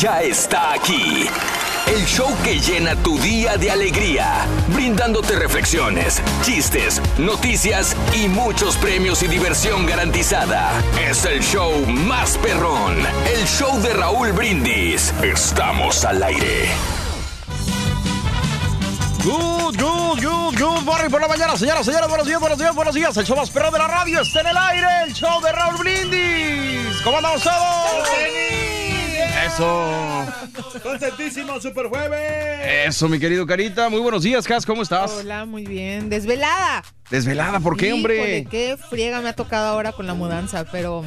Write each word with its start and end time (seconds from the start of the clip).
Ya 0.00 0.22
está 0.22 0.72
aquí. 0.72 1.28
El 1.86 2.06
show 2.06 2.34
que 2.42 2.58
llena 2.58 2.96
tu 3.02 3.18
día 3.18 3.58
de 3.58 3.70
alegría, 3.70 4.46
brindándote 4.68 5.36
reflexiones, 5.36 6.22
chistes, 6.42 7.02
noticias 7.18 7.94
y 8.14 8.26
muchos 8.26 8.78
premios 8.78 9.22
y 9.22 9.26
diversión 9.26 9.84
garantizada. 9.84 10.72
Es 11.06 11.26
el 11.26 11.42
show 11.42 11.70
más 11.86 12.38
perrón, 12.38 12.96
el 13.26 13.44
show 13.46 13.78
de 13.82 13.92
Raúl 13.92 14.32
Brindis. 14.32 15.12
Estamos 15.22 16.02
al 16.06 16.22
aire. 16.22 16.70
Good, 19.22 19.78
good, 19.78 20.24
good, 20.24 20.58
good 20.58 20.82
morning 20.82 21.10
por 21.10 21.20
la 21.20 21.28
mañana, 21.28 21.58
señoras, 21.58 21.84
señores, 21.84 22.08
buenos 22.08 22.26
días, 22.26 22.40
buenos 22.40 22.58
días, 22.58 22.74
buenos 22.74 22.94
días. 22.94 23.14
El 23.18 23.26
show 23.26 23.36
más 23.36 23.50
perrón 23.50 23.72
de 23.74 23.78
la 23.80 23.88
radio 23.88 24.22
está 24.22 24.40
en 24.40 24.46
el 24.46 24.56
aire, 24.56 24.86
el 25.06 25.12
show 25.12 25.42
de 25.42 25.52
Raúl 25.52 25.76
Brindis. 25.76 27.02
¿Cómo 27.04 27.18
andamos 27.18 27.42
todos? 27.42 28.69
Eso. 29.46 30.26
Contentísimo, 30.82 31.60
super 31.60 31.86
jueves. 31.86 32.86
Eso, 32.86 33.08
mi 33.08 33.18
querido 33.18 33.46
Carita. 33.46 33.88
Muy 33.88 34.00
buenos 34.00 34.22
días, 34.22 34.46
Cas, 34.46 34.66
¿cómo 34.66 34.82
estás? 34.82 35.12
Hola, 35.12 35.44
muy 35.44 35.64
bien. 35.64 36.10
Desvelada. 36.10 36.84
Desvelada, 37.10 37.60
¿por 37.60 37.76
qué, 37.76 37.92
hombre? 37.92 38.16
Híjole, 38.16 38.46
qué 38.50 38.76
friega 38.76 39.20
me 39.20 39.28
ha 39.30 39.32
tocado 39.34 39.68
ahora 39.68 39.92
con 39.92 40.06
la 40.06 40.14
mudanza, 40.14 40.64
pero 40.70 41.04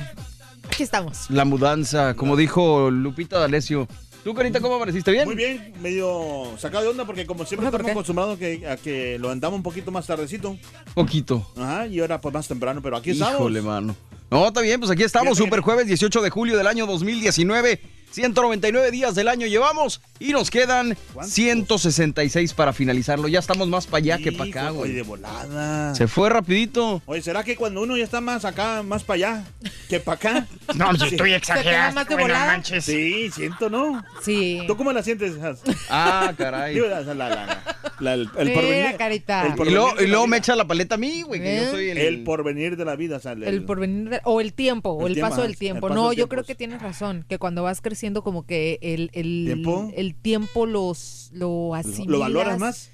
aquí 0.68 0.84
estamos. 0.84 1.30
La 1.30 1.46
mudanza, 1.46 2.16
como 2.16 2.36
dijo 2.36 2.90
Lupita 2.90 3.40
D'Alessio. 3.40 3.88
¿Tú, 4.24 4.34
Carita, 4.34 4.62
cómo 4.62 4.76
apareciste? 4.76 5.12
¿Bien? 5.12 5.26
Muy 5.26 5.36
bien, 5.36 5.74
medio 5.82 6.56
sacado 6.58 6.84
de 6.84 6.90
onda 6.90 7.06
porque 7.06 7.26
como 7.26 7.46
siempre 7.46 7.68
Ajá, 7.68 7.72
¿por 7.72 7.82
estamos 7.82 7.98
acostumbrados 7.98 8.40
que, 8.40 8.68
a 8.68 8.78
que 8.78 9.20
lo 9.20 9.30
andamos 9.30 9.58
un 9.58 9.64
poquito 9.64 9.92
más 9.92 10.08
tardecito. 10.08 10.58
Poquito. 10.94 11.46
Ajá, 11.58 11.88
y 11.88 12.00
ahora 12.00 12.22
pues 12.22 12.34
más 12.34 12.48
temprano, 12.48 12.82
pero 12.82 12.96
aquí 12.96 13.12
estamos. 13.12 13.36
Híjole, 13.36 13.62
mano. 13.62 13.96
No, 14.32 14.48
está 14.48 14.62
bien, 14.62 14.80
pues 14.80 14.90
aquí 14.90 15.04
estamos, 15.04 15.38
super 15.38 15.60
jueves 15.60 15.88
18 15.88 16.22
de 16.22 16.30
julio 16.30 16.58
del 16.58 16.68
año 16.68 16.88
2019. 16.88 17.82
199 18.14 18.92
días 18.92 19.16
del 19.16 19.28
año 19.28 19.48
llevamos 19.48 20.00
y 20.20 20.32
nos 20.34 20.52
quedan 20.52 20.96
¿Cuántos? 21.14 21.34
166 21.34 22.54
para 22.54 22.72
finalizarlo. 22.72 23.28
Ya 23.28 23.40
estamos 23.40 23.68
más 23.68 23.88
para 23.88 23.98
allá 24.04 24.18
que 24.20 24.32
para 24.32 24.50
acá, 24.50 24.72
Oye, 24.72 24.94
de 24.94 25.02
güey. 25.02 25.20
volada. 25.22 25.96
Se 25.96 26.08
fue 26.08 26.30
rapidito. 26.30 27.02
Oye, 27.08 27.22
¿será 27.24 27.44
que 27.44 27.56
cuando 27.56 27.82
uno 27.82 27.98
ya 27.98 28.04
está 28.04 28.22
más 28.22 28.46
acá, 28.46 28.84
más 28.84 29.04
para 29.04 29.16
allá, 29.16 29.44
que 29.90 30.00
para 30.00 30.16
acá? 30.16 30.48
No, 30.76 30.94
si 30.96 31.10
Sí. 31.10 31.18
tú 31.18 31.26
ya 31.26 31.40
¿Te 31.40 31.46
queda 31.46 31.56
exageras, 31.58 31.94
más 31.96 32.08
de 32.08 32.14
güey, 32.16 32.28
no 32.28 32.34
volada? 32.34 32.52
manches. 32.54 32.86
Sí, 32.86 33.30
siento, 33.32 33.70
¿no? 33.70 34.04
Sí. 34.22 34.62
¿Tú 34.68 34.78
cómo 34.78 34.94
la 34.94 35.02
sientes, 35.04 35.42
Has? 35.42 35.62
Ah, 35.90 36.34
caray. 36.38 36.76
Digo, 36.76 36.88
la- 36.88 37.02
la- 37.02 37.14
la- 37.14 37.64
la- 38.00 38.14
el, 38.14 38.30
porvenir. 38.30 38.96
carita. 38.98 39.48
el 39.48 39.68
Y 39.68 39.72
luego, 40.08 40.26
y 40.26 40.28
me 40.30 40.38
echa 40.38 40.56
la 40.56 40.66
paleta 40.66 40.96
a 40.96 40.98
mí, 40.98 41.24
güey, 41.24 41.42
que 41.42 41.56
yo 41.58 41.62
¿Eh? 41.64 41.72
soy 41.72 41.90
el... 41.90 41.98
El 41.98 42.24
porvenir 42.24 42.78
de 42.78 42.86
la 42.86 42.96
vida, 42.96 43.18
o 43.18 43.20
sea, 43.20 43.32
el, 43.34 43.44
El 43.44 43.64
porvenir 43.66 44.10
de- 44.10 44.22
o 44.24 44.40
el 44.42 44.54
tiempo, 44.54 44.92
o 44.92 45.08
El 45.08 45.14
tiempo, 45.16 45.30
paso 45.32 45.42
del 45.42 45.58
tiempo. 45.58 45.90
No, 45.90 46.14
yo 46.14 46.30
creo 46.30 46.44
que 46.44 46.56
tienes 46.56 46.82
razón, 46.82 47.26
que 47.28 47.38
cuando 47.40 47.64
vas 47.64 47.82
creciendo 47.82 48.03
como 48.12 48.46
que 48.46 48.80
el, 48.82 49.10
el, 49.14 49.46
¿Tiempo? 49.46 49.92
el 49.96 50.16
tiempo 50.16 50.66
los, 50.66 51.30
lo 51.32 51.74
asimilas. 51.76 52.08
¿Lo 52.08 52.20
valoras 52.20 52.60
más? 52.60 52.90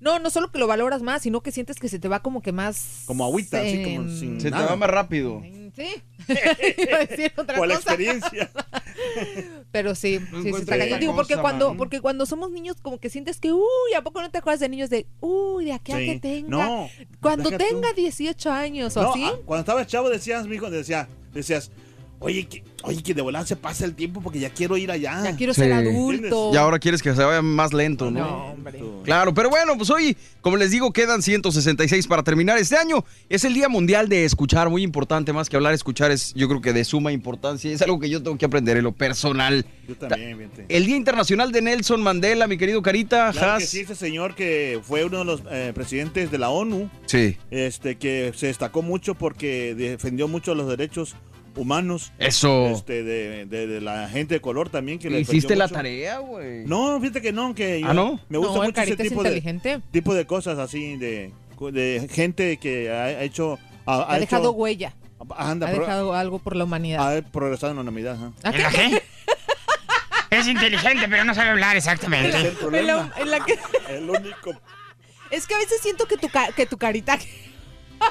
No, 0.00 0.20
no 0.20 0.30
solo 0.30 0.52
que 0.52 0.58
lo 0.60 0.68
valoras 0.68 1.02
más, 1.02 1.22
sino 1.22 1.40
que 1.40 1.50
sientes 1.50 1.76
que 1.80 1.88
se 1.88 1.98
te 1.98 2.06
va 2.06 2.22
como 2.22 2.40
que 2.40 2.52
más... 2.52 3.02
Como 3.06 3.24
agüita, 3.24 3.60
así 3.60 3.82
como 3.82 4.02
en- 4.08 4.16
sin- 4.16 4.40
Se 4.40 4.50
te 4.52 4.56
va 4.56 4.76
más 4.76 4.88
rápido. 4.88 5.42
Sí. 5.74 5.88
Iba 6.28 6.96
a 6.98 7.04
decir 7.04 7.32
otra 7.36 7.56
Por 7.58 7.66
la 7.66 7.74
experiencia. 7.74 8.48
Pero 9.72 9.94
sí, 9.96 10.18
No 10.20 10.24
sí, 10.38 10.42
se 10.42 10.48
encuentro 10.48 10.58
está 10.60 10.78
cayendo. 10.78 10.94
otra 10.96 10.98
Digo, 11.00 11.14
porque 11.16 11.34
cosa, 11.34 11.42
cuando, 11.42 11.68
man. 11.70 11.76
porque 11.78 12.00
cuando 12.00 12.26
somos 12.26 12.50
niños, 12.52 12.76
como 12.80 12.98
que 12.98 13.10
sientes 13.10 13.40
que, 13.40 13.52
uy, 13.52 13.60
¿a 13.96 14.02
poco 14.02 14.20
no 14.22 14.30
te 14.30 14.38
acuerdas 14.38 14.60
de 14.60 14.68
niños 14.68 14.88
de, 14.88 15.06
uy, 15.20 15.64
de 15.66 15.72
aquí 15.72 15.92
a 15.92 15.98
Sí. 15.98 16.06
que 16.06 16.20
tenga? 16.20 16.48
No, 16.48 16.88
cuando 17.20 17.50
deja 17.50 17.64
tú. 17.64 17.74
tenga 17.74 17.92
18 17.92 18.50
años 18.52 18.96
o 18.96 19.02
No, 19.02 19.10
así. 19.10 19.24
cuando 19.44 19.60
estaba 19.60 19.84
chavo 19.86 20.08
decías, 20.10 20.46
mijo, 20.46 20.70
decía, 20.70 21.08
decías, 21.34 21.70
oye, 22.20 22.46
que, 22.46 22.62
oye, 22.82 23.02
que 23.02 23.14
de 23.14 23.22
volar 23.22 23.46
se 23.46 23.56
pasa 23.56 23.84
el 23.84 23.94
tiempo 23.94 24.20
porque 24.20 24.38
ya 24.40 24.50
quiero 24.50 24.76
ir 24.76 24.90
allá. 24.90 25.22
Ya 25.24 25.36
quiero 25.36 25.54
Sí. 25.54 25.60
ser 25.62 25.72
adulto. 25.72 26.50
Y 26.52 26.56
ahora 26.56 26.78
quieres 26.78 27.02
que 27.02 27.14
se 27.14 27.22
vaya 27.24 27.42
más 27.42 27.72
lento, 27.72 28.10
¿no? 28.10 28.20
No, 28.20 28.44
hombre. 28.52 28.80
Claro, 29.04 29.32
pero 29.34 29.50
bueno, 29.50 29.76
pues 29.76 29.90
hoy, 29.90 30.16
como 30.40 30.56
les 30.56 30.70
digo, 30.70 30.92
quedan 30.92 31.22
166 31.22 32.06
para 32.06 32.22
terminar 32.22 32.58
este 32.58 32.76
año. 32.76 33.04
Es 33.28 33.44
el 33.44 33.54
Día 33.54 33.68
Mundial 33.68 34.08
de 34.08 34.24
Escuchar, 34.24 34.68
muy 34.70 34.82
importante, 34.82 35.32
más 35.32 35.48
que 35.48 35.56
hablar, 35.56 35.72
escuchar 35.74 36.10
es 36.10 36.34
yo 36.34 36.48
creo 36.48 36.60
que 36.60 36.72
de 36.72 36.84
suma 36.84 37.12
importancia. 37.12 37.70
Es 37.72 37.82
algo 37.82 37.98
que 38.00 38.08
yo 38.10 38.22
tengo 38.22 38.36
que 38.36 38.44
aprender 38.46 38.76
en 38.76 38.84
lo 38.84 38.92
personal. 38.92 39.64
Yo 39.88 39.96
también, 39.96 40.38
fíjate. 40.38 40.66
El 40.68 40.86
Día 40.86 40.96
Internacional 40.96 41.52
de 41.52 41.62
Nelson 41.62 42.02
Mandela, 42.02 42.46
mi 42.46 42.58
querido 42.58 42.82
Carita, 42.82 43.30
Claro 43.32 43.52
Haas. 43.52 43.60
que 43.62 43.66
sí, 43.66 43.80
este 43.80 43.94
señor 43.94 44.34
que 44.34 44.80
fue 44.82 45.04
uno 45.04 45.18
de 45.20 45.24
los 45.24 45.42
eh, 45.50 45.72
presidentes 45.74 46.30
de 46.30 46.38
la 46.38 46.50
ONU, 46.50 46.90
Sí, 47.06 47.36
este, 47.50 47.96
que 47.96 48.32
se 48.36 48.46
destacó 48.48 48.82
mucho 48.82 49.14
porque 49.14 49.74
defendió 49.74 50.28
mucho 50.28 50.54
los 50.54 50.68
derechos 50.68 51.14
humanos 51.58 52.12
eso. 52.18 52.66
este, 52.68 53.02
de, 53.02 53.46
de- 53.46 53.66
de 53.66 53.80
la 53.80 54.08
gente 54.08 54.34
de 54.34 54.40
color 54.40 54.68
también. 54.70 54.98
Que 54.98 55.10
le 55.10 55.20
¿Hiciste 55.20 55.56
la 55.56 55.64
mucho. 55.66 55.74
tarea, 55.74 56.18
güey? 56.18 56.64
No, 56.64 57.00
fíjate 57.00 57.20
que 57.20 57.32
no, 57.32 57.54
que 57.54 57.80
yo- 57.80 57.88
¿Ah, 57.88 57.94
no? 57.94 58.20
me 58.28 58.38
gusta 58.38 58.54
no, 58.54 58.58
mucho 58.64 58.68
ese 58.68 58.72
carita 58.74 59.02
es 59.02 59.08
tipo 59.08 59.22
de, 59.22 59.28
inteligente. 59.30 59.80
tipo 59.90 60.14
de 60.14 60.26
cosas 60.26 60.58
así, 60.58 60.96
de, 60.96 61.32
de 61.72 62.08
gente 62.10 62.56
que 62.58 62.90
ha, 62.90 63.22
hecho... 63.22 63.58
Ha, 63.86 64.14
Ha, 64.14 64.18
dejado 64.18 64.44
hecho- 64.50 64.52
huella. 64.52 64.94
anda, 65.36 65.66
ha 65.68 65.72
pro- 65.72 65.80
dejado 65.80 66.14
algo 66.14 66.38
por 66.38 66.54
la 66.56 66.64
humanidad. 66.64 67.16
ha 67.16 67.22
progresado 67.22 67.72
en 67.72 67.78
la. 67.78 68.32
¿A 68.44 68.48
¿En 68.50 68.54
qué? 68.54 68.62
la 68.62 68.70
qué? 68.70 69.02
Es 70.30 70.46
inteligente, 70.46 71.06
pero 71.08 71.24
no 71.24 71.34
sabe 71.34 71.50
hablar 71.50 71.76
Ese 71.76 71.88
es 71.88 71.94
exactamente. 71.94 72.36
el 72.36 72.46
En 72.46 72.52
la- 72.52 72.58
problema. 72.58 73.12
en 73.16 73.30
la 73.30 73.40
que- 73.44 73.58
El 73.88 74.10
único... 74.10 74.50
es 75.30 75.46
que 75.46 75.54
a 75.54 75.58
veces 75.58 75.80
siento 75.80 76.06
que 76.06 76.18
tu, 76.18 76.28
ca- 76.28 76.52
que 76.54 76.66
tu 76.66 76.76
carita... 76.76 77.18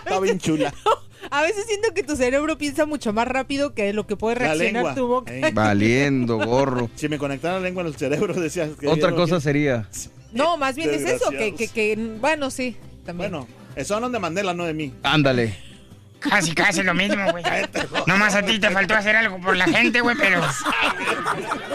Está 0.04 0.20
bien 0.20 0.40
chula. 0.40 0.74
A 1.32 1.42
veces 1.42 1.66
siento 1.68 1.94
que 1.94 2.04
tu 2.04 2.16
cerebro 2.16 2.58
piensa 2.58 2.86
mucho 2.86 3.14
más 3.14 3.28
rápido 3.28 3.74
que 3.74 3.92
lo 3.94 4.08
que 4.08 4.16
puede 4.16 4.36
La 4.36 4.40
reaccionar 4.54 4.74
lengua. 4.74 4.96
tu 4.96 5.08
boca. 5.08 5.34
Ey. 5.34 5.52
Valiendo, 5.54 6.38
gorro. 6.46 6.90
Si 6.96 7.10
me 7.10 7.18
conectara 7.18 7.56
la 7.56 7.62
lengua 7.62 7.82
en 7.82 7.88
el 7.88 7.96
cerebro, 7.96 8.34
decías 8.34 8.70
que... 8.80 8.88
Otra 8.88 9.14
cosa 9.14 9.40
sería. 9.42 9.88
No, 10.32 10.58
más 10.58 10.76
bien 10.76 10.94
es 10.94 11.04
eso, 11.04 11.30
que, 11.32 11.54
que, 11.56 11.68
que- 11.68 11.96
bueno, 12.20 12.50
sí, 12.52 12.76
también. 13.06 13.32
Bueno, 13.32 13.48
eso 13.76 13.96
hablan 13.96 14.12
de 14.12 14.20
Mandela, 14.20 14.54
no 14.54 14.66
de 14.66 14.74
mí. 14.74 14.94
Ándale. 15.04 15.56
Casi, 16.20 16.54
casi 16.56 16.84
lo 16.84 16.94
mismo, 16.94 17.24
güey. 17.32 17.44
Nomás 18.08 18.36
a 18.36 18.42
ti 18.44 18.60
te 18.60 18.70
faltó 18.72 18.96
hacer 18.96 19.16
algo 19.16 19.40
por 19.40 19.56
la 19.56 19.66
gente, 19.66 20.02
güey, 20.02 20.16
pero... 20.18 20.42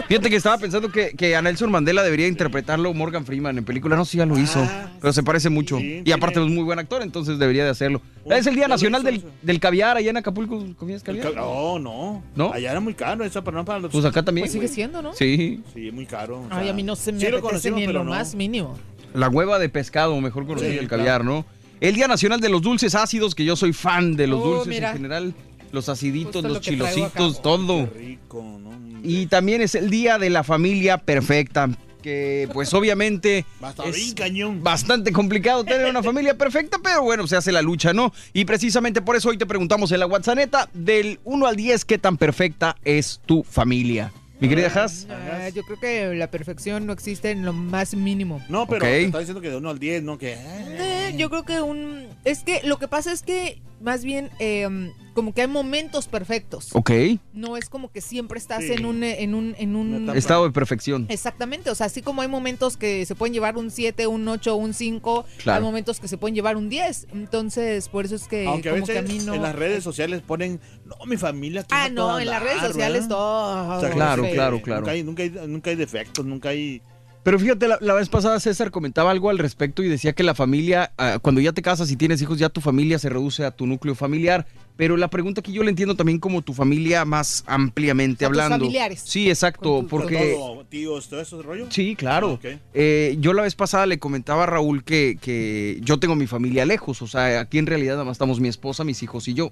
Fíjate 0.07 0.29
que 0.29 0.35
estaba 0.35 0.57
pensando 0.57 0.91
que, 0.91 1.11
que 1.11 1.35
a 1.35 1.41
Nelson 1.41 1.71
Mandela 1.71 2.03
debería 2.03 2.27
interpretarlo 2.27 2.93
Morgan 2.93 3.25
Freeman 3.25 3.57
en 3.57 3.65
película. 3.65 3.95
No 3.95 4.05
sé 4.05 4.11
si 4.11 4.17
ya 4.17 4.25
lo 4.25 4.37
hizo, 4.37 4.59
Ah, 4.59 4.89
pero 5.01 5.13
se 5.13 5.23
parece 5.23 5.49
mucho. 5.49 5.77
sí, 5.77 6.01
y 6.05 6.11
aparte 6.11 6.41
es 6.43 6.47
muy 6.49 6.63
buen 6.63 6.79
actor, 6.79 7.01
entonces 7.01 7.39
debería 7.39 7.63
de 7.63 7.69
hacerlo. 7.69 8.01
Es 8.25 8.45
el 8.47 8.55
Día 8.55 8.67
Nacional 8.67 9.01
hizo 9.01 9.11
del, 9.27 9.33
del 9.41 9.59
caviar 9.59 9.97
allá 9.97 10.09
en 10.09 10.17
Acapulco. 10.17 10.65
¿Comías 10.77 11.03
caviar? 11.03 11.31
ca- 11.33 11.39
No, 11.39 11.79
no. 11.79 12.23
¿No? 12.35 12.53
Allá 12.53 12.71
era 12.71 12.79
muy 12.79 12.93
caro 12.93 13.23
eso, 13.23 13.43
pero 13.43 13.57
no 13.57 13.65
para 13.65 13.79
los... 13.79 13.91
Pues 13.91 14.05
acá 14.05 14.23
también. 14.23 14.43
Pues 14.43 14.51
sigue 14.53 14.67
siendo, 14.67 15.01
¿no? 15.01 15.13
Sí, 15.13 15.61
Sí, 15.73 15.91
muy 15.91 16.05
caro. 16.05 16.41
o 16.41 16.47
Ay, 16.51 16.69
a 16.69 16.73
mí 16.73 16.83
no 16.83 16.95
se 16.95 17.11
me 17.11 17.19
sí 17.19 17.29
lo 17.29 17.37
apetece 17.39 17.71
ni 17.71 17.83
en 17.83 17.93
lo 17.93 18.03
no. 18.03 18.11
más 18.11 18.35
mínimo. 18.35 18.77
la 19.13 19.29
hueva 19.29 19.59
de 19.59 19.69
pescado, 19.69 20.19
mejor 20.21 20.45
conocido 20.45 20.71
Sí, 20.71 20.77
el 20.77 20.87
claro. 20.87 21.01
caviar, 21.03 21.23
¿no? 21.25 21.45
El 21.83 21.95
Día 21.95 22.07
Nacional 22.07 22.39
de 22.39 22.47
los 22.47 22.61
Dulces 22.61 22.95
Ácidos, 22.95 23.35
que 23.35 23.43
yo 23.43 23.57
soy 23.57 23.73
fan 23.73 24.15
de 24.15 24.25
los 24.27 24.39
Oh, 24.41 24.45
dulces 24.55 24.67
mira. 24.69 24.91
en 24.91 24.95
general. 24.95 25.33
Los 25.73 25.89
aciditos, 25.89 26.35
Justo 26.35 26.47
los 26.47 26.53
lo 26.57 26.61
chilositos, 26.61 27.41
todo. 27.41 27.89
Qué 27.91 27.99
rico, 27.99 28.41
¿no? 28.63 28.71
Y 29.03 29.25
también 29.25 29.61
es 29.61 29.75
el 29.75 29.89
Día 29.89 30.17
de 30.17 30.29
la 30.29 30.45
Familia 30.45 30.97
Perfecta, 30.97 31.69
que 32.01 32.47
pues 32.53 32.73
obviamente 32.73 33.45
estar 33.61 33.85
es 33.89 34.13
cañón. 34.13 34.63
bastante 34.63 35.11
complicado 35.11 35.65
tener 35.65 35.89
una 35.89 36.01
familia 36.01 36.37
perfecta, 36.37 36.77
pero 36.81 37.01
bueno, 37.03 37.27
se 37.27 37.35
hace 37.35 37.51
la 37.51 37.61
lucha, 37.61 37.91
¿no? 37.91 38.13
Y 38.31 38.45
precisamente 38.45 39.01
por 39.01 39.17
eso 39.17 39.27
hoy 39.27 39.37
te 39.37 39.45
preguntamos 39.45 39.91
en 39.91 39.99
la 39.99 40.05
WhatsApp 40.07 40.69
del 40.73 41.19
1 41.25 41.47
al 41.47 41.55
10, 41.57 41.83
¿qué 41.83 41.97
tan 41.97 42.15
perfecta 42.15 42.77
es 42.85 43.19
tu 43.25 43.43
familia? 43.43 44.13
Mi 44.43 44.49
querida 44.49 44.67
Haas. 44.75 45.07
Ah, 45.09 45.47
yo 45.47 45.63
creo 45.63 45.79
que 45.79 46.15
la 46.15 46.29
perfección 46.29 46.85
no 46.85 46.91
existe 46.91 47.31
en 47.31 47.45
lo 47.45 47.53
más 47.53 47.95
mínimo. 47.95 48.43
No, 48.49 48.67
pero 48.67 48.79
Ok. 48.85 48.91
te 48.91 49.05
está 49.05 49.19
diciendo 49.19 49.39
que 49.39 49.49
de 49.49 49.55
1 49.55 49.69
al 49.69 49.79
10, 49.79 50.03
¿no? 50.03 50.17
Que... 50.17 50.33
Eh, 50.37 51.13
yo 51.15 51.29
creo 51.29 51.43
que 51.43 51.61
un... 51.61 52.07
Es 52.25 52.43
que 52.43 52.59
lo 52.65 52.77
que 52.77 52.89
pasa 52.89 53.13
es 53.13 53.21
que 53.21 53.61
más 53.83 54.03
bien 54.03 54.29
eh, 54.39 54.91
como 55.13 55.33
que 55.33 55.41
hay 55.41 55.47
momentos 55.47 56.07
perfectos. 56.07 56.69
Ok. 56.73 56.89
No 57.33 57.55
es 57.57 57.69
como 57.69 57.91
que 57.91 58.01
siempre 58.01 58.39
estás 58.39 58.63
Sí. 58.63 58.71
en 58.73 58.85
un... 58.85 59.03
eh, 59.03 59.21
En 59.21 59.35
un, 59.35 59.55
en 59.59 59.75
un. 59.75 60.09
Estado 60.15 60.45
de 60.45 60.51
perfección. 60.51 61.05
Exactamente, 61.09 61.69
o 61.69 61.75
sea, 61.75 61.85
así 61.85 62.01
como 62.01 62.21
hay 62.23 62.27
momentos 62.27 62.77
que 62.77 63.05
se 63.05 63.13
pueden 63.13 63.33
llevar 63.33 63.57
un 63.57 63.69
7, 63.69 64.07
un 64.07 64.27
8, 64.27 64.55
un 64.55 64.73
5, 64.73 65.25
Claro. 65.43 65.57
hay 65.57 65.63
momentos 65.63 65.99
que 65.99 66.07
se 66.07 66.17
pueden 66.17 66.33
llevar 66.33 66.57
un 66.57 66.69
10. 66.69 67.07
Entonces, 67.13 67.89
por 67.89 68.05
eso 68.05 68.15
es 68.15 68.27
que 68.27 68.47
Aunque 68.47 68.69
a 68.69 68.73
veces 68.73 68.89
que 68.89 68.97
a 68.97 69.01
mí 69.03 69.19
no... 69.19 69.33
en 69.35 69.41
las 69.43 69.55
redes 69.55 69.83
sociales 69.83 70.21
ponen, 70.25 70.59
no, 70.85 70.95
mi 71.05 71.17
familia. 71.17 71.65
Ah, 71.69 71.89
no, 71.89 72.19
en 72.19 72.25
las 72.25 72.39
dar", 72.41 72.43
redes 72.49 72.61
sociales 72.67 73.03
¿verdad? 73.03 73.09
todo. 73.09 73.77
O 73.77 73.79
sea, 73.81 73.89
Claro, 73.91 74.23
claro, 74.31 74.61
claro. 74.61 74.79
Nunca 74.81 74.91
hay, 74.91 75.03
nunca, 75.03 75.23
hay, 75.23 75.29
nunca 75.47 75.69
hay 75.69 75.75
defectos, 75.75 76.25
nunca 76.25 76.49
hay... 76.49 76.81
Pero 77.23 77.39
fíjate, 77.39 77.69
la, 77.69 77.77
la 77.79 77.93
vez 77.93 78.09
pasada 78.09 78.37
César 78.41 78.69
comentaba 78.69 79.09
algo 79.09 79.29
al 79.29 79.37
respecto 79.37 79.81
y 79.81 79.87
decía 79.87 80.11
que 80.11 80.23
la 80.23 80.35
familia, 80.35 80.91
ah, 80.97 81.19
cuando 81.21 81.39
ya 81.39 81.53
te 81.53 81.61
casas 81.61 81.89
y 81.89 81.95
tienes 81.95 82.21
hijos, 82.21 82.37
ya 82.37 82.49
tu 82.49 82.59
familia 82.59 82.99
se 82.99 83.07
reduce 83.07 83.45
a 83.45 83.51
tu 83.51 83.65
núcleo 83.65 83.95
familiar. 83.95 84.45
Pero 84.75 84.97
la 84.97 85.07
pregunta 85.09 85.41
que 85.41 85.51
yo 85.53 85.63
le 85.63 85.69
entiendo 85.69 85.95
también 85.95 86.19
como 86.19 86.41
tu 86.41 86.53
familia 86.53 87.05
más 87.05 87.43
ampliamente 87.47 88.25
hablando. 88.25 88.57
familiares. 88.57 89.03
Sí, 89.05 89.29
exacto, 89.29 89.75
Con 89.75 89.81
tu- 89.83 89.87
porque... 89.87 90.33
Todo, 90.37 90.65
tíos, 90.65 91.07
todo 91.07 91.21
eso 91.21 91.41
rollo. 91.41 91.67
Sí, 91.69 91.95
claro. 91.95 92.33
Ok. 92.33 92.45
Eh, 92.73 93.15
yo 93.19 93.33
la 93.33 93.43
vez 93.43 93.55
pasada 93.55 93.85
le 93.85 93.99
comentaba 93.99 94.43
a 94.43 94.47
Raúl 94.47 94.83
que, 94.83 95.17
que 95.21 95.79
yo 95.81 95.99
tengo 95.99 96.15
mi 96.15 96.27
familia 96.27 96.65
lejos, 96.65 97.01
o 97.01 97.07
sea, 97.07 97.39
aquí 97.39 97.57
en 97.57 97.67
realidad 97.67 97.93
nada 97.93 98.03
más 98.05 98.15
estamos 98.15 98.39
mi 98.41 98.49
esposa, 98.49 98.83
mis 98.83 99.01
hijos 99.03 99.27
y 99.29 99.33
yo. 99.33 99.51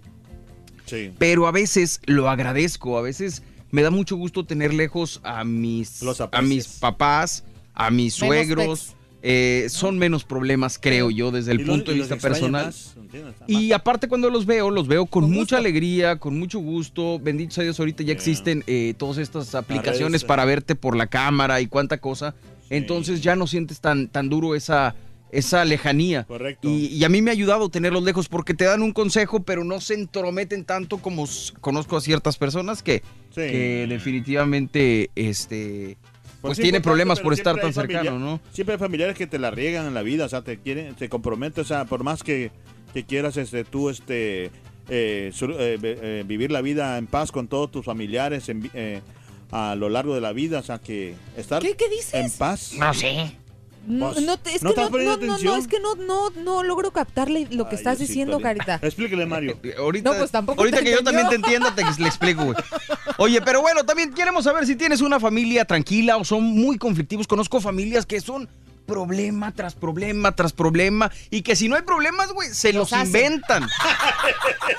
Sí. 0.87 1.11
Pero 1.17 1.47
a 1.47 1.51
veces 1.51 2.01
lo 2.05 2.29
agradezco, 2.29 2.97
a 2.97 3.01
veces 3.01 3.43
me 3.69 3.81
da 3.81 3.91
mucho 3.91 4.17
gusto 4.17 4.43
tener 4.45 4.73
lejos 4.73 5.21
a 5.23 5.43
mis, 5.45 6.01
Los 6.01 6.19
a 6.19 6.41
mis 6.41 6.67
papás, 6.67 7.45
a 7.73 7.89
mis 7.91 8.19
Menos 8.21 8.35
suegros. 8.35 8.95
Eh, 9.23 9.67
son 9.69 9.99
menos 9.99 10.23
problemas, 10.23 10.79
creo 10.79 11.11
yo, 11.11 11.29
desde 11.29 11.51
el 11.51 11.61
Y 11.61 11.63
los- 11.65 11.75
punto 11.75 11.91
de 11.91 11.97
vista 11.99 12.15
personal. 12.17 12.73
Y 13.47 13.71
aparte 13.71 14.07
cuando 14.07 14.31
los 14.31 14.47
veo, 14.47 14.71
los 14.71 14.87
veo 14.87 15.05
con, 15.05 15.23
Con 15.25 15.31
mucha 15.31 15.41
gusto. 15.41 15.57
alegría, 15.57 16.15
con 16.17 16.39
mucho 16.39 16.57
gusto. 16.57 17.19
Bendito 17.19 17.53
sea 17.53 17.63
Dios, 17.63 17.79
ahorita 17.79 18.01
ya 18.01 18.13
existen 18.13 18.63
eh, 18.65 18.95
todas 18.97 19.19
estas 19.19 19.53
aplicaciones 19.53 20.23
para 20.23 20.43
verte 20.45 20.73
por 20.73 20.95
la 20.95 21.05
cámara 21.05 21.61
y 21.61 21.67
cuánta 21.67 21.99
cosa. 21.99 22.33
Entonces 22.71 23.21
ya 23.21 23.35
no 23.35 23.45
sientes 23.45 23.79
tan, 23.79 24.07
tan 24.07 24.27
duro 24.27 24.55
esa, 24.55 24.95
esa 25.31 25.65
lejanía. 25.65 26.23
Correcto. 26.23 26.67
Y, 26.67 26.87
y 26.87 27.03
a 27.03 27.09
mí 27.09 27.21
me 27.21 27.29
ha 27.29 27.33
ayudado 27.33 27.69
tenerlos 27.69 28.01
lejos 28.03 28.27
porque 28.27 28.55
te 28.55 28.63
dan 28.65 28.81
un 28.81 28.91
consejo, 28.91 29.43
pero 29.43 29.63
no 29.63 29.81
se 29.81 29.93
entrometen 29.93 30.65
tanto 30.65 30.97
como 30.97 31.27
conozco 31.59 31.95
a 31.97 32.01
ciertas 32.01 32.37
personas 32.39 32.81
que, 32.81 33.03
Sí. 33.29 33.35
que 33.41 33.85
definitivamente 33.87 35.11
este, 35.15 35.97
pues, 36.41 36.57
sí, 36.57 36.63
tiene 36.63 36.77
importante, 36.77 36.81
problemas 36.81 37.19
por 37.19 37.33
estar 37.33 37.59
tan 37.59 37.73
cercano, 37.73 38.19
¿no? 38.19 38.39
Siempre 38.51 38.73
hay 38.73 38.79
familiares 38.79 39.15
que 39.17 39.27
te 39.27 39.39
la 39.39 39.51
riegan 39.51 39.85
en 39.87 39.93
la 39.93 40.01
vida, 40.01 40.25
o 40.25 40.29
sea, 40.29 40.41
te 40.41 40.57
quieren, 40.57 40.95
te 40.95 41.07
comprometen, 41.09 41.63
o 41.63 41.67
sea, 41.67 41.85
por 41.85 42.03
más 42.03 42.23
que, 42.23 42.51
que 42.93 43.03
quieras 43.05 43.37
este, 43.37 43.63
tú 43.63 43.89
este, 43.89 44.51
eh, 44.89 45.31
sur- 45.33 45.55
eh, 45.59 45.77
eh, 45.83 46.23
vivir 46.25 46.51
la 46.51 46.61
vida 46.61 46.97
en 46.97 47.07
paz 47.07 47.31
con 47.31 47.47
todos 47.47 47.71
tus 47.71 47.85
familiares 47.85 48.49
en 48.49 48.69
eh, 48.73 49.01
a 49.51 49.75
lo 49.75 49.89
largo 49.89 50.15
de 50.15 50.21
la 50.21 50.31
vida, 50.31 50.59
o 50.59 50.63
sea, 50.63 50.79
que 50.79 51.13
estar 51.35 51.61
¿Qué, 51.61 51.75
qué 51.75 51.89
dices? 51.89 52.13
en 52.13 52.31
paz. 52.31 52.73
No 52.77 52.93
sé. 52.93 53.31
No, 53.87 54.13
no 54.13 54.17
es 54.17 54.21
¿no 54.25 54.37
que 54.43 54.55
estás 54.55 54.91
no, 54.91 55.17
no, 55.17 55.37
no, 55.39 55.55
es 55.57 55.67
que 55.67 55.79
no, 55.79 55.95
no, 55.95 56.29
no 56.29 56.63
logro 56.63 56.91
captarle 56.91 57.47
lo 57.49 57.65
que 57.67 57.75
Ay, 57.75 57.77
estás 57.77 57.97
diciendo. 57.99 58.39
Carita. 58.39 58.79
Explíquele, 58.81 59.25
Mario. 59.25 59.57
Eh, 59.63 59.73
Ahorita, 59.77 60.11
No, 60.11 60.17
pues 60.17 60.29
tampoco 60.29 60.61
ahorita 60.61 60.77
te 60.77 60.83
que 60.83 60.91
yo 60.91 61.03
también 61.03 61.27
te 61.29 61.35
entienda, 61.35 61.73
te 61.73 61.83
le 61.83 62.07
explico, 62.07 62.45
güey. 62.45 62.55
Oye, 63.17 63.41
pero 63.41 63.61
bueno, 63.61 63.83
también 63.83 64.13
queremos 64.13 64.43
saber 64.43 64.65
si 64.67 64.75
tienes 64.75 65.01
una 65.01 65.19
familia 65.19 65.65
tranquila 65.65 66.17
o 66.17 66.23
son 66.23 66.43
muy 66.43 66.77
conflictivos. 66.77 67.27
Conozco 67.27 67.59
familias 67.59 68.05
que 68.05 68.21
son 68.21 68.47
problema 68.91 69.51
tras 69.53 69.73
problema 69.75 70.31
tras 70.35 70.53
problema 70.53 71.11
y 71.29 71.41
que 71.41 71.55
si 71.55 71.67
no 71.69 71.75
hay 71.75 71.81
problemas, 71.83 72.31
güey, 72.33 72.49
se 72.49 72.73
los, 72.73 72.91
inventan 72.91 73.67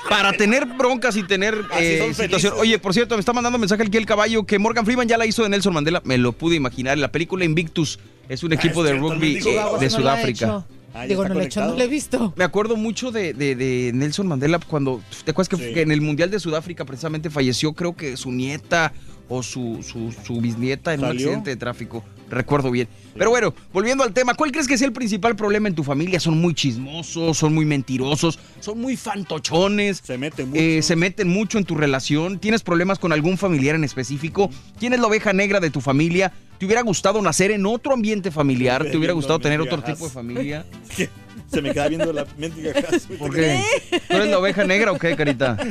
para 0.09 0.33
tener 0.33 0.65
broncas 0.65 1.15
y 1.15 1.23
tener 1.23 1.55
eh, 1.79 2.13
situación. 2.15 2.53
Oye, 2.57 2.79
por 2.79 2.93
cierto, 2.93 3.15
me 3.15 3.19
está 3.19 3.33
mandando 3.33 3.57
mensaje 3.57 3.83
aquí 3.83 3.97
el 3.97 4.05
caballo 4.05 4.45
que 4.45 4.59
Morgan 4.59 4.85
Freeman 4.85 5.07
ya 5.07 5.17
la 5.17 5.25
hizo 5.25 5.43
de 5.43 5.49
Nelson 5.49 5.73
Mandela. 5.73 6.01
Me 6.05 6.17
lo 6.17 6.31
pude 6.33 6.55
imaginar. 6.55 6.97
La 6.97 7.11
película 7.11 7.45
Invictus 7.45 7.99
es 8.29 8.43
un 8.43 8.51
Ah, 8.51 8.55
equipo 8.55 8.83
de 8.83 8.93
rugby 8.93 9.37
eh, 9.37 9.59
de 9.79 9.85
No 9.85 9.89
Sudáfrica. 9.89 10.65
Ah, 10.95 11.05
Digo, 11.07 11.27
no 11.27 11.33
lo 11.33 11.41
he 11.41 11.45
hecho, 11.45 11.61
no 11.65 11.73
lo 11.75 11.81
he 11.81 11.87
visto. 11.87 12.33
Me 12.35 12.43
acuerdo 12.43 12.75
mucho 12.75 13.11
de, 13.11 13.33
de- 13.33 13.55
de 13.55 13.91
Nelson 13.95 14.27
Mandela 14.27 14.59
cuando, 14.59 15.01
¿te 15.25 15.31
acuerdas 15.31 15.59
Sí. 15.59 15.73
que 15.73 15.81
en 15.81 15.91
el 15.91 16.01
Mundial 16.01 16.29
de 16.29 16.39
Sudáfrica 16.39 16.85
precisamente 16.85 17.31
falleció, 17.31 17.73
creo 17.73 17.95
que 17.95 18.15
su 18.15 18.31
nieta 18.31 18.93
o 19.29 19.43
su, 19.43 19.83
su, 19.83 20.11
su 20.25 20.41
bisnieta 20.41 20.93
en 20.93 21.01
un 21.01 21.11
accidente 21.11 21.49
de 21.49 21.55
tráfico? 21.55 22.03
Recuerdo 22.29 22.71
bien. 22.71 22.87
Pero 23.15 23.29
bueno, 23.29 23.53
volviendo 23.71 24.03
al 24.03 24.11
tema, 24.11 24.33
¿cuál 24.33 24.51
crees 24.51 24.67
que 24.67 24.77
sea 24.77 24.87
el 24.87 24.93
principal 24.93 25.35
problema 25.35 25.67
en 25.67 25.75
tu 25.75 25.83
familia? 25.83 26.19
¿Son 26.19 26.39
muy 26.39 26.55
chismosos, 26.55 27.37
son 27.37 27.53
muy 27.53 27.65
mentirosos, 27.65 28.39
son 28.59 28.79
muy 28.79 28.97
fantochones? 28.97 30.01
Se 30.03 30.17
mete 30.17 30.45
mucho. 30.45 30.59
Eh, 30.59 30.81
se 30.81 30.95
meten 30.95 31.27
mucho 31.27 31.57
en 31.59 31.65
tu 31.65 31.75
relación. 31.75 32.39
¿Tienes 32.39 32.63
problemas 32.63 32.97
con 32.97 33.13
algún 33.13 33.37
familiar 33.37 33.75
en 33.75 33.83
específico? 33.83 34.49
¿Quién 34.79 34.93
es 34.93 34.99
la 34.99 35.07
oveja 35.07 35.31
negra 35.31 35.59
de 35.59 35.69
tu 35.69 35.79
familia? 35.79 36.33
¿Te 36.57 36.65
hubiera 36.65 36.81
gustado 36.81 37.21
nacer 37.21 37.51
en 37.51 37.65
otro 37.65 37.93
ambiente 37.93 38.31
familiar? 38.31 38.83
¿Te 38.83 38.97
hubiera 38.97 39.13
gustado 39.13 39.39
tener 39.39 39.61
otro 39.61 39.83
tipo 39.83 40.05
de 40.05 40.11
familia? 40.11 40.65
Se 41.51 41.61
me 41.61 41.71
queda 41.71 41.87
viendo 41.87 42.11
la 42.11 42.25
mendiga. 42.37 42.73
¿Por 43.19 43.35
qué? 43.35 43.61
¿Tú 44.07 44.15
eres 44.15 44.29
la 44.29 44.39
oveja 44.39 44.63
negra 44.63 44.91
o 44.91 44.97
qué, 44.97 45.15
Carita? 45.15 45.57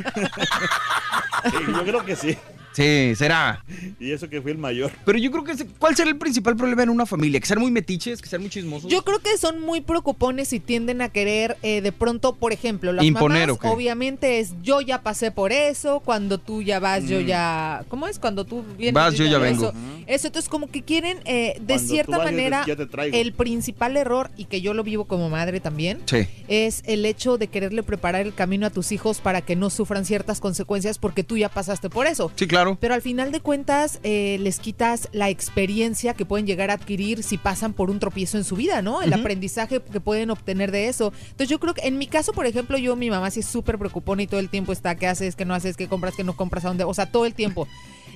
Sí, 1.51 1.57
yo 1.67 1.83
creo 1.83 2.05
que 2.05 2.15
sí. 2.15 2.37
Sí, 2.73 3.15
será. 3.17 3.65
Y 4.01 4.13
eso 4.13 4.29
que 4.29 4.41
fui 4.41 4.53
el 4.53 4.59
mayor. 4.59 4.91
Pero 5.05 5.19
yo 5.19 5.31
creo 5.31 5.45
que, 5.45 5.53
ese- 5.53 5.67
¿cuál 5.79 5.95
será 5.95 6.11
el 6.11 6.17
principal 6.17 6.57
problema 6.57 6.83
en 6.83 6.91
una 6.91 7.05
familia? 7.07 7.39
¿Que 7.41 7.47
sean 7.47 7.61
muy 7.61 7.71
metiches? 7.71 8.23
¿Que 8.23 8.29
sean 8.29 8.41
muy 8.43 8.51
chismosos? 8.51 8.91
Yo 8.91 9.03
creo 9.05 9.19
que 9.19 9.37
son 9.37 9.61
muy 9.61 9.81
preocupones 9.83 10.53
y 10.53 10.61
tienden 10.61 11.03
a 11.03 11.09
querer 11.11 11.57
eh, 11.63 11.81
de 11.83 11.93
pronto, 11.93 12.35
por 12.35 12.53
ejemplo, 12.53 12.93
las 12.93 13.05
Imponer, 13.05 13.49
mamás, 13.49 13.65
obviamente 13.73 14.41
es 14.41 14.55
yo 14.63 14.81
ya 14.81 15.03
pasé 15.03 15.31
por 15.31 15.53
eso, 15.53 16.01
cuando 16.01 16.39
tú 16.39 16.63
ya 16.63 16.81
vas, 16.81 17.05
yo 17.09 17.21
Mm. 17.21 17.25
ya... 17.27 17.85
¿Cómo 17.89 18.07
es? 18.09 18.19
Cuando 18.19 18.45
tú 18.45 18.65
vienes... 18.79 18.95
Vas, 18.95 19.15
yo 19.17 19.25
ya 19.27 19.33
eso. 19.37 19.41
vengo. 19.41 19.73
Eso, 20.07 20.27
entonces 20.29 20.49
como 20.49 20.71
que 20.71 20.83
quieren, 20.83 21.19
eh, 21.27 21.55
de 21.61 21.75
Cuando 21.75 21.89
cierta 21.89 22.19
vas, 22.19 22.21
yo 22.21 22.25
te- 22.31 22.33
manera, 22.37 22.65
ya 22.67 22.77
te 22.77 23.21
el 23.21 23.33
principal 23.33 23.97
error, 23.97 24.31
y 24.37 24.47
que 24.47 24.61
yo 24.61 24.73
lo 24.75 24.83
vivo 24.83 25.05
como 25.05 25.29
madre 25.31 25.61
también, 25.61 26.01
Sí. 26.07 26.27
es 26.49 26.83
el 26.87 27.05
hecho 27.07 27.37
de 27.39 27.49
quererle 27.49 27.83
preparar 27.83 28.23
el 28.27 28.35
camino 28.35 28.67
a 28.67 28.71
tus 28.71 28.93
hijos 28.93 29.21
para 29.21 29.41
que 29.43 29.57
no 29.57 29.69
sufran 29.71 30.05
ciertas 30.05 30.41
consecuencias 30.41 30.99
porque 30.99 31.23
tú 31.23 31.37
ya 31.37 31.49
pasaste 31.49 31.91
por 31.91 32.07
eso. 32.07 32.33
Sí, 32.37 32.47
claro. 32.47 32.62
Pero 32.81 32.95
al 32.95 33.03
final 33.03 33.33
de 33.33 33.41
cuentas 33.41 34.01
eh, 34.03 34.39
les 34.41 34.59
quitas 34.59 35.09
la 35.13 35.29
experiencia 35.31 36.15
que 36.15 36.25
pueden 36.25 36.47
llegar 36.47 36.71
a 36.71 36.75
adquirir 36.75 37.23
si 37.23 37.39
pasan 37.39 37.73
por 37.73 37.91
un 37.91 37.99
tropiezo 37.99 38.39
en 38.39 38.45
su 38.45 38.57
vida, 38.57 38.83
¿no? 38.83 39.03
El 39.03 39.13
aprendizaje 39.13 39.81
que 39.83 40.01
pueden 40.01 40.31
obtener 40.31 40.71
de 40.71 40.89
eso. 40.89 41.13
Entonces 41.25 41.49
yo 41.49 41.59
creo 41.61 41.75
que 41.75 41.87
en 41.87 41.99
mi 41.99 42.07
caso, 42.07 42.33
por 42.33 42.47
ejemplo, 42.47 42.79
yo, 42.79 42.97
mi 42.97 43.11
mamá 43.11 43.31
sí 43.31 43.41
es 43.41 43.47
súper 43.47 43.79
preocupona 43.79 44.23
y 44.23 44.27
todo 44.27 44.41
el 44.41 44.49
tiempo 44.49 44.73
está, 44.73 44.95
¿qué 44.95 45.07
haces? 45.07 45.37
¿Qué 45.37 45.45
no 45.45 45.55
haces? 45.55 45.77
¿Qué 45.77 45.89
compras? 45.89 46.15
¿Qué 46.17 46.25
no 46.25 46.37
compras? 46.37 46.65
¿A 46.65 46.69
dónde? 46.69 46.85
O 46.85 46.95
sea, 46.95 47.07
todo 47.07 47.27
el 47.27 47.35
tiempo. 47.35 47.67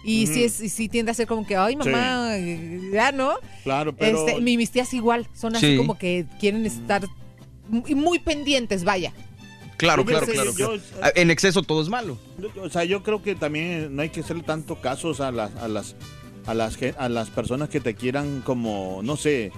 Y 0.04 0.26
sí, 0.28 0.44
es, 0.44 0.52
sí 0.54 0.88
tiende 0.88 1.10
a 1.10 1.14
ser 1.14 1.26
como 1.26 1.44
que, 1.44 1.56
ay, 1.56 1.74
mamá, 1.74 2.30
ya, 2.92 3.10
¿no? 3.12 3.32
Claro, 3.64 3.94
pero. 3.96 4.24
Este, 4.26 4.40
mi- 4.40 4.56
mis 4.56 4.70
tías 4.70 4.94
igual, 4.94 5.26
son 5.34 5.56
así 5.56 5.72
Sí. 5.72 5.76
como 5.76 5.98
que 5.98 6.26
quieren 6.38 6.64
estar 6.64 7.02
muy 7.68 8.18
pendientes, 8.20 8.84
vaya. 8.84 9.12
Claro, 9.76 10.02
Yo 10.02 10.08
claro, 10.08 10.26
creo 10.26 10.34
claro. 10.34 10.50
yo- 10.56 10.66
claro. 10.68 10.82
Ah, 11.02 11.10
En 11.14 11.30
exceso 11.30 11.62
todo 11.62 11.82
es 11.82 11.88
malo. 11.88 12.18
O 12.62 12.68
sea, 12.70 12.84
yo 12.84 13.02
creo 13.02 13.22
que 13.22 13.34
también 13.34 13.94
no 13.94 14.02
hay 14.02 14.08
que 14.10 14.20
hacerle 14.20 14.42
tanto 14.42 14.80
casos 14.80 15.20
a 15.20 15.30
las, 15.30 15.54
a 15.56 15.68
las, 15.68 15.94
a 16.46 16.54
las, 16.54 16.78
a 16.98 17.08
las 17.08 17.30
personas 17.30 17.68
que 17.68 17.80
te 17.80 17.94
quieran 17.94 18.40
como, 18.42 19.00
no 19.02 19.16
sé, 19.16 19.52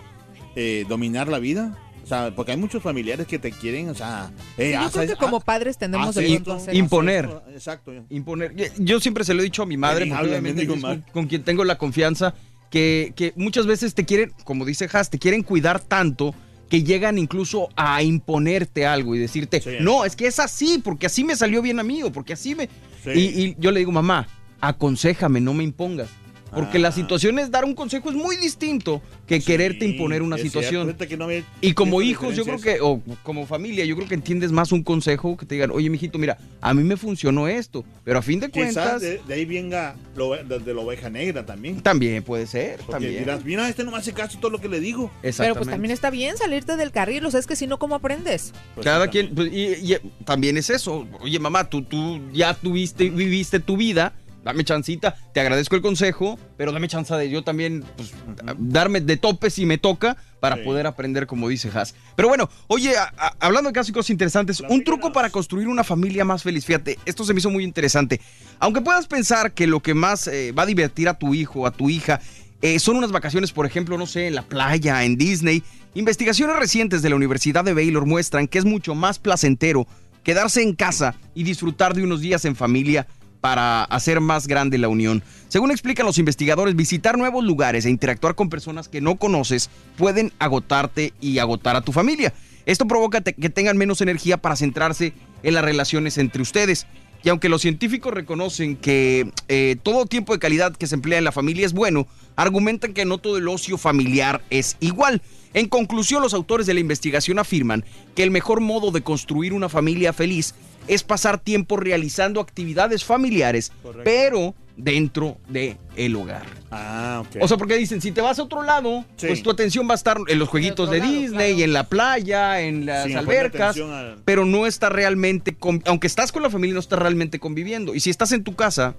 eh, 0.56 0.84
dominar 0.88 1.28
la 1.28 1.38
vida. 1.38 1.76
O 2.02 2.06
sea, 2.08 2.34
porque 2.34 2.52
hay 2.52 2.56
muchos 2.58 2.82
familiares 2.82 3.26
que 3.26 3.38
te 3.38 3.52
quieren, 3.52 3.90
o 3.90 3.94
sea, 3.94 4.30
eh, 4.56 4.68
Sí, 4.68 4.72
yo 4.72 4.78
haz- 4.80 4.92
creo 4.92 5.06
que 5.08 5.12
haz- 5.12 5.18
como 5.18 5.40
padres 5.40 5.76
haz 5.78 6.08
hacer 6.16 6.74
Imponer. 6.74 7.26
esto. 7.26 7.42
Exacto. 7.52 7.92
imponer. 8.08 8.54
Yo 8.78 8.98
siempre 8.98 9.24
se 9.24 9.34
lo 9.34 9.40
he 9.42 9.44
dicho 9.44 9.62
a 9.62 9.66
mi 9.66 9.76
madre, 9.76 10.10
habla, 10.10 10.30
obviamente 10.30 10.66
con, 10.66 10.80
mal. 10.80 11.04
con 11.12 11.26
quien 11.26 11.44
tengo 11.44 11.64
la 11.64 11.76
confianza, 11.76 12.34
que, 12.70 13.12
que 13.14 13.34
muchas 13.36 13.66
veces 13.66 13.94
te 13.94 14.06
quieren, 14.06 14.32
como 14.44 14.64
dice 14.64 14.88
Has, 14.90 15.10
te 15.10 15.18
quieren 15.18 15.42
cuidar 15.42 15.80
tanto 15.80 16.34
que 16.68 16.82
llegan 16.82 17.18
incluso 17.18 17.68
a 17.76 18.02
imponerte 18.02 18.86
algo 18.86 19.14
y 19.14 19.18
decirte, 19.18 19.60
Sí. 19.60 19.70
no, 19.80 20.04
es 20.04 20.16
que 20.16 20.26
es 20.26 20.38
así, 20.38 20.80
porque 20.82 21.06
así 21.06 21.24
me 21.24 21.34
salió 21.36 21.62
bien 21.62 21.80
a 21.80 21.82
mí, 21.82 22.02
o 22.02 22.12
porque 22.12 22.34
así 22.34 22.54
me... 22.54 22.68
Sí. 23.02 23.10
Y, 23.14 23.20
y 23.42 23.56
yo 23.58 23.70
le 23.70 23.80
digo, 23.80 23.92
mamá, 23.92 24.28
aconsejame, 24.60 25.40
no 25.40 25.54
me 25.54 25.64
impongas. 25.64 26.08
Porque 26.52 26.78
Ah. 26.78 26.80
la 26.82 26.92
situación 26.92 27.38
es 27.38 27.50
dar 27.50 27.64
un 27.64 27.74
consejo 27.74 28.08
es 28.10 28.16
muy 28.16 28.36
distinto 28.36 29.02
que 29.26 29.40
quererte 29.40 29.84
imponer 29.84 30.22
una 30.22 30.38
situación. 30.38 30.94
que 30.94 31.16
no 31.16 31.28
Y 31.60 31.72
como 31.74 32.02
hijos, 32.02 32.34
yo 32.36 32.44
creo 32.44 32.60
que, 32.60 32.78
o 32.80 33.00
como 33.22 33.46
familia, 33.46 33.84
yo 33.84 33.96
creo 33.96 34.08
que 34.08 34.14
entiendes 34.14 34.50
más 34.52 34.72
un 34.72 34.82
consejo 34.82 35.36
que 35.36 35.46
te 35.46 35.54
digan, 35.54 35.70
oye, 35.70 35.90
mijito, 35.90 36.18
mira, 36.18 36.38
a 36.60 36.74
mí 36.74 36.82
me 36.82 36.96
funcionó 36.96 37.48
esto, 37.48 37.84
pero 38.04 38.18
a 38.18 38.22
fin 38.22 38.40
de 38.40 38.48
Quizás 38.50 38.74
cuentas, 38.74 39.00
de, 39.02 39.20
de 39.26 39.34
ahí 39.34 39.44
venga 39.44 39.94
lo, 40.16 40.30
de, 40.36 40.74
la 40.74 40.80
oveja 40.80 41.10
negra 41.10 41.44
también. 41.44 41.80
también 41.82 42.22
puede 42.22 42.46
ser, 42.46 42.76
Porque 42.78 42.92
también. 42.92 43.18
dirás, 43.18 43.44
mira, 43.44 43.68
este 43.68 43.84
no 43.84 43.90
me 43.90 43.98
hace 43.98 44.12
caso 44.12 44.38
todo 44.40 44.50
lo 44.50 44.60
que 44.60 44.68
le 44.68 44.80
digo. 44.80 45.10
Pero 45.20 45.28
Exactamente. 45.28 45.58
pues 45.58 45.70
también 45.70 45.92
está 45.92 46.10
bien 46.10 46.36
salirte 46.36 46.76
del 46.76 46.90
carril, 46.90 47.24
o 47.26 47.30
sea, 47.30 47.40
es 47.40 47.46
que 47.46 47.56
si 47.56 47.66
no, 47.66 47.78
¿cómo 47.78 47.94
aprendes? 47.94 48.52
Pues 48.74 48.84
Cada 48.84 49.04
sí, 49.06 49.10
quien, 49.10 49.34
pues, 49.34 49.52
y, 49.52 49.92
y 49.94 49.96
también 50.24 50.56
es 50.56 50.70
eso. 50.70 51.06
Oye, 51.20 51.38
mamá, 51.38 51.68
tú, 51.68 51.82
tú 51.82 52.20
ya 52.32 52.54
tuviste, 52.54 53.10
viviste 53.10 53.60
tu 53.60 53.76
vida, 53.76 54.14
dame 54.48 54.64
chancita, 54.64 55.14
te 55.34 55.40
agradezco 55.40 55.76
el 55.76 55.82
consejo, 55.82 56.38
pero 56.56 56.72
dame 56.72 56.88
chance 56.88 57.14
de 57.14 57.28
yo 57.28 57.44
también, 57.44 57.84
pues, 57.96 58.12
darme 58.56 59.02
de 59.02 59.18
tope 59.18 59.50
si 59.50 59.66
me 59.66 59.76
toca 59.76 60.16
para 60.40 60.56
Sí. 60.56 60.62
poder 60.62 60.86
aprender, 60.86 61.26
como 61.26 61.48
dice 61.50 61.70
Has. 61.74 61.94
Pero 62.16 62.28
bueno, 62.28 62.48
oye, 62.66 62.96
a- 62.96 63.12
a- 63.18 63.34
hablando 63.40 63.68
de 63.68 63.74
casos 63.74 63.90
y 63.90 63.92
cosas 63.92 64.08
interesantes, 64.08 64.60
un 64.66 64.82
truco 64.84 65.12
para 65.12 65.28
construir 65.28 65.68
una 65.68 65.84
familia 65.84 66.24
más 66.24 66.42
feliz. 66.42 66.64
Fíjate, 66.64 66.98
esto 67.04 67.24
se 67.24 67.34
me 67.34 67.40
hizo 67.40 67.50
muy 67.50 67.62
interesante. 67.62 68.22
Aunque 68.58 68.80
puedas 68.80 69.06
pensar 69.06 69.52
que 69.52 69.66
lo 69.66 69.80
que 69.80 69.92
más 69.92 70.26
eh, 70.28 70.52
va 70.52 70.62
a 70.62 70.66
divertir 70.66 71.10
a 71.10 71.18
tu 71.18 71.34
hijo, 71.34 71.66
a 71.66 71.70
tu 71.70 71.90
hija, 71.90 72.20
eh, 72.62 72.78
son 72.78 72.96
unas 72.96 73.12
vacaciones, 73.12 73.52
por 73.52 73.66
ejemplo, 73.66 73.98
no 73.98 74.06
sé, 74.06 74.28
en 74.28 74.34
la 74.34 74.42
playa, 74.42 75.04
en 75.04 75.18
Disney. 75.18 75.62
Investigaciones 75.94 76.56
recientes 76.56 77.02
de 77.02 77.10
la 77.10 77.16
Universidad 77.16 77.64
de 77.64 77.74
Baylor 77.74 78.06
muestran 78.06 78.48
que 78.48 78.58
es 78.58 78.64
mucho 78.64 78.94
más 78.94 79.18
placentero 79.18 79.86
quedarse 80.24 80.62
en 80.62 80.74
casa 80.74 81.14
y 81.34 81.42
disfrutar 81.44 81.94
de 81.94 82.02
unos 82.02 82.20
días 82.20 82.44
en 82.44 82.54
familia 82.56 83.06
para 83.40 83.84
hacer 83.84 84.20
más 84.20 84.46
grande 84.46 84.78
la 84.78 84.88
unión. 84.88 85.22
Según 85.48 85.70
explican 85.70 86.06
los 86.06 86.18
investigadores, 86.18 86.76
visitar 86.76 87.16
nuevos 87.18 87.44
lugares 87.44 87.84
e 87.84 87.90
interactuar 87.90 88.34
con 88.34 88.50
personas 88.50 88.88
que 88.88 89.00
no 89.00 89.16
conoces 89.16 89.70
pueden 89.96 90.32
agotarte 90.38 91.12
y 91.20 91.38
agotar 91.38 91.76
a 91.76 91.82
tu 91.82 91.92
familia. 91.92 92.32
Esto 92.66 92.86
provoca 92.86 93.22
que 93.22 93.48
tengan 93.48 93.78
menos 93.78 94.00
energía 94.00 94.36
para 94.36 94.56
centrarse 94.56 95.14
en 95.42 95.54
las 95.54 95.64
relaciones 95.64 96.18
entre 96.18 96.42
ustedes. 96.42 96.86
Y 97.24 97.30
aunque 97.30 97.48
los 97.48 97.62
científicos 97.62 98.14
reconocen 98.14 98.76
que 98.76 99.32
eh, 99.48 99.76
todo 99.82 100.06
tiempo 100.06 100.32
de 100.32 100.38
calidad 100.38 100.76
que 100.76 100.86
se 100.86 100.94
emplea 100.94 101.18
en 101.18 101.24
la 101.24 101.32
familia 101.32 101.66
es 101.66 101.72
bueno, 101.72 102.06
argumentan 102.36 102.94
que 102.94 103.04
no 103.04 103.18
todo 103.18 103.38
el 103.38 103.48
ocio 103.48 103.76
familiar 103.76 104.40
es 104.50 104.76
igual. 104.80 105.20
En 105.54 105.66
conclusión, 105.68 106.22
los 106.22 106.34
autores 106.34 106.66
de 106.66 106.74
la 106.74 106.80
investigación 106.80 107.38
afirman 107.38 107.84
que 108.14 108.22
el 108.22 108.30
mejor 108.30 108.60
modo 108.60 108.92
de 108.92 109.02
construir 109.02 109.52
una 109.52 109.68
familia 109.68 110.12
feliz 110.12 110.54
es 110.88 111.02
pasar 111.04 111.38
tiempo 111.38 111.76
realizando 111.76 112.40
actividades 112.40 113.04
familiares, 113.04 113.70
Correcto. 113.82 114.02
pero 114.04 114.54
dentro 114.76 115.38
de 115.48 115.76
el 115.96 116.14
hogar. 116.14 116.46
Ah, 116.70 117.22
ok. 117.26 117.42
O 117.42 117.48
sea, 117.48 117.56
porque 117.56 117.76
dicen, 117.76 118.00
si 118.00 118.12
te 118.12 118.20
vas 118.20 118.38
a 118.38 118.44
otro 118.44 118.62
lado, 118.62 119.04
Sí. 119.16 119.26
pues 119.26 119.42
tu 119.42 119.50
atención 119.50 119.88
va 119.88 119.92
a 119.92 119.96
estar 119.96 120.18
en 120.28 120.38
los 120.38 120.48
jueguitos 120.48 120.88
de 120.90 120.98
lado, 121.00 121.10
Disney, 121.10 121.48
claro. 121.54 121.64
en 121.64 121.72
la 121.72 121.84
playa, 121.84 122.60
en 122.60 122.86
las 122.86 123.12
albercas, 123.14 123.76
al- 123.76 124.18
pero 124.24 124.44
no 124.44 124.66
está 124.66 124.88
realmente, 124.88 125.54
con- 125.56 125.82
aunque 125.86 126.06
estás 126.06 126.30
con 126.30 126.42
la 126.42 126.50
familia, 126.50 126.74
no 126.74 126.80
estás 126.80 126.98
realmente 127.00 127.40
conviviendo. 127.40 127.94
Y 127.94 128.00
si 128.00 128.10
estás 128.10 128.30
en 128.32 128.44
tu 128.44 128.54
casa 128.54 128.94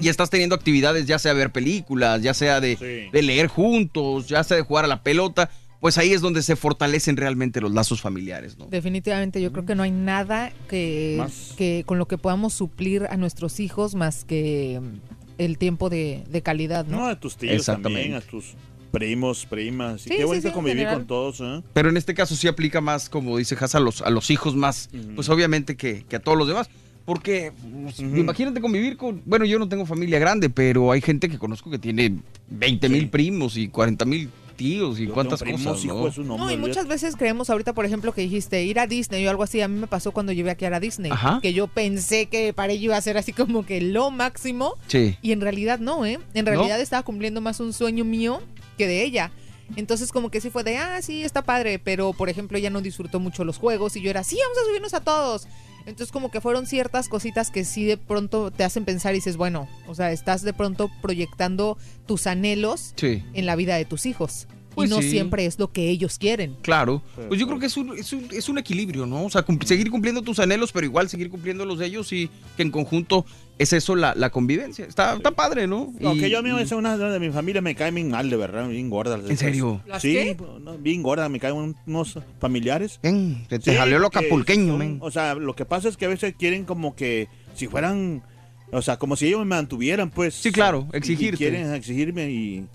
y 0.00 0.08
estás 0.08 0.30
teniendo 0.30 0.54
actividades, 0.54 1.06
ya 1.06 1.18
sea 1.18 1.32
ver 1.34 1.50
películas, 1.52 2.22
ya 2.22 2.32
sea 2.34 2.60
de, 2.60 2.76
Sí. 2.76 3.10
de 3.12 3.22
leer 3.22 3.48
juntos, 3.48 4.28
ya 4.28 4.42
sea 4.44 4.56
de 4.56 4.62
jugar 4.62 4.84
a 4.84 4.88
la 4.88 5.02
pelota, 5.02 5.50
pues 5.82 5.98
ahí 5.98 6.12
es 6.12 6.20
donde 6.20 6.44
se 6.44 6.54
fortalecen 6.54 7.16
realmente 7.16 7.60
los 7.60 7.72
lazos 7.72 8.00
familiares, 8.00 8.56
¿no? 8.56 8.66
Definitivamente, 8.66 9.42
yo 9.42 9.50
creo 9.50 9.66
que 9.66 9.74
no 9.74 9.82
hay 9.82 9.90
nada 9.90 10.52
que, 10.68 11.82
con 11.86 11.98
lo 11.98 12.06
que 12.06 12.18
podamos 12.18 12.54
suplir 12.54 13.08
a 13.10 13.16
nuestros 13.16 13.58
hijos 13.58 13.96
más 13.96 14.24
que 14.24 14.80
mm, 14.80 15.38
el 15.38 15.58
tiempo 15.58 15.90
de, 15.90 16.22
de 16.30 16.40
calidad, 16.40 16.86
¿no? 16.86 16.98
No, 16.98 17.06
a 17.06 17.18
tus 17.18 17.36
tíos 17.36 17.66
también, 17.66 18.14
a 18.14 18.20
tus 18.20 18.54
primos, 18.92 19.44
primas. 19.44 20.02
Y 20.02 20.10
Sí, 20.10 20.10
qué 20.10 20.18
sí, 20.18 20.22
bonito 20.22 20.48
sí, 20.50 20.54
convivir 20.54 20.86
con 20.86 21.04
todos, 21.08 21.40
¿eh? 21.40 21.64
Pero 21.72 21.88
en 21.88 21.96
este 21.96 22.14
caso 22.14 22.36
sí 22.36 22.46
aplica 22.46 22.80
más, 22.80 23.08
como 23.08 23.36
dice 23.36 23.56
Has, 23.58 23.74
a 23.74 23.80
los, 23.80 24.02
a 24.02 24.10
los 24.10 24.30
hijos 24.30 24.54
más, 24.54 24.88
pues 25.16 25.28
obviamente 25.30 25.76
que, 25.76 26.04
que 26.08 26.14
a 26.14 26.20
todos 26.20 26.38
los 26.38 26.46
demás. 26.46 26.70
Porque 27.04 27.50
pues, 27.82 27.98
imagínate 27.98 28.60
convivir 28.60 28.96
con, 28.96 29.20
bueno, 29.24 29.44
yo 29.44 29.58
no 29.58 29.68
tengo 29.68 29.84
familia 29.84 30.20
grande, 30.20 30.48
pero 30.48 30.92
hay 30.92 31.00
gente 31.00 31.28
que 31.28 31.38
conozco 31.38 31.72
que 31.72 31.80
tiene 31.80 32.18
20 32.50 32.88
mil 32.88 33.08
primos 33.08 33.56
y 33.56 33.66
40 33.66 34.04
mil 34.04 34.30
tíos 34.52 35.00
y 35.00 35.06
Yo 35.06 35.14
cuántas 35.14 35.40
tengo 35.40 35.56
primos, 35.56 35.72
cosas, 35.72 35.84
hijo 35.84 36.04
¿no? 36.04 36.12
su 36.12 36.24
nombre, 36.24 36.46
No, 36.46 36.50
y 36.52 36.56
muchas 36.56 36.86
veces 36.86 37.16
creemos 37.16 37.50
ahorita, 37.50 37.72
por 37.72 37.84
ejemplo, 37.84 38.12
que 38.12 38.22
dijiste 38.22 38.62
ir 38.62 38.78
a 38.78 38.86
Disney 38.86 39.26
o 39.26 39.30
algo 39.30 39.42
así. 39.42 39.60
A 39.60 39.68
mí 39.68 39.78
me 39.78 39.86
pasó 39.86 40.12
cuando 40.12 40.32
llevé 40.32 40.50
aquí 40.50 40.64
a 40.64 40.80
Disney. 40.80 41.10
Ajá. 41.10 41.40
Que 41.42 41.52
yo 41.52 41.66
pensé 41.66 42.26
que 42.26 42.52
para 42.52 42.72
ello 42.72 42.84
iba 42.84 42.96
a 42.96 43.00
ser 43.00 43.18
así 43.18 43.32
como 43.32 43.66
que 43.66 43.80
lo 43.80 44.10
máximo. 44.10 44.76
Sí. 44.86 45.16
Y 45.22 45.32
en 45.32 45.40
realidad 45.40 45.78
no, 45.78 46.06
¿eh? 46.06 46.18
En 46.34 46.44
¿No? 46.44 46.50
realidad 46.50 46.80
estaba 46.80 47.02
cumpliendo 47.02 47.40
más 47.40 47.60
un 47.60 47.72
sueño 47.72 48.04
mío 48.04 48.40
que 48.78 48.86
de 48.86 49.02
ella. 49.04 49.32
Entonces 49.76 50.12
como 50.12 50.30
que 50.30 50.40
sí 50.40 50.50
fue 50.50 50.64
de, 50.64 50.76
ah, 50.76 51.00
sí, 51.00 51.22
está 51.22 51.42
padre, 51.42 51.78
pero 51.78 52.12
por 52.12 52.28
ejemplo 52.28 52.58
ella 52.58 52.68
no 52.70 52.80
disfrutó 52.82 53.20
mucho 53.20 53.44
los 53.44 53.58
juegos 53.58 53.96
y 53.96 54.02
yo 54.02 54.10
era, 54.10 54.22
sí, 54.22 54.36
vamos 54.42 54.58
a 54.58 54.66
subirnos 54.66 54.94
a 54.94 55.00
todos. 55.00 55.46
Entonces 55.86 56.12
como 56.12 56.30
que 56.30 56.40
fueron 56.40 56.66
ciertas 56.66 57.08
cositas 57.08 57.50
que 57.50 57.64
sí 57.64 57.84
de 57.84 57.96
pronto 57.96 58.50
te 58.50 58.64
hacen 58.64 58.84
pensar 58.84 59.12
y 59.14 59.18
dices, 59.18 59.36
bueno, 59.36 59.68
o 59.86 59.94
sea, 59.94 60.12
estás 60.12 60.42
de 60.42 60.52
pronto 60.52 60.90
proyectando 61.00 61.76
tus 62.06 62.26
anhelos 62.26 62.92
Sí. 62.96 63.22
en 63.34 63.46
la 63.46 63.56
vida 63.56 63.76
de 63.76 63.84
tus 63.84 64.06
hijos. 64.06 64.46
Pues 64.74 64.88
y 64.90 64.94
no 64.94 65.02
sí. 65.02 65.10
siempre 65.10 65.44
es 65.44 65.58
lo 65.58 65.70
que 65.70 65.90
ellos 65.90 66.16
quieren. 66.16 66.56
Claro, 66.62 67.02
pues 67.28 67.38
yo 67.38 67.46
creo 67.46 67.58
que 67.58 67.66
es 67.66 67.76
un, 67.76 67.94
es 67.98 68.10
un, 68.14 68.26
es 68.32 68.48
un 68.48 68.56
equilibrio, 68.56 69.04
¿no? 69.04 69.26
O 69.26 69.28
sea, 69.30 69.42
cum- 69.42 69.58
seguir 69.66 69.90
cumpliendo 69.90 70.22
tus 70.22 70.38
anhelos, 70.38 70.72
pero 70.72 70.86
igual 70.86 71.10
seguir 71.10 71.28
cumpliendo 71.28 71.66
los 71.66 71.78
de 71.78 71.84
ellos 71.86 72.10
y 72.14 72.30
que 72.56 72.62
en 72.62 72.70
conjunto 72.70 73.26
es 73.62 73.72
eso 73.72 73.96
la, 73.96 74.14
la 74.16 74.30
convivencia. 74.30 74.84
Está, 74.84 75.14
está 75.14 75.30
padre, 75.30 75.66
¿no? 75.66 75.92
No, 76.00 76.14
Y- 76.14 76.20
que 76.20 76.30
yo 76.30 76.38
a 76.38 76.42
mí 76.42 76.50
y- 76.50 76.52
me 76.52 76.74
una 76.76 76.96
de 76.96 77.18
mi 77.20 77.30
familia 77.30 77.60
me 77.62 77.74
cae 77.74 77.90
bien 77.90 78.10
mal, 78.10 78.28
de 78.30 78.36
verdad, 78.36 78.68
bien 78.68 78.90
gorda. 78.90 79.16
¿En 79.28 79.36
serio? 79.36 79.80
¿Las 79.86 80.02
Sí, 80.02 80.12
qué? 80.12 80.36
no, 80.60 80.76
bien 80.78 81.02
gorda, 81.02 81.28
me 81.28 81.38
caen 81.40 81.54
un- 81.54 81.76
unos 81.86 82.18
familiares. 82.40 82.98
Ven, 83.02 83.44
te, 83.48 83.58
te 83.58 83.70
Sí, 83.72 83.76
salió 83.76 83.98
lo 83.98 84.10
que 84.10 84.20
capulqueño, 84.20 84.76
men. 84.76 84.98
O 85.00 85.10
sea, 85.10 85.34
lo 85.34 85.54
que 85.54 85.64
pasa 85.64 85.88
es 85.88 85.96
que 85.96 86.04
a 86.04 86.08
veces 86.08 86.34
quieren 86.38 86.64
como 86.64 86.94
que 86.94 87.28
si 87.54 87.68
fueran, 87.68 88.22
o 88.70 88.82
sea, 88.82 88.96
como 88.98 89.16
si 89.16 89.26
ellos 89.28 89.40
me 89.40 89.46
mantuvieran, 89.46 90.10
pues. 90.10 90.34
Sí, 90.34 90.52
claro, 90.52 90.86
y- 90.92 90.96
y 90.96 90.98
exigirte. 90.98 91.36
quieren 91.38 91.72
exigirme 91.74 92.30
y, 92.30 92.66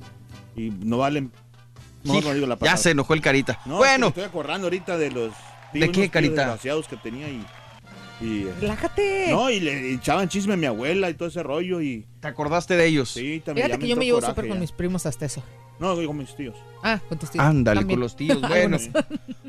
y 0.55 0.69
no 0.71 0.97
valen. 0.99 1.31
No 2.03 2.13
digo 2.13 2.31
la 2.33 2.37
ya 2.39 2.55
palabra. 2.55 2.77
se 2.77 2.91
enojó 2.91 3.13
el 3.13 3.21
carita. 3.21 3.59
No, 3.65 3.77
bueno, 3.77 4.07
es 4.07 4.13
que 4.13 4.19
me 4.19 4.25
estoy 4.25 4.39
acordando 4.39 4.67
ahorita 4.67 4.97
de 4.97 5.11
los. 5.11 5.33
¿De 5.73 5.91
qué, 5.91 6.07
Carita? 6.09 6.41
desgraciados 6.43 6.87
que 6.87 6.95
tenía 6.97 7.27
y. 7.29 7.43
y, 8.21 8.45
Relájate. 8.61 9.27
no, 9.29 9.49
y 9.49 9.59
le 9.59 9.93
echaban 9.93 10.29
chisme 10.29 10.53
a 10.53 10.57
mi 10.57 10.65
abuela 10.65 11.09
y 11.09 11.13
todo 11.13 11.29
ese 11.29 11.43
rollo 11.43 11.81
y. 11.81 12.05
te 12.19 12.27
acordaste 12.27 12.75
de 12.75 12.85
ellos. 12.85 13.11
Sí, 13.11 13.41
también. 13.45 13.67
Fíjate 13.67 13.81
que 13.81 13.89
yo 13.89 13.95
me 13.95 14.05
llevo 14.05 14.21
súper 14.21 14.47
con 14.47 14.59
mis 14.59 14.71
primos 14.71 15.05
hasta 15.05 15.25
eso. 15.25 15.43
No, 15.79 15.95
digo 15.95 16.11
mis 16.11 16.35
tíos. 16.35 16.55
Ah, 16.81 16.99
con 17.07 17.19
tus 17.19 17.29
tíos. 17.29 17.45
Ándale, 17.45 17.81
También. 17.81 17.99
con 17.99 18.03
los 18.03 18.15
tíos. 18.15 18.39
Bueno, 18.47 18.77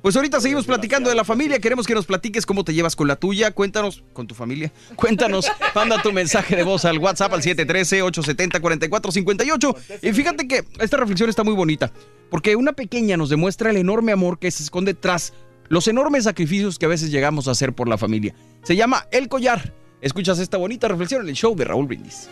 pues 0.02 0.14
ahorita 0.16 0.40
seguimos 0.40 0.66
platicando 0.66 1.08
de 1.08 1.16
la 1.16 1.22
pues, 1.22 1.28
familia. 1.28 1.58
Queremos 1.58 1.87
que 1.87 1.94
nos 1.94 2.04
platiques 2.04 2.44
cómo 2.44 2.64
te 2.64 2.75
llevas 2.75 2.94
con 2.96 3.08
la 3.08 3.16
tuya. 3.16 3.52
Cuéntanos, 3.52 4.04
con 4.12 4.26
tu 4.26 4.34
familia. 4.34 4.70
Cuéntanos, 4.96 5.50
manda 5.75 6.02
tu 6.02 6.12
mensaje 6.12 6.54
de 6.56 6.64
voz 6.64 6.84
al 6.84 6.98
WhatsApp 6.98 7.32
al 7.32 7.40
713-870-4458. 7.42 9.76
Y 10.02 10.12
fíjate 10.12 10.46
que 10.46 10.66
esta 10.80 10.98
reflexión 10.98 11.30
está 11.30 11.44
muy 11.44 11.54
bonita, 11.54 11.90
porque 12.30 12.56
una 12.56 12.75
pequeña 12.75 13.16
nos 13.16 13.30
demuestra 13.30 13.70
el 13.70 13.78
enorme 13.78 14.12
amor 14.12 14.38
que 14.38 14.50
se 14.50 14.62
esconde 14.62 14.92
tras 14.92 15.32
los 15.68 15.88
enormes 15.88 16.25
sacrificios 16.25 16.78
que 16.78 16.87
a 16.87 16.88
veces 16.88 17.10
llegamos 17.10 17.48
a 17.48 17.52
hacer 17.52 17.75
por 17.75 17.88
la 17.88 17.98
familia. 17.98 18.34
Se 18.62 18.76
llama 18.76 19.06
El 19.10 19.28
Collar. 19.28 19.75
Escuchas 20.00 20.38
esta 20.38 20.56
bonita 20.56 20.88
reflexión 20.88 21.22
en 21.22 21.28
el 21.28 21.34
show 21.34 21.54
de 21.56 21.64
Raúl 21.64 21.87
Brindis. 21.87 22.28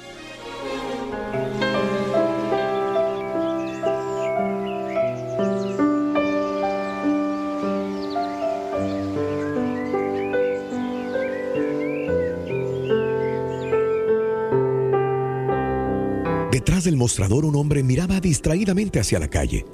Detrás 16.52 16.85
del 16.85 16.97
mostrador 16.97 17.45
un 17.45 17.55
hombre 17.57 17.83
miraba 17.83 18.19
distraídamente 18.19 18.99
hacia 18.99 19.19
la 19.19 19.28
calle, 19.28 19.66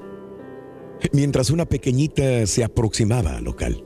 mientras 1.13 1.51
una 1.51 1.67
pequeñita 1.67 2.47
se 2.47 2.65
aproximaba 2.65 3.37
al 3.37 3.45
local. 3.45 3.85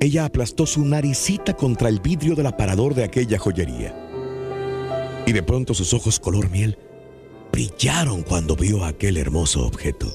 Ella 0.00 0.26
aplastó 0.26 0.66
su 0.66 0.84
naricita 0.84 1.54
contra 1.54 1.88
el 1.88 2.00
vidrio 2.00 2.34
del 2.34 2.46
aparador 2.46 2.94
de 2.94 3.04
aquella 3.04 3.38
joyería. 3.38 3.94
Y 5.26 5.32
de 5.32 5.42
pronto 5.42 5.74
sus 5.74 5.92
ojos 5.92 6.20
color 6.20 6.50
miel 6.50 6.78
brillaron 7.52 8.22
cuando 8.22 8.54
vio 8.54 8.84
aquel 8.84 9.16
hermoso 9.16 9.66
objeto. 9.66 10.12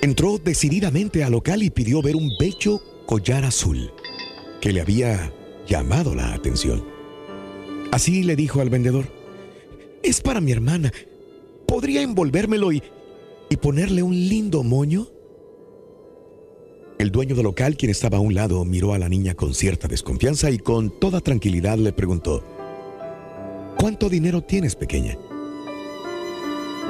Entró 0.00 0.38
decididamente 0.38 1.24
al 1.24 1.32
local 1.32 1.62
y 1.62 1.70
pidió 1.70 2.02
ver 2.02 2.16
un 2.16 2.30
bello 2.38 2.80
collar 3.06 3.44
azul 3.44 3.92
que 4.60 4.72
le 4.72 4.80
había 4.80 5.32
llamado 5.66 6.14
la 6.14 6.34
atención. 6.34 6.84
Así 7.90 8.22
le 8.22 8.36
dijo 8.36 8.60
al 8.60 8.70
vendedor, 8.70 9.06
es 10.02 10.20
para 10.20 10.40
mi 10.40 10.52
hermana. 10.52 10.92
¿Podría 11.66 12.02
envolvérmelo 12.02 12.72
y, 12.72 12.82
y 13.52 13.58
ponerle 13.58 14.02
un 14.02 14.14
lindo 14.14 14.62
moño? 14.62 15.08
El 16.98 17.10
dueño 17.10 17.34
del 17.34 17.44
local, 17.44 17.76
quien 17.76 17.90
estaba 17.90 18.16
a 18.16 18.20
un 18.22 18.32
lado, 18.32 18.64
miró 18.64 18.94
a 18.94 18.98
la 18.98 19.10
niña 19.10 19.34
con 19.34 19.52
cierta 19.52 19.88
desconfianza 19.88 20.50
y 20.50 20.56
con 20.56 20.88
toda 20.98 21.20
tranquilidad 21.20 21.76
le 21.76 21.92
preguntó, 21.92 22.42
¿Cuánto 23.78 24.08
dinero 24.08 24.40
tienes, 24.40 24.74
pequeña? 24.74 25.18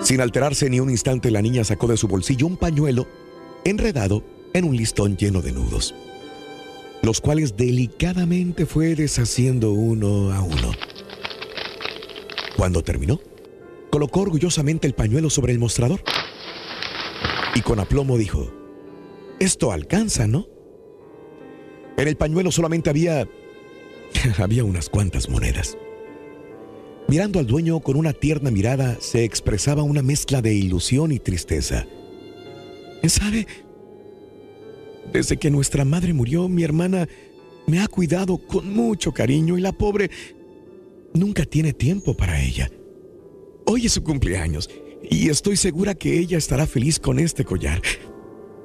Sin 0.02 0.21
alterarse 0.21 0.71
ni 0.71 0.78
un 0.78 0.88
instante, 0.88 1.33
la 1.33 1.42
niña 1.42 1.64
sacó 1.64 1.88
de 1.88 1.97
su 1.97 2.07
bolsillo 2.07 2.47
un 2.47 2.57
pañuelo 2.57 3.09
enredado 3.64 4.23
en 4.52 4.64
un 4.64 4.76
listón 4.76 5.16
lleno 5.16 5.42
de 5.42 5.50
nudos, 5.50 5.97
los 7.02 7.21
cuales 7.21 7.57
delicadamente 7.57 8.66
fue 8.66 8.95
deshaciendo 8.95 9.73
uno 9.73 10.33
a 10.33 10.42
uno. 10.42 10.71
Cuando 12.57 12.85
terminó, 12.85 13.21
colocó 13.90 14.21
orgullosamente 14.21 14.87
el 14.87 14.95
pañuelo 14.95 15.28
sobre 15.28 15.52
el 15.52 15.59
mostrador 15.59 16.04
y 17.54 17.61
con 17.61 17.80
aplomo 17.80 18.18
dijo, 18.18 18.50
esto 19.38 19.73
alcanza, 19.73 20.26
¿no? 20.26 20.47
En 21.97 22.09
el 22.09 22.16
pañuelo 22.16 22.50
solamente 22.50 22.90
había... 22.90 23.28
había 24.38 24.64
unas 24.64 24.88
cuantas 24.88 25.28
monedas. 25.28 25.76
Mirando 27.09 27.38
al 27.38 27.47
dueño 27.47 27.80
con 27.80 27.97
una 27.97 28.12
tierna 28.12 28.50
mirada 28.50 28.97
se 29.00 29.25
expresaba 29.25 29.82
una 29.82 30.02
mezcla 30.02 30.40
de 30.40 30.54
ilusión 30.54 31.12
y 31.12 31.18
tristeza. 31.18 31.87
¿Sabe? 33.06 33.47
Desde 35.12 35.37
que 35.37 35.50
nuestra 35.50 35.85
madre 35.85 36.12
murió, 36.12 36.49
mi 36.49 36.62
hermana 36.62 37.09
me 37.66 37.80
ha 37.80 37.88
cuidado 37.88 38.38
con 38.38 38.73
mucho 38.73 39.12
cariño 39.12 39.59
y 39.59 39.61
la 39.61 39.73
pobre 39.73 40.11
nunca 41.12 41.44
tiene 41.44 41.73
tiempo 41.73 42.14
para 42.14 42.40
ella. 42.40 42.71
Hoy 43.66 43.87
es 43.87 43.92
su 43.92 44.02
cumpleaños 44.02 44.71
y 45.12 45.28
estoy 45.28 45.57
segura 45.57 45.95
que 45.95 46.19
ella 46.19 46.38
estará 46.38 46.66
feliz 46.66 46.99
con 46.99 47.19
este 47.19 47.45
collar, 47.45 47.83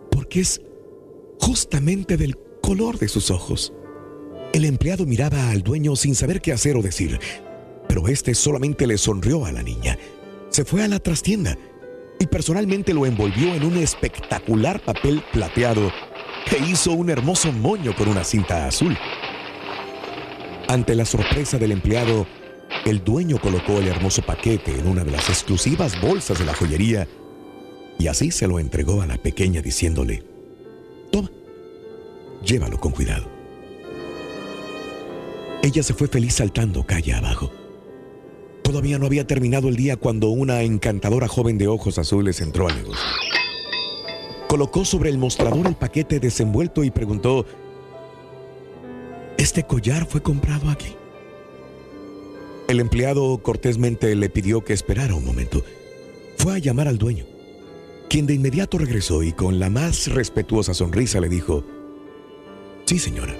porque 0.09 0.39
es 0.39 0.61
justamente 1.41 2.15
del 2.15 2.37
color 2.61 2.97
de 2.97 3.09
sus 3.09 3.31
ojos. 3.31 3.73
El 4.53 4.63
empleado 4.63 5.05
miraba 5.05 5.49
al 5.49 5.61
dueño 5.61 5.97
sin 5.97 6.15
saber 6.15 6.39
qué 6.39 6.53
hacer 6.53 6.77
o 6.77 6.81
decir, 6.81 7.19
pero 7.89 8.07
este 8.07 8.33
solamente 8.33 8.87
le 8.87 8.97
sonrió 8.97 9.45
a 9.45 9.51
la 9.51 9.61
niña. 9.61 9.99
Se 10.49 10.63
fue 10.63 10.83
a 10.83 10.87
la 10.87 10.99
trastienda 10.99 11.57
y 12.17 12.27
personalmente 12.27 12.93
lo 12.93 13.05
envolvió 13.05 13.53
en 13.53 13.65
un 13.65 13.75
espectacular 13.75 14.79
papel 14.79 15.21
plateado 15.33 15.91
que 16.49 16.59
hizo 16.59 16.93
un 16.93 17.09
hermoso 17.09 17.51
moño 17.51 17.93
con 17.93 18.07
una 18.07 18.23
cinta 18.23 18.67
azul. 18.67 18.97
Ante 20.69 20.95
la 20.95 21.03
sorpresa 21.03 21.57
del 21.57 21.73
empleado, 21.73 22.25
el 22.85 23.03
dueño 23.03 23.37
colocó 23.39 23.79
el 23.79 23.87
hermoso 23.87 24.21
paquete 24.21 24.77
en 24.79 24.87
una 24.87 25.03
de 25.03 25.11
las 25.11 25.29
exclusivas 25.29 25.99
bolsas 26.01 26.39
de 26.39 26.45
la 26.45 26.53
joyería 26.53 27.07
y 27.99 28.07
así 28.07 28.31
se 28.31 28.47
lo 28.47 28.59
entregó 28.59 29.01
a 29.01 29.07
la 29.07 29.17
pequeña 29.17 29.61
diciéndole, 29.61 30.23
toma, 31.11 31.31
llévalo 32.43 32.79
con 32.79 32.91
cuidado. 32.91 33.25
Ella 35.63 35.83
se 35.83 35.93
fue 35.93 36.07
feliz 36.07 36.35
saltando 36.35 36.85
calle 36.85 37.13
abajo. 37.13 37.51
Todavía 38.61 38.99
no 38.99 39.05
había 39.05 39.25
terminado 39.25 39.69
el 39.69 39.75
día 39.75 39.95
cuando 39.95 40.29
una 40.29 40.61
encantadora 40.61 41.27
joven 41.27 41.57
de 41.57 41.67
ojos 41.67 41.97
azules 41.97 42.41
entró 42.41 42.67
al 42.67 42.75
negocio. 42.75 43.05
Colocó 44.47 44.85
sobre 44.85 45.09
el 45.09 45.17
mostrador 45.17 45.67
el 45.67 45.75
paquete 45.75 46.19
desenvuelto 46.19 46.83
y 46.83 46.91
preguntó, 46.91 47.45
¿este 49.37 49.63
collar 49.63 50.05
fue 50.05 50.21
comprado 50.21 50.69
aquí? 50.69 50.96
El 52.67 52.81
empleado 52.81 53.37
cortésmente 53.37 54.13
le 54.15 54.29
pidió 54.29 54.65
que 54.65 54.73
esperara 54.73 55.15
un 55.15 55.23
momento. 55.23 55.63
Fue 56.37 56.53
a 56.53 56.57
llamar 56.57 56.89
al 56.89 56.97
dueño, 56.97 57.25
quien 58.09 58.25
de 58.25 58.33
inmediato 58.33 58.77
regresó 58.77 59.23
y 59.23 59.31
con 59.31 59.57
la 59.57 59.69
más 59.69 60.07
respetuosa 60.07 60.73
sonrisa 60.73 61.21
le 61.21 61.29
dijo, 61.29 61.63
Sí, 62.85 62.99
señora. 62.99 63.35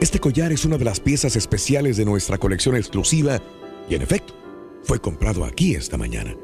Este 0.00 0.18
collar 0.18 0.50
es 0.50 0.64
una 0.64 0.78
de 0.78 0.84
las 0.84 0.98
piezas 0.98 1.36
especiales 1.36 1.96
de 1.96 2.04
nuestra 2.04 2.36
colección 2.36 2.76
exclusiva 2.76 3.40
y 3.88 3.94
en 3.94 4.02
efecto, 4.02 4.34
fue 4.82 5.00
comprado 5.00 5.44
aquí 5.44 5.76
esta 5.76 5.96
mañana. 5.96 6.36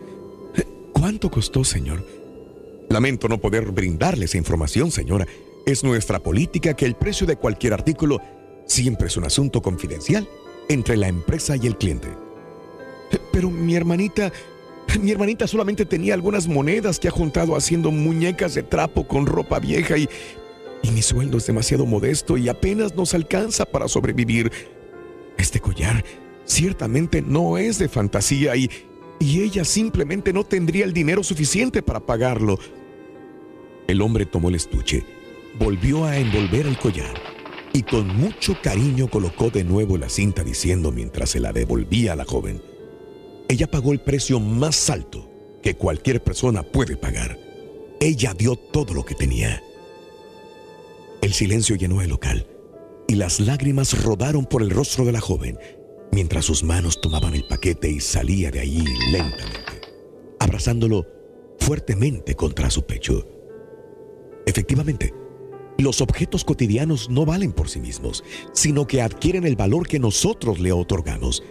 ¿Cuánto 0.93 1.31
costó, 1.31 1.65
señor? 1.65 2.07
Lamento 2.89 3.29
no 3.29 3.39
poder 3.39 3.71
brindarle 3.73 4.26
esa 4.26 4.39
información, 4.39 4.93
señora. 4.93 5.26
Es 5.67 5.83
nuestra 5.83 6.21
política 6.21 6.75
que 6.75 6.87
el 6.87 6.95
precio 6.95 7.26
de 7.26 7.37
cualquier 7.37 7.73
artículo 7.73 8.21
siempre 8.67 9.09
es 9.09 9.17
un 9.17 9.25
asunto 9.25 9.61
confidencial 9.61 10.29
entre 10.71 10.97
la 10.97 11.09
empresa 11.09 11.56
y 11.56 11.67
el 11.67 11.76
cliente. 11.76 12.09
Pero 13.33 13.50
mi 13.50 13.75
hermanita, 13.75 14.33
mi 15.00 15.11
hermanita 15.11 15.49
solamente 15.49 15.85
tenía 15.85 16.15
algunas 16.15 16.47
monedas 16.47 17.00
que 17.00 17.09
ha 17.09 17.11
juntado 17.11 17.56
haciendo 17.56 17.91
muñecas 17.91 18.54
de 18.54 18.63
trapo 18.63 19.06
con 19.06 19.26
ropa 19.26 19.59
vieja 19.59 19.99
y, 19.99 20.09
y 20.83 20.91
mi 20.93 21.02
sueldo 21.02 21.39
es 21.39 21.47
demasiado 21.47 21.87
modesto 21.87 22.39
y 22.39 22.49
apenas 22.49 22.95
nos 22.95 23.15
alcanza 23.15 23.65
para 23.65 23.89
sobrevivir. 23.89 24.52
Este 25.37 25.59
collar 25.59 26.04
ciertamente 26.45 27.21
no 27.21 27.59
es 27.59 27.80
de 27.80 27.89
fantasía 27.89 28.54
y, 28.54 28.71
y 29.19 29.43
ella 29.43 29.65
simplemente 29.65 30.33
no 30.33 30.45
tendría 30.45 30.85
el 30.85 30.93
dinero 30.93 31.25
suficiente 31.25 31.83
para 31.83 31.99
pagarlo. 31.99 32.61
El 33.89 34.00
hombre 34.02 34.25
tomó 34.25 34.50
el 34.50 34.54
estuche, 34.54 35.04
volvió 35.59 36.04
a 36.04 36.17
envolver 36.17 36.65
el 36.69 36.78
collar 36.78 37.40
y 37.73 37.83
con 37.83 38.09
mucho 38.09 38.56
cariño 38.63 39.09
colocó 39.09 39.50
de 39.50 39.65
nuevo 39.65 39.97
la 39.97 40.09
cinta 40.09 40.43
diciendo 40.43 40.93
mientras 40.93 41.30
se 41.30 41.41
la 41.41 41.52
devolvía 41.52 42.13
a 42.13 42.17
la 42.17 42.25
joven, 42.25 42.63
ella 43.49 43.71
pagó 43.71 43.93
el 43.93 44.00
precio 44.00 44.41
más 44.41 44.91
alto 44.91 45.28
que 45.63 45.75
cualquier 45.75 46.23
persona 46.23 46.63
puede 46.63 46.97
pagar. 46.97 47.39
Ella 48.00 48.35
dio 48.35 48.56
todo 48.56 48.95
lo 48.95 49.04
que 49.04 49.15
tenía. 49.15 49.63
El 51.21 51.33
silencio 51.33 51.76
llenó 51.76 52.00
el 52.00 52.11
local 52.11 52.47
y 53.06 53.17
las 53.17 53.41
lágrimas 53.41 54.02
rodaron 54.02 54.47
por 54.47 54.63
el 54.63 54.71
rostro 54.71 55.04
de 55.04 55.13
la 55.13 55.21
joven 55.21 55.59
mientras 56.13 56.45
sus 56.45 56.65
manos 56.65 57.00
tomaban 57.00 57.35
el 57.35 57.45
paquete 57.45 57.89
y 57.91 58.00
salía 58.00 58.50
de 58.50 58.61
allí 58.61 58.85
lentamente, 59.13 59.83
abrazándolo 60.39 61.06
fuertemente 61.59 62.35
contra 62.35 62.71
su 62.71 62.85
pecho. 62.85 63.26
Efectivamente, 64.47 65.13
los 65.80 66.00
objetos 66.00 66.45
cotidianos 66.45 67.08
no 67.10 67.25
valen 67.25 67.52
por 67.52 67.69
sí 67.69 67.80
mismos, 67.80 68.25
sino 68.52 68.86
que 68.86 69.02
adquieren 69.02 69.47
el 69.47 69.56
valor 69.56 69.86
que 69.86 69.99
nosotros 69.99 70.58
le 70.58 70.73
otorgamos. 70.73 71.43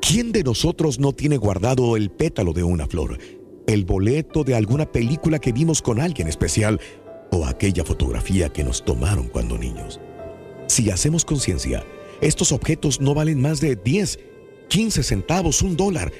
¿Quién 0.00 0.32
de 0.32 0.42
nosotros 0.42 0.98
no 0.98 1.12
tiene 1.12 1.36
guardado 1.36 1.96
el 1.96 2.10
pétalo 2.10 2.52
de 2.52 2.62
una 2.62 2.86
flor, 2.86 3.18
el 3.66 3.84
boleto 3.84 4.44
de 4.44 4.54
alguna 4.54 4.90
película 4.90 5.38
que 5.38 5.52
vimos 5.52 5.82
con 5.82 6.00
alguien 6.00 6.28
especial 6.28 6.80
o 7.32 7.44
aquella 7.44 7.84
fotografía 7.84 8.48
que 8.48 8.64
nos 8.64 8.84
tomaron 8.84 9.28
cuando 9.28 9.58
niños? 9.58 10.00
Si 10.68 10.90
hacemos 10.90 11.24
conciencia, 11.24 11.84
estos 12.20 12.52
objetos 12.52 13.00
no 13.00 13.14
valen 13.14 13.40
más 13.40 13.60
de 13.60 13.76
10, 13.76 14.18
15 14.68 15.02
centavos, 15.02 15.62
un 15.62 15.76
dólar. 15.76 16.12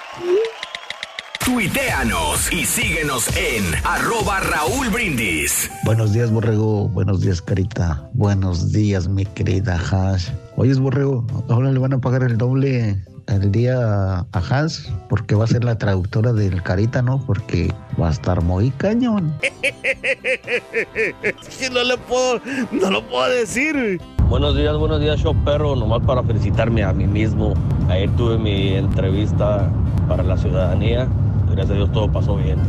Tuiteanos 1.45 2.52
y 2.52 2.65
síguenos 2.65 3.28
en 3.38 3.63
arroba 3.84 4.39
Raúl 4.39 4.89
Brindis. 4.89 5.69
Buenos 5.84 6.13
días, 6.13 6.32
Borrego. 6.32 6.89
Buenos 6.89 7.21
días, 7.21 7.43
Carita. 7.43 8.10
Buenos 8.13 8.71
días, 8.71 9.08
mi 9.08 9.26
querida 9.26 9.76
Hash. 9.76 10.30
Oye, 10.56 10.74
Borrego, 10.74 11.24
ahora 11.50 11.71
le 11.71 11.78
van 11.78 11.93
a 11.93 12.00
pagar 12.00 12.24
el 12.24 12.39
doble 12.39 13.04
el 13.28 13.52
día 13.52 14.20
a 14.20 14.26
Hans 14.50 14.92
porque 15.10 15.36
va 15.36 15.44
a 15.46 15.48
ser 15.48 15.64
la 15.64 15.78
traductora 15.78 16.34
del 16.34 16.62
Carita, 16.64 17.02
¿no? 17.02 17.24
Porque 17.26 17.74
va 18.00 18.10
a 18.10 18.12
estar 18.12 18.42
muy 18.42 18.72
cañón. 18.72 19.34
no 21.72 21.84
lo 21.84 21.98
puedo, 21.98 22.42
no 22.72 22.90
lo 22.90 23.08
puedo 23.08 23.30
decir. 23.30 24.02
Buenos 24.30 24.56
días, 24.56 24.76
buenos 24.78 25.02
días, 25.02 25.20
show 25.20 25.36
perro. 25.44 25.76
Nomás 25.76 26.02
para 26.06 26.24
felicitarme 26.24 26.84
a 26.84 26.94
mí 26.94 27.06
mismo. 27.06 27.54
Ayer 27.90 28.10
tuve 28.16 28.38
mi 28.38 28.76
entrevista 28.76 29.70
para 30.08 30.24
la 30.24 30.38
ciudadanía. 30.38 31.06
Gracias 31.48 31.72
a 31.72 31.74
Dios 31.74 31.92
todo 31.92 32.10
pasó 32.12 32.38
bien. 32.38 32.60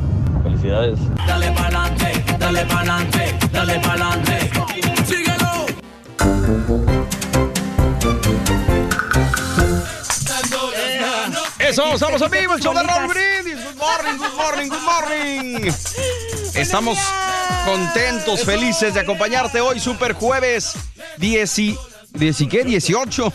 Felicidades. 0.42 0.98
Dale 1.26 1.52
pa'lante, 1.52 2.24
dale 2.38 2.66
pa'lante, 2.66 3.38
dale 3.52 3.78
pa'lante. 3.78 4.50
Síguelo. 5.04 5.66
Eso, 11.68 11.94
estamos 11.94 12.20
en 12.22 12.30
vivo, 12.30 12.54
el 12.54 12.60
show 12.62 12.74
de 12.74 12.82
Raúl 12.82 13.08
Brindis. 13.08 13.64
Good 13.64 13.76
morning, 13.76 14.18
good 14.18 14.36
morning, 14.36 14.68
good 14.68 14.82
morning. 14.82 15.72
Estamos 16.54 16.98
contentos, 17.64 18.44
felices 18.44 18.94
de 18.94 19.00
acompañarte 19.00 19.60
hoy, 19.60 19.80
super 19.80 20.12
jueves 20.12 20.74
10 21.18 21.58
y, 21.60 21.76
10 22.14 22.40
y 22.42 22.46
qué, 22.48 22.64
18 22.64 23.32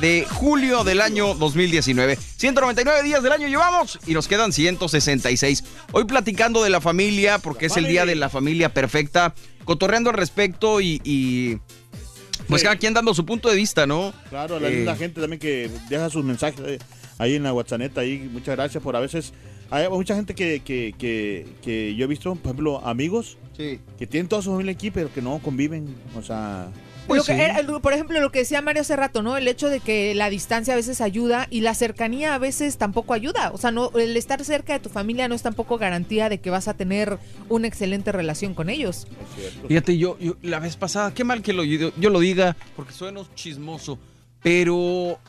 de 0.00 0.26
julio 0.30 0.84
del 0.84 1.00
año 1.00 1.34
2019. 1.34 2.16
199 2.36 3.02
días 3.04 3.22
del 3.22 3.32
año 3.32 3.48
llevamos 3.48 3.98
y 4.06 4.12
nos 4.12 4.28
quedan 4.28 4.52
166. 4.52 5.64
Hoy 5.92 6.04
platicando 6.04 6.62
de 6.62 6.70
la 6.70 6.80
familia, 6.80 7.38
porque 7.38 7.66
es 7.66 7.76
el 7.76 7.86
día 7.86 8.04
de 8.04 8.16
la 8.16 8.28
familia 8.28 8.74
perfecta, 8.74 9.34
cotorreando 9.64 10.10
al 10.10 10.16
respecto 10.16 10.80
y, 10.82 11.00
y, 11.04 11.58
pues 12.48 12.62
cada 12.62 12.76
quien 12.76 12.92
dando 12.92 13.14
su 13.14 13.24
punto 13.24 13.48
de 13.48 13.56
vista, 13.56 13.86
¿no? 13.86 14.12
Claro, 14.28 14.60
la 14.60 14.68
Eh, 14.68 14.96
gente 14.98 15.20
también 15.22 15.40
que 15.40 15.70
deja 15.88 16.10
sus 16.10 16.22
mensajes 16.24 16.60
eh, 16.66 16.78
ahí 17.18 17.34
en 17.34 17.42
la 17.42 17.52
WhatsApp. 17.52 17.96
Ahí, 17.98 18.28
muchas 18.32 18.56
gracias 18.56 18.82
por 18.82 18.96
a 18.96 19.00
veces. 19.00 19.32
Hay 19.70 19.88
mucha 19.88 20.14
gente 20.14 20.34
que, 20.34 20.60
que, 20.60 20.94
que, 20.96 21.46
que 21.62 21.94
yo 21.96 22.04
he 22.04 22.08
visto, 22.08 22.34
por 22.36 22.50
ejemplo, 22.52 22.86
amigos 22.86 23.36
que 23.56 24.06
tienen 24.06 24.28
toda 24.28 24.42
su 24.42 24.50
familia 24.50 24.72
aquí, 24.72 24.90
pero 24.90 25.12
que 25.12 25.20
no 25.22 25.38
conviven. 25.40 25.94
O 26.16 26.22
sea. 26.22 26.68
Lo 27.08 27.22
que 27.22 27.32
era- 27.34 27.58
el- 27.60 27.66
por 27.80 27.92
ejemplo, 27.92 28.20
lo 28.20 28.32
que 28.32 28.40
decía 28.40 28.60
Mario 28.62 28.80
hace 28.82 28.96
rato, 28.96 29.22
¿no? 29.22 29.36
El 29.36 29.46
hecho 29.46 29.68
de 29.68 29.78
que 29.78 30.12
la 30.16 30.28
distancia 30.28 30.72
a 30.74 30.76
veces 30.76 31.00
ayuda 31.00 31.46
y 31.50 31.60
la 31.60 31.72
cercanía 31.74 32.34
a 32.34 32.38
veces 32.38 32.78
tampoco 32.78 33.14
ayuda. 33.14 33.50
O 33.52 33.58
sea, 33.58 33.70
no, 33.70 33.90
el 33.96 34.16
estar 34.16 34.44
cerca 34.44 34.72
de 34.72 34.80
tu 34.80 34.88
familia 34.88 35.28
no 35.28 35.36
es 35.36 35.42
tampoco 35.42 35.78
garantía 35.78 36.28
de 36.28 36.38
que 36.40 36.50
vas 36.50 36.66
a 36.66 36.74
tener 36.74 37.18
una 37.48 37.68
excelente 37.68 38.10
relación 38.10 38.54
con 38.54 38.68
ellos. 38.70 39.06
Fíjate, 39.68 39.96
yo, 39.98 40.18
yo 40.18 40.36
la 40.42 40.58
vez 40.58 40.76
pasada, 40.76 41.14
qué 41.14 41.22
mal 41.22 41.42
que 41.42 41.52
lo, 41.52 41.62
yo, 41.62 41.92
yo 41.96 42.10
lo 42.10 42.18
diga, 42.18 42.56
porque 42.74 42.92
sueno 42.92 43.24
chismoso, 43.36 44.00
pero 44.42 45.20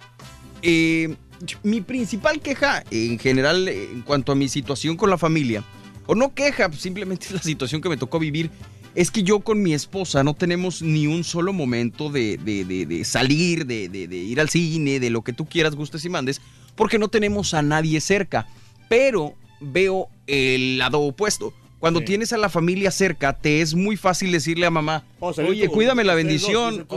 eh, 0.64 1.16
mi 1.64 1.82
principal 1.82 2.40
queja 2.42 2.84
en 2.92 3.20
general 3.20 3.68
en 3.68 4.02
cuanto 4.02 4.32
a 4.32 4.36
mi 4.36 4.48
situación 4.50 4.96
con 4.98 5.10
la 5.10 5.18
familia, 5.18 5.64
o 6.06 6.16
no 6.16 6.34
queja, 6.34 6.70
pues, 6.70 6.82
simplemente 6.82 7.26
es 7.28 7.32
la 7.34 7.42
situación 7.44 7.82
que 7.82 7.90
me 7.90 7.98
tocó 7.98 8.20
vivir, 8.20 8.50
es 8.96 9.12
que 9.12 9.22
yo 9.24 9.42
con 9.42 9.62
mi 9.62 9.74
esposa 9.74 10.24
no 10.24 10.34
tenemos 10.34 10.82
ni 10.82 11.06
un 11.06 11.24
solo 11.24 11.54
momento 11.54 12.10
de, 12.10 12.38
de- 12.38 12.66
de- 12.66 12.86
de 12.88 13.04
salir, 13.04 13.66
de, 13.66 13.86
ir 13.86 14.40
al 14.40 14.50
cine, 14.50 15.00
de 15.00 15.10
lo 15.12 15.22
que 15.22 15.34
tú 15.34 15.46
quieras, 15.46 15.76
gustes 15.76 16.04
y 16.06 16.10
mandes, 16.10 16.42
porque 16.76 16.98
no 16.98 17.08
tenemos 17.08 17.54
a 17.54 17.62
nadie 17.62 18.02
cerca. 18.02 18.48
Pero 18.90 19.34
veo 19.62 20.08
el 20.28 20.78
lado 20.80 21.00
opuesto. 21.02 21.54
Cuando 21.80 22.00
tienes 22.02 22.34
a 22.34 22.38
la 22.38 22.50
familia 22.50 22.90
cerca, 22.90 23.34
te 23.34 23.62
es 23.62 23.76
muy 23.76 23.98
fácil 23.98 24.32
decirle 24.32 24.66
a 24.66 24.72
mamá, 24.72 25.04
oye, 25.20 25.68
tú- 25.68 25.74
cuídame 25.74 26.04
la 26.04 26.14
dos, 26.14 26.24
bendición. 26.24 26.88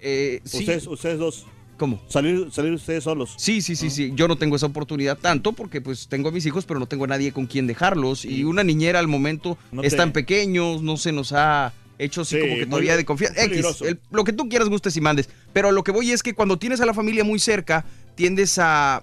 eh, 0.00 0.40
sí. 0.44 0.58
Ustedes, 0.60 0.86
ustedes 0.86 1.18
dos. 1.18 1.46
¿Cómo? 1.82 2.00
Salir, 2.06 2.46
salir 2.52 2.72
ustedes 2.74 3.02
solos. 3.02 3.34
Sí, 3.38 3.60
sí, 3.60 3.74
sí, 3.74 3.90
sí. 3.90 4.12
Yo 4.14 4.28
no 4.28 4.36
tengo 4.36 4.54
esa 4.54 4.66
oportunidad 4.66 5.18
tanto 5.18 5.52
porque 5.52 5.80
pues 5.80 6.06
tengo 6.06 6.28
a 6.28 6.30
mis 6.32 6.46
hijos, 6.46 6.64
pero 6.64 6.78
no 6.78 6.86
tengo 6.86 7.02
a 7.06 7.08
nadie 7.08 7.32
con 7.32 7.46
quien 7.46 7.66
dejarlos. 7.66 8.24
Y 8.24 8.44
una 8.44 8.62
niñera 8.62 9.00
al 9.00 9.08
momento 9.08 9.58
No 9.72 9.82
están 9.82 10.10
te- 10.10 10.20
pequeños, 10.20 10.80
no 10.80 10.96
se 10.96 11.10
nos 11.10 11.32
ha 11.32 11.72
hecho 11.98 12.20
así 12.20 12.36
Sí, 12.36 12.40
como 12.40 12.54
que 12.54 12.66
todavía 12.66 12.96
de 12.96 13.04
confianza. 13.04 13.42
X, 13.42 13.80
el- 13.80 13.98
lo 14.12 14.22
que 14.22 14.32
tú 14.32 14.48
quieras, 14.48 14.68
gustes 14.68 14.96
y 14.96 15.00
mandes. 15.00 15.28
Pero 15.52 15.72
lo 15.72 15.82
que 15.82 15.90
voy 15.90 16.12
es 16.12 16.22
que 16.22 16.34
cuando 16.34 16.56
tienes 16.56 16.80
a 16.80 16.86
la 16.86 16.94
familia 16.94 17.24
muy 17.24 17.40
cerca, 17.40 17.84
tiendes 18.14 18.60
a... 18.60 19.02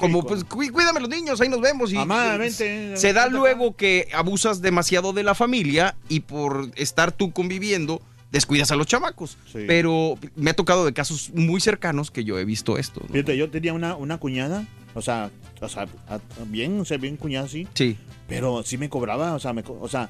Como, 0.00 0.26
pues, 0.26 0.42
cuí- 0.44 0.70
cuídame 0.70 0.98
los 0.98 1.08
niños, 1.08 1.40
ahí 1.40 1.48
nos 1.48 1.60
vemos. 1.60 1.92
Y, 1.92 1.96
Amadamente, 1.96 2.96
Se 2.96 3.12
da 3.12 3.20
vente 3.20 3.20
acá. 3.20 3.28
luego 3.28 3.76
que 3.76 4.08
abusas 4.14 4.60
demasiado 4.62 5.12
de 5.12 5.22
la 5.22 5.36
familia 5.36 5.94
y 6.08 6.20
por 6.20 6.72
estar 6.74 7.12
tú 7.12 7.30
conviviendo, 7.32 8.02
descuidas 8.30 8.70
a 8.70 8.76
los 8.76 8.86
chamacos. 8.86 9.36
Sí. 9.52 9.60
Pero 9.66 10.16
me 10.36 10.50
ha 10.50 10.54
tocado 10.54 10.84
de 10.84 10.92
casos 10.92 11.30
muy 11.34 11.60
cercanos 11.60 12.10
que 12.10 12.24
yo 12.24 12.38
he 12.38 12.44
visto 12.44 12.76
esto. 12.78 13.00
¿no? 13.06 13.12
Fíjate, 13.12 13.36
yo 13.36 13.50
tenía 13.50 13.72
una, 13.72 13.96
una 13.96 14.18
cuñada, 14.18 14.64
o 14.94 15.02
sea, 15.02 15.30
o 15.60 15.68
sea, 15.68 15.86
a- 16.08 16.20
bien, 16.46 16.78
o 16.80 16.84
sea, 16.84 16.98
bien 16.98 17.16
cuñada, 17.16 17.48
sí. 17.48 17.66
Sí. 17.74 17.96
Pero 18.28 18.62
sí 18.64 18.76
me 18.78 18.88
cobraba, 18.88 19.34
o 19.34 19.38
sea, 19.40 19.52
me, 19.52 19.62
co- 19.62 19.78
o 19.80 19.88
sea, 19.88 20.08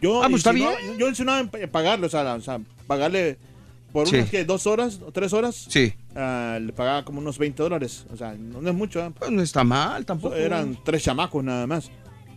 yo, 0.00 0.22
Ah, 0.22 0.26
pues 0.28 0.40
está 0.40 0.52
bien. 0.52 0.70
yo 0.98 1.08
insinuaba 1.08 1.40
en 1.40 1.70
pagarle, 1.70 2.06
o 2.06 2.10
sea, 2.10 2.34
o 2.34 2.40
sea, 2.40 2.60
pagarle 2.86 3.36
por 3.92 4.08
Sí. 4.08 4.16
unas 4.16 4.30
que 4.30 4.44
dos 4.44 4.66
horas 4.66 5.00
o 5.06 5.12
tres 5.12 5.32
horas. 5.32 5.66
Sí. 5.68 5.92
ah, 6.14 6.58
le 6.60 6.72
pagaba 6.72 7.04
como 7.04 7.20
unos 7.20 7.38
20 7.38 7.62
dólares, 7.62 8.04
o 8.12 8.16
sea, 8.16 8.32
no, 8.34 8.60
no 8.60 8.70
es 8.70 8.74
mucho. 8.74 9.00
¿eh? 9.04 9.10
Pues 9.18 9.30
no 9.30 9.40
está 9.42 9.62
mal 9.64 10.04
tampoco. 10.06 10.34
Eran 10.34 10.78
tres 10.84 11.02
chamacos 11.04 11.44
nada 11.44 11.66
más. 11.66 11.90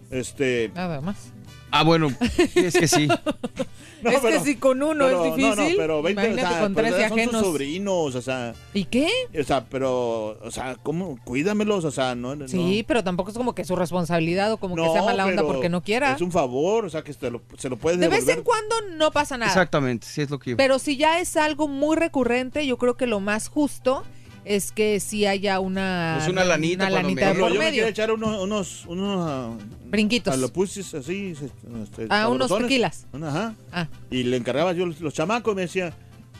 Este. 0.10 0.72
Nada 0.76 1.02
más. 1.02 1.32
Ah, 1.72 1.84
bueno, 1.84 2.10
es 2.56 2.74
que 2.74 2.88
sí. 2.88 3.08
es 4.04 4.20
que 4.20 4.40
si 4.42 4.56
con 4.56 4.82
uno 4.84 5.06
pero- 5.06 5.26
es 5.26 5.36
difícil, 5.36 5.56
No, 5.56 5.70
no, 5.70 5.78
pero 5.78 6.02
20, 6.02 6.32
o 6.32 6.36
sea, 6.36 6.60
con 6.62 6.74
pero 6.76 6.88
13 6.90 7.02
son 7.02 7.10
sus 7.10 7.18
ajenos. 7.28 7.46
sobrinos, 7.46 8.16
o 8.16 8.22
sea. 8.22 8.54
¿Y 8.74 8.86
qué? 8.86 9.10
O 9.40 9.44
sea, 9.44 9.66
pero, 9.66 10.38
o 10.44 10.52
sea, 10.52 10.76
¿cómo? 10.84 11.18
Cuídamelos, 11.24 11.86
o 11.86 11.92
sea, 11.92 12.16
no. 12.16 12.36
no- 12.36 12.48
Sí, 12.48 12.84
pero 12.88 13.04
tampoco 13.04 13.32
es 13.32 13.38
como 13.38 13.56
que 13.56 13.64
su 13.64 13.76
responsabilidad 13.76 14.52
o 14.52 14.58
como 14.58 14.76
que 14.76 14.90
sea 14.90 15.04
mala 15.04 15.26
onda 15.26 15.44
porque 15.44 15.70
no 15.70 15.82
quiera. 15.82 16.14
Es 16.14 16.22
un 16.22 16.32
favor, 16.32 16.86
o 16.86 16.90
sea, 16.90 17.04
que 17.04 17.14
se 17.14 17.30
lo, 17.32 17.42
se 17.58 17.70
lo 17.70 17.78
puedes 17.78 18.00
De 18.00 18.08
vez 18.08 18.26
devolver. 18.26 18.38
en 18.40 18.44
cuando 18.44 18.76
no 18.98 19.12
pasa 19.12 19.38
nada. 19.38 19.52
Exactamente, 19.52 20.08
sí 20.08 20.22
es 20.22 20.30
lo 20.30 20.40
que 20.40 20.52
yo. 20.52 20.58
Pero 20.58 20.80
si 20.80 20.98
ya 20.98 21.20
es 21.20 21.38
algo 21.38 21.68
muy 21.68 21.96
recurrente, 21.96 22.66
yo 22.66 22.78
creo 22.78 22.98
que 22.98 23.08
lo 23.08 23.20
más 23.20 23.48
justo 23.50 24.04
es 24.46 24.72
que 24.72 25.00
sí 25.00 25.26
haya 25.26 25.60
una, 25.60 26.16
Pues 26.18 26.30
una 26.30 26.44
lanita 26.44 26.86
una 26.88 26.96
lanita 27.02 27.34
me- 27.34 27.40
por 27.40 27.50
yo 27.50 27.54
me 27.56 27.60
medio. 27.66 27.72
quiero 27.74 27.88
echar 27.90 28.12
unos, 28.12 28.42
unos, 28.42 28.86
unos 28.88 29.30
ah, 29.30 29.52
Brinquitos. 29.86 30.34
A 30.34 30.38
los 30.38 30.52
pusis 30.52 30.94
así. 30.94 31.36
se- 31.36 31.46
este, 31.84 32.08
Ah, 32.10 32.28
unos 32.30 32.50
tequilas. 32.58 33.06
Ajá. 33.14 33.56
Ah. 33.72 33.88
Y 34.10 34.24
le 34.24 34.38
encargaba 34.38 34.74
yo 34.74 34.86
los, 34.86 35.00
los 35.02 35.14
chamacos, 35.14 35.54
me 35.56 35.62
decía, 35.64 35.94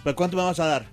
¿pero 0.04 0.16
cuánto 0.16 0.38
me 0.38 0.44
vas 0.44 0.60
a 0.60 0.66
dar? 0.66 0.86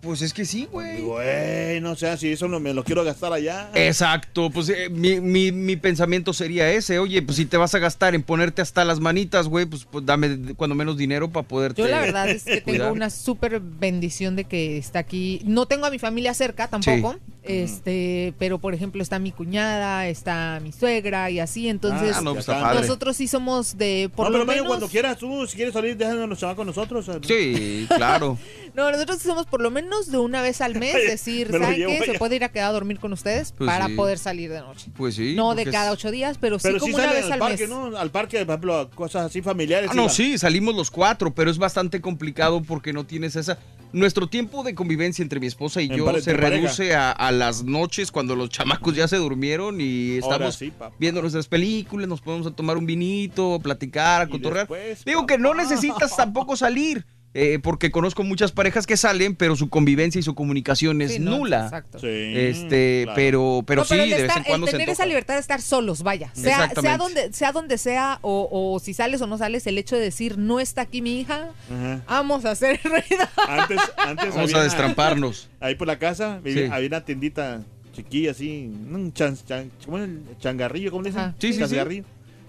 Pues 0.00 0.22
es 0.22 0.32
que 0.32 0.44
sí, 0.44 0.68
güey. 0.70 1.00
Güey, 1.02 1.80
no 1.80 1.96
sé 1.96 2.16
si 2.18 2.30
eso 2.30 2.46
no 2.46 2.60
me 2.60 2.72
lo 2.72 2.84
quiero 2.84 3.02
gastar 3.02 3.32
allá. 3.32 3.68
Exacto, 3.74 4.48
pues 4.48 4.68
eh, 4.68 4.88
mi, 4.90 5.20
mi- 5.20 5.50
mi 5.50 5.74
pensamiento 5.76 6.32
sería 6.32 6.70
ese, 6.70 7.00
oye, 7.00 7.20
pues 7.20 7.36
si 7.36 7.46
te 7.46 7.56
vas 7.56 7.74
a 7.74 7.80
gastar 7.80 8.14
en 8.14 8.22
ponerte 8.22 8.62
hasta 8.62 8.84
las 8.84 9.00
manitas, 9.00 9.48
güey, 9.48 9.66
pues, 9.66 9.84
pues 9.90 10.06
dame 10.06 10.54
cuando 10.56 10.76
menos 10.76 10.96
dinero 10.96 11.28
para 11.30 11.46
poderte 11.48 11.82
Yo 11.82 11.88
la 11.88 12.00
verdad 12.00 12.28
es 12.30 12.44
que 12.44 12.60
tengo 12.64 12.92
una 12.92 13.10
súper 13.10 13.58
bendición 13.60 14.36
de 14.36 14.44
que 14.44 14.78
está 14.78 15.00
aquí. 15.00 15.42
No 15.44 15.66
tengo 15.66 15.86
a 15.86 15.90
mi 15.90 15.98
familia 15.98 16.32
cerca 16.32 16.68
tampoco, 16.68 17.16
este, 17.48 18.34
pero 18.38 18.58
por 18.58 18.74
ejemplo 18.74 19.02
está 19.02 19.18
mi 19.18 19.32
cuñada, 19.32 20.06
está 20.08 20.60
mi 20.62 20.72
suegra 20.72 21.30
y 21.30 21.40
así, 21.40 21.68
entonces 21.68 22.16
Ah, 22.16 22.20
no, 22.20 22.34
pues, 22.34 22.46
nosotros 22.46 23.16
sí 23.16 23.28
somos 23.28 23.76
de 23.78 24.10
por 24.14 24.30
no, 24.30 24.38
lo 24.38 24.44
pero 24.46 24.52
menos 24.52 24.66
cuando 24.68 24.88
quieras 24.88 25.18
tú, 25.18 25.46
si 25.46 25.56
quieres 25.56 25.74
salir, 25.74 25.96
déjanos 25.96 26.28
los 26.28 26.38
chamacos 26.38 26.66
nosotros. 26.66 27.06
Sí, 27.26 27.86
claro. 27.88 28.38
No, 28.74 28.90
nosotros 28.92 29.20
somos 29.22 29.46
por 29.46 29.60
lo 29.60 29.70
menos 29.70 30.10
de 30.10 30.18
una 30.18 30.42
vez 30.42 30.60
al 30.60 30.74
mes 30.78 30.94
decir, 31.08 31.50
Me 31.52 31.58
¿saben 31.58 31.86
qué? 31.86 32.02
Se 32.12 32.18
puede 32.18 32.36
ir 32.36 32.44
a 32.44 32.50
quedar 32.50 32.68
a 32.68 32.72
dormir 32.72 32.98
con 32.98 33.12
ustedes 33.12 33.52
Pues 33.52 33.68
para 33.68 33.86
sí. 33.86 33.94
poder 33.94 34.18
salir 34.18 34.50
de 34.50 34.60
noche. 34.60 34.90
Pues 34.96 35.14
sí. 35.16 35.34
no 35.34 35.54
de 35.54 35.64
cada 35.64 35.90
ocho 35.92 36.10
días, 36.10 36.38
pero 36.38 36.58
sí 36.58 36.64
Pero 36.64 36.78
sí 36.78 36.80
como 36.92 36.94
una 36.96 37.04
salen 37.04 37.16
vez 37.22 37.26
al 37.26 37.32
al 37.32 37.38
parque, 37.38 37.66
mes. 37.66 37.68
¿no? 37.70 37.96
Al 37.96 38.10
parque, 38.10 38.38
por 38.44 38.48
ejemplo, 38.54 38.78
a 38.78 38.90
cosas 38.90 39.26
así 39.26 39.42
familiares. 39.42 39.90
Ah, 39.92 39.94
no, 39.94 40.08
sí, 40.08 40.38
salimos 40.38 40.74
los 40.74 40.90
cuatro, 40.90 41.34
pero 41.34 41.50
es 41.50 41.58
bastante 41.58 42.00
complicado 42.00 42.62
porque 42.62 42.92
no 42.92 43.04
tienes 43.06 43.36
esa... 43.36 43.58
Nuestro 43.90 44.26
tiempo 44.28 44.62
de 44.64 44.74
convivencia 44.74 45.22
entre 45.22 45.40
mi 45.40 45.46
esposa 45.46 45.80
y 45.80 45.86
En 45.86 45.96
yo 45.96 46.20
se 46.20 46.34
reduce 46.34 46.94
a, 46.94 47.10
a 47.10 47.32
las 47.38 47.64
noches 47.64 48.10
cuando 48.10 48.34
los 48.36 48.50
chamacos 48.50 48.94
ya 48.94 49.08
se 49.08 49.16
durmieron 49.16 49.80
y 49.80 50.16
estamos 50.18 50.56
sí, 50.56 50.72
viendo 50.98 51.20
nuestras 51.20 51.46
películas, 51.48 52.08
nos 52.08 52.20
podemos 52.20 52.46
a 52.46 52.50
tomar 52.50 52.76
un 52.76 52.86
vinito, 52.86 53.58
platicar, 53.62 54.22
a 54.22 54.24
Y 54.24 54.28
cotorrear. 54.30 54.68
después, 54.68 55.04
Digo 55.04 55.26
que 55.26 55.38
no 55.38 55.54
necesitas 55.54 56.16
tampoco 56.16 56.56
salir, 56.56 57.06
eh, 57.54 57.58
porque 57.58 57.90
conozco 57.90 58.22
muchas 58.24 58.52
parejas 58.52 58.86
que 58.86 58.96
salen, 58.96 59.34
pero 59.34 59.56
su 59.56 59.68
convivencia 59.68 60.18
y 60.18 60.22
su 60.22 60.34
comunicación 60.34 61.00
es 61.02 61.12
Sí, 61.14 61.18
no, 61.20 61.38
nula. 61.38 61.64
exacto. 61.64 61.98
Sí, 61.98 62.06
Este, 62.08 63.02
claro. 63.04 63.16
pero, 63.16 63.62
pero 63.66 63.80
No, 63.82 63.84
sí, 63.86 63.96
de 63.96 64.22
vez 64.22 64.36
en 64.36 64.42
cuando 64.44 64.66
el 64.66 64.70
se 64.72 64.76
tener 64.78 64.90
esa 64.92 65.06
libertad 65.06 65.34
de 65.34 65.40
estar 65.40 65.60
solos, 65.62 66.02
vaya. 66.02 66.30
Sea, 66.34 66.68
donde 66.98 67.32
sea 67.32 67.52
donde 67.52 67.78
sea 67.78 68.18
o, 68.22 68.48
o 68.50 68.78
si 68.80 68.94
sales 68.94 69.20
o 69.22 69.26
no 69.26 69.38
sales, 69.38 69.66
el 69.66 69.78
hecho 69.78 69.96
de 69.96 70.02
decir 70.02 70.38
no 70.38 70.60
está 70.60 70.82
aquí 70.82 71.02
mi 71.02 71.20
hija, 71.20 71.50
Ajá. 71.70 72.02
vamos 72.08 72.44
a 72.44 72.50
hacer 72.52 72.80
ruido. 72.84 73.24
Antes, 73.48 73.78
antes 73.96 74.34
Vamos 74.34 74.50
había- 74.50 74.58
a 74.60 74.64
destramparnos. 74.64 75.48
Ahí 75.60 75.74
por 75.74 75.86
la 75.86 75.98
casa 75.98 76.40
vivía- 76.42 76.66
Sí. 76.66 76.72
había 76.72 76.88
una 76.88 77.04
tiendita 77.04 77.62
chiquilla 77.92 78.30
así, 78.30 78.70
un 78.90 79.12
chan, 79.12 79.36
chan- 79.46 79.70
¿cómo 79.84 79.98
es 79.98 80.04
el 80.04 80.22
changarrillo? 80.38 80.90
¿Cómo 80.90 81.02
le 81.02 81.10
dicen? 81.10 81.22
Ajá. 81.22 81.34
Sí, 81.38 81.48
sí, 81.48 81.54
sí. 81.54 81.58
Changarrillo. 81.60 82.04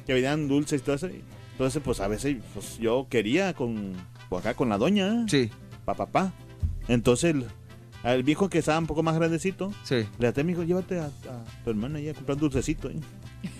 Que 0.06 0.14
vendían 0.14 0.48
dulces 0.48 0.82
y 0.82 0.84
todo 0.84 0.96
eso. 0.96 1.10
Entonces, 1.52 1.82
pues 1.84 2.00
a 2.00 2.08
veces 2.08 2.38
pues, 2.54 2.78
yo 2.80 3.08
quería 3.10 3.54
con 3.54 3.94
pues, 4.30 4.46
acá 4.46 4.54
con 4.56 4.70
la 4.70 4.78
doña, 4.78 5.26
Sí, 5.28 5.50
pa 5.86 5.94
papá. 5.96 6.32
Entonces 6.88 7.32
el, 7.36 7.46
al 8.04 8.24
viejo 8.24 8.50
que 8.50 8.60
estaba 8.60 8.80
un 8.80 8.88
poco 8.88 9.04
más 9.04 9.16
grandecito, 9.16 9.74
sí. 9.84 10.08
le 10.18 10.28
dije, 10.32 10.44
mi 10.44 10.54
hijo, 10.54 10.64
llévate 10.64 11.00
a, 11.00 11.06
a 11.06 11.64
tu 11.64 11.70
hermana 11.70 12.00
ahí 12.00 12.10
a 12.10 12.14
comprar 12.14 12.36
un 12.36 12.42
dulcecito. 12.42 12.90
¿eh?". 12.90 13.00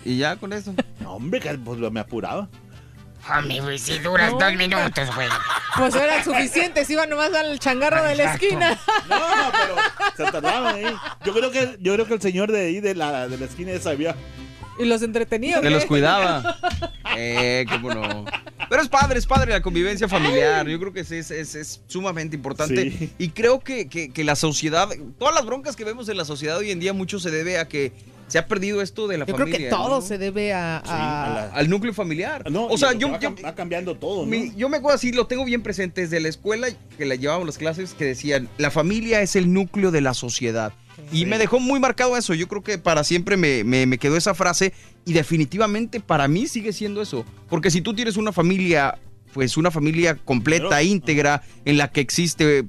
Y 0.04 0.18
ya 0.18 0.36
con 0.36 0.52
eso. 0.52 0.74
No, 1.00 1.14
hombre, 1.14 1.40
que 1.40 1.54
pues, 1.54 1.78
me 1.90 2.00
apuraba. 2.00 2.48
Hombre, 3.28 3.60
güey, 3.60 3.78
si 3.78 3.98
duras 3.98 4.32
dos 4.38 4.54
minutos, 4.54 5.14
güey. 5.14 5.28
Pues 5.76 5.94
era 5.94 6.22
suficiente, 6.22 6.84
si 6.84 6.92
iba 6.94 7.06
nomás 7.06 7.32
al 7.32 7.58
changarro 7.58 8.02
de 8.04 8.16
la 8.16 8.34
esquina. 8.34 8.78
No, 9.08 9.18
no, 9.18 9.52
pero 9.52 9.76
se 10.16 10.32
tardaban 10.32 10.74
ahí. 10.74 10.94
Yo 11.24 11.32
creo 11.32 11.50
que, 11.50 11.76
yo 11.80 11.94
creo 11.94 12.06
que 12.06 12.14
el 12.14 12.20
señor 12.20 12.52
de 12.52 12.60
ahí 12.66 12.80
de 12.80 12.94
la, 12.94 13.28
de 13.28 13.38
la 13.38 13.44
esquina 13.46 13.72
ya 13.72 13.80
sabía. 13.80 14.14
Y 14.80 14.86
los 14.86 15.02
entretenía. 15.02 15.60
Que 15.60 15.66
¿o 15.68 15.70
los 15.70 15.84
cuidaba. 15.86 16.56
Eh, 17.16 17.66
cómo 17.68 17.92
no. 17.92 18.24
Pero 18.68 18.82
es 18.82 18.88
padre, 18.88 19.18
es 19.18 19.26
padre 19.26 19.50
la 19.50 19.60
convivencia 19.60 20.08
familiar. 20.08 20.66
Yo 20.68 20.78
creo 20.78 20.92
que 20.92 21.00
es, 21.00 21.10
es, 21.10 21.30
es- 21.32 21.54
es 21.56 21.80
sumamente 21.88 22.36
importante. 22.36 22.90
Sí. 22.92 23.12
Y 23.18 23.30
creo 23.30 23.58
que, 23.60 23.88
que- 23.88 24.10
que 24.10 24.22
la 24.22 24.36
sociedad, 24.36 24.88
todas 25.18 25.34
las 25.34 25.44
broncas 25.44 25.74
que 25.74 25.82
vemos 25.84 26.08
en 26.08 26.16
la 26.16 26.24
sociedad 26.24 26.56
hoy 26.58 26.70
en 26.70 26.78
día, 26.78 26.92
mucho 26.92 27.18
se 27.18 27.30
debe 27.32 27.58
a 27.58 27.66
que 27.66 27.92
se 28.28 28.38
ha 28.38 28.46
perdido 28.46 28.80
esto 28.80 29.08
de 29.08 29.18
la 29.18 29.26
Yo 29.26 29.34
creo 29.34 29.48
familia. 29.48 29.68
que 29.70 29.74
todo 29.74 29.96
¿no? 29.96 30.00
se 30.02 30.16
debe 30.18 30.52
a... 30.52 30.78
a- 30.78 31.50
Al 31.52 31.68
núcleo 31.68 31.92
familiar. 31.92 32.48
No, 32.48 32.66
o 32.68 32.78
sea, 32.78 32.92
yo, 32.92 33.10
va, 33.10 33.18
yo- 33.18 33.30
cam- 33.34 33.44
va 33.44 33.54
cambiando 33.56 33.96
todo, 33.96 34.20
¿no? 34.20 34.26
mi- 34.30 34.54
yo 34.56 34.68
me 34.68 34.76
acuerdo 34.76 34.94
así, 34.94 35.10
lo 35.10 35.26
tengo 35.26 35.44
bien 35.44 35.62
presente 35.62 36.02
desde 36.02 36.20
la 36.20 36.28
escuela 36.28 36.68
que 36.96 37.06
la 37.06 37.16
llevábamos 37.16 37.46
las 37.48 37.58
clases 37.58 37.92
que 37.94 38.04
decían, 38.04 38.48
la 38.56 38.70
familia 38.70 39.20
es 39.20 39.34
el 39.34 39.52
núcleo 39.52 39.90
de 39.90 40.00
la 40.00 40.14
sociedad. 40.14 40.72
Y 41.12 41.26
me 41.26 41.38
dejó 41.38 41.58
muy 41.60 41.80
marcado 41.80 42.16
eso. 42.16 42.34
Yo 42.34 42.46
creo 42.48 42.62
que 42.62 42.78
para 42.78 43.04
siempre 43.04 43.36
me, 43.36 43.64
me- 43.64 43.86
me 43.86 43.98
quedó 43.98 44.16
esa 44.16 44.34
frase 44.34 44.72
y 45.04 45.12
definitivamente 45.12 46.00
para 46.00 46.28
mí 46.28 46.46
sigue 46.46 46.72
siendo 46.72 47.02
eso. 47.02 47.24
Porque 47.48 47.70
si 47.70 47.80
tú 47.80 47.94
tienes 47.94 48.16
una 48.16 48.32
familia, 48.32 48.98
pues 49.32 49.56
una 49.56 49.70
familia 49.70 50.16
completa, 50.16 50.68
Pero- 50.70 50.82
íntegra, 50.82 51.42
en 51.64 51.78
la 51.78 51.90
que 51.90 52.00
existe 52.00 52.64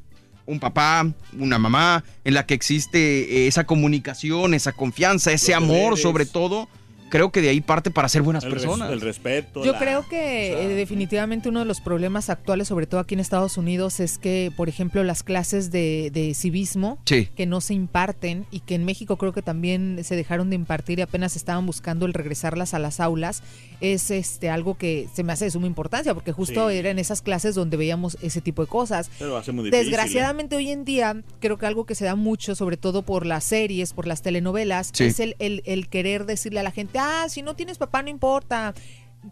un 0.45 0.59
papá, 0.59 1.07
una 1.37 1.59
mamá, 1.59 2.03
en 2.23 2.33
la 2.33 2.45
que 2.45 2.53
existe 2.55 2.99
eh, 2.99 3.47
esa 3.47 3.65
comunicación, 3.65 4.53
esa 4.53 4.71
confianza, 4.73 5.31
ese 5.31 5.51
Los 5.53 5.57
amor 5.63 5.75
deberes. 5.77 6.01
sobre 6.01 6.25
todo, 6.25 6.67
creo 7.11 7.31
que 7.31 7.41
de 7.41 7.49
ahí 7.49 7.61
parte 7.61 7.91
para 7.91 8.09
ser 8.09 8.23
buenas 8.23 8.43
el, 8.43 8.51
res- 8.53 8.63
personas. 8.63 8.91
el 8.91 9.01
respeto. 9.01 9.63
Yo 9.63 9.73
la- 9.73 9.79
creo 9.79 10.07
que 10.09 10.53
o 10.55 10.57
sea, 10.57 10.63
eh, 10.63 10.75
definitivamente 10.75 11.49
uno 11.49 11.59
de 11.59 11.65
los 11.65 11.79
problemas 11.81 12.29
actuales, 12.31 12.67
sobre 12.67 12.87
todo 12.87 12.99
aquí 12.99 13.13
en 13.13 13.19
Estados 13.19 13.57
Unidos, 13.57 13.99
es 13.99 14.17
que, 14.17 14.51
por 14.57 14.67
ejemplo, 14.69 15.03
las 15.03 15.21
clases 15.21 15.69
de, 15.71 16.09
de 16.11 16.33
civismo 16.33 16.97
Sí. 17.05 17.27
que 17.35 17.45
no 17.45 17.61
se 17.61 17.73
imparten 17.75 18.45
y 18.49 18.61
que 18.61 18.75
en 18.75 18.85
México 18.85 19.17
creo 19.17 19.33
que 19.33 19.41
también 19.43 19.99
se 20.03 20.15
dejaron 20.15 20.49
de 20.49 20.55
impartir 20.55 20.99
y 20.99 21.01
apenas 21.03 21.35
estaban 21.35 21.65
buscando 21.65 22.05
el 22.05 22.13
regresarlas 22.13 22.73
a 22.73 22.79
las 22.79 22.99
aulas, 22.99 23.43
es 23.81 24.09
este 24.11 24.49
algo 24.49 24.77
que 24.77 25.07
se 25.13 25.23
me 25.23 25.33
hace 25.33 25.45
de 25.45 25.51
suma 25.51 25.67
importancia 25.67 26.13
porque 26.13 26.31
justo 26.31 26.69
Sí. 26.69 26.75
era 26.77 26.89
en 26.89 26.99
esas 26.99 27.21
clases 27.21 27.53
donde 27.55 27.77
veíamos 27.77 28.17
ese 28.21 28.39
tipo 28.41 28.61
de 28.61 28.67
cosas. 28.67 29.09
Pero 29.19 29.41
ser 29.43 29.53
muy 29.53 29.65
difícil. 29.65 29.81
¿eh? 29.81 29.89
Desgraciadamente 29.89 30.55
hoy 30.55 30.69
en 30.71 30.85
día 30.85 31.21
creo 31.39 31.57
que 31.57 31.65
algo 31.65 31.85
que 31.85 31.95
se 31.95 32.05
da 32.05 32.15
mucho, 32.15 32.55
sobre 32.55 32.77
todo 32.77 33.01
por 33.01 33.25
las 33.25 33.43
series, 33.43 33.91
por 33.93 34.07
las 34.07 34.21
telenovelas, 34.21 34.91
Sí. 34.93 35.05
es 35.05 35.19
el, 35.19 35.35
el- 35.39 35.61
el 35.65 35.89
querer 35.89 36.25
decirle 36.25 36.59
a 36.59 36.63
la 36.63 36.71
gente, 36.71 36.99
ah, 37.01 37.29
si 37.29 37.41
no 37.41 37.55
tienes 37.55 37.77
papá 37.77 38.01
no 38.03 38.09
importa, 38.09 38.73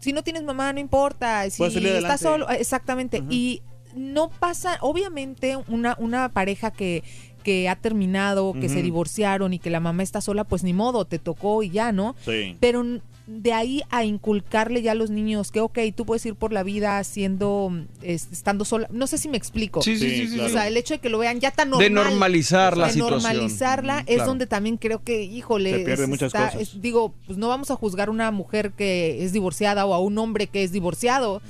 si 0.00 0.12
no 0.12 0.22
tienes 0.22 0.42
mamá 0.42 0.72
no 0.72 0.80
importa, 0.80 1.48
si 1.50 1.64
estás 1.64 2.20
solo, 2.20 2.48
exactamente. 2.50 3.22
Y 3.30 3.62
no 3.94 4.30
pasa, 4.30 4.78
obviamente 4.80 5.56
una, 5.68 5.96
una 5.98 6.28
pareja 6.28 6.70
que 6.70 7.02
que 7.40 7.68
ha 7.68 7.76
terminado, 7.76 8.52
que 8.52 8.68
se 8.68 8.82
divorciaron 8.82 9.54
y 9.54 9.58
que 9.58 9.70
la 9.70 9.80
mamá 9.80 10.02
está 10.02 10.20
sola, 10.20 10.44
pues 10.44 10.62
ni 10.62 10.72
modo, 10.72 11.06
te 11.06 11.18
tocó 11.18 11.62
y 11.62 11.70
ya, 11.70 11.92
¿no? 11.92 12.14
Sí. 12.24 12.56
Pero 12.60 12.84
de 13.32 13.52
ahí 13.52 13.82
a 13.90 14.04
inculcarle 14.04 14.82
ya 14.82 14.90
a 14.92 14.94
los 14.96 15.08
niños 15.10 15.52
que, 15.52 15.60
ok, 15.60 15.78
tú 15.94 16.04
puedes 16.04 16.26
ir 16.26 16.34
por 16.34 16.52
la 16.52 16.64
vida 16.64 17.02
siendo, 17.04 17.70
es- 18.02 18.28
estando 18.32 18.64
sola. 18.64 18.88
No 18.90 19.06
sé 19.06 19.18
si 19.18 19.28
me 19.28 19.36
explico. 19.36 19.82
Sí, 19.82 19.96
sí, 19.96 20.10
Sí, 20.10 20.16
sí, 20.26 20.28
sí, 20.34 20.40
O 20.40 20.48
sea, 20.48 20.66
el 20.66 20.76
hecho 20.76 20.94
de 20.94 20.98
que 21.00 21.08
lo 21.08 21.18
vean 21.18 21.38
ya 21.38 21.52
tan 21.52 21.70
normal. 21.70 21.88
De 21.88 21.94
normalizar 21.94 22.76
la 22.76 22.88
de 22.88 22.94
situación. 22.94 23.22
normalizarla 23.22 23.98
Mm, 23.98 24.04
es 24.08 24.14
claro. 24.16 24.26
donde 24.30 24.46
también 24.48 24.76
creo 24.78 25.04
que, 25.04 25.22
híjole, 25.22 25.96
Se 25.96 26.06
muchas 26.08 26.26
está- 26.34 26.46
cosas. 26.46 26.60
es- 26.60 26.82
digo, 26.82 27.14
pues 27.26 27.38
no 27.38 27.46
vamos 27.48 27.70
a 27.70 27.76
juzgar 27.76 28.08
a 28.08 28.10
una 28.10 28.30
mujer 28.32 28.72
que 28.72 29.24
es 29.24 29.32
divorciada 29.32 29.86
o 29.86 29.94
a 29.94 30.00
un 30.00 30.18
hombre 30.18 30.48
que 30.48 30.64
es 30.64 30.72
divorciado. 30.72 31.40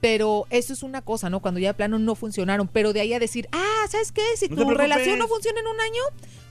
Pero 0.00 0.46
eso 0.50 0.72
es 0.72 0.82
una 0.82 1.00
cosa, 1.02 1.30
¿no? 1.30 1.40
Cuando 1.40 1.58
ya 1.58 1.68
de 1.68 1.74
plano 1.74 1.98
no 1.98 2.14
funcionaron. 2.14 2.68
Pero 2.68 2.92
de 2.92 3.00
ahí 3.00 3.12
a 3.14 3.18
decir, 3.18 3.48
ah, 3.52 3.86
¿sabes 3.90 4.12
qué? 4.12 4.22
Si 4.36 4.48
No 4.48 4.56
tu 4.62 4.70
relación 4.70 5.18
no 5.18 5.26
funciona 5.26 5.58
en 5.60 5.66
un 5.66 5.80
año, 5.80 6.02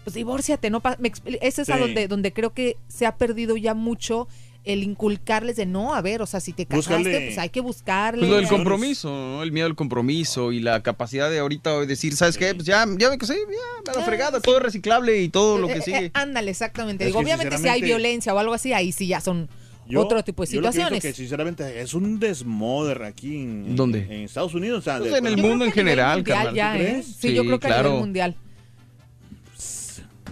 pues 0.04 0.16
divórciate, 0.16 0.70
¿no? 0.70 0.82
Pa- 0.82 0.98
me 1.00 1.12
Ese 1.42 1.62
es 1.62 1.70
a 1.70 1.78
donde, 1.78 2.08
donde 2.08 2.34
creo 2.34 2.54
que 2.54 2.76
se 2.88 3.06
ha 3.06 3.16
perdido 3.18 3.56
ya 3.56 3.74
mucho 3.76 4.28
el 4.66 4.84
inculcarles 4.84 5.56
de 5.56 5.66
no, 5.66 5.94
a 5.96 6.02
ver, 6.02 6.22
o 6.22 6.26
sea, 6.26 6.40
si 6.40 6.52
te 6.54 6.66
casaste, 6.66 6.96
Búscale. 6.98 7.26
pues 7.28 7.38
hay 7.38 7.50
que 7.50 7.62
buscarle. 7.62 8.20
Pues 8.20 8.30
lo 8.30 8.36
del 8.38 8.46
hay- 8.46 8.50
compromiso, 8.52 9.10
¿no? 9.10 9.44
el 9.44 9.52
miedo 9.52 9.68
al 9.68 9.76
compromiso 9.76 10.52
y 10.52 10.60
la 10.60 10.82
capacidad 10.84 11.30
de 11.30 11.40
ahorita 11.40 11.80
decir, 11.86 12.16
¿sabes 12.16 12.38
qué? 12.38 12.54
Pues 12.56 12.66
ya, 12.68 12.86
ya 12.98 13.10
me 13.10 13.18
casé, 13.18 13.36
ya, 13.36 13.48
me 13.48 13.94
da 13.94 14.02
Ah, 14.02 14.06
fregada, 14.06 14.40
todo 14.42 14.58
es 14.58 14.64
reciclable 14.64 15.22
y 15.22 15.30
todo 15.30 15.58
lo 15.60 15.70
Eh, 15.70 15.74
que 15.74 15.80
eh, 15.80 15.84
sigue. 15.84 16.06
eh, 16.06 16.12
ándale, 16.14 16.52
exactamente. 16.52 17.04
Es 17.04 17.10
Digo, 17.10 17.20
que 17.20 17.26
obviamente 17.26 17.58
si 17.58 17.68
hay 17.68 17.82
violencia 17.82 18.34
o 18.34 18.40
algo 18.40 18.54
así, 18.54 18.74
ahí 18.74 18.92
sí 18.92 19.08
ya 19.08 19.22
son 19.22 19.48
Yo- 19.88 20.02
otro 20.02 20.24
tipo 20.24 20.44
de 20.44 20.52
yo 20.52 20.62
lo 20.62 20.72
pienso 20.72 20.78
situaciones. 20.88 21.02
que 21.04 21.14
sinceramente 21.14 21.82
es 21.82 21.94
un 21.94 22.20
desmoder 22.20 23.04
aquí 23.04 23.36
en, 23.38 23.76
¿Dónde? 23.76 24.00
En, 24.10 24.12
Estados 24.24 24.56
Unidos. 24.56 24.80
O 24.80 24.82
sea, 24.82 24.98
Pues 24.98 25.12
de- 25.12 25.18
en 25.20 25.28
el 25.28 25.36
Yo 25.36 25.44
mundo 25.44 25.66
que 25.66 25.70
en 25.70 25.72
a 25.72 25.76
general, 25.76 26.18
mundial 26.18 26.38
carnal, 26.38 26.56
ya, 26.56 26.72
¿tú 26.74 26.78
¿eh? 26.80 26.82
crees? 26.90 27.06
Sí, 27.20 27.34
yo 27.36 27.44
creo 27.46 27.60
que 27.60 27.68
a 27.68 27.70
claro. 27.70 27.90
nivel 27.90 28.02
mundial. 28.02 28.36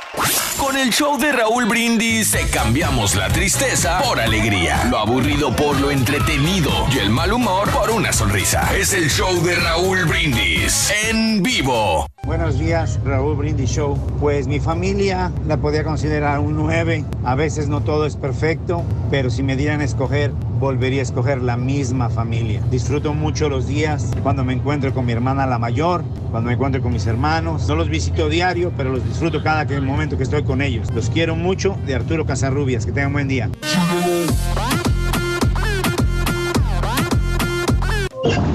Con 0.57 0.77
el 0.77 0.91
show 0.91 1.17
de 1.17 1.31
Raúl 1.31 1.65
Brindis 1.65 2.31
te 2.31 2.47
cambiamos 2.49 3.15
la 3.15 3.29
tristeza 3.29 4.01
por 4.01 4.19
alegría, 4.19 4.83
lo 4.85 4.97
aburrido 4.99 5.55
por 5.55 5.79
lo 5.79 5.91
entretenido 5.91 6.87
y 6.93 6.99
el 6.99 7.09
mal 7.09 7.31
humor 7.33 7.69
por 7.71 7.89
una 7.91 8.13
sonrisa. 8.13 8.69
Es 8.75 8.93
el 8.93 9.09
show 9.09 9.41
de 9.43 9.55
Raúl 9.55 10.05
Brindis 10.05 10.91
en 11.03 11.41
vivo. 11.43 12.07
Buenos 12.25 12.57
días, 12.57 12.99
Raúl 13.05 13.35
Brindis 13.37 13.69
Show. 13.69 13.97
Pues 14.19 14.47
mi 14.47 14.59
familia 14.59 15.31
la 15.47 15.57
podía 15.57 15.83
considerar 15.83 16.39
un 16.39 16.55
9. 16.57 17.05
A 17.23 17.35
veces 17.35 17.69
no 17.69 17.81
todo 17.81 18.07
es 18.07 18.15
perfecto, 18.15 18.83
pero 19.11 19.29
si 19.29 19.43
me 19.43 19.55
dieran 19.55 19.81
a 19.81 19.83
escoger, 19.83 20.31
volvería 20.59 21.01
a 21.01 21.03
escoger 21.03 21.41
la 21.43 21.55
misma 21.55 22.09
familia. 22.09 22.61
Disfruto 22.71 23.13
mucho 23.13 23.47
los 23.47 23.67
días 23.67 24.11
cuando 24.23 24.43
me 24.43 24.53
encuentro 24.53 24.91
con 24.91 25.05
mi 25.05 25.11
hermana 25.11 25.45
la 25.45 25.59
mayor, 25.59 26.03
cuando 26.31 26.47
me 26.47 26.53
encuentro 26.55 26.81
con 26.81 26.93
mis 26.93 27.05
hermanos. 27.05 27.67
No 27.67 27.75
los 27.75 27.89
visito 27.89 28.27
diario, 28.27 28.71
pero 28.75 28.91
los 28.91 29.05
disfruto 29.05 29.43
cada 29.43 29.67
que- 29.67 29.79
momento 29.79 30.17
que 30.17 30.23
estoy 30.23 30.43
con 30.43 30.63
ellos. 30.63 30.91
Los 30.95 31.11
quiero 31.11 31.35
mucho 31.35 31.77
de 31.85 31.93
Arturo 31.93 32.25
Casarrubias. 32.25 32.87
Que 32.87 32.91
tengan 32.91 33.13
buen 33.13 33.27
día. 33.27 33.51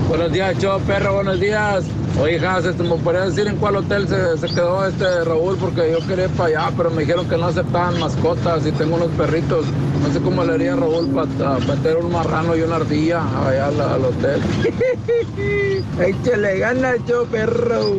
Buenos 0.09 0.33
días, 0.33 0.59
show 0.59 0.81
perro, 0.81 1.15
buenos 1.15 1.39
días. 1.39 1.85
Oye, 2.21 2.45
Hans, 2.45 2.67
este, 2.67 2.83
¿me 2.83 2.97
podrías 2.97 3.35
decir 3.35 3.47
en 3.47 3.57
cuál 3.57 3.77
hotel 3.77 4.09
se, 4.09 4.37
se 4.39 4.49
quedó 4.53 4.85
este 4.87 5.25
Raúl? 5.25 5.57
Porque 5.59 5.93
yo 5.93 6.05
quería 6.07 6.25
ir 6.25 6.31
para 6.33 6.49
allá, 6.49 6.73
pero 6.77 6.91
me 6.91 7.03
dijeron 7.03 7.29
que 7.29 7.37
no 7.37 7.47
aceptaban 7.47 7.99
mascotas 8.01 8.67
y 8.67 8.73
tengo 8.73 8.97
unos 8.97 9.11
perritos. 9.11 9.67
No 10.03 10.13
sé 10.13 10.21
cómo 10.21 10.45
le 10.45 10.55
haría 10.55 10.75
Raúl 10.75 11.09
para 11.09 11.59
meter 11.59 11.99
un 11.99 12.11
marrano 12.11 12.57
y 12.57 12.63
una 12.63 12.77
ardilla 12.77 13.23
allá 13.47 13.67
al, 13.69 13.81
al 13.81 14.05
hotel. 14.07 14.43
Échale 16.01 16.59
ganas, 16.59 16.97
yo, 17.07 17.25
perro. 17.27 17.97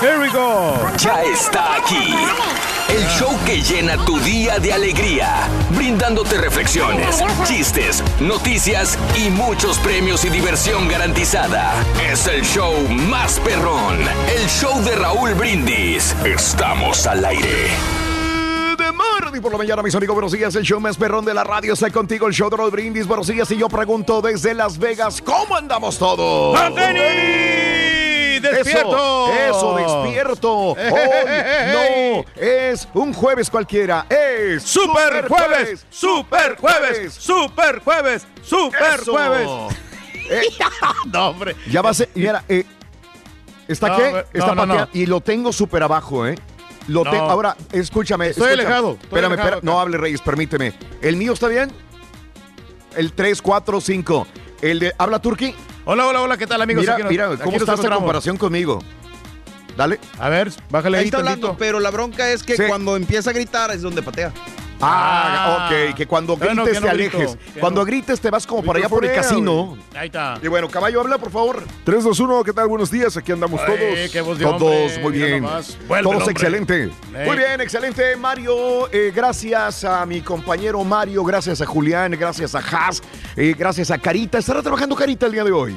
Here 0.00 0.20
we 0.20 0.30
go. 0.30 0.76
Ya 0.98 1.22
está 1.24 1.76
aquí. 1.76 2.77
El 2.88 3.06
show 3.08 3.30
que 3.44 3.60
llena 3.60 3.96
tu 4.04 4.18
día 4.20 4.58
de 4.58 4.72
alegría, 4.72 5.48
brindándote 5.76 6.38
reflexiones, 6.38 7.22
chistes, 7.44 8.02
noticias 8.20 8.98
y 9.14 9.28
muchos 9.28 9.78
premios 9.78 10.24
y 10.24 10.30
diversión 10.30 10.88
garantizada. 10.88 11.74
Es 12.10 12.26
el 12.26 12.42
show 12.42 12.72
más 12.88 13.38
perrón, 13.40 13.98
el 14.34 14.48
show 14.48 14.82
de 14.82 14.96
Raúl 14.96 15.34
Brindis. 15.34 16.16
Estamos 16.24 17.06
al 17.06 17.24
aire. 17.26 17.68
de 18.78 18.92
Mardi 18.92 19.40
por 19.40 19.52
la 19.52 19.58
mañana, 19.58 19.82
mis 19.82 19.94
amigos. 19.94 20.14
Buenos 20.14 20.32
días, 20.32 20.54
el 20.54 20.62
show 20.62 20.80
más 20.80 20.96
perrón 20.96 21.24
de 21.24 21.34
la 21.34 21.44
radio. 21.44 21.74
Está 21.74 21.90
contigo 21.90 22.26
el 22.26 22.32
show 22.32 22.48
de 22.48 22.56
Raúl 22.56 22.70
Brindis. 22.70 23.06
Buenos 23.06 23.26
días, 23.26 23.50
y 23.50 23.56
yo 23.56 23.68
pregunto 23.68 24.22
desde 24.22 24.54
Las 24.54 24.78
Vegas, 24.78 25.20
¿cómo 25.20 25.56
andamos 25.56 25.98
todos? 25.98 26.58
¡Despierto! 28.56 29.32
Eso, 29.32 29.78
eso, 29.78 30.02
despierto. 30.04 30.58
Hoy 30.72 30.76
no 31.72 32.24
es 32.36 32.88
un 32.94 33.12
jueves 33.12 33.50
cualquiera, 33.50 34.06
es 34.08 34.62
¡Super 34.62 35.26
jueves! 35.28 35.86
¡Super 35.90 36.56
jueves! 36.56 37.14
¡Super 37.14 37.80
jueves! 37.80 38.26
¡Super 38.42 39.00
Eso. 39.00 39.12
jueves! 39.12 39.48
Eh, 40.30 40.42
no, 41.06 41.28
hombre. 41.30 41.56
Ya 41.70 41.80
va 41.80 41.88
a 41.88 41.94
ser, 41.94 42.10
mira, 42.14 42.44
eh, 42.50 42.62
¿está 43.66 43.88
No, 43.88 43.96
qué? 43.96 44.04
hombre, 44.08 44.26
Está 44.34 44.54
no, 44.54 44.66
no, 44.66 44.74
no. 44.74 44.88
y 44.92 45.06
lo 45.06 45.22
tengo 45.22 45.54
súper 45.54 45.82
abajo, 45.82 46.26
¿eh? 46.26 46.34
Lo 46.86 47.02
No. 47.02 47.10
te- 47.10 47.16
ahora, 47.16 47.56
escúchame. 47.72 48.28
Estoy 48.28 48.44
escúchame. 48.48 48.62
alejado, 48.66 48.90
estoy 48.92 49.04
Espérame, 49.06 49.32
alejado 49.32 49.48
espérame. 49.56 49.64
No 49.64 49.80
hable, 49.80 49.96
Reyes, 49.96 50.20
permíteme. 50.20 50.74
¿El 51.00 51.16
mío 51.16 51.32
está 51.32 51.48
bien? 51.48 51.72
El 52.94 53.14
3, 53.14 53.40
4, 53.40 53.80
5. 53.80 54.26
¿El 54.60 54.80
de 54.80 54.92
habla 54.98 55.18
Turki? 55.20 55.54
Hola, 55.90 56.06
hola, 56.06 56.20
hola, 56.20 56.36
¿qué 56.36 56.46
tal, 56.46 56.60
amigos? 56.60 56.82
Mira, 56.82 56.98
nos- 56.98 57.08
mira, 57.08 57.28
¿cómo 57.42 57.56
estás 57.56 57.82
en 57.82 57.90
comparación 57.90 58.36
conmigo? 58.36 58.82
Dale. 59.74 59.98
A 60.18 60.28
ver, 60.28 60.52
bájale 60.68 60.98
Ahí 60.98 61.04
ahí, 61.04 61.08
está 61.08 61.22
tantito. 61.24 61.46
hablando, 61.46 61.58
pero 61.58 61.80
la 61.80 61.90
bronca 61.90 62.28
es 62.30 62.42
que 62.42 62.56
Sí. 62.58 62.62
cuando 62.68 62.94
empieza 62.94 63.30
a 63.30 63.32
gritar 63.32 63.70
es 63.70 63.80
donde 63.80 64.02
patea. 64.02 64.30
Ah, 64.80 65.68
ok, 65.70 65.94
que 65.94 66.06
cuando 66.06 66.36
grites 66.36 66.64
que 66.74 66.74
no 66.74 66.86
te 66.86 66.90
alejes. 66.90 67.38
Cuando 67.58 67.80
no. 67.80 67.86
grites 67.86 68.20
te 68.20 68.30
vas 68.30 68.46
como 68.46 68.62
para 68.62 68.78
allá 68.78 68.88
por 68.88 69.04
el 69.04 69.12
casino. 69.12 69.76
Ahí 69.94 70.06
está. 70.06 70.38
Y 70.42 70.48
bueno, 70.48 70.68
caballo, 70.68 71.00
habla, 71.00 71.18
por 71.18 71.30
favor. 71.30 71.62
3, 71.84 72.04
2, 72.04 72.20
1, 72.20 72.44
¿qué 72.44 72.52
tal? 72.52 72.68
Buenos 72.68 72.90
días, 72.90 73.16
aquí 73.16 73.32
andamos 73.32 73.60
Ay, 73.60 73.66
todos. 73.66 74.10
qué 74.10 74.20
voz 74.20 74.38
de 74.38 74.44
Todos, 74.44 74.60
hombre, 74.62 74.98
muy 75.02 75.12
bien. 75.12 75.46
Vuelve 75.88 76.10
Todos 76.10 76.28
excelente. 76.28 76.84
Ey. 76.84 77.26
Muy 77.26 77.36
bien, 77.36 77.60
excelente, 77.60 78.16
Mario. 78.16 78.88
Eh, 78.92 79.12
gracias 79.14 79.84
a 79.84 80.06
mi 80.06 80.20
compañero 80.20 80.82
Mario, 80.84 81.24
gracias 81.24 81.60
a 81.60 81.66
Julián, 81.66 82.12
gracias 82.12 82.54
a 82.54 82.58
Haas, 82.60 83.02
eh, 83.36 83.54
gracias 83.58 83.90
a 83.90 83.98
Carita. 83.98 84.38
¿Estará 84.38 84.62
trabajando 84.62 84.94
Carita 84.94 85.26
el 85.26 85.32
día 85.32 85.44
de 85.44 85.52
hoy? 85.52 85.74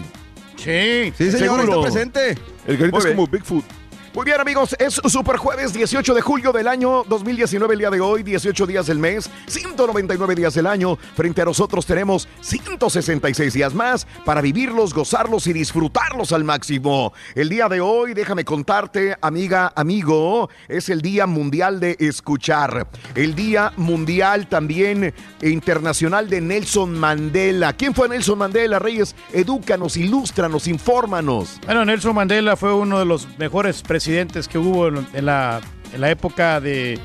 Sí. 0.57 1.11
Sí, 1.17 1.31
señor, 1.31 1.59
Seguro. 1.61 1.63
está 1.63 1.81
presente. 1.81 2.37
El 2.67 2.77
Muy 2.77 2.99
es 2.99 3.05
bien. 3.05 3.15
como 3.15 3.27
Bigfoot. 3.27 3.65
Muy 4.13 4.25
bien, 4.25 4.41
amigos, 4.41 4.75
es 4.77 4.95
Super 5.05 5.37
Jueves 5.37 5.71
18 5.71 6.13
de 6.13 6.19
julio 6.19 6.51
del 6.51 6.67
año 6.67 7.05
2019, 7.07 7.75
el 7.75 7.79
día 7.79 7.89
de 7.89 8.01
hoy, 8.01 8.23
18 8.23 8.67
días 8.67 8.87
del 8.87 8.99
mes, 8.99 9.29
199 9.47 10.35
días 10.35 10.53
del 10.53 10.67
año. 10.67 10.97
Frente 11.15 11.41
a 11.41 11.45
nosotros 11.45 11.85
tenemos 11.85 12.27
166 12.41 13.53
días 13.53 13.73
más 13.73 14.05
para 14.25 14.41
vivirlos, 14.41 14.93
gozarlos 14.93 15.47
y 15.47 15.53
disfrutarlos 15.53 16.33
al 16.33 16.43
máximo. 16.43 17.13
El 17.35 17.47
día 17.47 17.69
de 17.69 17.79
hoy, 17.79 18.13
déjame 18.13 18.43
contarte, 18.43 19.15
amiga, 19.21 19.71
amigo, 19.77 20.49
es 20.67 20.89
el 20.89 21.01
Día 21.01 21.25
Mundial 21.25 21.79
de 21.79 21.95
Escuchar. 21.97 22.87
El 23.15 23.33
Día 23.33 23.71
Mundial 23.77 24.47
también 24.47 25.13
internacional 25.41 26.29
de 26.29 26.41
Nelson 26.41 26.99
Mandela. 26.99 27.71
¿Quién 27.71 27.95
fue 27.95 28.09
Nelson 28.09 28.39
Mandela, 28.39 28.77
Reyes? 28.77 29.15
Edúcanos, 29.31 29.95
ilústranos, 29.95 30.67
infórmanos. 30.67 31.61
Bueno, 31.65 31.85
Nelson 31.85 32.13
Mandela 32.13 32.57
fue 32.57 32.73
uno 32.73 32.99
de 32.99 33.05
los 33.05 33.25
mejores 33.37 33.81
presidentes 33.81 34.00
que 34.47 34.57
hubo 34.57 34.87
en, 34.87 35.07
en 35.13 35.25
la, 35.25 35.61
en 35.93 36.01
la 36.01 36.09
época 36.11 36.59
de... 36.59 36.99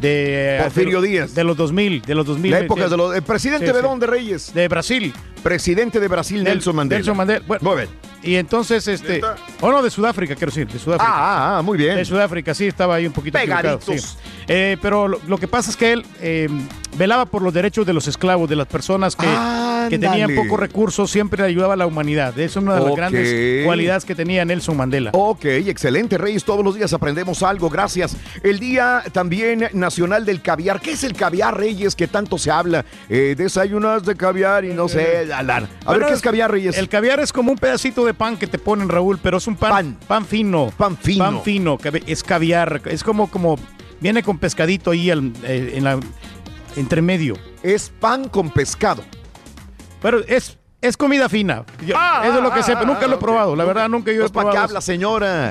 de 0.00 0.58
Porfirio 0.62 1.00
de- 1.00 1.08
Díaz. 1.08 1.34
De 1.34 1.44
los 1.44 1.56
2000, 1.56 2.02
de 2.02 2.14
los 2.14 2.26
2000. 2.26 2.50
La 2.50 2.58
época 2.60 2.88
de 2.88 2.96
los... 2.96 3.14
¿El 3.14 3.22
presidente 3.22 3.66
Sí, 3.66 3.72
de 3.72 3.78
sí. 3.78 3.82
dónde, 3.86 4.06
Reyes? 4.06 4.52
De 4.54 4.68
Brasil. 4.68 5.12
Presidente 5.42 6.00
de 6.00 6.08
Brasil, 6.08 6.42
Nelson 6.44 6.76
Mandela. 6.76 6.98
Nelson 6.98 7.16
Mandela. 7.16 7.44
Bueno, 7.46 7.62
Muy 7.64 7.76
bien. 7.76 7.88
Y 8.22 8.36
entonces, 8.36 8.86
este... 8.86 9.14
¿Neta? 9.14 9.34
Oh, 9.60 9.72
no, 9.72 9.82
de 9.82 9.90
Sudáfrica, 9.90 10.36
quiero 10.36 10.52
decir, 10.52 10.68
de 10.68 10.78
Sudáfrica. 10.78 11.10
Ah, 11.12 11.58
ah, 11.58 11.62
muy 11.62 11.76
bien. 11.76 11.96
De 11.96 12.04
Sudáfrica, 12.04 12.54
sí, 12.54 12.68
estaba 12.68 12.94
ahí 12.94 13.06
un 13.06 13.12
poquito 13.12 13.36
Pegaditos. 13.38 13.84
sí. 13.84 14.16
Eh, 14.48 14.76
pero 14.82 15.06
lo, 15.08 15.20
lo 15.26 15.38
que 15.38 15.48
pasa 15.48 15.70
es 15.70 15.76
que 15.76 15.92
él 15.92 16.04
eh, 16.20 16.48
velaba 16.96 17.26
por 17.26 17.42
los 17.42 17.54
derechos 17.54 17.86
de 17.86 17.92
los 17.92 18.06
esclavos, 18.08 18.48
de 18.50 18.56
las 18.56 18.66
personas 18.66 19.14
que, 19.16 19.26
que 19.88 19.98
tenían 19.98 20.34
pocos 20.34 20.58
recursos, 20.58 21.10
siempre 21.10 21.42
ayudaba 21.44 21.74
a 21.74 21.76
la 21.76 21.86
humanidad. 21.86 22.36
Esa 22.38 22.58
es 22.60 22.64
una 22.64 22.74
de 22.74 22.80
las 22.84 22.94
grandes 22.96 23.64
cualidades 23.64 24.04
que 24.04 24.14
tenía 24.16 24.44
Nelson 24.44 24.76
Mandela. 24.76 25.10
Ok, 25.14 25.44
excelente, 25.44 26.18
Reyes. 26.18 26.44
Todos 26.44 26.64
los 26.64 26.74
días 26.74 26.92
aprendemos 26.92 27.42
algo, 27.42 27.70
gracias. 27.70 28.16
El 28.42 28.58
Día 28.58 29.02
también 29.12 29.68
Nacional 29.72 30.24
del 30.26 30.42
Caviar. 30.42 30.80
¿Qué 30.80 30.92
es 30.92 31.04
el 31.04 31.14
caviar, 31.14 31.56
Reyes, 31.56 31.94
que 31.94 32.08
tanto 32.08 32.36
se 32.36 32.50
habla? 32.50 32.84
Eh, 33.08 33.34
desayunas 33.36 34.04
de 34.04 34.16
caviar 34.16 34.64
y 34.64 34.74
no 34.74 34.88
sé. 34.88 35.31
La, 35.40 35.60
la. 35.60 35.68
A 35.86 35.92
ver, 35.92 36.06
¿qué 36.06 36.12
es 36.14 36.20
caviar, 36.20 36.50
Reyes? 36.50 36.76
El 36.76 36.88
caviar 36.88 37.20
es 37.20 37.32
como 37.32 37.52
un 37.52 37.58
pedacito 37.58 38.04
de 38.04 38.12
pan 38.12 38.36
que 38.36 38.46
te 38.46 38.58
ponen, 38.58 38.88
Raúl, 38.88 39.18
pero 39.22 39.38
es 39.38 39.46
un 39.46 39.54
pan, 39.56 39.70
Pan. 39.70 39.98
pan, 40.06 40.26
fino. 40.26 40.70
Pan 40.76 40.96
fino. 40.96 41.24
Pan 41.24 41.42
fino, 41.42 41.78
es 42.06 42.22
caviar. 42.22 42.82
Es 42.86 43.02
como, 43.04 43.30
como 43.30 43.56
viene 44.00 44.22
con 44.22 44.38
pescadito 44.38 44.90
ahí 44.90 45.10
al- 45.10 45.32
eh, 45.44 45.72
en 45.76 45.84
la 45.84 45.98
entre 46.76 47.00
medio. 47.02 47.34
Es 47.62 47.90
pan 48.00 48.28
con 48.28 48.50
pescado. 48.50 49.02
Pero 50.00 50.18
es, 50.26 50.58
es 50.82 50.96
comida 50.96 51.28
fina. 51.30 51.64
Yo- 51.86 51.94
Ah, 51.96 52.22
eso 52.26 52.36
es 52.36 52.42
lo 52.42 52.52
que 52.52 52.60
ah, 52.60 52.62
sé, 52.62 52.72
ah, 52.72 52.78
pero 52.80 52.92
nunca 52.92 53.06
lo 53.06 53.14
he 53.14 53.18
probado. 53.18 53.56
La 53.56 53.64
verdad, 53.64 53.88
nunca 53.88 54.10
yo 54.12 54.18
he 54.18 54.20
Pues, 54.20 54.32
¿Para 54.32 54.50
qué 54.50 54.50
probado. 54.50 54.68
habla, 54.68 54.80
señora? 54.82 55.50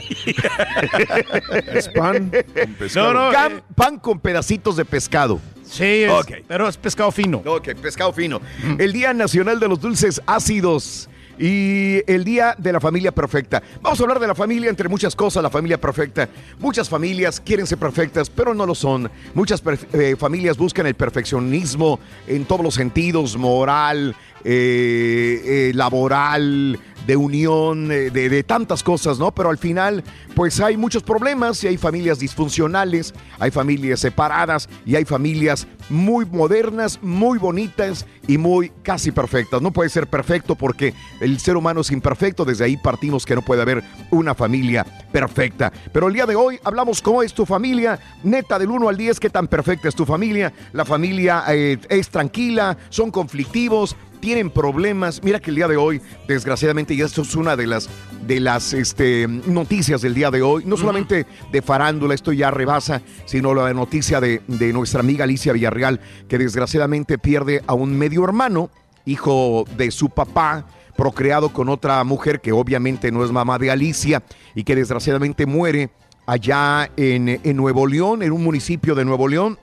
Es 1.74 1.89
pan 1.89 2.30
con 2.30 2.74
pescado. 2.80 3.13
No, 3.13 3.26
no, 3.28 3.32
Cam- 3.32 3.58
eh, 3.58 3.63
pan 3.76 3.98
con 4.00 4.20
pedacitos 4.20 4.76
de 4.76 4.86
pescado. 4.86 5.39
sí, 5.63 6.04
es- 6.04 6.12
pero 6.48 6.67
es 6.67 6.78
pescado 6.78 7.12
fino. 7.12 7.41
Ok, 7.46 7.70
pescado 7.82 8.13
fino. 8.13 8.41
El 8.78 8.94
Día 8.94 9.13
Nacional 9.13 9.60
de 9.60 9.67
los 9.67 9.80
Dulces 9.80 10.22
Ácidos. 10.26 11.10
Y 11.39 12.02
el 12.12 12.24
Día 12.24 12.56
de 12.58 12.74
la 12.74 12.80
Familia 12.80 13.12
Perfecta. 13.12 13.62
Vamos 13.82 14.00
a 14.00 14.04
hablar 14.04 14.20
de 14.20 14.28
la 14.28 14.36
familia, 14.36 14.70
entre 14.70 14.89
muchas 14.89 15.15
cosas, 15.15 15.41
la 15.41 15.50
familia 15.50 15.80
perfecta. 15.80 16.30
Muchas 16.60 16.89
familias 16.89 17.41
quieren 17.44 17.65
ser 17.65 17.78
perfectas, 17.78 18.30
pero 18.30 18.54
no 18.54 18.65
lo 18.65 18.76
son. 18.76 19.10
Muchas 19.34 19.62
eh, 19.94 20.15
familias 20.17 20.58
buscan 20.58 20.86
el 20.88 20.96
perfeccionismo 20.96 22.00
en 22.28 22.46
todos 22.46 22.63
los 22.63 22.76
sentidos, 22.76 23.38
moral, 23.38 24.15
eh, 24.44 25.41
eh, 25.46 25.72
laboral, 25.76 26.80
de 27.06 27.16
unión, 27.16 27.92
eh, 27.92 28.10
de, 28.10 28.30
de 28.30 28.44
tantas 28.44 28.84
cosas, 28.84 29.20
¿no? 29.20 29.32
Pero 29.32 29.50
al 29.50 29.58
final, 29.58 30.04
pues 30.36 30.60
hay 30.60 30.78
muchos 30.78 31.04
problemas 31.04 31.64
y 31.64 31.68
hay 31.68 31.78
familias 31.78 32.20
disfuncionales, 32.20 33.14
hay 33.40 33.52
familias 33.52 34.00
separadas 34.00 34.70
y 34.86 34.96
hay 34.96 35.06
familias 35.06 35.68
muy 35.90 36.26
modernas, 36.26 37.00
muy 37.02 37.38
bonitas 37.38 38.06
y 38.28 38.38
muy 38.38 38.72
casi 38.84 39.12
perfectas. 39.12 39.62
No 39.62 39.72
puede 39.72 39.90
ser 39.90 40.08
perfecto 40.08 40.56
porque 40.56 40.94
el 41.20 41.40
ser 41.40 41.58
humano 41.58 41.82
es 41.82 41.92
imperfecto, 41.92 42.46
desde 42.46 42.66
ahí 42.66 42.78
partimos 42.78 43.26
que 43.26 43.36
no 43.36 43.42
puede 43.42 43.62
haber 43.62 43.84
una 44.10 44.34
familia 44.34 44.86
perfecta. 45.12 45.72
Pero 45.92 46.08
el 46.08 46.14
día 46.14 46.26
de 46.26 46.36
hoy 46.36 46.60
hablamos 46.64 47.02
cómo 47.02 47.24
es 47.24 47.34
tu 47.34 47.46
familia, 47.46 48.00
neta 48.24 48.58
del 48.58 48.70
1 48.70 48.90
al 48.90 48.98
10, 48.98 49.20
qué 49.20 49.30
tan 49.30 49.48
perfecta 49.48 49.90
es 49.90 49.96
tu 49.96 50.06
familia. 50.06 50.54
La 50.74 50.86
familia 50.86 51.44
eh, 51.50 51.78
es 51.90 52.10
tranquila, 52.10 52.78
son 52.90 53.12
conflictivos, 53.12 53.96
tienen 54.22 54.50
problemas. 54.50 55.22
Mira 55.24 55.40
que 55.40 55.50
el 55.50 55.58
día 55.58 55.68
de 55.68 55.76
hoy, 55.76 56.02
desgraciadamente, 56.28 56.94
y 56.94 57.02
esto 57.02 57.24
es 57.24 57.36
una 57.36 57.58
de 57.58 57.68
las, 57.68 57.90
de 58.26 58.40
las 58.40 58.74
este, 58.74 59.28
noticias 59.28 60.02
del 60.02 60.14
día 60.14 60.32
de 60.32 60.42
hoy, 60.42 60.64
no 60.66 60.78
solamente 60.78 61.26
de 61.52 61.62
farándula, 61.62 62.14
esto 62.14 62.32
ya 62.32 62.52
rebasa, 62.52 63.02
sino 63.26 63.54
la 63.54 63.74
noticia 63.74 64.22
de, 64.22 64.42
de 64.48 64.72
nuestra 64.72 65.02
amiga 65.02 65.26
Alicia 65.26 65.52
Villarreal, 65.52 66.00
que 66.30 66.38
desgraciadamente 66.38 67.18
pierde 67.18 67.62
a 67.68 67.74
un 67.74 67.98
medio 67.98 68.24
hermano, 68.24 68.70
hijo 69.06 69.66
de 69.76 69.92
su 69.92 70.10
papá, 70.10 70.68
procreado 70.96 71.50
con 71.50 71.68
otra 71.68 72.04
mujer 72.04 72.40
que 72.40 72.52
obviamente 72.52 73.12
no 73.12 73.26
es 73.26 73.32
mamá 73.32 73.58
de 73.58 73.72
Alicia 73.72 74.24
y 74.54 74.64
que 74.64 74.76
desgraciadamente 74.76 75.48
muere 75.48 75.90
allá 76.28 76.92
en, 76.96 77.28
en 77.28 77.58
Nuevo 77.58 77.88
León, 77.88 78.22
en 78.22 78.32
un 78.32 78.44
municipio 78.44 78.94
de 78.94 79.04
Nuevo 79.04 79.28
León 79.28 79.58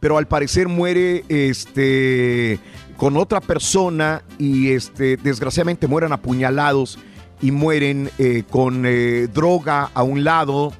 pero 0.00 0.18
al 0.18 0.28
parecer 0.28 0.68
muere 0.68 1.24
este 1.28 2.58
con 2.96 3.16
otra 3.16 3.40
persona 3.40 4.22
y 4.38 4.72
este 4.72 5.16
desgraciadamente 5.16 5.86
mueren 5.86 6.12
apuñalados 6.12 6.98
y 7.42 7.50
mueren 7.50 8.10
eh, 8.18 8.44
con 8.48 8.84
eh, 8.86 9.28
droga 9.32 9.90
a 9.92 10.02
un 10.02 10.24
lado. 10.24 10.72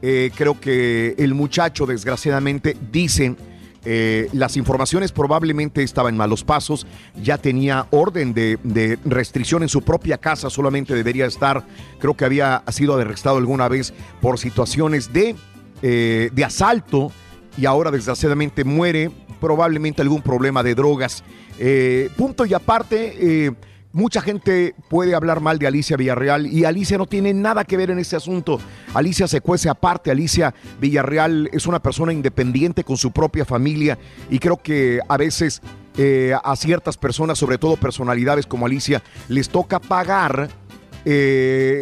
Eh, 0.00 0.30
creo 0.34 0.58
que 0.60 1.14
el 1.18 1.34
muchacho 1.34 1.86
desgraciadamente 1.86 2.76
dicen 2.90 3.36
las 4.32 4.58
informaciones 4.58 5.12
probablemente 5.12 5.82
estaban 5.82 6.12
en 6.12 6.18
malos 6.18 6.44
pasos, 6.44 6.86
ya 7.22 7.38
tenía 7.38 7.86
orden 7.88 8.34
de, 8.34 8.58
de 8.62 8.98
restricción 9.06 9.62
en 9.62 9.70
su 9.70 9.80
propia 9.80 10.18
casa, 10.18 10.50
solamente 10.50 10.94
debería 10.94 11.24
estar, 11.24 11.64
creo 11.98 12.14
que 12.14 12.26
había 12.26 12.62
sido 12.68 12.98
arrestado 12.98 13.38
alguna 13.38 13.66
vez 13.66 13.94
por 14.20 14.38
situaciones 14.38 15.10
de, 15.10 15.36
de 15.80 16.44
asalto 16.44 17.10
y 17.56 17.64
ahora 17.64 17.90
desgraciadamente 17.90 18.62
muere, 18.62 19.10
probablemente 19.40 20.02
algún 20.02 20.20
problema 20.20 20.62
de 20.62 20.74
drogas. 20.74 21.24
Eh, 21.58 22.10
punto 22.16 22.46
y 22.46 22.54
aparte, 22.54 23.46
eh, 23.46 23.52
mucha 23.92 24.20
gente 24.20 24.74
puede 24.88 25.14
hablar 25.14 25.40
mal 25.40 25.58
de 25.58 25.66
Alicia 25.66 25.96
Villarreal 25.96 26.46
y 26.46 26.64
Alicia 26.64 26.98
no 26.98 27.06
tiene 27.06 27.34
nada 27.34 27.64
que 27.64 27.76
ver 27.76 27.90
en 27.90 27.98
este 27.98 28.16
asunto. 28.16 28.60
Alicia 28.94 29.26
se 29.26 29.40
cuece 29.40 29.68
aparte, 29.68 30.10
Alicia 30.10 30.54
Villarreal 30.80 31.50
es 31.52 31.66
una 31.66 31.80
persona 31.80 32.12
independiente 32.12 32.84
con 32.84 32.96
su 32.96 33.10
propia 33.10 33.44
familia 33.44 33.98
y 34.30 34.38
creo 34.38 34.56
que 34.58 35.00
a 35.08 35.16
veces 35.16 35.60
eh, 35.96 36.32
a 36.42 36.54
ciertas 36.54 36.96
personas, 36.96 37.38
sobre 37.38 37.58
todo 37.58 37.76
personalidades 37.76 38.46
como 38.46 38.66
Alicia, 38.66 39.02
les 39.28 39.48
toca 39.48 39.80
pagar 39.80 40.48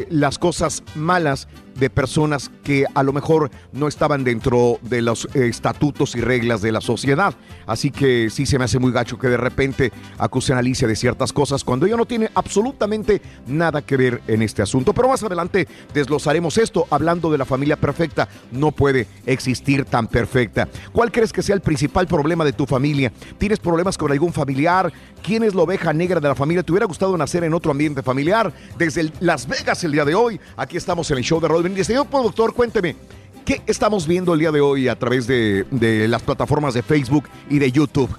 las 0.09 0.39
cosas 0.39 0.85
malas 0.95 1.49
de 1.75 1.91
personas 1.91 2.53
que 2.67 2.85
a 2.97 3.05
lo 3.05 3.13
mejor 3.13 3.49
no 3.73 3.87
estaban 3.87 4.25
dentro 4.25 4.81
de 4.83 5.01
los 5.01 5.29
estatutos 5.35 6.17
y 6.17 6.21
reglas 6.21 6.63
de 6.63 6.73
la 6.73 6.81
sociedad. 6.81 7.33
Así 7.65 7.93
que 7.93 8.29
sí 8.29 8.45
se 8.45 8.59
me 8.59 8.65
hace 8.65 8.81
muy 8.81 8.91
gacho 8.91 9.21
que 9.21 9.29
de 9.29 9.37
repente 9.37 9.93
acusen 10.19 10.57
a 10.57 10.59
Alicia 10.59 10.89
de 10.89 10.97
ciertas 10.97 11.33
cosas 11.33 11.63
cuando 11.63 11.87
ella 11.87 11.97
no 11.97 12.07
tiene 12.07 12.29
absolutamente 12.35 13.23
nada 13.47 13.83
que 13.83 13.97
ver 13.97 14.21
en 14.27 14.43
este 14.43 14.63
asunto. 14.63 14.93
Pero 14.93 15.07
más 15.07 15.23
adelante 15.23 15.69
desglosaremos 15.95 16.59
esto 16.59 16.89
hablando 16.91 17.31
de 17.31 17.39
la 17.39 17.45
familia 17.45 17.77
perfecta. 17.77 18.29
No 18.51 18.73
puede 18.73 19.07
existir 19.27 19.85
tan 19.85 20.09
perfecta. 20.09 20.69
¿Cuál 20.93 21.13
crees 21.13 21.33
que 21.33 21.43
sea 21.43 21.55
el 21.55 21.61
principal 21.61 22.09
problema 22.09 22.45
de 22.45 22.53
tu 22.53 22.67
familia? 22.67 23.13
¿Tienes 23.39 23.61
problemas 23.61 23.97
con 23.97 24.11
algún 24.11 24.33
familiar? 24.33 24.93
¿Quién 25.23 25.45
es 25.45 25.55
la 25.55 25.63
oveja 25.63 25.93
negra 25.93 26.19
de 26.19 26.27
la 26.27 26.35
familia? 26.35 26.65
¿Te 26.65 26.73
hubiera 26.73 26.87
gustado 26.87 27.17
nacer 27.17 27.45
en 27.45 27.55
otro 27.55 27.71
ambiente 27.71 28.03
familiar? 28.03 28.53
Desde 28.77 29.13
Las 29.21 29.47
Vegas 29.47 29.85
el 29.85 29.93
día 29.93 30.05
de 30.05 30.17
hoy. 30.17 30.41
Aquí 30.57 30.77
estamos 30.77 31.09
en 31.13 31.19
el 31.19 31.23
show 31.23 31.41
de 31.41 31.47
Rodríguez. 31.47 31.87
Señor 31.87 32.07
productor, 32.07 32.56
cuénteme. 32.57 32.97
¿Qué 33.45 33.63
estamos 33.67 34.09
viendo 34.09 34.33
el 34.33 34.41
día 34.41 34.51
de 34.51 34.61
hoy 34.61 34.89
a 34.89 34.99
través 34.99 35.29
de, 35.29 35.65
las 36.09 36.23
plataformas 36.23 36.75
de 36.75 36.83
Facebook 36.83 37.29
y 37.49 37.61
de 37.61 37.71
YouTube? 37.71 38.11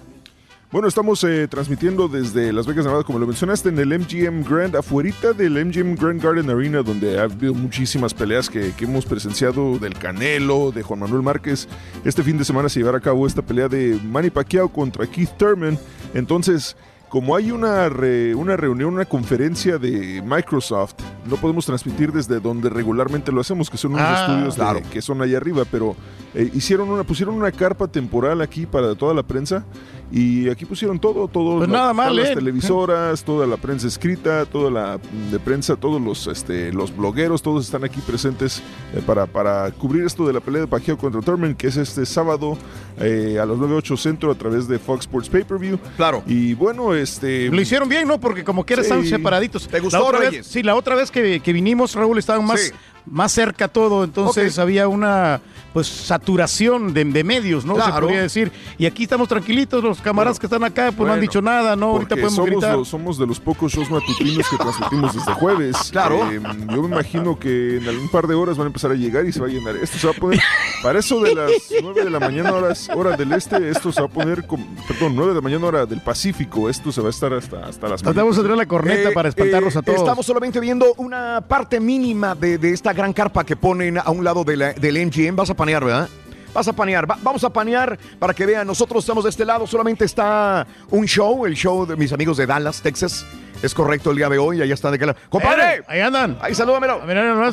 Bueno, 0.71 0.87
estamos 0.87 1.23
eh, 1.23 1.47
transmitiendo 1.47 2.07
desde 2.07 2.53
Las 2.53 2.67
Vegas, 2.67 2.85
Nevada, 2.85 3.03
como 3.03 3.19
lo 3.19 3.25
mencionaste, 3.25 3.69
en 3.69 3.79
el 3.79 3.99
MGM 3.99 4.43
Grand, 4.43 4.75
afuerita 4.75 5.33
del 5.33 5.65
MGM 5.65 5.95
Grand 5.95 6.21
Garden 6.21 6.49
Arena, 6.49 6.81
donde 6.81 7.19
ha 7.19 7.23
habido 7.23 7.53
muchísimas 7.53 8.13
peleas 8.13 8.49
que, 8.49 8.73
que 8.73 8.85
hemos 8.85 9.05
presenciado 9.05 9.79
del 9.79 9.95
Canelo, 9.95 10.71
de 10.71 10.83
Juan 10.83 10.99
Manuel 10.99 11.23
Márquez. 11.23 11.67
Este 12.05 12.21
fin 12.21 12.37
de 12.37 12.45
semana 12.45 12.69
se 12.69 12.79
llevará 12.79 12.99
a 12.99 13.01
cabo 13.01 13.25
esta 13.25 13.41
pelea 13.41 13.67
de 13.67 13.99
Manny 14.03 14.29
Pacquiao 14.29 14.69
contra 14.69 15.07
Keith 15.07 15.31
Thurman. 15.37 15.79
Entonces, 16.13 16.75
como 17.09 17.35
hay 17.35 17.51
una, 17.51 17.87
re- 17.89 18.35
una 18.35 18.57
reunión, 18.57 18.93
una 18.93 19.05
conferencia 19.05 19.77
de 19.77 20.21
Microsoft, 20.25 20.95
no 21.29 21.35
podemos 21.37 21.65
transmitir 21.65 22.11
desde 22.11 22.39
donde 22.39 22.69
regularmente 22.69 23.31
lo 23.31 23.39
hacemos, 23.41 23.69
que 23.69 23.77
son 23.77 23.93
unos 23.93 24.03
Ah, 24.05 24.25
estudios 24.27 24.55
de- 24.57 24.61
que 24.89 25.01
son 25.01 25.21
allá 25.21 25.37
arriba, 25.37 25.63
pero 25.71 25.95
eh, 26.33 26.51
hicieron 26.53 26.89
una, 26.89 27.03
pusieron 27.03 27.35
una 27.35 27.51
carpa 27.51 27.87
temporal 27.87 28.41
aquí 28.41 28.65
para 28.65 28.93
toda 28.95 29.13
la 29.13 29.23
prensa 29.23 29.63
y 30.11 30.47
aquí 30.49 30.65
pusieron 30.65 30.99
todo, 30.99 31.27
todo 31.27 31.57
Pues 31.57 31.69
la- 31.69 31.77
nada 31.79 31.93
mal, 31.93 32.09
todas 32.09 32.23
las 32.23 32.31
¿eh? 32.31 32.35
televisoras, 32.35 33.23
toda 33.23 33.45
la 33.45 33.57
prensa 33.57 33.87
escrita, 33.87 34.45
toda 34.45 34.71
la 34.71 34.97
mm, 34.97 35.31
de 35.31 35.39
prensa, 35.39 35.75
todos 35.75 36.01
los 36.01 36.27
este, 36.27 36.71
los 36.71 36.95
blogueros, 36.95 37.41
todos 37.41 37.65
están 37.65 37.83
aquí 37.83 37.99
presentes 38.01 38.61
eh, 38.95 39.01
para, 39.05 39.25
para 39.25 39.69
cubrir 39.71 40.05
esto 40.05 40.25
de 40.25 40.33
la 40.33 40.39
pelea 40.39 40.61
de 40.61 40.67
Pacquiao 40.67 40.97
contra 40.97 41.19
Thurman, 41.21 41.55
que 41.55 41.67
es 41.67 41.77
este 41.77 42.05
sábado 42.05 42.57
eh, 42.99 43.37
a 43.41 43.45
las 43.45 43.57
9.8 43.57 43.97
centro 43.97 44.31
a 44.31 44.35
través 44.35 44.67
de 44.67 44.79
Fox 44.79 45.01
Sports 45.01 45.29
Pay-Per-View. 45.29 45.77
Claro. 45.97 46.23
Y 46.25 46.53
bueno, 46.53 46.93
este... 46.95 47.49
Lo 47.49 47.59
hicieron 47.61 47.89
bien, 47.89 48.07
¿no? 48.07 48.19
Porque 48.19 48.43
como 48.43 48.65
quiera 48.65 48.81
Sí. 48.83 48.89
están 48.89 49.05
separaditos. 49.05 49.67
¿Te 49.67 49.79
gustó, 49.79 49.97
la 49.99 50.03
otra 50.05 50.19
Reyes? 50.19 50.45
vez, 50.45 50.47
Sí, 50.47 50.63
la 50.63 50.75
otra 50.75 50.95
vez 50.95 51.11
que, 51.11 51.39
que 51.41 51.51
vinimos, 51.53 51.93
Raúl, 51.95 52.17
estaban 52.17 52.45
más, 52.45 52.61
Sí. 52.61 52.71
Más 53.09 53.31
cerca 53.31 53.67
todo, 53.67 54.03
entonces 54.03 54.57
había 54.59 54.87
una 54.87 55.41
pues 55.73 55.87
saturación 55.87 56.91
de, 56.93 57.05
de 57.05 57.23
medios, 57.23 57.63
¿no? 57.63 57.75
Se 57.75 57.81
Claro. 57.81 58.01
podría 58.07 58.21
decir. 58.23 58.51
Y 58.79 58.85
aquí 58.87 59.03
estamos 59.03 59.27
tranquilitos, 59.27 59.83
los 59.83 60.01
camaradas 60.01 60.39
que 60.39 60.47
están 60.47 60.63
acá, 60.63 60.91
pues 60.95 61.05
no 61.07 61.13
han 61.13 61.21
dicho 61.21 61.39
nada, 61.41 61.75
¿no? 61.75 61.87
Ahorita 61.91 62.15
podemos 62.15 62.33
somos, 62.33 62.49
gritar. 62.49 62.75
los- 62.77 62.87
somos 62.87 63.17
de 63.19 63.27
los 63.27 63.39
pocos 63.39 63.71
shows 63.73 63.89
matutinos 63.91 64.49
que 64.49 64.57
transmitimos 64.57 65.13
desde 65.13 65.33
jueves. 65.33 65.75
Claro. 65.91 66.31
Eh, 66.31 66.41
yo 66.73 66.81
me 66.83 66.87
imagino 66.87 67.37
que 67.37 67.77
en 67.77 67.87
algún 67.87 68.09
par 68.09 68.25
de 68.27 68.33
horas 68.35 68.57
van 68.57 68.65
a 68.65 68.67
empezar 68.69 68.91
a 68.91 68.95
llegar 68.95 69.25
y 69.25 69.31
se 69.31 69.39
va 69.39 69.45
a 69.47 69.49
llenar. 69.49 69.75
Esto 69.77 69.97
se 69.99 70.07
va 70.07 70.13
a 70.13 70.15
poner, 70.15 70.39
para 70.81 70.99
eso 70.99 71.21
de 71.21 71.35
las 71.35 71.51
9 71.81 72.03
de 72.03 72.09
la 72.09 72.19
mañana 72.19 72.53
horas, 72.53 72.89
hora 72.95 73.15
del 73.15 73.31
este, 73.33 73.69
esto 73.69 73.91
se 73.91 74.01
va 74.01 74.07
a 74.07 74.09
poner, 74.11 74.47
con- 74.47 74.65
perdón, 74.87 75.15
9 75.15 75.29
de 75.31 75.35
la 75.35 75.41
mañana 75.41 75.65
hora 75.65 75.85
del 75.85 76.01
Pacífico. 76.01 76.69
Esto 76.69 76.91
se 76.91 77.01
va 77.01 77.07
a 77.07 77.11
estar 77.11 77.33
hasta, 77.33 77.65
hasta 77.67 77.87
las 77.87 78.01
Vamos 78.01 78.37
a 78.37 78.41
tener 78.41 78.57
la 78.57 78.65
corneta 78.65 79.09
Eh, 79.09 79.13
para 79.13 79.29
espantarlos 79.29 79.75
eh, 79.75 79.79
a 79.79 79.81
todos. 79.83 79.99
Estamos 79.99 80.25
solamente 80.25 80.59
viendo 80.59 80.93
una 80.97 81.41
parte 81.47 81.79
mínima 81.79 82.33
de, 82.35 82.57
de 82.57 82.73
esta 82.73 82.93
gran 82.97 83.13
carpa 83.13 83.45
que 83.45 83.55
ponen 83.55 83.97
a 83.97 84.09
un 84.11 84.23
lado 84.25 84.43
de 84.43 84.73
del 84.73 85.05
MGM. 85.07 85.35
Vas 85.37 85.49
a 85.49 85.53
panear, 85.53 85.85
¿verdad? 85.85 86.09
Vas 86.53 86.67
a 86.67 86.73
panear. 86.73 87.09
Va- 87.09 87.17
vamos 87.21 87.43
a 87.43 87.49
panear 87.51 87.97
para 88.19 88.33
que 88.33 88.45
vean. 88.45 88.67
Nosotros 88.67 89.03
estamos 89.03 89.23
de 89.23 89.29
este 89.29 89.45
lado. 89.45 89.65
Solamente 89.67 90.03
está 90.03 90.67
un 90.89 91.05
show, 91.05 91.45
el 91.45 91.55
show 91.55 91.85
de 91.85 91.95
mis 91.95 92.11
amigos 92.11 92.35
de 92.37 92.45
Dallas, 92.47 92.81
Texas. 92.81 93.25
Es 93.61 93.73
correcto 93.73 94.11
el 94.11 94.17
día 94.17 94.29
de 94.29 94.37
hoy. 94.37 94.61
Allá 94.61 94.73
están 94.73 94.91
de 94.91 94.95
aquel 94.95 95.07
lado. 95.07 95.19
¡Compadre! 95.29 95.77
Eh, 95.77 95.83
ahí 95.87 95.99
andan. 96.01 96.37
Ahí 96.41 96.53
salúdamelo. 96.53 97.01
Mira, 97.05 97.35
mira, 97.35 97.51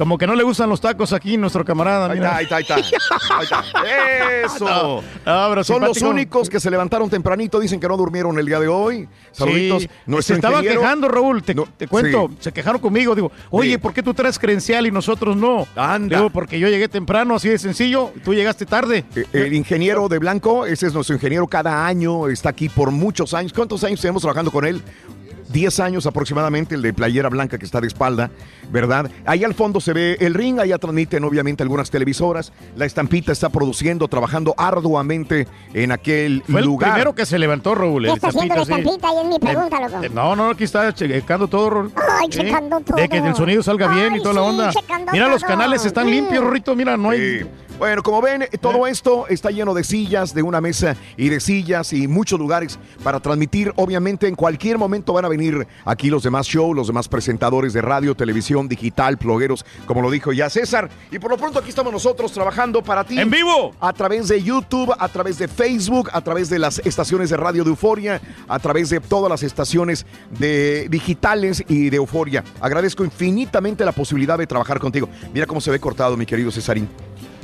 como 0.00 0.16
que 0.16 0.26
no 0.26 0.34
le 0.34 0.42
gustan 0.42 0.70
los 0.70 0.80
tacos 0.80 1.12
aquí, 1.12 1.36
nuestro 1.36 1.62
camarada. 1.62 2.06
Ahí 2.10 2.18
mira. 2.18 2.40
está, 2.40 2.56
ahí 2.56 2.62
está, 2.62 2.74
ahí 2.76 3.42
está. 3.42 3.64
Eso. 4.46 5.02
No, 5.26 5.54
no, 5.54 5.62
Son 5.64 5.82
los 5.82 6.00
únicos 6.00 6.48
que 6.48 6.58
se 6.58 6.70
levantaron 6.70 7.10
tempranito. 7.10 7.60
Dicen 7.60 7.78
que 7.78 7.86
no 7.86 7.98
durmieron 7.98 8.38
el 8.38 8.46
día 8.46 8.58
de 8.58 8.66
hoy. 8.66 9.06
Saluditos. 9.30 9.82
Sí, 9.82 10.22
se 10.22 10.34
estaban 10.34 10.62
quejando, 10.62 11.06
Raúl, 11.06 11.42
te, 11.42 11.54
te 11.76 11.86
cuento, 11.86 12.28
sí. 12.30 12.36
se 12.40 12.52
quejaron 12.52 12.80
conmigo, 12.80 13.14
digo, 13.14 13.30
oye, 13.50 13.72
Sí. 13.72 13.78
¿por 13.78 13.92
qué 13.92 14.02
tú 14.02 14.14
traes 14.14 14.38
credencial 14.38 14.86
y 14.86 14.90
nosotros 14.90 15.36
no? 15.36 15.66
Anda. 15.76 16.16
Digo, 16.16 16.30
porque 16.30 16.58
yo 16.58 16.68
llegué 16.68 16.88
temprano, 16.88 17.34
así 17.36 17.50
de 17.50 17.58
sencillo, 17.58 18.10
y 18.16 18.20
tú 18.20 18.32
llegaste 18.34 18.64
tarde. 18.66 19.04
Eh, 19.14 19.26
El 19.32 19.52
ingeniero 19.52 20.08
de 20.08 20.18
Blanco, 20.18 20.64
ese 20.66 20.86
es 20.86 20.94
nuestro 20.94 21.14
ingeniero 21.14 21.46
cada 21.46 21.86
año, 21.86 22.26
está 22.28 22.48
aquí 22.48 22.68
por 22.70 22.90
muchos 22.90 23.34
años. 23.34 23.52
¿Cuántos 23.52 23.84
años 23.84 24.00
tenemos 24.00 24.22
trabajando 24.22 24.50
con 24.50 24.64
él? 24.64 24.82
10 25.52 25.80
años 25.80 26.06
aproximadamente, 26.06 26.74
el 26.74 26.82
de 26.82 26.92
playera 26.92 27.28
blanca 27.28 27.58
que 27.58 27.64
está 27.64 27.80
de 27.80 27.86
espalda, 27.88 28.30
¿verdad? 28.70 29.10
Ahí 29.26 29.42
al 29.44 29.54
fondo 29.54 29.80
se 29.80 29.92
ve 29.92 30.16
el 30.20 30.34
ring, 30.34 30.60
allá 30.60 30.78
transmiten 30.78 31.24
obviamente 31.24 31.62
algunas 31.62 31.90
televisoras. 31.90 32.52
La 32.76 32.84
estampita 32.86 33.32
está 33.32 33.48
produciendo, 33.48 34.06
trabajando 34.08 34.54
arduamente 34.56 35.46
en 35.74 35.92
aquel 35.92 36.42
Fue 36.48 36.62
lugar. 36.62 36.88
el 36.90 36.94
primero 36.94 37.14
que 37.14 37.26
se 37.26 37.38
levantó, 37.38 37.74
Raúl. 37.74 38.04
¿Qué 38.04 38.08
el 38.10 38.14
está 38.16 38.28
haciendo 38.28 38.54
la 38.54 38.62
estampita, 38.62 39.08
sí. 39.08 39.14
Ahí 39.16 39.22
es 39.24 39.28
mi 39.28 39.38
pregunta, 39.38 39.80
loco. 39.80 40.02
Eh, 40.04 40.10
No, 40.12 40.36
no, 40.36 40.50
aquí 40.50 40.64
está 40.64 40.92
checando 40.94 41.48
todo, 41.48 41.70
Raúl. 41.70 41.92
Ay, 41.96 42.28
Sí, 42.30 42.38
checando 42.40 42.80
todo. 42.80 42.96
De 42.96 43.08
que 43.08 43.18
el 43.18 43.34
sonido 43.34 43.62
salga 43.62 43.88
bien 43.88 44.14
y 44.16 44.20
toda 44.22 44.34
la 44.34 44.42
onda. 44.42 44.70
Mira, 45.12 45.28
los 45.28 45.40
todo. 45.40 45.48
canales 45.50 45.84
están 45.84 46.06
Mm. 46.06 46.10
limpios, 46.10 46.44
Rorrito, 46.44 46.74
mira, 46.76 46.96
no 46.96 47.10
hay... 47.10 47.42
Bueno, 47.80 48.02
como 48.02 48.20
ven, 48.20 48.46
todo 48.60 48.86
esto 48.86 49.26
está 49.28 49.50
lleno 49.50 49.72
de 49.72 49.84
sillas, 49.84 50.34
de 50.34 50.42
una 50.42 50.60
mesa 50.60 50.98
y 51.16 51.30
de 51.30 51.40
sillas 51.40 51.94
y 51.94 52.08
muchos 52.08 52.38
lugares 52.38 52.78
para 53.02 53.20
transmitir. 53.20 53.72
Obviamente, 53.76 54.28
en 54.28 54.34
cualquier 54.34 54.76
momento 54.76 55.14
van 55.14 55.24
a 55.24 55.28
venir 55.28 55.66
aquí 55.86 56.10
los 56.10 56.22
demás 56.22 56.46
shows, 56.46 56.76
los 56.76 56.88
demás 56.88 57.08
presentadores 57.08 57.72
de 57.72 57.80
radio, 57.80 58.14
televisión, 58.14 58.68
digital, 58.68 59.16
blogueros, 59.16 59.64
como 59.86 60.02
lo 60.02 60.10
dijo 60.10 60.30
ya 60.30 60.50
César. 60.50 60.90
Y 61.10 61.18
por 61.18 61.30
lo 61.30 61.38
pronto 61.38 61.58
aquí 61.58 61.70
estamos 61.70 61.90
nosotros 61.90 62.30
trabajando 62.32 62.82
para 62.82 63.02
ti. 63.02 63.18
¡En 63.18 63.30
vivo! 63.30 63.74
A 63.80 63.94
través 63.94 64.28
de 64.28 64.42
YouTube, 64.42 64.94
a 64.98 65.08
través 65.08 65.38
de 65.38 65.48
Facebook, 65.48 66.10
a 66.12 66.20
través 66.20 66.50
de 66.50 66.58
las 66.58 66.80
estaciones 66.80 67.30
de 67.30 67.38
radio 67.38 67.64
de 67.64 67.70
Euforia, 67.70 68.20
a 68.46 68.58
través 68.58 68.90
de 68.90 69.00
todas 69.00 69.30
las 69.30 69.42
estaciones 69.42 70.04
de 70.38 70.86
digitales 70.90 71.64
y 71.66 71.88
de 71.88 71.96
Euforia. 71.96 72.44
Agradezco 72.60 73.06
infinitamente 73.06 73.86
la 73.86 73.92
posibilidad 73.92 74.36
de 74.36 74.46
trabajar 74.46 74.78
contigo. 74.78 75.08
Mira 75.32 75.46
cómo 75.46 75.62
se 75.62 75.70
ve 75.70 75.80
cortado, 75.80 76.14
mi 76.18 76.26
querido 76.26 76.50
Cesarín. 76.50 76.86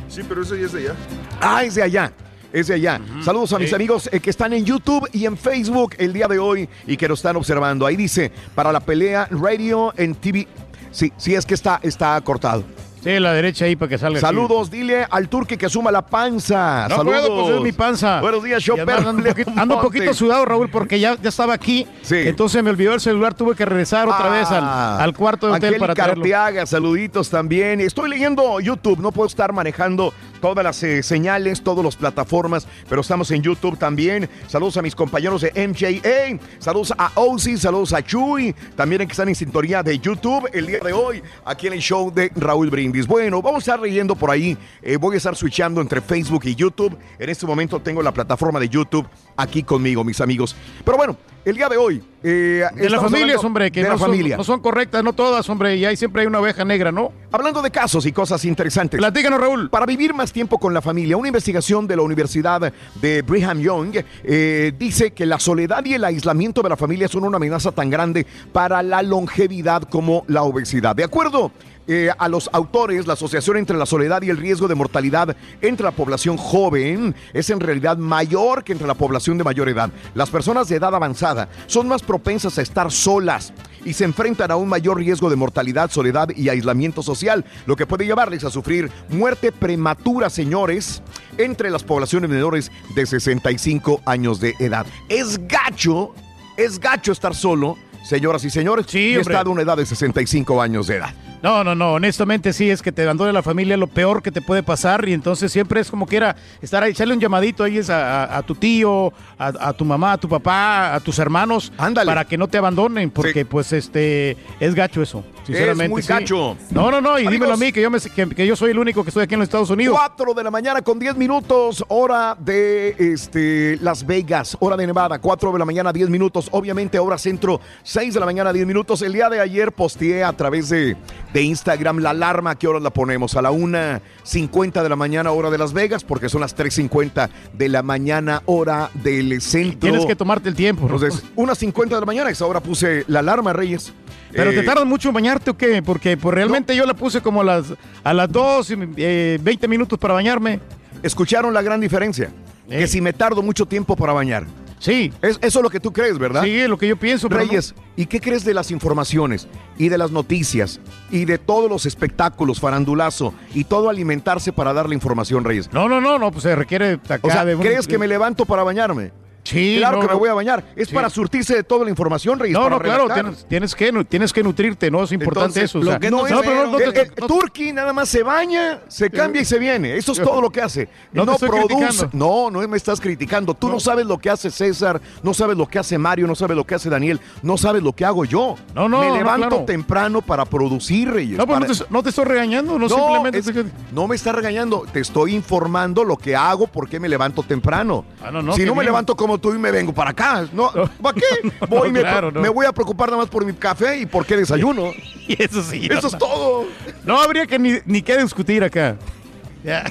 Sí, 0.09 0.23
pero 0.29 0.43
eso 0.43 0.55
ya 0.57 0.67
es 0.67 0.73
de 0.73 0.81
allá. 0.81 0.95
Ah, 1.41 1.65
es 1.65 1.75
de 1.75 1.83
allá. 1.83 2.13
Es 2.53 2.69
de 2.69 2.75
allá. 2.75 3.01
Saludos 3.25 3.53
a 3.53 3.59
mis 3.59 3.69
Sí. 3.71 3.75
amigos 3.75 4.09
eh, 4.13 4.21
que 4.21 4.31
están 4.31 4.53
en 4.53 4.65
YouTube 4.65 5.09
y 5.13 5.27
en 5.27 5.37
Facebook 5.37 5.95
el 5.99 6.13
día 6.13 6.27
de 6.29 6.39
hoy 6.39 6.69
y 6.87 6.97
que 6.97 7.09
lo 7.09 7.15
están 7.15 7.37
observando. 7.37 7.85
Ahí 7.85 7.97
dice, 7.97 8.31
para 8.55 8.73
la 8.73 8.81
pelea 8.81 9.29
radio 9.31 9.93
en 9.97 10.15
TV. 10.15 10.47
Sí, 10.91 11.13
sí, 11.19 11.35
es 11.35 11.45
que 11.45 11.55
está, 11.55 11.81
está 11.83 12.19
cortado. 12.23 12.65
Sí, 13.03 13.21
la 13.21 13.33
derecha 13.33 13.67
ahí 13.67 13.77
para 13.77 13.89
que 13.89 13.99
salga. 13.99 14.19
aquí. 14.19 14.27
Saludos, 14.27 14.71
dile 14.71 15.07
al 15.09 15.29
turque 15.29 15.57
que 15.57 15.69
suma 15.69 15.93
la 15.93 16.03
panza. 16.03 16.89
No 16.89 16.97
Saludos. 16.97 17.21
puedo, 17.21 17.43
pues 17.45 17.57
es 17.57 17.63
mi 17.63 17.73
panza. 17.73 18.21
Buenos 18.21 18.43
días, 18.43 18.63
Chopper. 18.63 18.91
Ando 18.91 19.11
un 19.11 19.23
poquito, 19.23 19.53
ando 19.57 19.77
un 19.77 19.83
poquito 19.83 20.15
sudado, 20.15 20.45
Raúl, 20.45 20.69
porque 20.69 20.99
ya, 20.99 21.17
ya 21.23 21.29
estaba 21.29 21.55
aquí. 21.55 21.87
Sí. 22.03 22.17
Entonces 22.17 22.63
me 22.65 22.71
olvidó 22.71 22.95
el 22.95 23.01
celular, 23.01 23.35
tuve 23.35 23.55
que 23.55 23.65
regresar 23.65 24.09
otra 24.09 24.29
vez 24.29 24.51
al, 24.51 24.65
Ah, 24.65 24.99
al 25.01 25.15
cuarto 25.15 25.47
de 25.47 25.53
hotel 25.53 25.65
Angélica 25.75 25.81
para 25.81 25.95
traerlo. 25.95 26.23
Arteaga, 26.25 26.67
saluditos 26.67 27.31
también. 27.31 27.81
Estoy 27.81 28.11
leyendo 28.11 28.59
YouTube, 28.61 28.99
no 28.99 29.13
puedo 29.13 29.29
estar 29.29 29.53
manejando 29.53 30.13
todas 30.47 30.63
las 30.63 30.81
eh, 30.85 31.03
señales, 31.03 31.61
todas 31.61 31.85
las 31.85 31.97
plataformas, 31.97 32.69
pero 32.89 33.01
estamos 33.01 33.33
en 33.33 33.43
YouTube 33.43 33.77
también. 33.77 34.31
Saludos 34.47 34.77
a 34.77 34.83
mis 34.83 34.95
compañeros 34.95 35.41
de 35.41 35.51
MJA, 35.67 36.39
saludos 36.61 36.95
a 36.97 37.11
Ozzy, 37.17 37.57
saludos 37.57 37.93
a 37.93 38.01
Chuy, 38.01 38.55
también 38.77 39.05
que 39.09 39.11
están 39.11 39.29
en 39.29 39.35
sintonía 39.35 39.83
de 39.83 39.99
YouTube 39.99 40.49
el 40.53 40.69
día 40.69 40.79
de 40.79 40.93
hoy, 40.93 41.21
aquí 41.45 41.67
en 41.67 41.73
el 41.73 41.81
show 41.81 42.13
de 42.15 42.31
Raúl 42.37 42.71
Brindis. 42.71 43.09
Bueno, 43.09 43.43
vamos 43.43 43.57
a 43.57 43.73
estar 43.73 43.81
leyendo 43.81 44.15
por 44.15 44.31
ahí, 44.31 44.57
eh, 44.83 44.97
voy 44.99 45.15
a 45.15 45.17
estar 45.17 45.35
switchando 45.35 45.81
entre 45.81 46.01
Facebook 46.01 46.43
y 46.45 46.55
YouTube. 46.55 46.97
En 47.19 47.29
este 47.29 47.45
momento 47.45 47.81
tengo 47.81 48.01
la 48.01 48.13
plataforma 48.13 48.61
de 48.61 48.69
YouTube 48.69 49.09
aquí 49.37 49.65
conmigo, 49.65 50.05
mis 50.05 50.21
amigos. 50.21 50.55
Pero 50.85 50.97
bueno, 50.97 51.17
el 51.45 51.57
día 51.57 51.69
de 51.69 51.77
hoy. 51.77 52.01
Eh, 52.29 52.65
De 52.75 52.91
las 52.91 53.01
familias, 53.01 53.45
hombre, 53.45 53.71
que 53.71 53.81
de 53.81 53.87
no, 53.89 53.95
la 53.95 53.99
son, 53.99 54.11
familia. 54.11 54.37
no 54.37 54.43
son 54.43 54.59
correctas, 54.61 55.05
no 55.05 55.13
todas, 55.13 55.49
hombre, 55.49 55.77
y 55.77 55.85
ahí 55.85 55.97
siempre 55.97 56.23
hay 56.23 56.27
una 56.27 56.41
oveja 56.41 56.65
negra, 56.65 56.91
¿no? 56.91 57.13
Hablando 57.31 57.63
de 57.63 57.71
casos 57.71 58.05
y 58.05 58.11
cosas 58.11 58.45
interesantes. 58.45 58.99
Platícanos, 58.99 59.41
Raúl. 59.41 59.71
Para 59.71 59.87
vivir 59.87 60.13
más 60.13 60.33
tiempo 60.33 60.59
con 60.59 60.75
la 60.75 60.83
familia, 60.83 61.17
una 61.17 61.29
investigación 61.29 61.87
de 61.87 61.95
la 61.95 62.03
Universidad 62.03 62.73
de 63.01 63.23
Brigham 63.23 63.61
Young 63.61 63.99
eh, 64.25 64.73
dice 64.77 65.13
que 65.13 65.25
la 65.25 65.39
soledad 65.39 65.85
y 65.85 65.95
el 65.95 66.05
aislamiento 66.05 66.63
de 66.63 66.69
la 66.69 66.77
familia 66.77 67.07
son 67.07 67.23
una 67.23 67.37
amenaza 67.37 67.71
tan 67.71 67.91
grande 67.91 68.27
para 68.53 68.83
la 68.83 69.03
longevidad 69.03 69.83
como 69.83 70.25
la 70.27 70.43
obesidad. 70.43 70.97
De 70.97 71.05
acuerdo 71.05 71.53
eh, 71.89 72.11
a 72.17 72.29
los 72.29 72.51
autores, 72.53 73.07
la 73.07 73.13
asociación 73.13 73.57
entre 73.57 73.77
la 73.77 73.87
soledad 73.87 74.23
y 74.23 74.31
el 74.31 74.37
riesgo 74.37 74.67
de 74.67 74.75
mortalidad 74.75 75.37
entre 75.61 75.85
la 75.85 75.93
población 75.93 76.37
joven 76.37 77.15
es 77.33 77.49
en 77.51 77.61
realidad 77.61 77.97
mayor 77.97 78.65
que 78.65 78.73
entre 78.73 78.89
la 78.89 78.95
población 78.95 79.39
de 79.39 79.45
mayor 79.45 79.69
edad. 79.69 79.91
Las 80.15 80.31
personas 80.31 80.69
de 80.69 80.77
edad 80.77 80.95
avanzada 80.95 81.49
son 81.67 81.87
más 81.87 82.03
propensas 82.03 82.59
a 82.59 82.63
estar 82.63 82.91
solas 82.91 83.53
y 83.85 83.93
se 83.93 84.05
enfrentan 84.05 84.51
a 84.51 84.57
un 84.57 84.69
mayor 84.69 84.99
riesgo 84.99 85.31
de 85.31 85.37
mortalidad, 85.37 85.91
soledad 85.91 86.31
y 86.35 86.49
aislamiento 86.49 87.03
social, 87.03 87.45
lo 87.67 87.77
que 87.77 87.87
puede 87.87 88.05
llevarles 88.05 88.43
a 88.43 88.51
sufrir 88.51 88.91
muerte 89.09 89.53
prematura, 89.53 90.29
señores, 90.29 91.03
entre 91.39 91.71
las 91.71 91.85
poblaciones 91.85 92.29
menores 92.29 92.73
de 92.97 93.07
65 93.07 94.01
años 94.05 94.41
de 94.41 94.55
edad. 94.59 94.87
Es 95.09 95.39
gacho, 95.47 96.15
es 96.57 96.81
gacho 96.81 97.13
estar 97.13 97.35
solo, 97.35 97.77
señoras 98.07 98.45
y 98.45 98.51
señores, 98.51 98.87
y 98.95 99.17
hombre. 99.17 99.33
está 99.35 99.45
de 99.45 99.51
una 99.51 99.63
edad 99.63 99.77
de 99.77 99.85
65 99.87 100.61
años 100.63 100.87
de 100.87 100.97
edad. 100.97 101.11
No, 101.43 101.63
no, 101.63 101.75
no, 101.75 101.93
honestamente 101.93 102.53
sí, 102.53 102.71
es 102.71 102.81
que 102.83 102.91
te 102.93 103.03
abandone 103.03 103.33
la 103.33 103.43
familia 103.43 103.77
lo 103.77 103.87
peor 103.87 104.23
que 104.23 104.33
te 104.33 104.41
puede 104.41 104.63
pasar 104.63 105.07
y 105.09 105.13
entonces 105.13 105.53
siempre 105.53 105.81
es 105.81 105.91
como 105.91 106.07
que 106.07 106.17
era 106.17 106.35
estar 106.63 106.83
ahí, 106.83 106.93
echarle 106.93 107.13
un 107.15 107.21
llamadito 107.21 107.63
ahí 107.63 107.79
es 107.79 107.91
a, 107.91 108.25
a- 108.25 108.39
a 108.39 108.43
tu 108.43 108.55
tío, 108.55 109.13
a, 109.39 109.69
a 109.69 109.73
tu 109.75 109.85
mamá, 109.85 110.13
a 110.13 110.19
tu 110.19 110.29
papá, 110.29 110.95
a 110.95 111.01
tus 111.01 111.19
hermanos, 111.19 111.71
para 112.07 112.25
que 112.25 112.39
no 112.39 112.49
te 112.49 112.59
abandonen, 112.59 113.11
porque 113.11 113.45
pues 113.45 113.73
este, 113.73 114.37
es 114.59 114.75
gacho 114.75 115.03
eso, 115.03 115.23
sinceramente. 115.45 115.91
muy 115.91 116.03
sí. 116.03 116.09
gacho. 116.09 116.57
No, 116.71 116.91
no, 116.91 117.01
no, 117.01 117.11
y 117.19 117.27
Amigos. 117.27 117.33
dímelo 117.33 117.53
a 117.55 117.57
mí, 117.59 117.71
que 117.71 117.83
yo, 117.83 117.91
me, 117.91 118.01
que, 118.01 118.29
que 118.31 118.47
yo 118.47 118.57
soy 118.57 118.71
el 118.71 118.79
único 118.79 119.05
que 119.05 119.11
estoy 119.11 119.25
aquí 119.25 119.35
en 119.35 119.41
los 119.41 119.47
Estados 119.47 119.71
Unidos. 119.71 119.97
4 119.97 120.33
de 120.35 120.43
la 120.43 120.51
mañana 120.51 120.81
con 120.83 120.99
10 120.99 121.17
minutos, 121.17 121.85
hora 121.89 122.35
de 122.41 122.97
este, 122.99 123.79
Las 123.83 124.05
Vegas, 124.07 124.57
hora 124.59 124.77
de 124.77 124.87
Nevada, 124.87 125.19
4 125.19 125.53
de 125.53 125.59
la 125.59 125.65
mañana, 125.65 125.93
10 125.93 126.09
minutos, 126.09 126.49
obviamente 126.51 126.99
hora 126.99 127.19
centro, 127.19 127.61
6 127.97 128.13
de 128.13 128.21
la 128.21 128.27
mañana, 128.27 128.53
10 128.53 128.67
minutos. 128.67 129.01
El 129.01 129.15
día 129.15 129.31
de 129.31 129.41
ayer 129.41 129.73
posteé 129.73 130.23
a 130.23 130.31
través 130.35 130.69
de, 130.69 130.99
de 131.33 131.43
Instagram 131.43 132.01
la 132.01 132.11
alarma, 132.11 132.51
¿a 132.51 132.55
qué 132.55 132.69
hora 132.69 132.79
la 132.79 132.91
ponemos? 132.91 133.35
A 133.37 133.41
la 133.41 133.51
1.50 133.51 134.83
de 134.83 134.89
la 134.91 134.97
mañana, 134.97 135.31
hora 135.33 135.49
de 135.49 135.57
Las 135.57 135.73
Vegas, 135.73 136.05
porque 136.05 136.29
son 136.29 136.43
las 136.43 136.55
3.50 136.55 137.31
de 137.55 137.69
la 137.71 137.83
mañana, 137.83 138.43
hora 138.45 138.91
del 138.93 139.41
centro. 139.41 139.81
Tienes 139.81 140.05
que 140.05 140.15
tomarte 140.15 140.51
el 140.51 140.55
tiempo. 140.55 140.87
¿no? 140.87 140.97
Entonces, 140.97 141.25
1.50 141.37 141.89
de 141.89 142.01
la 142.01 142.05
mañana, 142.05 142.29
esa 142.29 142.45
hora 142.45 142.61
puse 142.61 143.05
la 143.09 143.21
alarma, 143.21 143.55
Reyes. 143.55 143.95
Pero 144.31 144.51
te 144.51 144.61
Eh, 144.61 144.63
tardas 144.65 144.85
mucho 144.85 145.09
en 145.09 145.15
bañarte 145.15 145.53
o 145.53 145.57
qué? 145.57 145.83
Porque 145.83 146.19
pues, 146.19 146.35
realmente 146.35 146.77
yo 146.77 146.85
la 146.85 146.93
puse 146.93 147.23
como 147.23 147.41
a 147.41 147.45
las, 147.45 147.73
a 148.05 148.13
las 148.13 148.31
2, 148.31 148.73
eh, 148.99 149.39
20 149.41 149.69
minutos 149.69 149.99
para 149.99 150.13
bañarme. 150.13 150.61
¿Escucharon 151.03 151.55
la 151.55 151.63
gran 151.63 151.81
diferencia? 151.81 152.31
Que 152.69 152.87
si 152.89 153.01
me 153.01 153.15
tardo 153.15 153.41
mucho 153.43 153.65
tiempo 153.65 153.97
para 153.97 154.13
bañar. 154.13 154.45
Sí. 154.79 155.13
Es, 155.23 155.39
eso 155.43 155.59
es 155.59 155.63
lo 155.63 155.71
que 155.71 155.81
tú 155.81 155.93
crees, 155.93 156.19
¿verdad? 156.19 156.43
Sí, 156.45 156.51
es 156.61 156.69
lo 156.69 156.77
que 156.79 156.87
yo 156.89 156.97
pienso. 156.97 157.29
no- 157.29 157.37
Reyes, 157.37 157.75
¿y 157.97 158.07
qué 158.07 158.21
crees 158.21 158.45
de 158.45 158.53
las 158.55 158.71
informaciones 158.71 159.49
y 159.79 159.89
de 159.89 159.99
las 159.99 160.11
noticias 160.11 160.81
y 161.11 161.25
de 161.25 161.39
todos 161.39 161.71
los 161.71 161.87
espectáculos, 161.87 162.61
farandulazo 162.61 163.33
y 163.55 163.65
todo 163.65 163.89
alimentarse 163.89 164.53
para 164.53 164.73
dar 164.73 164.89
la 164.89 164.95
información, 164.95 165.45
Reyes? 165.45 165.73
No, 165.73 165.89
no, 165.89 166.01
no, 166.01 166.19
no, 166.19 166.31
pues 166.31 166.43
se 166.43 166.55
requiere 166.55 167.01
acá 167.09 167.21
O 167.23 167.31
sea, 167.31 167.45
de 167.45 167.55
un- 167.57 167.63
¿crees 167.63 167.87
que 167.87 167.99
me 167.99 168.07
levanto 168.07 168.45
para 168.45 168.63
bañarme? 168.65 169.13
Sí, 169.47 169.77
Claro 169.79 169.97
no, 169.99 170.03
que 170.03 170.09
me 170.15 170.19
voy 170.19 170.29
a 170.29 170.35
bañar. 170.35 170.65
Es 170.77 170.89
Sí. 170.89 170.95
para 170.95 171.09
surtirse 171.11 171.55
de 171.55 171.63
toda 171.63 171.85
la 171.85 171.91
información, 171.91 172.39
Reyes. 172.39 172.57
No, 172.59 172.69
no, 172.69 172.79
claro, 172.81 173.09
tienes, 173.13 173.47
tienes 173.49 173.75
que, 173.75 174.05
tienes 174.05 174.33
que 174.33 174.43
nutrirte, 174.43 174.91
¿no? 174.91 175.05
Es 175.05 175.13
importante 175.13 175.61
Entonces, 175.61 175.71
eso. 175.71 175.79
o 175.79 175.83
sea, 175.83 175.95
lo 175.95 176.01
que 176.01 176.11
no, 176.11 176.27
es, 176.27 176.33
pero 176.41 176.65
no, 176.67 176.73
no 176.73 176.79
te- 176.79 176.85
el, 176.85 176.97
el 176.97 177.15
Turkey 177.15 177.73
nada 177.73 177.93
más 177.93 178.09
se 178.09 178.23
baña, 178.23 178.81
se 178.89 179.11
cambia 179.11 179.43
y 179.43 179.45
se 179.45 179.59
viene. 179.59 179.97
Eso 179.97 180.13
es 180.13 180.19
todo 180.19 180.41
lo 180.41 180.51
que 180.51 180.61
hace. 180.61 180.89
No 181.13 181.25
No, 181.25 181.37
produce. 181.37 181.67
criticando. 181.67 182.11
No, 182.13 182.51
no 182.51 182.67
me 182.69 182.77
estás 182.77 183.01
criticando. 183.01 183.55
Tú 183.55 183.69
no. 183.69 183.81
sabes 183.81 184.07
lo 184.07 184.19
que 184.19 184.31
hace 184.31 184.51
César, 184.51 185.01
no 185.23 185.33
sabes 185.35 185.57
lo 185.57 185.67
que 185.69 185.79
hace 185.79 185.97
Mario, 185.99 186.27
no 186.27 186.35
sabes 186.35 186.57
lo 186.57 186.65
que 186.65 186.75
hace 186.75 186.91
Daniel, 186.91 187.21
no 187.43 187.57
sabes 187.57 187.83
lo 187.83 187.93
que 187.93 188.05
hago 188.05 188.25
yo. 188.25 188.57
No, 188.75 188.89
no, 188.89 189.01
Me 189.01 189.13
levanto 189.13 189.49
claro. 189.49 189.65
temprano 189.65 190.23
para 190.23 190.45
producir, 190.45 191.11
Reyes. 191.11 191.39
No, 191.39 191.47
pero 191.47 191.61
no 191.61 191.67
para- 191.67 191.79
te, 191.79 191.85
no 191.91 192.03
te 192.03 192.09
estoy 192.09 192.25
regañando, 192.25 192.79
no, 192.79 192.89
simplemente... 192.89 193.39
es- 193.39 193.53
no 193.93 194.07
me 194.09 194.17
está 194.17 194.33
regañando, 194.33 194.85
te 194.93 195.01
estoy 195.01 195.35
informando 195.35 196.03
lo 196.05 196.17
que 196.17 196.35
hago 196.35 196.67
porque 196.67 196.99
me 196.99 197.09
levanto 197.09 197.43
temprano. 197.43 198.05
Ah, 198.23 198.31
no, 198.31 198.43
no, 198.43 198.53
si 198.55 198.65
no 198.65 198.75
me 198.75 198.83
levanto 198.85 199.15
como 199.17 199.36
tú 199.39 199.55
y 199.55 199.59
me 199.59 199.71
vengo 199.71 199.93
para 199.93 200.11
acá, 200.11 200.47
no, 200.53 200.71
¿para 201.03 201.15
qué? 201.15 201.51
Voy 201.69 201.91
me, 201.91 202.01
claro, 202.01 202.31
no. 202.31 202.41
me 202.41 202.49
voy 202.49 202.67
a 202.67 202.73
preocupar 202.73 203.09
nada 203.09 203.23
más 203.23 203.29
por 203.31 203.45
mi 203.45 203.53
café 203.53 203.99
y 203.99 204.07
por 204.07 204.25
qué 204.27 204.37
desayuno. 204.37 204.93
Y 205.29 205.43
eso 205.43 205.61
sí. 205.61 205.89
Eso 205.91 206.07
es 206.07 206.17
todo. 206.17 206.67
No 207.05 207.21
habría 207.21 207.47
que 207.47 207.59
ni, 207.59 207.79
ni 207.85 208.01
que 208.01 208.17
discutir 208.17 208.63
acá. 208.63 208.97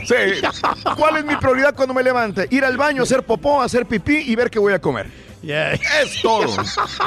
Sí. 0.06 0.16
¿Cuál 0.96 1.18
es 1.18 1.26
mi 1.26 1.36
prioridad 1.36 1.76
cuando 1.76 1.94
me 1.94 2.02
levante? 2.04 2.48
Ir 2.52 2.64
al 2.64 2.78
baño, 2.78 3.04
hacer 3.04 3.24
popó, 3.24 3.62
hacer 3.62 3.86
pipí 3.86 4.16
y 4.16 4.34
ver 4.38 4.50
qué 4.50 4.60
voy 4.60 4.72
a 4.72 4.80
comer. 4.80 5.12
Es 5.44 6.22
todo. 6.22 6.56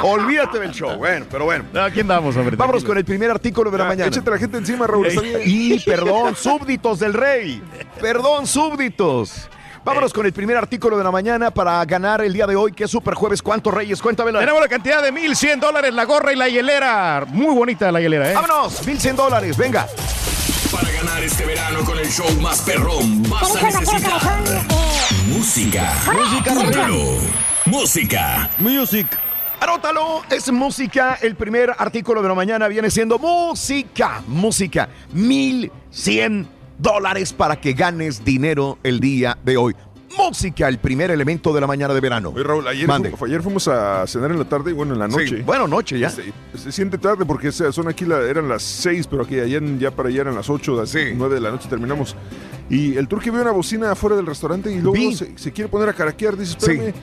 Olvídate 0.03 0.59
del 0.59 0.71
show. 0.71 0.95
Bueno, 0.97 1.25
pero 1.29 1.45
bueno. 1.45 1.65
No, 1.73 1.81
aquí 1.81 2.01
andamos, 2.01 2.37
hombre. 2.37 2.55
Vámonos 2.55 2.83
con 2.83 2.97
el 2.97 3.03
primer 3.03 3.31
artículo 3.31 3.71
de 3.71 3.79
la 3.79 3.85
Ah, 3.85 3.87
mañana. 3.87 4.07
Échate 4.07 4.29
la 4.29 4.37
gente 4.37 4.57
encima, 4.59 4.85
Raúl. 4.87 5.07
Y 5.43 5.79
perdón, 5.79 6.35
súbditos 6.35 6.99
del 6.99 7.13
rey. 7.13 7.61
Perdón, 7.99 8.45
súbditos. 8.45 9.49
Vámonos 9.83 10.13
con 10.13 10.25
el 10.25 10.33
primer 10.33 10.57
artículo 10.57 10.97
de 10.97 11.03
la 11.03 11.11
mañana 11.11 11.51
para 11.51 11.83
ganar 11.85 12.21
el 12.21 12.33
día 12.33 12.45
de 12.45 12.55
hoy, 12.55 12.73
que 12.73 12.83
es 12.83 12.91
Super 12.91 13.13
Jueves. 13.13 13.41
¿Cuántos 13.41 13.73
reyes? 13.73 14.01
Cuéntamelo. 14.01 14.39
Tenemos 14.39 14.61
la 14.61 14.67
cantidad 14.67 15.01
de 15.01 15.13
1.100 15.13 15.59
dólares, 15.59 15.93
la 15.93 16.03
gorra 16.05 16.33
y 16.33 16.35
la 16.35 16.49
hielera. 16.49 17.25
Muy 17.27 17.55
bonita 17.55 17.91
la 17.91 18.01
hielera, 18.01 18.31
¿eh? 18.31 18.33
Vámonos, 18.33 18.85
1100 18.85 19.15
dólares, 19.15 19.57
venga. 19.57 19.87
Para 20.71 20.91
ganar 20.91 21.23
este 21.23 21.45
verano 21.45 21.79
con 21.83 21.97
el 21.97 22.07
show 22.07 22.29
más 22.41 22.61
perrón, 22.61 23.23
vas 23.29 23.55
a 23.55 23.61
necesitar 23.63 24.21
música. 25.27 25.93
Música. 26.13 27.09
Música. 27.65 28.49
Music. 28.59 29.07
Anótalo, 29.61 30.23
es 30.29 30.51
música. 30.51 31.17
El 31.21 31.35
primer 31.35 31.73
artículo 31.77 32.21
de 32.21 32.27
la 32.27 32.35
mañana 32.35 32.67
viene 32.67 32.91
siendo 32.91 33.17
música. 33.17 34.21
Música. 34.27 34.89
1100 35.13 36.58
dólares 36.79 37.33
para 37.33 37.59
que 37.59 37.73
ganes 37.73 38.23
dinero 38.25 38.79
el 38.83 38.99
día 38.99 39.37
de 39.43 39.57
hoy. 39.57 39.75
Música, 40.17 40.67
el 40.67 40.79
primer 40.79 41.11
elemento 41.11 41.53
de 41.53 41.61
la 41.61 41.67
mañana 41.67 41.93
de 41.93 42.01
verano. 42.01 42.33
Oye, 42.35 42.43
Raúl, 42.43 42.67
ayer, 42.67 42.87
fu- 43.15 43.25
ayer 43.25 43.41
fuimos 43.43 43.67
a 43.67 44.05
cenar 44.07 44.31
en 44.31 44.39
la 44.39 44.45
tarde 44.45 44.71
y 44.71 44.73
bueno, 44.73 44.93
en 44.93 44.99
la 44.99 45.07
noche. 45.07 45.27
Sí, 45.27 45.35
bueno, 45.43 45.67
noche 45.67 45.99
ya. 45.99 46.09
Se 46.09 46.71
siente 46.71 46.97
tarde 46.97 47.25
porque 47.25 47.51
son 47.51 47.87
aquí, 47.87 48.05
la- 48.05 48.21
eran 48.21 48.49
las 48.49 48.63
6, 48.63 49.05
pero 49.07 49.21
aquí 49.23 49.39
ayer 49.39 49.61
ya 49.77 49.91
para 49.91 50.09
allá 50.09 50.21
eran 50.21 50.35
las 50.35 50.49
8, 50.49 50.75
las 50.75 50.93
9 51.15 51.35
de 51.35 51.41
la 51.41 51.51
noche 51.51 51.69
terminamos. 51.69 52.15
Y 52.69 52.97
el 52.97 53.07
turque 53.07 53.31
vio 53.31 53.41
una 53.41 53.51
bocina 53.51 53.91
afuera 53.91 54.15
del 54.15 54.25
restaurante 54.27 54.71
y 54.71 54.79
luego 54.79 55.11
se, 55.11 55.35
se 55.37 55.51
quiere 55.51 55.69
poner 55.69 55.89
a 55.89 55.93
caraquear. 55.93 56.37
Dice, 56.37 56.55
espérame. 56.57 56.93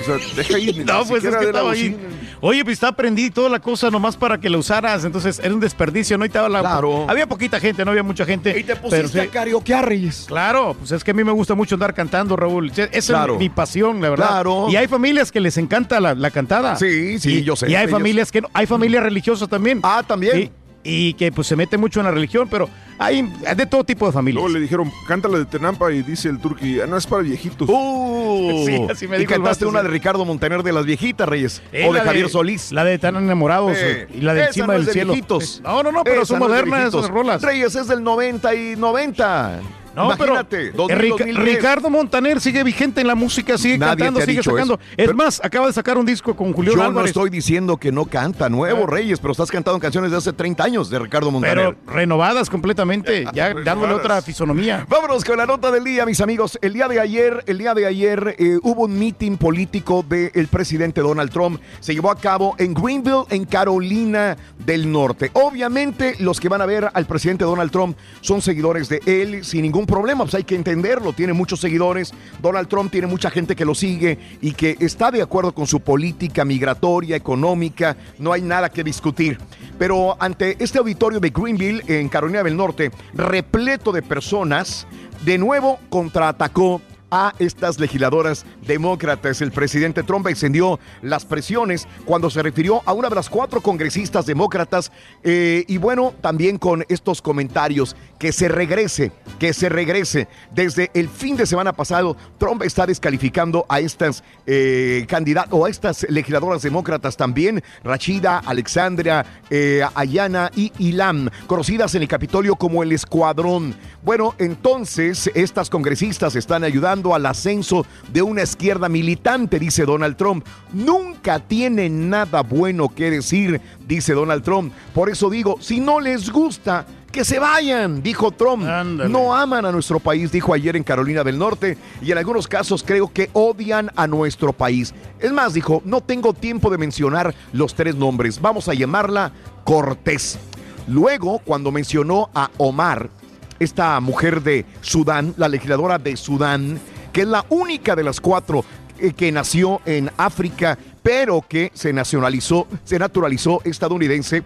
O 0.00 0.04
sea, 0.04 0.16
deja 0.34 0.56
ahí. 0.56 0.72
ni 0.78 0.84
No, 0.84 1.04
pues 1.04 1.22
es 1.24 1.36
que 1.36 1.44
estaba 1.44 1.72
ahí. 1.72 1.96
Oye, 2.40 2.64
pues 2.64 2.74
está 2.74 2.92
prendida 2.92 3.26
y 3.26 3.30
toda 3.30 3.50
la 3.50 3.60
cosa 3.60 3.90
nomás 3.90 4.16
para 4.16 4.40
que 4.40 4.48
la 4.48 4.56
usaras. 4.56 5.04
Entonces 5.04 5.38
era 5.44 5.52
un 5.52 5.60
desperdicio, 5.60 6.16
¿no? 6.16 6.24
Y 6.24 6.28
estaba 6.28 6.48
la... 6.48 6.60
Claro. 6.60 7.04
Había 7.08 7.26
poquita 7.26 7.60
gente, 7.60 7.84
no 7.84 7.90
había 7.90 8.02
mucha 8.02 8.24
gente. 8.24 8.58
Y 8.58 8.64
te 8.64 8.74
pero 8.76 8.88
pusiste 8.88 9.08
sí. 9.08 9.18
a 9.18 9.30
karaokear, 9.30 9.86
Reyes. 9.86 10.24
Claro, 10.26 10.74
pues 10.78 10.90
es 10.92 11.04
que 11.04 11.10
a 11.10 11.14
mí 11.14 11.22
me 11.22 11.32
gusta 11.32 11.54
mucho 11.54 11.74
andar 11.74 11.92
cantando, 11.92 12.34
Raúl. 12.36 12.72
Esa 12.74 13.12
Claro. 13.12 13.34
es 13.34 13.38
mi 13.40 13.50
pasión, 13.50 14.00
la 14.00 14.08
verdad. 14.08 14.28
Claro. 14.28 14.66
Y 14.70 14.76
hay 14.76 14.88
familias 14.88 15.30
que 15.30 15.40
les 15.40 15.58
encanta 15.58 16.00
la, 16.00 16.14
la 16.14 16.30
cantada. 16.30 16.76
Sí, 16.76 17.18
sí, 17.18 17.34
Y- 17.40 17.42
yo 17.42 17.56
sé. 17.56 17.70
Y 17.70 17.74
hay 17.74 17.82
Ellos- 17.84 17.92
familias 17.92 18.32
que 18.32 18.40
no. 18.40 18.48
Hay 18.54 18.64
familias 18.66 19.02
religiosas 19.02 19.46
también. 19.48 19.80
Ah, 19.82 20.02
también. 20.06 20.38
Y, 20.38 20.50
y 20.82 21.14
que 21.14 21.30
pues 21.32 21.46
se 21.46 21.56
mete 21.56 21.76
mucho 21.76 22.00
en 22.00 22.06
la 22.06 22.12
religión, 22.12 22.48
pero 22.50 22.68
hay 22.98 23.22
de 23.56 23.66
todo 23.66 23.84
tipo 23.84 24.06
de 24.06 24.12
familias. 24.12 24.42
Luego 24.42 24.54
le 24.54 24.60
dijeron, 24.60 24.90
cántala 25.06 25.38
de 25.38 25.44
Tenampa 25.44 25.92
y 25.92 26.02
dice 26.02 26.28
el 26.28 26.38
turqui, 26.38 26.80
ah, 26.80 26.86
no 26.86 26.96
es 26.96 27.06
para 27.06 27.22
viejitos. 27.22 27.68
Uh, 27.68 28.64
Sí, 28.66 28.86
así 28.90 29.08
me 29.08 29.16
y 29.16 29.20
dijo 29.20 29.32
cantaste 29.32 29.66
una 29.66 29.82
de 29.82 29.88
Ricardo 29.88 30.24
Montaner 30.24 30.62
de 30.62 30.72
las 30.72 30.84
viejitas, 30.86 31.28
Reyes. 31.28 31.62
Eh, 31.72 31.86
o 31.88 31.92
de 31.92 32.00
Javier 32.00 32.28
Solís. 32.28 32.72
La 32.72 32.84
de 32.84 32.98
Tan 32.98 33.16
Enamorados 33.16 33.76
Eh, 33.76 34.06
y 34.14 34.20
la 34.20 34.34
de 34.34 34.44
Encima 34.44 34.68
no 34.68 34.72
es 34.74 34.78
del 34.80 34.86
de 34.86 34.92
Cielo. 34.92 35.12
viejitos. 35.12 35.60
No, 35.62 35.82
no, 35.82 35.92
no, 35.92 36.04
pero 36.04 36.22
Esa 36.22 36.26
son 36.26 36.38
modernas 36.38 36.88
esas 36.94 37.08
rolas. 37.08 37.42
Reyes 37.42 37.74
es 37.74 37.88
del 37.88 38.02
90 38.02 38.54
y 38.54 38.76
90. 38.76 39.60
No, 39.94 40.04
Imagínate, 40.14 40.70
pero 40.72 40.86
2000, 40.88 40.98
Ric- 40.98 41.10
2010. 41.10 41.44
Ricardo 41.56 41.90
Montaner 41.90 42.40
sigue 42.40 42.62
vigente 42.62 43.00
en 43.00 43.06
la 43.08 43.14
música, 43.14 43.58
sigue 43.58 43.76
Nadie 43.76 44.04
cantando, 44.04 44.20
sigue 44.20 44.42
sacando. 44.42 44.74
eso. 44.74 44.82
Es 44.92 44.96
Pero- 45.06 45.14
más, 45.14 45.40
acaba 45.44 45.66
de 45.66 45.72
sacar 45.72 45.98
un 45.98 46.06
disco 46.06 46.36
con 46.36 46.52
Julián 46.52 46.76
Yo 46.76 46.92
no 46.92 47.04
estoy 47.04 47.28
diciendo 47.30 47.76
que 47.76 47.90
no 47.90 48.04
canta 48.04 48.48
nuevo, 48.48 48.86
Reyes, 48.86 49.18
pero 49.18 49.32
estás 49.32 49.50
cantando 49.50 49.80
canciones 49.80 50.10
de 50.12 50.16
hace 50.18 50.32
30 50.32 50.62
años 50.64 50.90
de 50.90 50.98
Ricardo 50.98 51.30
Montaner. 51.30 51.56
Pero 51.56 51.76
renovadas 51.92 52.48
completamente, 52.48 53.24
ya 53.34 53.52
dándole 53.52 53.94
otra 53.94 54.22
fisonomía. 54.22 54.86
Vámonos 54.88 55.24
con 55.24 55.36
la 55.38 55.46
nota 55.46 55.70
del 55.70 55.82
día, 55.84 56.06
mis 56.06 56.20
amigos. 56.20 56.58
El 56.62 56.72
día 56.72 56.86
de 56.86 57.00
ayer, 57.00 57.42
el 57.46 57.58
día 57.58 57.74
de 57.74 57.86
ayer 57.86 58.36
eh, 58.38 58.58
hubo 58.62 58.84
un 58.84 58.98
meeting 58.98 59.36
político 59.36 60.04
del 60.08 60.46
presidente 60.48 61.00
Donald 61.00 61.30
Trump. 61.32 61.60
Se 61.80 61.94
llevó 61.94 62.10
a 62.10 62.16
cabo 62.16 62.54
en 62.58 62.74
Greenville, 62.74 63.24
en 63.30 63.44
Carolina 63.44 64.36
del 64.64 64.90
Norte. 64.90 65.30
Obviamente, 65.32 66.14
los 66.20 66.38
que 66.38 66.48
van 66.48 66.60
a 66.62 66.66
ver 66.66 66.90
al 66.92 67.06
presidente 67.06 67.44
Donald 67.44 67.70
Trump 67.70 67.96
son 68.20 68.40
seguidores 68.42 68.88
de 68.88 69.00
él 69.06 69.44
sin 69.44 69.62
ningún 69.62 69.79
problema. 69.86 70.24
Pues 70.24 70.34
hay 70.34 70.44
que 70.44 70.54
entenderlo. 70.54 71.12
Tiene 71.12 71.32
muchos 71.32 71.60
seguidores. 71.60 72.12
Donald 72.40 72.68
Trump 72.68 72.90
tiene 72.90 73.06
mucha 73.06 73.30
gente 73.30 73.56
que 73.56 73.64
lo 73.64 73.74
sigue 73.74 74.18
y 74.40 74.52
que 74.52 74.76
está 74.80 75.10
de 75.10 75.22
acuerdo 75.22 75.52
con 75.52 75.66
su 75.66 75.80
política 75.80 76.44
migratoria, 76.44 77.16
económica. 77.16 77.96
No 78.18 78.32
hay 78.32 78.42
nada 78.42 78.68
que 78.68 78.84
discutir. 78.84 79.38
Pero 79.78 80.16
ante 80.20 80.56
este 80.62 80.78
auditorio 80.78 81.20
de 81.20 81.30
Greenville, 81.30 81.82
en 81.86 82.08
Carolina 82.08 82.42
del 82.42 82.56
Norte, 82.56 82.90
repleto 83.14 83.92
de 83.92 84.02
personas, 84.02 84.86
de 85.24 85.38
nuevo 85.38 85.78
contraatacó 85.88 86.80
a 87.10 87.34
estas 87.38 87.78
legisladoras 87.78 88.46
demócratas. 88.66 89.40
El 89.40 89.52
presidente 89.52 90.02
Trump 90.02 90.26
extendió 90.28 90.78
las 91.02 91.24
presiones 91.24 91.88
cuando 92.04 92.30
se 92.30 92.42
refirió 92.42 92.82
a 92.86 92.92
una 92.92 93.08
de 93.08 93.14
las 93.14 93.28
cuatro 93.28 93.60
congresistas 93.60 94.26
demócratas 94.26 94.92
eh, 95.22 95.64
y 95.66 95.78
bueno, 95.78 96.14
también 96.20 96.58
con 96.58 96.84
estos 96.88 97.20
comentarios, 97.20 97.96
que 98.20 98.32
se 98.32 98.48
regrese, 98.48 99.12
que 99.38 99.54
se 99.54 99.70
regrese. 99.70 100.28
Desde 100.52 100.90
el 100.92 101.08
fin 101.08 101.38
de 101.38 101.46
semana 101.46 101.72
pasado, 101.72 102.18
Trump 102.36 102.62
está 102.62 102.86
descalificando 102.86 103.64
a 103.66 103.80
estas 103.80 104.22
eh, 104.46 105.06
candidatas 105.08 105.54
o 105.54 105.64
a 105.64 105.70
estas 105.70 106.06
legisladoras 106.08 106.60
demócratas 106.60 107.16
también, 107.16 107.64
Rachida, 107.82 108.42
Alexandria, 108.44 109.24
eh, 109.48 109.80
Ayana 109.94 110.50
y 110.54 110.70
Ilam, 110.78 111.30
conocidas 111.46 111.94
en 111.94 112.02
el 112.02 112.08
Capitolio 112.08 112.56
como 112.56 112.82
el 112.82 112.92
Escuadrón. 112.92 113.74
Bueno, 114.02 114.34
entonces 114.36 115.30
estas 115.34 115.70
congresistas 115.70 116.36
están 116.36 116.62
ayudando 116.62 117.14
al 117.14 117.24
ascenso 117.24 117.86
de 118.12 118.20
una 118.20 118.42
izquierda 118.42 118.90
militante, 118.90 119.58
dice 119.58 119.86
Donald 119.86 120.16
Trump. 120.16 120.44
Nunca 120.74 121.38
tienen 121.38 122.10
nada 122.10 122.42
bueno 122.42 122.90
que 122.94 123.10
decir, 123.10 123.62
dice 123.88 124.12
Donald 124.12 124.44
Trump. 124.44 124.74
Por 124.92 125.08
eso 125.08 125.30
digo, 125.30 125.56
si 125.60 125.80
no 125.80 126.00
les 126.00 126.30
gusta, 126.30 126.84
que 127.12 127.24
se 127.24 127.38
vayan, 127.38 128.02
dijo 128.02 128.30
Trump. 128.30 128.62
No 128.62 129.34
aman 129.34 129.66
a 129.66 129.72
nuestro 129.72 129.98
país, 129.98 130.30
dijo 130.30 130.54
ayer 130.54 130.76
en 130.76 130.84
Carolina 130.84 131.24
del 131.24 131.38
Norte, 131.38 131.76
y 132.00 132.12
en 132.12 132.18
algunos 132.18 132.46
casos 132.46 132.82
creo 132.82 133.12
que 133.12 133.30
odian 133.32 133.90
a 133.96 134.06
nuestro 134.06 134.52
país. 134.52 134.94
Es 135.18 135.32
más, 135.32 135.54
dijo, 135.54 135.82
no 135.84 136.00
tengo 136.00 136.32
tiempo 136.32 136.70
de 136.70 136.78
mencionar 136.78 137.34
los 137.52 137.74
tres 137.74 137.94
nombres. 137.94 138.40
Vamos 138.40 138.68
a 138.68 138.74
llamarla 138.74 139.32
Cortés. 139.64 140.38
Luego, 140.86 141.40
cuando 141.40 141.72
mencionó 141.72 142.30
a 142.34 142.50
Omar, 142.58 143.10
esta 143.58 144.00
mujer 144.00 144.42
de 144.42 144.64
Sudán, 144.80 145.34
la 145.36 145.48
legisladora 145.48 145.98
de 145.98 146.16
Sudán, 146.16 146.80
que 147.12 147.22
es 147.22 147.26
la 147.26 147.44
única 147.50 147.94
de 147.94 148.04
las 148.04 148.20
cuatro 148.20 148.64
eh, 148.98 149.12
que 149.12 149.30
nació 149.32 149.80
en 149.84 150.10
África, 150.16 150.78
pero 151.02 151.44
que 151.46 151.70
se 151.74 151.92
nacionalizó, 151.92 152.66
se 152.84 152.98
naturalizó 152.98 153.60
estadounidense, 153.64 154.42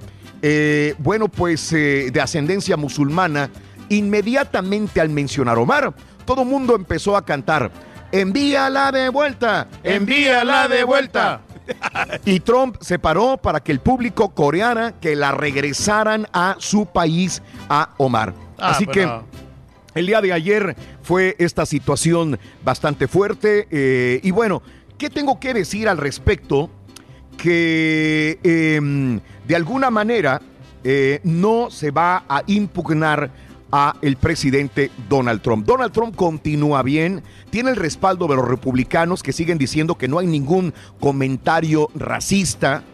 eh, 0.46 0.94
bueno, 0.98 1.28
pues 1.28 1.72
eh, 1.72 2.10
de 2.12 2.20
ascendencia 2.20 2.76
musulmana, 2.76 3.48
inmediatamente 3.88 5.00
al 5.00 5.08
mencionar 5.08 5.56
Omar, 5.56 5.94
todo 6.26 6.44
mundo 6.44 6.76
empezó 6.76 7.16
a 7.16 7.24
cantar, 7.24 7.70
envíala 8.12 8.92
de 8.92 9.08
vuelta, 9.08 9.68
envíala 9.82 10.68
de 10.68 10.84
vuelta. 10.84 11.40
Y 12.26 12.40
Trump 12.40 12.76
se 12.82 12.98
paró 12.98 13.38
para 13.38 13.58
que 13.60 13.72
el 13.72 13.80
público 13.80 14.34
coreana 14.34 14.92
que 15.00 15.16
la 15.16 15.32
regresaran 15.32 16.28
a 16.34 16.56
su 16.58 16.84
país, 16.84 17.40
a 17.70 17.94
Omar. 17.96 18.34
Ah, 18.58 18.72
Así 18.72 18.84
pues 18.84 18.98
que 18.98 19.08
el 19.94 20.06
día 20.06 20.20
de 20.20 20.34
ayer 20.34 20.76
fue 21.00 21.36
esta 21.38 21.64
situación 21.64 22.38
bastante 22.62 23.08
fuerte. 23.08 23.66
eh, 23.70 24.20
y 24.22 24.30
bueno, 24.30 24.60
¿qué 24.98 25.08
tengo 25.08 25.40
que 25.40 25.54
decir 25.54 25.88
al 25.88 25.96
respecto? 25.96 26.68
Que 27.38 28.38
em, 28.42 29.20
de 29.46 29.56
alguna 29.56 29.90
manera 29.90 30.40
eh, 30.82 31.20
no 31.24 31.70
se 31.70 31.90
va 31.90 32.24
a 32.28 32.42
impugnar 32.46 33.30
a 33.72 33.96
el 34.02 34.16
presidente 34.16 34.90
Donald 35.08 35.40
Trump. 35.42 35.66
Donald 35.66 35.92
Trump 35.92 36.14
continúa 36.14 36.82
bien, 36.82 37.22
tiene 37.50 37.70
el 37.70 37.76
respaldo 37.76 38.28
de 38.28 38.36
los 38.36 38.46
republicanos 38.46 39.22
que 39.22 39.32
siguen 39.32 39.58
diciendo 39.58 39.96
que 39.96 40.08
no 40.08 40.18
hay 40.18 40.26
ningún 40.26 40.72
comentario 41.00 41.90
racista, 41.94 42.84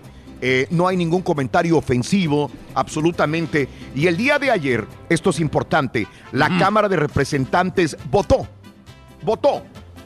eh, 0.41 0.67
no 0.71 0.89
hay 0.89 0.97
ningún 0.97 1.21
comentario 1.21 1.77
ofensivo, 1.77 2.51
absolutamente. 2.75 3.69
Y 3.95 4.07
el 4.07 4.17
día 4.17 4.39
de 4.39 4.51
ayer, 4.51 4.87
esto 5.11 5.31
es 5.31 5.41
importante, 5.41 6.07
la 6.33 6.49
Cámara 6.59 6.89
de 6.89 6.97
Representantes 6.97 7.97
votó, 8.11 8.49
votó 9.23 9.63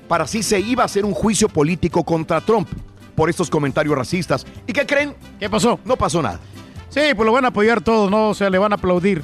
para 0.08 0.26
si 0.26 0.42
se 0.42 0.58
iba 0.58 0.82
a 0.82 0.86
hacer 0.86 1.04
un 1.04 1.14
juicio 1.14 1.48
político 1.48 2.02
contra 2.02 2.40
Trump 2.40 2.68
por 3.14 3.30
estos 3.30 3.50
comentarios 3.50 3.96
racistas. 3.96 4.46
¿Y 4.66 4.72
qué 4.72 4.86
creen? 4.86 5.14
¿Qué 5.38 5.48
pasó? 5.48 5.78
No 5.84 5.96
pasó 5.96 6.22
nada. 6.22 6.40
Sí, 6.88 7.00
pues 7.16 7.26
lo 7.26 7.32
van 7.32 7.44
a 7.44 7.48
apoyar 7.48 7.80
todos, 7.80 8.10
¿no? 8.10 8.30
O 8.30 8.34
sea, 8.34 8.50
le 8.50 8.58
van 8.58 8.72
a 8.72 8.76
aplaudir. 8.76 9.22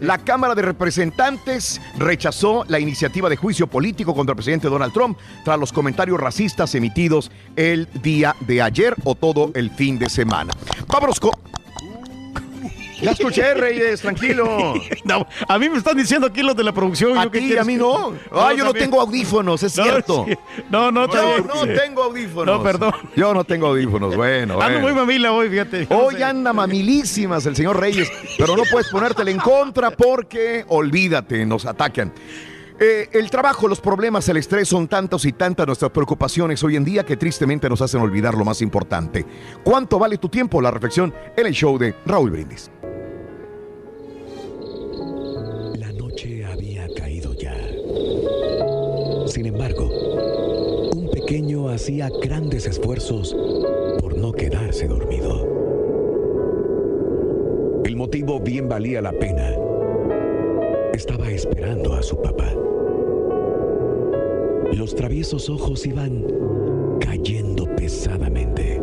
La 0.00 0.18
Cámara 0.18 0.54
de 0.54 0.62
Representantes 0.62 1.80
rechazó 1.98 2.64
la 2.68 2.80
iniciativa 2.80 3.28
de 3.28 3.36
juicio 3.36 3.66
político 3.66 4.14
contra 4.14 4.32
el 4.32 4.36
presidente 4.36 4.68
Donald 4.68 4.92
Trump 4.92 5.18
tras 5.44 5.58
los 5.58 5.72
comentarios 5.72 6.18
racistas 6.18 6.74
emitidos 6.74 7.30
el 7.56 7.88
día 8.02 8.34
de 8.40 8.60
ayer 8.60 8.94
o 9.04 9.14
todo 9.14 9.52
el 9.54 9.70
fin 9.70 9.98
de 9.98 10.08
semana. 10.08 10.52
Vámonos 10.88 11.20
con... 11.20 11.32
Ya 13.04 13.12
escuché, 13.12 13.54
Reyes, 13.54 14.00
tranquilo. 14.00 14.74
No, 15.04 15.26
a 15.48 15.58
mí 15.58 15.68
me 15.68 15.76
están 15.76 15.96
diciendo 15.96 16.26
aquí 16.26 16.42
los 16.42 16.56
de 16.56 16.64
la 16.64 16.72
producción. 16.72 17.18
A 17.18 17.24
¿yo 17.24 17.30
qué 17.30 17.40
ti, 17.40 17.56
a 17.56 17.64
mí 17.64 17.76
no. 17.76 18.14
Ah, 18.32 18.52
yo 18.56 18.64
no 18.64 18.72
tengo 18.72 19.00
audífonos, 19.00 19.62
es 19.62 19.76
No, 19.76 19.84
cierto. 19.84 20.24
sí. 20.26 20.34
No, 20.70 20.90
no, 20.90 21.06
Yo 21.12 21.38
no 21.40 21.66
tengo 21.74 22.02
audífonos. 22.04 22.56
No, 22.58 22.62
perdón. 22.62 22.92
Yo 23.16 23.34
no 23.34 23.44
tengo 23.44 23.68
audífonos, 23.68 24.16
bueno. 24.16 24.54
Ando 24.54 24.64
bueno. 24.64 24.80
muy 24.80 24.92
mamila 24.92 25.32
hoy, 25.32 25.48
fíjate. 25.50 25.86
Hoy 25.90 26.16
sé. 26.16 26.24
anda 26.24 26.52
mamilísimas 26.52 27.44
el 27.46 27.54
señor 27.56 27.78
Reyes, 27.78 28.10
pero 28.38 28.56
no 28.56 28.62
puedes 28.70 28.88
ponértele 28.88 29.30
en 29.30 29.38
contra 29.38 29.90
porque, 29.90 30.64
olvídate, 30.68 31.44
nos 31.44 31.66
atacan. 31.66 32.12
Eh, 32.78 33.08
el 33.12 33.30
trabajo, 33.30 33.68
los 33.68 33.80
problemas, 33.80 34.28
el 34.28 34.36
estrés 34.36 34.68
son 34.68 34.88
tantos 34.88 35.24
y 35.26 35.32
tantas 35.32 35.64
nuestras 35.66 35.92
preocupaciones 35.92 36.62
hoy 36.64 36.74
en 36.74 36.84
día 36.84 37.04
que 37.04 37.16
tristemente 37.16 37.68
nos 37.68 37.80
hacen 37.80 38.00
olvidar 38.00 38.34
lo 38.34 38.44
más 38.44 38.60
importante. 38.62 39.24
¿Cuánto 39.62 39.98
vale 39.98 40.18
tu 40.18 40.28
tiempo? 40.28 40.60
La 40.60 40.72
reflexión 40.72 41.14
en 41.36 41.46
el 41.46 41.52
show 41.52 41.78
de 41.78 41.94
Raúl 42.04 42.30
Brindis. 42.30 42.70
Sin 49.26 49.46
embargo, 49.46 49.88
un 50.94 51.08
pequeño 51.10 51.68
hacía 51.68 52.10
grandes 52.22 52.66
esfuerzos 52.66 53.34
por 54.00 54.16
no 54.16 54.32
quedarse 54.32 54.86
dormido. 54.86 55.48
El 57.84 57.96
motivo 57.96 58.40
bien 58.40 58.68
valía 58.68 59.00
la 59.00 59.12
pena. 59.12 59.56
Estaba 60.92 61.30
esperando 61.30 61.94
a 61.94 62.02
su 62.02 62.20
papá. 62.20 62.52
Los 64.72 64.94
traviesos 64.94 65.48
ojos 65.48 65.86
iban 65.86 66.26
cayendo 67.00 67.66
pesadamente. 67.76 68.73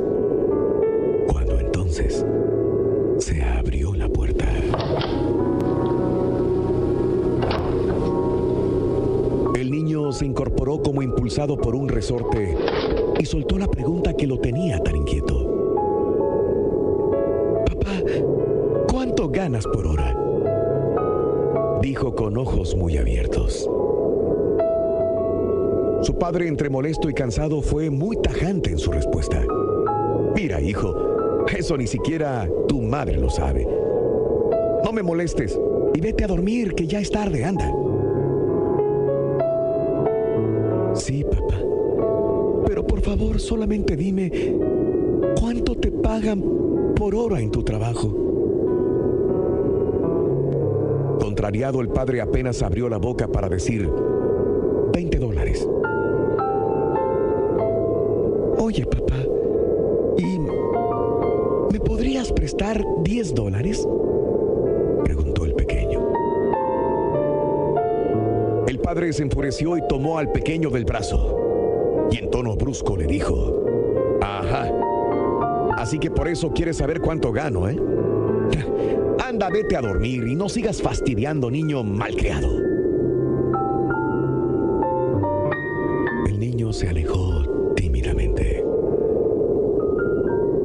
Se 10.22 10.28
incorporó 10.28 10.84
como 10.84 11.02
impulsado 11.02 11.58
por 11.58 11.74
un 11.74 11.90
resorte 11.90 12.56
y 13.18 13.26
soltó 13.26 13.58
la 13.58 13.66
pregunta 13.66 14.14
que 14.14 14.28
lo 14.28 14.38
tenía 14.38 14.78
tan 14.78 14.98
inquieto. 14.98 15.34
Papá, 17.66 17.92
¿cuánto 18.88 19.30
ganas 19.30 19.66
por 19.66 19.88
hora? 19.88 20.16
Dijo 21.82 22.14
con 22.14 22.38
ojos 22.38 22.76
muy 22.76 22.98
abiertos. 22.98 23.68
Su 26.04 26.16
padre, 26.20 26.48
entre 26.48 26.70
molesto 26.70 27.10
y 27.10 27.16
cansado, 27.16 27.64
fue 27.64 27.90
muy 27.90 28.16
tajante 28.18 28.70
en 28.70 28.78
su 28.78 28.92
respuesta. 28.92 29.44
Mira, 30.36 30.62
hijo, 30.62 30.94
eso 31.48 31.76
ni 31.78 31.88
siquiera 31.88 32.48
tu 32.68 32.80
madre 32.80 33.18
lo 33.18 33.32
sabe. 33.32 33.68
No 34.86 34.94
me 34.94 35.02
molestes 35.02 35.60
y 35.96 36.00
vete 36.00 36.26
a 36.26 36.28
dormir, 36.28 36.76
que 36.76 36.86
ya 36.86 37.00
es 37.00 37.10
tarde, 37.10 37.44
anda. 37.44 37.74
Solamente 43.42 43.96
dime, 43.96 44.32
¿cuánto 45.40 45.76
te 45.76 45.92
pagan 45.92 46.94
por 46.96 47.16
hora 47.16 47.40
en 47.40 47.52
tu 47.52 47.64
trabajo? 47.64 48.08
Contrariado, 51.20 51.82
el 51.82 51.90
padre 51.90 52.22
apenas 52.22 52.62
abrió 52.62 52.88
la 52.88 52.98
boca 52.98 53.28
para 53.28 53.50
decir 53.50 53.90
20 54.94 55.18
dólares. 55.18 55.68
Oye, 58.60 58.86
papá, 58.86 59.18
¿y 60.18 60.40
me 60.40 61.80
podrías 61.80 62.32
prestar 62.32 62.84
10 63.04 63.34
dólares? 63.34 63.88
Preguntó 65.04 65.46
el 65.46 65.54
pequeño. 65.54 66.08
El 68.68 68.80
padre 68.80 69.12
se 69.14 69.24
enfureció 69.24 69.78
y 69.78 69.88
tomó 69.88 70.18
al 70.20 70.32
pequeño 70.32 70.70
del 70.70 70.86
brazo. 70.86 71.51
Brusco 72.72 72.96
le 72.96 73.06
dijo, 73.06 73.66
ajá, 74.22 74.72
así 75.76 76.00
que 76.00 76.10
por 76.10 76.30
eso 76.30 76.54
quieres 76.54 76.78
saber 76.78 77.02
cuánto 77.02 77.34
gano, 77.34 77.68
¿eh? 77.68 77.78
Anda, 79.28 79.50
vete 79.50 79.76
a 79.76 79.82
dormir 79.82 80.26
y 80.26 80.38
no 80.38 80.48
sigas 80.48 80.82
fastidiando, 80.82 81.52
niño 81.52 81.84
malcriado. 81.84 82.48
El 86.30 86.40
niño 86.40 86.72
se 86.72 86.88
alejó 86.88 87.74
tímidamente. 87.76 88.64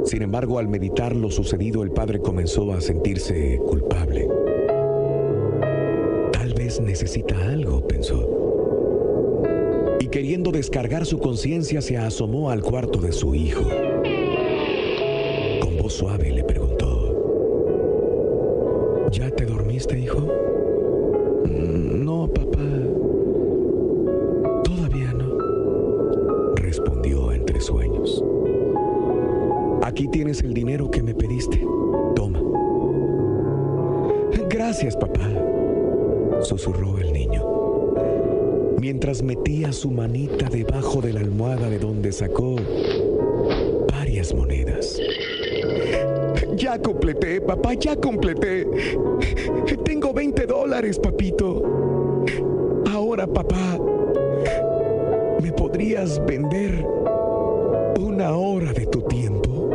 Sin 0.04 0.22
embargo, 0.22 0.60
al 0.60 0.68
meditar 0.68 1.16
lo 1.16 1.32
sucedido, 1.32 1.82
el 1.82 1.90
padre 1.90 2.20
comenzó 2.20 2.72
a 2.72 2.80
sentirse 2.80 3.58
culpable. 3.66 4.28
Tal 6.30 6.54
vez 6.54 6.80
necesita 6.80 7.36
algo, 7.48 7.65
queriendo 10.16 10.50
descargar 10.50 11.04
su 11.04 11.18
conciencia, 11.18 11.82
se 11.82 11.98
asomó 11.98 12.48
al 12.50 12.62
cuarto 12.62 13.02
de 13.02 13.12
su 13.12 13.34
hijo. 13.34 13.70
Papá, 47.46 47.74
ya 47.74 47.96
completé. 47.96 48.66
Tengo 49.84 50.12
20 50.12 50.46
dólares, 50.46 50.98
papito. 50.98 51.62
Ahora, 52.92 53.26
papá, 53.26 53.78
¿me 55.40 55.52
podrías 55.52 56.24
vender 56.26 56.84
una 58.00 58.32
hora 58.32 58.72
de 58.72 58.86
tu 58.86 59.02
tiempo? 59.02 59.70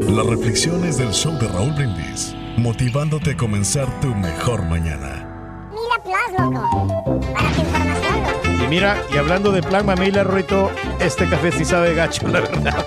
Las 0.00 0.26
reflexiones 0.26 0.98
del 0.98 1.12
show 1.12 1.32
de 1.38 1.46
Raúl 1.48 1.72
Brindis, 1.74 2.34
motivándote 2.56 3.32
a 3.32 3.36
comenzar 3.36 3.86
tu 4.00 4.08
mejor 4.08 4.62
mañana. 4.64 5.68
Mira 5.70 6.02
Plus, 6.02 6.40
loco. 6.40 6.88
Para 7.32 7.52
tu 7.52 7.60
información, 7.60 8.22
loco. 8.22 8.64
Y 8.64 8.66
mira, 8.68 8.96
y 9.12 9.18
hablando 9.18 9.52
de 9.52 9.62
plan 9.62 9.86
mamila, 9.86 10.24
Ruito, 10.24 10.70
este 10.98 11.28
café 11.28 11.52
sí 11.52 11.64
sabe 11.64 11.94
gacho, 11.94 12.26
la 12.26 12.40
verdad. 12.40 12.86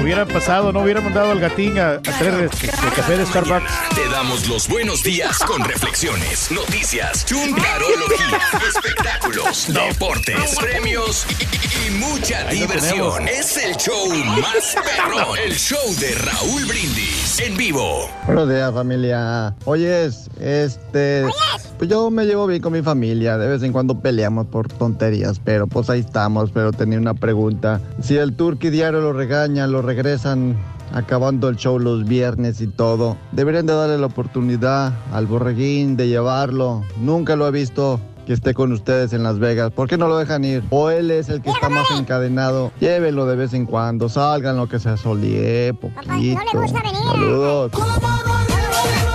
Hubieran 0.00 0.28
pasado, 0.28 0.72
no 0.72 0.80
hubieran 0.80 1.04
mandado 1.04 1.30
al 1.32 1.40
gatín 1.40 1.78
a, 1.78 1.92
a 1.92 2.00
traer 2.02 2.50
este, 2.52 2.66
este 2.66 2.88
café 2.94 3.16
de 3.16 3.24
Starbucks. 3.26 3.70
Te 3.94 4.08
damos 4.10 4.46
los 4.48 4.68
buenos 4.68 5.02
días 5.02 5.38
con 5.38 5.64
reflexiones, 5.64 6.50
noticias, 6.50 7.24
chuntarología, 7.24 8.38
espectáculos, 8.68 9.72
deportes, 9.72 10.56
premios 10.60 11.26
y, 11.40 11.88
y 11.88 11.90
mucha 11.92 12.46
Ahí 12.48 12.60
diversión. 12.60 13.26
Es 13.28 13.56
el 13.56 13.76
show 13.76 14.08
más 14.40 14.74
perrón, 14.74 15.38
el 15.38 15.56
show 15.56 15.94
de 15.98 16.14
Raúl 16.16 16.64
Brindis 16.66 17.40
en 17.40 17.56
vivo. 17.56 18.10
Buenos 18.26 18.48
días, 18.48 18.72
familia. 18.74 19.54
Oyes, 19.64 20.28
este. 20.38 21.24
Pues 21.84 21.92
yo 21.92 22.10
me 22.10 22.24
llevo 22.24 22.46
bien 22.46 22.62
con 22.62 22.72
mi 22.72 22.80
familia. 22.80 23.36
De 23.36 23.46
vez 23.46 23.62
en 23.62 23.70
cuando 23.70 24.00
peleamos 24.00 24.46
por 24.46 24.68
tonterías, 24.68 25.38
pero 25.38 25.66
pues 25.66 25.90
ahí 25.90 26.00
estamos. 26.00 26.50
Pero 26.50 26.72
tenía 26.72 26.98
una 26.98 27.12
pregunta. 27.12 27.78
Si 28.00 28.16
el 28.16 28.34
Turqui 28.34 28.70
diario 28.70 29.02
lo 29.02 29.12
regaña, 29.12 29.66
lo 29.66 29.82
regresan 29.82 30.56
acabando 30.94 31.50
el 31.50 31.56
show 31.56 31.78
los 31.78 32.06
viernes 32.06 32.62
y 32.62 32.68
todo, 32.68 33.18
deberían 33.32 33.66
de 33.66 33.74
darle 33.74 33.98
la 33.98 34.06
oportunidad 34.06 34.94
al 35.12 35.26
borreguín 35.26 35.94
de 35.98 36.08
llevarlo. 36.08 36.84
Nunca 37.02 37.36
lo 37.36 37.46
he 37.46 37.50
visto. 37.50 38.00
Que 38.26 38.32
esté 38.32 38.54
con 38.54 38.72
ustedes 38.72 39.12
en 39.12 39.22
Las 39.22 39.38
Vegas. 39.38 39.70
¿Por 39.70 39.86
qué 39.86 39.98
no 39.98 40.08
lo 40.08 40.16
dejan 40.16 40.42
ir? 40.46 40.64
O 40.70 40.88
él 40.88 41.10
es 41.10 41.28
el 41.28 41.42
que 41.42 41.50
está 41.50 41.68
más 41.68 41.90
encadenado. 41.90 42.72
Llévenlo 42.80 43.26
de 43.26 43.36
vez 43.36 43.52
en 43.52 43.66
cuando. 43.66 44.08
Salgan 44.08 44.56
lo 44.56 44.66
que 44.66 44.78
se 44.78 44.96
solie, 44.96 45.74
poquito. 45.74 46.40
Saludos. 47.12 47.72
Yo 47.72 47.84
Es 47.84 49.04
lo 49.04 49.13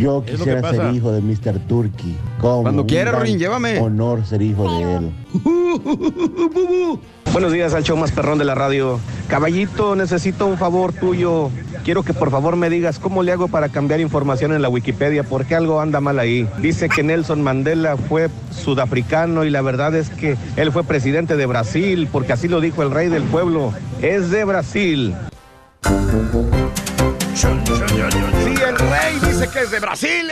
que 0.00 0.32
quisiera 0.32 0.70
ser 0.70 0.94
hijo 0.94 1.12
de 1.12 1.20
Mr. 1.20 1.58
Turkey. 1.68 2.16
Como 2.40 2.62
Cuando 2.62 2.86
quiera, 2.86 3.12
Rorín, 3.12 3.38
llévame. 3.38 3.78
Honor 3.78 4.24
ser 4.24 4.40
hijo 4.42 4.64
de 4.76 4.96
él. 4.96 5.10
Buenos 7.32 7.52
días 7.52 7.74
al 7.74 7.84
show 7.84 7.96
más 7.96 8.10
perrón 8.10 8.38
de 8.38 8.44
la 8.44 8.54
radio. 8.56 8.98
Caballito, 9.28 9.94
necesito 9.94 10.46
un 10.46 10.58
favor 10.58 10.92
tuyo. 10.92 11.50
Quiero 11.84 12.02
que 12.02 12.12
por 12.12 12.30
favor 12.30 12.56
me 12.56 12.68
digas 12.68 12.98
cómo 12.98 13.22
le 13.22 13.30
hago 13.32 13.46
para 13.46 13.68
cambiar 13.68 14.00
información 14.00 14.52
en 14.52 14.62
la 14.62 14.68
Wikipedia, 14.68 15.22
porque 15.22 15.54
algo 15.54 15.80
anda 15.80 16.00
mal 16.00 16.18
ahí. 16.18 16.48
Dice 16.60 16.88
que 16.88 17.04
Nelson 17.04 17.42
Mandela 17.42 17.96
fue 17.96 18.30
sudafricano 18.50 19.44
y 19.44 19.50
la 19.50 19.62
verdad 19.62 19.94
es 19.94 20.10
que 20.10 20.36
él 20.56 20.72
fue 20.72 20.82
presidente 20.82 21.36
de 21.36 21.46
Brasil, 21.46 22.08
porque 22.10 22.32
así 22.32 22.48
lo 22.48 22.60
dijo 22.60 22.82
el 22.82 22.90
rey 22.90 23.08
del 23.08 23.22
pueblo. 23.22 23.72
Es 24.02 24.30
de 24.30 24.44
Brasil. 24.44 25.14
Sí, 27.34 27.46
el 27.46 28.76
rey 28.76 29.29
dice 29.40 29.52
que 29.52 29.64
es 29.64 29.70
de 29.70 29.80
Brasil. 29.80 30.30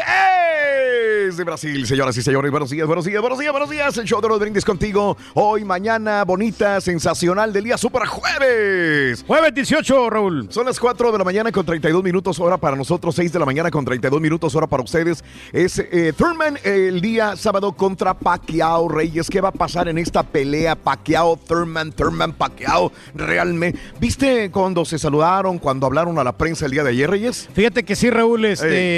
Es 1.27 1.37
de 1.37 1.45
Brasil, 1.45 1.87
señoras 1.87 2.17
y 2.17 2.23
señores. 2.23 2.51
Buenos 2.51 2.71
días, 2.71 2.87
buenos 2.87 3.05
días, 3.05 3.21
buenos 3.21 3.39
días, 3.39 3.53
buenos 3.53 3.71
días. 3.71 3.97
El 3.99 4.05
show 4.05 4.21
de 4.21 4.29
los 4.29 4.39
brindis 4.39 4.65
contigo. 4.65 5.17
Hoy, 5.35 5.65
mañana, 5.65 6.25
bonita, 6.25 6.81
sensacional 6.81 7.53
del 7.53 7.65
día 7.65 7.79
super 7.79 8.07
jueves. 8.07 9.25
Jueves 9.27 9.55
18, 9.55 10.11
Raúl. 10.11 10.49
Son 10.51 10.67
las 10.67 10.79
4 10.79 11.13
de 11.13 11.19
la 11.19 11.25
mañana 11.25 11.53
con 11.53 11.65
32 11.65 12.03
minutos 12.03 12.39
hora 12.41 12.57
para 12.57 12.77
nosotros, 12.77 13.15
6 13.15 13.33
de 13.33 13.39
la 13.39 13.47
mañana 13.47 13.71
con 13.71 13.85
32 13.85 14.21
minutos 14.21 14.55
hora 14.55 14.67
para 14.67 14.83
ustedes. 14.83 15.25
Es 15.53 15.79
eh, 15.79 16.13
Thurman 16.17 16.59
el 16.65 17.01
día 17.01 17.37
sábado 17.37 17.73
contra 17.73 18.15
Pacquiao 18.15 18.89
Reyes. 18.89 19.29
¿Qué 19.31 19.41
va 19.41 19.49
a 19.49 19.53
pasar 19.53 19.89
en 19.89 19.99
esta 19.99 20.23
pelea 20.23 20.77
Pacquiao, 20.77 21.37
Thurman, 21.37 21.93
Thurman, 21.93 22.33
Pacquiao? 22.33 22.93
Realmente, 23.15 23.79
¿viste 24.01 24.51
cuando 24.51 24.85
se 24.85 24.99
saludaron, 24.99 25.59
cuando 25.59 25.87
hablaron 25.87 26.19
a 26.19 26.25
la 26.25 26.37
prensa 26.37 26.67
el 26.67 26.73
día 26.73 26.85
de 26.85 26.91
ayer, 26.91 27.11
Reyes? 27.11 27.49
Fíjate 27.55 27.85
que 27.85 27.97
sí, 27.97 28.11
Raúl, 28.11 28.45
este, 28.47 28.98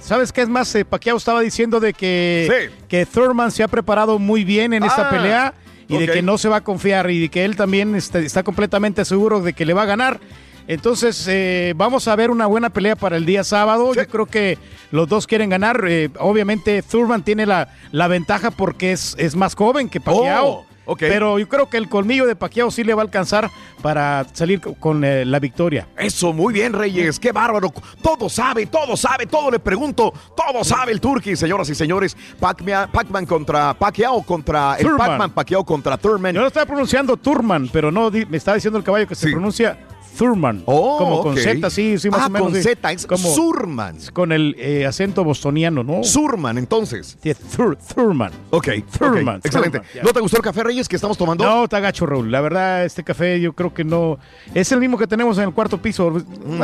¿sabes 0.00 0.32
qué 0.32 0.42
es 0.42 0.48
más? 0.48 0.74
Eh, 0.74 0.84
Pacquiao 0.84 1.16
estaba 1.16 1.40
diciendo 1.40 1.80
de 1.80 1.92
que, 1.92 2.70
que 2.88 3.06
Thurman 3.06 3.50
se 3.50 3.62
ha 3.62 3.68
preparado 3.68 4.18
muy 4.18 4.44
bien 4.44 4.72
en 4.72 4.84
esta 4.84 5.08
Ah, 5.08 5.10
pelea 5.10 5.54
y 5.88 5.98
de 5.98 6.08
que 6.08 6.22
no 6.22 6.38
se 6.38 6.48
va 6.48 6.56
a 6.56 6.60
confiar 6.64 7.10
y 7.10 7.20
de 7.20 7.28
que 7.28 7.44
él 7.44 7.56
también 7.56 7.94
está, 7.94 8.18
está 8.18 8.42
completamente 8.42 9.04
seguro 9.04 9.40
de 9.40 9.52
que 9.52 9.64
le 9.64 9.74
va 9.74 9.82
a 9.82 9.86
ganar. 9.86 10.20
Entonces, 10.66 11.26
eh, 11.28 11.74
vamos 11.76 12.08
a 12.08 12.16
ver 12.16 12.30
una 12.30 12.46
buena 12.46 12.70
pelea 12.70 12.96
para 12.96 13.18
el 13.18 13.26
día 13.26 13.44
sábado. 13.44 13.92
Yo 13.94 14.06
creo 14.08 14.24
que 14.24 14.56
los 14.92 15.06
dos 15.08 15.26
quieren 15.26 15.50
ganar. 15.50 15.84
Eh, 15.86 16.08
obviamente, 16.18 16.80
Thurman 16.82 17.22
tiene 17.22 17.44
la, 17.44 17.68
la 17.92 18.08
ventaja 18.08 18.50
porque 18.50 18.92
es, 18.92 19.14
es 19.18 19.36
más 19.36 19.54
joven 19.54 19.90
que 19.90 20.00
Pacquiao. 20.00 20.46
Oh, 20.48 20.66
ok. 20.86 20.98
Pero 21.00 21.38
yo 21.38 21.48
creo 21.48 21.68
que 21.68 21.76
el 21.76 21.88
colmillo 21.88 22.26
de 22.26 22.36
Pacquiao 22.36 22.70
sí 22.70 22.84
le 22.84 22.94
va 22.94 23.02
a 23.02 23.04
alcanzar 23.04 23.50
para 23.82 24.24
salir 24.32 24.60
co- 24.60 24.74
con 24.74 25.04
eh, 25.04 25.24
la 25.24 25.38
victoria. 25.38 25.88
Eso, 25.96 26.32
muy 26.32 26.52
bien, 26.54 26.72
Reyes. 26.72 27.18
Qué 27.18 27.32
bárbaro. 27.32 27.72
Todo 28.02 28.28
sabe, 28.28 28.66
todo 28.66 28.96
sabe, 28.96 29.26
todo 29.26 29.50
le 29.50 29.58
pregunto. 29.58 30.12
Todo 30.36 30.64
sabe 30.64 30.92
el 30.92 31.00
Turkey, 31.00 31.36
señoras 31.36 31.68
y 31.70 31.74
señores. 31.74 32.16
Pac-Man 32.38 33.26
contra 33.26 33.74
Pacquiao 33.74 34.22
contra 34.22 34.76
el. 34.76 34.88
Pac-Man 34.96 35.30
Pacquiao 35.32 35.64
contra 35.64 35.96
Thurman. 35.96 36.34
Yo 36.34 36.40
lo 36.40 36.46
estaba 36.48 36.66
pronunciando 36.66 37.16
Turman, 37.16 37.68
pero 37.72 37.90
no, 37.90 38.10
me 38.10 38.36
estaba 38.36 38.54
diciendo 38.56 38.78
el 38.78 38.84
caballo 38.84 39.06
que 39.06 39.14
se 39.14 39.30
pronuncia 39.30 39.78
Thurman. 40.18 40.62
Oh, 40.66 40.98
como 40.98 41.22
con. 41.22 41.36
Z, 41.36 41.68
sí, 41.70 41.98
sí, 41.98 42.08
más 42.10 42.20
Ah, 42.22 42.26
o 42.26 42.30
menos. 42.30 42.48
con 42.52 42.56
sí. 42.56 42.62
Z, 42.62 42.92
es 42.92 43.06
Surman. 43.34 43.96
Con 44.12 44.32
el 44.32 44.54
eh, 44.58 44.86
acento 44.86 45.24
bostoniano, 45.24 45.82
¿no? 45.82 46.04
Surman, 46.04 46.58
entonces. 46.58 47.16
Sí, 47.22 47.30
Thur- 47.56 47.76
Thurman. 47.94 48.32
Ok, 48.50 48.68
Thurman. 48.98 49.36
ok, 49.38 49.46
excelente. 49.46 49.78
Thurman. 49.80 50.04
¿No 50.04 50.12
te 50.12 50.20
gustó 50.20 50.36
el 50.36 50.42
café, 50.42 50.62
Reyes, 50.62 50.88
que 50.88 50.96
estamos 50.96 51.18
tomando? 51.18 51.44
No, 51.44 51.64
está 51.64 51.80
gacho, 51.80 52.06
Raúl. 52.06 52.30
La 52.30 52.40
verdad, 52.40 52.84
este 52.84 53.02
café 53.04 53.40
yo 53.40 53.52
creo 53.52 53.72
que 53.74 53.84
no. 53.84 54.18
Es 54.54 54.70
el 54.72 54.80
mismo 54.80 54.98
que 54.98 55.06
tenemos 55.06 55.36
en 55.38 55.44
el 55.44 55.52
cuarto 55.52 55.78
piso. 55.80 56.10
Mm. 56.10 56.60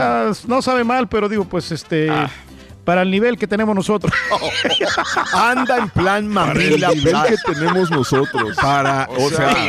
No 0.49 0.63
sabe 0.63 0.85
mal, 0.85 1.09
pero 1.09 1.29
digo, 1.29 1.45
pues 1.45 1.73
este. 1.73 2.09
Ah. 2.11 2.31
Para 2.85 3.03
el 3.03 3.11
nivel 3.11 3.37
que 3.37 3.47
tenemos 3.47 3.75
nosotros. 3.77 4.11
Anda 5.35 5.77
en 5.79 5.91
plan 5.91 6.33
Para 6.33 6.53
el 6.53 6.61
mamila. 6.71 6.89
nivel 6.89 7.11
plan. 7.13 7.27
que 7.29 7.53
tenemos 7.55 7.91
nosotros. 7.91 8.57
Para, 8.57 9.07
o, 9.11 9.25
O 9.27 9.29
sea, 9.29 9.53
sea, 9.53 9.69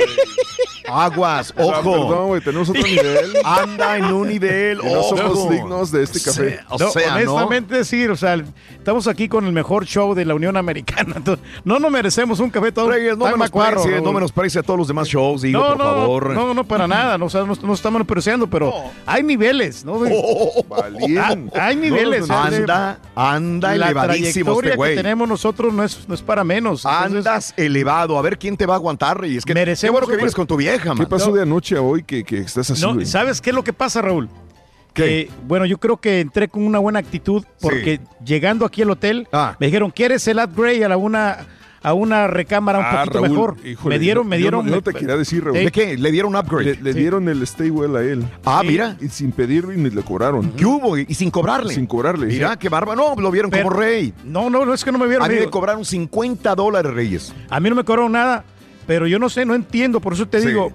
Aguas, 0.92 1.54
Ah, 1.58 1.62
ojo. 1.64 1.82
Perdón, 2.08 2.28
güey, 2.28 2.42
tenemos 2.42 2.70
otro 2.70 2.82
nivel. 2.88 3.34
Anda 3.44 3.98
en 3.98 4.06
un 4.06 4.28
nivel. 4.28 4.80
Y 4.84 4.94
no 4.94 5.04
somos 5.04 5.50
dignos 5.50 5.92
de 5.92 6.04
este 6.04 6.20
café. 6.22 6.60
O 6.70 6.78
No, 6.78 6.92
sea, 6.92 7.10
¿no? 7.24 7.34
honestamente 7.36 7.84
sí, 7.86 8.06
o 8.08 8.16
sea, 8.16 8.36
estamos 8.78 9.08
aquí 9.08 9.28
con 9.30 9.46
el 9.46 9.52
mejor 9.54 9.86
show 9.86 10.14
de 10.14 10.26
la 10.26 10.36
Unión 10.36 10.58
Americana. 10.58 11.14
Entonces, 11.18 11.46
no 11.64 11.80
nos 11.80 11.92
merecemos 11.92 12.40
un 12.40 12.50
café 12.50 12.72
todo 12.72 12.90
Reyes, 12.92 13.18
no 13.18 13.26
tan 13.26 13.38
macuarro, 13.40 13.70
menosprecie, 13.72 13.92
Raúl. 13.98 14.06
no 14.06 14.14
menosprecie 14.14 14.60
a 14.60 14.64
todos 14.64 14.80
los 14.80 14.88
demás 14.88 15.08
shows, 15.08 15.42
digo, 15.44 15.60
no, 15.60 15.68
por 15.70 15.78
no, 15.78 15.84
favor. 15.84 16.30
No, 16.34 16.54
no, 16.54 16.64
para 16.64 16.88
nada, 16.88 17.18
no, 17.18 17.26
o 17.26 17.30
sea, 17.30 17.42
no, 17.42 17.54
no 17.62 17.74
estamos 17.74 17.94
menospreciando, 18.00 18.48
pero 18.48 18.74
hay 19.06 19.24
niveles, 19.24 19.86
¿no? 19.86 20.00
Ah, 21.20 21.36
hay 21.54 21.76
niveles. 21.76 22.28
No, 22.28 22.36
o 22.36 22.48
sea, 22.50 22.58
anda, 22.58 23.00
anda 23.16 23.76
la 23.76 23.86
elevadísimo 23.88 24.52
trayectoria 24.58 24.70
este 24.70 24.78
güey. 24.78 24.92
que 24.96 25.02
tenemos 25.04 25.28
nosotros 25.28 25.74
no 25.74 25.84
es, 25.84 26.08
no 26.08 26.16
es 26.16 26.22
para 26.22 26.44
menos. 26.44 26.86
entonces- 26.86 27.18
Andas 27.26 27.54
elevado. 27.58 28.18
A 28.18 28.22
ver 28.22 28.38
quién 28.38 28.58
te 28.58 28.66
va 28.66 28.74
a 28.76 28.78
aguantar, 28.78 29.20
Reyes. 29.20 29.46
Que, 29.46 29.54
Merecemos 29.54 29.90
qué 29.90 29.92
bueno 29.92 30.08
que 30.08 30.14
un- 30.14 30.18
vienes 30.18 30.36
con 30.36 30.48
tu 30.48 30.56
vieja, 30.58 30.81
¿Qué 30.82 30.90
man. 30.90 31.08
pasó 31.10 31.32
de 31.32 31.42
anoche 31.42 31.76
a 31.78 31.82
hoy 31.82 32.04
que, 32.04 32.24
que 32.24 32.40
estás 32.40 32.70
así, 32.72 32.82
No, 32.82 32.94
güey? 32.96 33.06
¿sabes 33.06 33.42
qué 33.42 33.50
es 33.52 33.56
lo 33.56 33.64
que 33.64 33.74
pasa, 33.74 34.02
Raúl? 34.02 34.30
¿Qué? 34.94 35.04
Que, 35.04 35.30
bueno, 35.48 35.66
yo 35.66 35.78
creo 35.78 35.98
que 35.98 36.20
entré 36.20 36.50
con 36.50 36.64
una 36.66 36.80
buena 36.80 37.00
actitud 37.00 37.46
porque 37.62 38.02
llegando 38.26 38.66
aquí 38.66 38.82
al 38.82 38.90
hotel 38.92 39.28
Ah. 39.32 39.56
me 39.60 39.68
dijeron, 39.68 39.90
¿quieres 39.92 40.28
el 40.28 40.40
upgrade 40.40 40.84
a 40.84 40.90
la 40.90 40.98
una 40.98 41.38
a 41.84 41.94
una 41.96 42.28
recámara 42.28 42.78
un 42.78 42.86
Ah, 42.86 42.92
poquito 43.06 43.14
Raúl, 43.24 43.30
mejor? 43.32 43.58
híjole, 43.66 43.96
me 43.96 44.00
dieron, 44.00 44.28
me 44.28 44.38
yo 44.38 44.42
dieron. 44.42 44.66
no- 44.66 44.70
yo 44.70 44.76
no 44.76 44.82
te 44.84 44.94
quería 44.94 45.18
decir, 45.18 45.44
Raúl. 45.44 45.58
¿De 45.58 45.72
qué? 45.72 45.98
¿Le 45.98 46.12
dieron 46.12 46.36
upgrade? 46.36 46.76
Le, 46.76 46.82
le 46.82 46.94
dieron 46.94 47.28
el 47.28 47.42
stay 47.42 47.72
well 47.72 47.96
a 47.96 48.04
él. 48.04 48.24
Ah, 48.46 48.60
Sí. 48.62 48.68
mira. 48.68 48.98
Y 49.02 49.08
sin 49.08 49.32
pedir 49.32 49.68
ni 49.68 49.90
le 49.90 50.04
cobraron. 50.04 50.52
¿Qué 50.52 50.64
hubo? 50.64 50.96
Y 50.96 51.12
sin 51.16 51.32
cobrarle. 51.32 51.74
Sin 51.74 51.88
cobrarle. 51.88 52.28
Mira, 52.28 52.56
qué 52.60 52.70
barba. 52.70 52.96
No, 52.96 53.16
lo 53.16 53.32
vieron 53.32 53.50
Pero- 53.50 53.64
como 53.64 53.80
rey. 53.80 54.14
No, 54.24 54.52
no, 54.52 54.64
no 54.64 54.76
es 54.76 54.84
que 54.84 54.92
no 54.92 55.00
me 55.00 55.08
vieron. 55.08 55.26
A 55.26 55.30
mí 55.30 55.40
me 55.40 55.50
cobraron 55.50 55.84
50 55.84 56.54
dólares, 56.54 56.94
Reyes. 56.94 57.34
a 57.50 57.60
mí 57.60 57.68
no 57.70 57.76
me 57.76 57.84
cobraron 57.84 58.12
nada, 58.12 58.44
pero 58.92 59.08
yo 59.08 59.20
no 59.20 59.30
sé, 59.30 59.46
no 59.46 59.56
entiendo, 59.56 60.02
por 60.02 60.12
eso 60.12 60.28
te 60.28 60.42
Sí. 60.42 60.48
digo. 60.50 60.74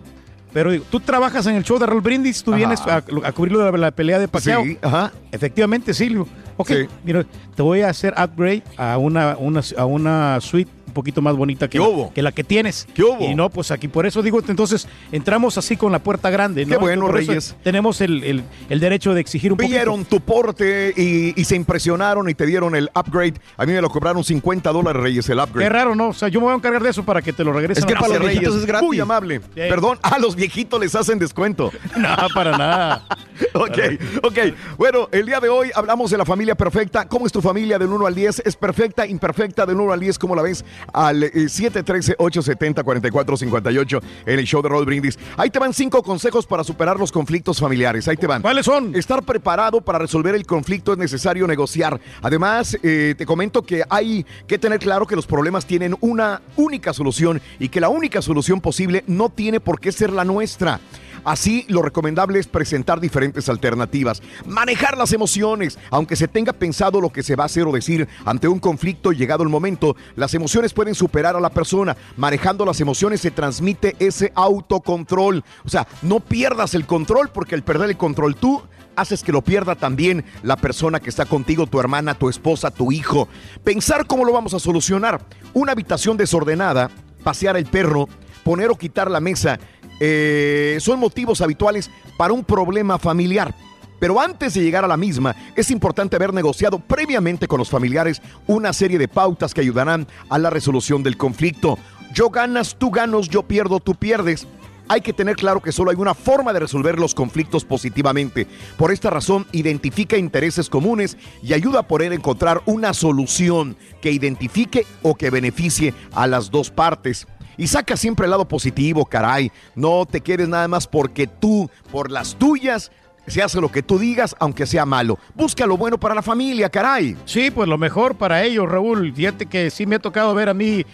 Pero 0.55 0.71
digo, 0.71 0.87
tú 0.91 1.01
trabajas 1.01 1.47
en 1.49 1.55
el 1.57 1.65
show 1.65 1.79
de 1.79 1.85
Raúl 1.85 2.01
Brindis, 2.01 2.43
tú 2.43 2.53
Ajá. 2.53 2.57
vienes 2.57 2.81
a, 2.81 2.97
a 2.97 3.33
cubrir 3.33 3.53
lo 3.53 3.71
de 3.71 3.77
la 3.77 3.91
pelea 3.91 4.19
de 4.19 4.27
Pacquiao. 4.27 4.65
Sí, 4.65 4.79
ajá. 4.81 5.13
Efectivamente, 5.31 5.93
Silvio. 5.93 6.27
Ok, 6.57 6.69
Sí. 6.69 6.87
mira, 7.05 7.27
te 7.55 7.61
voy 7.61 7.83
a 7.83 7.91
hacer 7.91 8.15
upgrade 8.19 8.63
a 8.79 8.97
una, 8.97 9.37
una, 9.39 9.61
a 9.77 9.85
una 9.85 10.41
suite 10.41 10.71
poquito 10.97 11.23
más 11.23 11.37
bonita 11.37 11.69
que, 11.69 11.79
¿Qué 11.79 11.85
la, 11.85 12.11
que 12.13 12.23
la 12.23 12.33
que 12.33 12.43
tienes. 12.45 12.89
¿Qué 12.95 13.05
hubo? 13.05 13.21
Y 13.31 13.35
no, 13.35 13.49
pues 13.51 13.71
aquí 13.71 13.87
por 13.89 14.07
eso 14.07 14.23
digo, 14.23 14.41
entonces 14.49 14.89
entramos 15.13 15.57
así 15.59 15.77
con 15.77 15.93
la 15.93 16.01
puerta 16.01 16.31
grande. 16.31 16.65
¿no? 16.67 16.71
Qué 16.73 16.77
bueno, 16.79 17.07
Reyes. 17.09 17.55
Tenemos 17.63 18.01
el, 18.01 18.25
el- 18.25 18.43
el 18.69 18.81
derecho 18.81 19.15
de 19.15 19.21
exigir 19.21 19.53
un 19.53 19.59
poquito. 19.59 19.75
Vieron 19.77 20.05
tu 20.05 20.21
porte 20.21 20.93
y, 20.97 21.41
y 21.41 21.45
se 21.45 21.55
impresionaron 21.57 22.29
y 22.29 22.35
te 22.35 22.47
dieron 22.47 22.75
el 22.75 22.91
upgrade. 22.95 23.35
A 23.57 23.65
mí 23.67 23.73
me 23.73 23.81
lo 23.81 23.89
cobraron 23.91 24.25
50 24.25 24.73
dólares, 24.73 25.03
Reyes, 25.03 25.29
el 25.29 25.39
upgrade. 25.39 25.65
Qué 25.67 25.69
raro, 25.69 25.95
¿no? 25.95 26.09
O 26.09 26.13
sea, 26.15 26.29
yo 26.29 26.41
me 26.41 26.45
voy 26.47 26.55
a 26.55 26.57
encargar 26.57 26.83
de 26.83 26.91
eso 26.91 27.05
para 27.05 27.23
que 27.23 27.33
te 27.33 27.45
lo 27.45 27.53
regresen. 27.53 27.85
Es 27.85 27.87
que 27.87 27.95
para 27.95 28.09
los 28.19 28.21
viejitos 28.21 28.57
es 28.57 28.67
gratis. 28.67 28.87
Muy 28.87 28.99
amable. 29.01 29.41
Perdón, 29.55 29.99
a 30.03 30.19
los 30.19 30.35
viejitos 30.37 30.81
les 30.81 30.95
hacen 30.95 31.19
descuento. 31.19 31.71
No, 31.97 32.15
para 32.35 32.57
nada. 32.59 33.05
ok, 33.55 33.79
ok. 34.23 34.39
Bueno, 34.77 35.09
el 35.13 35.27
día 35.27 35.41
de 35.41 35.49
hoy 35.49 35.71
hablamos 35.75 36.11
de 36.11 36.19
la 36.19 36.25
familia 36.25 36.55
perfecta. 36.55 37.07
¿Cómo 37.09 37.27
es 37.27 37.33
tu 37.33 37.41
familia 37.43 37.79
del 37.79 37.89
1 37.89 38.07
al 38.07 38.15
10? 38.15 38.43
¿Es 38.45 38.55
perfecta, 38.57 39.07
imperfecta 39.07 39.67
del 39.67 39.81
1 39.81 39.93
al 39.93 40.01
10? 40.01 40.19
¿Cómo 40.19 40.35
la 40.37 40.43
ves? 40.43 40.65
Al 40.93 41.25
eh, 41.25 41.33
713-870-4458 41.33 44.03
en 44.27 44.39
el 44.39 44.45
show 44.45 44.63
de 44.63 44.69
Roll 44.69 44.85
Brindis. 44.85 45.19
Ahí 45.37 45.51
te 45.51 45.59
van 45.59 45.75
cinco 45.75 46.03
consejos 46.03 46.47
para 46.47 46.63
superar 46.65 46.99
los 46.99 47.13
conflictos 47.13 47.61
familiares. 47.61 48.09
Ahí 48.09 48.17
te 48.17 48.27
van. 48.27 48.43
¿Cuáles 48.43 48.67
son? 48.67 48.95
Estar 48.95 49.23
preparado 49.23 49.81
para 49.81 49.99
resolver 49.99 50.35
el 50.35 50.47
conflicto 50.47 50.93
es 50.93 50.99
necesario 50.99 51.47
negociar. 51.47 52.01
Además, 52.23 52.77
eh, 52.83 53.15
te 53.17 53.27
comento 53.27 53.63
que 53.63 53.83
hay 53.89 54.27
que 54.47 54.59
tener 54.59 54.81
claro 54.81 55.07
que 55.07 55.17
los 55.17 55.27
problemas 55.27 55.67
tienen 55.67 55.97
una 56.01 56.41
única 56.57 56.93
solución 56.93 57.41
y 57.59 57.69
que 57.69 57.81
la 57.81 57.89
única 57.89 58.23
solución 58.23 58.61
posible 58.61 59.05
no 59.07 59.29
tiene 59.29 59.61
por 59.61 59.81
qué 59.81 59.93
ser 59.93 60.13
la 60.13 60.25
nuestra. 60.25 60.81
Así, 61.27 61.65
lo 61.67 61.83
recomendable 61.83 62.39
es 62.39 62.47
presentar 62.47 63.01
diferentes 63.01 63.49
alternativas, 63.49 64.23
manejar 64.47 64.97
las 64.97 65.13
emociones, 65.13 65.77
aunque 65.91 66.15
se 66.15 66.29
tenga 66.29 66.53
pensado 66.53 67.01
lo 67.01 67.11
que 67.11 67.25
se 67.25 67.35
va 67.35 67.43
a 67.43 67.47
hacer 67.47 67.67
o 67.67 67.73
decir 67.73 68.07
ante 68.25 68.47
un 68.47 68.61
conflicto 68.61 69.11
llegado 69.11 69.43
el 69.43 69.49
momento, 69.49 69.97
las 70.15 70.35
emociones 70.35 70.73
pueden 70.73 70.95
superar 70.95 71.35
a 71.35 71.41
la 71.41 71.51
persona. 71.51 71.97
Manejando 72.17 72.65
las 72.65 72.81
emociones 72.81 73.21
se 73.23 73.33
transmite 73.33 73.97
ese 73.99 74.31
autocontrol. 74.37 75.43
O 75.65 75.69
sea, 75.69 75.89
no 76.03 76.21
pierdas 76.21 76.75
el 76.75 76.87
control 76.87 77.31
porque 77.35 77.57
al 77.57 77.65
perder 77.65 77.91
el 77.91 77.97
control 77.97 78.37
tú 78.37 78.63
haces 78.95 79.25
que 79.25 79.33
lo 79.33 79.43
pierda 79.43 79.75
también 79.75 80.25
la 80.45 80.55
persona 80.57 81.01
que 81.01 81.11
está 81.11 81.27
contigo, 81.27 81.67
tu 81.67 81.81
hermana, 81.81 82.15
tu 82.15 82.29
esposa, 82.29 82.71
tu 82.71 82.93
hijo. 82.93 83.27
Pensar 83.65 84.07
cómo 84.07 84.25
lo 84.25 84.33
vamos 84.33 84.55
a 84.55 84.61
solucionar. 84.61 85.21
Una 85.55 85.73
habitación 85.73 86.17
desordenada, 86.17 86.89
pasear 87.25 87.57
el 87.57 87.67
perro, 87.67 88.09
poner 88.47 88.71
o 88.71 88.77
quitar 88.77 89.11
la 89.11 89.19
mesa, 89.19 89.59
eh, 90.01 90.79
son 90.81 91.01
motivos 91.01 91.41
habituales 91.41 91.91
para 92.17 92.33
un 92.33 92.45
problema 92.45 92.99
familiar. 92.99 93.55
Pero 93.99 94.21
antes 94.21 94.55
de 94.55 94.63
llegar 94.63 94.85
a 94.85 94.89
la 94.89 94.97
misma, 94.97 95.35
es 95.57 95.71
importante 95.71 96.17
haber 96.17 96.35
negociado 96.35 96.79
previamente 96.79 97.49
con 97.49 97.59
los 97.59 97.71
familiares 97.71 98.21
una 98.47 98.73
serie 98.73 98.99
de 98.99 99.09
pautas 99.09 99.55
que 99.55 99.63
ayudarán 99.63 100.07
a 100.29 100.39
la 100.39 100.51
resolución 100.51 101.03
del 101.03 101.17
conflicto. 101.17 101.79
Yo 102.13 102.29
ganas, 102.31 102.77
tú 102.79 102.91
ganas, 102.91 103.29
yo 103.29 103.43
pierdo, 103.43 103.81
tú 103.81 103.95
pierdes. 103.95 104.47
Hay 104.89 105.01
que 105.01 105.13
tener 105.13 105.35
claro 105.35 105.61
que 105.61 105.73
solo 105.73 105.91
hay 105.91 105.97
una 105.97 106.15
forma 106.15 106.53
de 106.53 106.61
resolver 106.61 106.99
los 106.99 107.15
conflictos 107.15 107.65
positivamente. 107.65 108.47
Por 108.77 108.93
esta 108.93 109.11
razón, 109.11 109.47
identifica 109.51 110.17
intereses 110.17 110.71
comunes 110.71 111.17
y 111.43 111.55
ayuda 111.55 111.81
a 111.81 111.89
poder 111.89 112.13
encontrar 112.13 112.63
una 112.67 112.95
solución 112.95 113.77
que 114.01 114.13
identifique 114.13 114.87
o 115.03 115.17
que 115.17 115.31
beneficie 115.31 115.93
a 116.13 116.29
las 116.29 116.51
dos 116.51 116.71
partes. 116.71 117.27
Y 117.57 117.67
saca 117.67 117.97
siempre 117.97 118.25
el 118.25 118.31
lado 118.31 118.47
positivo, 118.47 119.05
caray. 119.05 119.51
No 119.75 120.07
te 120.07 120.21
quedes 120.21 120.49
nada 120.49 120.69
más 120.69 120.87
porque 120.87 121.27
tú, 121.27 121.71
por 121.91 122.11
las 122.11 122.37
tuyas, 122.37 122.91
se 123.27 123.43
hace 123.43 123.61
lo 123.61 123.71
que 123.71 123.83
tú 123.83 123.99
digas, 123.99 124.35
aunque 124.39 124.67
sea 124.67 124.85
malo. 124.87 125.19
Busca 125.35 125.67
lo 125.67 125.77
bueno 125.77 125.99
para 125.99 126.15
la 126.15 126.23
familia, 126.23 126.69
caray. 126.69 127.17
Sí, 127.25 127.51
pues 127.51 127.69
lo 127.69 127.79
mejor 127.79 128.17
para 128.17 128.43
ellos, 128.45 128.69
Raúl. 128.69 129.13
Fíjate 129.15 129.47
que 129.47 129.71
sí 129.71 129.87
me 129.87 129.97
ha 129.97 129.99
tocado 129.99 130.35
ver 130.35 130.49
a 130.49 130.55
mí 130.55 130.85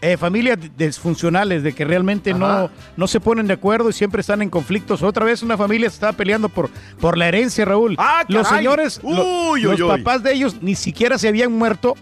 eh, 0.00 0.16
familias 0.16 0.58
disfuncionales, 0.76 1.62
de 1.62 1.72
que 1.72 1.84
realmente 1.84 2.34
no, 2.34 2.70
no 2.96 3.06
se 3.06 3.20
ponen 3.20 3.46
de 3.46 3.54
acuerdo 3.54 3.90
y 3.90 3.92
siempre 3.92 4.20
están 4.20 4.42
en 4.42 4.50
conflictos. 4.50 5.02
Otra 5.02 5.24
vez 5.24 5.42
una 5.42 5.56
familia 5.56 5.88
se 5.90 5.94
estaba 5.94 6.12
peleando 6.12 6.48
por, 6.48 6.70
por 7.00 7.16
la 7.18 7.28
herencia, 7.28 7.64
Raúl. 7.64 7.96
Ah, 7.98 8.24
los 8.28 8.46
señores, 8.48 9.00
Uy, 9.02 9.62
los 9.62 9.74
uy, 9.74 9.82
uy. 9.82 9.88
papás 9.98 10.22
de 10.22 10.32
ellos 10.32 10.56
ni 10.60 10.74
siquiera 10.74 11.18
se 11.18 11.28
habían 11.28 11.52
muerto 11.52 11.94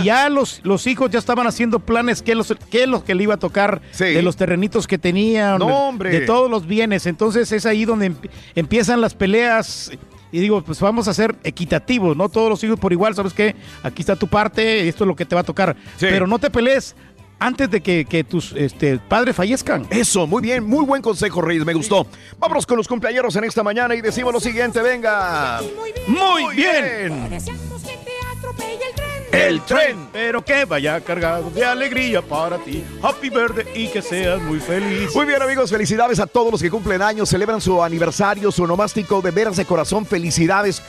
y 0.00 0.04
ya 0.04 0.28
los, 0.28 0.60
los 0.62 0.86
hijos 0.86 1.10
ya 1.10 1.18
estaban 1.18 1.46
haciendo 1.46 1.78
planes 1.80 2.22
qué 2.22 2.34
los, 2.34 2.54
qué 2.70 2.82
es 2.84 2.88
lo 2.88 3.04
que 3.04 3.14
le 3.14 3.24
iba 3.24 3.34
a 3.34 3.38
tocar 3.38 3.80
de 3.98 4.22
los 4.22 4.36
terrenitos 4.36 4.86
que 4.86 4.98
tenían, 4.98 5.58
No, 5.58 5.92
de- 5.98 6.20
todos 6.22 6.50
los 6.50 6.66
bienes. 6.66 7.06
Entonces 7.06 7.50
es 7.52 7.66
ahí 7.66 7.84
donde 7.84 8.10
emp- 8.12 8.30
empiezan 8.54 9.00
las 9.00 9.14
peleas. 9.18 9.90
Y 10.30 10.40
digo, 10.40 10.62
pues 10.62 10.78
vamos 10.80 11.08
a 11.08 11.14
ser 11.14 11.34
equitativos, 11.42 12.16
¿no? 12.16 12.28
Todos 12.28 12.50
los 12.50 12.62
hijos 12.62 12.78
por 12.78 12.92
igual, 12.92 13.14
¿sabes 13.14 13.32
qué? 13.32 13.56
Aquí 13.82 14.02
está 14.02 14.14
tu 14.14 14.28
parte, 14.28 14.86
esto 14.86 15.04
es 15.04 15.08
lo 15.08 15.16
que 15.16 15.24
te 15.24 15.34
va 15.34 15.40
a 15.40 15.44
tocar. 15.44 15.74
Pero 15.98 16.26
no 16.26 16.38
te 16.38 16.50
pelees 16.50 16.94
antes 17.38 17.70
de 17.70 17.80
que, 17.80 18.04
que 18.04 18.24
tus 18.24 18.52
este, 18.52 18.98
padres 18.98 19.36
fallezcan. 19.36 19.86
Eso, 19.90 20.26
muy 20.26 20.42
bien, 20.42 20.64
muy 20.64 20.84
buen 20.84 21.02
consejo, 21.02 21.40
Reyes, 21.40 21.64
me 21.64 21.74
gustó. 21.74 22.06
Vámonos 22.38 22.66
con 22.66 22.76
los 22.76 22.88
cumpleaños 22.88 23.34
en 23.36 23.44
esta 23.44 23.62
mañana 23.62 23.94
y 23.94 24.00
decimos 24.00 24.32
lo 24.32 24.40
siguiente, 24.40 24.82
venga. 24.82 25.60
Muy 26.06 26.56
bien. 26.56 27.38
El 29.32 29.60
tren, 29.62 30.08
pero 30.12 30.42
que 30.44 30.64
vaya 30.64 31.00
cargado 31.00 31.50
de 31.50 31.64
alegría 31.64 32.22
para 32.22 32.58
ti. 32.58 32.82
Happy 33.02 33.28
birthday 33.28 33.66
y 33.74 33.88
que 33.88 34.00
seas 34.00 34.40
muy 34.40 34.58
feliz. 34.58 35.14
Muy 35.14 35.26
bien, 35.26 35.42
amigos, 35.42 35.70
felicidades 35.70 36.18
a 36.18 36.26
todos 36.26 36.50
los 36.50 36.62
que 36.62 36.70
cumplen 36.70 37.02
años, 37.02 37.28
celebran 37.28 37.60
su 37.60 37.82
aniversario, 37.82 38.50
su 38.50 38.66
nomástico, 38.66 39.20
de 39.20 39.30
veras 39.30 39.56
de 39.56 39.64
corazón, 39.64 40.06
felicidades. 40.06 40.82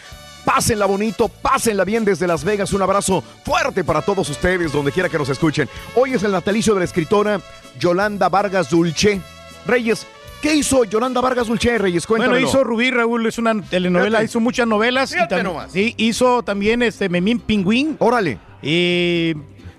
Pásenla 0.46 0.86
bonito, 0.86 1.28
pásenla 1.28 1.84
bien 1.84 2.06
desde 2.06 2.26
Las 2.26 2.44
Vegas. 2.44 2.72
Un 2.72 2.82
abrazo 2.82 3.22
fuerte 3.44 3.84
para 3.84 4.02
todos 4.02 4.30
ustedes, 4.30 4.72
donde 4.72 4.92
quiera 4.92 5.10
que 5.10 5.18
nos 5.18 5.30
escuchen. 5.30 5.70
Hoy 5.96 6.14
es 6.14 6.24
el 6.24 6.32
natalicio 6.32 6.74
de 6.74 6.80
la 6.80 6.86
escritora 6.86 7.42
Yolanda 7.78 8.30
Vargas 8.30 8.70
Dulce. 8.70 9.22
Reyes, 9.68 10.08
¿qué 10.42 10.56
hizo 10.56 10.84
Yolanda 10.86 11.22
Vargas 11.22 11.48
Dulce, 11.48 11.78
Reyes? 11.78 12.06
Cuéntanos. 12.08 12.34
Bueno, 12.36 12.48
hizo 12.48 12.64
Rubí 12.64 12.92
Raúl, 12.92 13.26
es 13.26 13.38
una 13.38 13.62
telenovela, 13.62 14.18
Fíjate. 14.20 14.26
hizo 14.26 14.40
muchas 14.40 14.68
novelas. 14.68 15.12
Fíjate 15.12 15.36
tam- 15.36 15.44
nomás. 15.44 15.72
Sí, 15.72 15.94
hizo 15.98 16.44
también 16.44 16.82
este 16.84 17.10
Memín 17.10 17.40
Pingüín. 17.40 17.96
Órale. 18.00 18.38
Y 18.62 19.34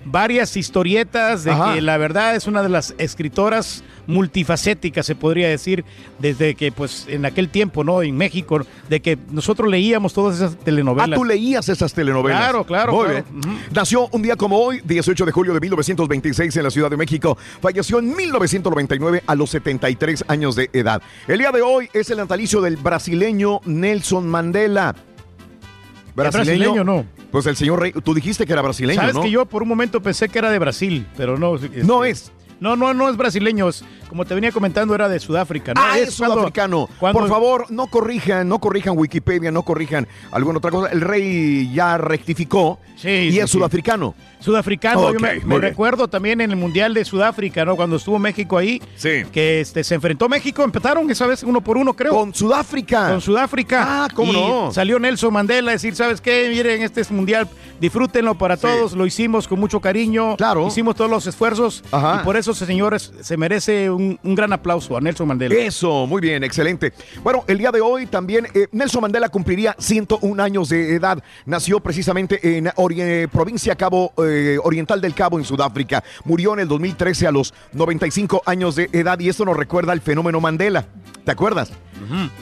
varias 0.04 0.56
historietas 0.56 1.44
de 1.44 1.50
Ajá. 1.50 1.74
que 1.74 1.82
la 1.82 1.96
verdad 1.98 2.34
es 2.36 2.46
una 2.46 2.62
de 2.62 2.68
las 2.68 2.94
escritoras 2.98 3.84
multifacéticas, 4.06 5.06
se 5.06 5.14
podría 5.14 5.48
decir, 5.48 5.84
desde 6.18 6.54
que 6.54 6.72
pues 6.72 7.06
en 7.08 7.24
aquel 7.26 7.48
tiempo, 7.48 7.84
¿no? 7.84 8.02
En 8.02 8.16
México, 8.16 8.60
de 8.88 9.00
que 9.00 9.18
nosotros 9.30 9.68
leíamos 9.70 10.12
todas 10.12 10.36
esas 10.36 10.54
Ah, 10.54 10.64
telenovelas. 10.64 11.18
tú 11.18 11.24
leías 11.24 11.68
esas 11.68 11.92
telenovelas. 11.94 12.40
Claro, 12.40 12.64
claro, 12.64 12.92
Muy 12.92 13.04
claro. 13.06 13.24
bien. 13.32 13.58
Nació 13.72 14.08
un 14.12 14.22
día 14.22 14.36
como 14.36 14.58
hoy, 14.58 14.80
18 14.84 15.24
de 15.26 15.32
julio 15.32 15.54
de 15.54 15.60
1926 15.60 16.56
en 16.56 16.64
la 16.64 16.70
Ciudad 16.70 16.90
de 16.90 16.96
México. 16.96 17.36
Falleció 17.60 17.98
en 17.98 18.14
1999 18.16 19.22
a 19.26 19.34
los 19.34 19.50
73 19.50 20.24
años 20.28 20.56
de 20.56 20.70
edad. 20.72 21.00
El 21.28 21.38
día 21.38 21.52
de 21.52 21.62
hoy 21.62 21.88
es 21.92 22.10
el 22.10 22.18
natalicio 22.18 22.60
del 22.60 22.76
brasileño 22.76 23.60
Nelson 23.64 24.26
Mandela. 24.28 24.94
Brasileño 26.14 26.84
no. 26.84 27.04
Pues 27.30 27.46
el 27.46 27.56
señor 27.56 27.80
Rey, 27.80 27.92
tú 27.92 28.14
dijiste 28.14 28.46
que 28.46 28.52
era 28.52 28.62
brasileño, 28.62 29.00
Sabes 29.00 29.14
¿no? 29.14 29.22
que 29.22 29.30
yo 29.30 29.46
por 29.46 29.62
un 29.62 29.68
momento 29.68 30.00
pensé 30.02 30.28
que 30.28 30.38
era 30.38 30.50
de 30.50 30.58
Brasil, 30.58 31.06
pero 31.16 31.38
no. 31.38 31.56
este, 31.56 31.84
No 31.84 32.04
es. 32.04 32.32
No, 32.58 32.76
no, 32.76 32.92
no 32.92 33.08
es 33.08 33.16
brasileño. 33.16 33.70
es- 33.70 33.82
como 34.08 34.26
te 34.26 34.34
venía 34.34 34.52
comentando, 34.52 34.94
era 34.94 35.08
de 35.08 35.18
Sudáfrica. 35.18 35.72
¿no? 35.72 35.80
Ah, 35.82 35.98
es 35.98 36.16
cuando- 36.18 36.34
sudafricano. 36.34 36.88
cuando- 36.98 37.20
Por 37.20 37.28
favor, 37.28 37.66
no 37.70 37.86
corrijan, 37.86 38.48
no 38.48 38.58
corrijan 38.58 38.98
Wikipedia, 38.98 39.50
no 39.50 39.62
corrijan 39.62 40.06
alguna 40.30 40.58
otra 40.58 40.70
cosa. 40.70 40.92
El 40.92 41.00
rey 41.00 41.72
ya 41.72 41.96
rectificó 41.96 42.78
y 42.96 43.00
sí, 43.00 43.38
es 43.38 43.50
sí. 43.50 43.56
sudafricano. 43.56 44.14
Sudafricano, 44.40 45.00
Ok, 45.08 45.12
yo 45.14 45.20
me, 45.46 45.58
recuerdo 45.58 46.08
también 46.08 46.40
en 46.40 46.50
el 46.50 46.56
Mundial 46.56 46.94
de 46.94 47.04
Sudáfrica, 47.04 47.64
¿no? 47.64 47.76
Cuando 47.76 47.96
estuvo 47.96 48.18
México 48.18 48.58
ahí, 48.58 48.80
que 49.32 49.60
este, 49.60 49.84
se 49.84 49.94
enfrentó 49.94 50.28
México, 50.28 50.62
empataron 50.62 51.10
esa 51.10 51.26
vez 51.26 51.42
uno 51.42 51.60
por 51.60 51.76
uno, 51.76 51.94
creo. 51.94 52.12
Con 52.14 52.34
Sudáfrica. 52.34 53.10
Con 53.10 53.20
Sudáfrica. 53.20 54.04
Ah, 54.04 54.08
¿cómo 54.14 54.32
Y 54.32 54.36
no? 54.36 54.72
Salió 54.72 54.98
Nelson 54.98 55.32
Mandela 55.32 55.70
a 55.70 55.74
decir, 55.74 55.94
¿sabes 55.94 56.20
qué? 56.20 56.48
Miren, 56.50 56.82
este 56.82 57.00
es 57.02 57.10
Mundial, 57.10 57.48
disfrútenlo 57.80 58.34
para 58.36 58.56
todos, 58.56 58.92
lo 58.92 59.06
hicimos 59.06 59.46
con 59.46 59.58
mucho 59.60 59.80
cariño, 59.80 60.36
claro. 60.36 60.66
hicimos 60.68 60.94
todos 60.96 61.10
los 61.10 61.26
esfuerzos 61.26 61.82
Ajá. 61.90 62.20
y 62.20 62.24
por 62.24 62.36
eso 62.36 62.52
ese 62.52 62.66
señor 62.66 62.94
es- 62.94 63.12
se 63.20 63.36
merece 63.36 63.90
un, 63.90 64.18
un 64.22 64.34
gran 64.34 64.52
aplauso 64.52 64.96
a 64.96 65.00
Nelson 65.00 65.28
Mandela. 65.28 65.54
Eso, 65.54 66.06
muy 66.06 66.20
bien, 66.20 66.44
excelente. 66.44 66.92
Bueno, 67.22 67.44
el 67.46 67.58
día 67.58 67.70
de 67.72 67.80
hoy 67.80 68.06
también 68.06 68.46
eh, 68.54 68.68
Nelson 68.72 69.02
Mandela 69.02 69.28
cumpliría 69.28 69.74
101 69.78 70.42
años 70.42 70.68
de 70.68 70.94
edad. 70.94 71.22
Nació 71.46 71.80
precisamente 71.80 72.56
en 72.58 72.66
Ori- 72.76 73.28
provincia 73.28 73.74
Cabo 73.74 74.12
eh, 74.18 74.29
Oriental 74.62 75.00
del 75.00 75.14
Cabo, 75.14 75.38
en 75.38 75.44
Sudáfrica. 75.44 76.02
Murió 76.24 76.54
en 76.54 76.60
el 76.60 76.68
2013 76.68 77.26
a 77.26 77.32
los 77.32 77.52
95 77.72 78.42
años 78.46 78.76
de 78.76 78.88
edad 78.92 79.18
y 79.20 79.28
esto 79.28 79.44
nos 79.44 79.56
recuerda 79.56 79.92
al 79.92 80.00
fenómeno 80.00 80.40
Mandela. 80.40 80.84
¿Te 81.24 81.30
acuerdas? 81.32 81.70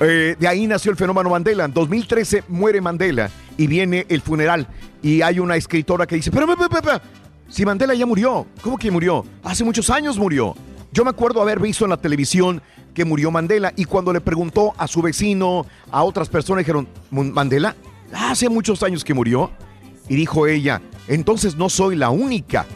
Eh, 0.00 0.36
de 0.38 0.48
ahí 0.48 0.66
nació 0.66 0.90
el 0.90 0.96
fenómeno 0.96 1.30
Mandela. 1.30 1.64
En 1.64 1.72
2013 1.74 2.44
muere 2.48 2.80
Mandela 2.80 3.30
y 3.56 3.66
viene 3.66 4.06
el 4.08 4.20
funeral. 4.20 4.66
Y 5.02 5.22
hay 5.22 5.38
una 5.40 5.56
escritora 5.56 6.06
que 6.06 6.16
dice, 6.16 6.30
pero, 6.30 6.46
pero, 6.46 6.68
pero, 6.68 6.82
pero, 6.82 7.00
si 7.48 7.64
Mandela 7.64 7.94
ya 7.94 8.06
murió, 8.06 8.46
¿cómo 8.62 8.76
que 8.78 8.90
murió? 8.90 9.24
Hace 9.42 9.64
muchos 9.64 9.90
años 9.90 10.18
murió. 10.18 10.54
Yo 10.92 11.04
me 11.04 11.10
acuerdo 11.10 11.42
haber 11.42 11.60
visto 11.60 11.84
en 11.84 11.90
la 11.90 11.96
televisión 11.96 12.62
que 12.94 13.04
murió 13.04 13.30
Mandela 13.30 13.72
y 13.76 13.84
cuando 13.84 14.12
le 14.12 14.20
preguntó 14.20 14.72
a 14.76 14.86
su 14.88 15.02
vecino, 15.02 15.66
a 15.90 16.02
otras 16.02 16.28
personas, 16.28 16.60
dijeron, 16.60 16.88
"¿Mun- 17.10 17.32
¿Mandela? 17.32 17.76
Hace 18.12 18.48
muchos 18.48 18.82
años 18.82 19.04
que 19.04 19.12
murió. 19.14 19.50
Y 20.08 20.16
dijo 20.16 20.46
ella, 20.46 20.80
entonces 21.08 21.56
no 21.56 21.68
soy 21.68 21.96
la 21.96 22.10
única. 22.10 22.66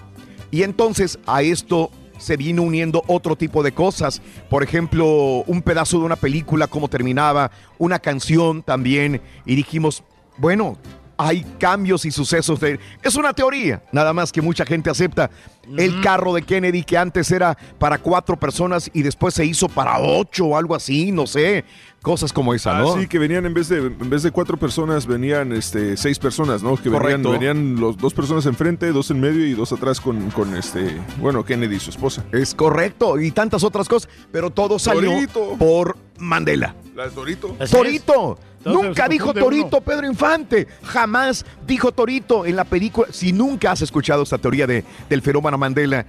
Y 0.51 0.63
entonces 0.65 1.19
a 1.27 1.43
esto 1.43 1.91
se 2.19 2.37
vino 2.37 2.63
uniendo 2.63 3.03
otro 3.07 3.37
tipo 3.37 3.63
de 3.63 3.73
cosas. 3.73 4.23
Por 4.49 4.63
ejemplo, 4.63 5.45
un 5.47 5.63
pedazo 5.63 5.99
de 5.99 6.05
una 6.05 6.17
película, 6.17 6.67
cómo 6.67 6.89
terminaba, 6.89 7.51
una 7.79 7.99
canción 7.99 8.63
también. 8.63 9.21
Y 9.45 9.57
dijimos, 9.57 10.05
bueno, 10.39 10.79
hay 11.17 11.45
cambios 11.59 12.05
y 12.05 12.11
sucesos 12.11 12.61
de... 12.61 12.79
Es 13.03 13.17
una 13.17 13.33
teoría, 13.33 13.83
nada 13.93 14.13
más 14.13 14.33
que 14.33 14.43
mucha 14.43 14.65
gente 14.65 14.91
acepta. 14.91 15.31
El 15.77 16.01
carro 16.01 16.35
de 16.35 16.43
Kennedy 16.43 16.83
que 16.83 16.99
antes 16.99 17.31
era 17.31 17.57
para 17.79 17.99
cuatro 17.99 18.37
personas 18.37 18.91
y 18.93 19.03
después 19.03 19.35
se 19.35 19.45
hizo 19.45 19.69
para 19.69 20.01
ocho 20.01 20.47
o 20.47 20.57
algo 20.57 20.75
así, 20.75 21.13
no 21.13 21.27
sé. 21.27 21.65
Cosas 22.03 22.33
como 22.33 22.53
esa, 22.53 22.77
¿no? 22.79 22.99
Sí, 22.99 23.07
que 23.07 23.21
venían 23.21 23.47
en 23.47 23.55
vez 23.55 23.69
de 23.69 23.77
en 23.79 24.11
vez 24.11 24.25
de 24.25 24.33
cuatro 24.33 24.57
personas, 24.57 25.07
venían 25.07 25.53
este 25.53 25.97
seis 25.97 26.19
personas, 26.19 26.61
¿no? 26.61 26.77
Que 26.77 26.89
venían, 26.89 27.23
Correcto. 27.23 27.31
venían 27.31 27.77
los 27.79 27.97
dos 27.97 28.13
personas 28.13 28.45
enfrente, 28.47 28.91
dos 28.91 29.13
en 29.13 29.21
medio 29.21 29.47
y 29.47 29.53
dos 29.53 29.73
atrás 29.73 30.01
con, 30.01 30.31
con 30.31 30.57
este, 30.57 31.01
bueno, 31.21 31.45
Kennedy 31.45 31.77
y 31.77 31.81
su 31.81 31.91
esposa. 31.91 32.25
Es 32.33 32.57
correcto, 32.57 33.21
y 33.21 33.31
tantas 33.31 33.63
otras 33.63 33.89
cosas, 33.89 34.11
pero 34.33 34.51
todo 34.51 34.81
salió 34.81 35.13
por 35.61 35.97
Mandela. 36.19 36.75
La 36.95 37.05
de 37.05 37.11
Torito. 37.11 37.57
Torito. 37.71 38.39
Entonces, 38.59 38.89
nunca 38.89 39.09
dijo 39.09 39.33
Torito 39.33 39.81
Pedro 39.81 40.07
Infante. 40.07 40.69
Jamás 40.85 41.45
dijo 41.67 41.93
Torito 41.93 42.45
en 42.45 42.57
la 42.57 42.65
película. 42.65 43.09
Si 43.11 43.33
nunca 43.33 43.73
has 43.73 43.83
escuchado 43.83 44.23
esta 44.23 44.39
teoría 44.39 44.67
de, 44.67 44.85
del 45.09 45.23
fenómeno 45.23 45.57
Mandela, 45.57 46.05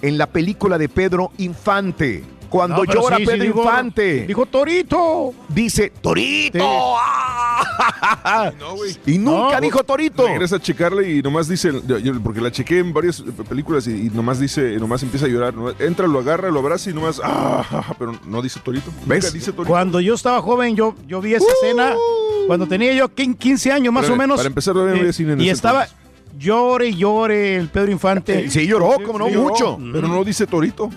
en 0.00 0.16
la 0.16 0.28
película 0.28 0.78
de 0.78 0.88
Pedro 0.88 1.32
Infante, 1.38 2.22
cuando 2.48 2.84
No, 2.84 2.92
llora 2.92 3.16
sí, 3.16 3.22
sí, 3.24 3.30
Pedro 3.30 3.44
dijo- 3.44 3.62
Infante. 3.62 4.26
Dijo 4.26 4.46
Torito. 4.46 5.34
Dice 5.48 5.92
Torito. 6.00 6.58
No. 8.58 8.74
Y 9.06 9.18
nunca 9.18 9.54
No, 9.56 9.60
dijo 9.60 9.82
Torito. 9.84 10.26
Regresa 10.26 10.56
a 10.56 10.60
checarle 10.60 11.10
y 11.16 11.22
nomás 11.22 11.48
dice, 11.48 11.72
porque 12.22 12.40
la 12.40 12.50
chequé 12.50 12.78
en 12.80 12.92
varias 12.92 13.22
películas 13.48 13.86
y, 13.86 14.06
y 14.06 14.10
nomás 14.10 14.38
dice, 14.40 14.76
nomás 14.78 15.02
empieza 15.02 15.26
a 15.26 15.28
llorar. 15.28 15.54
nomás 15.54 15.74
entra, 15.80 16.06
lo 16.06 16.18
agarra, 16.18 16.50
lo 16.50 16.60
abraza 16.60 16.90
y 16.90 16.94
nomás, 16.94 17.20
ah, 17.24 17.94
pero 17.98 18.18
no 18.26 18.42
dice 18.42 18.60
Torito. 18.60 18.90
Nunca 19.06 19.30
dice 19.30 19.52
Torito. 19.52 19.64
Cuando 19.64 20.00
yo 20.00 20.14
estaba 20.14 20.40
joven, 20.42 20.76
yo, 20.76 20.94
yo 21.06 21.20
vi 21.20 21.34
esa 21.34 21.46
escena, 21.52 21.94
cuando 22.46 22.66
tenía 22.66 22.92
yo 22.92 23.08
quin- 23.08 23.36
15 23.36 23.72
años 23.72 23.92
más 23.92 24.04
Para- 24.04 24.14
o 24.14 24.18
menos. 24.18 24.36
para 24.36 24.48
empezar, 24.48 24.74
todavía 24.74 24.94
no 24.94 25.00
había 25.00 25.12
cine 25.12 25.32
en 25.32 25.40
Y 25.40 25.44
ese 25.44 25.52
estaba, 25.52 25.86
llore 26.38 26.88
y 26.88 26.96
llore 26.96 27.56
el 27.56 27.68
Pedro 27.68 27.90
Infante. 27.90 28.44
Eh, 28.46 28.50
Sí, 28.50 28.66
lloró, 28.66 28.96
como 29.04 29.18
no, 29.18 29.28
lloró, 29.28 29.42
mucho. 29.50 29.78
Pero 29.92 30.06
no 30.08 30.22
dice 30.24 30.46
Torito. 30.46 30.90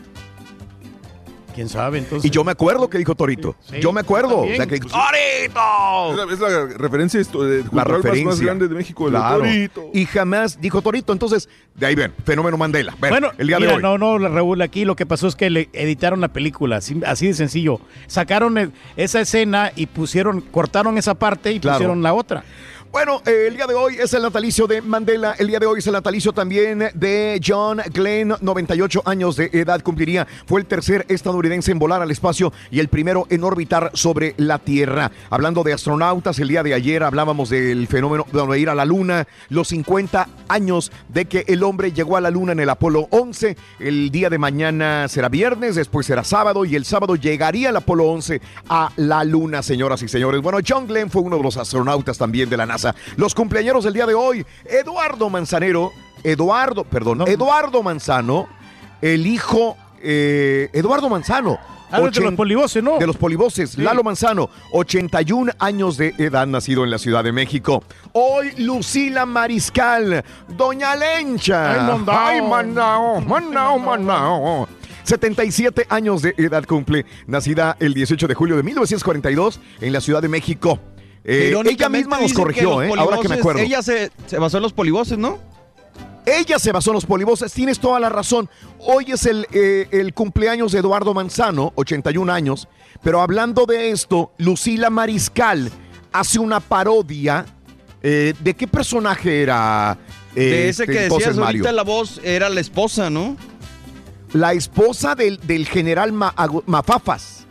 ¿Quién 1.53 1.69
sabe 1.69 1.99
entonces? 1.99 2.25
Y 2.27 2.29
yo 2.33 2.43
me 2.43 2.51
acuerdo 2.51 2.89
que 2.89 2.97
dijo 2.97 3.15
Torito. 3.15 3.55
yo 3.81 3.91
me 3.91 4.01
acuerdo. 4.01 4.39
O 4.41 4.47
sea, 4.55 4.65
que 4.67 4.75
dijo, 4.75 4.87
Es 4.87 5.53
la, 5.53 6.33
es 6.33 6.39
la 6.39 6.65
referencia 6.77 7.19
esto, 7.19 7.43
de 7.43 7.57
la 7.57 7.61
cultural 7.69 7.87
más- 7.87 7.97
referencia. 7.97 8.25
más 8.25 8.39
grande 8.41 8.67
de 8.67 8.75
México, 8.75 9.07
el 9.07 9.13
de 9.13 9.19
Claro. 9.19 9.37
Torito. 9.39 9.89
Y 9.93 10.05
jamás 10.05 10.59
dijo 10.61 10.81
Torito. 10.81 11.13
Entonces, 11.13 11.49
de 11.75 11.85
ahí 11.85 11.95
ven, 11.95 12.13
fenómeno 12.25 12.57
Mandela. 12.57 12.95
Ven, 12.99 13.09
Bueno, 13.11 13.31
el 13.37 13.47
día 13.47 13.57
mira, 13.59 13.71
de 13.71 13.75
hoy. 13.77 13.81
no, 13.81 13.97
no, 13.97 14.17
Raúl, 14.17 14.61
aquí 14.61 14.85
lo 14.85 14.95
que 14.95 15.05
pasó 15.05 15.27
es 15.27 15.35
que 15.35 15.49
le 15.49 15.69
editaron 15.73 16.21
la 16.21 16.29
película, 16.29 16.77
así, 16.77 16.99
así 17.05 17.27
de 17.27 17.33
sencillo. 17.33 17.79
Sacaron 18.07 18.57
el- 18.57 18.71
esa 18.97 19.21
escena 19.21 19.71
y 19.75 19.87
pusieron, 19.87 20.41
cortaron 20.41 20.97
esa 20.97 21.15
parte 21.15 21.51
y 21.51 21.59
Claro. 21.59 21.77
pusieron 21.77 22.03
la 22.03 22.13
otra. 22.13 22.43
Bueno, 22.91 23.21
eh, 23.25 23.45
el 23.47 23.55
día 23.55 23.67
de 23.67 23.73
hoy 23.73 23.95
es 23.97 24.13
el 24.13 24.21
natalicio 24.21 24.67
de 24.67 24.81
Mandela. 24.81 25.33
El 25.39 25.47
día 25.47 25.59
de 25.59 25.65
hoy 25.65 25.79
es 25.79 25.87
el 25.87 25.93
natalicio 25.93 26.33
también 26.33 26.89
de 26.93 27.39
John 27.41 27.81
Glenn, 27.93 28.35
98 28.41 29.03
años 29.05 29.37
de 29.37 29.49
edad 29.53 29.81
cumpliría. 29.81 30.27
Fue 30.45 30.59
el 30.59 30.65
tercer 30.65 31.05
estadounidense 31.07 31.71
en 31.71 31.79
volar 31.79 32.01
al 32.01 32.11
espacio 32.11 32.51
y 32.69 32.81
el 32.81 32.89
primero 32.89 33.27
en 33.29 33.45
orbitar 33.45 33.91
sobre 33.93 34.35
la 34.35 34.59
Tierra. 34.59 35.09
Hablando 35.29 35.63
de 35.63 35.71
astronautas, 35.71 36.37
el 36.39 36.49
día 36.49 36.63
de 36.63 36.73
ayer 36.73 37.01
hablábamos 37.03 37.49
del 37.49 37.87
fenómeno 37.87 38.25
de 38.29 38.59
ir 38.59 38.69
a 38.69 38.75
la 38.75 38.83
Luna, 38.83 39.25
los 39.47 39.69
50 39.69 40.27
años 40.49 40.91
de 41.07 41.25
que 41.25 41.45
el 41.47 41.63
hombre 41.63 41.93
llegó 41.93 42.17
a 42.17 42.21
la 42.21 42.29
Luna 42.29 42.51
en 42.51 42.59
el 42.59 42.69
Apolo 42.69 43.07
11. 43.11 43.55
El 43.79 44.11
día 44.11 44.29
de 44.29 44.37
mañana 44.37 45.07
será 45.07 45.29
viernes, 45.29 45.75
después 45.75 46.05
será 46.05 46.25
sábado 46.25 46.65
y 46.65 46.75
el 46.75 46.83
sábado 46.83 47.15
llegaría 47.15 47.69
el 47.69 47.77
Apolo 47.77 48.07
11 48.07 48.41
a 48.67 48.91
la 48.97 49.23
Luna, 49.23 49.63
señoras 49.63 50.03
y 50.03 50.09
señores. 50.09 50.41
Bueno, 50.41 50.57
John 50.67 50.87
Glenn 50.87 51.09
fue 51.09 51.21
uno 51.21 51.37
de 51.37 51.43
los 51.43 51.55
astronautas 51.55 52.17
también 52.17 52.49
de 52.49 52.57
la 52.57 52.65
NASA. 52.65 52.80
Los 53.17 53.33
cumpleaños 53.35 53.83
del 53.83 53.93
día 53.93 54.05
de 54.05 54.13
hoy, 54.13 54.45
Eduardo 54.65 55.29
Manzanero, 55.29 55.91
Eduardo, 56.23 56.83
perdón, 56.83 57.23
Eduardo 57.27 57.81
Manzano, 57.83 58.47
el 59.01 59.25
hijo, 59.27 59.77
eh, 60.01 60.69
Eduardo 60.73 61.09
Manzano. 61.09 61.57
Ah, 61.93 61.99
de 61.99 62.05
los 62.05 62.17
ochen- 62.17 62.37
polivoces, 62.37 62.81
¿no? 62.81 62.97
De 62.99 63.05
los 63.05 63.17
polivoces, 63.17 63.77
Lalo 63.77 64.01
Manzano, 64.01 64.49
81 64.71 65.51
años 65.59 65.97
de 65.97 66.13
edad, 66.19 66.47
nacido 66.47 66.85
en 66.85 66.89
la 66.89 66.97
Ciudad 66.97 67.21
de 67.21 67.33
México. 67.33 67.83
Hoy, 68.13 68.51
Lucila 68.59 69.25
Mariscal, 69.25 70.23
Doña 70.47 70.95
Lencha. 70.95 71.73
Ay, 71.73 71.87
mandao. 71.91 72.17
Ay, 72.17 72.41
mandao, 72.41 73.19
mandao, 73.19 73.77
mandao. 73.77 74.67
77 75.03 75.87
años 75.89 76.21
de 76.21 76.33
edad 76.37 76.63
cumple, 76.65 77.05
nacida 77.27 77.75
el 77.81 77.93
18 77.93 78.27
de 78.27 78.35
julio 78.35 78.55
de 78.55 78.63
1942 78.63 79.59
en 79.81 79.91
la 79.91 79.99
Ciudad 79.99 80.21
de 80.21 80.29
México. 80.29 80.79
Eh, 81.23 81.53
ella 81.65 81.89
misma 81.89 82.19
nos 82.19 82.33
corrigió, 82.33 82.81
eh, 82.81 82.91
ahora 82.97 83.17
que 83.21 83.29
me 83.29 83.35
acuerdo. 83.35 83.61
Ella 83.61 83.81
se, 83.81 84.11
se 84.25 84.37
basó 84.39 84.57
en 84.57 84.63
los 84.63 84.73
polivoces, 84.73 85.17
¿no? 85.17 85.37
Ella 86.25 86.59
se 86.59 86.71
basó 86.71 86.91
en 86.91 86.95
los 86.95 87.05
polivoces, 87.05 87.51
tienes 87.51 87.79
toda 87.79 87.99
la 87.99 88.09
razón. 88.09 88.49
Hoy 88.79 89.05
es 89.11 89.25
el, 89.25 89.47
eh, 89.51 89.87
el 89.91 90.13
cumpleaños 90.13 90.71
de 90.71 90.79
Eduardo 90.79 91.13
Manzano, 91.13 91.73
81 91.75 92.31
años, 92.31 92.67
pero 93.03 93.21
hablando 93.21 93.65
de 93.65 93.89
esto, 93.91 94.31
Lucila 94.37 94.89
Mariscal 94.89 95.71
hace 96.11 96.39
una 96.39 96.59
parodia. 96.59 97.45
eh, 98.03 98.33
¿De 98.39 98.53
qué 98.55 98.67
personaje 98.67 99.41
era? 99.43 99.97
eh, 100.35 100.39
De 100.39 100.69
ese 100.69 100.83
este, 100.83 100.93
que 100.93 100.99
decías 101.01 101.35
Mario? 101.37 101.45
ahorita 101.63 101.71
la 101.71 101.83
voz 101.83 102.19
era 102.23 102.49
la 102.49 102.61
esposa, 102.61 103.09
¿no? 103.09 103.35
La 104.33 104.53
esposa 104.53 105.13
del, 105.15 105.39
del 105.45 105.67
general 105.67 106.11
Ma- 106.13 106.33
Mafafas. 106.65 107.45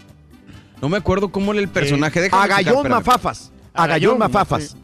No 0.81 0.89
me 0.89 0.97
acuerdo 0.97 1.31
cómo 1.31 1.53
era 1.53 1.61
el 1.61 1.69
personaje. 1.69 2.23
Checar, 2.23 2.41
Agallón. 2.51 2.89
Mafafas. 2.89 3.50
Agallón 3.75 4.19
Mafafas. 4.19 4.77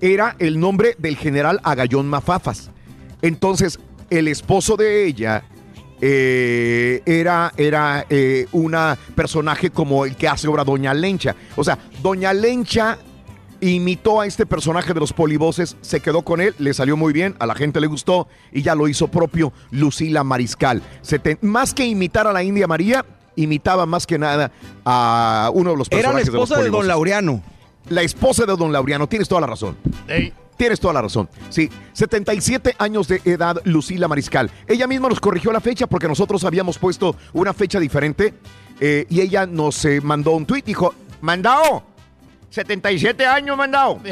Era 0.00 0.34
el 0.38 0.58
nombre 0.58 0.96
del 0.98 1.16
general 1.16 1.60
Agallón 1.62 2.08
Mafafas. 2.08 2.70
Entonces, 3.20 3.78
el 4.10 4.26
esposo 4.28 4.76
de 4.76 5.06
ella 5.06 5.44
eh, 6.00 7.02
era, 7.06 7.52
era 7.56 8.04
eh, 8.10 8.46
una 8.52 8.98
personaje 9.14 9.70
como 9.70 10.04
el 10.04 10.16
que 10.16 10.26
hace 10.28 10.48
obra 10.48 10.64
Doña 10.64 10.92
Lencha. 10.92 11.36
O 11.54 11.62
sea, 11.62 11.78
Doña 12.02 12.32
Lencha 12.32 12.98
imitó 13.60 14.20
a 14.20 14.26
este 14.26 14.44
personaje 14.44 14.92
de 14.92 14.98
los 14.98 15.12
polivoces, 15.12 15.76
se 15.82 16.00
quedó 16.00 16.22
con 16.22 16.40
él, 16.40 16.52
le 16.58 16.74
salió 16.74 16.96
muy 16.96 17.12
bien, 17.12 17.36
a 17.38 17.46
la 17.46 17.54
gente 17.54 17.80
le 17.80 17.86
gustó 17.86 18.26
y 18.50 18.62
ya 18.62 18.74
lo 18.74 18.88
hizo 18.88 19.06
propio 19.06 19.52
Lucila 19.70 20.24
Mariscal. 20.24 20.82
Seten- 21.04 21.38
más 21.42 21.72
que 21.72 21.86
imitar 21.86 22.26
a 22.26 22.32
la 22.32 22.42
India 22.42 22.66
María, 22.66 23.04
imitaba 23.36 23.86
más 23.86 24.04
que 24.04 24.18
nada 24.18 24.50
a 24.84 25.48
uno 25.54 25.70
de 25.70 25.76
los 25.76 25.86
Era 25.92 26.08
la 26.08 26.14
personajes 26.18 26.28
esposa 26.28 26.56
de, 26.56 26.64
de 26.64 26.70
los 26.70 26.72
don 26.72 26.80
polivoces. 26.80 26.88
Laureano. 26.88 27.42
La 27.88 28.02
esposa 28.02 28.46
de 28.46 28.56
don 28.56 28.72
Laureano, 28.72 29.08
tienes 29.08 29.28
toda 29.28 29.40
la 29.40 29.46
razón. 29.46 29.76
Tienes 30.56 30.80
toda 30.80 30.94
la 30.94 31.02
razón. 31.02 31.28
Sí, 31.48 31.68
77 31.92 32.76
años 32.78 33.08
de 33.08 33.20
edad, 33.24 33.60
Lucila 33.64 34.06
Mariscal. 34.08 34.50
Ella 34.66 34.86
misma 34.86 35.08
nos 35.08 35.20
corrigió 35.20 35.52
la 35.52 35.60
fecha 35.60 35.86
porque 35.86 36.06
nosotros 36.06 36.44
habíamos 36.44 36.78
puesto 36.78 37.16
una 37.32 37.52
fecha 37.52 37.80
diferente 37.80 38.34
eh, 38.80 39.06
y 39.08 39.20
ella 39.20 39.46
nos 39.46 39.84
eh, 39.84 40.00
mandó 40.00 40.32
un 40.32 40.46
tweet. 40.46 40.62
Dijo, 40.62 40.94
mandado, 41.20 41.82
77 42.52 43.24
años, 43.26 43.56
mandado. 43.56 43.98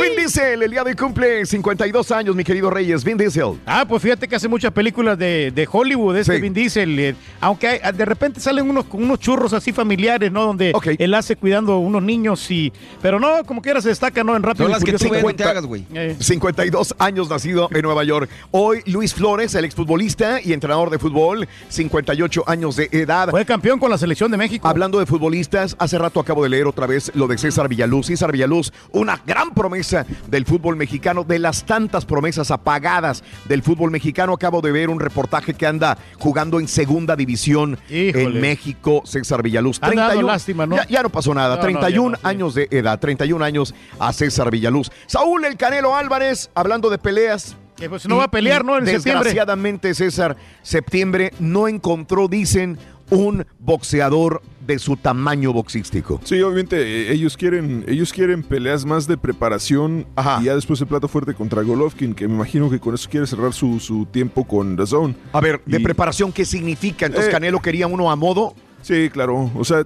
Vin 0.00 0.14
Diesel, 0.16 0.62
el 0.62 0.70
día 0.70 0.84
de 0.84 0.90
hoy 0.90 0.96
cumple 0.96 1.46
52 1.46 2.10
años, 2.10 2.36
mi 2.36 2.44
querido 2.44 2.68
Reyes. 2.68 3.02
Vin 3.02 3.16
Diesel. 3.16 3.58
Ah, 3.64 3.86
pues 3.88 4.02
fíjate 4.02 4.28
que 4.28 4.36
hace 4.36 4.46
muchas 4.48 4.70
películas 4.72 5.18
de, 5.18 5.50
de 5.54 5.66
Hollywood, 5.70 6.16
este 6.18 6.34
Sí. 6.36 6.40
Vin 6.42 6.52
Diesel. 6.52 6.98
eh, 6.98 7.14
aunque 7.40 7.66
hay- 7.68 7.92
de 7.92 8.04
repente 8.04 8.40
salen 8.40 8.68
unos 8.68 8.84
unos 8.92 9.18
churros 9.18 9.54
así 9.54 9.72
familiares, 9.72 10.30
¿no? 10.30 10.44
Donde 10.44 10.74
él 10.98 11.14
hace 11.14 11.36
cuidando 11.36 11.78
unos 11.78 12.02
niños 12.02 12.50
y. 12.50 12.70
Pero 13.00 13.18
no, 13.18 13.42
como 13.44 13.62
quiera 13.62 13.80
se 13.80 13.88
destaca, 13.88 14.22
¿no? 14.22 14.36
En 14.36 14.42
rápido. 14.42 14.64
Son 14.66 14.70
y 14.70 14.74
las 14.74 14.84
que 14.84 14.92
tú 15.32 15.42
hagas, 15.44 15.64
güey. 15.64 15.86
52 16.18 16.94
años 16.98 17.30
nacido 17.30 17.68
en 17.72 17.80
Nueva 17.82 18.04
York. 18.04 18.28
Hoy 18.50 18.82
Luis 18.84 19.14
Flores, 19.14 19.54
el 19.54 19.64
exfutbolista 19.64 20.40
y 20.42 20.52
entrenador 20.52 20.90
de 20.90 20.98
fútbol, 20.98 21.48
58 21.70 22.44
años 22.46 22.76
de 22.76 22.90
edad. 22.92 23.30
Fue 23.30 23.46
campeón 23.46 23.78
con 23.78 23.90
la 23.90 23.96
selección 23.96 24.30
de 24.30 24.36
México. 24.36 24.68
Hablando 24.68 24.98
de 24.98 25.06
futbolistas, 25.06 25.74
hace 25.78 25.96
rato 25.96 26.20
acabo 26.20 26.42
de 26.42 26.50
leer 26.50 26.65
otra 26.66 26.86
vez 26.86 27.12
lo 27.14 27.26
de 27.26 27.38
César 27.38 27.68
Villaluz. 27.68 28.06
César 28.06 28.32
Villaluz, 28.32 28.72
una 28.92 29.20
gran 29.26 29.54
promesa 29.54 30.06
del 30.28 30.44
fútbol 30.44 30.76
mexicano, 30.76 31.24
de 31.24 31.38
las 31.38 31.64
tantas 31.64 32.04
promesas 32.04 32.50
apagadas 32.50 33.22
del 33.46 33.62
fútbol 33.62 33.90
mexicano. 33.90 34.32
Acabo 34.32 34.60
de 34.60 34.72
ver 34.72 34.90
un 34.90 35.00
reportaje 35.00 35.54
que 35.54 35.66
anda 35.66 35.98
jugando 36.18 36.60
en 36.60 36.68
segunda 36.68 37.16
división 37.16 37.78
Híjole. 37.88 38.24
en 38.24 38.40
México, 38.40 39.02
César 39.04 39.42
Villaluz. 39.42 39.78
Han 39.82 39.96
dado 39.96 40.22
lástima, 40.22 40.66
¿no? 40.66 40.76
Ya, 40.76 40.86
ya 40.88 41.02
no 41.02 41.10
pasó 41.10 41.34
nada. 41.34 41.56
No, 41.56 41.62
no, 41.62 41.68
ya 41.68 41.80
31 41.80 42.10
no, 42.10 42.16
sí. 42.16 42.22
años 42.24 42.54
de 42.54 42.68
edad, 42.70 42.98
31 42.98 43.44
años 43.44 43.74
a 43.98 44.12
César 44.12 44.50
Villaluz. 44.50 44.90
Saúl 45.06 45.44
El 45.44 45.56
Canelo 45.56 45.94
Álvarez, 45.94 46.50
hablando 46.54 46.90
de 46.90 46.98
peleas. 46.98 47.56
Que 47.76 47.90
pues 47.90 48.08
no 48.08 48.16
va 48.16 48.24
a 48.24 48.30
pelear, 48.30 48.64
¿no? 48.64 48.78
En 48.78 48.86
septiembre. 48.86 49.24
Desgraciadamente, 49.24 49.94
César, 49.94 50.36
septiembre 50.62 51.32
no 51.38 51.68
encontró, 51.68 52.26
dicen, 52.26 52.78
un 53.10 53.46
boxeador 53.58 54.42
de 54.66 54.78
su 54.80 54.96
tamaño 54.96 55.52
boxístico. 55.52 56.20
Sí, 56.24 56.40
obviamente 56.42 56.76
eh, 56.82 57.12
ellos 57.12 57.36
quieren, 57.36 57.84
ellos 57.86 58.12
quieren 58.12 58.42
peleas 58.42 58.84
más 58.84 59.06
de 59.06 59.16
preparación 59.16 60.06
y 60.40 60.44
ya 60.44 60.54
después 60.56 60.80
el 60.80 60.88
plato 60.88 61.06
fuerte 61.06 61.34
contra 61.34 61.62
Golovkin, 61.62 62.14
que 62.14 62.26
me 62.26 62.34
imagino 62.34 62.68
que 62.68 62.80
con 62.80 62.94
eso 62.94 63.08
quiere 63.08 63.26
cerrar 63.28 63.52
su, 63.52 63.78
su 63.78 64.06
tiempo 64.06 64.44
con 64.44 64.76
The 64.76 64.86
Zone. 64.86 65.14
A 65.32 65.40
ver, 65.40 65.60
de 65.66 65.78
Y- 65.78 65.82
preparación, 65.82 66.32
¿qué 66.32 66.44
significa? 66.44 67.06
Entonces, 67.06 67.28
Eh, 67.28 67.32
Canelo 67.32 67.60
quería 67.60 67.86
uno 67.86 68.10
a 68.10 68.16
modo. 68.16 68.54
Sí, 68.82 69.08
claro. 69.10 69.50
O 69.54 69.64
sea, 69.64 69.84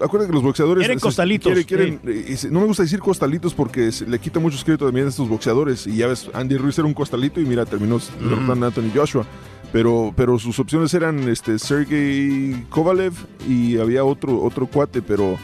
acuérdate 0.00 0.26
que 0.28 0.34
los 0.34 0.42
boxeadores. 0.42 0.82
Quieren 0.82 0.98
costalitos, 0.98 1.52
quieren- 1.64 1.98
quieren- 1.98 2.26
eh, 2.28 2.36
no 2.50 2.60
me 2.60 2.66
gusta 2.66 2.82
decir 2.82 2.98
costalitos 3.00 3.54
porque 3.54 3.90
se- 3.92 4.06
le 4.06 4.18
quita 4.18 4.40
mucho 4.40 4.58
crédito 4.64 4.86
también 4.86 5.06
a 5.06 5.10
estos 5.10 5.28
boxeadores. 5.28 5.86
Y 5.86 5.96
ya 5.96 6.06
ves, 6.08 6.28
Andy 6.34 6.56
Ruiz 6.56 6.76
era 6.78 6.86
un 6.86 6.94
costalito 6.94 7.40
y 7.40 7.44
mira, 7.44 7.64
terminó 7.64 7.98
derrotando 8.20 8.66
a 8.66 8.68
Anthony 8.68 8.90
Joshua. 8.94 9.24
Pero, 9.72 10.12
pero 10.16 10.38
sus 10.38 10.58
opciones 10.58 10.94
eran 10.94 11.28
este 11.28 11.58
Sergey 11.58 12.64
Kovalev 12.70 13.12
y 13.48 13.78
había 13.78 14.04
otro, 14.04 14.42
otro 14.42 14.66
cuate, 14.66 15.02
pero. 15.02 15.36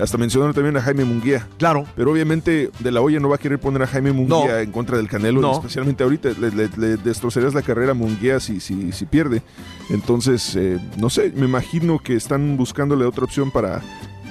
Hasta 0.00 0.16
mencionaron 0.16 0.54
también 0.54 0.76
a 0.76 0.80
Jaime 0.80 1.04
Munguía. 1.04 1.46
Claro. 1.58 1.84
Pero 1.96 2.12
obviamente 2.12 2.70
De 2.78 2.90
La 2.92 3.02
Hoya 3.02 3.18
no 3.20 3.28
va 3.28 3.34
a 3.34 3.38
querer 3.38 3.58
poner 3.58 3.82
a 3.82 3.86
Jaime 3.88 4.12
Munguía 4.12 4.52
No. 4.52 4.58
en 4.58 4.70
contra 4.70 4.96
del 4.96 5.08
Canelo, 5.08 5.40
No. 5.40 5.52
especialmente 5.52 6.04
ahorita. 6.04 6.30
Le, 6.40 6.50
le- 6.52 6.70
le 6.76 6.96
destrozarías 6.96 7.54
la 7.54 7.60
carrera 7.62 7.90
a 7.90 7.94
Munguía 7.94 8.38
si, 8.40 8.60
si, 8.60 8.92
si 8.92 9.04
pierde. 9.04 9.42
Entonces, 9.90 10.54
eh, 10.56 10.78
no 10.96 11.10
sé, 11.10 11.32
me 11.34 11.44
imagino 11.46 11.98
que 11.98 12.14
están 12.14 12.56
buscándole 12.56 13.04
otra 13.04 13.24
opción 13.24 13.50
para, 13.50 13.82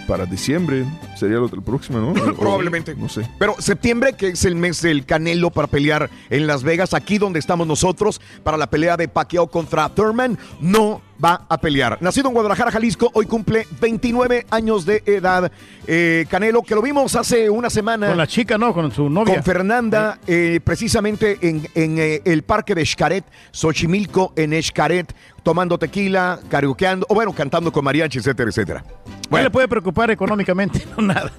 para 0.09 0.25
diciembre. 0.25 0.85
Sería 1.15 1.37
lo 1.37 1.47
del 1.47 1.61
próximo, 1.61 1.99
¿no? 1.99 2.13
Probablemente. 2.35 2.95
No 2.95 3.07
sé. 3.07 3.29
Pero 3.37 3.55
septiembre, 3.59 4.13
que 4.13 4.29
es 4.29 4.43
el 4.43 4.55
mes 4.55 4.81
del 4.81 5.05
Canelo 5.05 5.51
para 5.51 5.67
pelear 5.67 6.09
en 6.31 6.47
Las 6.47 6.63
Vegas, 6.63 6.95
aquí 6.95 7.19
donde 7.19 7.37
estamos 7.37 7.67
nosotros, 7.67 8.19
para 8.43 8.57
la 8.57 8.67
pelea 8.67 8.97
de 8.97 9.07
Pacquiao 9.07 9.47
contra 9.51 9.87
Thurman, 9.89 10.39
no 10.59 11.01
va 11.23 11.45
a 11.47 11.59
pelear. 11.59 11.97
Nacido 12.01 12.29
en 12.29 12.33
Guadalajara, 12.33 12.71
Jalisco, 12.71 13.11
hoy 13.13 13.25
cumple 13.25 13.67
29 13.79 14.47
años 14.49 14.85
de 14.85 15.03
edad. 15.05 15.51
Eh, 15.85 16.25
Canelo, 16.29 16.61
que 16.63 16.75
lo 16.75 16.81
vimos 16.81 17.15
hace 17.15 17.49
una 17.49 17.69
semana. 17.69 18.07
Con 18.07 18.17
la 18.17 18.27
chica, 18.27 18.57
¿no? 18.57 18.73
Con 18.73 18.91
su 18.91 19.09
novia. 19.09 19.35
Con 19.35 19.43
Fernanda, 19.43 20.19
eh, 20.27 20.59
precisamente 20.63 21.37
en, 21.41 21.67
en, 21.75 21.97
eh, 21.99 22.21
el 22.25 22.43
parque 22.43 22.73
de 22.73 22.85
Xcaret, 22.85 23.25
Xochimilco, 23.51 24.33
en 24.35 24.61
Xcaret, 24.61 25.13
tomando 25.49 25.79
tequila, 25.79 26.39
karaokeando, 26.47 27.07
o 27.09 27.15
bueno, 27.15 27.33
cantando 27.33 27.71
con 27.71 27.83
mariachi, 27.83 28.19
etcétera, 28.19 28.51
etcétera. 28.51 28.83
¿Qué 29.31 29.41
le 29.41 29.49
puede 29.49 29.67
preocupar 29.67 30.11
económicamente? 30.11 30.85
No, 30.95 31.01
nada. 31.07 31.31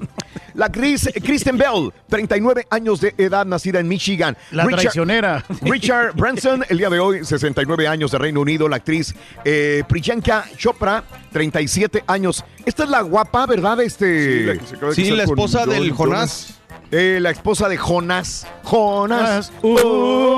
La 0.55 0.67
actriz 0.67 1.09
Kristen 1.23 1.57
Bell, 1.57 1.93
39 2.09 2.67
años 2.71 3.01
de 3.01 3.15
edad, 3.19 3.47
nacida 3.47 3.79
en 3.79 3.87
Michigan. 3.87 4.37
La 4.51 4.67
traicionera. 4.67 5.45
Richard 5.63 6.17
Branson, 6.17 6.65
el 6.69 6.79
día 6.79 6.91
de 6.91 6.99
hoy, 6.99 7.25
69 7.25 7.87
años 7.87 8.11
de 8.11 8.19
Reino 8.19 8.41
Unido. 8.41 8.69
La 8.69 8.77
actriz 8.77 9.15
eh, 9.45 9.85
Priyanka 9.87 10.45
Chopra, 10.57 11.05
37 11.31 12.03
años. 12.09 12.45
Esta 12.67 12.83
es 12.83 12.91
la 12.91 13.03
guapa, 13.03 13.47
¿verdad? 13.47 13.81
Este... 13.81 14.41
Sí, 14.41 14.45
la 14.45 14.57
que 14.57 14.67
se 14.67 14.75
acaba 14.75 14.89
de 14.89 14.95
Sí, 14.97 15.03
casar 15.03 15.17
la 15.19 15.25
con 15.25 15.39
esposa 15.39 15.67
del 15.67 15.91
Jonas. 15.93 15.97
Jonás. 15.97 16.60
Eh, 16.91 17.19
la 17.21 17.31
esposa 17.31 17.69
de 17.69 17.77
Jonas. 17.77 18.47
Jonas. 18.65 19.53
Uh, 19.63 20.31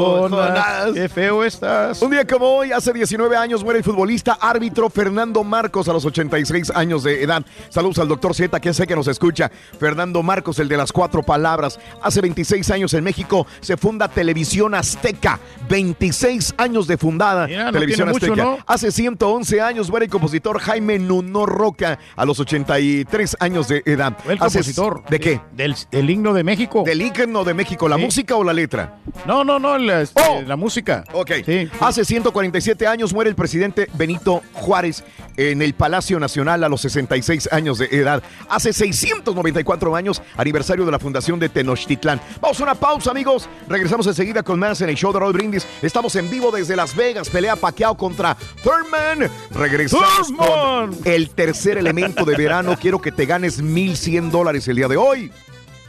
Oh, 0.00 0.28
Jonas, 0.28 0.92
Qué 0.94 1.08
feo 1.08 1.44
estás. 1.44 2.00
Un 2.02 2.10
día 2.10 2.26
como 2.26 2.46
hoy, 2.46 2.72
hace 2.72 2.92
19 2.92 3.36
años, 3.36 3.64
muere 3.64 3.78
el 3.78 3.84
futbolista 3.84 4.38
árbitro 4.40 4.88
Fernando 4.90 5.42
Marcos 5.42 5.88
a 5.88 5.92
los 5.92 6.04
86 6.04 6.70
años 6.74 7.02
de 7.02 7.22
edad. 7.22 7.44
Saludos 7.68 7.98
al 7.98 8.08
doctor 8.08 8.34
Z, 8.34 8.60
que 8.60 8.72
sé 8.72 8.86
que 8.86 8.94
nos 8.94 9.08
escucha. 9.08 9.50
Fernando 9.78 10.22
Marcos, 10.22 10.58
el 10.58 10.68
de 10.68 10.76
las 10.76 10.92
cuatro 10.92 11.22
palabras. 11.22 11.78
Hace 12.02 12.20
26 12.20 12.70
años 12.70 12.94
en 12.94 13.04
México 13.04 13.46
se 13.60 13.76
funda 13.76 14.08
Televisión 14.08 14.74
Azteca. 14.74 15.40
26 15.68 16.54
años 16.58 16.86
de 16.86 16.96
fundada 16.96 17.46
no 17.46 17.72
Televisión 17.72 18.08
mucho, 18.08 18.26
Azteca. 18.26 18.42
¿no? 18.42 18.58
Hace 18.66 18.92
111 18.92 19.60
años 19.60 19.90
muere 19.90 20.06
el 20.06 20.10
compositor 20.10 20.60
Jaime 20.60 20.98
Nuno 20.98 21.44
Roca 21.44 21.98
a 22.16 22.24
los 22.24 22.38
83 22.40 23.36
años 23.40 23.68
de 23.68 23.82
edad. 23.84 24.16
El 24.28 24.38
compositor. 24.38 25.02
¿De 25.08 25.20
qué? 25.20 25.40
Del, 25.58 25.74
del 25.90 26.08
himno 26.08 26.32
de 26.34 26.44
México. 26.44 26.84
¿Del 26.86 27.02
himno 27.02 27.42
de 27.42 27.52
México? 27.52 27.88
¿La 27.88 27.96
Sí. 27.96 28.02
música 28.02 28.36
o 28.36 28.44
la 28.44 28.52
letra? 28.52 29.00
No, 29.26 29.42
no, 29.42 29.58
no, 29.58 29.76
la, 29.76 30.02
este, 30.02 30.22
Oh. 30.24 30.40
la 30.42 30.54
música. 30.54 31.02
Ok. 31.12 31.32
Sí. 31.44 31.68
Hace 31.80 32.04
147 32.04 32.86
años 32.86 33.12
muere 33.12 33.28
el 33.28 33.34
presidente 33.34 33.88
Benito 33.94 34.40
Juárez 34.52 35.02
en 35.36 35.60
el 35.60 35.74
Palacio 35.74 36.20
Nacional 36.20 36.62
a 36.62 36.68
los 36.68 36.80
66 36.82 37.48
años 37.50 37.78
de 37.78 37.86
edad. 37.86 38.22
Hace 38.48 38.72
694 38.72 39.96
años, 39.96 40.22
aniversario 40.36 40.84
de 40.86 40.92
la 40.92 41.00
fundación 41.00 41.40
de 41.40 41.48
Tenochtitlán. 41.48 42.20
Vamos 42.40 42.60
a 42.60 42.62
una 42.62 42.74
pausa, 42.76 43.10
amigos. 43.10 43.48
Regresamos 43.68 44.06
enseguida 44.06 44.44
con 44.44 44.60
más 44.60 44.80
en 44.80 44.90
el 44.90 44.94
show 44.94 45.12
de 45.12 45.18
Raúl 45.18 45.32
Brindis. 45.32 45.66
Estamos 45.82 46.14
en 46.14 46.30
vivo 46.30 46.52
desde 46.52 46.76
Las 46.76 46.94
Vegas. 46.94 47.28
Pelea 47.30 47.56
Pacquiao 47.56 47.96
contra 47.96 48.36
Thurman. 48.62 49.28
Regresamos 49.50 50.30
con 50.36 50.96
el 51.04 51.30
tercer 51.30 51.78
elemento 51.78 52.24
de 52.24 52.36
verano. 52.36 52.76
Quiero 52.80 53.00
que 53.00 53.10
te 53.10 53.26
ganes 53.26 53.60
1,100 53.60 54.30
dólares 54.30 54.68
el 54.68 54.76
día 54.76 54.86
de 54.86 54.96
hoy. 54.96 55.32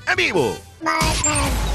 En 0.09 0.15
vivo. 0.15 0.68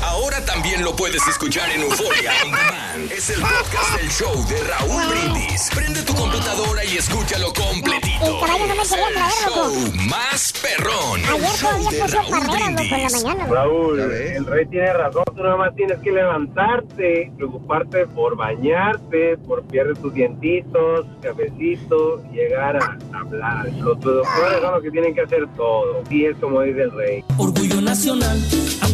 Ahora 0.03 0.43
también 0.47 0.83
lo 0.83 0.97
puedes 0.97 1.27
escuchar 1.29 1.71
en 1.71 1.83
Euforia 1.83 2.33
On 2.43 2.51
Demand. 2.51 3.13
Es 3.13 3.29
el 3.29 3.41
podcast 3.41 3.97
del 4.01 4.11
show 4.11 4.49
de 4.49 4.65
Raúl 4.65 5.03
Brindis. 5.09 5.71
Prende 5.75 6.03
tu 6.03 6.15
computadora 6.15 6.83
y 6.85 6.97
escúchalo 6.97 7.53
completito. 7.53 8.25
El 8.25 8.41
caballo 8.41 8.67
no 8.67 8.75
me 8.77 8.83
quería 8.83 9.09
traer, 9.13 9.35
loco. 9.47 9.71
show 9.71 9.93
más 10.09 10.55
perrón. 10.63 11.21
Ayer 11.29 11.51
todavía 11.61 12.03
puso 12.03 12.17
Raúl 12.17 12.31
carreras, 12.31 12.73
loco, 12.73 12.95
en 12.95 13.03
la 13.03 13.11
mañana. 13.11 13.47
Raúl, 13.47 14.01
el 14.01 14.47
rey 14.47 14.67
tiene 14.67 14.93
razón, 14.95 15.25
tú 15.37 15.43
nada 15.43 15.57
más 15.57 15.75
tienes 15.75 15.99
que 15.99 16.13
levantarte, 16.13 17.33
preocuparte 17.37 18.07
por 18.07 18.37
bañarte, 18.37 19.37
por 19.39 19.65
pierdes 19.65 19.99
tus 20.01 20.15
dientitos, 20.15 21.07
cafecito, 21.21 22.23
llegar 22.33 22.77
a 22.79 23.19
hablar. 23.19 23.69
Los 23.75 23.99
productores 23.99 24.61
son 24.63 24.73
los 24.73 24.83
que 24.83 24.91
tienen 24.91 25.15
que 25.15 25.21
hacer 25.21 25.47
todo. 25.57 26.03
Sí 26.09 26.25
es 26.25 26.37
como 26.39 26.63
dice 26.63 26.83
el 26.83 26.93
rey. 26.93 27.25
Orgullo 27.37 27.81
nacional, 27.83 28.41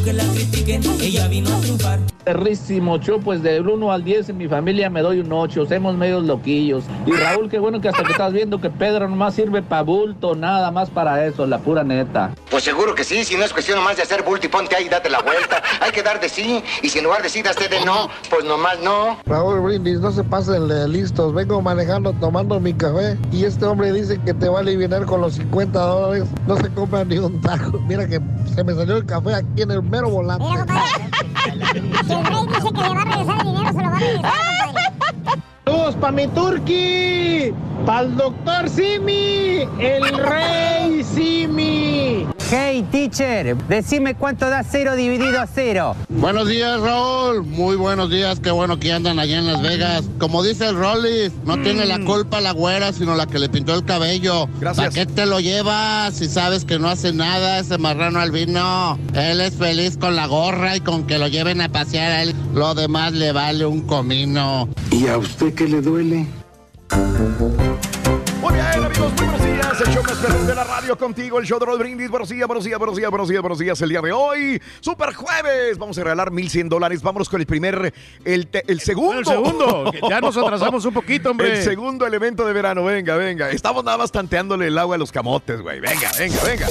aunque 0.01 0.15
la 0.15 0.25
critiquen, 0.33 0.83
ella 1.03 1.29
vino 1.29 1.55
a 1.55 1.61
triunfar. 1.61 1.99
Perrísimo, 2.25 2.99
yo 3.01 3.19
pues 3.19 3.43
del 3.43 3.69
1 3.69 3.93
al 3.93 4.05
10 4.05 4.31
en 4.31 4.39
mi 4.39 4.49
familia 4.49 4.89
me 4.89 5.03
doy 5.03 5.21
un 5.21 5.31
8, 5.31 5.67
somos 5.67 5.95
medios 5.95 6.25
loquillos. 6.25 6.85
Y 7.07 7.13
Raúl, 7.13 7.51
qué 7.51 7.59
bueno 7.59 7.81
que 7.81 7.89
hasta 7.89 8.05
que 8.05 8.13
estás 8.13 8.33
viendo 8.33 8.61
que 8.61 8.71
Pedro 8.71 9.09
nomás 9.09 9.35
sirve 9.35 9.63
para 9.63 9.83
bulto, 9.83 10.35
nada 10.35 10.71
más 10.71 10.89
para 10.89 11.27
eso, 11.27 11.47
la 11.47 11.59
pura 11.59 11.83
neta. 11.83 12.33
Pues 12.51 12.65
seguro 12.65 12.95
que 12.95 13.05
sí, 13.05 13.25
si 13.25 13.37
no 13.37 13.45
es 13.45 13.53
cuestión 13.53 13.79
nomás 13.79 13.97
de 13.97 14.03
hacer 14.03 14.23
bulto 14.23 14.47
y 14.47 14.49
ponte 14.49 14.75
ahí 14.75 14.87
y 14.87 14.89
date 14.89 15.11
la 15.11 15.21
vuelta. 15.21 15.63
Hay 15.81 15.93
que 15.93 16.03
dar 16.03 16.21
de 16.21 16.29
sí, 16.29 16.63
y 16.83 16.89
si 16.89 16.99
en 16.99 17.05
lugar 17.05 17.23
de 17.23 17.29
sí 17.29 17.43
das 17.43 17.57
de 17.57 17.69
no, 17.85 18.09
pues 18.31 18.45
nomás 18.45 18.81
no. 18.83 19.19
Raúl 19.27 19.61
Brindis, 19.61 20.01
no 20.01 20.13
se 20.13 20.25
pasen 20.25 20.69
listos. 20.91 21.35
Vengo 21.35 21.61
manejando, 21.61 22.13
tomando 22.15 22.59
mi 22.61 22.73
café 22.73 23.19
y 23.33 23.45
este 23.45 23.67
hombre 23.67 23.93
dice 23.93 24.19
que 24.25 24.33
te 24.33 24.49
va 24.49 24.59
a 24.59 24.61
aliviar 24.61 25.05
con 25.05 25.21
los 25.21 25.35
50 25.35 25.79
dólares. 25.79 26.25
No 26.47 26.57
se 26.57 26.69
compra 26.71 27.05
ni 27.05 27.19
un 27.19 27.41
taco. 27.41 27.79
Mira 27.89 28.07
que 28.07 28.21
se 28.55 28.63
me 28.63 28.75
salió 28.75 28.97
el 28.97 29.07
café 29.07 29.35
aquí 29.35 29.63
en 29.63 29.71
el 29.71 29.83
mero 29.91 30.09
volante. 30.11 30.45
Si 32.07 32.13
el 32.13 32.25
rey 32.25 32.47
dice 32.49 32.69
que 32.73 32.81
le 32.81 32.89
va 32.89 33.01
a 33.01 33.05
regresar 33.05 33.41
el 33.41 33.47
dinero, 33.47 33.73
se 33.73 33.83
lo 33.83 33.91
va 33.91 33.97
a 33.97 33.99
regresar, 33.99 34.33
compadre. 34.67 35.43
Saludos 35.65 35.95
para 35.97 36.13
mi 36.13 36.27
turqui, 36.29 37.55
para 37.87 38.01
el 38.01 38.17
doctor 38.17 38.69
Simi, 38.69 39.69
el 39.79 40.19
rey 40.19 41.05
Simi. 41.05 42.27
Hey, 42.53 42.85
teacher, 42.91 43.57
decime 43.69 44.17
cuánto 44.17 44.51
da 44.51 44.65
cero 44.65 44.97
dividido 44.97 45.41
a 45.41 45.47
cero. 45.47 45.95
Buenos 46.09 46.49
días, 46.49 46.81
Raúl. 46.81 47.45
Muy 47.45 47.77
buenos 47.77 48.11
días. 48.11 48.41
Qué 48.41 48.51
bueno 48.51 48.81
que 48.81 48.93
andan 48.93 49.21
allá 49.21 49.39
en 49.39 49.47
Las 49.47 49.63
Vegas. 49.63 50.03
Como 50.19 50.43
dice 50.43 50.67
el 50.67 50.75
Rollis, 50.75 51.31
no 51.45 51.57
Mm. 51.57 51.63
tiene 51.63 51.85
la 51.87 52.01
culpa 52.01 52.41
la 52.41 52.51
güera, 52.51 52.93
sino 52.93 53.15
la 53.15 53.27
que 53.27 53.39
le 53.39 53.49
pintó 53.49 53.73
el 53.75 53.85
cabello. 53.85 54.49
Gracias. 54.59 54.77
¿Para 54.89 54.91
qué 54.91 55.07
te 55.07 55.27
lo 55.27 55.39
llevas 55.39 56.15
si 56.15 56.27
sabes 56.27 56.65
que 56.65 56.81
no 56.81 56.89
hace 56.89 57.13
nada 57.13 57.61
ese 57.61 57.79
marrano 57.79 58.19
albino? 58.19 58.99
Él 59.15 59.41
es 59.41 59.55
feliz 59.55 59.97
con 59.97 60.17
la 60.17 60.27
gorra 60.27 60.75
y 60.77 60.81
con 60.81 61.07
que 61.07 61.19
lo 61.19 61.29
lleven 61.29 61.61
a 61.61 61.69
pasear 61.69 62.11
a 62.11 62.23
él. 62.25 62.35
Lo 62.53 62.75
demás 62.75 63.13
le 63.13 63.31
vale 63.31 63.65
un 63.65 63.83
comino. 63.83 64.69
¿Y 64.91 65.07
a 65.07 65.19
usted 65.19 65.55
qué 65.55 65.69
le 65.69 65.81
duele? 65.81 66.27
Muy 68.41 68.55
bien, 68.55 68.67
amigos, 68.85 69.13
muy 69.13 69.27
buenos 69.29 69.45
días. 69.45 69.81
El 69.81 69.95
show 69.95 70.03
más 70.03 70.17
perrón 70.19 70.47
de 70.47 70.55
la 70.55 70.65
radio 70.65 70.97
contigo, 70.97 71.39
el 71.39 71.47
show 71.47 71.59
de 71.59 71.67
Rod 71.67 71.79
Brindis. 71.79 72.09
Buenos 72.11 72.29
días, 72.29 72.47
buenos 72.47 72.65
días, 72.65 72.79
buenos 72.79 72.97
días, 72.97 73.11
buenos 73.11 73.29
días, 73.29 73.41
buenos 73.43 73.59
días. 73.59 73.81
El 73.83 73.89
día 73.91 74.01
de 74.01 74.13
hoy, 74.13 74.61
super 74.81 75.13
jueves. 75.15 75.77
Vamos 75.79 75.99
a 75.99 76.03
regalar 76.05 76.31
1100 76.31 76.69
dólares. 76.69 77.03
Vámonos 77.03 77.29
con 77.29 77.41
el 77.41 77.47
primer, 77.47 77.93
el, 78.25 78.47
te- 78.47 78.65
el 78.71 78.81
segundo. 78.81 79.19
El 79.19 79.27
segundo, 79.27 79.91
que 79.93 80.01
ya 80.09 80.21
nos 80.21 80.37
atrasamos 80.39 80.85
un 80.85 80.95
poquito, 80.95 81.31
hombre. 81.31 81.59
El 81.59 81.63
segundo 81.65 82.07
elemento 82.07 82.47
de 82.47 82.53
verano. 82.53 82.85
Venga, 82.85 83.17
venga. 83.17 83.51
Estamos 83.51 83.85
nada 83.85 83.99
más 83.99 84.11
tanteándole 84.11 84.69
el 84.69 84.79
agua 84.79 84.97
a 84.97 84.99
los 84.99 85.13
camotes, 85.13 85.61
güey. 85.61 85.81
Venga, 85.81 86.11
venga, 86.19 86.43
venga. 86.45 86.67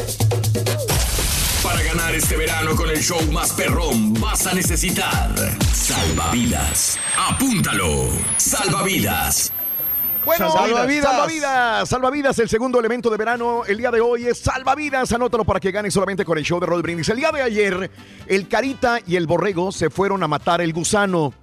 Para 1.64 1.84
ganar 1.84 2.16
este 2.16 2.36
verano 2.36 2.76
con 2.76 2.90
el 2.90 3.00
show 3.02 3.22
más 3.32 3.52
perrón 3.52 4.14
vas 4.20 4.48
a 4.48 4.54
necesitar 4.56 5.30
salvavidas. 5.74 6.98
Apúntalo. 7.30 8.08
Salvavidas. 8.38 9.52
Bueno, 10.26 10.52
Salvavidas. 10.52 11.06
salvavidas, 11.06 11.90
salvavidas, 11.90 12.40
el 12.40 12.50
segundo 12.50 12.80
elemento 12.80 13.10
de 13.10 13.18
verano 13.18 13.64
el 13.66 13.78
día 13.78 13.90
de 13.90 14.02
hoy 14.02 14.26
es 14.26 14.40
salvavidas. 14.40 15.12
Anótalo 15.14 15.46
para 15.46 15.60
que 15.60 15.72
ganes 15.72 15.94
solamente 15.94 16.26
con 16.26 16.38
el 16.38 16.44
show 16.44 16.60
de 16.60 16.66
Rod 16.66 16.82
Brindis. 16.82 17.10
El 17.10 17.18
día 17.18 17.32
de 17.32 17.42
ayer, 17.42 17.90
el 18.28 18.48
Carita 18.48 19.00
y 19.06 19.16
el 19.16 19.28
Borrego 19.28 19.72
se 19.72 19.90
fueron 19.90 20.22
a 20.22 20.28
matar 20.28 20.62
el 20.62 20.74
gusano. 20.74 21.34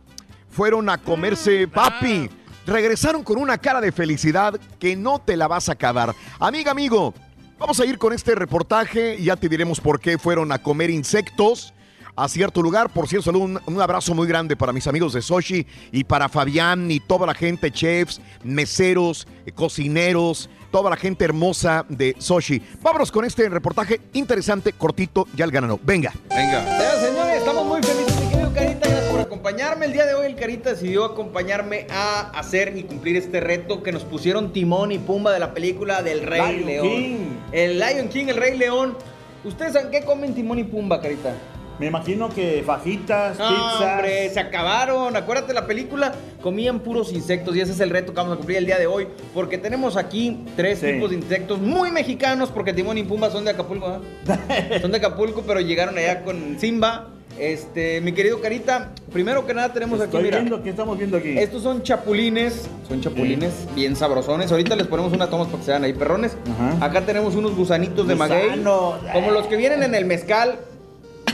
Fueron 0.50 0.88
a 0.90 0.98
comerse 0.98 1.68
papi. 1.68 2.30
Regresaron 2.66 3.22
con 3.22 3.38
una 3.38 3.58
cara 3.58 3.80
de 3.80 3.92
felicidad 3.92 4.58
que 4.78 4.96
no 4.96 5.20
te 5.20 5.36
la 5.36 5.48
vas 5.48 5.68
a 5.68 5.72
acabar. 5.72 6.14
Amiga, 6.38 6.70
amigo, 6.72 7.14
vamos 7.58 7.80
a 7.80 7.86
ir 7.86 7.96
con 7.98 8.12
este 8.12 8.34
reportaje 8.34 9.16
y 9.16 9.24
ya 9.24 9.36
te 9.36 9.48
diremos 9.48 9.80
por 9.80 10.00
qué 10.00 10.18
fueron 10.18 10.52
a 10.52 10.62
comer 10.62 10.90
insectos 10.90 11.72
a 12.16 12.28
cierto 12.28 12.62
lugar. 12.62 12.90
Por 12.90 13.06
cierto, 13.06 13.26
salud, 13.26 13.42
un, 13.42 13.60
un 13.66 13.80
abrazo 13.80 14.14
muy 14.14 14.26
grande 14.26 14.56
para 14.56 14.72
mis 14.72 14.86
amigos 14.86 15.12
de 15.12 15.22
Soshi 15.22 15.66
y 15.92 16.04
para 16.04 16.28
Fabián 16.28 16.90
y 16.90 17.00
toda 17.00 17.26
la 17.26 17.34
gente, 17.34 17.70
chefs, 17.70 18.20
meseros, 18.42 19.28
eh, 19.44 19.52
cocineros, 19.52 20.48
toda 20.70 20.90
la 20.90 20.96
gente 20.96 21.24
hermosa 21.24 21.84
de 21.88 22.16
Soshi. 22.18 22.60
Vámonos 22.82 23.12
con 23.12 23.24
este 23.24 23.48
reportaje 23.48 24.00
interesante, 24.14 24.72
cortito, 24.72 25.26
ya 25.36 25.44
el 25.44 25.50
ganano. 25.50 25.78
Venga. 25.82 26.12
Venga. 26.30 26.64
Señores, 27.00 27.36
estamos 27.36 27.66
muy 27.66 27.82
felices, 27.82 28.20
mi 28.20 28.28
querido 28.28 28.52
Carita, 28.52 28.88
gracias 28.88 29.10
por 29.10 29.20
acompañarme. 29.20 29.86
El 29.86 29.92
día 29.92 30.06
de 30.06 30.14
hoy 30.14 30.26
el 30.26 30.36
Carita 30.36 30.70
decidió 30.70 31.04
acompañarme 31.04 31.86
a 31.90 32.30
hacer 32.30 32.76
y 32.76 32.84
cumplir 32.84 33.16
este 33.16 33.40
reto 33.40 33.82
que 33.82 33.92
nos 33.92 34.04
pusieron 34.04 34.52
Timón 34.52 34.92
y 34.92 34.98
Pumba 34.98 35.32
de 35.32 35.38
la 35.38 35.54
película 35.54 36.02
del 36.02 36.22
Rey 36.22 36.56
Lion 36.56 36.66
León. 36.66 36.88
King. 36.88 37.16
El 37.52 37.78
Lion 37.78 38.08
King, 38.08 38.26
el 38.28 38.36
Rey 38.36 38.56
León. 38.56 38.96
¿Ustedes 39.44 39.74
saben 39.74 39.90
qué 39.90 40.04
comen 40.04 40.34
Timón 40.34 40.58
y 40.58 40.64
Pumba, 40.64 41.00
Carita? 41.00 41.34
Me 41.78 41.86
imagino 41.86 42.28
que 42.30 42.62
fajitas, 42.64 43.38
No, 43.38 43.48
pizzas. 43.48 43.80
hombre, 43.82 44.30
se 44.30 44.40
acabaron. 44.40 45.14
Acuérdate 45.14 45.52
la 45.52 45.66
película, 45.66 46.12
comían 46.42 46.80
puros 46.80 47.12
insectos 47.12 47.54
y 47.54 47.60
ese 47.60 47.72
es 47.72 47.80
el 47.80 47.90
reto 47.90 48.12
que 48.12 48.16
vamos 48.16 48.32
a 48.34 48.36
cumplir 48.36 48.58
el 48.58 48.66
día 48.66 48.78
de 48.78 48.86
hoy. 48.86 49.08
Porque 49.34 49.58
tenemos 49.58 49.96
aquí 49.96 50.44
tres 50.56 50.78
Sí. 50.78 50.86
tipos 50.92 51.10
de 51.10 51.16
insectos 51.16 51.60
muy 51.60 51.90
mexicanos, 51.90 52.50
porque 52.50 52.72
Timón 52.72 52.96
y 52.98 53.02
Pumba 53.02 53.30
son 53.30 53.44
de 53.44 53.50
Acapulco, 53.50 54.00
¿eh? 54.26 54.78
son 54.80 54.90
de 54.90 54.98
Acapulco, 54.98 55.42
pero 55.46 55.60
llegaron 55.60 55.98
allá 55.98 56.22
con 56.24 56.58
Simba. 56.58 57.08
Este, 57.38 58.00
mi 58.00 58.12
querido 58.12 58.40
Carita, 58.40 58.92
primero 59.12 59.46
que 59.46 59.52
nada 59.52 59.70
tenemos 59.70 60.00
aquí, 60.00 60.16
mira. 60.16 60.38
viendo, 60.38 60.62
¿qué 60.62 60.70
estamos 60.70 60.96
viendo 60.96 61.18
aquí? 61.18 61.36
Estos 61.38 61.62
son 61.62 61.82
chapulines, 61.82 62.66
son 62.88 63.02
chapulines 63.02 63.52
bien 63.74 63.94
sabrosones. 63.94 64.50
Ahorita 64.50 64.74
les 64.74 64.86
ponemos 64.86 65.12
unas 65.12 65.28
tomas 65.28 65.48
para 65.48 65.58
que 65.58 65.64
se 65.66 65.70
vean 65.72 65.84
ahí 65.84 65.92
perrones. 65.92 66.34
Acá 66.80 67.02
tenemos 67.02 67.34
unos 67.34 67.54
gusanitos 67.54 68.08
de 68.08 68.14
maguey, 68.14 68.48
como 69.12 69.30
los 69.32 69.46
que 69.48 69.56
vienen 69.56 69.82
en 69.82 69.94
el 69.94 70.06
mezcal. 70.06 70.58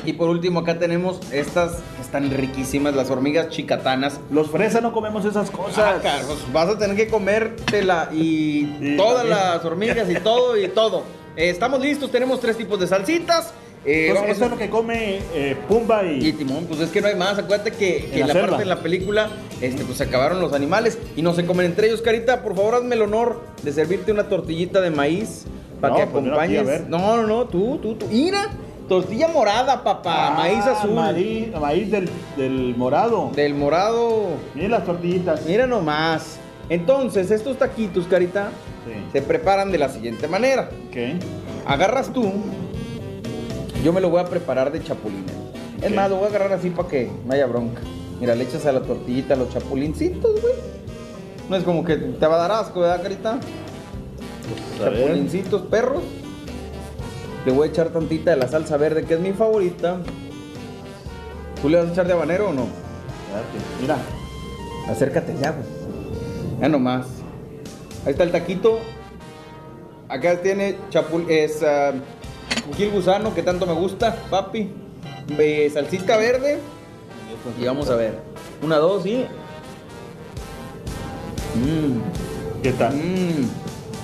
Y 0.04 0.14
por 0.14 0.28
último 0.30 0.60
acá 0.60 0.78
tenemos 0.78 1.20
estas 1.32 1.74
que 1.96 2.02
están 2.02 2.30
riquísimas, 2.30 2.94
las 2.94 3.10
hormigas 3.10 3.48
chicatanas. 3.50 4.18
Los 4.30 4.50
fresas 4.50 4.82
no 4.82 4.92
comemos 4.92 5.24
esas 5.24 5.50
cosas. 5.50 5.78
Ah, 5.78 6.00
Carlos, 6.02 6.38
vas 6.52 6.68
a 6.68 6.78
tener 6.78 6.96
que 6.96 7.06
comértela 7.08 8.08
y 8.12 8.96
todas 8.96 9.18
también. 9.28 9.38
las 9.38 9.64
hormigas 9.64 10.10
y 10.10 10.14
todo 10.16 10.56
y 10.56 10.68
todo. 10.68 11.04
Eh, 11.36 11.50
estamos 11.50 11.80
listos, 11.80 12.10
tenemos 12.10 12.40
tres 12.40 12.56
tipos 12.56 12.78
de 12.80 12.86
salsitas. 12.86 13.54
Eh, 13.84 14.08
Entonces, 14.08 14.14
vamos 14.14 14.36
eso 14.36 14.44
es 14.44 14.50
lo 14.52 14.58
que 14.58 14.70
come 14.70 15.18
eh, 15.34 15.56
Pumba 15.68 16.04
y... 16.04 16.28
y 16.28 16.32
Timón, 16.34 16.66
pues 16.66 16.78
es 16.80 16.90
que 16.90 17.00
no 17.00 17.08
hay 17.08 17.16
más. 17.16 17.36
Acuérdate 17.38 17.72
que, 17.72 18.10
que 18.12 18.20
En 18.20 18.28
la 18.28 18.34
parte 18.34 18.58
de 18.58 18.64
la 18.64 18.80
película, 18.80 19.28
este, 19.60 19.84
pues 19.84 19.98
se 19.98 20.04
acabaron 20.04 20.40
los 20.40 20.52
animales 20.52 20.98
y 21.16 21.22
no 21.22 21.34
se 21.34 21.44
comen 21.46 21.66
entre 21.66 21.88
ellos. 21.88 22.00
Carita, 22.00 22.42
por 22.42 22.54
favor, 22.54 22.76
hazme 22.76 22.94
el 22.94 23.02
honor 23.02 23.40
de 23.62 23.72
servirte 23.72 24.12
una 24.12 24.28
tortillita 24.28 24.80
de 24.80 24.90
maíz 24.90 25.44
para 25.80 25.94
No, 25.94 26.00
que 26.00 26.06
pues, 26.06 26.24
acompañes. 26.24 26.88
no, 26.88 27.16
no, 27.16 27.26
no, 27.26 27.44
tú, 27.46 27.78
tú, 27.82 27.96
tú. 27.96 28.06
Mira, 28.06 28.50
tortilla 28.92 29.26
morada, 29.28 29.82
papá, 29.82 30.28
Ah, 30.28 30.30
maíz 30.36 30.66
azul. 30.66 30.90
Maíz, 30.92 31.48
maíz 31.58 31.90
del, 31.90 32.10
del 32.36 32.76
morado. 32.76 33.30
Del 33.34 33.54
morado. 33.54 34.26
Miren 34.54 34.70
las 34.72 34.84
tortillitas. 34.84 35.46
Mira 35.46 35.66
nomás. 35.66 36.36
Entonces, 36.68 37.30
estos 37.30 37.56
taquitos, 37.56 38.06
Carita, 38.06 38.50
se 39.10 39.22
preparan 39.22 39.72
de 39.72 39.78
la 39.78 39.88
siguiente 39.88 40.28
manera. 40.28 40.68
Agarras 41.66 42.12
tú, 42.12 42.32
yo 43.82 43.94
me 43.94 44.02
lo 44.02 44.10
voy 44.10 44.20
a 44.20 44.24
preparar 44.26 44.70
de 44.70 44.82
chapulines. 44.82 45.32
Es 45.80 45.94
más, 45.94 46.10
lo 46.10 46.16
voy 46.16 46.26
a 46.26 46.28
agarrar 46.28 46.52
así 46.52 46.68
para 46.68 46.88
que 46.88 47.10
no 47.24 47.32
haya 47.32 47.46
bronca. 47.46 47.80
Mira, 48.20 48.34
le 48.34 48.44
echas 48.44 48.66
a 48.66 48.72
la 48.72 48.82
tortillita 48.82 49.36
los 49.36 49.48
chapulincitos, 49.54 50.38
güey. 50.42 50.54
No 51.48 51.56
es 51.56 51.64
como 51.64 51.82
que 51.82 51.96
te 51.96 52.26
va 52.26 52.34
a 52.34 52.46
dar 52.46 52.52
asco, 52.60 52.80
¿verdad, 52.80 53.02
Carita? 53.02 53.38
ver. 54.78 54.92
chapulincitos, 54.98 55.62
perros. 55.62 56.02
Le 57.44 57.52
voy 57.52 57.68
a 57.68 57.70
echar 57.70 57.88
tantita 57.88 58.30
de 58.30 58.36
la 58.36 58.48
salsa 58.48 58.76
verde, 58.76 59.04
que 59.04 59.14
es 59.14 59.20
mi 59.20 59.32
favorita. 59.32 59.98
¿Tú 61.60 61.68
le 61.68 61.78
vas 61.78 61.88
a 61.88 61.92
echar 61.92 62.06
de 62.06 62.12
habanero 62.12 62.50
o 62.50 62.52
no? 62.52 62.66
Mira. 63.80 63.96
Acércate 64.88 65.34
ya, 65.40 65.52
güey. 65.52 65.64
Ya 66.60 66.68
nomás. 66.68 67.06
Ahí 68.04 68.12
está 68.12 68.24
el 68.24 68.32
taquito. 68.32 68.80
Acá 70.08 70.40
tiene 70.42 70.76
chapul 70.90 71.24
es 71.30 71.64
Gil 72.76 72.90
gusano 72.90 73.34
que 73.34 73.42
tanto 73.42 73.66
me 73.66 73.72
gusta, 73.72 74.16
papi. 74.30 74.70
Eh, 75.38 75.70
salsita 75.72 76.16
verde. 76.16 76.58
Y 77.60 77.64
vamos 77.64 77.90
a 77.90 77.96
ver. 77.96 78.18
Una, 78.62 78.76
dos 78.76 79.04
y. 79.06 79.26
Mmm. 81.54 82.62
¿Qué 82.62 82.72
tal? 82.72 82.94
Mmm. 82.94 83.48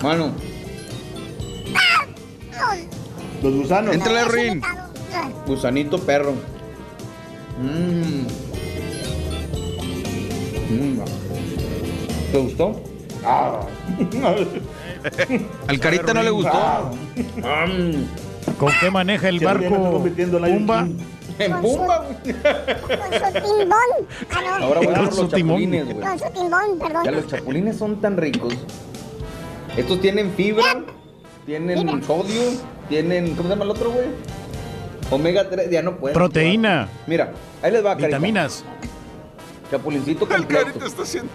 Mano. 0.02 0.32
Los 3.42 3.54
gusanos. 3.54 3.94
Entrale, 3.94 4.24
Rin. 4.24 4.62
Gusanito 5.46 5.98
perro. 5.98 6.32
Mmm. 7.60 8.26
Mmm. 10.70 11.00
¿Te 12.32 12.38
gustó? 12.38 12.80
Ah. 13.24 13.60
Al 15.66 15.80
carita 15.80 16.14
no 16.14 16.22
le 16.22 16.30
gustó. 16.30 16.90
¿Con 18.58 18.72
qué 18.80 18.90
maneja 18.90 19.28
el 19.28 19.40
barco 19.40 20.02
Pumba? 20.02 20.88
En 21.38 21.52
Pumba, 21.60 22.04
güey. 22.04 22.34
Con 22.34 23.12
su 23.12 23.32
timbón. 23.56 23.78
Ah, 24.30 24.58
no. 24.58 24.64
Ahora 24.66 24.80
voy 24.80 24.94
a 24.94 25.10
Su 25.10 25.22
los 25.22 25.32
timón. 25.32 25.56
chapulines, 25.60 25.84
güey. 25.84 26.00
Con 26.00 26.18
su 26.18 26.24
timbón, 26.32 26.78
perdón. 26.80 27.04
Ya 27.04 27.10
los 27.12 27.26
chapulines 27.28 27.76
son 27.76 28.00
tan 28.00 28.16
ricos. 28.16 28.54
Estos 29.76 30.00
tienen 30.00 30.32
fibra, 30.32 30.82
tienen 31.46 32.02
sodio, 32.02 32.42
tienen. 32.88 33.34
¿Cómo 33.34 33.48
se 33.48 33.54
llama 33.54 33.64
el 33.64 33.70
otro, 33.70 33.90
güey? 33.90 34.06
Omega 35.10 35.48
3, 35.48 35.70
ya 35.70 35.82
no 35.82 35.96
puede. 35.96 36.14
Proteína. 36.14 36.88
Mira, 37.06 37.32
ahí 37.62 37.72
les 37.72 37.84
va, 37.84 37.90
carita. 37.90 38.08
Vitaminas. 38.18 38.64
Chapulincito 39.70 40.28
completo. 40.28 40.84
está 40.84 41.02
haciendo. 41.02 41.30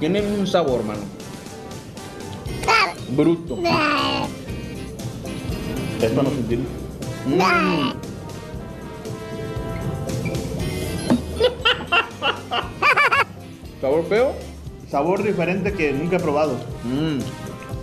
Tienen 0.00 0.24
un 0.38 0.46
sabor, 0.46 0.82
mano. 0.84 1.00
Bruto. 3.10 3.58
Esto 6.00 6.22
no 6.22 6.30
sentir. 6.30 6.60
Mm. 7.26 7.38
¿Sabor 13.80 14.06
feo? 14.08 14.32
Sabor 14.90 15.22
diferente 15.22 15.72
que 15.72 15.92
nunca 15.92 16.16
he 16.16 16.20
probado. 16.20 16.54
Mm. 16.84 17.18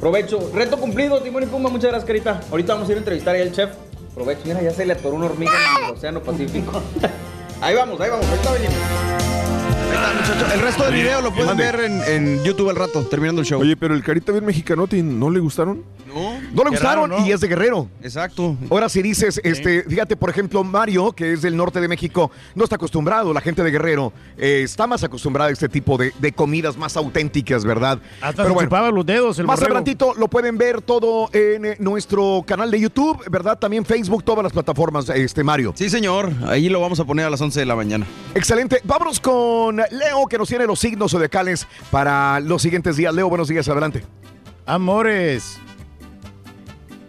Provecho. 0.05 0.51
Reto 0.53 0.77
cumplido, 0.77 1.19
Timón 1.19 1.41
y 1.41 1.45
Pumba. 1.47 1.67
Muchas 1.67 1.89
gracias, 1.89 2.05
Carita. 2.05 2.39
Ahorita 2.51 2.75
vamos 2.75 2.87
a 2.87 2.91
ir 2.91 2.97
a 2.97 2.99
entrevistar 2.99 3.35
al 3.35 3.51
chef. 3.51 3.71
Provecho. 4.13 4.41
Mira, 4.45 4.61
ya 4.61 4.69
se 4.69 4.85
le 4.85 4.93
atoró 4.93 5.15
una 5.15 5.25
hormiga 5.25 5.51
en 5.51 5.85
el 5.85 5.91
Océano 5.93 6.21
Pacífico. 6.21 6.79
ahí 7.61 7.73
vamos, 7.73 7.99
ahí 7.99 8.11
vamos. 8.11 8.23
Ahorita 8.27 8.51
venimos. 8.51 8.75
Ahí 8.75 9.95
está, 9.95 10.13
muchacho. 10.13 10.53
El 10.53 10.61
resto 10.61 10.83
del 10.83 10.93
video 10.93 11.21
lo 11.23 11.33
pueden 11.33 11.57
ver 11.57 11.79
en, 11.79 12.03
en 12.03 12.43
YouTube 12.43 12.69
al 12.69 12.75
rato, 12.75 13.03
terminando 13.07 13.41
el 13.41 13.47
show. 13.47 13.59
Oye, 13.59 13.75
pero 13.75 13.95
el 13.95 14.03
carita 14.03 14.31
bien 14.31 14.45
mexicanote, 14.45 15.01
¿no 15.01 15.31
le 15.31 15.39
gustaron? 15.39 15.83
No, 16.15 16.39
No 16.53 16.63
le 16.63 16.69
gustaron 16.71 17.09
raro, 17.11 17.21
¿no? 17.21 17.27
y 17.27 17.31
es 17.31 17.41
de 17.41 17.47
Guerrero. 17.47 17.89
Exacto. 18.01 18.55
Ahora 18.69 18.89
si 18.89 19.01
dices, 19.01 19.39
este, 19.43 19.83
fíjate, 19.83 20.15
por 20.15 20.29
ejemplo, 20.29 20.63
Mario, 20.63 21.11
que 21.11 21.33
es 21.33 21.41
del 21.41 21.57
norte 21.57 21.81
de 21.81 21.87
México, 21.87 22.31
no 22.55 22.63
está 22.63 22.77
acostumbrado, 22.77 23.33
la 23.33 23.41
gente 23.41 23.61
de 23.63 23.69
Guerrero 23.71 24.13
eh, 24.37 24.61
está 24.63 24.87
más 24.87 25.03
acostumbrada 25.03 25.49
a 25.49 25.53
este 25.53 25.67
tipo 25.67 25.97
de, 25.97 26.13
de 26.19 26.31
comidas 26.31 26.77
más 26.77 26.95
auténticas, 26.95 27.65
¿verdad? 27.65 27.99
Hasta 28.21 28.45
se 28.47 28.53
chupaba 28.53 28.89
los 28.91 29.05
dedos 29.05 29.37
el 29.39 29.45
Más 29.45 29.61
adelantito 29.61 30.13
lo 30.15 30.29
pueden 30.29 30.57
ver 30.57 30.81
todo 30.81 31.29
en 31.33 31.65
eh, 31.65 31.75
nuestro 31.79 32.43
canal 32.47 32.71
de 32.71 32.79
YouTube, 32.79 33.21
¿verdad? 33.29 33.59
También 33.59 33.85
Facebook, 33.85 34.23
todas 34.23 34.43
las 34.43 34.53
plataformas, 34.53 35.09
este 35.09 35.43
Mario. 35.43 35.73
Sí, 35.75 35.89
señor. 35.89 36.31
Ahí 36.47 36.69
lo 36.69 36.79
vamos 36.79 36.99
a 36.99 37.05
poner 37.05 37.25
a 37.25 37.29
las 37.29 37.41
11 37.41 37.59
de 37.59 37.65
la 37.65 37.75
mañana. 37.75 38.05
Excelente. 38.33 38.79
Vámonos 38.83 39.19
con 39.19 39.75
Leo, 39.77 40.25
que 40.29 40.37
nos 40.37 40.47
tiene 40.47 40.65
los 40.65 40.79
signos 40.79 41.11
zodiacales 41.11 41.67
para 41.91 42.39
los 42.39 42.61
siguientes 42.61 42.95
días. 42.95 43.13
Leo, 43.13 43.27
buenos 43.27 43.47
días, 43.47 43.67
adelante. 43.67 44.03
Amores. 44.65 45.59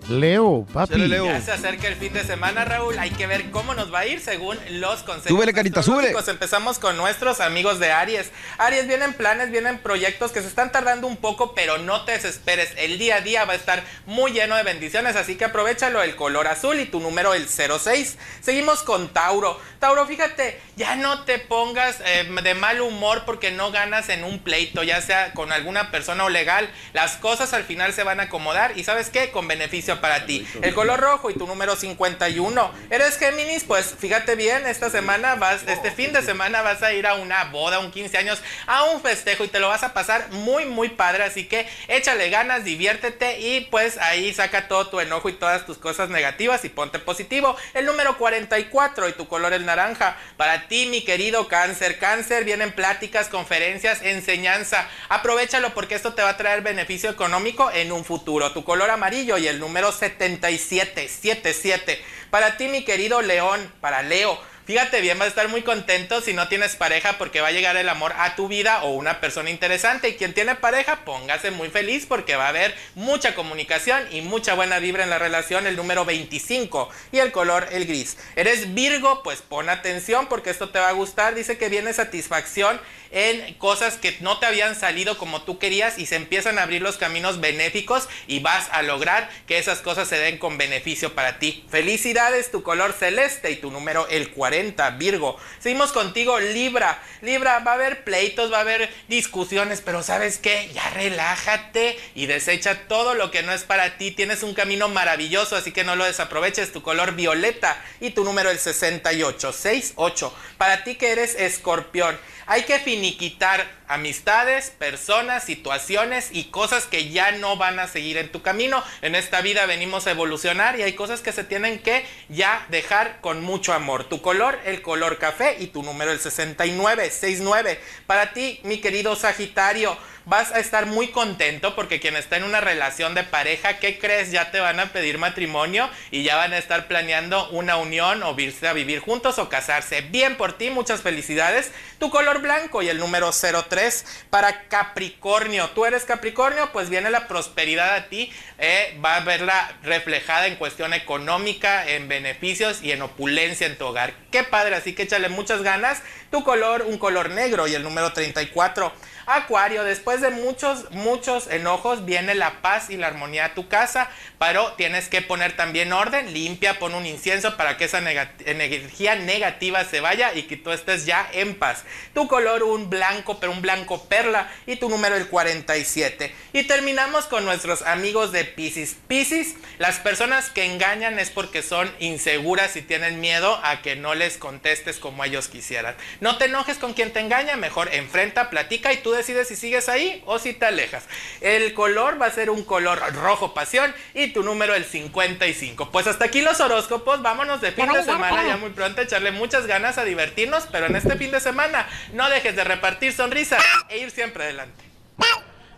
Leo, 0.08 0.64
papi. 0.72 1.08
Ya 1.08 1.40
se 1.40 1.50
acerca 1.50 1.88
el 1.88 1.96
fin 1.96 2.12
de 2.12 2.22
semana, 2.22 2.64
Raúl. 2.64 2.96
Hay 2.96 3.10
que 3.10 3.26
ver 3.26 3.50
cómo 3.50 3.74
nos 3.74 3.92
va 3.92 4.00
a 4.00 4.06
ir 4.06 4.20
según 4.20 4.56
los 4.70 5.02
consejos 5.02 5.30
Súbele, 5.30 5.52
carita, 5.52 5.82
súbele. 5.82 6.14
Empezamos 6.28 6.78
con 6.78 6.96
nuestros 6.96 7.40
amigos 7.40 7.80
de 7.80 7.90
Aries. 7.90 8.30
Aries, 8.58 8.86
vienen 8.86 9.14
planes, 9.14 9.50
vienen 9.50 9.78
proyectos 9.78 10.30
que 10.30 10.42
se 10.42 10.46
están 10.46 10.70
tardando 10.70 11.08
un 11.08 11.16
poco, 11.16 11.54
pero 11.54 11.78
no 11.78 12.04
te 12.04 12.12
desesperes. 12.12 12.72
El 12.76 12.98
día 12.98 13.16
a 13.16 13.20
día 13.20 13.44
va 13.46 13.54
a 13.54 13.56
estar 13.56 13.82
muy 14.06 14.30
lleno 14.30 14.54
de 14.54 14.62
bendiciones, 14.62 15.16
así 15.16 15.34
que 15.34 15.46
aprovechalo. 15.46 16.00
El 16.02 16.14
color 16.14 16.46
azul 16.46 16.78
y 16.78 16.86
tu 16.86 17.00
número 17.00 17.34
el 17.34 17.48
06. 17.48 18.16
Seguimos 18.40 18.84
con 18.84 19.08
Tauro. 19.08 19.58
Tauro, 19.80 20.06
fíjate, 20.06 20.60
ya 20.76 20.94
no 20.94 21.24
te 21.24 21.40
pongas 21.40 21.98
eh, 22.04 22.28
de 22.42 22.54
mal 22.54 22.80
humor 22.80 23.24
porque 23.26 23.50
no 23.50 23.72
ganas 23.72 24.08
en 24.08 24.22
un 24.22 24.38
pleito, 24.38 24.84
ya 24.84 25.00
sea 25.02 25.32
con 25.32 25.50
alguna 25.50 25.90
persona 25.90 26.24
o 26.24 26.28
legal. 26.28 26.70
Las 26.92 27.16
cosas 27.16 27.52
al 27.54 27.64
final 27.64 27.92
se 27.92 28.04
van 28.04 28.20
a 28.20 28.24
acomodar 28.24 28.78
y 28.78 28.84
¿sabes 28.84 29.10
qué? 29.10 29.30
Con 29.30 29.48
beneficio 29.48 29.95
para 30.00 30.26
ti. 30.26 30.46
El 30.62 30.74
color 30.74 31.00
rojo 31.00 31.30
y 31.30 31.34
tu 31.34 31.46
número 31.46 31.76
51. 31.76 32.70
¿Eres 32.90 33.18
Géminis? 33.18 33.64
Pues 33.64 33.94
fíjate 33.98 34.36
bien, 34.36 34.66
esta 34.66 34.90
semana 34.90 35.34
vas, 35.36 35.62
este 35.66 35.90
fin 35.90 36.12
de 36.12 36.22
semana 36.22 36.62
vas 36.62 36.82
a 36.82 36.92
ir 36.92 37.06
a 37.06 37.14
una 37.14 37.44
boda, 37.44 37.78
un 37.78 37.90
15 37.90 38.18
años, 38.18 38.42
a 38.66 38.84
un 38.84 39.00
festejo 39.00 39.44
y 39.44 39.48
te 39.48 39.60
lo 39.60 39.68
vas 39.68 39.82
a 39.82 39.94
pasar 39.94 40.30
muy, 40.30 40.66
muy 40.66 40.90
padre. 40.90 41.24
Así 41.24 41.46
que 41.46 41.68
échale 41.88 42.30
ganas, 42.30 42.64
diviértete 42.64 43.40
y 43.40 43.62
pues 43.70 43.98
ahí 43.98 44.32
saca 44.32 44.68
todo 44.68 44.88
tu 44.88 45.00
enojo 45.00 45.28
y 45.28 45.34
todas 45.34 45.66
tus 45.66 45.78
cosas 45.78 46.08
negativas 46.08 46.64
y 46.64 46.68
ponte 46.68 46.98
positivo. 46.98 47.56
El 47.74 47.86
número 47.86 48.18
44 48.18 49.08
y 49.08 49.12
tu 49.12 49.28
color 49.28 49.52
el 49.52 49.66
naranja. 49.66 50.16
Para 50.36 50.68
ti, 50.68 50.86
mi 50.86 51.02
querido 51.04 51.48
cáncer. 51.48 51.98
Cáncer, 51.98 52.44
vienen 52.44 52.72
pláticas, 52.72 53.28
conferencias, 53.28 54.02
enseñanza. 54.02 54.88
Aprovechalo 55.08 55.74
porque 55.74 55.94
esto 55.94 56.14
te 56.14 56.22
va 56.22 56.30
a 56.30 56.36
traer 56.36 56.62
beneficio 56.62 57.10
económico 57.10 57.70
en 57.72 57.92
un 57.92 58.04
futuro. 58.04 58.52
Tu 58.52 58.64
color 58.64 58.90
amarillo 58.90 59.38
y 59.38 59.48
el 59.48 59.60
número 59.60 59.85
77, 59.92 61.08
77. 61.08 62.02
Para 62.30 62.56
ti, 62.56 62.68
mi 62.68 62.84
querido 62.84 63.22
León, 63.22 63.72
para 63.80 64.02
Leo. 64.02 64.38
Fíjate 64.66 65.00
bien, 65.00 65.16
vas 65.16 65.26
a 65.26 65.28
estar 65.28 65.46
muy 65.46 65.62
contento 65.62 66.20
si 66.20 66.32
no 66.32 66.48
tienes 66.48 66.74
pareja 66.74 67.18
porque 67.18 67.40
va 67.40 67.48
a 67.48 67.52
llegar 67.52 67.76
el 67.76 67.88
amor 67.88 68.12
a 68.18 68.34
tu 68.34 68.48
vida 68.48 68.82
o 68.82 68.94
una 68.94 69.20
persona 69.20 69.48
interesante. 69.48 70.08
Y 70.08 70.16
quien 70.16 70.34
tiene 70.34 70.56
pareja, 70.56 71.04
póngase 71.04 71.52
muy 71.52 71.68
feliz 71.68 72.04
porque 72.04 72.34
va 72.34 72.46
a 72.46 72.48
haber 72.48 72.74
mucha 72.96 73.36
comunicación 73.36 74.02
y 74.10 74.22
mucha 74.22 74.54
buena 74.54 74.80
vibra 74.80 75.04
en 75.04 75.10
la 75.10 75.20
relación. 75.20 75.68
El 75.68 75.76
número 75.76 76.04
25 76.04 76.88
y 77.12 77.18
el 77.18 77.30
color 77.30 77.68
el 77.70 77.86
gris. 77.86 78.16
¿Eres 78.34 78.74
Virgo? 78.74 79.22
Pues 79.22 79.40
pon 79.40 79.68
atención 79.68 80.26
porque 80.26 80.50
esto 80.50 80.70
te 80.70 80.80
va 80.80 80.88
a 80.88 80.92
gustar. 80.92 81.36
Dice 81.36 81.58
que 81.58 81.68
viene 81.68 81.92
satisfacción 81.92 82.80
en 83.12 83.54
cosas 83.54 83.98
que 83.98 84.16
no 84.18 84.38
te 84.40 84.46
habían 84.46 84.74
salido 84.74 85.16
como 85.16 85.42
tú 85.42 85.60
querías 85.60 85.96
y 85.96 86.06
se 86.06 86.16
empiezan 86.16 86.58
a 86.58 86.62
abrir 86.62 86.82
los 86.82 86.96
caminos 86.96 87.40
benéficos 87.40 88.08
y 88.26 88.40
vas 88.40 88.68
a 88.72 88.82
lograr 88.82 89.30
que 89.46 89.58
esas 89.58 89.78
cosas 89.78 90.08
se 90.08 90.18
den 90.18 90.38
con 90.38 90.58
beneficio 90.58 91.14
para 91.14 91.38
ti. 91.38 91.64
Felicidades, 91.70 92.50
tu 92.50 92.64
color 92.64 92.92
celeste 92.92 93.52
y 93.52 93.56
tu 93.56 93.70
número 93.70 94.08
el 94.08 94.30
40, 94.30 94.55
Virgo. 94.98 95.36
Seguimos 95.58 95.92
contigo, 95.92 96.38
Libra. 96.40 97.02
Libra, 97.20 97.58
va 97.60 97.72
a 97.72 97.74
haber 97.74 98.04
pleitos, 98.04 98.52
va 98.52 98.58
a 98.58 98.60
haber 98.62 98.90
discusiones, 99.08 99.80
pero 99.80 100.02
¿sabes 100.02 100.38
qué? 100.38 100.70
Ya 100.72 100.88
relájate 100.90 101.98
y 102.14 102.26
desecha 102.26 102.88
todo 102.88 103.14
lo 103.14 103.30
que 103.30 103.42
no 103.42 103.52
es 103.52 103.64
para 103.64 103.98
ti. 103.98 104.10
Tienes 104.12 104.42
un 104.42 104.54
camino 104.54 104.88
maravilloso, 104.88 105.56
así 105.56 105.72
que 105.72 105.84
no 105.84 105.96
lo 105.96 106.04
desaproveches. 106.04 106.72
Tu 106.72 106.82
color 106.82 107.12
violeta 107.12 107.76
y 108.00 108.10
tu 108.10 108.24
número 108.24 108.50
el 108.50 108.58
68, 108.58 109.52
68. 109.52 110.34
Para 110.56 110.84
ti 110.84 110.94
que 110.94 111.12
eres 111.12 111.34
escorpión. 111.34 112.18
Hay 112.48 112.62
que 112.62 112.78
finiquitar 112.78 113.66
amistades, 113.88 114.70
personas, 114.70 115.44
situaciones 115.44 116.28
y 116.32 116.44
cosas 116.44 116.86
que 116.86 117.10
ya 117.10 117.32
no 117.32 117.56
van 117.56 117.78
a 117.78 117.88
seguir 117.88 118.16
en 118.18 118.30
tu 118.30 118.42
camino. 118.42 118.82
En 119.02 119.14
esta 119.14 119.40
vida 119.40 119.66
venimos 119.66 120.06
a 120.06 120.12
evolucionar 120.12 120.78
y 120.78 120.82
hay 120.82 120.94
cosas 120.94 121.20
que 121.20 121.32
se 121.32 121.44
tienen 121.44 121.80
que 121.80 122.06
ya 122.28 122.64
dejar 122.68 123.20
con 123.20 123.42
mucho 123.42 123.72
amor. 123.72 124.04
Tu 124.04 124.20
color, 124.22 124.58
el 124.64 124.80
color 124.80 125.18
café 125.18 125.56
y 125.58 125.68
tu 125.68 125.82
número 125.82 126.12
el 126.12 126.20
69, 126.20 127.10
69. 127.10 127.80
Para 128.06 128.32
ti, 128.32 128.60
mi 128.62 128.78
querido 128.78 129.16
Sagitario, 129.16 129.96
vas 130.26 130.50
a 130.52 130.58
estar 130.58 130.86
muy 130.86 131.08
contento 131.08 131.74
porque 131.76 132.00
quien 132.00 132.16
está 132.16 132.36
en 132.36 132.42
una 132.42 132.60
relación 132.60 133.14
de 133.14 133.22
pareja, 133.22 133.78
¿qué 133.78 133.98
crees? 133.98 134.32
Ya 134.32 134.50
te 134.50 134.58
van 134.58 134.80
a 134.80 134.92
pedir 134.92 135.18
matrimonio 135.18 135.88
y 136.10 136.24
ya 136.24 136.36
van 136.36 136.52
a 136.52 136.58
estar 136.58 136.88
planeando 136.88 137.48
una 137.50 137.76
unión 137.76 138.22
o 138.24 138.38
irse 138.38 138.66
a 138.66 138.72
vivir 138.72 138.98
juntos 138.98 139.38
o 139.38 139.48
casarse. 139.48 140.00
Bien 140.00 140.36
por 140.36 140.52
ti, 140.52 140.70
muchas 140.70 141.00
felicidades. 141.00 141.70
Tu 141.98 142.10
color 142.10 142.35
blanco 142.38 142.82
y 142.82 142.88
el 142.88 142.98
número 142.98 143.30
03 143.32 144.04
para 144.30 144.68
Capricornio. 144.68 145.70
¿Tú 145.70 145.84
eres 145.84 146.04
Capricornio? 146.04 146.70
Pues 146.72 146.90
viene 146.90 147.10
la 147.10 147.28
prosperidad 147.28 147.94
a 147.94 148.08
ti. 148.08 148.32
eh, 148.58 148.98
va 149.04 149.16
a 149.16 149.20
verla 149.20 149.76
reflejada 149.82 150.46
en 150.46 150.56
cuestión 150.56 150.94
económica, 150.94 151.86
en 151.88 152.08
beneficios 152.08 152.82
y 152.82 152.92
en 152.92 153.02
opulencia 153.02 153.66
en 153.66 153.76
tu 153.76 153.84
hogar. 153.86 154.14
Qué 154.30 154.44
padre, 154.44 154.74
así 154.76 154.94
que 154.94 155.02
échale 155.02 155.28
muchas 155.28 155.62
ganas. 155.62 156.02
Tu 156.30 156.42
color, 156.42 156.82
un 156.82 156.98
color 156.98 157.30
negro 157.30 157.66
y 157.66 157.74
el 157.74 157.82
número 157.82 158.12
34. 158.12 158.92
Acuario, 159.26 159.82
después 159.82 160.20
de 160.20 160.30
muchos, 160.30 160.90
muchos 160.92 161.48
enojos, 161.48 162.04
viene 162.04 162.36
la 162.36 162.62
paz 162.62 162.90
y 162.90 162.96
la 162.96 163.08
armonía 163.08 163.46
a 163.46 163.54
tu 163.54 163.66
casa, 163.66 164.08
pero 164.38 164.72
tienes 164.74 165.08
que 165.08 165.20
poner 165.20 165.56
también 165.56 165.92
orden, 165.92 166.32
limpia, 166.32 166.78
pon 166.78 166.94
un 166.94 167.06
incienso 167.06 167.56
para 167.56 167.76
que 167.76 167.86
esa 167.86 167.98
energía 167.98 169.16
negativa 169.16 169.84
se 169.84 169.98
vaya 169.98 170.32
y 170.32 170.44
que 170.44 170.56
tú 170.56 170.70
estés 170.70 171.06
ya 171.06 171.28
en 171.32 171.56
paz. 171.56 171.82
Tu 172.14 172.28
color, 172.28 172.62
un 172.62 172.88
blanco, 172.88 173.40
pero 173.40 173.50
un 173.50 173.62
blanco 173.62 174.04
perla, 174.04 174.48
y 174.64 174.76
tu 174.76 174.88
número, 174.88 175.16
el 175.16 175.26
47. 175.26 176.32
Y 176.52 176.62
terminamos 176.62 177.26
con 177.26 177.44
nuestros 177.44 177.82
amigos 177.82 178.30
de 178.30 178.44
Pisces. 178.44 178.96
Pisces, 179.08 179.54
las 179.78 179.98
personas 179.98 180.50
que 180.50 180.64
engañan 180.66 181.18
es 181.18 181.30
porque 181.30 181.62
son 181.62 181.92
inseguras 181.98 182.76
y 182.76 182.82
tienen 182.82 183.20
miedo 183.20 183.58
a 183.64 183.82
que 183.82 183.96
no 183.96 184.14
les 184.14 184.38
contestes 184.38 184.98
como 184.98 185.24
ellos 185.24 185.48
quisieran. 185.48 185.96
No 186.20 186.38
te 186.38 186.44
enojes 186.44 186.78
con 186.78 186.94
quien 186.94 187.12
te 187.12 187.18
engaña, 187.18 187.56
mejor 187.56 187.92
enfrenta, 187.92 188.50
platica 188.50 188.92
y 188.92 188.98
tú 188.98 189.15
decides 189.16 189.48
si 189.48 189.56
sigues 189.56 189.88
ahí 189.88 190.22
o 190.26 190.38
si 190.38 190.52
te 190.52 190.66
alejas. 190.66 191.04
El 191.40 191.74
color 191.74 192.20
va 192.20 192.26
a 192.26 192.30
ser 192.30 192.50
un 192.50 192.64
color 192.64 193.00
rojo 193.14 193.54
pasión 193.54 193.94
y 194.14 194.28
tu 194.32 194.42
número 194.42 194.74
el 194.74 194.84
55. 194.84 195.90
Pues 195.90 196.06
hasta 196.06 196.26
aquí 196.26 196.42
los 196.42 196.60
horóscopos, 196.60 197.22
vámonos 197.22 197.60
de 197.60 197.72
fin 197.72 197.90
de 197.92 198.04
semana 198.04 198.44
ya 198.46 198.56
muy 198.56 198.70
pronto, 198.70 199.00
echarle 199.00 199.32
muchas 199.32 199.66
ganas 199.66 199.98
a 199.98 200.04
divertirnos, 200.04 200.66
pero 200.70 200.86
en 200.86 200.96
este 200.96 201.16
fin 201.16 201.30
de 201.30 201.40
semana 201.40 201.88
no 202.12 202.28
dejes 202.30 202.54
de 202.54 202.64
repartir 202.64 203.12
sonrisas 203.12 203.62
e 203.88 203.98
ir 203.98 204.10
siempre 204.10 204.44
adelante. 204.44 204.84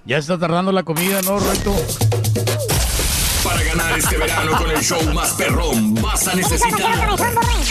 Ya 0.05 0.17
está 0.17 0.39
tardando 0.39 0.73
la 0.73 0.85
comida, 0.85 1.21
¿no, 1.23 1.39
Roito? 1.39 2.28
Este 3.99 4.17
verano 4.17 4.53
con 4.57 4.71
el 4.71 4.79
show 4.81 5.03
más 5.13 5.33
perrón, 5.33 5.93
vas 5.97 6.29
a 6.29 6.35
necesitar 6.37 7.09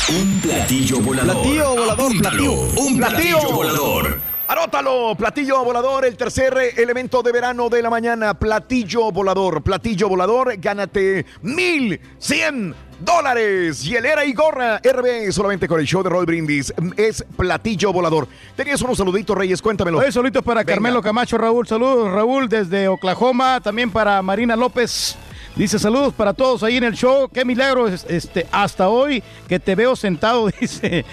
un 0.09 0.41
platillo 0.41 0.99
volador. 0.99 1.35
Platillo 1.41 1.69
volador, 1.69 2.05
Apúntalo, 2.05 2.19
platillo. 2.19 2.51
Un 2.81 2.97
platillo 2.97 3.37
Platillo. 3.39 3.55
volador. 3.55 4.19
Anótalo, 4.49 5.15
platillo 5.17 5.63
volador, 5.63 6.03
el 6.05 6.17
tercer 6.17 6.53
elemento 6.75 7.23
de 7.23 7.31
verano 7.31 7.69
de 7.69 7.81
la 7.81 7.89
mañana, 7.89 8.33
platillo 8.33 9.09
volador, 9.11 9.61
platillo 9.61 10.09
volador, 10.09 10.55
gánate 10.57 11.25
mil 11.43 11.99
cien 12.17 12.75
dólares. 12.99 13.83
Hielera 13.83 14.25
y 14.25 14.33
gorra, 14.33 14.79
RB, 14.83 15.31
solamente 15.31 15.65
con 15.67 15.79
el 15.79 15.85
show 15.85 16.03
de 16.03 16.09
Roll 16.09 16.25
Brindis, 16.25 16.73
es 16.97 17.23
platillo 17.37 17.93
volador. 17.93 18.27
Tenías 18.55 18.81
unos 18.81 18.97
saluditos, 18.97 19.37
Reyes, 19.37 19.61
cuéntamelo. 19.61 19.99
Oye, 19.99 20.11
solitos 20.11 20.43
para 20.43 20.61
Venga. 20.61 20.73
Carmelo 20.73 21.01
Camacho, 21.01 21.37
Raúl. 21.37 21.65
Saludos, 21.67 22.11
Raúl, 22.11 22.49
desde 22.49 22.89
Oklahoma. 22.89 23.61
También 23.61 23.91
para 23.91 24.21
Marina 24.21 24.55
López. 24.57 25.17
Dice 25.57 25.79
saludos 25.79 26.13
para 26.13 26.33
todos 26.33 26.61
ahí 26.61 26.77
en 26.77 26.83
el 26.83 26.93
show. 26.93 27.27
Qué 27.33 27.43
milagro 27.43 27.87
es- 27.87 28.05
este, 28.07 28.45
hasta 28.51 28.89
hoy 28.89 29.23
que 29.47 29.59
te 29.59 29.73
veo 29.73 29.95
sentado, 29.95 30.47
dice. 30.61 31.03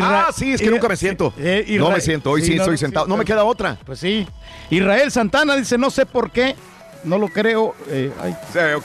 Ah, 0.00 0.30
sí, 0.34 0.52
es 0.54 0.62
que 0.62 0.70
nunca 0.70 0.88
me 0.88 0.96
siento. 0.96 1.32
eh, 1.38 1.66
No 1.78 1.90
me 1.90 2.00
siento, 2.00 2.30
hoy 2.30 2.42
sí 2.42 2.54
estoy 2.54 2.78
sentado. 2.78 3.06
No 3.06 3.18
me 3.18 3.24
queda 3.26 3.44
otra. 3.44 3.76
Pues 3.84 3.98
sí. 3.98 4.26
Israel 4.70 5.10
Santana 5.12 5.56
dice, 5.56 5.76
no 5.76 5.90
sé 5.90 6.06
por 6.06 6.30
qué, 6.30 6.56
no 7.04 7.18
lo 7.18 7.28
creo. 7.28 7.74
eh, 7.88 8.10
ay, 8.20 8.34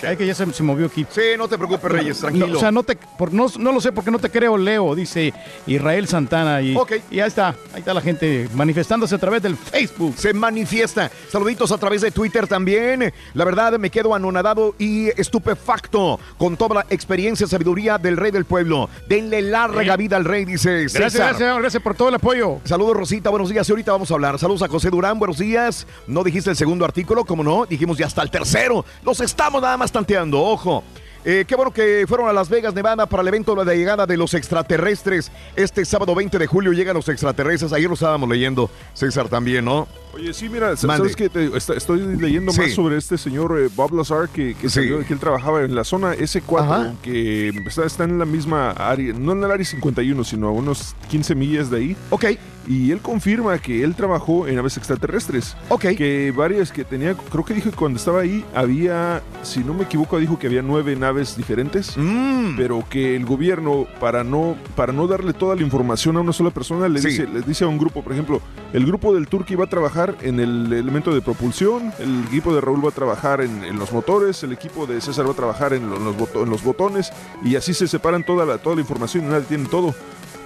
ay, 0.07 0.17
que 0.17 0.25
ya 0.27 0.33
se, 0.33 0.51
se 0.53 0.63
movió 0.63 0.85
aquí. 0.87 1.05
Sí, 1.09 1.21
no 1.37 1.47
te 1.47 1.57
preocupes, 1.57 1.91
Reyes, 1.91 2.19
tranquilo. 2.19 2.47
No, 2.47 2.57
o 2.57 2.59
sea, 2.59 2.71
no, 2.71 2.83
te, 2.83 2.95
por- 3.17 3.33
no, 3.33 3.47
no 3.59 3.71
lo 3.71 3.81
sé 3.81 3.91
porque 3.91 4.11
no 4.11 4.19
te 4.19 4.29
creo, 4.29 4.57
Leo, 4.57 4.95
dice 4.95 5.33
Israel 5.65 6.07
Santana. 6.07 6.61
Y, 6.61 6.75
y 7.11 7.19
ahí 7.19 7.27
está, 7.27 7.49
ahí 7.73 7.79
está 7.79 7.93
la 7.93 8.01
gente 8.01 8.49
manifestándose 8.53 9.15
a 9.15 9.17
través 9.17 9.41
del 9.41 9.55
Facebook. 9.55 10.15
Se 10.17 10.33
manifiesta. 10.33 11.11
Saluditos 11.29 11.71
a 11.71 11.77
través 11.77 12.01
de 12.01 12.11
Twitter 12.11 12.47
también. 12.47 13.13
La 13.33 13.45
verdad, 13.45 13.77
me 13.79 13.89
quedo 13.89 14.13
anonadado 14.15 14.75
y 14.79 15.07
estupefacto 15.19 16.19
con 16.37 16.57
toda 16.57 16.75
la 16.75 16.85
experiencia 16.89 17.45
y 17.45 17.49
sabiduría 17.49 17.97
del 17.97 18.17
rey 18.17 18.31
del 18.31 18.45
pueblo. 18.45 18.89
Denle 19.07 19.41
larga 19.41 19.93
Sí. 19.93 19.97
vida 19.97 20.17
al 20.17 20.25
rey, 20.25 20.45
dice 20.45 20.81
Gracias, 20.83 21.13
César. 21.13 21.29
gracias, 21.29 21.57
gracias 21.59 21.83
por 21.83 21.95
todo 21.95 22.09
el 22.09 22.15
apoyo. 22.15 22.59
Saludos, 22.63 22.97
Rosita, 22.97 23.29
buenos 23.29 23.49
días. 23.49 23.67
Y 23.67 23.71
ahorita 23.71 23.91
vamos 23.91 24.11
a 24.11 24.13
hablar. 24.15 24.37
Saludos 24.39 24.61
a 24.63 24.67
José 24.67 24.89
Durán, 24.89 25.17
buenos 25.19 25.37
días. 25.37 25.87
No 26.07 26.23
dijiste 26.23 26.49
el 26.49 26.55
segundo 26.55 26.83
artículo, 26.85 27.25
como 27.25 27.43
no, 27.43 27.65
dijimos 27.65 27.97
ya 27.97 28.06
hasta 28.07 28.23
el 28.23 28.31
tercero. 28.31 28.83
Los 29.03 29.19
estamos 29.21 29.61
nada 29.61 29.77
más 29.77 29.91
tanteando, 29.91 30.41
ojo. 30.41 30.83
Eh, 31.25 31.43
qué 31.45 31.55
bueno 31.57 31.71
que 31.73 32.05
fueron 32.07 32.29
a 32.29 32.31
Las 32.33 32.47
Vegas, 32.47 32.73
Nevada, 32.73 33.05
para 33.05 33.21
el 33.21 33.27
evento 33.27 33.53
de 33.53 33.65
la 33.65 33.73
llegada 33.75 34.05
de 34.05 34.15
los 34.15 34.33
extraterrestres. 34.33 35.29
Este 35.57 35.83
sábado 35.83 36.15
20 36.15 36.37
de 36.39 36.47
julio 36.47 36.71
llegan 36.71 36.95
los 36.95 37.09
extraterrestres. 37.09 37.73
Ayer 37.73 37.89
lo 37.89 37.95
estábamos 37.95 38.29
leyendo, 38.29 38.69
César 38.93 39.27
también, 39.27 39.65
¿no? 39.65 39.89
Oye, 40.13 40.33
sí, 40.33 40.47
mira, 40.47 40.67
Mande. 40.83 41.09
¿sabes 41.09 41.15
está- 41.55 41.73
estoy 41.73 41.99
leyendo 42.17 42.53
Sí. 42.53 42.61
más 42.61 42.71
sobre 42.71 42.95
este 42.97 43.17
señor 43.17 43.59
eh, 43.59 43.67
Bob 43.75 43.93
Lazar, 43.93 44.29
que, 44.29 44.55
que, 44.55 44.69
salió- 44.69 45.05
que 45.05 45.11
él 45.13 45.19
trabajaba 45.19 45.63
en 45.63 45.75
la 45.75 45.83
zona 45.83 46.13
S4, 46.15 46.95
que 47.01 47.49
está, 47.67 47.85
está 47.85 48.05
en 48.05 48.19
la 48.19 48.25
misma 48.25 48.71
área, 48.71 49.11
no 49.13 49.33
en 49.33 49.43
el 49.43 49.51
área 49.51 49.65
51, 49.65 50.23
sino 50.23 50.47
a 50.47 50.51
unos 50.51 50.95
15 51.09 51.35
millas 51.35 51.69
de 51.69 51.77
ahí. 51.77 51.97
Ok. 52.09 52.25
Y 52.67 52.91
él 52.91 52.99
confirma 52.99 53.57
que 53.59 53.83
él 53.83 53.95
trabajó 53.95 54.45
en 54.47 54.55
naves 54.55 54.75
extraterrestres. 54.75 55.55
Ok. 55.69 55.85
Que 55.97 56.33
varias 56.35 56.71
que 56.71 56.83
tenía, 56.83 57.15
creo 57.15 57.45
que 57.45 57.53
dijo 57.53 57.69
que 57.69 57.75
cuando 57.77 57.97
estaba 57.97 58.19
ahí 58.21 58.43
había, 58.53 59.21
si 59.41 59.63
no 59.63 59.73
me 59.73 59.83
equivoco, 59.83 60.19
dijo 60.19 60.37
que 60.37 60.47
había 60.47 60.61
nueve 60.61 60.95
naves 60.97 61.37
diferentes, 61.37 61.95
Mm. 61.97 62.57
pero 62.57 62.83
que 62.89 63.15
el 63.15 63.25
gobierno, 63.25 63.87
para 64.01 64.23
no, 64.25 64.57
para 64.75 64.91
no 64.91 65.07
darle 65.07 65.31
toda 65.33 65.55
la 65.55 65.61
información 65.61 66.17
a 66.17 66.21
una 66.21 66.33
sola 66.33 66.49
persona, 66.51 66.89
le 66.89 66.99
Sí. 67.01 67.07
dice, 67.09 67.27
les 67.27 67.45
dice 67.45 67.63
a 67.63 67.67
un 67.67 67.77
grupo, 67.77 68.03
por 68.03 68.11
ejemplo, 68.11 68.41
el 68.73 68.85
grupo 68.85 69.13
del 69.13 69.27
Turqui 69.27 69.55
va 69.55 69.63
a 69.65 69.69
trabajar 69.69 70.15
en 70.21 70.39
el 70.41 70.71
elemento 70.73 71.13
de 71.13 71.21
propulsión, 71.21 71.93
el 71.99 72.25
equipo 72.27 72.53
de 72.53 72.59
Raúl 72.59 72.83
va 72.83 72.89
a 72.89 72.91
trabajar 72.93 73.41
en, 73.41 73.63
en 73.63 73.79
los 73.79 73.93
motores, 73.93 74.43
el 74.43 74.51
equipo 74.51 74.85
de 74.85 74.99
César 74.99 75.25
va 75.25 75.31
a 75.31 75.35
trabajar 75.35 75.71
los, 75.71 75.99
en 76.35 76.49
los 76.49 76.63
botones, 76.63 77.11
y 77.45 77.55
así 77.55 77.73
se 77.73 77.87
separan 77.87 78.25
toda 78.25 78.45
la, 78.45 78.57
toda 78.57 78.75
la 78.75 78.81
información 78.81 79.25
y 79.25 79.27
nadie 79.29 79.45
tiene 79.45 79.65
todo. 79.69 79.95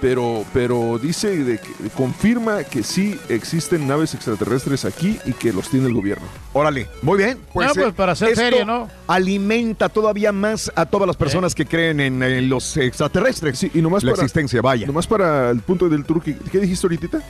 Pero, 0.02 0.44
pero 0.52 0.98
dice, 1.00 1.44
de 1.44 1.58
que, 1.58 1.68
confirma 1.96 2.64
que 2.64 2.82
sí 2.82 3.16
existen 3.28 3.86
naves 3.86 4.12
extraterrestres 4.14 4.84
aquí 4.84 5.18
y 5.24 5.32
que 5.32 5.52
los 5.52 5.70
tiene 5.70 5.86
el 5.86 5.94
gobierno. 5.94 6.26
Órale, 6.52 6.88
muy 7.02 7.16
bien. 7.18 7.38
Pues, 7.54 7.68
Ah, 7.68 7.72
pues, 7.72 7.86
eh, 7.86 7.92
para 7.92 8.14
ser 8.16 8.30
esto 8.30 8.40
serio, 8.40 8.64
¿no? 8.66 8.88
Alimenta 9.06 9.88
todavía 9.88 10.32
más 10.32 10.72
a 10.74 10.86
todas 10.86 11.06
las 11.06 11.16
personas 11.16 11.54
que 11.54 11.66
creen 11.66 12.00
en, 12.00 12.20
en 12.20 12.48
los 12.48 12.76
extraterrestres. 12.76 13.56
Sí, 13.60 13.70
y 13.72 13.80
nomás 13.80 14.02
la 14.02 14.10
para- 14.10 14.24
existencia, 14.24 14.60
vaya. 14.60 14.88
Nomás 14.88 15.06
para 15.06 15.50
el 15.50 15.60
punto 15.60 15.88
del 15.88 16.04
Turqui, 16.04 16.34
¿qué 16.50 16.58
dijiste 16.58 16.84
ahorita? 16.86 17.20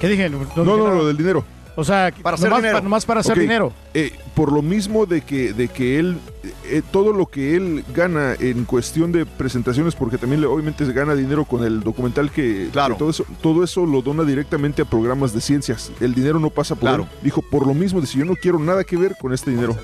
¿Qué 0.00 0.08
dije? 0.08 0.28
No, 0.28 0.40
no, 0.56 0.76
no, 0.76 0.94
lo 0.96 1.06
del 1.06 1.16
dinero. 1.16 1.44
O 1.76 1.82
sea, 1.84 2.12
Para 2.22 2.36
hacer 2.36 2.48
nomás, 2.48 2.62
dinero. 2.62 2.78
pa- 2.78 2.82
nomás 2.84 3.04
para 3.04 3.20
hacer 3.20 3.38
dinero. 3.38 3.72
eh, 3.94 4.12
por 4.34 4.52
lo 4.52 4.62
mismo 4.62 5.06
de 5.06 5.22
que, 5.22 5.52
de 5.52 5.68
que 5.68 5.98
él, 5.98 6.18
eh, 6.64 6.82
todo 6.92 7.12
lo 7.12 7.26
que 7.26 7.56
él 7.56 7.84
gana 7.94 8.34
en 8.38 8.64
cuestión 8.64 9.10
de 9.12 9.26
presentaciones, 9.26 9.94
porque 9.96 10.16
también 10.18 10.40
le- 10.40 10.46
obviamente 10.46 10.86
se 10.86 10.92
gana 10.92 11.14
dinero 11.14 11.44
con 11.44 11.64
el 11.64 11.80
documental 11.80 12.30
que, 12.30 12.68
Claro. 12.72 12.94
que 12.94 12.98
todo, 13.00 13.10
eso, 13.10 13.24
todo 13.42 13.64
eso 13.64 13.86
lo 13.86 14.02
dona 14.02 14.22
directamente 14.24 14.82
a 14.82 14.84
programas 14.84 15.32
de 15.34 15.40
ciencias. 15.40 15.90
El 16.00 16.14
dinero 16.14 16.38
no 16.38 16.50
pasa 16.50 16.74
por 16.76 16.88
Claro. 16.88 17.02
él. 17.04 17.08
Dijo, 17.22 17.42
por 17.42 17.66
lo 17.66 17.74
mismo, 17.74 18.00
dice, 18.00 18.18
yo 18.18 18.24
no 18.24 18.34
quiero 18.36 18.58
nada 18.58 18.84
que 18.84 18.96
ver 18.96 19.16
con 19.20 19.32
este 19.32 19.50
dinero. 19.50 19.76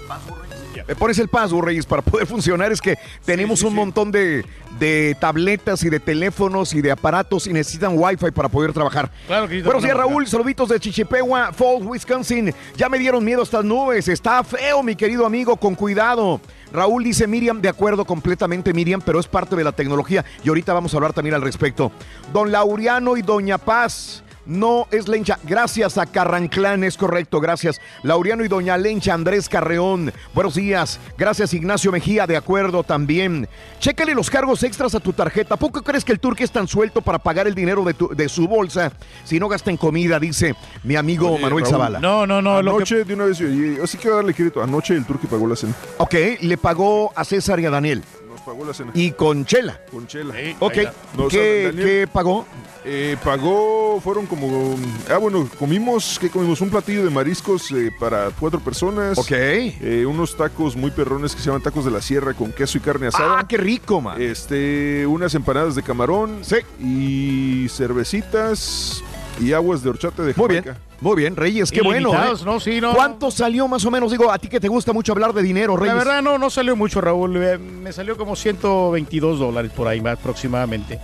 Me 0.87 0.95
pones 0.95 1.19
el 1.19 1.29
password, 1.29 1.65
Reyes, 1.65 1.87
para 1.87 2.03
poder 2.03 2.27
funcionar. 2.29 2.73
Es 2.73 2.81
que 2.81 2.99
tenemos 3.25 3.63
un 3.63 3.75
montón 3.75 4.11
de, 4.11 4.45
de 4.79 5.17
tabletas 5.21 5.83
y 5.85 5.91
de 5.91 6.01
teléfonos 6.01 6.75
y 6.75 6.81
de 6.81 6.91
aparatos 6.91 7.47
y 7.47 7.53
necesitan 7.53 7.93
Wi-Fi 7.97 8.31
para 8.31 8.49
poder 8.49 8.73
trabajar. 8.73 9.11
Claro 9.27 9.49
que 9.49 9.63
Buenos 9.63 9.83
días, 9.83 9.97
Raúl. 9.97 10.27
Saluditos 10.27 10.69
de 10.69 10.81
Chichipegua, 10.81 11.53
Falls, 11.53 11.85
Wisconsin. 11.85 12.55
Ya 12.77 12.89
me 12.89 12.99
dieron 12.99 13.25
miedo 13.25 13.43
estas 13.43 13.65
nubes. 13.65 14.09
Está 14.09 14.43
feo, 14.45 14.83
mi 14.83 14.97
querido 14.97 15.27
amigo. 15.27 15.57
Con 15.57 15.75
cuidado. 15.75 16.41
Raúl 16.73 17.03
dice 17.03 17.27
Miriam, 17.27 17.61
de 17.61 17.69
acuerdo 17.69 18.05
completamente 18.05 18.73
Miriam, 18.73 19.03
pero 19.05 19.19
es 19.19 19.27
parte 19.27 19.57
de 19.57 19.65
la 19.65 19.73
tecnología 19.73 20.25
y 20.45 20.49
ahorita 20.49 20.73
vamos 20.73 20.95
a 20.95 20.99
hablar 20.99 21.13
también 21.13 21.35
al 21.35 21.43
respecto. 21.43 21.91
Don 22.33 22.53
Lauriano 22.53 23.17
y 23.17 23.23
Doña 23.23 23.59
Paz. 23.59 24.23
No 24.51 24.89
es 24.91 25.07
Lencha. 25.07 25.39
Gracias 25.45 25.97
a 25.97 26.07
Carranclán, 26.07 26.83
es 26.83 26.97
correcto, 26.97 27.41
gracias. 27.41 27.81
Lauriano 28.03 28.45
y 28.45 28.49
Doña 28.49 28.77
Lencha, 28.77 29.15
Andrés 29.15 29.49
Carreón. 29.49 30.13
Buenos 30.35 30.57
días. 30.57 30.99
Gracias, 31.17 31.55
Ignacio 31.55 31.93
Mejía, 31.93 32.27
de 32.27 32.37
acuerdo 32.37 32.83
también. 32.83 33.49
Chécale 33.79 34.13
los 34.13 34.29
cargos 34.29 34.65
extras 34.65 34.93
a 34.97 35.01
tu 35.01 35.13
tarjeta. 35.13 35.55
¿A 35.55 35.57
poco 35.57 35.83
crees 35.83 36.05
que 36.05 36.11
el 36.11 36.19
turque 36.19 36.43
es 36.43 36.51
tan 36.51 36.67
suelto 36.67 37.01
para 37.01 37.21
pagar 37.21 37.47
el 37.47 37.55
dinero 37.55 37.85
de, 37.85 37.95
tu- 37.95 38.09
de 38.09 38.29
su 38.29 38.49
bolsa 38.49 38.93
si 39.23 39.39
no 39.39 39.49
gasta 39.49 39.71
en 39.71 39.77
comida? 39.77 40.19
Dice 40.19 40.57
mi 40.83 40.97
amigo 40.97 41.31
Oye, 41.31 41.43
Manuel 41.43 41.63
Raúl, 41.63 41.71
Zavala. 41.73 42.01
No, 42.01 42.27
no, 42.27 42.43
no. 42.43 42.61
Lo 42.61 42.73
que, 42.73 42.77
Anoche, 42.79 43.05
de 43.05 43.15
una 43.15 43.27
vez, 43.27 43.39
yo, 43.39 43.47
yo 43.49 43.87
sí 43.87 43.99
quiero 43.99 44.17
darle 44.17 44.35
crédito. 44.35 44.61
Anoche 44.61 44.95
el 44.97 45.07
Turqui 45.07 45.29
pagó 45.29 45.47
la 45.47 45.55
cena. 45.55 45.75
Ok, 45.99 46.15
le 46.41 46.57
pagó 46.59 47.13
a 47.15 47.25
César 47.25 47.61
y 47.61 47.67
a 47.67 47.71
Daniel. 47.71 48.03
Nos 48.41 48.47
pagó 48.47 48.65
la 48.65 48.73
cena. 48.73 48.91
Y 48.95 49.11
con 49.13 49.45
Chela. 49.45 49.79
Con 49.91 50.07
Chela. 50.07 50.35
Ok, 50.61 50.77
No, 51.17 51.25
o 51.25 51.31
sea, 51.31 51.41
¿qué, 51.41 51.63
Daniel- 51.67 51.87
qué 51.87 52.09
pagó? 52.11 52.47
Eh, 52.85 53.17
pagó, 53.23 54.01
fueron 54.03 54.25
como... 54.25 54.77
Ah, 55.11 55.19
bueno, 55.19 55.47
comimos, 55.59 56.19
¿qué 56.19 56.31
comimos? 56.31 56.61
Un 56.63 56.71
platillo 56.71 57.05
de 57.05 57.11
mariscos 57.11 57.71
eh, 57.73 57.91
para 58.01 58.31
cuatro 58.31 58.59
personas. 58.61 59.19
Ok. 59.19 59.31
Eh, 59.33 60.07
unos 60.09 60.35
tacos 60.37 60.75
muy 60.77 60.91
perrones 60.91 61.35
que 61.35 61.41
se 61.43 61.47
llaman 61.47 61.63
tacos 61.63 61.85
de 61.85 61.91
la 61.91 62.01
sierra 62.01 62.33
con 62.33 62.53
queso 62.53 62.79
y 62.79 62.81
carne 62.81 63.09
asada. 63.09 63.41
Ah, 63.41 63.47
qué 63.47 63.59
rico, 63.59 64.01
man. 64.01 64.21
Este, 64.21 65.07
unas 65.07 65.35
empanadas 65.35 65.75
de 65.75 65.83
camarón. 65.83 66.39
Sí. 66.43 66.57
Y 66.83 67.69
cervecitas 67.69 69.03
y 69.39 69.53
aguas 69.53 69.83
de 69.83 69.91
horchata 69.91 70.23
de 70.23 70.33
Muy 70.35 70.49
bien, 70.49 70.65
Jamaica. 70.65 70.81
Muy 71.01 71.17
bien, 71.17 71.35
Reyes, 71.37 71.71
qué 71.71 71.81
bueno. 71.83 72.13
¿eh? 72.15 72.35
¿no? 72.45 72.61
Sí, 72.61 72.81
no. 72.81 72.95
¿Cuánto 72.95 73.31
salió 73.31 73.67
más 73.69 73.85
o 73.85 73.91
menos? 73.91 74.11
Digo, 74.13 74.31
a 74.31 74.39
ti 74.39 74.49
que 74.49 74.61
te 74.61 74.69
gusta 74.69 74.93
mucho 74.93 75.13
hablar 75.13 75.33
de 75.33 75.43
dinero, 75.43 75.77
Reyes. 75.77 75.95
La 75.95 76.05
verdad 76.05 76.23
no, 76.23 76.37
no 76.39 76.51
salió 76.51 76.77
mucho, 76.77 77.01
Raúl. 77.01 77.37
Eh, 77.43 77.59
Me 77.59 77.93
salió 77.93 78.17
como 78.17 78.37
122 78.37 79.39
dólares 79.39 79.73
por 79.75 79.89
ahí 79.89 80.01
aproximadamente. 80.07 80.99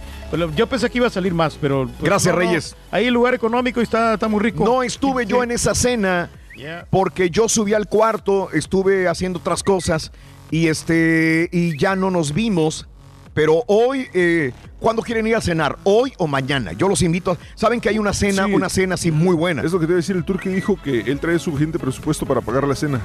Yo 0.55 0.66
pensé 0.66 0.90
que 0.90 0.98
iba 0.98 1.06
a 1.06 1.10
salir 1.10 1.32
más, 1.35 1.56
pero... 1.60 1.86
pues, 1.86 2.02
Gracias. 2.02 2.35
Reyes. 2.35 2.77
Ahí 2.90 3.06
el 3.06 3.14
lugar 3.14 3.35
económico 3.35 3.81
está, 3.81 4.14
está 4.14 4.28
muy 4.28 4.40
rico. 4.40 4.64
No 4.64 4.82
estuve 4.82 5.24
yo 5.27 5.43
en 5.43 5.51
esa 5.51 5.74
cena 5.74 6.31
Yeah. 6.59 6.86
porque 6.89 7.28
yo 7.28 7.51
subí 7.51 7.74
al 7.74 7.86
cuarto, 7.86 8.48
estuve 8.51 9.09
haciendo 9.09 9.40
otras 9.40 9.62
cosas 9.62 10.10
y 10.51 10.68
este 10.68 11.51
y 11.52 11.78
ya 11.78 11.97
no 11.97 12.10
nos 12.10 12.32
vimos. 12.32 12.89
Pero 13.36 13.64
hoy, 13.66 14.08
eh, 14.14 14.50
¿cuándo 14.80 15.02
quieren 15.02 15.26
ir 15.26 15.36
a 15.36 15.42
cenar? 15.42 15.76
¿Hoy 15.84 16.10
o 16.16 16.26
mañana? 16.26 16.72
Yo 16.72 16.88
los 16.88 17.02
invito. 17.02 17.32
a- 17.32 17.36
Saben 17.54 17.82
que 17.82 17.90
hay 17.90 17.98
una 17.98 18.14
cena, 18.14 18.46
Sí. 18.46 18.54
una 18.54 18.70
cena 18.70 18.94
así 18.94 19.10
muy 19.12 19.36
buena. 19.36 19.60
Es 19.62 19.72
lo 19.72 19.78
que 19.78 19.84
te 19.84 19.92
iba 19.92 19.96
a 19.98 20.00
decir, 20.00 20.16
el 20.16 20.24
Turqui 20.24 20.48
dijo 20.48 20.80
que 20.82 21.00
él 21.00 21.20
trae 21.20 21.38
suficiente 21.38 21.78
presupuesto 21.78 22.24
para 22.24 22.40
pagar 22.40 22.66
la 22.66 22.74
cena. 22.74 22.98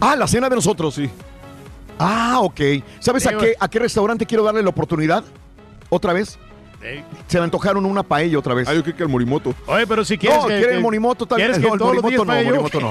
Ah, 0.00 0.16
la 0.16 0.26
cena 0.26 0.48
de 0.48 0.56
nosotros. 0.56 0.94
Sí. 0.94 1.10
Ah, 1.98 2.38
ok. 2.40 2.58
¿Sabes 3.00 3.26
a 3.26 3.36
qué, 3.36 3.54
a 3.60 3.68
qué 3.68 3.78
restaurante 3.78 4.24
quiero 4.24 4.44
darle 4.44 4.62
la 4.62 4.70
oportunidad? 4.70 5.24
¿Otra 5.90 6.14
vez? 6.14 6.38
Se 7.26 7.38
me 7.38 7.44
antojaron 7.44 7.84
una 7.84 8.02
paella 8.02 8.38
otra 8.38 8.54
vez. 8.54 8.68
Ah, 8.68 8.74
yo 8.74 8.82
creo 8.82 8.96
que 8.96 9.02
al 9.02 9.08
Morimoto. 9.08 9.54
Oye, 9.66 9.86
pero 9.86 10.04
si 10.04 10.16
quieres 10.18 10.38
no, 10.40 10.46
que... 10.48 10.58
quiere 10.58 10.74
el 10.74 10.80
Morimoto 10.80 11.26
tal 11.26 11.38
¿Quieres 11.38 11.58
no, 11.58 11.68
que 11.68 11.74
el 11.74 11.78
Morimoto 11.80 12.24
no? 12.24 12.34
Morimoto 12.44 12.80
no. 12.80 12.90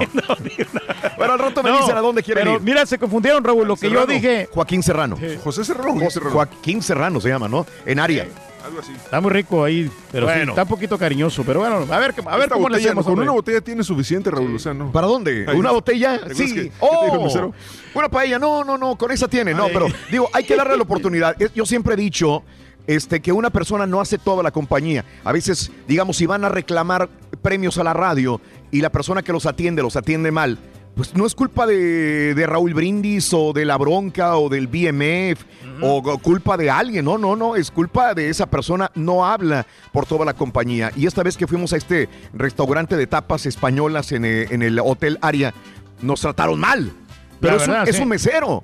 Bueno, 1.18 1.34
al 1.34 1.40
rato 1.40 1.64
me 1.64 1.70
No, 1.70 1.78
dicen 1.80 1.98
a 1.98 2.02
dónde 2.02 2.22
quieren 2.24 2.44
pero 2.44 2.56
ir. 2.58 2.62
mira, 2.62 2.86
se 2.86 2.98
confundieron, 2.98 3.44
Raúl. 3.44 3.68
Lo 3.68 3.76
que 3.76 3.90
yo 3.90 4.06
dije... 4.06 4.50
Joaquín 4.52 4.84
Serrano. 4.84 5.18
José 5.44 5.64
Serrano. 5.64 5.92
Joaquín 5.94 6.12
Serrano. 6.12 6.32
Joaquín 6.34 6.82
Serrano 6.82 7.22
se 7.22 7.30
llama, 7.30 7.48
¿no? 7.48 7.66
En 7.86 8.00
área. 8.00 8.28
Algo 8.66 8.80
así. 8.80 8.92
Está 8.94 9.22
muy 9.22 9.30
rico 9.32 9.64
ahí, 9.64 9.92
pero 10.12 10.26
sí, 10.28 10.34
Bueno. 10.34 10.52
está 10.54 10.64
un 10.64 10.68
poquito 10.70 10.98
cariñoso. 10.98 11.44
Pero 11.46 11.60
bueno, 11.60 11.76
a 11.76 11.80
ver, 11.82 11.92
a 11.94 12.00
ver 12.00 12.14
Esta 12.46 12.56
cómo 12.56 12.68
le 12.68 12.78
hacemos. 12.78 13.06
Con 13.06 13.20
una 13.20 13.32
botella 13.32 13.62
tiene 13.62 13.84
suficiente, 13.84 14.32
Raúl. 14.32 14.56
O 14.56 14.60
sea, 14.60 14.74
no. 14.74 14.92
¿Para 14.92 15.06
dónde? 15.06 15.46
¿Una 15.56 15.70
botella? 15.72 16.14
¿te 16.18 16.32
acuerdas 16.32 16.38
Sí. 16.38 16.46
que- 16.48 16.64
qué 16.64 16.70
te 16.70 17.06
dijo 17.06 17.28
el 17.38 17.44
¡Oh! 17.46 17.54
Una 17.94 18.10
paella. 18.10 18.40
No, 18.40 18.64
no, 18.64 18.76
no. 18.76 18.98
Con 18.98 19.12
esa 19.12 19.28
tiene. 19.28 19.54
No, 19.54 19.66
Ay. 19.66 19.72
pero 19.72 19.86
digo, 20.10 20.28
hay 20.34 20.44
que 20.44 20.56
darle 20.56 20.76
la 20.78 20.82
oportunidad. 20.90 21.36
Yo 21.54 21.64
siempre 21.68 21.94
he 21.94 21.98
dicho 21.98 22.42
este, 22.88 23.22
que 23.22 23.32
una 23.32 23.50
persona 23.50 23.86
no 23.86 24.02
hace 24.02 24.18
toda 24.18 24.44
la 24.44 24.52
compañía. 24.52 25.06
A 25.24 25.32
veces, 25.32 25.72
digamos, 25.88 26.18
si 26.18 26.26
van 26.26 26.46
a 26.46 26.50
reclamar 26.50 27.10
premios 27.42 27.78
a 27.78 27.84
la 27.84 27.94
radio 27.94 28.42
y 28.72 28.82
la 28.82 28.92
persona 28.92 29.22
que 29.22 29.34
los 29.34 29.46
atiende 29.46 29.82
los 29.82 29.96
atiende 29.96 30.32
mal, 30.32 30.60
pues 30.96 31.14
no 31.14 31.26
es 31.26 31.36
culpa 31.36 31.68
de, 31.68 32.34
de 32.34 32.48
Raúl 32.48 32.74
Brindis 32.74 33.34
o 33.34 33.52
de 33.52 33.66
La 33.66 33.78
Bronca 33.78 34.38
o 34.38 34.48
del 34.48 34.68
BMF 34.68 35.44
o 35.82 36.20
culpa 36.20 36.56
de 36.56 36.70
alguien. 36.70 37.04
No, 37.04 37.18
no, 37.18 37.36
no. 37.36 37.58
Es 37.58 37.70
culpa 37.70 38.14
de 38.14 38.30
esa 38.30 38.46
persona. 38.46 38.90
No 38.96 39.26
habla 39.26 39.68
por 39.92 40.06
toda 40.06 40.24
la 40.24 40.34
compañía. 40.34 40.92
Y 40.96 41.06
esta 41.06 41.22
vez 41.22 41.36
que 41.36 41.48
fuimos 41.48 41.74
a 41.74 41.78
este 41.78 42.08
restaurante 42.34 42.96
de 42.96 43.08
tapas 43.08 43.46
españolas 43.46 44.14
en, 44.14 44.24
eh, 44.24 44.48
en 44.50 44.62
el 44.62 44.80
Hotel 44.80 45.20
Aria, 45.22 45.54
nos 46.02 46.22
trataron 46.22 46.60
mal. 46.60 46.94
Pero 47.42 47.58
es, 47.58 47.68
un, 47.68 47.76
es 47.88 48.00
un 48.00 48.08
mesero. 48.08 48.64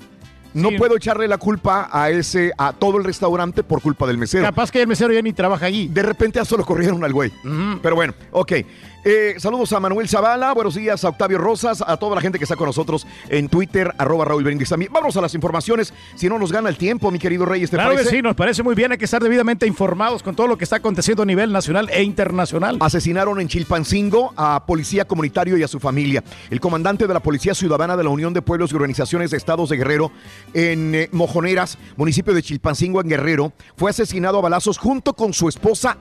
No 0.53 0.69
Sí. 0.69 0.77
puedo 0.77 0.97
echarle 0.97 1.27
la 1.27 1.37
culpa 1.37 1.89
a 1.91 2.09
ese, 2.09 2.51
a 2.57 2.73
todo 2.73 2.97
el 2.97 3.03
restaurante 3.03 3.63
por 3.63 3.81
culpa 3.81 4.05
del 4.07 4.17
mesero. 4.17 4.43
Capaz 4.43 4.69
que 4.71 4.81
el 4.81 4.87
mesero 4.87 5.13
ya 5.13 5.21
ni 5.21 5.31
trabaja 5.33 5.65
allí. 5.65 5.87
De 5.87 6.03
repente 6.03 6.39
ya 6.39 6.45
solo 6.45 6.65
corrieron 6.65 7.03
al 7.03 7.13
güey. 7.13 7.31
Pero 7.81 7.95
bueno, 7.95 8.13
ok. 8.31 8.51
Eh, 9.03 9.33
saludos 9.39 9.73
a 9.73 9.79
Manuel 9.79 10.07
Zavala, 10.07 10.53
buenos 10.53 10.75
días 10.75 11.03
a 11.03 11.09
Octavio 11.09 11.39
Rosas, 11.39 11.83
a 11.85 11.97
toda 11.97 12.13
la 12.13 12.21
gente 12.21 12.37
que 12.37 12.43
está 12.43 12.55
con 12.55 12.67
nosotros 12.67 13.07
en 13.29 13.49
Twitter, 13.49 13.91
arroba 13.97 14.25
Raúl 14.25 14.43
Brindis 14.43 14.69
también. 14.69 14.93
Vamos 14.93 15.17
a 15.17 15.21
las 15.21 15.33
informaciones, 15.33 15.91
si 16.13 16.29
no 16.29 16.37
nos 16.37 16.51
gana 16.51 16.69
el 16.69 16.77
tiempo, 16.77 17.09
mi 17.09 17.17
querido 17.17 17.43
Reyes, 17.45 17.71
¿te 17.71 17.77
Claro 17.77 17.91
que 17.91 17.95
parece? 17.95 18.15
sí, 18.15 18.21
nos 18.21 18.35
parece 18.35 18.61
muy 18.61 18.75
bien. 18.75 18.91
Hay 18.91 18.99
que 18.99 19.05
estar 19.05 19.19
debidamente 19.19 19.65
informados 19.65 20.21
con 20.21 20.35
todo 20.35 20.45
lo 20.45 20.55
que 20.55 20.65
está 20.65 20.75
aconteciendo 20.75 21.23
a 21.23 21.25
nivel 21.25 21.51
nacional 21.51 21.89
e 21.91 22.03
internacional. 22.03 22.77
Asesinaron 22.79 23.41
en 23.41 23.47
Chilpancingo 23.47 24.33
a 24.37 24.67
policía 24.67 25.05
comunitario 25.05 25.57
y 25.57 25.63
a 25.63 25.67
su 25.67 25.79
familia. 25.79 26.23
El 26.51 26.59
comandante 26.59 27.07
de 27.07 27.13
la 27.15 27.21
Policía 27.21 27.55
Ciudadana 27.55 27.97
de 27.97 28.03
la 28.03 28.11
Unión 28.11 28.33
de 28.33 28.43
Pueblos 28.43 28.71
y 28.71 28.75
Organizaciones 28.75 29.31
de 29.31 29.37
Estados 29.37 29.69
de 29.69 29.77
Guerrero 29.77 30.11
en 30.53 30.93
eh, 30.93 31.09
Mojoneras, 31.11 31.79
municipio 31.97 32.35
de 32.35 32.43
Chilpancingo 32.43 33.01
en 33.01 33.09
Guerrero, 33.09 33.51
fue 33.75 33.89
asesinado 33.89 34.37
a 34.37 34.41
balazos 34.41 34.77
junto 34.77 35.13
con 35.13 35.33
su 35.33 35.49
esposa 35.49 35.97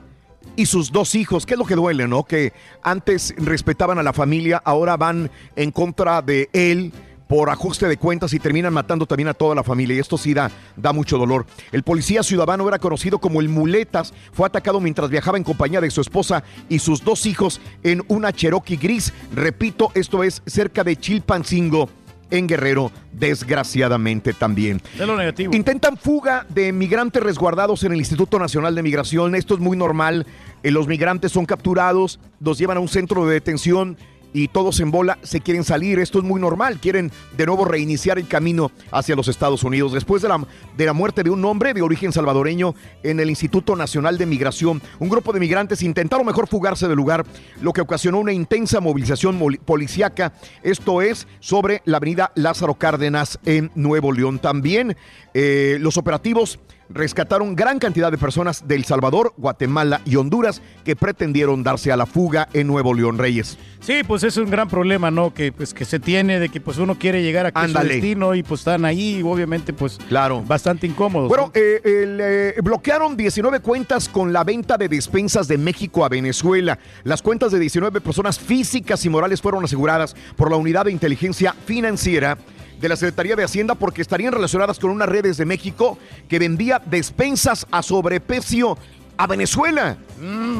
y 0.55 0.65
sus 0.65 0.91
dos 0.91 1.15
hijos. 1.15 1.45
¿Qué 1.45 1.53
es 1.53 1.59
lo 1.59 1.65
que 1.65 1.75
duele, 1.75 2.07
no? 2.07 2.23
Que 2.23 2.53
antes 2.81 3.33
respetaban 3.37 3.97
a 3.99 4.03
la 4.03 4.13
familia, 4.13 4.61
ahora 4.63 4.97
van 4.97 5.31
en 5.55 5.71
contra 5.71 6.21
de 6.21 6.49
él 6.53 6.91
por 7.31 7.49
ajuste 7.49 7.87
de 7.87 7.95
cuentas 7.95 8.33
y 8.33 8.39
terminan 8.39 8.73
matando 8.73 9.05
también 9.05 9.29
a 9.29 9.33
toda 9.33 9.55
la 9.55 9.63
familia. 9.63 9.95
Y 9.95 9.99
esto 9.99 10.17
sí 10.17 10.33
da, 10.33 10.51
da 10.75 10.91
mucho 10.91 11.17
dolor. 11.17 11.45
El 11.71 11.81
policía 11.81 12.23
ciudadano 12.23 12.67
era 12.67 12.77
conocido 12.77 13.19
como 13.19 13.39
el 13.39 13.47
Muletas. 13.47 14.13
Fue 14.33 14.45
atacado 14.45 14.81
mientras 14.81 15.09
viajaba 15.09 15.37
en 15.37 15.45
compañía 15.45 15.79
de 15.79 15.89
su 15.91 16.01
esposa 16.01 16.43
y 16.67 16.79
sus 16.79 17.05
dos 17.05 17.25
hijos 17.25 17.61
en 17.83 18.03
una 18.09 18.33
Cherokee 18.33 18.75
gris. 18.75 19.13
Repito, 19.33 19.91
esto 19.93 20.25
es 20.25 20.41
cerca 20.45 20.83
de 20.83 20.97
Chilpancingo. 20.97 21.89
En 22.31 22.47
Guerrero, 22.47 22.91
desgraciadamente 23.11 24.33
también. 24.33 24.81
Es 24.93 25.05
lo 25.05 25.15
negativo. 25.17 25.53
Intentan 25.53 25.97
fuga 25.97 26.45
de 26.49 26.71
migrantes 26.71 27.21
resguardados 27.21 27.83
en 27.83 27.91
el 27.91 27.99
Instituto 27.99 28.39
Nacional 28.39 28.73
de 28.73 28.81
Migración. 28.83 29.35
Esto 29.35 29.53
es 29.53 29.59
muy 29.59 29.77
normal. 29.77 30.25
Eh, 30.63 30.71
Los 30.71 30.87
migrantes 30.87 31.31
son 31.31 31.45
capturados, 31.45 32.19
los 32.39 32.57
llevan 32.57 32.77
a 32.77 32.79
un 32.79 32.87
centro 32.87 33.25
de 33.25 33.33
detención 33.33 33.97
y 34.33 34.47
todos 34.47 34.79
en 34.79 34.91
bola 34.91 35.17
se 35.23 35.41
quieren 35.41 35.63
salir. 35.63 35.99
Esto 35.99 36.19
es 36.19 36.25
muy 36.25 36.39
normal. 36.39 36.79
Quieren 36.79 37.11
de 37.35 37.45
nuevo 37.45 37.65
reiniciar 37.65 38.17
el 38.17 38.27
camino 38.27 38.71
hacia 38.91 39.15
los 39.15 39.27
Estados 39.27 39.63
Unidos. 39.63 39.93
Después 39.93 40.21
de 40.21 40.29
la, 40.29 40.45
de 40.77 40.85
la 40.85 40.93
muerte 40.93 41.23
de 41.23 41.29
un 41.29 41.43
hombre 41.45 41.73
de 41.73 41.81
origen 41.81 42.11
salvadoreño 42.11 42.75
en 43.03 43.19
el 43.19 43.29
Instituto 43.29 43.75
Nacional 43.75 44.17
de 44.17 44.25
Migración, 44.25 44.81
un 44.99 45.09
grupo 45.09 45.33
de 45.33 45.39
migrantes 45.39 45.83
intentaron 45.83 46.25
mejor 46.25 46.47
fugarse 46.47 46.87
del 46.87 46.97
lugar, 46.97 47.25
lo 47.61 47.73
que 47.73 47.81
ocasionó 47.81 48.19
una 48.19 48.33
intensa 48.33 48.79
movilización 48.79 49.39
policíaca. 49.65 50.33
Esto 50.63 51.01
es 51.01 51.27
sobre 51.39 51.81
la 51.85 51.97
avenida 51.97 52.31
Lázaro 52.35 52.75
Cárdenas 52.75 53.39
en 53.45 53.71
Nuevo 53.75 54.11
León. 54.11 54.39
También 54.39 54.95
eh, 55.33 55.77
los 55.79 55.97
operativos 55.97 56.59
rescataron 56.93 57.55
gran 57.55 57.79
cantidad 57.79 58.11
de 58.11 58.17
personas 58.17 58.67
de 58.67 58.75
El 58.75 58.85
Salvador, 58.85 59.33
Guatemala 59.37 60.01
y 60.05 60.15
Honduras 60.15 60.61
que 60.83 60.95
pretendieron 60.95 61.63
darse 61.63 61.91
a 61.91 61.97
la 61.97 62.05
fuga 62.05 62.47
en 62.53 62.67
Nuevo 62.67 62.93
León 62.93 63.17
Reyes. 63.17 63.57
Sí, 63.79 64.01
pues 64.07 64.23
es 64.23 64.37
un 64.37 64.49
gran 64.49 64.67
problema, 64.67 65.09
¿no? 65.09 65.33
Que 65.33 65.51
pues 65.51 65.73
que 65.73 65.85
se 65.85 65.99
tiene 65.99 66.39
de 66.39 66.49
que 66.49 66.61
pues 66.61 66.77
uno 66.77 66.99
quiere 66.99 67.23
llegar 67.23 67.47
aquí 67.47 67.59
a 67.59 67.67
su 67.67 67.79
destino 67.79 68.35
y 68.35 68.43
pues 68.43 68.61
están 68.61 68.85
ahí 68.85 69.17
y 69.17 69.23
obviamente 69.23 69.73
pues 69.73 69.97
claro. 70.07 70.43
bastante 70.43 70.85
incómodos. 70.85 71.29
Bueno, 71.29 71.45
¿no? 71.45 71.51
eh, 71.55 71.81
eh, 71.83 72.61
bloquearon 72.61 73.17
19 73.17 73.59
cuentas 73.61 74.07
con 74.07 74.31
la 74.31 74.43
venta 74.43 74.77
de 74.77 74.87
despensas 74.87 75.47
de 75.47 75.57
México 75.57 76.05
a 76.05 76.09
Venezuela. 76.09 76.77
Las 77.03 77.21
cuentas 77.21 77.51
de 77.51 77.59
19 77.59 78.01
personas 78.01 78.37
físicas 78.37 79.03
y 79.05 79.09
morales 79.09 79.41
fueron 79.41 79.63
aseguradas 79.63 80.15
por 80.35 80.51
la 80.51 80.57
Unidad 80.57 80.85
de 80.85 80.91
Inteligencia 80.91 81.55
Financiera 81.65 82.37
de 82.81 82.89
la 82.89 82.95
Secretaría 82.95 83.35
de 83.35 83.43
Hacienda 83.43 83.75
porque 83.75 84.01
estarían 84.01 84.33
relacionadas 84.33 84.79
con 84.79 84.89
unas 84.89 85.07
redes 85.07 85.37
de 85.37 85.45
México 85.45 85.97
que 86.27 86.39
vendía 86.39 86.81
despensas 86.85 87.67
a 87.71 87.83
sobreprecio 87.83 88.77
a 89.17 89.27
Venezuela. 89.27 89.97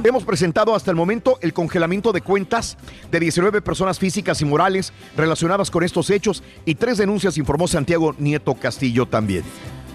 Hemos 0.03 0.23
presentado 0.23 0.75
hasta 0.75 0.91
el 0.91 0.97
momento 0.97 1.39
el 1.41 1.51
congelamiento 1.51 2.11
de 2.11 2.21
cuentas 2.21 2.77
de 3.09 3.19
19 3.19 3.61
personas 3.61 3.97
físicas 3.97 4.39
y 4.41 4.45
morales 4.45 4.93
relacionadas 5.17 5.71
con 5.71 5.83
estos 5.83 6.11
hechos 6.11 6.43
y 6.63 6.75
tres 6.75 6.99
denuncias, 6.99 7.37
informó 7.37 7.67
Santiago 7.67 8.15
Nieto 8.19 8.53
Castillo 8.53 9.07
también. 9.07 9.43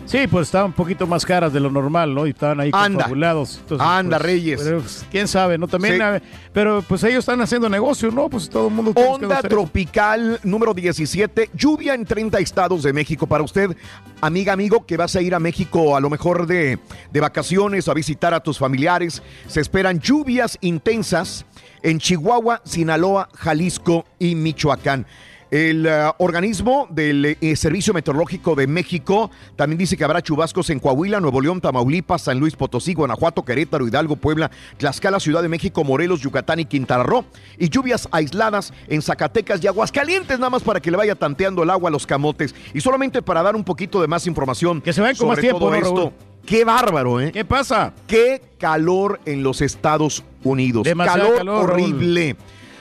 Sí, 0.07 0.27
pues 0.29 0.47
estaban 0.47 0.69
un 0.69 0.73
poquito 0.73 1.05
más 1.07 1.27
caras 1.27 1.53
de 1.53 1.59
lo 1.59 1.69
normal, 1.71 2.15
¿no? 2.15 2.27
Y 2.27 2.31
estaban 2.31 2.61
ahí 2.61 2.71
Anda. 2.73 2.99
confabulados. 3.05 3.59
Entonces, 3.61 3.87
Anda, 3.87 4.19
pues, 4.19 4.23
Reyes. 4.31 4.61
pero, 4.63 4.81
pues, 4.81 5.05
quién 5.11 5.27
sabe, 5.27 5.59
¿no? 5.59 5.67
También, 5.67 5.97
Sí. 5.97 6.01
a 6.01 6.11
ver, 6.11 6.23
pero 6.53 6.83
pues 6.87 7.03
ellos 7.05 7.19
están 7.19 7.41
haciendo 7.41 7.69
negocio, 7.69 8.11
¿no? 8.13 8.29
Pues 8.31 8.49
todo 8.49 8.69
el 8.69 8.75
mundo... 8.75 8.93
Onda 8.95 9.41
eso. 9.41 9.49
tropical 9.49 10.39
número 10.45 10.73
17, 10.75 11.51
lluvia 11.55 11.95
en 11.95 12.05
30 12.05 12.39
estados 12.39 12.85
de 12.85 12.93
México. 12.93 13.27
Para 13.27 13.43
usted, 13.43 13.77
amiga, 14.21 14.53
amigo, 14.53 14.87
que 14.87 14.97
vas 14.97 15.17
a 15.17 15.21
ir 15.21 15.35
a 15.35 15.41
México 15.41 15.97
a 15.97 16.01
lo 16.01 16.09
mejor 16.09 16.47
de, 16.47 16.79
de 17.13 17.21
vacaciones, 17.21 17.89
a 17.89 17.95
visitar 17.95 18.33
a 18.33 18.41
tus 18.41 18.59
familiares, 18.59 19.23
se 19.49 19.61
esperan 19.61 19.99
lluvias 19.99 20.57
intensas 20.61 21.45
en 21.83 21.99
Chihuahua, 21.99 22.63
Sinaloa, 22.65 23.29
Jalisco 23.35 24.05
y 24.21 24.37
Michoacán. 24.37 25.05
El 25.51 25.87
eh, 25.87 26.11
organismo 26.19 26.89
del 26.91 27.37
eh, 27.41 27.57
Servicio 27.57 27.95
Meteorológico 27.95 28.57
de 28.57 28.67
México 28.67 29.31
también 29.55 29.79
dice 29.79 29.97
que 29.97 30.03
habrá 30.03 30.21
chubascos 30.21 30.71
en 30.71 30.81
Coahuila, 30.81 31.21
Nuevo 31.21 31.41
León, 31.41 31.61
Tamaulipas, 31.61 32.23
San 32.23 32.41
Luis 32.41 32.57
Potosí, 32.57 32.95
Guanajuato, 32.95 33.45
Querétaro, 33.45 33.87
Hidalgo, 33.87 34.17
Puebla, 34.17 34.51
Tlaxcala, 34.77 35.21
Ciudad 35.21 35.43
de 35.43 35.49
México, 35.49 35.85
Morelos, 35.85 36.21
Yucatán 36.21 36.59
y 36.59 36.65
Quintana 36.65 37.05
Roo. 37.05 37.25
Y 37.59 37.69
lluvias 37.69 38.09
aisladas 38.11 38.73
en 38.89 39.03
Zacatecas 39.03 39.63
y 39.63 39.69
Aguascalientes, 39.69 40.39
nada 40.39 40.51
más 40.51 40.65
para 40.65 40.81
que 40.81 40.91
le 40.91 40.97
vaya 40.97 41.15
tanteando 41.15 41.63
el 41.63 41.71
agua 41.71 41.91
a 41.91 41.93
los 41.93 42.07
camotes. 42.07 42.55
Y 42.75 42.81
solamente 42.81 43.23
para 43.23 43.43
dar 43.43 43.55
un 43.55 43.63
poquito 43.63 44.01
de 44.01 44.09
más 44.09 44.27
información. 44.27 44.81
Que 44.81 44.93
se 44.93 45.01
vayan 45.01 45.17
con 45.17 45.27
sobre 45.29 45.37
más 45.37 45.41
tiempo, 45.43 45.59
todo 45.61 45.71
¿no, 45.71 45.77
esto. 45.77 45.95
Raúl? 45.95 46.13
Qué 46.45 46.65
bárbaro, 46.65 47.21
¿eh? 47.21 47.33
¿Qué 47.33 47.45
pasa? 47.45 47.93
Qué 48.07 48.41
calor 48.59 49.21
en 49.27 49.43
los 49.43 49.61
Estados 49.61 50.25
Unidos. 50.45 50.85
Demasiado 50.85 51.35
calor, 51.35 51.39
calor, 51.39 51.71
Raúl. 51.71 52.37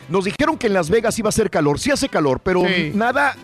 Nos 0.09 0.25
dijeron 0.25 0.57
que 0.57 0.67
en 0.67 0.73
Las 0.73 0.89
Vegas 0.89 1.17
iba 1.19 1.29
a 1.29 1.31
ser 1.31 1.49
calor. 1.49 1.79
Sí 1.79 1.91
hace 1.91 2.09
calor, 2.09 2.39
pero 2.43 2.61
Sí. 2.67 2.91
nada. 2.93 3.35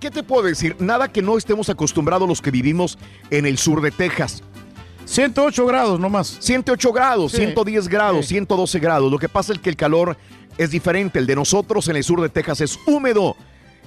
¿Qué 0.00 0.10
te 0.10 0.22
puedo 0.22 0.42
decir? 0.42 0.76
Nada 0.80 1.10
que 1.10 1.22
no 1.22 1.38
estemos 1.38 1.68
acostumbrados 1.70 2.28
los 2.28 2.42
que 2.42 2.50
vivimos 2.50 2.98
en 3.30 3.46
el 3.46 3.56
sur 3.58 3.80
de 3.80 3.90
Texas. 3.90 4.42
108 5.06 5.66
grados 5.66 6.00
nomás. 6.00 6.36
108 6.40 6.92
grados, 6.92 7.32
Sí. 7.32 7.38
110 7.38 7.88
grados, 7.88 8.26
Sí. 8.26 8.34
112 8.34 8.78
grados. 8.80 9.10
Lo 9.10 9.18
que 9.18 9.28
pasa 9.28 9.52
es 9.52 9.58
que 9.58 9.70
el 9.70 9.76
calor 9.76 10.16
es 10.58 10.70
diferente. 10.70 11.18
El 11.18 11.26
de 11.26 11.36
nosotros 11.36 11.88
en 11.88 11.96
el 11.96 12.04
sur 12.04 12.20
de 12.20 12.28
Texas 12.28 12.60
es 12.60 12.78
húmedo. 12.86 13.36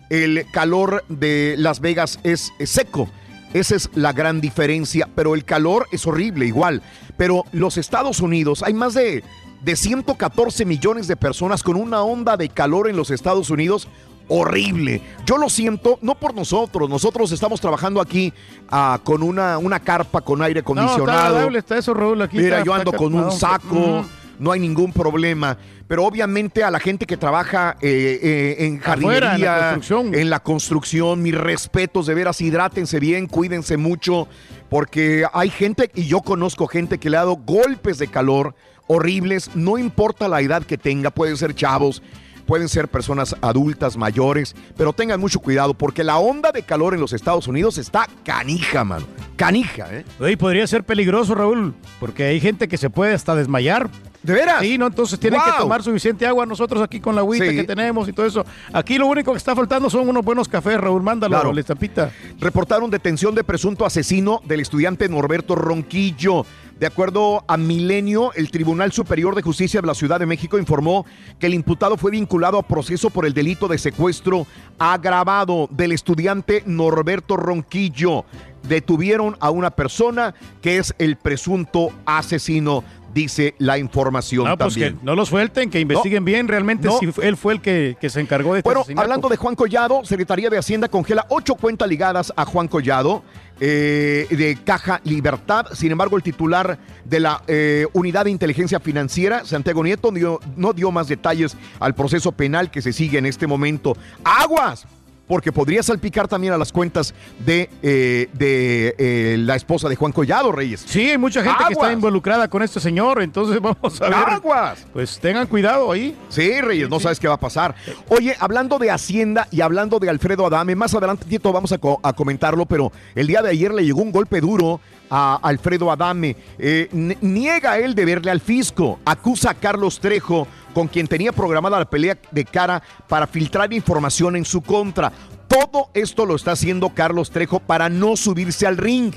El 0.09 0.45
calor 0.51 1.03
de 1.09 1.55
Las 1.57 1.81
Vegas 1.81 2.19
es, 2.23 2.51
es 2.59 2.69
seco. 2.69 3.09
Esa 3.53 3.75
es 3.75 3.89
la 3.93 4.13
gran 4.13 4.41
diferencia. 4.41 5.07
Pero 5.15 5.35
el 5.35 5.43
calor 5.43 5.87
es 5.91 6.05
horrible 6.07 6.45
igual. 6.45 6.81
Pero 7.17 7.43
los 7.51 7.77
Estados 7.77 8.21
Unidos, 8.21 8.63
hay 8.63 8.73
más 8.73 8.93
de, 8.93 9.23
de 9.67 9.75
114 9.75 10.63
millones 10.63 11.09
de 11.09 11.17
personas 11.17 11.61
con 11.61 11.75
una 11.75 12.01
onda 12.01 12.37
de 12.37 12.47
calor 12.47 12.89
en 12.89 12.95
los 12.95 13.11
Estados 13.11 13.49
Unidos 13.49 13.89
horrible. 14.29 15.01
Yo 15.25 15.37
lo 15.37 15.49
siento, 15.49 15.99
no 16.01 16.15
por 16.15 16.33
nosotros. 16.33 16.89
Nosotros 16.89 17.33
estamos 17.33 17.59
trabajando 17.59 17.99
aquí 17.99 18.31
ah, 18.69 18.97
con 19.03 19.21
una, 19.21 19.57
una 19.57 19.81
carpa 19.81 20.21
con 20.21 20.41
aire 20.41 20.61
No, 20.65 20.71
está 20.71 20.83
acondicionado. 20.93 21.57
está 21.57 21.77
eso, 21.77 21.93
Raúl, 21.93 22.21
aquí. 22.21 22.37
Mira, 22.37 22.59
está- 22.59 22.65
yo 22.65 22.73
ando 22.73 22.93
con 22.93 23.13
un 23.13 23.29
saco, 23.29 24.05
no 24.39 24.51
hay 24.53 24.61
ningún 24.61 24.93
problema. 24.93 25.57
Pero 25.85 26.05
obviamente 26.05 26.63
a 26.63 26.71
la 26.71 26.79
gente 26.79 27.05
que 27.05 27.17
trabaja 27.17 27.75
eh, 27.81 28.19
eh, 28.21 28.65
en 28.65 28.81
Afuera, 28.85 29.35
en 29.35 29.41
la 29.41 29.47
jardinería, 29.49 29.69
construcción. 29.73 30.15
en 30.15 30.29
la 30.29 30.39
construcción, 30.39 31.21
mis 31.21 31.35
respetos, 31.35 32.05
de 32.07 32.13
veras, 32.13 32.39
hidrátense 32.39 33.01
bien, 33.01 33.27
cuídense 33.27 33.75
mucho, 33.75 34.29
porque 34.69 35.25
hay 35.33 35.49
gente, 35.49 35.91
y 35.93 36.05
yo 36.05 36.21
conozco 36.21 36.67
gente 36.67 36.99
que 36.99 37.09
le 37.09 37.17
ha 37.17 37.21
dado 37.21 37.35
golpes 37.35 37.97
de 37.97 38.07
calor 38.07 38.55
horribles, 38.87 39.51
no 39.55 39.77
importa 39.77 40.27
la 40.27 40.41
edad 40.41 40.63
que 40.63 40.77
tenga, 40.77 41.09
pueden 41.11 41.37
ser 41.37 41.53
chavos, 41.53 42.01
pueden 42.45 42.69
ser 42.69 42.87
personas 42.87 43.35
adultas, 43.41 43.97
mayores, 43.97 44.55
pero 44.77 44.93
tengan 44.93 45.19
mucho 45.19 45.39
cuidado, 45.39 45.73
porque 45.73 46.03
la 46.03 46.17
onda 46.17 46.51
de 46.53 46.63
calor 46.63 46.93
en 46.93 47.01
los 47.01 47.11
Estados 47.13 47.47
Unidos 47.47 47.77
está 47.77 48.07
canija, 48.23 48.83
mano. 48.85 49.05
Canija, 49.35 49.87
¿eh? 49.93 50.05
Oye, 50.19 50.37
podría 50.37 50.65
ser 50.65 50.83
peligroso, 50.83 51.35
Raúl, 51.35 51.73
porque 51.99 52.23
hay 52.23 52.39
gente 52.39 52.67
que 52.69 52.77
se 52.77 52.89
puede 52.89 53.13
hasta 53.13 53.35
desmayar. 53.35 53.89
¿De 54.23 54.33
veras? 54.33 54.61
Sí, 54.61 54.77
¿no? 54.77 54.87
Entonces 54.87 55.19
tienen 55.19 55.39
que 55.41 55.51
tomar 55.57 55.83
suficiente 55.83 56.25
agua 56.25 56.45
nosotros 56.45 56.81
aquí 56.81 56.99
con 56.99 57.15
la 57.15 57.21
agüita 57.21 57.45
Sí. 57.49 57.55
que 57.55 57.63
tenemos 57.63 58.09
y 58.09 58.13
todo 58.13 58.25
eso. 58.25 58.45
Aquí 58.73 58.97
lo 58.97 59.05
único 59.07 59.31
que 59.31 59.37
está 59.37 59.55
faltando 59.55 59.89
son 59.89 60.09
unos 60.09 60.25
buenos 60.25 60.49
cafés, 60.49 60.77
Raúl. 60.81 61.01
Mándalo, 61.03 61.35
Claro. 61.35 61.53
la 61.53 61.61
estampita. 61.61 62.11
reportaron 62.39 62.89
detención 62.89 63.35
de 63.35 63.43
presunto 63.43 63.85
asesino 63.85 64.41
del 64.45 64.59
estudiante 64.59 65.07
Norberto 65.07 65.55
Ronquillo. 65.55 66.45
De 66.79 66.85
acuerdo 66.85 67.43
a 67.47 67.57
Milenio, 67.57 68.31
el 68.33 68.51
Tribunal 68.51 68.91
Superior 68.91 69.33
de 69.33 69.41
Justicia 69.41 69.81
de 69.81 69.87
la 69.87 69.95
Ciudad 69.95 70.19
de 70.19 70.27
México 70.27 70.59
informó 70.59 71.07
que 71.39 71.47
el 71.47 71.55
imputado 71.55 71.97
fue 71.97 72.11
vinculado 72.11 72.59
a 72.59 72.63
proceso 72.63 73.09
por 73.09 73.25
el 73.25 73.33
delito 73.33 73.67
de 73.67 73.79
secuestro 73.79 74.45
agravado 74.77 75.67
del 75.71 75.91
estudiante 75.91 76.61
Norberto 76.67 77.35
Ronquillo. 77.35 78.25
Detuvieron 78.67 79.37
a 79.39 79.49
una 79.49 79.71
persona 79.71 80.35
que 80.61 80.77
es 80.77 80.93
el 80.99 81.15
presunto 81.15 81.89
asesino, 82.05 82.83
dice 83.11 83.55
la 83.57 83.79
información 83.79 84.45
No, 84.45 84.55
pues 84.57 84.75
que 84.75 84.81
también. 84.81 84.99
no 85.05 85.15
lo 85.15 85.25
suelten, 85.25 85.71
que 85.71 85.79
investiguen 85.79 86.25
bien 86.25 86.47
realmente 86.47 86.87
No. 86.89 86.99
si 86.99 87.09
él 87.23 87.37
fue 87.37 87.53
el 87.53 87.61
que, 87.61 87.97
que 87.99 88.09
se 88.11 88.19
encargó 88.21 88.53
de 88.53 88.59
este 88.59 88.67
Bueno, 88.67 88.81
asesinato. 88.81 89.01
hablando 89.03 89.29
de 89.29 89.37
Juan 89.37 89.55
Collado, 89.55 90.05
Secretaría 90.05 90.49
de 90.51 90.59
Hacienda 90.59 90.89
congela 90.89 91.25
ocho 91.29 91.55
cuentas 91.55 91.89
ligadas 91.89 92.31
a 92.35 92.45
Juan 92.45 92.67
Collado. 92.67 93.23
Eh, 93.59 94.27
de 94.29 94.57
Caja 94.63 95.01
Libertad. 95.03 95.67
Sin 95.73 95.91
embargo, 95.91 96.17
el 96.17 96.23
titular 96.23 96.77
de 97.05 97.19
la 97.19 97.43
eh, 97.47 97.87
Unidad 97.93 98.25
de 98.25 98.31
Inteligencia 98.31 98.79
Financiera, 98.79 99.45
Santiago 99.45 99.83
Nieto, 99.83 100.11
no 100.55 100.73
dio 100.73 100.91
más 100.91 101.07
detalles 101.07 101.57
al 101.79 101.95
proceso 101.95 102.31
penal 102.31 102.71
que 102.71 102.81
se 102.81 102.93
sigue 102.93 103.17
en 103.17 103.25
este 103.25 103.47
momento. 103.47 103.95
¡Aguas! 104.23 104.85
Porque 105.27 105.51
podría 105.51 105.83
salpicar 105.83 106.27
también 106.27 106.53
a 106.53 106.57
las 106.57 106.71
cuentas 106.71 107.13
de, 107.45 107.69
eh, 107.83 108.29
de 108.33 108.95
eh, 108.97 109.35
la 109.37 109.55
esposa 109.55 109.89
de 109.89 109.95
Juan 109.97 110.11
Collado, 110.13 110.51
Reyes. 110.51 110.83
Sí, 110.87 111.09
hay 111.09 111.17
mucha 111.17 111.43
gente 111.43 111.63
que 111.67 111.73
está 111.73 111.91
involucrada 111.91 112.47
con 112.49 112.63
este 112.63 112.79
señor, 112.79 113.21
entonces 113.21 113.59
vamos 113.61 114.01
a 114.01 114.05
ver. 114.05 114.13
¡Aguas! 114.15 114.85
Pues 114.93 115.19
tengan 115.19 115.45
cuidado 115.47 115.91
ahí. 115.91 116.15
Sí, 116.29 116.61
Reyes, 116.61 116.89
no 116.89 116.99
sabes 116.99 117.19
qué 117.19 117.27
va 117.27 117.33
a 117.33 117.39
pasar. 117.39 117.75
Oye, 118.07 118.35
hablando 118.39 118.79
de 118.79 118.89
Hacienda 118.89 119.47
y 119.51 119.61
hablando 119.61 119.99
de 119.99 120.09
Alfredo 120.09 120.45
Adame, 120.45 120.75
más 120.75 120.93
adelante 120.95 121.25
Tito, 121.27 121.51
vamos 121.51 121.71
a, 121.73 121.77
co- 121.77 121.99
a 122.03 122.13
comentarlo, 122.13 122.65
pero 122.65 122.91
el 123.13 123.27
día 123.27 123.41
de 123.41 123.49
ayer 123.49 123.73
le 123.73 123.83
llegó 123.83 124.01
un 124.01 124.11
golpe 124.11 124.39
duro 124.39 124.79
a 125.09 125.39
Alfredo 125.41 125.91
Adame. 125.91 126.35
Eh, 126.57 126.89
niega 127.21 127.77
él 127.77 127.95
de 127.95 128.05
verle 128.05 128.31
al 128.31 128.41
fisco, 128.41 128.99
acusa 129.05 129.51
a 129.51 129.53
Carlos 129.53 129.99
Trejo, 129.99 130.47
con 130.73 130.87
quien 130.87 131.07
tenía 131.07 131.31
programada 131.31 131.79
la 131.79 131.89
pelea 131.89 132.17
de 132.31 132.45
cara 132.45 132.81
para 133.07 133.27
filtrar 133.27 133.73
información 133.73 134.35
en 134.35 134.45
su 134.45 134.61
contra. 134.61 135.11
Todo 135.47 135.89
esto 135.93 136.25
lo 136.25 136.35
está 136.35 136.51
haciendo 136.51 136.89
Carlos 136.89 137.31
Trejo 137.31 137.59
para 137.59 137.89
no 137.89 138.17
subirse 138.17 138.67
al 138.67 138.77
ring. 138.77 139.13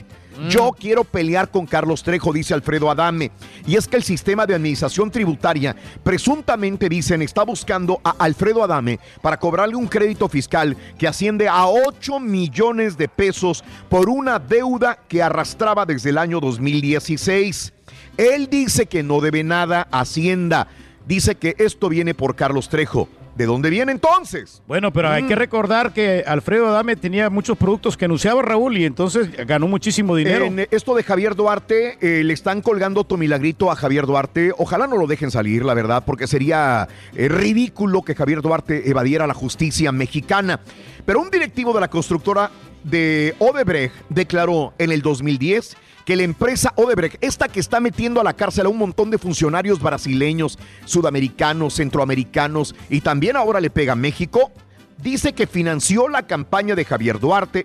Yo 0.49 0.71
quiero 0.79 1.05
pelear 1.05 1.51
con 1.51 1.67
Carlos 1.67 2.03
Trejo, 2.03 2.33
dice 2.33 2.55
Alfredo 2.55 2.91
Adame. 2.91 3.31
Y 3.67 3.77
es 3.77 3.87
que 3.87 3.97
el 3.97 4.03
sistema 4.03 4.47
de 4.47 4.55
administración 4.55 5.11
tributaria 5.11 5.77
presuntamente 6.03 6.89
dicen 6.89 7.23
está 7.23 7.43
buscando 7.43 8.01
a 8.05 8.11
Alfredo 8.11 8.63
Adame 8.63 9.01
para 9.23 9.39
cobrarle 9.39 9.77
un 9.77 9.87
crédito 9.87 10.29
fiscal 10.29 10.77
que 10.99 11.09
asciende 11.09 11.49
a 11.49 11.67
8 11.67 12.21
millones 12.21 12.97
de 12.97 13.09
pesos 13.09 13.65
por 13.89 14.09
una 14.09 14.39
deuda 14.39 14.99
que 15.09 15.23
arrastraba 15.23 15.85
desde 15.85 16.11
el 16.11 16.19
año 16.19 16.41
2016. 16.41 17.73
Él 18.17 18.49
dice 18.51 18.87
que 18.87 19.03
no 19.03 19.21
debe 19.21 19.45
nada 19.45 19.89
a 19.91 20.01
Hacienda. 20.01 20.69
Dice 21.07 21.35
que 21.35 21.55
esto 21.59 21.89
viene 21.89 22.15
por 22.15 22.37
Carlos 22.37 22.69
Trejo. 22.69 23.09
¿De 23.37 23.47
dónde 23.47 23.71
viene 23.71 23.93
entonces? 23.93 24.63
Bueno, 24.67 24.93
pero 24.93 25.09
hay 25.09 25.23
que 25.25 25.35
recordar 25.35 25.93
que 25.93 26.25
Alfredo 26.27 26.69
Adame 26.69 26.97
tenía 26.97 27.31
muchos 27.31 27.57
productos 27.57 27.97
que 27.97 28.05
anunciaba 28.05 28.43
Raúl 28.43 28.77
y 28.77 28.85
entonces 28.85 29.31
ganó 29.47 29.69
muchísimo 29.69 30.17
dinero. 30.17 30.45
En 30.47 30.67
esto 30.71 30.95
de 30.95 31.03
Javier 31.03 31.35
Duarte, 31.37 31.97
eh, 32.01 32.25
le 32.25 32.35
están 32.35 32.61
colgando 32.61 33.01
otro 33.01 33.17
milagrito 33.17 33.71
a 33.71 33.77
Javier 33.77 34.07
Duarte. 34.07 34.53
Ojalá 34.59 34.87
no 34.87 34.97
lo 34.97 35.07
dejen 35.07 35.31
salir, 35.31 35.65
la 35.65 35.75
verdad, 35.75 36.03
porque 36.05 36.27
sería 36.27 36.89
eh, 37.15 37.29
ridículo 37.29 38.03
que 38.03 38.15
Javier 38.15 38.43
Duarte 38.43 38.91
evadiera 38.91 39.27
la 39.27 39.35
justicia 39.35 39.93
mexicana. 39.93 40.61
Pero 41.07 41.21
un 41.21 41.31
directivo 41.31 41.73
de 41.73 41.81
la 41.81 41.89
constructora 41.89 42.51
de 42.85 43.35
Odebrecht 43.39 43.95
declaró 44.09 44.75
en 44.79 44.93
el 44.93 45.03
2010 45.03 45.77
que 46.05 46.17
la 46.17 46.23
empresa 46.23 46.73
Odebrecht, 46.77 47.17
esta 47.21 47.49
que 47.49 47.61
está 47.61 47.81
metiendo 47.81 48.21
a 48.21 48.25
la 48.25 48.35
cárcel 48.35 48.67
a 48.67 48.69
un 48.69 48.79
montón 48.79 49.11
de 49.11 49.19
funcionarios 49.19 49.81
brasileños, 49.81 50.59
sudamericanos, 50.85 51.75
centroamericanos 51.75 52.75
y 52.89 53.01
también 53.01 53.37
ahora 53.37 53.61
le 53.61 53.71
pega 53.71 53.93
a 53.93 53.97
México, 53.97 54.51
dice 54.99 55.33
que 55.33 55.47
financió 55.47 56.09
la 56.09 56.27
campaña 56.27 56.75
de 56.75 56.85
Javier 56.85 57.21
Duarte 57.21 57.65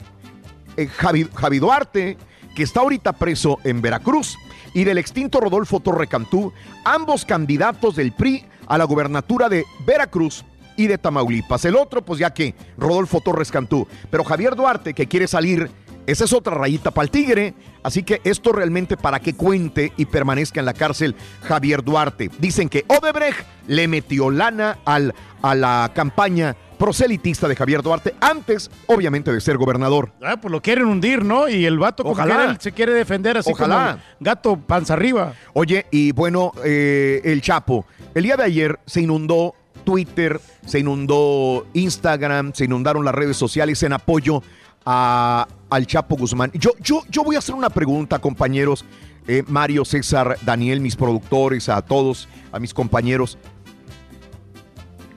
eh, 0.77 0.87
Javi, 0.87 1.27
Javi 1.33 1.59
Duarte, 1.59 2.17
que 2.55 2.63
está 2.63 2.81
ahorita 2.81 3.13
preso 3.13 3.59
en 3.63 3.81
Veracruz, 3.81 4.37
y 4.73 4.83
del 4.83 4.97
extinto 4.97 5.39
Rodolfo 5.39 5.79
Torre 5.79 6.07
Cantú, 6.07 6.51
ambos 6.83 7.25
candidatos 7.25 7.95
del 7.95 8.11
PRI 8.11 8.45
a 8.67 8.77
la 8.77 8.83
gubernatura 8.83 9.47
de 9.47 9.63
Veracruz 9.85 10.43
y 10.77 10.87
de 10.87 10.97
Tamaulipas. 10.97 11.65
El 11.65 11.75
otro, 11.75 12.03
pues 12.03 12.19
ya 12.19 12.33
que 12.33 12.55
Rodolfo 12.77 13.21
Torres 13.21 13.51
Cantú, 13.51 13.87
pero 14.09 14.23
Javier 14.23 14.55
Duarte, 14.55 14.93
que 14.93 15.07
quiere 15.07 15.27
salir, 15.27 15.69
esa 16.07 16.25
es 16.25 16.33
otra 16.33 16.53
rayita 16.55 16.91
para 16.91 17.05
el 17.05 17.11
tigre. 17.11 17.53
Así 17.83 18.03
que 18.03 18.21
esto 18.23 18.51
realmente 18.51 18.97
para 18.97 19.19
que 19.19 19.33
cuente 19.33 19.91
y 19.97 20.05
permanezca 20.05 20.59
en 20.59 20.65
la 20.65 20.73
cárcel 20.73 21.15
Javier 21.43 21.83
Duarte. 21.83 22.29
Dicen 22.39 22.69
que 22.69 22.85
Odebrecht 22.87 23.45
le 23.67 23.87
metió 23.87 24.29
lana 24.31 24.79
al, 24.85 25.13
a 25.41 25.55
la 25.55 25.91
campaña 25.93 26.55
proselitista 26.77 27.47
de 27.47 27.55
Javier 27.55 27.81
Duarte 27.81 28.15
antes, 28.19 28.69
obviamente, 28.87 29.31
de 29.31 29.39
ser 29.39 29.57
gobernador. 29.57 30.11
Ah, 30.21 30.37
pues 30.39 30.51
lo 30.51 30.61
quieren 30.61 30.85
hundir, 30.85 31.23
¿no? 31.23 31.47
Y 31.47 31.65
el 31.65 31.79
vato 31.79 32.03
como 32.03 32.15
que 32.15 32.31
él 32.31 32.57
se 32.59 32.71
quiere 32.71 32.93
defender 32.93 33.37
así 33.37 33.51
Ojalá. 33.51 33.91
como 33.91 34.03
gato 34.19 34.57
panza 34.57 34.93
arriba. 34.93 35.33
Oye, 35.53 35.85
y 35.91 36.11
bueno, 36.11 36.51
eh, 36.63 37.21
el 37.23 37.41
Chapo, 37.41 37.85
el 38.13 38.23
día 38.23 38.35
de 38.35 38.43
ayer 38.43 38.79
se 38.85 39.01
inundó 39.01 39.55
Twitter, 39.85 40.41
se 40.65 40.79
inundó 40.79 41.65
Instagram, 41.73 42.51
se 42.53 42.65
inundaron 42.65 43.05
las 43.05 43.15
redes 43.15 43.37
sociales 43.37 43.81
en 43.83 43.93
apoyo 43.93 44.43
a- 44.85 45.47
al 45.69 45.87
Chapo 45.87 46.17
Guzmán. 46.17 46.51
Yo, 46.53 46.71
yo, 46.81 47.03
yo 47.09 47.23
voy 47.23 47.35
a 47.35 47.39
hacer 47.39 47.55
una 47.55 47.69
pregunta, 47.69 48.19
compañeros, 48.19 48.83
eh, 49.27 49.43
Mario, 49.47 49.85
César, 49.85 50.37
Daniel, 50.45 50.81
mis 50.81 50.95
productores, 50.95 51.69
a 51.69 51.81
todos, 51.81 52.27
a 52.51 52.59
mis 52.59 52.73
compañeros. 52.73 53.37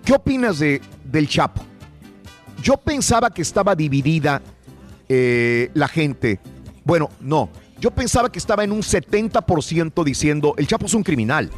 ¿Qué 0.04 0.14
opinas 0.14 0.58
de, 0.58 0.80
del 1.04 1.28
Chapo? 1.28 1.62
Yo 2.62 2.76
pensaba 2.76 3.30
que 3.30 3.42
estaba 3.42 3.74
dividida 3.74 4.42
eh, 5.08 5.70
la 5.74 5.88
gente. 5.88 6.40
Bueno, 6.84 7.10
no. 7.20 7.50
Yo 7.78 7.90
pensaba 7.90 8.32
que 8.32 8.38
estaba 8.38 8.64
en 8.64 8.72
un 8.72 8.80
70% 8.82 10.02
diciendo, 10.04 10.54
el 10.56 10.66
Chapo 10.66 10.86
es 10.86 10.94
un 10.94 11.02
criminal. 11.04 11.50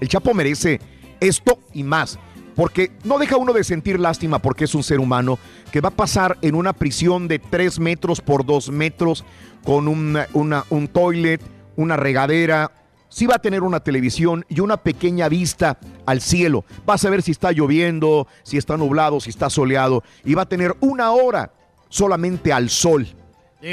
El 0.00 0.08
Chapo 0.08 0.32
merece 0.34 0.80
esto 1.20 1.58
y 1.72 1.82
más. 1.82 2.18
Porque 2.54 2.92
no 3.04 3.18
deja 3.18 3.36
uno 3.36 3.52
de 3.52 3.64
sentir 3.64 3.98
lástima 3.98 4.38
porque 4.38 4.64
es 4.64 4.74
un 4.74 4.82
ser 4.82 5.00
humano 5.00 5.38
que 5.72 5.80
va 5.80 5.88
a 5.88 5.92
pasar 5.96 6.38
en 6.40 6.54
una 6.54 6.72
prisión 6.72 7.26
de 7.28 7.38
3 7.38 7.80
metros 7.80 8.20
por 8.20 8.44
2 8.46 8.70
metros 8.70 9.24
con 9.64 9.88
una- 9.88 10.28
una- 10.34 10.64
un 10.70 10.86
toilet, 10.88 11.40
una 11.76 11.96
regadera. 11.96 12.70
Sí 13.08 13.26
va 13.26 13.36
a 13.36 13.38
tener 13.40 13.62
una 13.62 13.80
televisión 13.80 14.44
y 14.48 14.60
una 14.60 14.76
pequeña 14.76 15.28
vista 15.28 15.78
al 16.06 16.20
cielo. 16.20 16.64
Vas 16.86 17.04
a 17.04 17.10
ver 17.10 17.22
si 17.22 17.30
está 17.32 17.50
lloviendo, 17.52 18.26
si 18.42 18.56
está 18.56 18.76
nublado, 18.76 19.20
si 19.20 19.30
está 19.30 19.50
soleado. 19.50 20.02
Y 20.24 20.34
va 20.34 20.42
a 20.42 20.48
tener 20.48 20.74
una 20.80 21.10
hora 21.12 21.50
solamente 21.88 22.52
al 22.52 22.70
sol. 22.70 23.06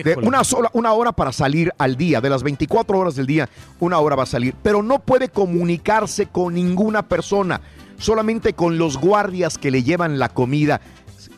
De 0.03 0.13
una 0.27 0.43
sola, 0.45 0.69
una 0.73 0.93
hora 0.93 1.11
para 1.11 1.33
salir 1.33 1.73
al 1.77 1.97
día, 1.97 2.21
de 2.21 2.29
las 2.29 2.43
24 2.43 2.97
horas 2.97 3.15
del 3.15 3.27
día, 3.27 3.49
una 3.79 3.99
hora 3.99 4.15
va 4.15 4.23
a 4.23 4.27
salir, 4.27 4.55
pero 4.63 4.81
no 4.81 4.99
puede 4.99 5.27
comunicarse 5.27 6.27
con 6.27 6.53
ninguna 6.53 7.01
persona, 7.09 7.59
solamente 8.01 8.53
con 8.53 8.77
los 8.77 8.97
guardias 8.97 9.57
que 9.57 9.71
le 9.71 9.83
llevan 9.83 10.19
la 10.19 10.29
comida 10.29 10.81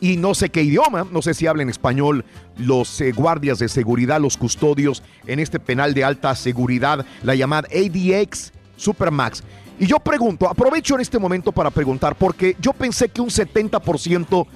y 0.00 0.16
no 0.16 0.34
sé 0.34 0.48
qué 0.48 0.62
idioma, 0.62 1.06
no 1.10 1.22
sé 1.22 1.34
si 1.34 1.46
hablan 1.46 1.68
español 1.68 2.24
los 2.58 3.00
eh, 3.00 3.12
guardias 3.12 3.58
de 3.58 3.68
seguridad, 3.68 4.20
los 4.20 4.36
custodios 4.36 5.02
en 5.26 5.38
este 5.38 5.60
penal 5.60 5.94
de 5.94 6.04
alta 6.04 6.34
seguridad, 6.34 7.06
la 7.22 7.34
llamada 7.34 7.68
ADX 7.68 8.52
Supermax. 8.76 9.44
Y 9.78 9.86
yo 9.86 9.98
pregunto, 9.98 10.48
aprovecho 10.48 10.94
en 10.94 11.00
este 11.00 11.18
momento 11.18 11.52
para 11.52 11.70
preguntar, 11.70 12.16
porque 12.16 12.56
yo 12.60 12.72
pensé 12.72 13.08
que 13.08 13.20
un 13.20 13.28
70% 13.28 14.46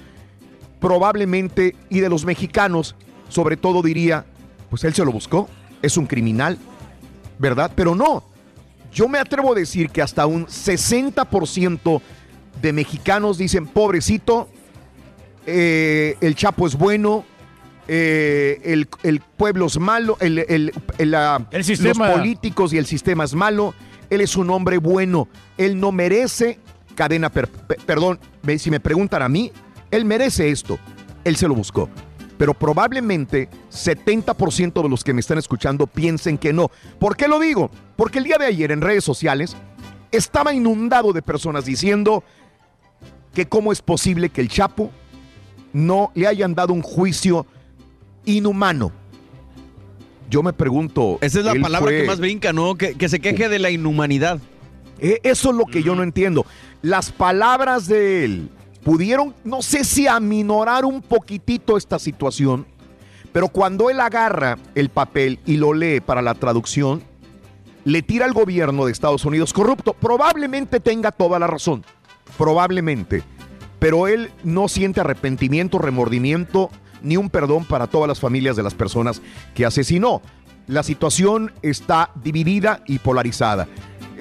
probablemente, 0.79 1.75
y 1.89 1.99
de 1.99 2.09
los 2.09 2.25
mexicanos, 2.25 2.95
sobre 3.27 3.57
todo 3.57 3.81
diría, 3.81 4.25
pues 4.69 4.83
él 4.83 4.93
se 4.93 5.03
lo 5.03 5.11
buscó, 5.11 5.49
es 5.81 5.97
un 5.97 6.05
criminal, 6.05 6.57
¿verdad? 7.37 7.71
Pero 7.75 7.95
no, 7.95 8.23
yo 8.91 9.07
me 9.07 9.19
atrevo 9.19 9.51
a 9.53 9.55
decir 9.55 9.89
que 9.89 10.01
hasta 10.01 10.25
un 10.25 10.45
60% 10.47 12.01
de 12.61 12.73
mexicanos 12.73 13.37
dicen, 13.37 13.67
pobrecito, 13.67 14.49
eh, 15.45 16.15
el 16.21 16.35
Chapo 16.35 16.67
es 16.67 16.75
bueno, 16.75 17.23
eh, 17.87 18.61
el, 18.65 18.87
el 19.03 19.19
pueblo 19.21 19.65
es 19.67 19.79
malo, 19.79 20.17
el, 20.19 20.39
el- 20.39 20.73
sistema. 21.63 22.07
los 22.07 22.17
políticos 22.17 22.73
y 22.73 22.77
el 22.77 22.85
sistema 22.85 23.23
es 23.23 23.33
malo, 23.33 23.73
él 24.09 24.21
es 24.21 24.35
un 24.35 24.49
hombre 24.49 24.77
bueno, 24.77 25.27
él 25.57 25.79
no 25.79 25.91
merece 25.91 26.59
cadena, 26.95 27.29
per- 27.29 27.47
pe- 27.49 27.77
perdón, 27.85 28.19
si 28.57 28.69
me 28.69 28.79
preguntan 28.79 29.21
a 29.21 29.29
mí, 29.29 29.51
él 29.91 30.05
merece 30.05 30.49
esto, 30.49 30.77
él 31.23 31.35
se 31.35 31.47
lo 31.47 31.55
buscó. 31.55 31.89
Pero 32.39 32.53
probablemente 32.53 33.49
70% 33.69 34.81
de 34.81 34.87
los 34.89 35.03
que 35.03 35.13
me 35.13 35.19
están 35.19 35.37
escuchando 35.37 35.85
piensen 35.87 36.37
que 36.37 36.53
no. 36.53 36.71
¿Por 36.97 37.17
qué 37.17 37.27
lo 37.27 37.37
digo? 37.37 37.69
Porque 37.97 38.19
el 38.19 38.23
día 38.23 38.37
de 38.37 38.45
ayer 38.45 38.71
en 38.71 38.79
redes 38.79 39.03
sociales 39.03 39.57
estaba 40.11 40.53
inundado 40.53 41.11
de 41.11 41.21
personas 41.21 41.65
diciendo 41.65 42.23
que 43.33 43.45
cómo 43.47 43.73
es 43.73 43.81
posible 43.81 44.29
que 44.29 44.39
el 44.39 44.47
Chapo 44.47 44.89
no 45.73 46.11
le 46.15 46.27
hayan 46.27 46.55
dado 46.55 46.71
un 46.71 46.81
juicio 46.81 47.45
inhumano. 48.23 48.93
Yo 50.29 50.41
me 50.41 50.53
pregunto. 50.53 51.17
Esa 51.19 51.39
es 51.39 51.45
la 51.45 51.55
palabra 51.55 51.89
fue- 51.89 52.01
que 52.01 52.07
más 52.07 52.19
brinca, 52.21 52.53
¿no? 52.53 52.75
Que, 52.75 52.95
que 52.95 53.09
se 53.09 53.19
queje 53.19 53.49
de 53.49 53.59
la 53.59 53.69
inhumanidad. 53.69 54.39
Eh, 54.99 55.19
Eso 55.23 55.49
es 55.49 55.55
lo 55.57 55.65
que 55.65 55.83
yo 55.83 55.93
no 55.93 56.03
entiendo. 56.03 56.45
Las 56.81 57.11
palabras 57.11 57.87
de 57.87 58.23
él 58.23 58.49
pudieron, 58.83 59.35
no 59.43 59.61
sé 59.61 59.83
si 59.83 60.07
aminorar 60.07 60.85
un 60.85 61.01
poquitito 61.01 61.77
esta 61.77 61.99
situación, 61.99 62.65
pero 63.31 63.49
cuando 63.49 63.89
él 63.89 63.99
agarra 63.99 64.57
el 64.75 64.89
papel 64.89 65.39
y 65.45 65.57
lo 65.57 65.73
lee 65.73 65.99
para 65.99 66.21
la 66.21 66.33
traducción, 66.33 67.03
le 67.85 68.01
tira 68.01 68.25
al 68.25 68.33
gobierno 68.33 68.85
de 68.85 68.91
Estados 68.91 69.25
Unidos 69.25 69.53
corrupto. 69.53 69.93
Probablemente 69.93 70.79
tenga 70.79 71.11
toda 71.11 71.39
la 71.39 71.47
razón, 71.47 71.83
probablemente, 72.37 73.23
pero 73.79 74.07
él 74.07 74.31
no 74.43 74.67
siente 74.67 75.01
arrepentimiento, 75.01 75.79
remordimiento 75.79 76.69
ni 77.01 77.17
un 77.17 77.29
perdón 77.29 77.65
para 77.65 77.87
todas 77.87 78.07
las 78.07 78.19
familias 78.19 78.55
de 78.55 78.63
las 78.63 78.73
personas 78.73 79.21
que 79.53 79.65
asesinó. 79.65 80.21
La 80.67 80.83
situación 80.83 81.51
está 81.61 82.11
dividida 82.15 82.83
y 82.85 82.99
polarizada. 82.99 83.67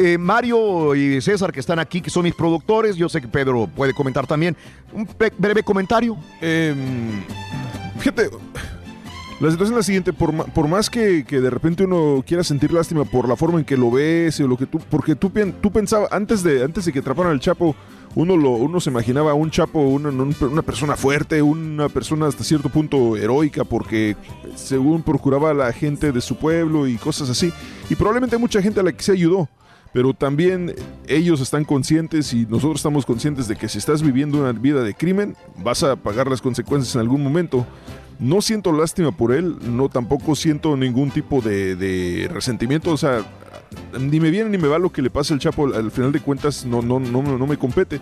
Eh, 0.01 0.17
Mario 0.17 0.95
y 0.95 1.21
César, 1.21 1.51
que 1.53 1.59
están 1.59 1.81
aquí, 1.81 2.01
que 2.01 2.09
son 2.09 2.23
mis 2.23 2.35
productores, 2.35 2.95
yo 2.97 3.09
sé 3.09 3.21
que 3.21 3.27
Pedro 3.27 3.67
puede 3.67 3.93
comentar 3.93 4.29
también. 4.29 4.57
Un 4.93 5.09
breve 5.37 5.65
comentario. 5.65 6.17
Em, 6.41 7.21
fíjate, 7.99 8.31
la 9.41 9.51
situación 9.51 9.75
es 9.75 9.77
la 9.79 9.83
siguiente, 9.83 10.13
por, 10.13 10.33
por 10.53 10.69
más 10.69 10.89
que, 10.89 11.25
de 11.25 11.51
repente 11.51 11.83
uno 11.85 12.23
quiera 12.25 12.45
sentir 12.45 12.73
lástima 12.73 13.05
por 13.05 13.29
la 13.29 13.35
forma 13.35 13.59
en 13.59 13.65
que 13.65 13.77
lo 13.77 13.91
ves 13.91 14.39
o 14.39 14.47
lo 14.47 14.57
que 14.57 14.67
tú, 14.67 14.79
porque 14.89 15.17
tú, 15.17 15.31
pen- 15.31 15.55
tú 15.61 15.73
pensabas, 15.73 16.13
antes 16.13 16.45
de, 16.45 16.63
antes 16.63 16.85
de 16.85 16.93
que 16.93 17.01
atraparan 17.01 17.33
al 17.33 17.41
Chapo, 17.41 17.75
uno, 18.15 18.37
lo, 18.37 18.51
uno 18.51 18.79
se 18.81 18.91
imaginaba 18.91 19.35
un 19.35 19.51
Chapo, 19.51 19.81
una, 19.81 20.11
un- 20.11 20.35
una 20.41 20.63
persona 20.63 20.97
fuerte, 20.97 21.43
una 21.43 21.89
persona 21.89 22.29
hasta 22.29 22.45
cierto 22.45 22.69
punto 22.69 23.17
heroica, 23.17 23.65
porque 23.65 24.17
según 24.55 25.03
procuraba 25.03 25.51
a 25.51 25.55
la 25.55 25.73
gente 25.73 26.13
de 26.13 26.21
su 26.21 26.37
pueblo 26.37 26.87
y 26.87 26.97
cosas 26.99 27.29
así, 27.31 27.53
y 27.91 27.97
probablemente 27.97 28.39
mucha 28.39 28.63
gente 28.63 28.79
a 28.79 28.85
la 28.85 28.93
que 28.93 29.03
se 29.03 29.11
ayudó. 29.11 29.49
Pero 29.93 30.15
también 30.15 30.75
ellos 31.07 31.41
están 31.41 31.65
conscientes 31.65 32.33
y 32.33 32.47
nosotros 32.47 32.77
estamos 32.77 33.07
conscientes 33.07 33.49
de 33.49 33.57
que 33.57 33.69
si 33.69 33.79
estás 33.79 34.03
viviendo 34.03 34.39
una 34.39 34.53
vida 34.53 34.83
de 34.83 34.95
crimen, 34.95 35.37
vas 35.63 35.83
a 35.83 35.97
pagar 35.97 36.29
las 36.29 36.43
consecuencias 36.43 36.95
en 36.95 37.01
algún 37.01 37.23
momento. 37.23 37.67
No 38.19 38.43
siento 38.43 38.73
lástima 38.73 39.13
por 39.13 39.33
él, 39.33 39.57
no 39.63 39.89
tampoco 39.89 40.35
siento 40.35 40.77
ningún 40.77 41.11
tipo 41.11 41.41
de, 41.41 41.77
de 41.77 42.29
resentimiento, 42.33 42.91
o 42.91 42.97
sea, 42.97 43.25
ni 43.99 44.19
me 44.19 44.31
viene 44.31 44.51
ni 44.51 44.59
me 44.59 44.69
va 44.69 44.79
lo 44.79 44.91
que 44.91 45.03
le 45.03 45.11
pasa 45.11 45.35
al 45.35 45.41
Chapo, 45.41 45.67
al, 45.67 45.75
al 45.75 45.91
final 45.91 46.13
de 46.13 46.21
cuentas 46.21 46.65
no, 46.65 46.83
no, 46.83 46.99
no, 46.99 47.23
no 47.23 47.47
me 47.47 47.57
compete. 47.57 48.01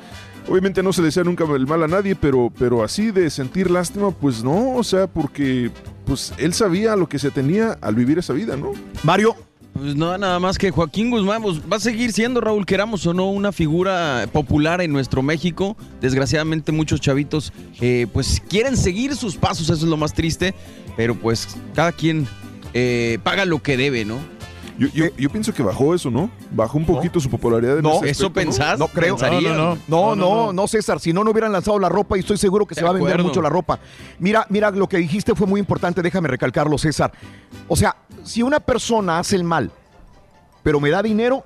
Obviamente 0.49 0.83
no 0.83 0.93
se 0.93 1.03
desea 1.03 1.25
nunca 1.25 1.45
el 1.45 1.67
mal 1.67 1.83
a 1.83 1.89
nadie, 1.89 2.15
pero, 2.15 2.53
pero 2.59 2.83
así 2.83 3.11
de 3.11 3.29
sentir 3.31 3.71
lástima, 3.71 4.11
pues 4.11 4.43
no, 4.43 4.75
o 4.77 4.85
sea, 4.85 5.07
porque 5.07 5.71
pues 6.05 6.33
él 6.39 6.55
sabía 6.55 6.97
lo 6.97 7.09
que 7.09 7.19
se 7.19 7.31
tenía 7.31 7.73
al 7.81 7.95
vivir 7.95 8.19
esa 8.19 8.33
vida, 8.33 8.57
¿no? 8.57 8.73
Mario. 9.03 9.35
Pues 9.79 9.95
no, 9.95 10.17
nada 10.17 10.39
más 10.39 10.59
que 10.59 10.71
Joaquín 10.71 11.11
Guzmán 11.11 11.43
pues, 11.43 11.61
va 11.61 11.77
a 11.77 11.81
seguir 11.81 12.13
siendo, 12.13 12.41
Raúl, 12.41 12.65
queramos 12.65 13.07
o 13.07 13.13
no, 13.13 13.31
una 13.31 13.53
figura 13.53 14.27
popular 14.33 14.81
en 14.81 14.93
nuestro 14.93 15.23
México. 15.23 15.77
Desgraciadamente 16.01 16.73
muchos 16.73 17.01
chavitos 17.01 17.53
eh, 17.81 18.07
pues 18.13 18.43
quieren 18.49 18.77
seguir 18.77 19.15
sus 19.17 19.37
pasos, 19.37 19.65
eso 19.65 19.85
es 19.85 19.91
lo 19.91 19.97
más 19.97 20.15
triste, 20.15 20.55
pero 20.97 21.15
pues 21.15 21.49
cada 21.75 21.93
quien 21.93 22.27
eh, 22.75 23.19
paga 23.23 23.45
lo 23.45 23.63
que 23.63 23.77
debe, 23.77 24.05
¿no? 24.05 24.19
Yo, 24.79 24.89
yo, 24.89 25.07
yo 25.17 25.31
pienso 25.31 25.55
que 25.55 25.63
bajó 25.63 25.95
eso, 25.95 26.11
¿no? 26.11 26.31
Bajó 26.51 26.77
un 26.77 26.85
poquito 26.85 27.19
su 27.19 27.31
popularidad. 27.31 27.79
en 27.79 27.83
No, 27.83 27.97
ese 27.97 28.11
¿eso 28.11 28.33
pensás? 28.33 28.79
No 28.79 28.89
creo. 28.89 29.17
Pensaría. 29.17 29.55
No, 29.55 29.79
no, 29.89 30.15
no, 30.15 30.53
no, 30.53 30.67
César. 30.69 31.01
Si 31.01 31.13
no, 31.13 31.25
no 31.25 31.31
hubieran 31.31 31.53
lanzado 31.53 31.79
la 31.79 31.89
ropa 31.89 32.17
y 32.17 32.21
estoy 32.21 32.37
seguro 32.37 32.67
que 32.67 32.75
se 32.75 32.83
va 32.83 32.91
a 32.91 32.93
vender 32.93 33.13
acuerdo. 33.13 33.29
mucho 33.29 33.43
la 33.43 33.49
ropa. 33.49 33.79
Mira, 34.19 34.47
mira, 34.51 34.71
lo 34.71 34.89
que 34.89 34.99
dijiste 34.99 35.35
fue 35.35 35.47
muy 35.47 35.61
importante. 35.61 36.03
Déjame 36.03 36.29
recalcarlo, 36.29 36.77
César. 36.77 37.13
O 37.69 37.77
sea, 37.77 37.97
si 38.23 38.43
una 38.43 38.61
persona 38.61 39.19
hace 39.19 39.37
el 39.37 39.45
mal, 39.45 39.71
pero 40.63 40.81
me 40.81 40.91
da 40.91 41.03
dinero, 41.03 41.45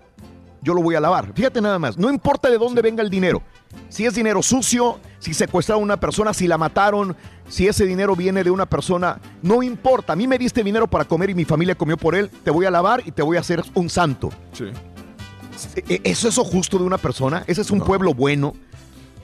yo 0.63 0.75
lo 0.75 0.83
voy 0.83 0.95
a 0.95 1.01
lavar. 1.01 1.33
Fíjate 1.35 1.61
nada 1.61 1.79
más. 1.79 1.97
No 1.97 2.11
importa 2.11 2.51
de 2.51 2.59
dónde 2.59 2.83
venga 2.83 3.03
el 3.03 3.11
dinero. 3.11 3.43
Si 3.89 4.05
es 4.05 4.15
dinero 4.15 4.43
sucio, 4.43 4.99
si 5.19 5.33
secuestraron 5.33 5.83
a 5.83 5.85
una 5.85 5.97
persona, 6.01 6.35
si 6.35 6.47
la 6.49 6.59
mataron, 6.59 7.17
si 7.49 7.67
ese 7.69 7.87
dinero 7.87 8.15
viene 8.17 8.43
de 8.45 8.51
una 8.51 8.67
persona, 8.67 9.21
no 9.43 9.63
importa. 9.63 10.13
A 10.13 10.17
mí 10.17 10.27
me 10.27 10.39
diste 10.39 10.63
dinero 10.65 10.87
para 10.89 11.05
comer 11.05 11.31
y 11.31 11.35
mi 11.35 11.45
familia 11.45 11.75
comió 11.75 11.97
por 11.97 12.15
él. 12.15 12.31
Te 12.45 12.51
voy 12.51 12.67
a 12.67 12.71
lavar 12.71 13.03
y 13.07 13.13
te 13.13 13.23
voy 13.23 13.37
a 13.37 13.41
hacer 13.41 13.63
un 13.75 13.89
santo. 13.89 14.31
Sí. 14.53 14.65
¿E- 15.89 16.01
¿Eso 16.05 16.29
es 16.29 16.35
eso 16.35 16.45
justo 16.45 16.79
de 16.79 16.85
una 16.85 16.99
persona? 16.99 17.45
¿Ese 17.47 17.61
es 17.61 17.71
un 17.71 17.81
pueblo 17.81 18.15
bueno? 18.15 18.55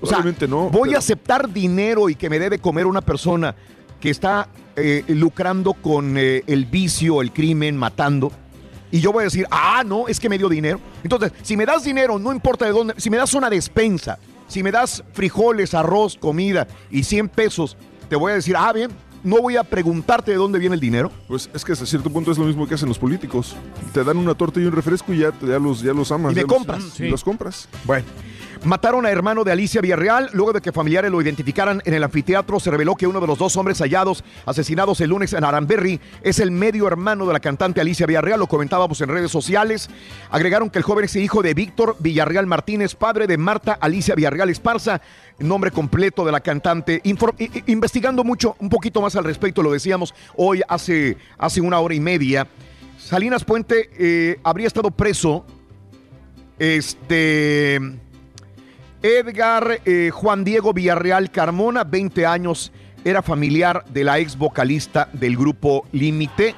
O 0.01 0.07
sea, 0.07 0.19
no, 0.49 0.69
voy 0.71 0.89
pero- 0.91 0.97
a 0.97 0.99
aceptar 0.99 1.51
dinero 1.53 2.09
y 2.09 2.15
que 2.15 2.29
me 2.29 2.39
debe 2.39 2.59
comer 2.59 2.87
una 2.87 3.01
persona 3.01 3.55
que 4.01 4.11
está 4.11 4.49
eh, 4.77 5.03
lucrando 5.09 5.73
con 5.73 6.17
eh, 6.19 6.43
el 6.47 6.67
vicio, 6.67 7.23
el 7.23 7.33
crimen, 7.33 7.77
matando. 7.77 8.31
Y 8.91 9.01
yo 9.01 9.13
voy 9.13 9.23
a 9.23 9.25
decir, 9.25 9.47
ah, 9.51 9.83
no, 9.85 10.07
es 10.09 10.21
que 10.21 10.29
me 10.29 10.39
dio 10.39 10.49
dinero. 10.49 10.81
Entonces, 11.03 11.33
si 11.43 11.57
me 11.57 11.67
das 11.67 11.85
dinero, 11.85 12.19
no 12.19 12.33
importa 12.33 12.65
de 12.67 12.73
dónde, 12.73 12.95
si 12.99 13.11
me 13.11 13.17
das 13.17 13.35
una 13.35 13.51
despensa, 13.51 14.19
si 14.49 14.63
me 14.63 14.71
das 14.71 15.03
frijoles, 15.13 15.75
arroz, 15.75 16.17
comida 16.17 16.69
y 16.91 17.03
100 17.03 17.29
pesos, 17.29 17.77
te 18.09 18.15
voy 18.17 18.33
a 18.33 18.37
decir, 18.37 18.55
ah, 18.57 18.73
bien, 18.73 18.91
no 19.25 19.43
voy 19.43 19.57
a 19.57 19.65
preguntarte 19.65 20.31
de 20.31 20.37
dónde 20.37 20.61
viene 20.61 20.75
el 20.77 20.81
dinero. 20.81 21.11
Pues 21.27 21.51
es 21.53 21.65
que 21.65 21.73
hasta 21.73 21.85
cierto 21.85 22.11
punto 22.11 22.31
es 22.31 22.39
lo 22.39 22.45
mismo 22.45 22.69
que 22.69 22.75
hacen 22.75 22.89
los 22.89 22.99
políticos. 22.99 23.57
Te 23.93 24.05
dan 24.05 24.19
una 24.19 24.35
torta 24.35 24.61
y 24.61 24.65
un 24.67 24.73
refresco 24.73 25.13
y 25.13 25.19
ya, 25.19 25.33
ya, 25.43 25.59
los, 25.59 25.83
ya 25.83 25.93
los 25.93 26.13
amas. 26.13 26.31
Y 26.33 26.37
me 26.37 26.41
ya 26.43 26.47
los- 26.47 26.57
compras. 26.57 27.01
y 27.01 27.09
los 27.09 27.25
compras. 27.25 27.69
Bueno. 27.85 28.05
Mataron 28.66 29.06
a 29.06 29.10
hermano 29.12 29.44
de 29.44 29.52
Alicia 29.52 29.80
Villarreal. 29.80 30.28
Luego 30.32 30.52
de 30.52 30.60
que 30.60 30.72
familiares 30.72 31.12
lo 31.12 31.22
identificaran 31.22 31.80
en 31.84 31.94
el 31.94 32.02
anfiteatro, 32.02 32.59
se 32.59 32.68
reveló 32.68 32.97
que 32.97 33.06
uno 33.06 33.20
de 33.20 33.28
los 33.28 33.38
dos 33.38 33.56
hombres 33.56 33.78
hallados, 33.78 34.24
asesinados 34.44 35.01
el 35.01 35.10
lunes 35.10 35.32
en 35.34 35.44
Aranberry, 35.44 36.01
es 36.20 36.40
el 36.40 36.51
medio 36.51 36.88
hermano 36.88 37.26
de 37.26 37.32
la 37.32 37.38
cantante 37.38 37.80
Alicia 37.80 38.06
Villarreal. 38.06 38.40
Lo 38.40 38.48
comentábamos 38.48 39.01
en 39.01 39.09
redes 39.09 39.30
sociales. 39.30 39.88
Agregaron 40.32 40.68
que 40.68 40.78
el 40.78 40.82
joven 40.82 41.05
es 41.05 41.14
hijo 41.14 41.43
de 41.43 41.55
Víctor 41.55 41.94
Villarreal 42.01 42.47
Martínez, 42.47 42.97
padre 42.97 43.28
de 43.28 43.38
Marta 43.38 43.78
Alicia 43.80 44.16
Villarreal 44.16 44.51
Esparza, 44.51 45.01
nombre 45.38 45.70
completo 45.70 46.24
de 46.24 46.32
la 46.32 46.40
cantante. 46.40 47.01
Investigando 47.66 48.24
mucho, 48.24 48.56
un 48.59 48.68
poquito 48.68 49.01
más 49.01 49.14
al 49.14 49.22
respecto, 49.22 49.62
lo 49.62 49.70
decíamos 49.70 50.12
hoy 50.34 50.62
hace, 50.66 51.16
hace 51.38 51.60
una 51.60 51.78
hora 51.78 51.94
y 51.94 52.01
media. 52.01 52.48
Salinas 52.98 53.44
Puente 53.44 53.90
eh, 53.97 54.40
habría 54.43 54.66
estado 54.66 54.90
preso. 54.90 55.47
Este. 56.59 57.78
Edgar 59.07 59.83
eh, 59.85 60.11
Juan 60.12 60.43
Diego 60.43 60.73
Villarreal 60.73 61.31
Carmona, 61.31 61.85
20 61.85 62.27
años, 62.27 62.73
era 63.05 63.23
familiar 63.23 63.85
de 63.89 64.03
la 64.03 64.19
ex 64.19 64.37
vocalista 64.37 65.09
del 65.12 65.37
grupo 65.37 65.87
Límite. 65.93 66.57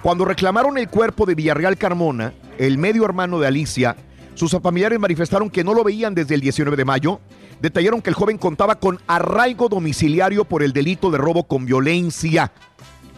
Cuando 0.00 0.24
reclamaron 0.24 0.78
el 0.78 0.88
cuerpo 0.88 1.26
de 1.26 1.34
Villarreal 1.34 1.76
Carmona, 1.76 2.32
el 2.58 2.78
medio 2.78 3.04
hermano 3.04 3.40
de 3.40 3.48
Alicia, 3.48 3.96
sus 4.34 4.52
familiares 4.62 5.00
manifestaron 5.00 5.50
que 5.50 5.64
no 5.64 5.74
lo 5.74 5.82
veían 5.82 6.14
desde 6.14 6.36
el 6.36 6.40
19 6.40 6.76
de 6.76 6.84
mayo. 6.84 7.20
Detallaron 7.60 8.00
que 8.00 8.10
el 8.10 8.14
joven 8.14 8.38
contaba 8.38 8.76
con 8.76 9.00
arraigo 9.08 9.68
domiciliario 9.68 10.44
por 10.44 10.62
el 10.62 10.72
delito 10.72 11.10
de 11.10 11.18
robo 11.18 11.48
con 11.48 11.66
violencia, 11.66 12.52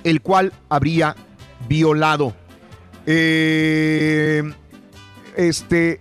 el 0.03 0.23
cual 0.23 0.51
habría 0.71 1.15
violado. 1.69 2.35
Eh, 3.05 4.51
este, 5.37 6.01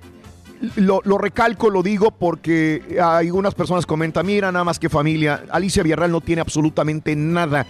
lo, 0.75 1.01
lo 1.03 1.17
recalco, 1.17 1.69
lo 1.69 1.83
digo 1.83 2.11
porque 2.11 2.97
algunas 3.01 3.55
personas 3.55 3.85
comentan, 3.85 4.25
mira, 4.25 4.51
nada 4.51 4.63
más 4.63 4.79
que 4.79 4.89
familia, 4.89 5.43
Alicia 5.51 5.83
Villarreal 5.83 6.11
no 6.11 6.21
tiene 6.21 6.41
absolutamente 6.41 7.15
nada 7.15 7.65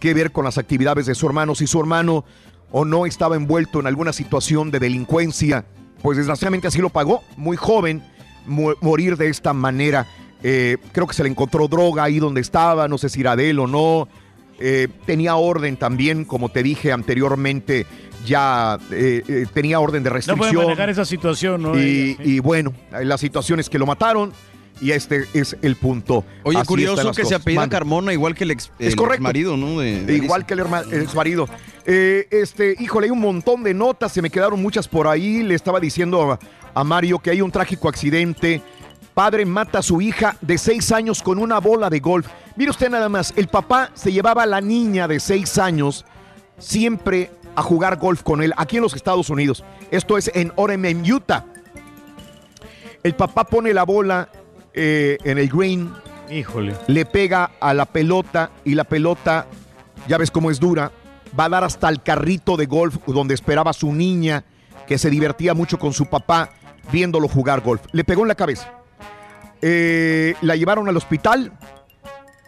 que 0.00 0.14
ver 0.14 0.32
con 0.32 0.44
las 0.44 0.58
actividades 0.58 1.06
de 1.06 1.14
su 1.14 1.26
hermano. 1.26 1.54
Si 1.54 1.66
su 1.66 1.80
hermano 1.80 2.24
o 2.70 2.84
no 2.84 3.06
estaba 3.06 3.36
envuelto 3.36 3.80
en 3.80 3.86
alguna 3.86 4.12
situación 4.12 4.70
de 4.70 4.80
delincuencia, 4.80 5.64
pues 6.02 6.18
desgraciadamente 6.18 6.68
así 6.68 6.80
lo 6.80 6.90
pagó, 6.90 7.22
muy 7.36 7.56
joven, 7.56 8.02
morir 8.46 9.16
de 9.16 9.28
esta 9.28 9.52
manera. 9.52 10.06
Eh, 10.42 10.76
creo 10.92 11.06
que 11.06 11.14
se 11.14 11.22
le 11.22 11.30
encontró 11.30 11.68
droga 11.68 12.04
ahí 12.04 12.18
donde 12.18 12.42
estaba, 12.42 12.86
no 12.88 12.98
sé 12.98 13.08
si 13.08 13.20
era 13.20 13.36
de 13.36 13.50
él 13.50 13.58
o 13.60 13.66
no. 13.66 14.08
Eh, 14.58 14.88
tenía 15.06 15.36
orden 15.36 15.76
también, 15.76 16.24
como 16.24 16.50
te 16.50 16.62
dije 16.62 16.92
anteriormente, 16.92 17.86
ya 18.24 18.78
eh, 18.90 19.22
eh, 19.28 19.46
tenía 19.52 19.80
orden 19.80 20.02
de 20.02 20.10
No 20.10 20.14
restricción. 20.14 20.50
puede 20.50 20.64
manejar 20.66 20.90
esa 20.90 21.04
situación, 21.04 21.62
¿no? 21.62 21.78
Y, 21.80 22.16
y 22.20 22.40
bueno, 22.40 22.72
la 22.90 23.18
situación 23.18 23.60
es 23.60 23.68
que 23.68 23.78
lo 23.78 23.86
mataron 23.86 24.32
y 24.80 24.90
este 24.90 25.24
es 25.34 25.56
el 25.62 25.76
punto. 25.76 26.24
Oye, 26.42 26.58
Así 26.58 26.66
curioso 26.66 27.12
que 27.12 27.24
se 27.24 27.34
apellida. 27.36 27.68
Carmona, 27.68 28.12
igual 28.12 28.34
que 28.34 28.44
el 28.44 28.50
ex 28.50 28.70
Es 28.78 28.96
correcto. 28.96 29.22
marido, 29.22 29.56
¿no? 29.56 29.78
De- 29.78 30.04
de 30.04 30.16
Igual 30.16 30.44
que 30.46 30.54
el, 30.54 30.60
herma- 30.60 30.84
el 30.90 31.02
ex 31.02 31.14
marido. 31.14 31.48
Eh, 31.86 32.26
este, 32.30 32.74
híjole, 32.80 33.06
hay 33.06 33.10
un 33.12 33.20
montón 33.20 33.62
de 33.62 33.72
notas, 33.72 34.10
se 34.12 34.20
me 34.20 34.30
quedaron 34.30 34.60
muchas 34.60 34.88
por 34.88 35.06
ahí. 35.06 35.42
Le 35.44 35.54
estaba 35.54 35.78
diciendo 35.78 36.32
a, 36.32 36.38
a 36.74 36.82
Mario 36.84 37.18
que 37.20 37.30
hay 37.30 37.40
un 37.40 37.52
trágico 37.52 37.88
accidente. 37.88 38.60
Padre 39.14 39.46
mata 39.46 39.78
a 39.78 39.82
su 39.82 40.00
hija 40.00 40.36
de 40.40 40.58
seis 40.58 40.90
años 40.90 41.22
con 41.22 41.38
una 41.38 41.60
bola 41.60 41.88
de 41.88 42.00
golf. 42.00 42.26
Mire 42.56 42.70
usted 42.70 42.90
nada 42.90 43.08
más, 43.08 43.32
el 43.36 43.46
papá 43.46 43.90
se 43.94 44.10
llevaba 44.10 44.42
a 44.42 44.46
la 44.46 44.60
niña 44.60 45.06
de 45.06 45.20
seis 45.20 45.56
años 45.58 46.04
siempre 46.58 47.30
a 47.56 47.62
jugar 47.62 47.98
golf 47.98 48.22
con 48.22 48.42
él 48.42 48.52
aquí 48.56 48.76
en 48.76 48.82
los 48.82 48.94
Estados 48.94 49.30
Unidos. 49.30 49.64
Esto 49.90 50.18
es 50.18 50.30
en 50.34 50.52
Orem, 50.56 51.02
Utah. 51.04 51.46
El 53.02 53.14
papá 53.14 53.44
pone 53.44 53.74
la 53.74 53.84
bola 53.84 54.28
eh, 54.72 55.18
en 55.24 55.38
el 55.38 55.48
green. 55.48 55.92
Híjole. 56.30 56.74
Le 56.86 57.04
pega 57.04 57.52
a 57.60 57.74
la 57.74 57.84
pelota 57.84 58.50
y 58.64 58.74
la 58.74 58.84
pelota, 58.84 59.46
ya 60.08 60.18
ves 60.18 60.30
cómo 60.30 60.50
es 60.50 60.58
dura, 60.58 60.90
va 61.38 61.44
a 61.44 61.48
dar 61.48 61.64
hasta 61.64 61.88
el 61.88 62.02
carrito 62.02 62.56
de 62.56 62.66
golf 62.66 62.96
donde 63.06 63.34
esperaba 63.34 63.72
su 63.72 63.92
niña, 63.92 64.44
que 64.86 64.98
se 64.98 65.10
divertía 65.10 65.54
mucho 65.54 65.78
con 65.78 65.92
su 65.92 66.06
papá 66.06 66.50
viéndolo 66.92 67.28
jugar 67.28 67.60
golf. 67.60 67.82
Le 67.92 68.04
pegó 68.04 68.22
en 68.22 68.28
la 68.28 68.34
cabeza. 68.34 68.72
Eh, 69.62 70.34
la 70.42 70.56
llevaron 70.56 70.88
al 70.88 70.96
hospital 70.96 71.52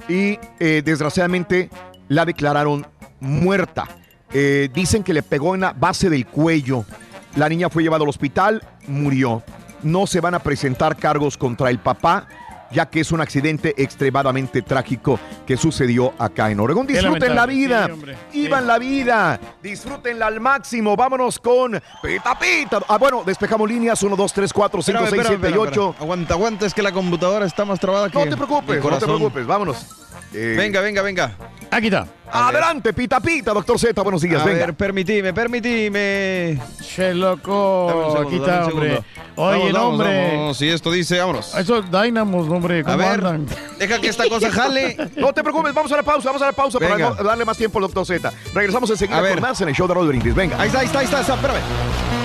y 0.09 0.39
eh, 0.61 0.83
desgraciadamente 0.85 1.71
la 2.09 2.25
declararon 2.25 2.87
muerta. 3.21 3.89
Eh, 4.33 4.69
dicen 4.73 5.03
que 5.03 5.15
le 5.15 5.23
pegó 5.23 5.55
en 5.55 5.63
la 5.63 5.73
base 5.73 6.11
del 6.11 6.27
cuello. 6.27 6.85
La 7.37 7.49
niña 7.49 7.69
fue 7.69 7.83
llevada 7.83 8.03
al 8.03 8.09
hospital, 8.09 8.63
murió. 8.87 9.43
No 9.83 10.07
se 10.07 10.21
van 10.21 10.35
a 10.35 10.39
presentar 10.39 10.97
cargos 10.97 11.37
contra 11.37 11.71
el 11.71 11.79
papá 11.79 12.27
ya 12.71 12.87
que 12.87 13.01
es 13.01 13.13
un 13.13 13.21
accidente 13.21 13.75
extremadamente 13.77 14.63
trágico 14.63 15.19
que 15.47 15.57
sucedió 15.57 16.13
acá 16.19 16.51
en 16.51 16.61
Oregón. 16.61 16.87
Disfruten 16.87 17.35
la 17.35 17.47
vida, 17.47 17.87
Sí, 17.87 17.93
hombre. 17.93 18.17
iban 18.33 18.67
la 18.67 18.79
vida, 18.79 19.41
disfrútenla 19.63 20.27
al 20.27 20.41
máximo. 20.41 20.97
Vámonos 20.97 21.39
con 21.39 21.81
Pita 22.03 22.39
Pita. 22.39 22.81
Ah, 22.89 22.99
bueno, 22.99 23.23
despejamos 23.25 23.69
líneas 23.69 24.03
1, 24.03 24.17
2, 24.17 24.33
3, 24.33 24.53
4, 24.53 24.83
5, 24.83 24.99
Espérame, 24.99 25.11
6, 25.11 25.21
espérame, 25.23 25.41
7 25.41 25.47
y 25.47 25.53
espérame, 25.53 25.69
8. 25.71 25.91
espérame. 25.91 26.03
Aguanta, 26.03 26.35
aguanta, 26.35 26.67
es 26.67 26.75
que 26.75 26.83
la 26.83 26.93
computadora 26.93 27.47
está 27.47 27.65
más 27.65 27.81
trabada 27.81 28.11
que. 28.11 28.19
No 28.19 28.25
te 28.25 28.37
preocupes, 28.37 28.83
no 28.83 28.99
te 28.99 29.07
preocupes, 29.07 29.47
vámonos. 29.47 30.06
Eh, 30.39 30.55
Venga, 30.57 30.81
venga, 30.83 31.01
venga. 31.03 31.33
Aquí 31.71 31.87
está. 31.87 32.07
Adelante, 32.31 32.93
Pita 32.93 33.21
Pita, 33.21 33.53
doctor 33.55 33.79
Z, 33.79 34.03
buenos 34.03 34.21
días, 34.21 34.43
A 34.43 34.45
venga. 34.45 34.67
ver, 34.67 34.75
permitime, 34.75 35.33
permitime. 35.33 36.59
Che, 36.83 37.15
loco. 37.15 37.87
Dame 37.89 38.01
un 38.05 38.13
segundo, 38.13 38.29
Aquí 38.29 38.37
está, 38.37 38.67
hombre. 38.67 39.03
Oye, 39.37 39.73
Vamos, 39.73 39.93
hombre. 39.93 40.33
vamos. 40.37 40.57
Si 40.59 40.69
esto 40.69 40.91
dice, 40.91 41.19
vámonos. 41.19 41.55
Eso 41.55 41.79
es 41.79 41.85
Dynamos, 41.91 42.49
hombre. 42.49 42.83
¿Cómo 42.85 42.95
A 42.95 42.97
ver, 42.97 43.09
andan? 43.27 43.47
deja 43.79 43.99
que 44.01 44.09
esta 44.09 44.29
cosa 44.29 44.51
jale. 44.51 44.97
No 45.17 45.33
te 45.33 45.43
preocupes, 45.43 45.73
vamos 45.73 45.91
a 45.93 45.97
la 45.97 46.03
pausa, 46.03 46.29
vamos 46.29 46.43
a 46.43 46.47
la 46.47 46.53
pausa 46.53 46.79
para 46.79 46.97
Venga. 46.97 47.11
darle 47.23 47.45
más 47.45 47.57
tiempo 47.57 47.79
al 47.79 47.83
doctor 47.83 48.05
Z. 48.07 48.31
Regresamos 48.55 48.91
enseguida 48.91 49.19
A 49.19 49.23
ver. 49.23 49.33
con 49.35 49.43
más 49.43 49.61
en 49.61 49.69
el 49.69 49.75
show 49.75 49.87
de 49.89 49.95
Brindis. 49.95 50.35
Venga. 50.35 50.61
Ahí 50.61 50.67
está, 50.69 50.81
ahí 50.81 50.87
está, 50.87 50.99
ahí 51.01 51.05
está, 51.07 51.21
está, 51.23 51.35
espérame. 51.35 52.16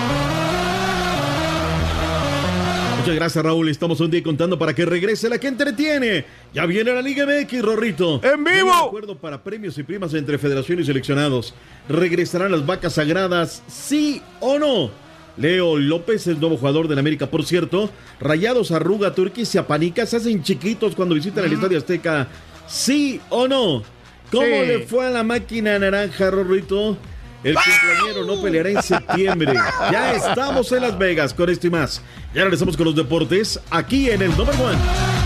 Muchas 3.02 3.16
gracias, 3.16 3.44
Raúl. 3.44 3.68
Estamos 3.68 3.98
un 3.98 4.12
día 4.12 4.22
contando 4.22 4.56
para 4.56 4.74
que 4.76 4.84
regrese 4.86 5.28
la 5.28 5.36
que 5.38 5.48
entretiene. 5.48 6.24
Ya 6.54 6.66
viene 6.66 6.92
la 6.94 7.02
Liga 7.02 7.26
MX, 7.26 7.60
Rorrito. 7.62 8.20
¡En 8.22 8.44
vivo! 8.44 8.70
De 8.70 8.86
acuerdo 8.86 9.16
para 9.18 9.42
premios 9.42 9.76
y 9.76 9.82
primas 9.82 10.14
entre 10.14 10.38
federación 10.38 10.78
y 10.78 10.84
seleccionados. 10.84 11.52
¿Regresarán 11.88 12.52
las 12.52 12.64
vacas 12.64 12.92
sagradas, 12.92 13.64
sí 13.66 14.22
o 14.38 14.56
no? 14.56 14.92
Leo 15.36 15.78
López 15.80 16.28
es 16.28 16.38
nuevo 16.38 16.56
jugador 16.56 16.86
del 16.86 17.00
América, 17.00 17.26
por 17.26 17.44
cierto. 17.44 17.90
Rayados 18.20 18.70
arruga, 18.70 19.12
Turquía 19.12 19.46
se 19.46 19.58
apanica, 19.58 20.06
se 20.06 20.18
hacen 20.18 20.40
chiquitos 20.44 20.94
cuando 20.94 21.16
visitan 21.16 21.44
el 21.44 21.54
Estadio 21.54 21.78
Azteca. 21.78 22.28
¿Sí 22.68 23.20
o 23.30 23.48
no? 23.48 23.82
¿Cómo 24.30 24.46
Sí. 24.46 24.66
le 24.68 24.86
fue 24.86 25.06
a 25.08 25.10
la 25.10 25.24
máquina 25.24 25.76
naranja, 25.76 26.30
Rorrito? 26.30 26.96
El 27.44 27.56
cumpleañero 27.56 28.24
no 28.24 28.40
peleará 28.40 28.70
en 28.70 28.82
septiembre. 28.82 29.54
Ya 29.90 30.12
estamos 30.12 30.70
en 30.72 30.82
Las 30.82 30.96
Vegas 30.96 31.34
con 31.34 31.50
esto 31.50 31.66
y 31.66 31.70
más. 31.70 32.00
Ya 32.34 32.42
regresamos 32.42 32.76
con 32.76 32.86
los 32.86 32.94
deportes 32.94 33.58
aquí 33.70 34.10
en 34.10 34.22
el 34.22 34.36
Number 34.36 34.54
One. 34.60 35.21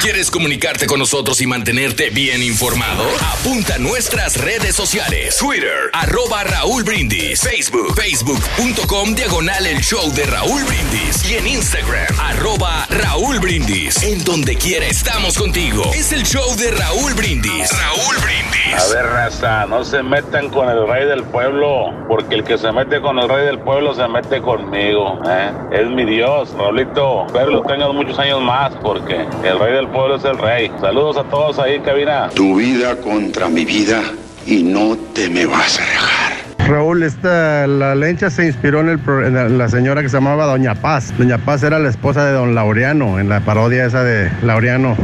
¿Quieres 0.00 0.30
comunicarte 0.30 0.86
con 0.86 0.98
nosotros 0.98 1.40
y 1.40 1.46
mantenerte 1.46 2.10
bien 2.10 2.42
informado? 2.42 3.04
Apunta 3.32 3.76
a 3.76 3.78
nuestras 3.78 4.36
redes 4.36 4.76
sociales. 4.76 5.36
Twitter, 5.38 5.90
arroba 5.92 6.44
Raúl 6.44 6.84
Brindis. 6.84 7.40
Facebook, 7.40 7.94
facebook.com, 7.96 9.14
diagonal 9.14 9.66
el 9.66 9.80
show 9.80 10.12
de 10.12 10.24
Raúl 10.26 10.62
Brindis. 10.64 11.30
Y 11.30 11.36
en 11.36 11.46
Instagram, 11.46 12.06
arroba 12.20 12.86
Raúl 12.90 13.40
Brindis. 13.40 14.02
En 14.02 14.22
donde 14.22 14.56
quiera 14.56 14.86
estamos 14.86 15.38
contigo. 15.38 15.90
Es 15.94 16.12
el 16.12 16.24
show 16.24 16.54
de 16.56 16.72
Raúl 16.72 17.14
Brindis. 17.14 17.70
Raúl 17.72 18.16
Brindis. 18.18 18.74
A 18.74 18.94
ver, 18.94 19.06
raza, 19.06 19.66
no 19.66 19.84
se 19.84 20.02
metan 20.02 20.50
con 20.50 20.68
el 20.68 20.86
rey 20.86 21.06
del 21.06 21.24
pueblo, 21.24 21.92
porque 22.08 22.34
el 22.34 22.44
que 22.44 22.58
se 22.58 22.70
mete 22.70 23.00
con 23.00 23.18
el 23.18 23.28
rey 23.28 23.46
del 23.46 23.58
pueblo 23.60 23.94
se 23.94 24.06
mete 24.08 24.42
conmigo. 24.42 25.20
¿eh? 25.26 25.52
Es 25.72 25.86
mi 25.88 26.04
Dios, 26.04 26.50
Raulito. 26.56 27.26
Espero 27.26 27.50
lo 27.50 27.62
tengas 27.62 27.92
muchos 27.94 28.18
años 28.18 28.42
más, 28.42 28.72
porque 28.82 29.26
el 29.44 29.58
rey 29.58 29.72
del 29.72 29.85
pueblo 29.88 30.16
es 30.16 30.24
el 30.24 30.38
rey. 30.38 30.70
Saludos 30.80 31.16
a 31.18 31.24
todos 31.24 31.58
ahí 31.58 31.74
en 31.74 31.82
cabina. 31.82 32.28
Tu 32.34 32.56
vida 32.56 32.96
contra 32.96 33.48
mi 33.48 33.64
vida 33.64 34.00
y 34.46 34.62
no 34.62 34.96
te 35.14 35.28
me 35.28 35.46
vas 35.46 35.78
a 35.78 35.82
dejar. 35.82 36.36
Raúl, 36.68 37.04
esta, 37.04 37.66
la 37.68 37.94
lencha 37.94 38.28
se 38.28 38.44
inspiró 38.44 38.80
en, 38.80 38.88
el, 38.88 38.98
pro- 38.98 39.24
en 39.24 39.56
la, 39.56 39.68
señora 39.68 40.02
que 40.02 40.08
se 40.08 40.16
llamaba 40.16 40.46
Doña 40.46 40.74
Paz. 40.74 41.14
Doña 41.16 41.38
Paz 41.38 41.62
era 41.62 41.78
la 41.78 41.88
esposa 41.88 42.24
de 42.24 42.32
Don 42.32 42.56
Laureano, 42.56 43.20
en 43.20 43.28
la 43.28 43.38
parodia 43.40 43.84
esa 43.86 44.02
de 44.02 44.30
Laureano. 44.42 44.96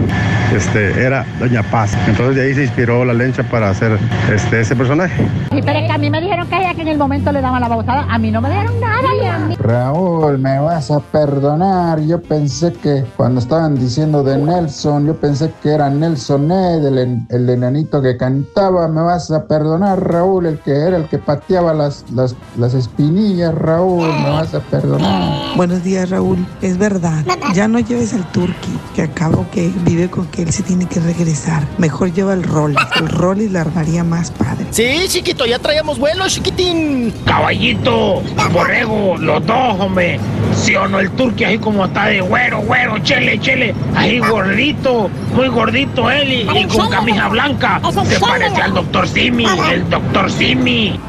Este, 0.56 1.04
era 1.04 1.24
Doña 1.38 1.62
Paz. 1.62 1.96
Entonces 2.08 2.34
de 2.34 2.42
ahí 2.42 2.54
se 2.54 2.64
inspiró 2.64 3.04
la 3.04 3.14
lencha 3.14 3.44
para 3.44 3.70
hacer 3.70 3.96
este, 4.34 4.60
ese 4.60 4.74
personaje. 4.74 5.14
Sí, 5.52 5.60
pero 5.64 5.78
es 5.78 5.86
que 5.86 5.92
a 5.92 5.98
mí 5.98 6.10
me 6.10 6.20
dijeron 6.20 6.48
que 6.48 6.56
ella 6.56 6.74
que 6.74 6.82
en 6.82 6.88
el 6.88 6.98
momento 6.98 7.30
le 7.30 7.40
daban 7.40 7.60
la 7.60 7.68
babosada. 7.68 8.06
A 8.10 8.18
mí 8.18 8.32
no 8.32 8.40
me 8.40 8.50
dieron 8.50 8.80
nada. 8.80 9.38
mí. 9.46 9.56
Raúl, 9.62 10.38
me 10.38 10.58
vas 10.58 10.90
a 10.90 10.98
perdonar. 10.98 12.00
Yo 12.00 12.20
pensé 12.20 12.72
que 12.72 13.04
cuando 13.16 13.40
estaban 13.40 13.76
diciendo 13.76 14.24
de 14.24 14.36
Nelson, 14.36 15.06
yo 15.06 15.14
pensé 15.16 15.52
que 15.62 15.70
era 15.70 15.88
Nelson 15.88 16.50
Ed, 16.50 16.84
el, 16.84 16.98
en- 16.98 17.26
el 17.30 17.48
enanito 17.48 18.02
que 18.02 18.16
cantaba. 18.16 18.88
Me 18.88 19.02
vas 19.02 19.30
a 19.30 19.44
perdonar, 19.46 20.02
Raúl, 20.02 20.46
el 20.46 20.58
que 20.58 20.72
era 20.72 20.96
el 20.96 21.08
que 21.08 21.18
pateaba 21.18 21.72
las, 21.74 22.04
las, 22.12 22.34
las 22.58 22.74
espinillas, 22.74 23.54
Raúl. 23.54 24.08
Me 24.08 24.30
vas 24.30 24.52
a 24.52 24.60
perdonar. 24.60 25.56
Buenos 25.56 25.84
días, 25.84 26.10
Raúl. 26.10 26.44
Es 26.60 26.76
verdad. 26.76 27.24
Ya 27.54 27.68
no 27.68 27.78
lleves 27.78 28.14
al 28.14 28.24
turqui, 28.32 28.78
que 28.96 29.02
acabo 29.02 29.46
que 29.52 29.72
vive 29.84 30.10
con 30.10 30.26
que 30.26 30.42
él 30.42 30.52
se 30.52 30.64
tiene 30.64 30.86
que 30.86 30.98
regresar. 30.98 31.62
Mejor 31.78 32.12
lleva 32.12 32.32
el 32.34 32.42
Rollis. 32.42 32.78
El 33.00 33.08
Rollis 33.08 33.52
la 33.52 33.60
armaría 33.60 34.02
más 34.02 34.32
padre. 34.32 34.66
Sí, 34.70 35.04
chiquito, 35.06 35.46
ya 35.46 35.58
traíamos 35.60 35.98
vuelo, 36.00 36.24
chiquitín. 36.26 37.14
Caballito, 37.26 38.22
borrego, 38.52 39.16
los 39.18 39.44
dos, 39.46 39.51
hombre. 39.56 40.18
Sí 40.54 40.76
o 40.76 40.86
no, 40.86 41.00
el 41.00 41.10
turqui 41.12 41.44
así 41.44 41.58
como 41.58 41.84
está 41.84 42.06
de 42.06 42.20
güero, 42.20 42.60
güero, 42.60 42.98
chele, 42.98 43.38
chele. 43.40 43.74
Ahí 43.96 44.18
gordito, 44.20 45.08
muy 45.34 45.48
gordito 45.48 46.10
él 46.10 46.32
y, 46.32 46.58
y 46.58 46.66
con 46.66 46.88
camisa 46.90 47.28
blanca. 47.28 47.80
Se 48.06 48.20
parece 48.20 48.60
al 48.62 48.74
doctor 48.74 49.08
Simi, 49.08 49.46
el 49.72 49.88
doctor 49.88 50.30
Simi. 50.30 51.00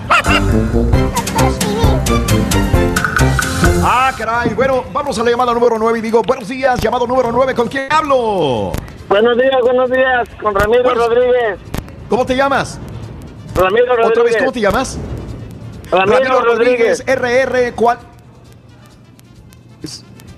Ah, 3.85 4.11
caray. 4.17 4.53
Bueno, 4.53 4.83
vamos 4.93 5.17
a 5.19 5.23
la 5.23 5.31
llamada 5.31 5.53
número 5.53 5.77
9 5.77 5.99
y 5.99 6.01
digo, 6.01 6.21
buenos 6.23 6.47
días, 6.47 6.79
llamado 6.79 7.05
número 7.05 7.31
9, 7.31 7.53
¿con 7.53 7.67
quién 7.67 7.91
hablo? 7.91 8.71
Buenos 9.09 9.37
días, 9.37 9.61
buenos 9.61 9.91
días, 9.91 10.27
con 10.41 10.55
Ramiro 10.55 10.83
Buenos- 10.83 11.07
Rodríguez. 11.09 11.59
¿Cómo 12.09 12.25
te 12.25 12.35
llamas? 12.35 12.79
Ramiro 13.55 13.87
Rodríguez. 13.95 14.07
Otra 14.11 14.23
vez, 14.23 14.37
¿cómo 14.37 14.51
te 14.51 14.61
llamas? 14.61 14.97
Ramiro 15.91 16.41
Rodríguez. 16.41 17.03
RR, 17.05 17.73
¿cuál? 17.75 17.99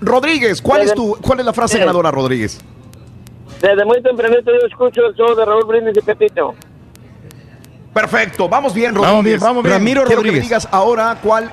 Rodríguez, 0.05 0.61
¿cuál 0.61 0.81
es 0.81 0.93
tu, 0.93 1.17
cuál 1.21 1.39
es 1.39 1.45
la 1.45 1.53
frase 1.53 1.73
Sí. 1.73 1.79
ganadora, 1.79 2.11
Rodríguez? 2.11 2.59
Desde 3.61 3.85
muy 3.85 4.01
tempranito 4.03 4.51
yo 4.51 4.67
escucho 4.67 5.05
el 5.05 5.15
show 5.15 5.35
de 5.35 5.43
Raúl 5.45 5.65
Brindis 5.65 5.97
y 5.97 6.01
Pepito. 6.01 6.53
Perfecto, 7.93 8.49
vamos 8.49 8.73
bien, 8.73 8.93
Rodríguez. 8.93 9.09
Vamos 9.11 9.23
bien, 9.25 9.39
vamos 9.39 9.63
bien. 9.63 9.73
Ramiro 9.73 10.01
Quiero 10.03 10.17
Rodríguez. 10.17 10.33
que 10.33 10.41
me 10.41 10.47
digas 10.49 10.67
ahora 10.71 11.17
cuál. 11.23 11.49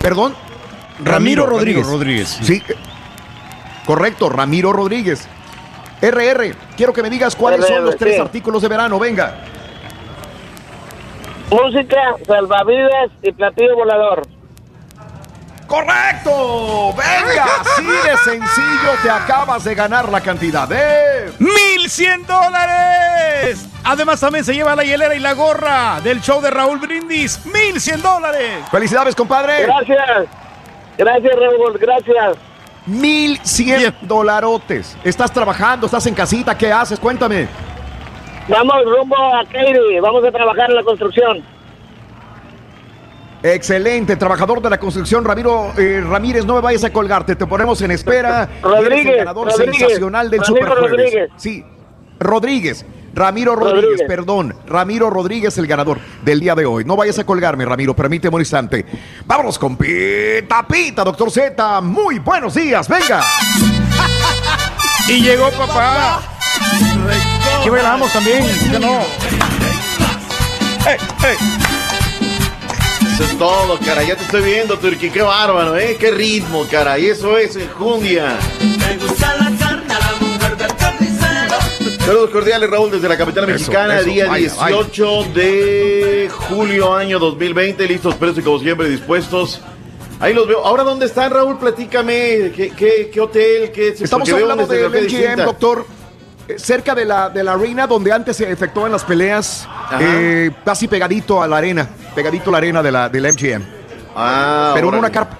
Perdón. 0.00 0.34
Ramiro 1.02 1.46
Rodríguez. 1.46 2.28
Sí. 2.42 2.62
eh, 2.68 2.74
Correcto, 3.86 4.28
Ramiro 4.28 4.72
Rodríguez. 4.72 5.28
RR, 6.02 6.54
quiero 6.76 6.92
que 6.92 7.02
me 7.02 7.08
digas 7.10 7.34
cuáles 7.36 7.66
son 7.66 7.84
los 7.84 7.96
tres 7.96 8.16
sí. 8.16 8.20
artículos 8.20 8.60
de 8.62 8.68
verano. 8.68 8.98
Venga. 8.98 9.36
Música, 11.50 12.16
salvavidas 12.26 13.10
y 13.22 13.32
platillo 13.32 13.76
volador. 13.76 14.22
¡Correcto! 15.66 16.94
¡Venga! 16.96 17.46
Así 17.60 17.84
de 17.84 18.16
sencillo 18.18 18.92
te 19.02 19.10
acabas 19.10 19.64
de 19.64 19.74
ganar 19.74 20.08
la 20.08 20.20
cantidad 20.20 20.68
de... 20.68 21.32
¡1100 21.38 22.26
dólares! 22.26 23.66
Además 23.82 24.20
también 24.20 24.44
se 24.44 24.54
lleva 24.54 24.76
la 24.76 24.84
hielera 24.84 25.14
y 25.14 25.20
la 25.20 25.32
gorra 25.32 26.00
del 26.02 26.20
show 26.20 26.40
de 26.40 26.50
Raúl 26.50 26.78
Brindis. 26.78 27.44
¡1100 27.46 28.02
dólares! 28.02 28.64
¡Felicidades, 28.70 29.14
compadre! 29.14 29.62
Gracias. 29.64 30.28
Gracias, 30.98 31.32
Raúl, 31.34 31.78
gracias. 31.78 32.36
1100 32.86 33.96
dolarotes. 34.02 34.96
¿Estás 35.02 35.32
trabajando? 35.32 35.86
¿Estás 35.86 36.06
en 36.06 36.14
casita? 36.14 36.56
¿Qué 36.56 36.70
haces? 36.70 37.00
Cuéntame. 37.00 37.48
Vamos 38.48 38.76
rumbo 38.84 39.16
a 39.16 39.42
Katy, 39.44 40.00
vamos 40.02 40.22
a 40.24 40.30
trabajar 40.30 40.68
en 40.68 40.76
la 40.76 40.82
construcción. 40.82 41.53
Excelente, 43.46 44.16
trabajador 44.16 44.62
de 44.62 44.70
la 44.70 44.80
construcción, 44.80 45.22
Ramiro 45.22 45.74
eh, 45.76 46.02
Ramírez, 46.02 46.46
no 46.46 46.54
me 46.54 46.62
vayas 46.62 46.82
a 46.82 46.90
colgarte, 46.90 47.36
te 47.36 47.46
ponemos 47.46 47.78
en 47.82 47.90
espera. 47.90 48.48
Rodríguez, 48.62 48.90
Eres 48.90 49.06
el 49.06 49.16
ganador 49.18 49.48
Rodríguez, 49.48 49.78
sensacional 49.80 50.30
del 50.30 50.40
Ramiro 50.40 50.66
Super. 50.66 50.90
Rodríguez. 50.90 51.30
Sí, 51.36 51.62
Rodríguez, 52.18 52.86
Ramiro 53.12 53.54
Rodríguez, 53.54 53.82
Rodríguez. 53.82 54.08
perdón, 54.08 54.56
Ramiro 54.66 55.10
Rodríguez, 55.10 55.58
el 55.58 55.66
ganador 55.66 55.98
del 56.24 56.40
día 56.40 56.54
de 56.54 56.64
hoy. 56.64 56.86
No 56.86 56.96
vayas 56.96 57.18
a 57.18 57.26
colgarme, 57.26 57.66
Ramiro, 57.66 57.94
permíteme 57.94 58.34
un 58.34 58.40
instante. 58.40 58.86
Vámonos 59.26 59.58
con 59.58 59.76
Pita 59.76 60.66
Pita, 60.66 61.04
doctor 61.04 61.30
Z. 61.30 61.82
Muy 61.82 62.20
buenos 62.20 62.54
días, 62.54 62.88
venga. 62.88 63.22
Y 65.06 65.20
llegó 65.20 65.50
papá. 65.50 66.22
¿Qué 67.62 67.68
bailamos 67.68 68.10
también? 68.10 68.42
¿Qué 68.70 68.78
no? 68.78 69.00
Eso 73.14 73.22
es 73.22 73.38
todo, 73.38 73.78
cara. 73.78 74.02
Ya 74.02 74.16
te 74.16 74.24
estoy 74.24 74.42
viendo, 74.42 74.76
Turki. 74.76 75.08
Qué 75.08 75.22
bárbaro, 75.22 75.78
¿eh? 75.78 75.96
Qué 76.00 76.10
ritmo, 76.10 76.66
cara. 76.68 76.98
Y 76.98 77.06
eso 77.06 77.38
es 77.38 77.54
enjundia. 77.54 78.36
Saludos 82.00 82.30
cordiales, 82.30 82.68
Raúl, 82.68 82.90
desde 82.90 83.08
la 83.08 83.16
capital 83.16 83.46
mexicana. 83.46 84.00
eso, 84.00 84.10
día 84.10 84.26
vaya, 84.26 84.48
18 84.48 85.24
de 85.32 86.28
julio, 86.48 86.92
año 86.92 87.20
2020. 87.20 87.86
Listos, 87.86 88.16
presos 88.16 88.38
y 88.38 88.42
como 88.42 88.58
siempre 88.58 88.88
dispuestos 88.88 89.60
Ahí 90.18 90.34
los 90.34 90.48
veo. 90.48 90.64
Ahora, 90.64 90.82
¿dónde 90.82 91.06
están, 91.06 91.30
Raúl? 91.30 91.56
Platícame. 91.58 92.50
¿Qué, 92.54 92.72
qué, 92.76 93.10
qué 93.12 93.20
hotel? 93.20 93.70
Qué, 93.70 93.88
Estamos 93.88 94.28
hablando 94.28 94.66
del 94.66 94.88
MGM, 94.90 95.44
doctor. 95.44 95.86
Eh, 96.48 96.58
Cerca 96.58 96.94
de 96.94 97.04
la, 97.04 97.30
de 97.30 97.42
la 97.42 97.52
arena 97.52 97.86
donde 97.86 98.12
antes 98.12 98.36
se 98.36 98.50
efectuaban 98.50 98.92
las 98.92 99.04
peleas, 99.04 99.68
eh, 100.00 100.50
casi 100.64 100.88
pegadito 100.88 101.42
a 101.42 101.48
la 101.48 101.58
arena, 101.58 101.88
pegadito 102.14 102.50
a 102.50 102.52
la 102.52 102.58
arena 102.58 102.82
de 102.82 102.92
la, 102.92 103.08
del 103.08 103.32
MGM. 103.32 103.62
Ah, 104.16 104.72
Pero 104.74 104.88
en 104.88 104.94
una 104.94 105.10
carpa. 105.10 105.38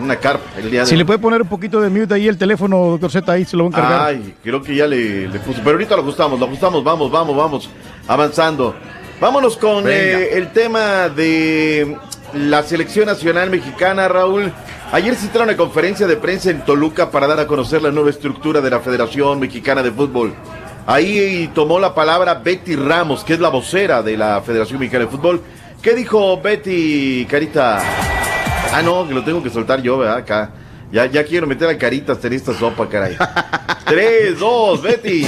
Una 0.00 0.16
carpa, 0.16 0.58
el 0.58 0.70
día 0.70 0.80
de 0.80 0.86
Si 0.86 0.96
le 0.96 1.04
puede 1.04 1.20
poner 1.20 1.42
un 1.42 1.48
poquito 1.48 1.80
de 1.80 1.88
mute 1.88 2.14
ahí 2.14 2.26
el 2.26 2.36
teléfono, 2.36 2.76
doctor 2.86 3.10
Z, 3.12 3.30
ahí 3.32 3.44
se 3.44 3.56
lo 3.56 3.64
voy 3.64 3.72
a 3.72 3.78
encargar. 3.78 4.06
Ay, 4.08 4.34
creo 4.42 4.60
que 4.60 4.74
ya 4.74 4.86
le, 4.86 5.28
le 5.28 5.38
puso. 5.38 5.60
Pero 5.62 5.72
ahorita 5.72 5.94
lo 5.94 6.02
ajustamos, 6.02 6.40
lo 6.40 6.46
ajustamos. 6.46 6.82
Vamos, 6.82 7.10
vamos, 7.10 7.36
vamos. 7.36 7.70
Avanzando. 8.08 8.74
Vámonos 9.20 9.56
con 9.58 9.84
eh, 9.86 10.30
el 10.32 10.50
tema 10.50 11.08
de 11.10 11.96
la 12.34 12.62
selección 12.62 13.06
nacional 13.06 13.50
mexicana, 13.50 14.08
Raúl. 14.08 14.52
Ayer 14.92 15.14
se 15.14 15.28
trajo 15.28 15.44
una 15.44 15.56
conferencia 15.56 16.06
de 16.06 16.16
prensa 16.16 16.50
en 16.50 16.64
Toluca 16.64 17.10
para 17.10 17.26
dar 17.26 17.40
a 17.40 17.46
conocer 17.46 17.82
la 17.82 17.90
nueva 17.90 18.10
estructura 18.10 18.60
de 18.60 18.70
la 18.70 18.80
Federación 18.80 19.38
Mexicana 19.38 19.82
de 19.82 19.90
Fútbol. 19.90 20.34
Ahí 20.86 21.50
tomó 21.54 21.78
la 21.78 21.94
palabra 21.94 22.34
Betty 22.34 22.74
Ramos, 22.76 23.22
que 23.22 23.34
es 23.34 23.40
la 23.40 23.48
vocera 23.48 24.02
de 24.02 24.16
la 24.16 24.40
Federación 24.42 24.80
Mexicana 24.80 25.04
de 25.04 25.10
Fútbol. 25.10 25.42
¿Qué 25.82 25.94
dijo 25.94 26.40
Betty, 26.40 27.26
Carita? 27.30 27.80
Ah, 28.72 28.82
no, 28.82 29.06
que 29.06 29.14
lo 29.14 29.24
tengo 29.24 29.42
que 29.42 29.50
soltar 29.50 29.80
yo, 29.82 29.98
¿verdad? 29.98 30.18
Acá. 30.18 30.50
Ya, 30.92 31.06
ya 31.06 31.24
quiero 31.24 31.46
meter 31.46 31.68
a 31.68 31.78
Caritas 31.78 32.24
en 32.24 32.32
esta 32.32 32.52
sopa, 32.52 32.88
caray. 32.88 33.16
Tres, 33.86 34.38
dos, 34.38 34.82
Betty. 34.82 35.26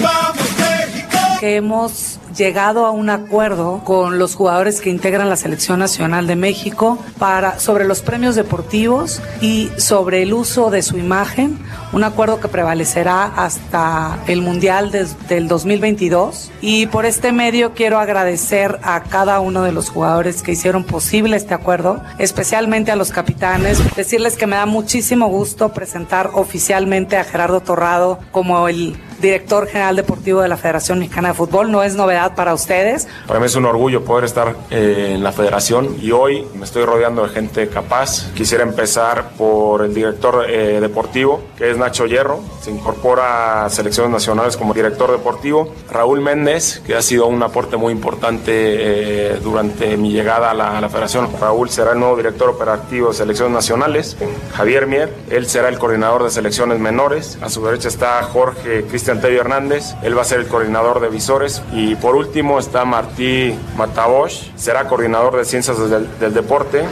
Que 1.42 1.56
hemos 1.56 2.20
llegado 2.36 2.86
a 2.86 2.92
un 2.92 3.10
acuerdo 3.10 3.80
con 3.82 4.16
los 4.20 4.36
jugadores 4.36 4.80
que 4.80 4.90
integran 4.90 5.28
la 5.28 5.34
selección 5.34 5.80
nacional 5.80 6.28
de 6.28 6.36
México 6.36 6.98
para 7.18 7.58
sobre 7.58 7.84
los 7.84 8.00
premios 8.00 8.36
deportivos 8.36 9.20
y 9.40 9.68
sobre 9.76 10.22
el 10.22 10.34
uso 10.34 10.70
de 10.70 10.82
su 10.82 10.98
imagen, 10.98 11.58
un 11.92 12.04
acuerdo 12.04 12.38
que 12.38 12.46
prevalecerá 12.46 13.24
hasta 13.24 14.20
el 14.28 14.40
Mundial 14.40 14.92
des- 14.92 15.16
del 15.26 15.48
2022 15.48 16.52
y 16.60 16.86
por 16.86 17.06
este 17.06 17.32
medio 17.32 17.72
quiero 17.74 17.98
agradecer 17.98 18.78
a 18.84 19.02
cada 19.02 19.40
uno 19.40 19.62
de 19.64 19.72
los 19.72 19.90
jugadores 19.90 20.42
que 20.44 20.52
hicieron 20.52 20.84
posible 20.84 21.36
este 21.36 21.54
acuerdo, 21.54 22.04
especialmente 22.20 22.92
a 22.92 22.96
los 22.96 23.10
capitanes, 23.10 23.80
decirles 23.96 24.36
que 24.36 24.46
me 24.46 24.54
da 24.54 24.66
muchísimo 24.66 25.26
gusto 25.26 25.70
presentar 25.72 26.30
oficialmente 26.34 27.16
a 27.16 27.24
Gerardo 27.24 27.60
Torrado 27.62 28.20
como 28.30 28.68
el 28.68 28.96
director 29.22 29.66
general 29.66 29.96
deportivo 29.96 30.42
de 30.42 30.48
la 30.48 30.58
Federación 30.58 30.98
Mexicana 30.98 31.28
de 31.28 31.34
Fútbol. 31.34 31.70
No 31.70 31.82
es 31.82 31.94
novedad 31.94 32.34
para 32.34 32.52
ustedes. 32.52 33.08
Para 33.26 33.40
mí 33.40 33.46
es 33.46 33.54
un 33.54 33.64
orgullo 33.64 34.04
poder 34.04 34.24
estar 34.24 34.54
eh, 34.70 35.12
en 35.14 35.22
la 35.22 35.32
federación 35.32 35.96
y 36.00 36.10
hoy 36.10 36.46
me 36.54 36.64
estoy 36.64 36.84
rodeando 36.84 37.22
de 37.22 37.30
gente 37.30 37.68
capaz. 37.68 38.30
Quisiera 38.34 38.64
empezar 38.64 39.30
por 39.38 39.82
el 39.82 39.94
director 39.94 40.44
eh, 40.48 40.80
deportivo, 40.80 41.42
que 41.56 41.70
es 41.70 41.78
Nacho 41.78 42.06
Hierro. 42.06 42.40
Se 42.60 42.70
incorpora 42.70 43.64
a 43.64 43.70
selecciones 43.70 44.12
nacionales 44.12 44.56
como 44.56 44.74
director 44.74 45.10
deportivo. 45.10 45.72
Raúl 45.90 46.20
Méndez, 46.20 46.82
que 46.84 46.96
ha 46.96 47.02
sido 47.02 47.26
un 47.28 47.42
aporte 47.42 47.76
muy 47.76 47.92
importante 47.92 48.52
eh, 48.52 49.38
durante 49.42 49.96
mi 49.96 50.12
llegada 50.12 50.50
a 50.50 50.54
la, 50.54 50.76
a 50.76 50.80
la 50.80 50.88
federación. 50.88 51.28
Raúl 51.40 51.70
será 51.70 51.92
el 51.92 52.00
nuevo 52.00 52.16
director 52.16 52.50
operativo 52.50 53.08
de 53.08 53.14
selecciones 53.14 53.54
nacionales. 53.54 54.16
Javier 54.54 54.86
Mier, 54.86 55.14
él 55.30 55.46
será 55.46 55.68
el 55.68 55.78
coordinador 55.78 56.24
de 56.24 56.30
selecciones 56.30 56.80
menores. 56.80 57.38
A 57.40 57.48
su 57.48 57.64
derecha 57.64 57.88
está 57.88 58.22
Jorge 58.24 58.84
Cristian 58.84 59.11
Tevio 59.20 59.40
Hernández, 59.40 59.94
él 60.02 60.16
va 60.16 60.22
a 60.22 60.24
ser 60.24 60.40
el 60.40 60.46
coordinador 60.46 61.00
de 61.00 61.08
visores. 61.08 61.62
Y 61.72 61.94
por 61.96 62.16
último 62.16 62.58
está 62.58 62.84
Martí 62.84 63.54
Matabosch, 63.76 64.54
será 64.56 64.88
coordinador 64.88 65.36
de 65.36 65.44
ciencias 65.44 65.78
del, 65.90 66.08
del 66.18 66.34
deporte. 66.34 66.84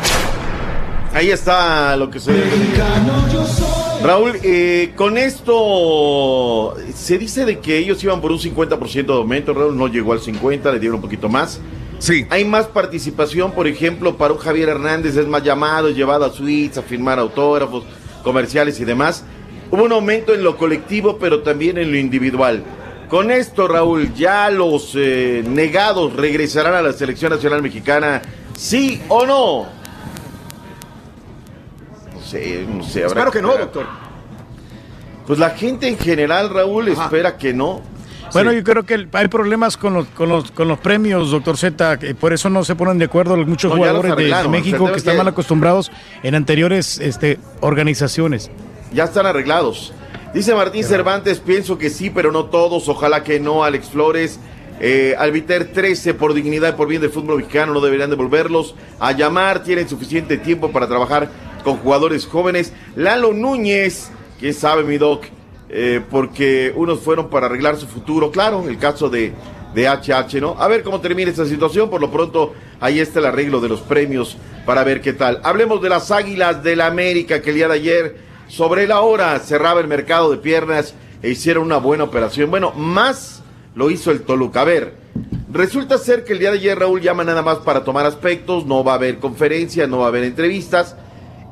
Ahí 1.12 1.30
está 1.30 1.96
lo 1.96 2.10
que 2.10 2.20
se. 2.20 2.32
Raúl, 4.02 4.38
eh, 4.42 4.92
con 4.96 5.18
esto 5.18 6.74
se 6.94 7.18
dice 7.18 7.44
de 7.44 7.58
que 7.58 7.78
ellos 7.78 8.02
iban 8.04 8.20
por 8.20 8.30
un 8.30 8.38
50% 8.38 9.06
de 9.06 9.12
aumento. 9.12 9.52
Raúl 9.52 9.76
no 9.76 9.88
llegó 9.88 10.12
al 10.12 10.20
50, 10.20 10.70
le 10.72 10.78
dieron 10.78 10.96
un 10.96 11.02
poquito 11.02 11.28
más. 11.28 11.60
Sí. 11.98 12.26
Hay 12.30 12.44
más 12.44 12.66
participación, 12.66 13.52
por 13.52 13.66
ejemplo, 13.66 14.16
para 14.16 14.32
un 14.32 14.38
Javier 14.38 14.70
Hernández 14.70 15.16
es 15.16 15.26
más 15.26 15.42
llamado, 15.42 15.88
es 15.88 15.96
llevado 15.96 16.24
a 16.24 16.30
suites 16.30 16.78
a 16.78 16.82
firmar 16.82 17.18
autógrafos, 17.18 17.84
comerciales 18.22 18.80
y 18.80 18.84
demás. 18.84 19.24
Hubo 19.70 19.84
un 19.84 19.92
aumento 19.92 20.34
en 20.34 20.42
lo 20.42 20.56
colectivo, 20.56 21.18
pero 21.18 21.42
también 21.42 21.78
en 21.78 21.90
lo 21.92 21.96
individual. 21.96 22.64
Con 23.08 23.30
esto, 23.30 23.66
Raúl, 23.68 24.14
ya 24.14 24.50
los 24.50 24.92
eh, 24.94 25.42
negados 25.46 26.14
regresarán 26.14 26.74
a 26.74 26.82
la 26.82 26.92
selección 26.92 27.32
nacional 27.32 27.62
mexicana, 27.62 28.22
¿sí 28.56 29.00
o 29.08 29.26
no? 29.26 29.66
No 32.14 32.20
sé, 32.22 32.64
no 32.68 32.84
sé. 32.84 33.04
habrá 33.04 33.24
Espero 33.24 33.30
que 33.32 33.42
no, 33.42 33.56
doctor. 33.56 33.86
Pues 35.26 35.38
la 35.38 35.50
gente 35.50 35.88
en 35.88 35.98
general, 35.98 36.50
Raúl, 36.50 36.88
espera 36.88 37.36
que 37.36 37.52
no. 37.52 37.82
Bueno, 38.32 38.52
yo 38.52 38.62
creo 38.62 38.84
que 38.84 39.08
hay 39.12 39.28
problemas 39.28 39.76
con 39.76 39.94
los, 39.94 40.06
con 40.08 40.28
los, 40.28 40.50
con 40.52 40.68
los 40.68 40.78
premios, 40.78 41.32
doctor 41.32 41.56
Z, 41.56 41.98
que 41.98 42.14
por 42.14 42.32
eso 42.32 42.48
no 42.48 42.62
se 42.64 42.76
ponen 42.76 42.98
de 42.98 43.06
acuerdo 43.06 43.36
muchos 43.38 43.72
No, 43.74 43.84
ya 43.84 43.92
los 43.92 44.02
jugadores 44.02 44.42
de- 44.44 44.48
México 44.48 44.84
que 44.86 44.92
es 44.92 44.96
están 44.98 45.16
mal 45.16 45.26
acostumbrados 45.28 45.90
en 46.22 46.36
anteriores 46.36 46.98
este, 47.00 47.38
organizaciones. 47.60 48.50
Ya 48.92 49.04
están 49.04 49.26
arreglados. 49.26 49.92
Dice 50.34 50.54
Martín 50.54 50.84
Cervantes, 50.84 51.40
pienso 51.40 51.78
que 51.78 51.90
sí, 51.90 52.10
pero 52.10 52.32
no 52.32 52.46
todos. 52.46 52.88
Ojalá 52.88 53.22
que 53.22 53.40
no, 53.40 53.64
Alex 53.64 53.88
Flores. 53.88 54.38
Eh, 54.82 55.14
Albiter 55.18 55.72
13, 55.72 56.14
por 56.14 56.32
dignidad 56.32 56.70
y 56.70 56.76
por 56.76 56.88
bien 56.88 57.02
del 57.02 57.10
fútbol 57.10 57.36
mexicano, 57.36 57.74
no 57.74 57.80
deberían 57.80 58.10
devolverlos 58.10 58.74
a 58.98 59.12
llamar. 59.12 59.62
Tienen 59.62 59.88
suficiente 59.88 60.38
tiempo 60.38 60.70
para 60.72 60.88
trabajar 60.88 61.28
con 61.62 61.76
jugadores 61.76 62.26
jóvenes. 62.26 62.72
Lalo 62.96 63.32
Núñez, 63.32 64.10
quién 64.38 64.54
sabe, 64.54 64.84
mi 64.84 64.98
doc, 64.98 65.24
eh, 65.68 66.00
porque 66.10 66.72
unos 66.74 67.00
fueron 67.00 67.28
para 67.28 67.46
arreglar 67.46 67.76
su 67.76 67.86
futuro. 67.86 68.30
Claro, 68.30 68.66
el 68.68 68.78
caso 68.78 69.10
de, 69.10 69.32
de 69.74 69.86
HH, 69.86 70.40
¿no? 70.40 70.56
A 70.58 70.66
ver 70.68 70.82
cómo 70.82 71.00
termina 71.00 71.30
esta 71.30 71.44
situación. 71.44 71.90
Por 71.90 72.00
lo 72.00 72.10
pronto, 72.10 72.54
ahí 72.80 73.00
está 73.00 73.18
el 73.18 73.26
arreglo 73.26 73.60
de 73.60 73.68
los 73.68 73.80
premios 73.80 74.36
para 74.64 74.82
ver 74.84 75.00
qué 75.00 75.12
tal. 75.12 75.40
Hablemos 75.42 75.82
de 75.82 75.90
las 75.90 76.10
Águilas 76.10 76.62
del 76.62 76.78
la 76.78 76.86
América 76.86 77.42
que 77.42 77.50
el 77.50 77.56
día 77.56 77.68
de 77.68 77.74
ayer, 77.74 78.29
sobre 78.50 78.88
la 78.88 79.00
hora, 79.00 79.38
cerraba 79.38 79.80
el 79.80 79.86
mercado 79.86 80.30
de 80.30 80.36
piernas 80.36 80.94
e 81.22 81.30
hicieron 81.30 81.64
una 81.64 81.76
buena 81.76 82.04
operación. 82.04 82.50
Bueno, 82.50 82.72
más 82.72 83.42
lo 83.76 83.90
hizo 83.90 84.10
el 84.10 84.22
Toluca. 84.22 84.62
A 84.62 84.64
ver, 84.64 84.94
resulta 85.52 85.98
ser 85.98 86.24
que 86.24 86.32
el 86.32 86.40
día 86.40 86.50
de 86.50 86.58
ayer 86.58 86.78
Raúl 86.78 87.00
llama 87.00 87.22
nada 87.22 87.42
más 87.42 87.58
para 87.58 87.84
tomar 87.84 88.06
aspectos, 88.06 88.66
no 88.66 88.82
va 88.82 88.92
a 88.92 88.96
haber 88.96 89.18
conferencia, 89.18 89.86
no 89.86 89.98
va 89.98 90.06
a 90.06 90.08
haber 90.08 90.24
entrevistas 90.24 90.96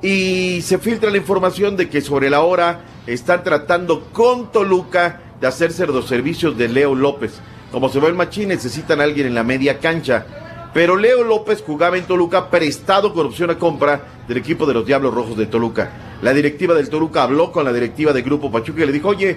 y 0.02 0.60
se 0.62 0.78
filtra 0.78 1.10
la 1.10 1.16
información 1.16 1.76
de 1.76 1.88
que 1.88 2.00
sobre 2.00 2.30
la 2.30 2.42
hora 2.42 2.80
están 3.06 3.44
tratando 3.44 4.08
con 4.12 4.50
Toluca 4.50 5.20
de 5.40 5.46
hacerse 5.46 5.86
los 5.86 6.06
servicios 6.06 6.58
de 6.58 6.68
Leo 6.68 6.96
López. 6.96 7.40
Como 7.70 7.88
se 7.88 8.00
ve 8.00 8.08
el 8.08 8.14
machín, 8.14 8.48
necesitan 8.48 9.00
a 9.00 9.04
alguien 9.04 9.28
en 9.28 9.34
la 9.34 9.44
media 9.44 9.78
cancha. 9.78 10.26
Pero 10.74 10.96
Leo 10.96 11.24
López 11.24 11.62
jugaba 11.66 11.96
en 11.96 12.04
Toluca 12.04 12.50
prestado 12.50 13.12
con 13.14 13.26
opción 13.26 13.50
a 13.50 13.58
compra 13.58 14.02
del 14.28 14.38
equipo 14.38 14.66
de 14.66 14.74
los 14.74 14.86
Diablos 14.86 15.14
Rojos 15.14 15.36
de 15.36 15.46
Toluca. 15.46 15.90
La 16.22 16.34
directiva 16.34 16.74
del 16.74 16.90
Toluca 16.90 17.22
habló 17.22 17.52
con 17.52 17.64
la 17.64 17.72
directiva 17.72 18.12
del 18.12 18.22
Grupo 18.22 18.50
Pachuca 18.50 18.82
y 18.82 18.86
le 18.86 18.92
dijo, 18.92 19.08
oye, 19.08 19.36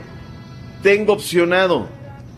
tengo 0.84 1.14
opcionado, 1.14 1.88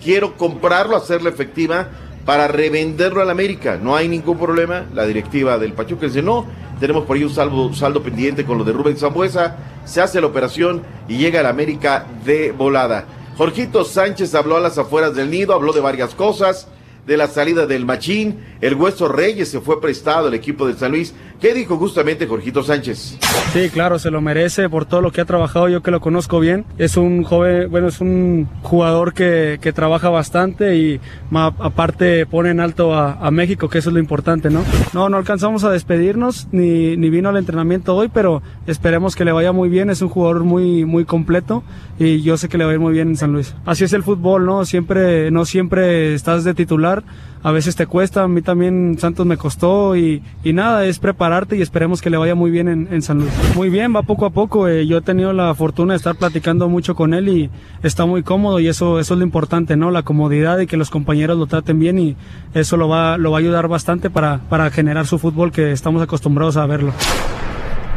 quiero 0.04 0.38
comprarlo, 0.38 0.96
hacerlo 0.96 1.30
efectiva 1.30 1.88
para 2.26 2.48
revenderlo 2.48 3.22
al 3.22 3.30
América. 3.30 3.80
No 3.82 3.96
hay 3.96 4.08
ningún 4.08 4.38
problema. 4.38 4.86
La 4.94 5.06
directiva 5.06 5.58
del 5.58 5.74
Pachuca 5.74 6.06
dice, 6.08 6.22
no, 6.22 6.46
tenemos 6.80 7.06
por 7.06 7.18
ahí 7.18 7.24
un 7.24 7.34
saldo, 7.34 8.04
pendiente 8.04 8.46
con 8.46 8.58
lo 8.58 8.64
de 8.64 8.74
Rubén 8.74 8.98
Zambuesa. 8.98 9.58
Se 9.86 10.02
hace 10.02 10.22
la 10.22 10.28
operación 10.28 10.84
y 11.08 11.18
llega 11.18 11.40
al 11.40 11.46
América 11.46 12.06
de 12.26 12.52
volada. 12.52 13.06
Jorgito 13.38 13.84
Sánchez 13.84 14.36
habló 14.36 14.58
a 14.58 14.62
las 14.62 14.78
afueras 14.78 15.16
del 15.16 15.32
nido, 15.32 15.54
habló 15.54 15.74
de 15.74 15.82
varias 15.82 16.14
cosas, 16.14 16.68
de 17.06 17.18
la 17.18 17.28
salida 17.28 17.66
del 17.68 17.86
Machín, 17.86 18.40
el 18.62 18.76
Hueso 18.76 19.08
Reyes 19.08 19.50
se 19.50 19.60
fue 19.60 19.82
prestado 19.82 20.28
al 20.28 20.34
equipo 20.34 20.68
de 20.68 20.76
San 20.76 20.92
Luis. 20.92 21.14
¿Qué 21.44 21.54
dijo 21.54 21.76
justamente 21.78 22.26
Jorgito 22.26 22.64
Sánchez? 22.64 23.18
Sí, 23.52 23.70
claro, 23.70 24.00
se 24.00 24.10
lo 24.10 24.22
merece 24.22 24.70
por 24.70 24.86
todo 24.86 25.02
lo 25.02 25.12
que 25.12 25.20
ha 25.20 25.26
trabajado, 25.26 25.68
yo 25.68 25.84
que 25.84 25.92
lo 25.92 26.00
conozco 26.00 26.40
bien. 26.40 26.64
Es 26.78 26.96
un 26.96 27.24
joven, 27.24 27.70
bueno, 27.70 27.90
es 27.90 28.00
un 28.00 28.48
jugador 28.62 29.14
que, 29.14 29.60
que 29.62 29.74
trabaja 29.74 30.08
bastante 30.10 30.78
y 30.78 31.02
ma- 31.32 31.54
aparte 31.60 32.26
pone 32.28 32.52
en 32.52 32.62
alto 32.62 32.94
a, 32.96 33.16
a 33.16 33.30
México, 33.30 33.68
que 33.68 33.80
eso 33.80 33.90
es 33.90 33.94
lo 33.94 34.00
importante, 34.00 34.50
¿no? 34.50 34.64
No, 34.94 35.10
no 35.10 35.18
alcanzamos 35.18 35.66
a 35.66 35.70
despedirnos, 35.70 36.48
ni, 36.54 36.96
ni 36.96 37.10
vino 37.10 37.28
al 37.28 37.36
entrenamiento 37.36 37.94
hoy, 37.94 38.08
pero 38.08 38.42
esperemos 38.66 39.18
que 39.18 39.26
le 39.26 39.34
vaya 39.34 39.52
muy 39.52 39.68
bien, 39.68 39.90
es 39.90 40.02
un 40.02 40.08
jugador 40.08 40.46
muy, 40.46 40.86
muy 40.86 41.04
completo 41.04 41.62
y 42.00 42.22
yo 42.22 42.38
sé 42.38 42.48
que 42.48 42.58
le 42.58 42.64
va 42.64 42.72
a 42.72 42.76
ir 42.76 42.80
muy 42.80 42.94
bien 42.94 43.10
en 43.10 43.18
San 43.18 43.34
Luis. 43.34 43.54
Así 43.66 43.84
es 43.84 43.92
el 43.92 44.04
fútbol, 44.04 44.46
¿no? 44.46 44.64
Siempre, 44.64 45.30
no 45.30 45.44
siempre 45.44 46.14
estás 46.14 46.46
de 46.46 46.54
titular, 46.54 47.04
a 47.44 47.52
veces 47.52 47.76
te 47.76 47.86
cuesta, 47.86 48.24
a 48.24 48.28
mí 48.28 48.42
también 48.42 48.98
Santos 49.00 49.26
me 49.26 49.38
costó 49.38 49.96
y, 49.96 50.24
y 50.44 50.54
nada, 50.54 50.86
es 50.86 50.98
prepararte 50.98 51.58
y 51.58 51.62
esperemos 51.62 52.02
que 52.02 52.10
le 52.10 52.18
vaya 52.18 52.36
muy 52.36 52.50
bien 52.50 52.68
en, 52.70 52.88
en 52.92 53.02
San 53.02 53.20
Luis. 53.20 53.32
Muy 53.56 53.70
bien, 53.70 53.94
va 53.96 54.02
poco 54.02 54.26
a 54.26 54.30
poco, 54.30 54.68
eh, 54.68 54.88
yo 54.88 54.98
he 54.98 55.02
tenido 55.02 55.34
la 55.34 55.54
fortuna 55.54 55.94
de 55.94 55.98
estar 55.98 56.16
platicando 56.16 56.70
mucho 56.70 56.96
con 56.96 57.14
él 57.14 57.28
y 57.30 57.50
está 57.84 58.06
muy 58.06 58.24
cómodo 58.24 58.60
y 58.60 58.68
eso, 58.68 59.00
eso 59.00 59.14
es 59.14 59.18
lo 59.18 59.26
importante, 59.26 59.76
¿no? 59.76 59.92
La 59.92 60.04
comodidad 60.04 60.60
y 60.60 60.68
que 60.68 60.78
los 60.78 60.90
compañeros 60.90 61.38
lo 61.38 61.46
traten 61.46 61.80
bien 61.80 62.00
y 62.00 62.16
eso 62.54 62.78
lo 62.78 62.88
va, 62.88 63.18
lo 63.18 63.32
va 63.32 63.38
a 63.38 63.42
ayudar 63.42 63.68
bastante 63.68 64.10
para, 64.10 64.40
para 64.50 64.72
generar 64.72 65.06
su 65.06 65.20
fútbol 65.20 65.52
que 65.52 65.72
estamos 65.72 66.02
acostumbrados 66.02 66.58
a 66.58 66.66
verlo. 66.66 66.94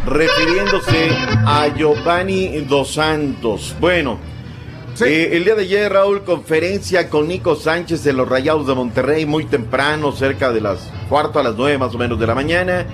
refiriéndose 0.07 1.09
a 1.47 1.69
Giovanni 1.77 2.61
Dos 2.69 2.95
Santos. 2.95 3.75
Bueno, 3.81 4.19
eh, 5.03 5.37
el 5.37 5.45
día 5.45 5.55
de 5.55 5.63
ayer, 5.63 5.93
Raúl, 5.93 6.23
conferencia 6.23 7.09
con 7.09 7.29
Nico 7.29 7.57
Sánchez 7.57 8.05
de 8.05 8.13
los 8.13 8.29
Rayados 8.29 8.67
de 8.67 8.75
Monterrey, 8.75 9.27
muy 9.27 9.45
temprano, 9.45 10.13
cerca 10.13 10.53
de 10.53 10.61
las 10.61 10.91
cuarto 11.09 11.39
a 11.39 11.43
las 11.43 11.57
nueve 11.57 11.79
más 11.79 11.95
o 11.95 11.99
menos 11.99 12.19
de 12.19 12.27
la 12.27 12.35
mañana. 12.35 12.87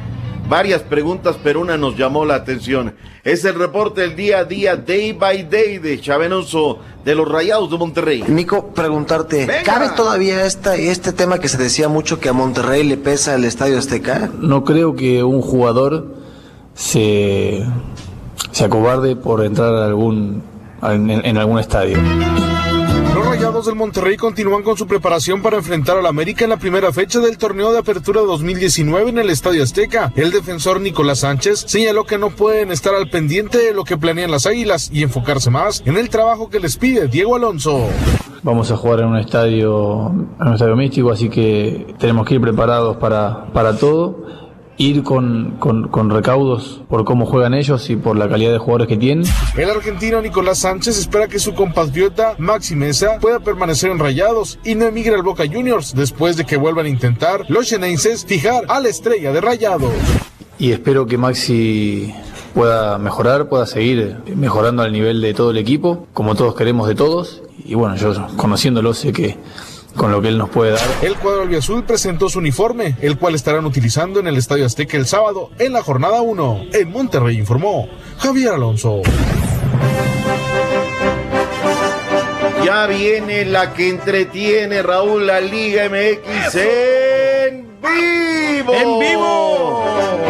Varias 0.49 0.83
preguntas, 0.83 1.37
pero 1.43 1.61
una 1.61 1.79
nos 1.79 1.97
llamó 1.97 2.25
la 2.25 2.35
atención. 2.35 2.95
Es 3.25 3.45
el 3.45 3.55
reporte 3.55 4.03
del 4.03 4.17
día 4.17 4.41
a 4.41 4.45
día, 4.45 4.77
day 4.77 5.13
by 5.13 5.49
day, 5.49 5.79
de 5.79 6.01
Chavenoso 6.01 6.81
de 7.05 7.15
los 7.15 7.29
Rayados 7.29 7.71
de 7.71 7.79
Monterrey. 7.79 8.25
Nico, 8.27 8.67
preguntarte, 8.75 9.49
¿cabe 9.65 9.91
todavía 9.97 10.45
esta, 10.45 10.75
este 10.77 11.13
tema 11.13 11.39
que 11.39 11.49
se 11.49 11.59
decía 11.59 11.89
mucho 11.89 12.19
que 12.19 12.29
a 12.29 12.33
Monterrey 12.33 12.83
le 12.85 12.97
pesa 12.97 13.35
el 13.35 13.45
Estadio 13.45 13.79
Azteca? 13.79 14.31
No 14.41 14.65
creo 14.65 14.95
que 14.95 15.23
un 15.23 15.41
jugador 15.41 16.17
se, 16.75 17.65
se 18.51 18.65
acobarde 18.65 19.17
por 19.17 19.45
entrar 19.45 19.75
a 19.75 19.87
algún, 19.87 20.43
en, 20.83 21.11
en 21.11 21.39
algún 21.39 21.59
estadio. 21.59 21.99
Los 23.15 23.27
Rayados 23.27 23.67
del 23.67 23.75
Monterrey 23.75 24.17
continúan 24.17 24.63
con 24.63 24.79
su 24.79 24.87
preparación 24.87 25.43
para 25.43 25.59
enfrentar 25.59 25.99
al 25.99 26.07
América 26.07 26.45
en 26.45 26.51
la 26.51 26.57
primera 26.57 26.93
fecha 26.93 27.21
del 27.21 27.37
torneo 27.37 27.71
de 27.71 27.79
apertura 27.79 28.23
2019 28.23 29.11
en 29.11 29.19
el 29.19 29.29
Estadio 29.29 29.63
Azteca. 29.63 30.11
El 30.17 30.31
defensor 30.31 30.81
Nicolás 30.81 31.19
Sánchez 31.19 31.65
señaló 31.67 32.05
que 32.05 32.17
no 32.17 32.31
pueden 32.31 32.73
estar 32.73 32.95
al 32.95 33.11
pendiente 33.11 33.59
de 33.59 33.75
lo 33.75 33.85
que 33.85 33.99
planean 33.99 34.31
las 34.31 34.47
Águilas 34.47 34.91
y 34.91 35.03
enfocarse 35.03 35.51
más 35.51 35.83
en 35.85 35.99
el 35.99 36.09
trabajo 36.09 36.49
que 36.49 36.59
les 36.59 36.79
pide 36.79 37.07
Diego 37.07 37.37
Alonso. 37.37 37.87
Vamos 38.43 38.71
a 38.71 38.77
jugar 38.79 39.01
en 39.01 39.07
un 39.07 39.19
estadio, 39.19 40.09
en 40.41 40.49
un 40.49 40.55
estadio 40.55 40.75
místico, 40.75 41.13
así 41.13 41.29
que 41.29 41.95
tenemos 41.99 42.27
que 42.27 42.37
ir 42.37 42.41
preparados 42.41 42.97
para, 42.97 43.53
para 43.53 43.77
todo 43.77 44.42
ir 44.79 45.03
con, 45.03 45.57
con, 45.59 45.89
con, 45.89 46.11
recaudos 46.11 46.83
por 46.89 47.05
cómo 47.05 47.27
juegan 47.27 47.55
ellos 47.55 47.89
y 47.91 47.97
por 47.97 48.17
la 48.17 48.29
calidad 48.29 48.53
de 48.53 48.59
jugadores 48.59 48.89
que 48.89 48.97
tienen. 48.97 49.27
El 49.57 49.71
argentino 49.71 50.21
Nicolás 50.21 50.61
Sánchez 50.61 50.99
espera 50.99 51.29
que 51.29 51.39
su 51.39 51.55
compatriota 51.55 52.35
Maxi 52.39 52.75
Mesa 52.75 53.19
pueda 53.21 53.41
permanecer 53.41 53.91
en 53.91 53.99
Rayados 53.99 54.59
y 54.65 54.75
no 54.75 54.87
emigre 54.87 55.15
al 55.15 55.23
Boca 55.23 55.45
Juniors 55.47 55.95
después 55.95 56.37
de 56.37 56.45
que 56.45 56.57
vuelvan 56.57 56.87
a 56.87 56.89
intentar 56.89 57.45
los 57.49 57.67
chenenses 57.69 58.25
fijar 58.25 58.65
a 58.69 58.81
la 58.81 58.89
estrella 58.89 59.33
de 59.33 59.41
Rayados. 59.41 59.93
Y 60.59 60.73
espero 60.73 61.07
que 61.07 61.19
Maxi 61.19 62.15
pueda 62.55 62.99
mejorar, 62.99 63.49
pueda 63.49 63.67
seguir 63.67 64.17
mejorando 64.37 64.83
al 64.83 64.93
nivel 64.93 65.21
de 65.21 65.35
todo 65.35 65.51
el 65.51 65.59
equipo, 65.59 66.07
como 66.13 66.35
todos 66.35 66.55
queremos 66.55 66.89
de 66.89 66.95
todos. 66.95 67.43
Y 67.65 67.75
bueno, 67.75 67.97
yo 67.97 68.13
conociéndolo 68.37 68.95
sé 68.95 69.13
que 69.13 69.37
con 69.97 70.11
lo 70.11 70.21
que 70.23 70.29
él 70.29 70.39
nos 70.39 70.51
puede 70.51 70.73
dar. 70.73 70.81
El 71.03 71.17
cuadro 71.17 71.43
albiazul 71.43 71.85
presentó 71.85 72.29
su 72.29 72.39
uniforme, 72.39 72.97
el 73.01 73.19
cual 73.19 73.35
estarán 73.35 73.67
utilizando 73.67 74.21
en 74.21 74.27
el 74.27 74.37
Estadio 74.37 74.67
Azteca 74.67 74.97
el 74.97 75.07
sábado 75.07 75.51
en 75.59 75.73
la 75.73 75.83
jornada 75.83 76.23
1. 76.23 76.67
En 76.73 76.91
Monterrey 76.91 77.37
informó 77.37 77.89
Javier 78.19 78.55
Alonso. 78.55 79.03
Ya 82.65 82.87
viene 82.87 83.45
la 83.45 83.75
que 83.75 83.89
entretiene 83.89 84.83
Raúl 84.83 85.27
la 85.27 85.41
Liga 85.41 85.89
MX 85.89 86.55
en 86.55 87.67
vivo. 87.83 88.75
En 88.75 88.99
vivo. 89.01 90.22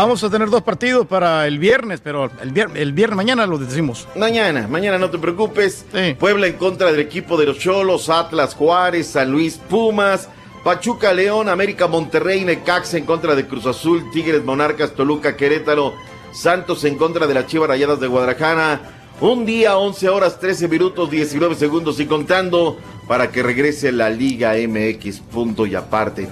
Vamos 0.00 0.22
a 0.22 0.30
tener 0.30 0.48
dos 0.48 0.62
partidos 0.62 1.08
para 1.08 1.44
el 1.48 1.58
viernes, 1.58 2.00
pero 2.00 2.30
el 2.40 2.52
viernes, 2.52 2.80
el 2.80 2.92
viernes 2.92 3.16
mañana 3.16 3.48
lo 3.48 3.58
decimos. 3.58 4.06
Mañana, 4.14 4.68
mañana 4.68 4.96
no 4.96 5.10
te 5.10 5.18
preocupes. 5.18 5.84
Puebla 6.20 6.46
en 6.46 6.52
contra 6.52 6.92
del 6.92 7.00
equipo 7.00 7.36
de 7.36 7.46
los 7.46 7.58
Cholos, 7.58 8.08
Atlas 8.08 8.54
Juárez, 8.54 9.08
San 9.08 9.32
Luis 9.32 9.56
Pumas, 9.68 10.28
Pachuca 10.62 11.12
León, 11.12 11.48
América 11.48 11.88
Monterrey, 11.88 12.44
Necaxa 12.44 12.96
en 12.96 13.06
contra 13.06 13.34
de 13.34 13.48
Cruz 13.48 13.66
Azul, 13.66 14.08
Tigres 14.12 14.44
Monarcas, 14.44 14.92
Toluca 14.92 15.36
Querétaro, 15.36 15.94
Santos 16.30 16.84
en 16.84 16.96
contra 16.96 17.26
de 17.26 17.34
las 17.34 17.48
Chivas 17.48 17.68
Rayadas 17.68 17.98
de 17.98 18.06
Guadalajara. 18.06 18.80
Un 19.20 19.44
día, 19.44 19.78
11 19.78 20.10
horas, 20.10 20.38
13 20.38 20.68
minutos, 20.68 21.10
19 21.10 21.56
segundos 21.56 21.98
y 21.98 22.06
contando 22.06 22.78
para 23.08 23.32
que 23.32 23.42
regrese 23.42 23.90
la 23.90 24.10
Liga 24.10 24.52
MX. 24.52 25.18
Punto 25.18 25.66
y 25.66 25.74
aparte. 25.74 26.28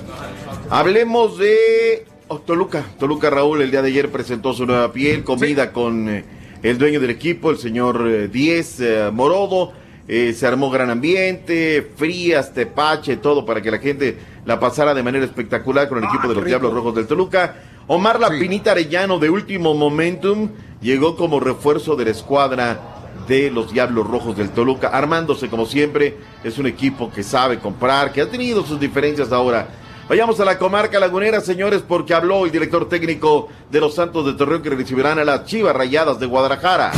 Hablemos 0.70 1.36
de 1.36 2.06
Oh, 2.28 2.40
Toluca, 2.40 2.84
Toluca 2.98 3.30
Raúl 3.30 3.62
el 3.62 3.70
día 3.70 3.82
de 3.82 3.88
ayer 3.88 4.10
presentó 4.10 4.52
su 4.52 4.66
nueva 4.66 4.92
piel, 4.92 5.22
comida 5.22 5.72
con 5.72 6.08
eh, 6.08 6.24
el 6.64 6.76
dueño 6.76 6.98
del 6.98 7.10
equipo, 7.10 7.52
el 7.52 7.58
señor 7.58 8.04
eh, 8.08 8.26
Diez 8.26 8.80
eh, 8.80 9.10
Morodo. 9.12 9.72
se 10.08 10.44
armó 10.44 10.68
gran 10.68 10.90
ambiente, 10.90 11.88
frías, 11.94 12.52
tepache, 12.52 13.18
todo 13.18 13.46
para 13.46 13.62
que 13.62 13.70
la 13.70 13.78
gente 13.78 14.18
la 14.44 14.58
pasara 14.58 14.92
de 14.92 15.04
manera 15.04 15.24
espectacular 15.24 15.88
con 15.88 15.98
el 15.98 16.04
equipo 16.04 16.26
de 16.26 16.34
los 16.34 16.44
Diablos 16.44 16.72
Rojos 16.72 16.96
del 16.96 17.06
Toluca. 17.06 17.58
Omar 17.86 18.18
La 18.18 18.30
Pinita 18.30 18.72
Arellano 18.72 19.20
de 19.20 19.30
último 19.30 19.74
momentum 19.74 20.48
llegó 20.80 21.14
como 21.14 21.38
refuerzo 21.38 21.94
de 21.94 22.06
la 22.06 22.10
escuadra 22.10 22.80
de 23.28 23.52
los 23.52 23.72
Diablos 23.72 24.04
Rojos 24.04 24.36
del 24.36 24.50
Toluca, 24.50 24.88
armándose 24.88 25.48
como 25.48 25.64
siempre. 25.64 26.16
Es 26.42 26.58
un 26.58 26.66
equipo 26.66 27.08
que 27.08 27.22
sabe 27.22 27.60
comprar, 27.60 28.12
que 28.12 28.20
ha 28.20 28.28
tenido 28.28 28.66
sus 28.66 28.80
diferencias 28.80 29.30
ahora 29.30 29.68
Vayamos 30.08 30.38
a 30.38 30.44
la 30.44 30.56
comarca 30.56 31.00
lagunera, 31.00 31.40
señores, 31.40 31.82
porque 31.86 32.14
habló 32.14 32.44
el 32.44 32.52
director 32.52 32.88
técnico 32.88 33.48
de 33.72 33.80
los 33.80 33.96
Santos 33.96 34.24
de 34.24 34.34
Torreón 34.34 34.62
que 34.62 34.70
recibirán 34.70 35.18
a 35.18 35.24
las 35.24 35.46
Chivas 35.46 35.74
Rayadas 35.74 36.20
de 36.20 36.26
Guadalajara. 36.26 36.92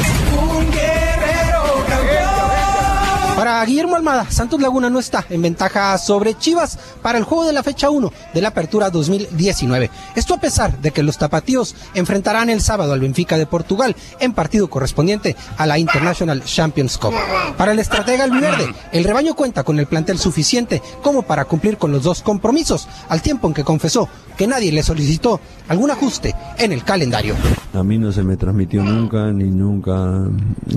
Para 3.39 3.65
Guillermo 3.65 3.95
Almada, 3.95 4.29
Santos 4.33 4.61
Laguna 4.61 4.91
no 4.91 4.99
está 4.99 5.25
en 5.31 5.41
ventaja 5.41 5.97
sobre 5.99 6.37
Chivas 6.37 6.77
para 7.03 7.19
el 7.19 7.25
juego 7.25 7.45
de 7.45 7.53
la 7.53 7.63
fecha 7.63 7.89
1 7.89 8.13
de 8.35 8.41
la 8.43 8.49
Apertura 8.49 8.91
2019. 8.91 9.93
Esto 10.17 10.35
a 10.35 10.41
pesar 10.41 10.81
de 10.81 10.91
que 10.91 11.05
los 11.05 11.19
tapatíos 11.19 11.77
enfrentarán 11.95 12.51
el 12.51 12.61
sábado 12.61 12.93
al 12.93 12.99
Benfica 12.99 13.39
de 13.39 13.47
Portugal 13.47 13.95
en 14.19 14.33
partido 14.33 14.69
correspondiente 14.69 15.37
a 15.57 15.67
la 15.67 15.79
International 15.79 16.43
Champions 16.43 16.99
Cup. 16.99 17.15
Para 17.57 17.71
el 17.71 17.79
estratega 17.79 18.25
albiverde, 18.25 18.75
el 18.91 19.05
rebaño 19.05 19.37
cuenta 19.37 19.63
con 19.63 19.79
el 19.79 19.87
plantel 19.87 20.19
suficiente 20.19 20.83
como 21.01 21.23
para 21.23 21.45
cumplir 21.45 21.79
con 21.79 21.93
los 21.93 22.03
dos 22.03 22.23
compromisos, 22.23 22.89
al 23.09 23.23
tiempo 23.23 23.47
en 23.47 23.55
que 23.55 23.63
confesó 23.63 24.09
que 24.37 24.49
nadie 24.49 24.73
le 24.73 24.83
solicitó 24.83 25.41
algún 25.69 25.91
ajuste 25.91 26.35
en 26.59 26.73
el 26.73 26.83
calendario. 26.83 27.35
A 27.73 27.83
mí 27.83 27.99
no 27.99 28.11
se 28.11 28.23
me 28.23 28.37
transmitió 28.37 28.83
nunca, 28.83 29.31
ni 29.33 29.51
nunca 29.51 30.25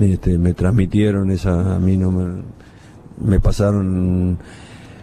este, 0.00 0.38
me 0.38 0.54
transmitieron 0.54 1.30
esa, 1.30 1.76
a 1.76 1.78
mí 1.78 1.96
no 1.96 2.12
me, 2.12 2.42
me 3.24 3.40
pasaron 3.40 4.38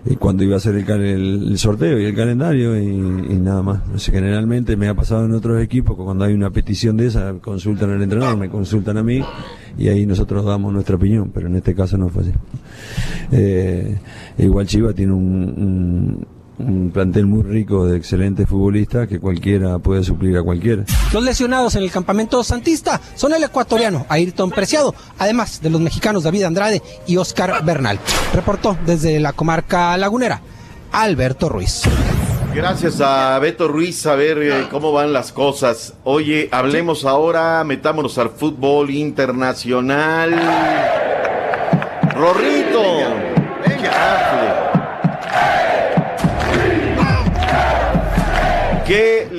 eh, 0.06 0.16
cuando 0.18 0.44
iba 0.44 0.56
a 0.56 0.58
hacer 0.58 0.76
el, 0.76 1.58
sorteo 1.58 2.00
y 2.00 2.06
el 2.06 2.16
calendario 2.16 2.80
y, 2.80 2.98
nada 3.40 3.62
más. 3.62 3.82
generalmente 4.06 4.78
me 4.78 4.88
ha 4.88 4.94
pasado 4.94 5.26
en 5.26 5.34
otros 5.34 5.62
equipos 5.62 5.98
que 5.98 6.04
cuando 6.04 6.24
hay 6.26 6.34
una 6.34 6.52
petición 6.52 6.96
de 6.96 7.08
esa 7.08 7.34
consultan 7.42 7.92
al 7.92 8.02
entrenador, 8.02 8.38
me 8.38 8.50
consultan 8.50 8.98
a 8.98 9.04
mí 9.04 9.22
y 9.78 9.88
ahí 9.88 10.06
nosotros 10.06 10.46
damos 10.46 10.72
nuestra 10.72 10.96
opinión, 10.96 11.32
pero 11.34 11.48
en 11.48 11.56
este 11.56 11.74
caso 11.76 11.98
no 11.98 12.10
fue 12.10 12.24
así. 12.24 12.32
Eh, 13.32 14.00
igual 14.38 14.68
Chiva 14.68 14.94
tiene 14.94 15.14
un 15.14 16.26
plantel 16.94 17.26
muy 17.26 17.44
rico 17.44 17.86
de 17.86 17.98
excelentes 17.98 18.48
futbolistas 18.48 19.08
que 19.08 19.20
cualquiera 19.20 19.80
puede 19.80 20.04
suplir 20.04 20.38
a 20.38 20.44
cualquiera. 20.44 20.84
Los 21.14 21.24
lesionados 21.24 21.76
en 21.76 21.84
el 21.84 21.92
campamento 21.92 22.44
santista 22.44 23.00
son 23.16 23.34
el 23.34 23.44
ecuatoriano 23.44 24.06
Ayrton 24.10 24.52
Preciado, 24.52 24.94
además 25.18 25.62
de 25.62 25.70
los 25.70 25.82
mexicanos 25.82 26.24
David 26.24 26.44
Andrade 26.44 26.82
y 27.08 27.18
Oscar 27.18 27.64
Bernal. 27.64 28.00
Reportó 28.34 28.78
desde 28.86 29.20
la 29.20 29.34
comarca 29.34 29.96
lagunera 29.98 30.42
Alberto 30.92 31.50
Ruiz. 31.50 31.84
Gracias 32.54 33.00
a 33.00 33.38
Beto 33.40 33.68
Ruiz 33.68 34.06
a 34.08 34.16
ver 34.16 34.42
eh, 34.42 34.68
cómo 34.72 34.92
van 34.92 35.14
las 35.14 35.32
cosas. 35.32 35.94
Oye, 36.04 36.50
hablemos 36.52 37.06
ahora, 37.06 37.64
metámonos 37.64 38.18
al 38.18 38.32
fútbol 38.32 38.90
internacional. 38.90 40.36
Rorrito. 42.16 42.59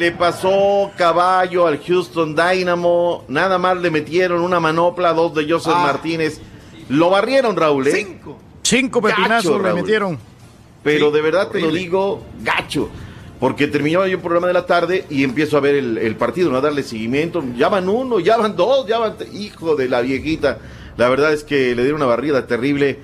Le 0.00 0.12
pasó 0.12 0.90
caballo 0.96 1.66
al 1.66 1.78
Houston 1.78 2.34
Dynamo? 2.34 3.24
Nada 3.28 3.58
más 3.58 3.76
le 3.76 3.90
metieron 3.90 4.40
una 4.40 4.58
manopla, 4.58 5.12
dos 5.12 5.34
de 5.34 5.48
Joseph 5.48 5.74
ah. 5.76 5.82
Martínez. 5.82 6.40
Lo 6.88 7.10
barrieron, 7.10 7.54
Raúl, 7.54 7.86
¿eh? 7.86 7.92
Cinco. 7.92 8.38
Cinco 8.62 9.02
pepinazos 9.02 9.62
le 9.62 9.74
metieron. 9.74 10.18
Pero 10.82 11.10
de 11.10 11.20
verdad 11.20 11.48
te 11.48 11.60
lo 11.60 11.70
digo, 11.70 12.22
gacho. 12.42 12.88
Porque 13.38 13.68
terminaba 13.68 14.08
yo 14.08 14.14
el 14.14 14.20
programa 14.20 14.46
de 14.46 14.54
la 14.54 14.64
tarde 14.64 15.04
y 15.10 15.22
empiezo 15.22 15.58
a 15.58 15.60
ver 15.60 15.74
el, 15.74 16.16
partido, 16.16 16.50
¿no? 16.50 16.56
A 16.56 16.60
darle 16.62 16.82
seguimiento. 16.82 17.44
Ya 17.56 17.68
van 17.68 17.88
uno, 17.88 18.20
ya 18.20 18.38
van 18.38 18.56
dos, 18.56 18.86
ya 18.86 18.98
van. 18.98 19.16
Hijo 19.34 19.76
de 19.76 19.88
la 19.88 20.00
viejita. 20.00 20.58
La 20.96 21.10
verdad 21.10 21.32
es 21.34 21.44
que 21.44 21.74
le 21.74 21.82
dieron 21.82 21.96
una 21.96 22.06
barrida 22.06 22.46
terrible. 22.46 22.98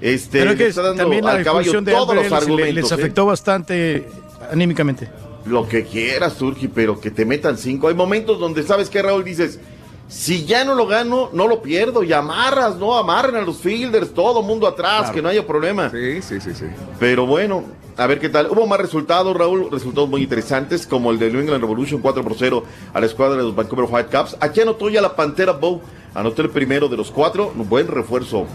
Este, 0.00 0.40
Pero 0.40 0.56
que 0.56 0.66
está 0.66 0.82
dando 0.82 1.02
también 1.04 1.24
la 1.24 1.32
al 1.32 1.44
caballo 1.44 1.72
todos 1.84 2.14
los 2.14 2.32
argumentos. 2.32 2.74
Les 2.74 2.90
¿eh? 2.90 2.94
afectó 2.94 3.26
bastante 3.26 4.08
anímicamente 4.50 5.08
lo 5.46 5.66
que 5.68 5.84
quieras, 5.84 6.36
Turki, 6.36 6.68
pero 6.68 7.00
que 7.00 7.10
te 7.10 7.24
metan 7.24 7.56
cinco. 7.58 7.88
Hay 7.88 7.94
momentos 7.94 8.38
donde 8.38 8.62
sabes 8.62 8.88
que 8.90 9.00
Raúl 9.02 9.24
dices, 9.24 9.58
Si 10.08 10.44
ya 10.44 10.64
no 10.64 10.74
lo 10.74 10.88
gano, 10.88 11.30
no 11.32 11.46
lo 11.46 11.62
pierdo. 11.62 12.02
Y 12.02 12.12
amarras, 12.12 12.74
¿no? 12.76 12.98
Amarren 12.98 13.36
a 13.36 13.42
los 13.42 13.58
fielders, 13.58 14.12
todo 14.12 14.42
mundo 14.42 14.66
atrás, 14.66 15.02
Claro. 15.02 15.14
que 15.14 15.22
no 15.22 15.28
haya 15.28 15.46
problema. 15.46 15.88
Sí, 15.90 16.20
sí, 16.20 16.40
sí, 16.40 16.52
sí. 16.52 16.64
Pero 16.98 17.26
bueno, 17.26 17.62
a 17.96 18.08
ver 18.08 18.18
qué 18.18 18.28
tal. 18.28 18.48
Hubo 18.50 18.66
más 18.66 18.80
resultados, 18.80 19.36
Raúl, 19.36 19.68
resultados 19.70 20.08
muy 20.08 20.22
interesantes, 20.24 20.84
como 20.84 21.12
el 21.12 21.20
de 21.20 21.30
New 21.30 21.42
England 21.42 21.60
Revolution 21.62 22.00
4 22.00 22.24
por 22.24 22.34
0 22.36 22.64
a 22.92 22.98
la 22.98 23.06
escuadra 23.06 23.36
de 23.36 23.44
los 23.44 23.54
Vancouver 23.54 23.86
Whitecaps. 23.88 24.36
Aquí 24.40 24.60
anotó 24.60 24.88
ya 24.88 25.00
la 25.00 25.14
Pantera 25.14 25.52
Bow, 25.52 25.80
anotó 26.12 26.42
el 26.42 26.50
primero 26.50 26.88
de 26.88 26.96
los 26.96 27.12
cuatro, 27.12 27.52
un 27.56 27.68
buen 27.68 27.86
refuerzo 27.86 28.46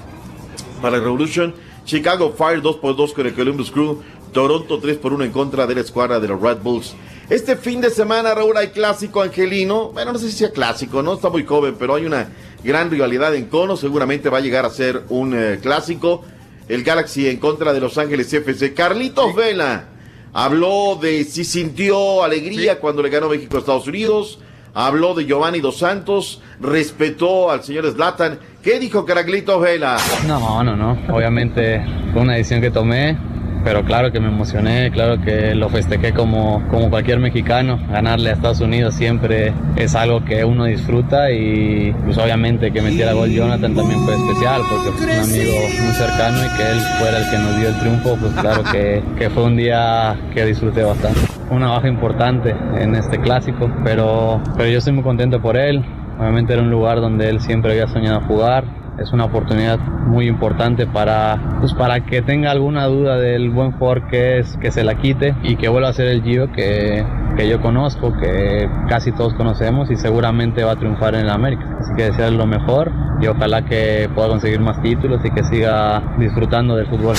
para 0.82 0.98
el 0.98 1.04
Revolution. 1.04 1.56
Chicago 1.86 2.34
Fire 2.38 2.62
2 2.62 2.78
por 2.78 2.96
2 2.98 3.14
con 3.14 3.28
el 3.28 3.34
Columbus 3.34 3.72
Crew. 3.72 4.02
Toronto 4.36 4.80
3 4.80 4.98
por 4.98 5.14
1 5.14 5.24
en 5.24 5.32
contra 5.32 5.66
de 5.66 5.76
la 5.76 5.80
escuadra 5.80 6.20
de 6.20 6.28
los 6.28 6.42
Red 6.42 6.58
Bulls. 6.62 6.94
Este 7.30 7.56
fin 7.56 7.80
de 7.80 7.90
semana, 7.90 8.36
Raúl, 8.36 8.58
hay 8.58 8.68
clásico 8.68 9.22
angelino. 9.22 9.92
Bueno, 9.94 10.12
no 10.12 10.20
sé 10.20 10.30
si 10.30 10.40
sea 10.40 10.52
clásico, 10.52 11.02
no 11.02 11.14
está 11.14 11.30
muy 11.30 11.46
joven, 11.46 11.78
pero 11.80 11.96
hay 11.96 12.06
una 12.06 12.28
gran 12.62 12.92
rivalidad 12.92 13.34
en 13.34 13.46
cono. 13.46 13.78
Seguramente 13.78 14.28
va 14.28 14.40
a 14.40 14.42
llegar 14.42 14.66
a 14.66 14.70
ser 14.70 15.04
un 15.08 15.34
eh, 15.34 15.60
clásico. 15.62 16.26
El 16.68 16.84
Galaxy 16.84 17.30
en 17.30 17.38
contra 17.38 17.72
de 17.72 17.80
Los 17.80 17.98
Ángeles 17.98 18.32
FC. 18.34 18.74
Carlitos 18.74 19.34
Vela 19.36 19.86
habló 20.34 21.00
de 21.02 21.24
si 21.24 21.46
sintió 21.46 22.22
alegría 22.22 22.82
cuando 22.82 23.02
le 23.02 23.10
ganó 23.10 23.30
México 23.30 23.56
a 23.56 23.60
Estados 23.62 23.88
Unidos. 23.88 24.40
Habló 24.74 25.14
de 25.14 25.24
Giovanni 25.24 25.62
Dos 25.62 25.78
Santos. 25.78 26.42
Respetó 26.60 27.50
al 27.52 27.64
señor 27.64 27.90
Zlatan. 27.90 28.38
¿Qué 28.62 28.82
dijo 28.82 29.06
Carlitos 29.06 29.62
Vela? 29.62 29.98
No, 30.28 30.62
no, 30.62 30.76
no. 30.76 31.16
Obviamente 31.16 31.82
fue 32.12 32.24
una 32.24 32.34
decisión 32.34 32.60
que 32.60 32.72
tomé, 32.72 33.18
pero 33.66 33.84
claro 33.84 34.12
que 34.12 34.20
me 34.20 34.28
emocioné, 34.28 34.92
claro 34.92 35.20
que 35.20 35.56
lo 35.56 35.70
festejé 35.70 36.14
como, 36.14 36.64
como 36.70 36.92
cualquier 36.92 37.20
mexicano. 37.20 37.80
Ganarle 37.90 38.30
a 38.30 38.34
Estados 38.34 38.62
Unidos 38.62 38.94
siempre 38.94 39.54
es 39.76 39.96
algo 39.96 40.24
que 40.24 40.46
uno 40.46 40.66
disfruta 40.66 41.32
y 41.32 41.92
pues 42.06 42.16
obviamente 42.20 42.72
que 42.72 42.80
metiera 42.80 43.14
gol 43.14 43.32
Jonathan 43.32 43.74
también 43.74 44.00
fue 44.02 44.14
especial 44.14 44.62
porque 44.70 44.92
fue 44.92 45.06
un 45.06 45.20
amigo 45.20 45.54
muy 45.84 45.94
cercano 45.94 46.38
y 46.46 46.58
que 46.58 46.72
él 46.72 46.80
fuera 47.00 47.18
el 47.18 47.30
que 47.32 47.38
nos 47.40 47.60
dio 47.60 47.70
el 47.70 47.80
triunfo, 47.80 48.18
pues 48.22 48.34
claro 48.34 48.64
que, 48.72 49.04
que 49.18 49.30
fue 49.32 49.44
un 49.44 49.58
día 49.58 50.16
que 50.32 50.46
disfruté 50.46 50.84
bastante. 50.84 51.22
Una 51.50 51.72
baja 51.72 51.88
importante 51.88 52.56
en 52.78 52.94
este 52.94 53.20
clásico, 53.20 53.72
pero, 53.84 54.42
pero 54.56 54.70
yo 54.70 54.78
estoy 54.78 54.94
muy 54.94 55.04
contento 55.04 55.42
por 55.42 55.58
él. 55.58 55.84
Obviamente 56.20 56.54
era 56.54 56.62
un 56.62 56.70
lugar 56.72 57.02
donde 57.02 57.30
él 57.30 57.42
siempre 57.42 57.72
había 57.72 57.88
soñado 57.88 58.22
jugar. 58.22 58.64
Es 58.98 59.12
una 59.12 59.26
oportunidad 59.26 59.78
muy 59.80 60.26
importante 60.28 60.88
para, 60.88 61.58
pues 61.60 61.74
para 61.74 62.06
que 62.06 62.22
tenga 62.22 62.52
alguna 62.52 62.86
duda 62.86 63.18
del 63.18 63.50
buen 63.50 63.74
jugador 63.74 64.08
que 64.08 64.40
es, 64.40 64.56
que 64.62 64.72
se 64.72 64.86
la 64.86 64.96
quite 64.96 65.36
y 65.44 65.58
que 65.58 65.68
vuelva 65.68 65.90
a 65.90 65.94
ser 65.94 66.08
el 66.08 66.24
Gio 66.24 66.50
que, 66.54 67.06
que 67.36 67.50
yo 67.50 67.62
conozco, 67.62 68.14
que 68.18 68.70
casi 68.88 69.12
todos 69.12 69.34
conocemos 69.34 69.92
y 69.92 69.98
seguramente 69.98 70.64
va 70.64 70.72
a 70.72 70.76
triunfar 70.78 71.16
en 71.16 71.22
el 71.22 71.30
América. 71.30 71.66
Así 71.82 71.92
que 71.98 72.04
desearle 72.04 72.38
lo 72.38 72.46
mejor 72.46 72.90
y 73.20 73.28
ojalá 73.28 73.66
que 73.66 74.10
pueda 74.16 74.30
conseguir 74.30 74.62
más 74.62 74.82
títulos 74.82 75.20
y 75.26 75.32
que 75.32 75.44
siga 75.44 76.02
disfrutando 76.18 76.78
del 76.78 76.88
fútbol. 76.88 77.18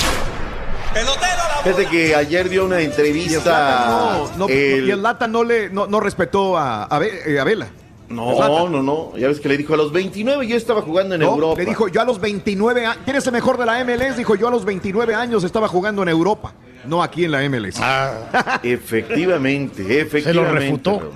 Fíjate 1.63 1.85
que 1.87 2.15
ayer 2.15 2.49
dio 2.49 2.65
una 2.65 2.79
entrevista. 2.79 3.85
No, 3.87 4.37
no, 4.37 4.47
el- 4.47 4.87
Y 4.87 4.91
el 4.91 5.03
Lata 5.03 5.27
no 5.27 5.43
le 5.43 5.69
no, 5.69 5.85
no 5.85 5.99
respetó 5.99 6.57
a, 6.57 6.85
a, 6.85 7.01
eh, 7.03 7.39
a 7.39 7.43
Vela. 7.43 7.67
No, 8.09 8.69
no, 8.69 8.81
no. 8.81 9.17
Ya 9.17 9.27
ves 9.27 9.39
que 9.39 9.49
le 9.49 9.57
dijo 9.57 9.73
a 9.73 9.77
los 9.77 9.91
29 9.91 10.47
yo 10.47 10.55
estaba 10.55 10.81
jugando 10.81 11.15
en 11.15 11.21
No, 11.21 11.33
Europa. 11.33 11.59
Le 11.59 11.65
dijo, 11.65 11.87
yo 11.87 12.01
a 12.01 12.05
los 12.05 12.19
29 12.21 12.85
años, 12.85 13.01
¿quién 13.03 13.17
es 13.17 13.25
el 13.27 13.33
mejor 13.33 13.57
de 13.57 13.65
la 13.65 13.83
MLS? 13.83 14.17
Dijo, 14.17 14.35
yo 14.35 14.47
a 14.47 14.51
los 14.51 14.63
29 14.63 15.13
años 15.13 15.43
estaba 15.43 15.67
jugando 15.67 16.03
en 16.03 16.09
Europa, 16.09 16.53
no 16.85 17.03
aquí 17.03 17.25
en 17.25 17.31
la 17.31 17.47
MLS. 17.49 17.79
Efectivamente, 18.63 19.99
efectivamente. 19.99 20.21
Se 20.23 20.33
lo 20.33 20.45
refutó. 20.45 21.11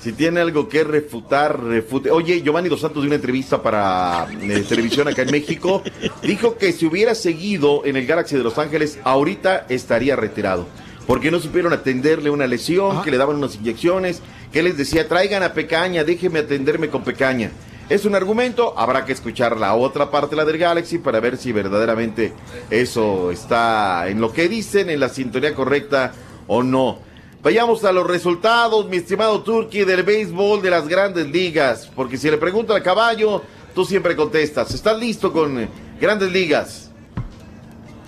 Si 0.00 0.12
tiene 0.12 0.40
algo 0.40 0.66
que 0.66 0.82
refutar, 0.82 1.62
refute. 1.62 2.10
Oye, 2.10 2.40
Giovanni 2.40 2.70
Dos 2.70 2.80
Santos 2.80 3.02
dio 3.02 3.08
una 3.08 3.16
entrevista 3.16 3.62
para 3.62 4.26
eh, 4.40 4.64
televisión 4.66 5.06
acá 5.08 5.22
en 5.22 5.30
México. 5.30 5.82
Dijo 6.22 6.56
que 6.56 6.72
si 6.72 6.86
hubiera 6.86 7.14
seguido 7.14 7.84
en 7.84 7.96
el 7.96 8.06
Galaxy 8.06 8.34
de 8.34 8.42
Los 8.42 8.56
Ángeles, 8.56 8.98
ahorita 9.04 9.66
estaría 9.68 10.16
retirado. 10.16 10.66
Porque 11.06 11.30
no 11.30 11.38
supieron 11.38 11.74
atenderle 11.74 12.30
una 12.30 12.46
lesión, 12.46 13.02
que 13.02 13.10
le 13.10 13.18
daban 13.18 13.36
unas 13.36 13.56
inyecciones, 13.56 14.22
que 14.52 14.62
les 14.62 14.76
decía, 14.76 15.08
traigan 15.08 15.42
a 15.42 15.52
Pecaña, 15.52 16.04
déjenme 16.04 16.40
atenderme 16.40 16.88
con 16.88 17.04
Pecaña. 17.04 17.50
Es 17.88 18.04
un 18.04 18.14
argumento, 18.14 18.78
habrá 18.78 19.04
que 19.04 19.12
escuchar 19.12 19.56
la 19.56 19.74
otra 19.74 20.10
parte, 20.10 20.36
la 20.36 20.44
del 20.44 20.58
Galaxy, 20.58 20.98
para 20.98 21.18
ver 21.18 21.36
si 21.36 21.50
verdaderamente 21.50 22.32
eso 22.70 23.32
está 23.32 24.08
en 24.08 24.20
lo 24.20 24.32
que 24.32 24.48
dicen, 24.48 24.90
en 24.90 25.00
la 25.00 25.08
sintonía 25.08 25.54
correcta 25.54 26.12
o 26.46 26.62
no. 26.62 26.98
Vayamos 27.42 27.84
a 27.84 27.92
los 27.92 28.06
resultados, 28.06 28.86
mi 28.88 28.98
estimado 28.98 29.42
Turki, 29.42 29.84
del 29.84 30.02
béisbol 30.02 30.60
de 30.62 30.70
las 30.70 30.86
grandes 30.86 31.26
ligas. 31.26 31.90
Porque 31.96 32.16
si 32.16 32.30
le 32.30 32.36
pregunto 32.36 32.74
al 32.74 32.82
caballo, 32.82 33.42
tú 33.74 33.84
siempre 33.84 34.14
contestas. 34.14 34.72
¿Estás 34.74 34.98
listo 34.98 35.32
con 35.32 35.68
grandes 36.00 36.30
ligas? 36.30 36.89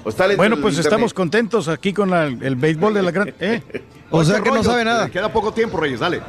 ¿O 0.05 0.09
está 0.09 0.27
lento 0.27 0.39
Bueno, 0.39 0.57
pues 0.61 0.79
estamos 0.79 1.15
contentos 1.15 1.69
aquí 1.69 1.93
con 1.93 2.11
la- 2.11 2.27
el 2.27 2.57
béisbol 2.57 2.93
de 2.95 3.03
la 3.03 3.11
gran... 3.11 3.33
¿eh? 3.41 3.63
O 4.11 4.25
sea 4.25 4.41
que 4.41 4.51
no 4.51 4.63
sabe 4.63 4.85
nada. 4.85 5.09
Queda 5.11 5.33
poco 5.33 5.53
tiempo, 5.53 5.79
Reyes, 5.79 6.01
dale. 6.01 6.21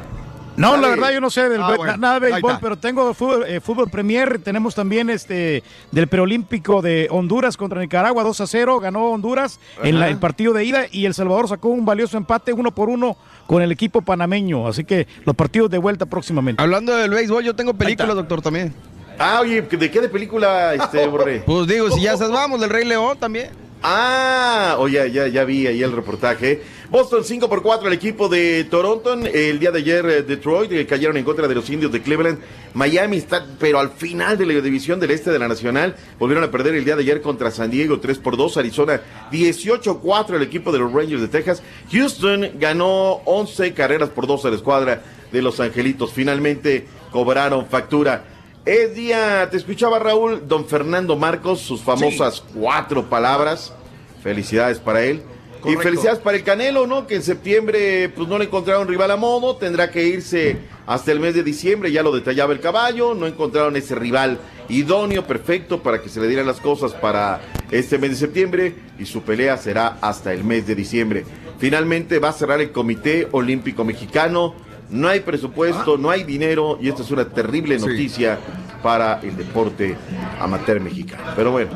No, 0.56 0.70
Dale. 0.70 0.82
la 0.82 0.88
verdad 0.90 1.12
yo 1.12 1.20
no 1.20 1.30
sé 1.30 1.48
del 1.48 1.60
Ah, 1.60 1.74
bueno, 1.76 1.96
nada 1.96 2.20
de 2.20 2.30
béisbol, 2.30 2.58
pero 2.60 2.76
tengo 2.78 3.12
fútbol, 3.12 3.44
eh, 3.44 3.58
fútbol 3.60 3.90
Premier, 3.90 4.38
tenemos 4.38 4.72
también 4.76 5.10
este 5.10 5.64
del 5.90 6.06
preolímpico 6.06 6.80
de 6.80 7.08
Honduras 7.10 7.56
contra 7.56 7.80
Nicaragua 7.80 8.22
2 8.22 8.40
a 8.40 8.46
0, 8.46 8.78
ganó 8.78 9.10
Honduras 9.10 9.58
en 9.82 9.98
la- 9.98 10.08
el 10.08 10.18
partido 10.18 10.52
de 10.52 10.64
ida 10.64 10.84
y 10.92 11.06
El 11.06 11.14
Salvador 11.14 11.48
sacó 11.48 11.70
un 11.70 11.84
valioso 11.84 12.16
empate 12.16 12.52
uno 12.52 12.70
por 12.72 12.88
uno 12.88 13.16
con 13.48 13.62
el 13.62 13.72
equipo 13.72 14.00
panameño, 14.02 14.68
así 14.68 14.84
que 14.84 15.08
los 15.24 15.34
partidos 15.34 15.70
de 15.70 15.78
vuelta 15.78 16.06
próximamente. 16.06 16.62
Hablando 16.62 16.94
del 16.94 17.10
béisbol, 17.10 17.42
yo 17.42 17.56
tengo 17.56 17.74
películas, 17.74 18.14
doctor, 18.14 18.40
también. 18.40 18.72
Ah, 19.18 19.40
oye, 19.40 19.60
¿de 19.62 19.90
qué 19.90 20.00
de 20.00 20.08
película, 20.08 20.72
este, 20.74 21.04
Borré? 21.08 21.42
Pues 21.44 21.66
digo, 21.66 21.90
si 21.90 22.02
ya 22.02 22.12
estás, 22.12 22.30
vamos, 22.30 22.60
del 22.60 22.70
Rey 22.70 22.84
León 22.84 23.16
también. 23.18 23.50
Ah, 23.86 24.76
oye, 24.78 25.10
ya, 25.12 25.28
ya 25.28 25.44
vi 25.44 25.66
ahí 25.66 25.82
el 25.82 25.92
reportaje. 25.92 26.62
Boston 26.88 27.22
5 27.22 27.50
por 27.50 27.60
4 27.60 27.88
el 27.88 27.92
equipo 27.92 28.30
de 28.30 28.64
Toronto. 28.64 29.12
El 29.12 29.58
día 29.58 29.70
de 29.72 29.80
ayer 29.80 30.06
eh, 30.06 30.22
Detroit 30.22 30.72
eh, 30.72 30.86
cayeron 30.86 31.18
en 31.18 31.24
contra 31.24 31.46
de 31.46 31.54
los 31.54 31.68
indios 31.68 31.92
de 31.92 32.00
Cleveland. 32.00 32.38
Miami 32.72 33.18
está, 33.18 33.44
pero 33.60 33.78
al 33.78 33.90
final 33.90 34.38
de 34.38 34.46
la 34.46 34.58
división 34.62 35.00
del 35.00 35.10
este 35.10 35.30
de 35.30 35.38
la 35.38 35.48
Nacional, 35.48 35.96
volvieron 36.18 36.42
a 36.44 36.50
perder 36.50 36.76
el 36.76 36.86
día 36.86 36.96
de 36.96 37.02
ayer 37.02 37.20
contra 37.20 37.50
San 37.50 37.70
Diego 37.70 38.00
3 38.00 38.16
por 38.20 38.38
2. 38.38 38.56
Arizona 38.56 39.02
18-4 39.30 40.36
el 40.36 40.42
equipo 40.42 40.72
de 40.72 40.78
los 40.78 40.90
Rangers 40.90 41.20
de 41.20 41.28
Texas. 41.28 41.62
Houston 41.92 42.52
ganó 42.58 43.20
11 43.26 43.74
carreras 43.74 44.08
por 44.08 44.26
2 44.26 44.46
a 44.46 44.48
la 44.48 44.56
escuadra 44.56 45.02
de 45.30 45.42
los 45.42 45.60
Angelitos. 45.60 46.10
Finalmente 46.10 46.86
cobraron 47.12 47.66
factura. 47.66 48.33
Es 48.66 48.94
día, 48.94 49.46
te 49.50 49.58
escuchaba 49.58 49.98
Raúl, 49.98 50.48
don 50.48 50.64
Fernando 50.64 51.16
Marcos, 51.16 51.60
sus 51.60 51.82
famosas 51.82 52.42
cuatro 52.54 53.04
palabras. 53.10 53.74
Felicidades 54.22 54.78
para 54.78 55.04
él. 55.04 55.22
Y 55.66 55.76
felicidades 55.76 56.18
para 56.18 56.38
el 56.38 56.44
Canelo, 56.44 56.86
¿no? 56.86 57.06
Que 57.06 57.16
en 57.16 57.22
septiembre 57.22 58.08
pues 58.08 58.26
no 58.26 58.38
le 58.38 58.46
encontraron 58.46 58.88
rival 58.88 59.10
a 59.10 59.16
modo, 59.16 59.56
tendrá 59.56 59.90
que 59.90 60.04
irse 60.04 60.56
hasta 60.86 61.12
el 61.12 61.20
mes 61.20 61.34
de 61.34 61.42
diciembre, 61.42 61.92
ya 61.92 62.02
lo 62.02 62.12
detallaba 62.12 62.54
el 62.54 62.60
caballo, 62.60 63.14
no 63.14 63.26
encontraron 63.26 63.76
ese 63.76 63.94
rival 63.94 64.38
idóneo, 64.70 65.26
perfecto 65.26 65.82
para 65.82 66.00
que 66.00 66.08
se 66.08 66.20
le 66.20 66.28
dieran 66.28 66.46
las 66.46 66.60
cosas 66.60 66.92
para 66.92 67.40
este 67.70 67.98
mes 67.98 68.10
de 68.10 68.16
septiembre 68.16 68.74
y 68.98 69.04
su 69.04 69.22
pelea 69.22 69.58
será 69.58 69.98
hasta 70.00 70.32
el 70.32 70.42
mes 70.42 70.66
de 70.66 70.74
diciembre. 70.74 71.24
Finalmente 71.58 72.18
va 72.18 72.30
a 72.30 72.32
cerrar 72.32 72.60
el 72.60 72.72
Comité 72.72 73.28
Olímpico 73.32 73.84
Mexicano, 73.84 74.54
no 74.90 75.08
hay 75.08 75.20
presupuesto, 75.20 75.96
no 75.98 76.10
hay 76.10 76.24
dinero 76.24 76.78
y 76.80 76.88
esta 76.88 77.02
es 77.02 77.10
una 77.10 77.24
terrible 77.24 77.78
noticia 77.78 78.38
para 78.82 79.20
el 79.22 79.36
deporte 79.36 79.96
amateur 80.40 80.80
mexicano. 80.80 81.22
Pero 81.36 81.50
bueno, 81.50 81.70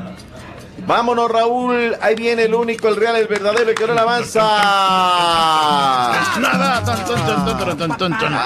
Vámonos, 0.87 1.31
Raúl. 1.31 1.97
Ahí 2.01 2.15
viene 2.15 2.45
el 2.45 2.55
único, 2.55 2.89
el 2.89 2.97
real, 2.97 3.17
el 3.17 3.27
verdadero, 3.27 3.69
el 3.69 3.75
que 3.75 3.87
no 3.87 3.93
le 3.93 4.01
avanza. 4.01 4.41
Nada. 6.41 6.83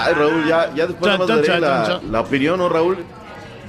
Ay, 0.07 0.15
Raúl, 0.15 0.49
ya, 0.49 0.75
ya 0.75 0.87
después 0.89 1.19
más 1.19 1.29
daré 1.29 1.61
la, 1.61 2.01
la 2.11 2.21
opinión, 2.21 2.59
¿no, 2.59 2.69
Raúl? 2.69 2.99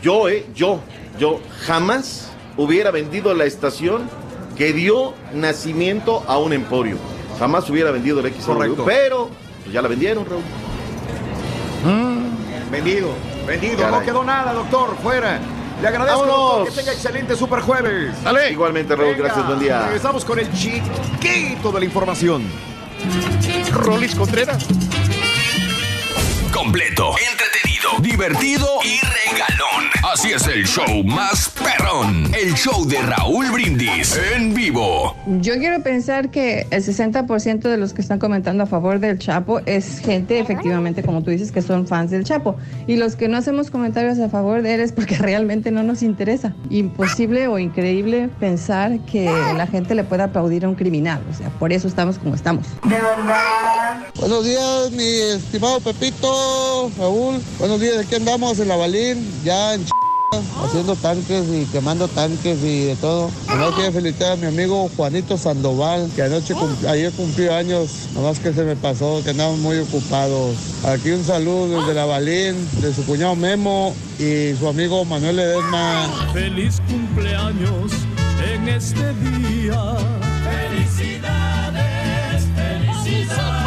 Yo, 0.01 0.27
eh, 0.27 0.47
yo, 0.55 0.79
yo 1.19 1.39
jamás 1.67 2.31
hubiera 2.57 2.89
vendido 2.89 3.33
la 3.33 3.45
estación 3.45 4.09
que 4.57 4.73
dio 4.73 5.13
nacimiento 5.33 6.23
a 6.27 6.37
un 6.37 6.53
emporio. 6.53 6.97
Jamás 7.39 7.69
hubiera 7.69 7.91
vendido 7.91 8.19
el 8.21 8.33
Correcto. 8.33 8.85
pero 8.85 9.29
pues, 9.63 9.73
ya 9.73 9.81
la 9.81 9.87
vendieron, 9.87 10.25
Raúl. 10.25 10.41
Vendido, 12.71 13.13
vendido, 13.45 13.77
Caray. 13.77 13.91
no 13.99 14.05
quedó 14.05 14.23
nada, 14.23 14.53
doctor, 14.53 14.97
fuera. 15.01 15.39
Le 15.81 15.87
agradezco, 15.87 16.25
doctor, 16.25 16.65
que 16.69 16.71
tenga 16.71 16.93
excelente 16.93 17.35
super 17.35 17.59
jueves. 17.59 18.15
Igualmente, 18.49 18.95
Raúl, 18.95 19.15
gracias, 19.15 19.45
buen 19.45 19.59
día. 19.59 19.83
Regresamos 19.85 20.23
con 20.23 20.39
el 20.39 20.51
chiquito 20.53 21.71
de 21.71 21.79
la 21.79 21.85
información. 21.85 22.43
Rolis 23.71 24.15
Contreras. 24.15 24.65
Completo, 26.53 27.15
entretenido, 27.31 27.72
divertido 28.01 28.67
y 28.83 28.99
regalón. 28.99 29.89
Así 30.11 30.31
es 30.31 30.47
el 30.47 30.65
show 30.65 31.03
más 31.03 31.49
perrón. 31.49 32.31
El 32.33 32.53
show 32.53 32.85
de 32.85 33.01
Raúl 33.01 33.51
Brindis 33.51 34.19
en 34.35 34.53
vivo. 34.53 35.15
Yo 35.25 35.55
quiero 35.55 35.81
pensar 35.83 36.29
que 36.29 36.67
el 36.71 36.83
60% 36.83 37.61
de 37.61 37.77
los 37.77 37.93
que 37.93 38.01
están 38.01 38.19
comentando 38.19 38.63
a 38.63 38.65
favor 38.67 38.99
del 38.99 39.19
Chapo 39.19 39.59
es 39.65 39.99
gente, 39.99 40.39
efectivamente, 40.39 41.03
como 41.03 41.23
tú 41.23 41.31
dices, 41.31 41.51
que 41.51 41.61
son 41.61 41.87
fans 41.87 42.11
del 42.11 42.23
Chapo. 42.23 42.55
Y 42.87 42.95
los 42.95 43.15
que 43.15 43.27
no 43.27 43.37
hacemos 43.37 43.69
comentarios 43.69 44.19
a 44.19 44.29
favor 44.29 44.61
de 44.61 44.75
él 44.75 44.81
es 44.81 44.91
porque 44.91 45.15
realmente 45.19 45.71
no 45.71 45.83
nos 45.83 46.03
interesa. 46.03 46.53
Imposible 46.69 47.47
o 47.47 47.59
increíble 47.59 48.29
pensar 48.39 48.99
que 49.05 49.25
la 49.25 49.67
gente 49.67 49.95
le 49.95 50.03
pueda 50.03 50.25
aplaudir 50.25 50.65
a 50.65 50.69
un 50.69 50.75
criminal. 50.75 51.21
O 51.31 51.33
sea, 51.33 51.49
por 51.49 51.73
eso 51.73 51.87
estamos 51.87 52.17
como 52.17 52.35
estamos. 52.35 52.67
De 52.83 52.95
verdad. 52.95 54.03
Buenos 54.19 54.45
días, 54.45 54.91
mi 54.91 55.03
estimado 55.03 55.79
Pepito, 55.79 56.91
Raúl. 56.97 57.41
Buenos 57.59 57.72
días, 57.79 57.97
aquí 58.05 58.15
andamos 58.15 58.59
en 58.59 58.67
la 58.67 58.75
Balín, 58.75 59.31
ya 59.43 59.75
en 59.75 59.85
Ch... 59.85 59.89
haciendo 60.65 60.95
tanques 60.95 61.45
y 61.51 61.65
quemando 61.71 62.07
tanques 62.07 62.57
y 62.63 62.85
de 62.85 62.95
todo. 62.95 63.29
Además 63.47 63.73
quiero 63.75 63.91
felicitar 63.91 64.31
a 64.31 64.35
mi 64.35 64.47
amigo 64.47 64.89
Juanito 64.97 65.37
Sandoval, 65.37 66.09
que 66.15 66.23
anoche 66.23 66.55
cum- 66.55 66.75
ayer 66.87 67.11
cumplió 67.11 67.53
años, 67.55 67.91
nomás 68.15 68.39
que 68.39 68.51
se 68.53 68.63
me 68.63 68.75
pasó, 68.75 69.21
que 69.23 69.29
andamos 69.29 69.59
muy 69.59 69.77
ocupados. 69.77 70.55
Aquí 70.85 71.11
un 71.11 71.23
saludo 71.23 71.81
desde 71.81 71.93
la 71.93 72.05
Balín, 72.05 72.55
de 72.81 72.91
su 72.93 73.05
cuñado 73.05 73.35
Memo 73.35 73.93
y 74.17 74.55
su 74.57 74.67
amigo 74.67 75.05
Manuel 75.05 75.37
Edesma. 75.39 76.09
Feliz 76.33 76.81
cumpleaños 76.89 77.91
en 78.53 78.67
este 78.69 79.13
día. 79.13 79.95
Felicidades, 80.43 82.43
felicidades. 82.55 83.62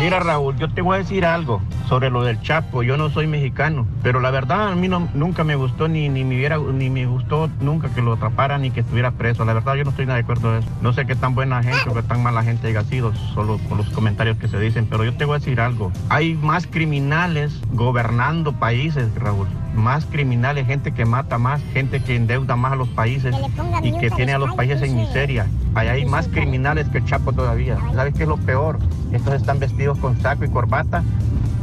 Mira 0.00 0.18
Raúl, 0.18 0.56
yo 0.56 0.70
te 0.70 0.80
voy 0.80 0.94
a 0.94 0.98
decir 1.00 1.26
algo 1.26 1.60
sobre 1.86 2.08
lo 2.08 2.22
del 2.22 2.40
Chapo. 2.40 2.82
Yo 2.82 2.96
no 2.96 3.10
soy 3.10 3.26
mexicano, 3.26 3.86
pero 4.02 4.18
la 4.18 4.30
verdad 4.30 4.72
a 4.72 4.74
mí 4.74 4.88
no, 4.88 5.10
nunca 5.12 5.44
me 5.44 5.56
gustó 5.56 5.88
ni, 5.88 6.08
ni 6.08 6.24
me 6.24 6.36
hubiera 6.36 6.56
ni 6.56 6.88
me 6.88 7.04
gustó 7.04 7.50
nunca 7.60 7.90
que 7.90 8.00
lo 8.00 8.14
atraparan 8.14 8.62
ni 8.62 8.70
que 8.70 8.80
estuviera 8.80 9.10
preso. 9.10 9.44
La 9.44 9.52
verdad 9.52 9.74
yo 9.74 9.84
no 9.84 9.90
estoy 9.90 10.06
nada 10.06 10.16
de 10.16 10.22
acuerdo 10.22 10.54
de 10.54 10.60
eso. 10.60 10.68
No 10.80 10.94
sé 10.94 11.04
qué 11.04 11.16
tan 11.16 11.34
buena 11.34 11.62
gente 11.62 11.90
o 11.90 11.92
qué 11.92 12.02
tan 12.02 12.22
mala 12.22 12.42
gente 12.42 12.68
haya 12.68 12.82
sido, 12.84 13.12
solo 13.34 13.58
por 13.68 13.76
los 13.76 13.90
comentarios 13.90 14.38
que 14.38 14.48
se 14.48 14.58
dicen. 14.58 14.86
Pero 14.88 15.04
yo 15.04 15.12
te 15.12 15.26
voy 15.26 15.36
a 15.36 15.38
decir 15.38 15.60
algo. 15.60 15.92
Hay 16.08 16.32
más 16.34 16.66
criminales 16.66 17.60
gobernando 17.72 18.54
países, 18.54 19.14
Raúl. 19.16 19.48
Más 19.74 20.06
criminales, 20.06 20.66
gente 20.66 20.92
que 20.92 21.04
mata 21.04 21.38
más, 21.38 21.60
gente 21.72 22.02
que 22.02 22.16
endeuda 22.16 22.56
más 22.56 22.72
a 22.72 22.76
los 22.76 22.88
países 22.88 23.36
y 23.82 23.96
que 23.98 24.10
tiene 24.10 24.32
a 24.32 24.38
los 24.38 24.54
países 24.54 24.82
en 24.82 24.96
miseria. 24.96 25.46
Ahí 25.74 25.88
hay 25.88 26.06
más 26.06 26.26
criminales 26.26 26.88
que 26.88 26.98
el 26.98 27.04
Chapo 27.04 27.32
todavía. 27.32 27.78
¿Sabes 27.94 28.14
qué 28.14 28.24
es 28.24 28.28
lo 28.28 28.36
peor? 28.38 28.78
Estos 29.12 29.34
están 29.34 29.60
vestidos 29.60 29.89
con 29.98 30.18
saco 30.20 30.44
y 30.44 30.48
corbata 30.48 31.02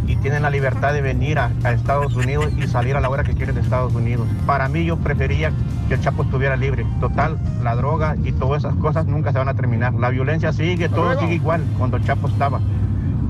y 0.07 0.15
tienen 0.17 0.43
la 0.43 0.49
libertad 0.49 0.93
de 0.93 1.01
venir 1.01 1.37
a, 1.37 1.51
a 1.63 1.71
Estados 1.71 2.15
Unidos 2.15 2.47
y 2.57 2.67
salir 2.67 2.95
a 2.95 3.01
la 3.01 3.09
hora 3.09 3.23
que 3.23 3.33
quieren 3.33 3.55
de 3.55 3.61
Estados 3.61 3.93
Unidos. 3.93 4.27
Para 4.45 4.69
mí 4.69 4.85
yo 4.85 4.97
prefería 4.97 5.51
que 5.87 5.95
el 5.95 6.01
Chapo 6.01 6.23
estuviera 6.23 6.55
libre. 6.55 6.85
Total, 6.99 7.37
la 7.61 7.75
droga 7.75 8.15
y 8.23 8.31
todas 8.31 8.63
esas 8.63 8.75
cosas 8.75 9.05
nunca 9.05 9.31
se 9.31 9.39
van 9.39 9.49
a 9.49 9.53
terminar. 9.53 9.93
La 9.93 10.09
violencia 10.09 10.53
sigue, 10.53 10.87
todo 10.89 11.19
sigue 11.19 11.35
igual 11.35 11.63
cuando 11.77 11.97
el 11.97 12.03
Chapo 12.03 12.27
estaba. 12.27 12.61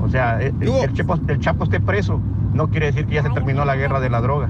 O 0.00 0.08
sea, 0.08 0.40
el, 0.40 0.54
el 0.62 0.92
Chapo, 0.92 1.18
el 1.26 1.40
Chapo 1.40 1.64
esté 1.64 1.80
preso 1.80 2.20
no 2.52 2.68
quiere 2.68 2.86
decir 2.86 3.06
que 3.06 3.14
ya 3.14 3.22
se 3.22 3.30
terminó 3.30 3.64
la 3.64 3.76
guerra 3.76 4.00
de 4.00 4.10
la 4.10 4.20
droga. 4.20 4.48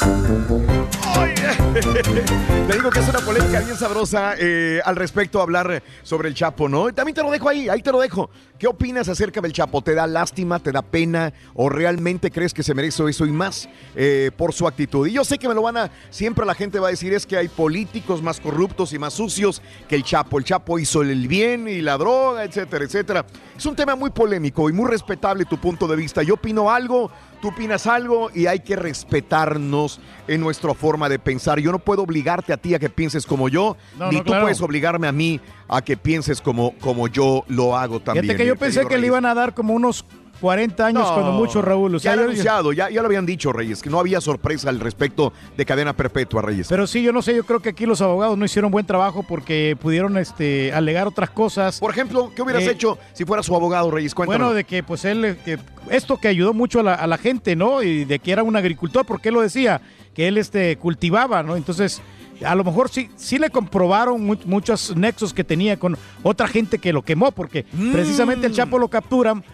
Te 1.70 2.72
digo 2.72 2.90
que 2.90 3.00
es 3.00 3.08
una 3.08 3.20
polémica 3.20 3.60
bien 3.60 3.76
sabrosa 3.76 4.34
eh, 4.38 4.80
al 4.84 4.96
respecto 4.96 5.40
a 5.40 5.42
hablar 5.42 5.82
sobre 6.02 6.28
el 6.28 6.34
Chapo, 6.34 6.68
¿no? 6.68 6.92
También 6.92 7.14
te 7.14 7.22
lo 7.22 7.30
dejo 7.30 7.48
ahí, 7.48 7.68
ahí 7.68 7.82
te 7.82 7.92
lo 7.92 8.00
dejo. 8.00 8.30
¿Qué 8.58 8.66
opinas 8.66 9.08
acerca 9.08 9.40
del 9.40 9.52
Chapo? 9.52 9.82
¿Te 9.82 9.94
da 9.94 10.06
lástima, 10.06 10.58
te 10.58 10.72
da 10.72 10.82
pena 10.82 11.32
o 11.54 11.68
realmente 11.68 12.30
crees 12.30 12.54
que 12.54 12.62
se 12.62 12.74
merece 12.74 13.04
eso 13.08 13.26
y 13.26 13.30
más 13.30 13.68
eh, 13.94 14.30
por 14.36 14.52
su 14.52 14.66
actitud? 14.66 15.06
Y 15.06 15.12
yo 15.12 15.24
sé 15.24 15.38
que 15.38 15.48
me 15.48 15.54
lo 15.54 15.62
van 15.62 15.76
a, 15.76 15.90
siempre 16.10 16.46
la 16.46 16.54
gente 16.54 16.78
va 16.78 16.88
a 16.88 16.90
decir 16.90 17.12
es 17.12 17.26
que 17.26 17.36
hay 17.36 17.48
políticos 17.48 18.22
más 18.22 18.40
corruptos 18.40 18.92
y 18.92 18.98
más 18.98 19.14
sucios 19.14 19.62
que 19.88 19.96
el 19.96 20.02
Chapo. 20.02 20.38
El 20.38 20.44
Chapo 20.44 20.78
hizo 20.78 21.02
el 21.02 21.28
bien 21.28 21.68
y 21.68 21.82
la 21.82 21.98
droga, 21.98 22.44
etcétera, 22.44 22.84
etcétera. 22.84 23.26
Es 23.56 23.66
un 23.66 23.76
tema 23.76 23.94
muy 23.94 24.10
polémico 24.10 24.70
y 24.70 24.72
muy 24.72 24.88
respetable 24.88 25.44
tu 25.44 25.58
punto 25.58 25.86
de 25.86 25.96
vista. 25.96 26.22
Yo 26.22 26.34
opino 26.34 26.70
algo, 26.70 27.10
tú 27.40 27.48
opinas 27.48 27.86
algo 27.86 28.30
y 28.34 28.46
hay 28.46 28.60
que 28.60 28.76
respetarnos 28.76 30.00
en 30.28 30.40
nuestra 30.40 30.74
forma 30.74 31.08
de 31.08 31.18
pensar. 31.18 31.58
Yo 31.58 31.72
no 31.72 31.78
puedo 31.78 32.02
obligarte 32.02 32.52
a 32.52 32.56
ti 32.56 32.74
a 32.74 32.78
que 32.78 32.88
pienses 32.90 33.26
como 33.26 33.48
yo, 33.48 33.76
No, 33.98 34.10
ni 34.10 34.16
no, 34.18 34.22
tú 34.22 34.26
claro. 34.30 34.42
puedes 34.44 34.60
obligarme 34.60 35.06
a 35.08 35.12
mí 35.12 35.40
a 35.68 35.82
que 35.82 35.96
pienses 35.96 36.40
como, 36.40 36.74
como 36.78 37.08
yo 37.08 37.44
lo 37.48 37.76
hago 37.76 38.00
también. 38.00 38.24
Fíjate 38.24 38.38
que 38.42 38.46
yo 38.48 38.56
pensé 38.56 38.86
que 38.86 38.98
le 38.98 39.06
iban 39.06 39.24
a 39.26 39.34
dar 39.34 39.54
como 39.54 39.74
unos 39.74 40.04
40 40.40 40.86
años 40.86 41.02
No, 41.08 41.14
cuando 41.14 41.32
mucho, 41.32 41.60
Raúl. 41.62 41.94
O 41.94 41.98
sea, 41.98 42.12
ya 42.12 42.16
lo 42.16 42.22
yo- 42.22 42.24
han 42.26 42.30
anunciado, 42.32 42.72
ya, 42.72 42.90
ya 42.90 43.00
lo 43.02 43.06
habían 43.06 43.26
dicho, 43.26 43.52
Reyes, 43.52 43.82
que 43.82 43.90
no 43.90 43.98
había 43.98 44.20
sorpresa 44.20 44.68
al 44.70 44.80
respecto 44.80 45.32
de 45.56 45.66
cadena 45.66 45.92
perpetua, 45.94 46.42
Reyes. 46.42 46.66
Pero 46.68 46.86
sí, 46.86 47.02
yo 47.02 47.12
no 47.12 47.22
sé, 47.22 47.34
yo 47.36 47.44
creo 47.44 47.60
que 47.60 47.70
aquí 47.70 47.86
los 47.86 48.00
abogados 48.00 48.36
no 48.38 48.44
hicieron 48.44 48.70
buen 48.70 48.86
trabajo 48.86 49.24
porque 49.28 49.76
pudieron 49.80 50.16
este, 50.18 50.72
alegar 50.72 51.06
otras 51.06 51.30
cosas. 51.30 51.78
Por 51.80 51.90
ejemplo, 51.90 52.32
¿qué 52.34 52.42
hubieras 52.42 52.62
Eh, 52.64 52.70
hecho 52.70 52.98
si 53.12 53.24
fuera 53.24 53.42
su 53.42 53.54
abogado, 53.54 53.90
Reyes? 53.90 54.14
Cuéntanos. 54.14 54.40
Bueno, 54.48 54.54
de 54.54 54.64
que 54.64 54.82
pues 54.82 55.04
él, 55.04 55.24
eh, 55.24 55.36
que 55.44 55.58
esto 55.90 56.16
que 56.16 56.28
ayudó 56.28 56.54
mucho 56.54 56.80
a 56.80 56.82
la, 56.82 56.94
a 56.94 57.06
la 57.06 57.18
gente, 57.18 57.56
¿no? 57.56 57.82
Y 57.82 58.04
de 58.04 58.18
que 58.18 58.32
era 58.32 58.42
un 58.42 58.56
agricultor, 58.56 59.04
porque 59.06 59.28
él 59.28 59.34
lo 59.34 59.40
decía, 59.42 59.80
que 60.14 60.28
él 60.28 60.38
este, 60.38 60.76
cultivaba, 60.76 61.42
¿no? 61.42 61.56
Entonces, 61.56 62.00
a 62.44 62.54
lo 62.54 62.64
mejor 62.64 62.88
sí, 62.88 63.10
sí 63.16 63.38
le 63.38 63.50
comprobaron 63.50 64.24
mu- 64.24 64.36
muchos 64.46 64.96
nexos 64.96 65.32
que 65.34 65.44
tenía 65.44 65.78
con 65.78 65.96
otra 66.22 66.48
gente 66.48 66.78
que 66.78 66.92
lo 66.92 67.02
quemó, 67.02 67.32
porque 67.32 67.66
Mm. 67.72 67.92
precisamente 67.92 68.46
el 68.46 68.52
Chapo 68.54 68.78
lo 68.78 68.88
capturan 68.88 69.44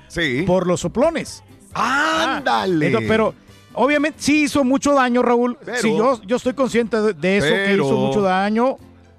por 0.46 0.66
los 0.66 0.80
soplones. 0.80 1.42
¡Ándale! 1.74 2.86
Entonces, 2.86 3.08
pero 3.08 3.34
obviamente 3.74 4.18
sí 4.20 4.42
hizo 4.44 4.64
mucho 4.64 4.92
daño, 4.94 5.22
Raúl. 5.22 5.58
Pero- 5.64 5.78
sí, 5.80 5.88
yo, 5.96 6.20
yo 6.24 6.36
estoy 6.36 6.54
consciente 6.54 7.00
de, 7.00 7.12
de 7.12 7.36
eso, 7.38 7.48
que 7.54 7.74
hizo 7.74 7.96
mucho 7.96 8.22
daño. 8.22 8.76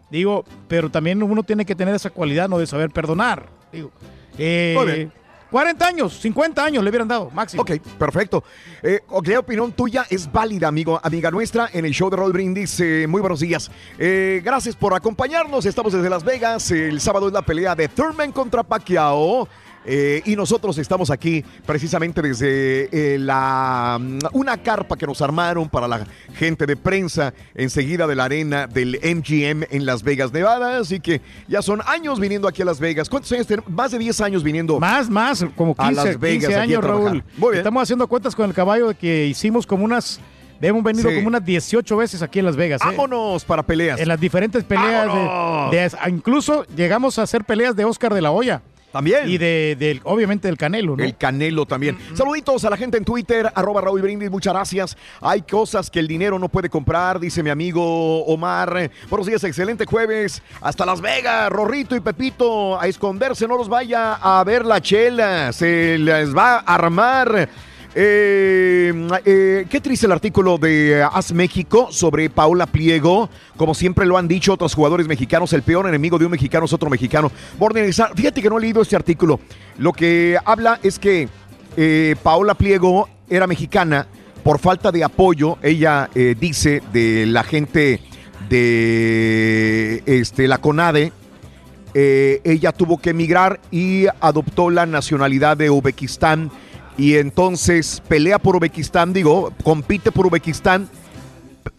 Digo, 0.09 0.45
pero 0.67 0.89
también 0.89 1.21
uno 1.21 1.43
tiene 1.43 1.65
que 1.65 1.75
tener 1.75 1.93
esa 1.93 2.09
cualidad, 2.09 2.47
¿no? 2.47 2.57
De 2.57 2.65
saber 2.67 2.89
perdonar. 2.91 3.47
Digo, 3.73 3.91
eh, 4.37 4.73
Muy 4.77 4.85
bien. 4.85 5.11
40 5.51 5.87
años, 5.87 6.19
50 6.19 6.63
años 6.63 6.83
le 6.83 6.89
hubieran 6.89 7.07
dado, 7.07 7.29
máximo. 7.31 7.61
Ok, 7.61 7.71
perfecto. 7.97 8.43
Eh, 8.83 9.01
la 9.25 9.39
opinión 9.39 9.71
tuya 9.71 10.05
es 10.09 10.31
válida, 10.31 10.67
amigo, 10.67 10.99
amiga 11.01 11.31
nuestra, 11.31 11.69
en 11.71 11.85
el 11.85 11.91
show 11.91 12.09
de 12.09 12.17
Roll 12.17 12.33
Brindis. 12.33 12.79
Eh, 12.79 13.05
muy 13.07 13.21
buenos 13.21 13.39
días. 13.39 13.71
Eh, 13.97 14.41
gracias 14.43 14.75
por 14.75 14.93
acompañarnos. 14.93 15.65
Estamos 15.65 15.93
desde 15.93 16.09
Las 16.09 16.23
Vegas. 16.23 16.71
El 16.71 16.99
sábado 16.99 17.27
es 17.27 17.33
la 17.33 17.41
pelea 17.41 17.75
de 17.75 17.87
Thurman 17.87 18.31
contra 18.31 18.63
Pacquiao. 18.63 19.47
Eh, 19.89 20.21
y 20.25 20.35
nosotros 20.35 20.77
estamos 20.77 21.09
aquí 21.09 21.45
precisamente 21.65 22.21
desde 22.21 22.89
eh, 22.91 23.17
la, 23.17 23.97
una 24.33 24.57
carpa 24.57 24.97
que 24.97 25.07
nos 25.07 25.21
armaron 25.21 25.69
para 25.69 25.87
la 25.87 26.05
gente 26.35 26.65
de 26.65 26.75
prensa 26.75 27.33
enseguida 27.55 28.05
de 28.05 28.15
la 28.15 28.25
arena 28.25 28.67
del 28.67 28.99
MGM 29.01 29.63
en 29.71 29.85
Las 29.85 30.03
Vegas, 30.03 30.33
Nevada. 30.33 30.79
Así 30.79 30.99
que 30.99 31.21
ya 31.47 31.61
son 31.61 31.79
años 31.85 32.19
viniendo 32.19 32.47
aquí 32.49 32.61
a 32.63 32.65
Las 32.65 32.79
Vegas. 32.81 33.07
¿Cuántos 33.09 33.31
años 33.31 33.47
tenemos? 33.47 33.69
Más 33.71 33.91
de 33.91 33.99
10 33.99 34.19
años 34.21 34.43
viniendo. 34.43 34.77
Más, 34.79 35.09
más, 35.09 35.45
como 35.55 35.73
15, 35.73 35.87
a 35.87 35.91
Las 36.05 36.19
Vegas 36.19 36.39
15 36.47 36.47
aquí 36.47 36.53
a 36.55 36.61
años. 36.63 36.83
Raúl. 36.83 37.23
Muy 37.37 37.51
bien. 37.51 37.57
Estamos 37.59 37.83
haciendo 37.83 38.07
cuentas 38.07 38.35
con 38.35 38.45
el 38.49 38.53
caballo 38.53 38.89
de 38.89 38.95
que 38.95 39.25
hicimos 39.27 39.65
como 39.65 39.85
unas... 39.85 40.19
Hemos 40.59 40.83
venido 40.83 41.07
Sí. 41.09 41.15
como 41.15 41.27
unas 41.27 41.45
18 41.45 41.95
veces 41.97 42.21
aquí 42.23 42.39
en 42.39 42.45
Las 42.45 42.55
Vegas. 42.55 42.81
¿eh? 42.81 42.85
Vámonos 42.87 43.45
para 43.45 43.61
peleas. 43.63 43.99
En 44.01 44.07
las 44.07 44.19
diferentes 44.19 44.63
peleas. 44.63 45.07
de- 45.71 45.91
incluso 46.09 46.65
llegamos 46.75 47.19
a 47.19 47.21
hacer 47.21 47.45
peleas 47.45 47.75
de 47.75 47.85
Oscar 47.85 48.13
de 48.13 48.21
la 48.21 48.31
Hoya. 48.31 48.61
También. 48.91 49.29
Y 49.29 49.37
de, 49.37 49.75
del- 49.77 50.01
obviamente 50.05 50.47
del 50.47 50.57
Canelo, 50.57 50.95
¿no? 50.95 51.03
El 51.03 51.15
Canelo 51.17 51.65
también. 51.65 51.97
Saluditos 52.15 52.63
a 52.65 52.69
la 52.69 52.77
gente 52.77 52.97
en 52.97 53.03
Twitter, 53.05 53.51
arroba 53.53 53.81
Raúl 53.81 54.01
Brindis, 54.01 54.31
muchas 54.31 54.53
gracias. 54.53 54.97
Hay 55.21 55.41
cosas 55.41 55.91
que 55.91 55.99
el 55.99 56.07
dinero 56.07 56.39
no 56.39 56.47
puede 56.49 56.69
comprar, 56.69 57.19
dice 57.19 57.43
mi 57.43 57.49
amigo 57.49 58.23
Omar. 58.25 58.89
Buenos 59.09 59.27
días, 59.27 59.43
excelente 59.43 59.85
jueves. 59.85 60.41
Hasta 60.61 60.85
Las 60.85 61.01
Vegas, 61.01 61.49
Rorrito 61.49 61.95
y 61.95 61.99
Pepito, 61.99 62.79
a 62.79 62.87
esconderse, 62.87 63.47
no 63.47 63.57
los 63.57 63.67
vaya 63.69 64.13
a 64.15 64.43
ver 64.43 64.65
la 64.65 64.81
chela, 64.81 65.51
se 65.51 65.97
les 65.97 66.35
va 66.35 66.55
a 66.59 66.75
armar. 66.75 67.49
Eh, 67.99 68.93
eh, 69.25 69.65
qué 69.67 69.81
triste 69.81 70.05
el 70.05 70.11
artículo 70.11 70.59
de 70.59 71.03
Haz 71.03 71.31
México 71.31 71.87
sobre 71.89 72.29
Paula 72.29 72.67
Pliego. 72.67 73.27
Como 73.55 73.73
siempre 73.73 74.05
lo 74.05 74.19
han 74.19 74.27
dicho 74.27 74.53
otros 74.53 74.75
jugadores 74.75 75.07
mexicanos, 75.07 75.51
el 75.53 75.63
peor 75.63 75.87
enemigo 75.87 76.19
de 76.19 76.25
un 76.25 76.31
mexicano 76.31 76.65
es 76.65 76.73
otro 76.73 76.91
mexicano. 76.91 77.31
Fíjate 78.15 78.39
que 78.39 78.49
no 78.51 78.59
he 78.59 78.61
leído 78.61 78.83
este 78.83 78.95
artículo. 78.95 79.39
Lo 79.79 79.93
que 79.93 80.37
habla 80.45 80.79
es 80.83 80.99
que 80.99 81.27
eh, 81.75 82.15
Paola 82.21 82.53
Pliego 82.53 83.09
era 83.31 83.47
mexicana 83.47 84.05
por 84.43 84.59
falta 84.59 84.91
de 84.91 85.03
apoyo, 85.03 85.57
ella 85.63 86.11
eh, 86.13 86.35
dice, 86.39 86.83
de 86.93 87.25
la 87.25 87.41
gente 87.41 87.99
de 88.47 90.03
este, 90.05 90.47
la 90.47 90.59
CONADE. 90.59 91.11
Eh, 91.95 92.41
ella 92.43 92.73
tuvo 92.73 92.99
que 92.99 93.09
emigrar 93.09 93.59
y 93.71 94.05
adoptó 94.21 94.69
la 94.69 94.85
nacionalidad 94.85 95.57
de 95.57 95.71
Uzbekistán 95.71 96.51
y 96.97 97.15
entonces 97.17 98.01
pelea 98.07 98.39
por 98.39 98.55
Uzbekistán, 98.55 99.13
digo, 99.13 99.53
compite 99.63 100.11
por 100.11 100.25
Uzbekistán, 100.25 100.89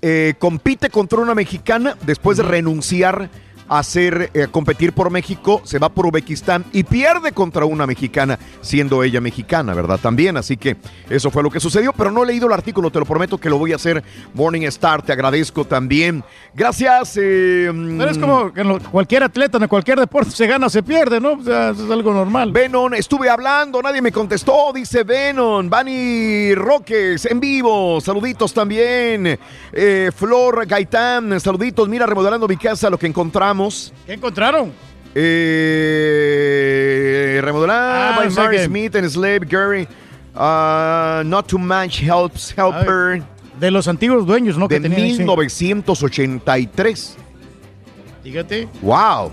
eh, 0.00 0.34
compite 0.38 0.90
contra 0.90 1.18
una 1.18 1.34
mexicana 1.34 1.96
después 2.06 2.36
de 2.36 2.44
renunciar 2.44 3.28
a 3.68 3.78
hacer, 3.80 4.30
eh, 4.34 4.46
competir 4.50 4.92
por 4.92 5.10
México, 5.10 5.60
se 5.64 5.78
va 5.78 5.88
por 5.88 6.06
Uzbekistán 6.06 6.64
y 6.72 6.84
pierde 6.84 7.32
contra 7.32 7.64
una 7.64 7.86
mexicana, 7.86 8.38
siendo 8.60 9.02
ella 9.02 9.20
mexicana, 9.20 9.74
¿verdad? 9.74 9.98
También, 10.00 10.36
así 10.36 10.56
que 10.56 10.76
eso 11.10 11.30
fue 11.30 11.42
lo 11.42 11.50
que 11.50 11.60
sucedió, 11.60 11.92
pero 11.92 12.10
no 12.10 12.22
he 12.22 12.26
leído 12.26 12.46
el 12.46 12.52
artículo, 12.52 12.90
te 12.90 12.98
lo 12.98 13.04
prometo 13.04 13.38
que 13.38 13.50
lo 13.50 13.58
voy 13.58 13.72
a 13.72 13.76
hacer. 13.76 14.02
Morning 14.34 14.62
Star, 14.62 15.02
te 15.02 15.12
agradezco 15.12 15.64
también. 15.64 16.24
Gracias. 16.54 17.16
eh, 17.16 17.70
Pero 17.98 18.10
es 18.10 18.18
como 18.18 18.52
que 18.52 18.60
en 18.62 18.68
lo- 18.68 18.80
cualquier 18.80 19.22
atleta, 19.22 19.58
en 19.58 19.68
cualquier 19.68 19.98
deporte 20.00 20.30
se 20.30 20.46
gana 20.46 20.66
o 20.66 20.70
se 20.70 20.82
pierde, 20.82 21.20
¿no? 21.20 21.32
O 21.32 21.42
sea, 21.42 21.70
eso 21.70 21.84
es 21.84 21.90
algo 21.90 22.12
normal. 22.12 22.52
Venom, 22.52 22.94
estuve 22.94 23.28
hablando, 23.28 23.82
nadie 23.82 24.00
me 24.00 24.12
contestó, 24.12 24.72
dice 24.74 25.04
Venom. 25.04 25.68
Bani 25.68 26.54
Roques, 26.54 27.26
en 27.26 27.38
vivo, 27.40 28.00
saluditos 28.00 28.52
también. 28.54 29.38
Eh, 29.72 30.10
Flor 30.14 30.66
Gaitán, 30.66 31.38
saluditos. 31.40 31.88
Mira, 31.88 32.06
remodelando 32.06 32.46
mi 32.48 32.56
casa, 32.56 32.88
lo 32.90 32.98
que 32.98 33.06
encontramos. 33.06 33.57
¿Qué 34.06 34.12
encontraron? 34.14 34.72
Eh, 36.08 37.40
remodelada 37.42 38.14
Ah, 38.14 38.20
by 38.20 38.30
Mary 38.34 38.56
que- 38.58 38.64
Smith 38.66 38.94
and 38.96 39.08
Slave 39.10 39.40
Gary. 39.48 39.86
Uh, 40.34 41.22
not 41.24 41.46
too 41.48 41.58
much 41.58 42.00
helps 42.02 42.52
helper. 42.56 43.22
De 43.58 43.70
los 43.70 43.88
antiguos 43.88 44.24
dueños, 44.24 44.56
¿no? 44.56 44.68
De 44.68 44.76
que 44.76 44.88
tenían, 44.88 45.16
sí. 45.16 45.24
1983. 45.24 47.16
Fíjate. 48.22 48.68
Wow. 48.82 49.32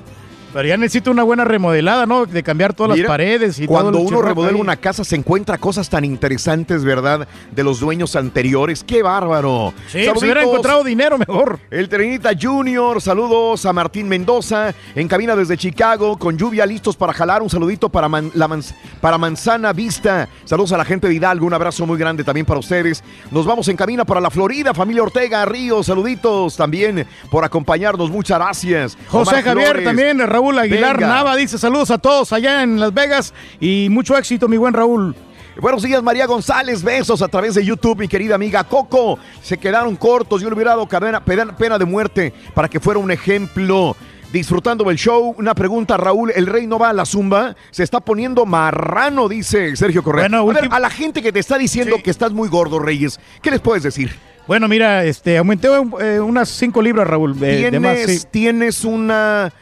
Pero 0.55 0.69
ya 0.69 0.77
necesita 0.77 1.11
una 1.11 1.23
buena 1.23 1.43
remodelada, 1.43 2.05
¿no? 2.05 2.25
De 2.25 2.41
cambiar 2.41 2.73
todas 2.73 2.93
Mira, 2.95 3.03
las 3.09 3.13
paredes 3.13 3.59
y 3.59 3.67
Cuando 3.67 3.91
todo 3.91 4.03
uno 4.03 4.21
remodela 4.21 4.55
ahí. 4.55 4.61
una 4.61 4.77
casa 4.77 5.03
se 5.03 5.17
encuentra 5.17 5.57
cosas 5.57 5.89
tan 5.89 6.05
interesantes, 6.05 6.85
¿verdad? 6.85 7.27
De 7.51 7.61
los 7.61 7.81
dueños 7.81 8.15
anteriores. 8.15 8.81
¡Qué 8.81 9.03
bárbaro! 9.03 9.73
Sí, 9.89 10.05
pues 10.07 10.23
hubiera 10.23 10.43
encontrado 10.43 10.85
dinero 10.85 11.17
mejor. 11.17 11.59
El 11.69 11.89
Trenita 11.89 12.29
Junior, 12.41 13.01
saludos 13.01 13.65
a 13.65 13.73
Martín 13.73 14.07
Mendoza, 14.07 14.73
en 14.95 15.09
cabina 15.09 15.35
desde 15.35 15.57
Chicago, 15.57 16.17
con 16.17 16.37
lluvia 16.37 16.65
listos 16.65 16.95
para 16.95 17.11
jalar. 17.11 17.41
Un 17.41 17.49
saludito 17.49 17.89
para, 17.89 18.07
Man- 18.07 18.31
la 18.33 18.47
Manz- 18.47 18.73
para 19.01 19.17
Manzana 19.17 19.73
Vista. 19.73 20.29
Saludos 20.45 20.71
a 20.71 20.77
la 20.77 20.85
gente 20.85 21.09
de 21.09 21.15
Hidalgo, 21.15 21.45
un 21.47 21.53
abrazo 21.53 21.85
muy 21.85 21.97
grande 21.99 22.23
también 22.23 22.45
para 22.45 22.61
ustedes. 22.61 23.03
Nos 23.29 23.45
vamos 23.45 23.67
en 23.67 23.75
cabina 23.75 24.05
para 24.05 24.21
la 24.21 24.29
Florida, 24.29 24.73
familia 24.73 25.03
Ortega, 25.03 25.43
Ríos, 25.43 25.87
saluditos 25.87 26.55
también 26.55 27.05
por 27.29 27.43
acompañarnos. 27.43 28.09
Muchas 28.09 28.39
gracias. 28.39 28.97
José 29.09 29.31
Omar 29.31 29.43
Javier 29.43 29.65
Flores. 29.67 29.83
también, 29.83 30.19
Raúl 30.25 30.44
Aguilar 30.53 30.97
Venga. 30.97 31.07
Nava 31.07 31.35
dice 31.35 31.57
saludos 31.57 31.91
a 31.91 31.97
todos 31.97 32.31
allá 32.33 32.63
en 32.63 32.79
Las 32.79 32.93
Vegas 32.93 33.33
y 33.59 33.87
mucho 33.89 34.17
éxito, 34.17 34.47
mi 34.47 34.57
buen 34.57 34.73
Raúl. 34.73 35.15
Buenos 35.61 35.83
días, 35.83 36.03
María 36.03 36.25
González. 36.25 36.83
Besos 36.83 37.21
a 37.21 37.27
través 37.29 37.55
de 37.55 37.63
YouTube, 37.63 37.97
mi 37.99 38.07
querida 38.07 38.35
amiga 38.35 38.63
Coco. 38.65 39.17
Se 39.41 39.57
quedaron 39.57 39.95
cortos. 39.95 40.41
Yo 40.41 40.49
le 40.49 40.55
hubiera 40.55 40.71
dado 40.71 40.85
cadena- 40.87 41.23
pena, 41.23 41.77
de 41.77 41.85
muerte 41.85 42.33
para 42.53 42.67
que 42.67 42.79
fuera 42.79 42.99
un 42.99 43.09
ejemplo. 43.11 43.95
Disfrutando 44.33 44.83
del 44.83 44.97
show, 44.97 45.33
una 45.37 45.55
pregunta, 45.55 45.95
Raúl. 45.95 46.31
El 46.35 46.47
rey 46.47 46.67
no 46.67 46.77
va 46.77 46.89
a 46.89 46.93
la 46.93 47.05
zumba. 47.05 47.55
Se 47.71 47.83
está 47.83 48.01
poniendo 48.01 48.45
marrano, 48.45 49.29
dice 49.29 49.77
Sergio 49.77 50.03
Correa. 50.03 50.23
Bueno, 50.27 50.39
a, 50.41 50.53
ver, 50.53 50.63
últim- 50.65 50.73
a 50.73 50.79
la 50.81 50.89
gente 50.89 51.21
que 51.21 51.31
te 51.31 51.39
está 51.39 51.57
diciendo 51.57 51.95
que 52.03 52.11
estás 52.11 52.33
muy 52.33 52.49
gordo, 52.49 52.79
Reyes, 52.79 53.17
¿qué 53.41 53.49
les 53.49 53.61
puedes 53.61 53.83
decir? 53.83 54.13
Bueno, 54.47 54.67
mira, 54.67 55.05
este, 55.05 55.37
aumenté 55.37 55.69
eh, 56.01 56.19
unas 56.19 56.49
5 56.49 56.81
libras, 56.81 57.07
Raúl. 57.07 57.35
eh, 57.41 57.69
de 57.71 57.79
más, 57.79 57.95
tienes 57.95 58.21
sí. 58.23 58.27
tienes 58.29 58.83
una, 58.83 59.53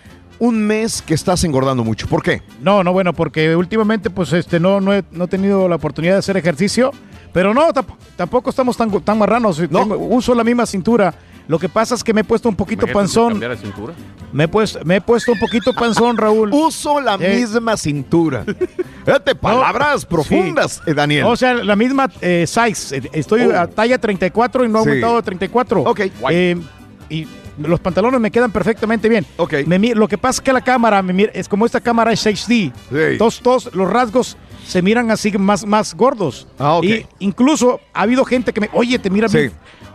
un 0.44 0.66
mes 0.66 1.02
que 1.02 1.14
estás 1.14 1.44
engordando 1.44 1.84
mucho. 1.84 2.08
¿Por 2.08 2.22
qué? 2.22 2.42
No, 2.62 2.84
no, 2.84 2.92
bueno, 2.92 3.14
porque 3.14 3.56
últimamente 3.56 4.10
pues 4.10 4.34
este 4.34 4.60
no, 4.60 4.82
no, 4.82 4.94
he, 4.94 5.04
no 5.12 5.26
he 5.26 5.28
tenido 5.28 5.68
la 5.70 5.76
oportunidad 5.76 6.14
de 6.14 6.20
hacer 6.20 6.36
ejercicio, 6.38 6.92
pero 7.32 7.54
no, 7.54 7.68
tamp- 7.74 7.96
tampoco 8.16 8.50
estamos 8.50 8.76
tan, 8.76 8.90
tan 9.02 9.18
marranos, 9.18 9.58
tengo- 9.58 9.98
uso 9.98 10.36
la 10.36 10.44
misma 10.44 10.66
cintura. 10.66 11.14
Lo 11.48 11.60
que 11.60 11.68
pasa 11.68 11.94
es 11.96 12.04
que 12.04 12.14
me 12.14 12.22
he 12.22 12.24
puesto 12.24 12.48
un 12.48 12.56
poquito 12.56 12.88
panzón. 12.88 13.32
cambiar 13.34 13.52
de 13.52 13.58
cintura? 13.58 13.94
Me 14.32 14.46
he, 14.46 14.48
puesto, 14.48 14.80
me 14.86 14.96
he 14.96 15.02
puesto 15.02 15.34
un 15.34 15.40
poquito 15.40 15.74
panzón, 15.74 16.16
Raúl. 16.18 16.50
Uso 16.54 17.02
la 17.02 17.16
Eh, 17.16 17.36
misma 17.36 17.76
cintura. 17.76 18.46
Fíjate, 19.06 19.36
palabras 19.36 20.06
profundas, 20.06 20.82
eh, 20.88 20.94
Daniel. 20.94 21.26
O 21.26 21.36
sea, 21.36 21.54
la 21.56 21.76
misma 21.76 22.10
eh, 22.22 22.46
size. 22.48 22.98
Eh, 22.98 23.10
Estoy 23.14 23.42
Oh. 23.42 23.60
a 23.60 23.68
talla 23.68 23.98
34 23.98 24.64
y 24.66 24.70
no 24.70 24.80
he 24.80 24.84
Sí. 24.84 24.90
aumentado 24.90 25.16
de 25.18 25.22
34. 25.24 25.82
Ok. 25.84 26.00
Eh, 26.30 26.58
y 27.10 27.28
los 27.58 27.80
pantalones 27.80 28.20
me 28.20 28.32
quedan 28.32 28.52
perfectamente 28.52 29.10
bien. 29.10 29.26
Me 29.66 29.80
mi- 29.80 29.94
lo 29.94 30.08
que 30.08 30.18
pasa 30.18 30.38
es 30.40 30.42
que 30.42 30.54
la 30.54 30.62
cámara, 30.62 31.02
me 31.02 31.14
mira- 31.14 31.32
es 31.34 31.48
como 31.48 31.66
esta 31.66 31.80
cámara 31.82 32.12
es 32.12 32.26
HD. 32.26 32.72
Todos, 33.18 33.40
todos 33.42 33.74
los 33.76 33.90
rasgos 33.90 34.38
se 34.66 34.82
miran 34.82 35.12
así 35.12 35.32
más, 35.38 35.66
más 35.66 35.94
gordos. 35.96 36.48
Ah, 36.58 36.76
ok. 36.76 36.84
Y 36.86 37.06
incluso 37.20 37.80
ha 37.94 38.02
habido 38.04 38.24
gente 38.26 38.54
que 38.54 38.62
me, 38.62 38.70
oye, 38.74 38.98
te 39.00 39.10
mira 39.10 39.28
Sí. 39.30 39.38
bien. 39.38 39.52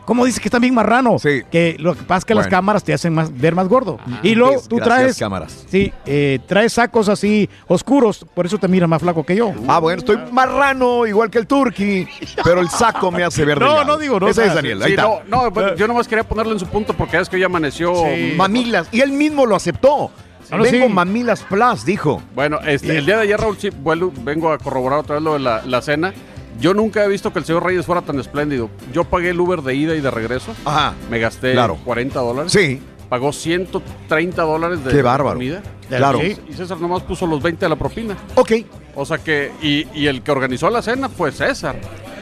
¿Cómo 0.08 0.24
dice 0.24 0.40
que 0.40 0.48
está 0.48 0.58
bien 0.58 0.72
marrano? 0.72 1.18
Que 1.20 1.76
lo 1.78 1.94
que 1.94 2.02
pasa 2.02 2.20
es 2.20 2.24
que 2.24 2.34
las 2.34 2.46
cámaras 2.46 2.82
te 2.82 2.94
hacen 2.94 3.12
más, 3.12 3.30
ver 3.38 3.54
más 3.54 3.68
gordo. 3.68 3.98
y 4.22 4.34
luego 4.34 4.62
tú 4.66 4.78
traes. 4.78 5.18
cámaras. 5.18 5.66
Sí, 5.68 5.92
eh, 6.06 6.38
traes 6.46 6.72
sacos 6.72 7.10
así 7.10 7.46
oscuros, 7.66 8.24
por 8.34 8.46
eso 8.46 8.56
te 8.56 8.68
mira 8.68 8.86
más 8.86 9.02
flaco 9.02 9.22
que 9.26 9.36
yo. 9.36 9.52
Ah, 9.66 9.78
bueno, 9.80 9.98
estoy 9.98 10.16
marrano 10.32 11.06
igual 11.06 11.28
que 11.28 11.36
el 11.36 11.46
turqui, 11.46 12.08
pero 12.42 12.62
el 12.62 12.70
saco 12.70 13.10
me 13.10 13.22
hace 13.22 13.44
ver 13.44 13.60
No, 13.60 13.66
delgado. 13.66 13.84
no 13.84 13.98
digo, 13.98 14.18
no, 14.18 14.28
Ese 14.28 14.40
o 14.40 14.44
es 14.46 14.54
Daniel, 14.54 14.78
Sí, 14.78 14.84
ahí 14.84 14.90
está. 14.92 15.02
no, 15.02 15.20
no, 15.28 15.50
bueno, 15.50 15.74
yo 15.76 15.86
nomás 15.86 16.08
quería 16.08 16.24
ponerlo 16.26 16.52
en 16.54 16.58
su 16.58 16.66
punto 16.66 16.94
porque 16.94 17.18
es 17.18 17.28
que 17.28 17.36
hoy 17.36 17.42
amaneció. 17.42 17.92
Mamilas, 18.34 18.88
y 18.90 19.02
él 19.02 19.12
mismo 19.12 19.44
lo 19.44 19.56
aceptó. 19.56 20.10
Ah, 20.50 20.56
no, 20.56 20.62
Vengo 20.62 20.86
sí. 20.86 20.92
Mamilas 20.94 21.42
Plus, 21.42 21.84
dijo. 21.84 22.22
Bueno, 22.34 22.58
este, 22.66 22.96
el 22.96 23.04
día 23.04 23.16
de 23.18 23.24
ayer, 23.24 23.38
Raúl, 23.38 23.58
sí, 23.58 23.68
vuelo- 23.68 24.10
vengo 24.22 24.50
a 24.50 24.56
corroborar 24.56 25.00
otra 25.00 25.16
vez 25.16 25.22
lo 25.22 25.34
de 25.34 25.40
la, 25.40 25.60
la 25.66 25.82
cena. 25.82 26.14
Yo 26.60 26.74
nunca 26.74 27.04
he 27.04 27.08
visto 27.08 27.32
que 27.32 27.38
el 27.38 27.44
señor 27.44 27.64
Reyes 27.64 27.86
fuera 27.86 28.02
tan 28.02 28.18
espléndido. 28.18 28.68
Yo 28.92 29.04
pagué 29.04 29.30
el 29.30 29.40
Uber 29.40 29.62
de 29.62 29.74
ida 29.74 29.94
y 29.94 30.00
de 30.00 30.10
regreso. 30.10 30.54
Ajá. 30.64 30.94
Me 31.10 31.18
gasté 31.18 31.52
Claro. 31.52 31.76
40 31.84 32.18
dólares. 32.20 32.52
Sí. 32.52 32.80
Pagó 33.08 33.32
130 33.32 34.42
dólares 34.42 34.84
de 34.84 34.90
Qué 34.90 35.02
bárbaro. 35.02 35.34
comida. 35.36 35.62
Claro. 35.88 36.20
Sí, 36.20 36.36
Y 36.48 36.52
César 36.52 36.78
nomás 36.78 37.02
puso 37.02 37.26
los 37.26 37.42
20 37.42 37.64
de 37.64 37.68
la 37.70 37.76
propina. 37.76 38.16
Ok. 38.34 38.52
O 38.94 39.06
sea 39.06 39.18
que, 39.18 39.52
y, 39.62 39.86
y 39.94 40.06
el 40.08 40.22
que 40.22 40.30
organizó 40.30 40.68
la 40.68 40.82
cena 40.82 41.08
fue 41.08 41.32
César. 41.32 41.76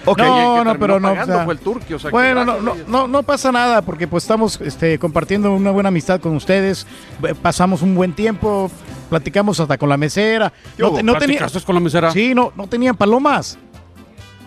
Ok. 0.04 0.18
Y 0.18 0.22
el 0.22 0.26
que 0.28 0.32
No, 0.34 0.64
no, 0.64 0.78
pero 0.78 1.00
no. 1.00 1.08
pagando 1.08 1.32
o 1.32 1.36
sea, 1.38 1.44
fue 1.44 1.54
el 1.54 1.60
turqui. 1.60 1.94
O 1.94 1.98
sea 1.98 2.10
que 2.10 2.16
bueno, 2.16 2.44
no, 2.44 2.60
no, 2.60 2.74
no, 2.86 3.08
no 3.08 3.22
pasa 3.24 3.50
nada 3.50 3.82
porque 3.82 4.06
pues 4.06 4.22
estamos 4.22 4.60
este, 4.60 4.98
compartiendo 5.00 5.52
una 5.52 5.72
buena 5.72 5.88
amistad 5.88 6.20
con 6.20 6.36
ustedes. 6.36 6.86
Pasamos 7.42 7.82
un 7.82 7.96
buen 7.96 8.12
tiempo, 8.12 8.70
platicamos 9.10 9.58
hasta 9.58 9.76
con 9.78 9.88
la 9.88 9.96
mesera. 9.96 10.52
¿Qué 10.76 10.84
hubo? 10.84 10.98
¿Platicaste 11.00 11.60
con 11.62 11.74
la 11.74 11.80
mesera? 11.80 12.12
Sí, 12.12 12.32
no, 12.34 12.52
no 12.54 12.68
tenían 12.68 12.94
palomas. 12.96 13.58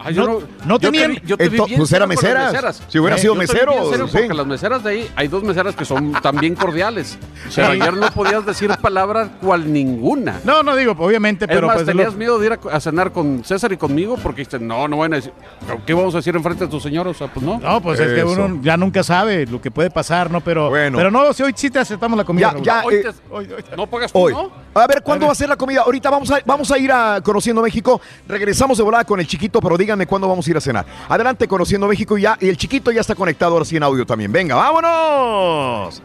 Ay, 0.02 0.14
yo 0.14 0.26
no, 0.26 0.34
no, 0.34 0.40
no 0.66 0.74
yo 0.76 0.80
te 0.80 0.86
tenían. 0.92 1.12
vi- 1.12 1.22
yo 1.26 1.38
te 1.38 1.50
vi 1.50 1.58
pues 1.76 1.92
era 1.92 2.08
meseras. 2.08 2.82
Si 2.88 3.00
hubiera 3.00 3.18
Eh, 3.18 3.20
sido 3.20 3.36
mesero, 3.36 3.74
sí. 3.94 4.00
Porque 4.14 4.34
las 4.34 4.46
meseras 4.48 4.84
de 4.84 4.90
ahí, 4.92 5.12
hay 5.16 5.28
dos 5.28 5.44
meseras 5.44 5.76
que 5.76 5.84
son 5.86 6.14
también 6.22 6.56
cordiales. 6.56 7.18
Pero 7.56 7.68
ayer 7.70 7.94
no 7.94 8.10
podías 8.12 8.46
decir 8.46 8.70
palabra 8.82 9.30
cual 9.42 9.72
ninguna. 9.72 10.40
No, 10.44 10.64
no 10.64 10.76
digo, 10.76 10.96
obviamente, 10.98 11.46
Es 11.46 11.52
pero 11.52 11.68
más, 11.68 11.76
pues, 11.78 11.86
tenías 11.88 12.14
lo- 12.14 12.20
miedo 12.20 12.40
de 12.40 12.46
ir 12.48 12.54
a, 12.54 12.76
a 12.76 12.80
cenar 12.80 13.12
con 13.12 13.44
César 13.44 13.72
y 13.74 13.78
conmigo 13.78 14.16
porque 14.22 14.42
dijiste, 14.42 14.60
no, 14.60 14.88
no 14.88 14.98
van 14.98 15.14
a 15.14 15.16
decir, 15.18 15.34
¿pero 15.68 15.82
¿qué 15.86 15.94
vamos 15.94 16.14
a 16.16 16.18
decir 16.18 16.36
enfrente 16.36 16.66
de 16.66 16.72
tu 16.72 16.80
señor? 16.80 17.08
O 17.08 17.14
sea, 17.14 17.28
pues 17.28 17.46
no. 17.46 17.60
No, 17.60 17.82
pues 17.82 18.00
es 18.00 18.14
que 18.14 18.24
uno 18.24 18.60
ya 18.62 18.78
nunca 18.78 19.04
sabe 19.04 19.46
lo 19.48 19.60
que 19.62 19.70
puede 19.72 19.90
pasar, 19.90 20.32
¿no? 20.32 20.40
Pero, 20.42 20.70
Bueno. 20.70 20.98
pero 20.98 21.12
no, 21.12 21.34
si 21.34 21.44
hoy 21.44 21.54
sí 21.56 21.70
te 21.70 21.80
aceptamos 21.80 22.18
la 22.18 22.24
comida. 22.24 22.54
Ya, 22.58 22.82
ya, 22.82 22.84
Hoy 22.86 22.96
eh, 22.96 23.64
te- 23.70 23.76
no 23.76 23.86
pagas 23.88 24.12
tú, 24.14 24.20
Hoy. 24.20 24.34
¿no? 24.34 24.50
A 24.74 24.88
ver, 24.88 25.02
¿cuándo 25.04 25.26
va 25.26 25.32
a 25.34 25.36
ser 25.36 25.50
la 25.50 25.56
comida? 25.58 25.82
Ahorita 25.82 26.10
vamos 26.10 26.32
a, 26.32 26.40
vamos 26.46 26.72
a 26.72 26.78
ir 26.78 26.92
a 26.92 27.20
Conociendo 27.22 27.62
México. 27.62 28.00
Regresamos 28.28 28.78
de 28.78 28.84
volada 28.84 29.04
con 29.04 29.20
el 29.20 29.28
chiquito, 29.28 29.60
pero 29.60 29.78
díganme 29.90 30.06
cuándo 30.06 30.28
vamos 30.28 30.46
a 30.46 30.52
ir 30.52 30.58
a 30.58 30.62
cenar. 30.62 30.86
Adelante, 31.08 31.48
Conociendo 31.48 31.88
México 31.88 32.16
ya. 32.16 32.38
Y 32.40 32.48
el 32.48 32.58
chiquito 32.58 32.92
ya 32.92 33.02
está 33.02 33.16
conectado 33.16 33.54
ahora 33.54 33.66
sí 33.66 33.76
en 33.76 33.82
audio 33.82 34.06
también. 34.06 34.32
Venga, 34.32 34.54
vámonos. 34.54 36.00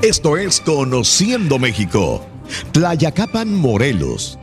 Esto 0.00 0.38
es 0.38 0.62
Conociendo 0.62 1.58
México. 1.58 2.26
Tlayacapan, 2.72 3.54
Morelos. 3.54 4.38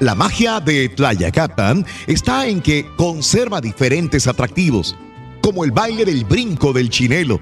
La 0.00 0.14
magia 0.14 0.60
de 0.60 0.90
Tlayacapan 0.90 1.86
está 2.06 2.46
en 2.46 2.60
que 2.60 2.86
conserva 2.98 3.58
diferentes 3.62 4.26
atractivos, 4.26 4.94
como 5.40 5.64
el 5.64 5.72
baile 5.72 6.04
del 6.04 6.26
brinco 6.26 6.74
del 6.74 6.90
chinelo, 6.90 7.40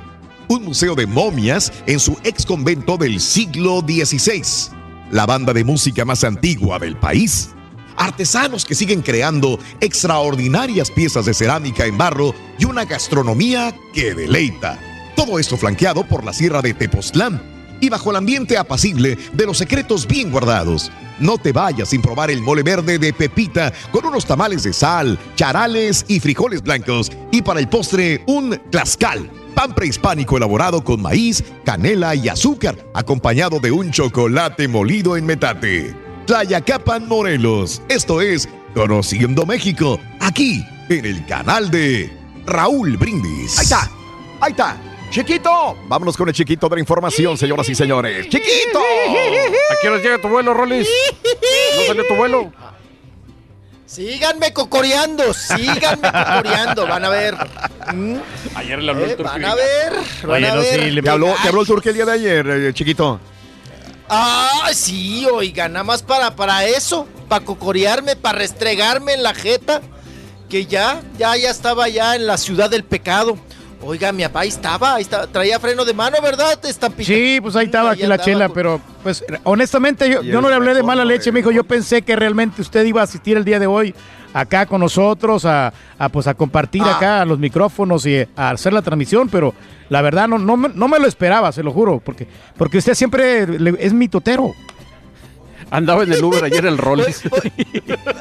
un 0.48 0.64
museo 0.64 0.94
de 0.94 1.08
momias 1.08 1.72
en 1.86 1.98
su 1.98 2.16
ex 2.22 2.46
convento 2.46 2.96
del 2.96 3.18
siglo 3.18 3.80
XVI, 3.80 4.72
la 5.10 5.26
banda 5.26 5.52
de 5.52 5.64
música 5.64 6.04
más 6.04 6.22
antigua 6.22 6.78
del 6.78 6.96
país, 6.96 7.50
artesanos 7.96 8.64
que 8.64 8.74
siguen 8.74 9.02
creando 9.02 9.58
extraordinarias 9.80 10.90
piezas 10.90 11.26
de 11.26 11.34
cerámica 11.34 11.86
en 11.86 11.98
barro 11.98 12.34
y 12.58 12.64
una 12.64 12.84
gastronomía 12.84 13.74
que 13.92 14.14
deleita. 14.14 14.78
Todo 15.16 15.38
esto 15.38 15.56
flanqueado 15.56 16.06
por 16.06 16.24
la 16.24 16.32
sierra 16.32 16.62
de 16.62 16.74
Tepoztlán 16.74 17.42
y 17.80 17.88
bajo 17.88 18.10
el 18.10 18.16
ambiente 18.16 18.56
apacible 18.56 19.18
de 19.32 19.46
los 19.46 19.58
secretos 19.58 20.06
bien 20.06 20.30
guardados. 20.30 20.90
No 21.18 21.38
te 21.38 21.52
vayas 21.52 21.88
sin 21.88 22.02
probar 22.02 22.30
el 22.30 22.42
mole 22.42 22.62
verde 22.62 22.98
de 22.98 23.12
Pepita 23.12 23.72
con 23.90 24.04
unos 24.04 24.26
tamales 24.26 24.62
de 24.62 24.72
sal, 24.72 25.18
charales 25.34 26.04
y 26.08 26.20
frijoles 26.20 26.62
blancos 26.62 27.10
y 27.32 27.42
para 27.42 27.60
el 27.60 27.68
postre 27.68 28.22
un 28.26 28.60
tlaxcal. 28.70 29.30
Pan 29.54 29.74
prehispánico 29.74 30.36
elaborado 30.36 30.84
con 30.84 31.00
maíz, 31.00 31.42
canela 31.64 32.14
y 32.14 32.28
azúcar, 32.28 32.76
acompañado 32.92 33.58
de 33.58 33.72
un 33.72 33.90
chocolate 33.90 34.68
molido 34.68 35.16
en 35.16 35.24
metate. 35.24 36.05
Tlayacapan, 36.26 37.06
Morelos. 37.06 37.80
Esto 37.88 38.20
es 38.20 38.48
Conociendo 38.74 39.46
México, 39.46 39.98
aquí 40.20 40.62
en 40.88 41.06
el 41.06 41.24
canal 41.26 41.70
de 41.70 42.10
Raúl 42.46 42.96
Brindis. 42.96 43.56
Ahí 43.58 43.64
está, 43.64 43.90
ahí 44.40 44.50
está. 44.50 44.76
Chiquito, 45.08 45.76
vámonos 45.86 46.16
con 46.16 46.28
el 46.28 46.34
chiquito 46.34 46.68
de 46.68 46.76
la 46.76 46.80
información, 46.80 47.38
señoras 47.38 47.68
y 47.68 47.74
señores. 47.74 48.28
Chiquito. 48.28 48.78
¿A 48.80 49.74
qué 49.80 49.88
hora 49.88 50.02
llega 50.02 50.20
tu 50.20 50.28
vuelo, 50.28 50.52
Rolis? 50.52 50.86
¿No 51.78 51.82
salió 51.86 52.06
tu 52.06 52.14
vuelo? 52.16 52.52
Síganme 53.86 54.52
cocoreando, 54.52 55.32
síganme 55.32 56.10
cocoreando, 56.10 56.86
van 56.88 57.04
a 57.04 57.08
ver. 57.08 57.34
¿Mm? 57.94 58.16
Ayer 58.56 58.82
le 58.82 58.90
habló 58.90 59.04
el 59.04 59.10
Eh, 59.12 59.14
turco. 59.14 59.30
van 59.32 59.44
a 59.44 59.54
ver, 59.54 59.92
van 60.26 60.44
a 60.44 60.54
ver. 60.56 61.02
¿Te 61.02 61.08
habló, 61.10 61.34
te 61.40 61.48
habló 61.48 61.60
el 61.60 61.66
turque 61.68 61.88
el 61.90 61.94
día 61.94 62.04
de 62.04 62.12
ayer, 62.12 62.46
eh, 62.50 62.72
chiquito? 62.74 63.20
Ah, 64.08 64.70
sí, 64.72 65.26
oiga, 65.32 65.68
nada 65.68 65.84
más 65.84 66.02
para, 66.02 66.34
para 66.36 66.64
eso, 66.64 67.06
para 67.28 67.44
cocorearme, 67.44 68.14
para 68.16 68.38
restregarme 68.38 69.14
en 69.14 69.22
la 69.22 69.34
jeta, 69.34 69.80
que 70.48 70.66
ya, 70.66 71.02
ya, 71.18 71.36
ya 71.36 71.50
estaba 71.50 71.88
ya 71.88 72.14
en 72.14 72.26
la 72.26 72.36
ciudad 72.38 72.70
del 72.70 72.84
pecado. 72.84 73.36
Oiga, 73.82 74.10
mi 74.12 74.22
papá 74.24 74.40
ahí 74.40 74.48
estaba, 74.48 74.94
ahí 74.94 75.02
estaba, 75.02 75.26
traía 75.26 75.60
freno 75.60 75.84
de 75.84 75.92
mano, 75.92 76.16
¿verdad? 76.22 76.58
Estampita? 76.64 77.06
Sí, 77.06 77.38
pues 77.42 77.54
ahí 77.56 77.66
estaba 77.66 77.90
aquí 77.90 78.04
la 78.06 78.18
chela, 78.18 78.46
con- 78.46 78.54
pero 78.54 78.80
pues 79.02 79.24
honestamente 79.44 80.08
yo, 80.08 80.22
yo 80.22 80.40
no 80.40 80.48
le 80.48 80.54
hablé 80.54 80.72
de 80.74 80.82
mala 80.82 81.04
leche, 81.04 81.30
me 81.30 81.40
dijo, 81.40 81.50
yo 81.50 81.62
pensé 81.64 82.02
que 82.02 82.16
realmente 82.16 82.62
usted 82.62 82.84
iba 82.86 83.00
a 83.00 83.04
asistir 83.04 83.36
el 83.36 83.44
día 83.44 83.58
de 83.58 83.66
hoy 83.66 83.94
acá 84.40 84.66
con 84.66 84.80
nosotros 84.80 85.44
a, 85.44 85.72
a, 85.98 86.08
pues 86.08 86.26
a 86.26 86.34
compartir 86.34 86.82
Ah. 86.84 86.96
acá 86.96 87.24
los 87.24 87.38
micrófonos 87.38 88.04
y 88.06 88.26
a 88.36 88.50
hacer 88.50 88.72
la 88.72 88.82
transmisión, 88.82 89.28
pero 89.28 89.54
la 89.88 90.02
verdad 90.02 90.28
no, 90.28 90.38
no, 90.38 90.56
me- 90.56 90.68
no 90.68 90.88
me 90.88 90.98
lo 90.98 91.06
esperaba, 91.06 91.52
se 91.52 91.62
lo 91.62 91.72
juro, 91.72 92.00
porque, 92.04 92.26
porque 92.56 92.78
usted 92.78 92.94
siempre 92.94 93.46
le- 93.46 93.76
es 93.78 93.92
mi 93.92 94.08
totero. 94.08 94.52
Andaba 95.68 96.04
en 96.04 96.12
el 96.12 96.22
Uber 96.22 96.44
ayer 96.44 96.64
el 96.64 96.78
Rolis. 96.78 97.22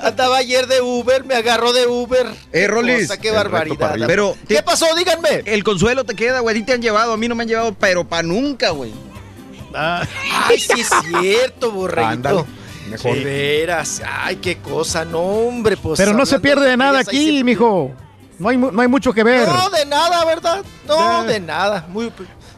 Andaba 0.04 0.38
ayer 0.38 0.66
de 0.66 0.82
Uber, 0.82 1.24
me 1.26 1.36
agarró 1.36 1.74
de 1.74 1.86
Uber. 1.86 2.26
Eh. 2.52 2.68
Cosa, 3.02 3.20
qué 3.20 3.30
barbaridad. 3.32 3.96
Pero, 4.08 4.36
¿Qué 4.48 4.64
pasó? 4.64 4.88
Díganme. 4.96 5.44
El 5.46 5.64
consuelo 5.64 6.06
te 6.06 6.16
queda, 6.16 6.40
güey. 6.40 6.56
A 6.56 6.60
ti 6.60 6.66
te 6.66 6.74
han 6.74 6.82
llevado, 6.82 7.14
a 7.14 7.18
mí 7.18 7.28
no 7.28 7.36
me 7.36 7.44
han 7.44 7.50
llevado, 7.50 7.74
pero 7.76 8.04
pa' 8.04 8.24
nunca, 8.24 8.72
güey. 8.72 8.92
Ay, 9.76 10.58
sí 10.60 10.80
es 10.82 10.90
cierto, 11.20 11.72
borreguito. 11.72 12.10
Ándale, 12.14 12.46
mejor. 12.90 13.16
De 13.16 13.24
veras, 13.24 14.02
ay, 14.06 14.38
qué 14.38 14.58
cosa, 14.58 15.06
no, 15.06 15.20
hombre, 15.20 15.78
pues. 15.78 15.98
pero 16.00 16.14
no 16.14 16.26
se 16.26 16.40
pierde 16.40 16.68
de 16.70 16.78
nada 16.78 17.00
aquí, 17.00 17.38
se- 17.38 17.44
mijo. 17.44 17.92
No 18.38 18.50
hay, 18.50 18.58
no 18.58 18.82
hay 18.82 18.88
mucho 18.90 19.14
que 19.14 19.24
ver. 19.24 19.48
No, 19.48 19.70
de 19.70 19.86
nada, 19.86 20.26
¿verdad? 20.26 20.62
No, 20.86 21.24
de 21.24 21.40
nada. 21.40 21.86
Muy, 21.88 22.12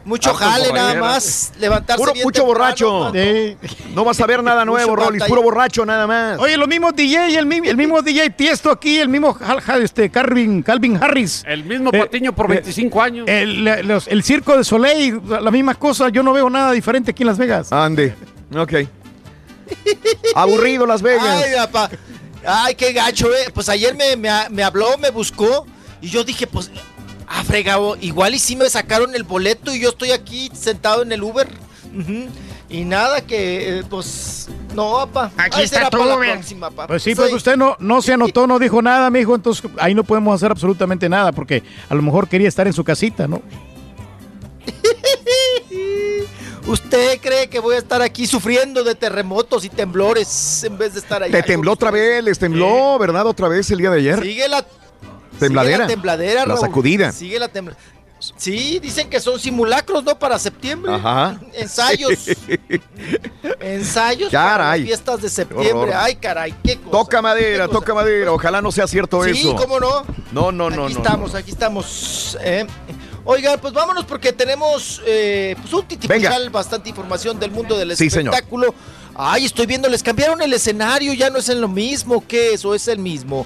mucho 0.05 0.33
jale 0.33 0.73
nada 0.73 0.95
más. 0.95 1.51
Levantarse 1.59 1.99
Puro, 2.01 2.13
bien 2.13 2.23
mucho 2.25 2.43
temprano, 2.45 2.75
borracho. 2.75 3.13
No 3.93 4.03
vas 4.03 4.19
a 4.19 4.25
ver 4.25 4.41
nada 4.41 4.65
nuevo, 4.65 4.95
Rolis. 4.95 5.19
batalla. 5.19 5.27
Puro 5.29 5.43
borracho 5.43 5.85
nada 5.85 6.07
más. 6.07 6.39
Oye, 6.39 6.57
los 6.57 6.67
mismos 6.67 6.95
DJ, 6.95 7.37
el, 7.37 7.45
mi- 7.45 7.67
el 7.67 7.77
mismo 7.77 8.01
DJ 8.01 8.31
Tiesto 8.31 8.71
aquí, 8.71 8.97
el 8.97 9.07
mismo 9.09 9.37
este, 9.79 10.09
Calvin, 10.09 10.63
Calvin 10.63 10.97
Harris. 10.99 11.43
El 11.45 11.63
mismo 11.63 11.91
Eh, 11.93 11.99
Patiño 11.99 12.33
por 12.33 12.47
eh, 12.47 12.55
25 12.55 12.99
años. 13.01 13.27
El, 13.27 13.63
los- 13.87 14.07
el 14.07 14.23
circo 14.23 14.57
de 14.57 14.63
Soleil, 14.63 15.21
la, 15.27 15.41
la 15.41 15.51
misma 15.51 15.75
cosa, 15.75 16.09
yo 16.09 16.23
no 16.23 16.33
veo 16.33 16.49
nada 16.49 16.71
diferente 16.71 17.11
aquí 17.11 17.21
en 17.21 17.27
Las 17.27 17.37
Vegas. 17.37 17.71
Ande. 17.71 18.15
Ok. 18.55 18.73
Aburrido 20.35 20.85
Las 20.85 21.01
Vegas. 21.01 21.25
Ay, 21.43 21.51
papá. 21.55 21.89
Ay, 22.45 22.75
qué 22.75 22.93
gacho, 22.93 23.33
eh. 23.33 23.49
Pues 23.53 23.69
ayer 23.69 23.95
me, 23.95 24.15
me, 24.15 24.29
me 24.49 24.63
habló, 24.63 24.97
me 24.97 25.09
buscó. 25.09 25.65
Y 26.01 26.09
yo 26.09 26.23
dije, 26.23 26.47
pues, 26.47 26.71
ah, 27.27 27.43
fregado, 27.43 27.97
igual 27.99 28.35
y 28.35 28.39
sí 28.39 28.55
me 28.55 28.69
sacaron 28.69 29.15
el 29.15 29.23
boleto 29.23 29.73
y 29.73 29.79
yo 29.79 29.89
estoy 29.89 30.11
aquí 30.11 30.49
sentado 30.53 31.01
en 31.01 31.11
el 31.11 31.23
Uber. 31.23 31.47
Y 32.69 32.83
nada, 32.83 33.21
que, 33.21 33.79
eh, 33.79 33.83
pues, 33.89 34.49
no, 34.75 34.91
papá. 35.11 35.31
Aquí 35.37 35.59
Ahí 35.59 35.65
está 35.65 35.89
para 35.89 36.05
la 36.05 36.17
próxima, 36.17 36.69
papá. 36.69 36.87
Pues 36.87 37.01
sí, 37.01 37.15
Soy- 37.15 37.23
pues 37.29 37.33
usted 37.33 37.55
no, 37.57 37.75
no 37.79 38.01
se 38.01 38.13
anotó, 38.13 38.45
no 38.45 38.59
dijo 38.59 38.81
nada, 38.81 39.09
mijo, 39.09 39.33
entonces 39.35 39.69
ahí 39.79 39.95
no 39.95 40.03
podemos 40.03 40.35
hacer 40.35 40.51
absolutamente 40.51 41.07
nada, 41.09 41.31
porque 41.31 41.63
a 41.89 41.95
lo 41.95 42.01
mejor 42.01 42.27
quería 42.27 42.47
estar 42.49 42.67
en 42.67 42.73
su 42.73 42.83
casita, 42.83 43.27
¿no? 43.27 43.41
¿Usted 46.67 47.19
cree 47.21 47.47
que 47.47 47.59
voy 47.59 47.75
a 47.75 47.77
estar 47.77 48.01
aquí 48.01 48.27
sufriendo 48.27 48.83
de 48.83 48.93
terremotos 48.95 49.63
y 49.63 49.69
temblores 49.69 50.63
en 50.63 50.77
vez 50.77 50.93
de 50.93 50.99
estar 50.99 51.23
allá? 51.23 51.31
Te 51.31 51.43
tembló 51.43 51.71
otra 51.73 51.91
vez, 51.91 52.23
les 52.23 52.37
tembló, 52.37 52.97
¿verdad? 52.99 53.25
Otra 53.25 53.47
vez 53.47 53.71
el 53.71 53.77
día 53.77 53.89
de 53.89 53.99
ayer. 53.99 54.21
Sigue 54.21 54.47
la 54.49 54.65
Tembladera. 55.39 55.77
Sigue 55.77 55.83
la 55.83 55.87
tembladera, 55.87 56.45
La 56.45 56.57
sacudida. 56.57 57.11
Sigue 57.11 57.39
la 57.39 57.47
tembladera. 57.47 57.83
Sí, 58.35 58.79
dicen 58.79 59.09
que 59.11 59.19
son 59.19 59.39
simulacros, 59.39 60.03
¿no? 60.03 60.17
Para 60.17 60.39
septiembre. 60.39 60.91
Ajá. 60.91 61.39
Ensayos. 61.53 62.27
Ensayos 63.59 64.31
para 64.31 64.49
Caray. 64.49 64.79
las 64.81 64.87
fiestas 64.87 65.21
de 65.21 65.29
septiembre. 65.29 65.93
Ay, 65.93 66.15
caray, 66.15 66.53
qué 66.63 66.77
cosa. 66.77 66.89
Toca 66.91 67.21
madera, 67.21 67.67
toca 67.67 67.93
madera. 67.93 68.31
Ojalá 68.31 68.59
no 68.61 68.71
sea 68.71 68.87
cierto 68.87 69.23
Sí, 69.23 69.31
eso. 69.31 69.55
cómo 69.55 69.79
no. 69.79 70.03
No, 70.31 70.51
no, 70.51 70.69
no, 70.71 70.85
aquí 70.85 70.93
no. 70.95 70.99
estamos, 70.99 71.35
aquí 71.35 71.51
estamos. 71.51 72.37
eh. 72.41 72.65
Oigan, 73.29 73.59
pues 73.59 73.73
vámonos 73.73 74.05
porque 74.05 74.31
tenemos 74.31 75.01
eh, 75.05 75.53
pues 75.61 75.73
un 75.73 75.85
titipuchal, 75.85 76.49
bastante 76.49 76.87
información 76.89 77.37
del 77.37 77.51
mundo 77.51 77.77
del 77.77 77.95
Sí, 77.97 78.09
señor. 78.09 78.33
espectáculo. 78.33 78.73
Ay, 79.15 79.43
estoy 79.45 79.65
viendo, 79.65 79.89
les 79.89 80.01
cambiaron 80.01 80.41
el 80.41 80.53
escenario, 80.53 81.13
ya 81.13 81.29
no 81.29 81.39
es 81.39 81.49
en 81.49 81.59
lo 81.59 81.67
mismo, 81.67 82.23
¿qué 82.25 82.53
es? 82.53 82.63
¿O 82.63 82.73
es 82.73 82.87
el 82.87 82.99
mismo? 82.99 83.45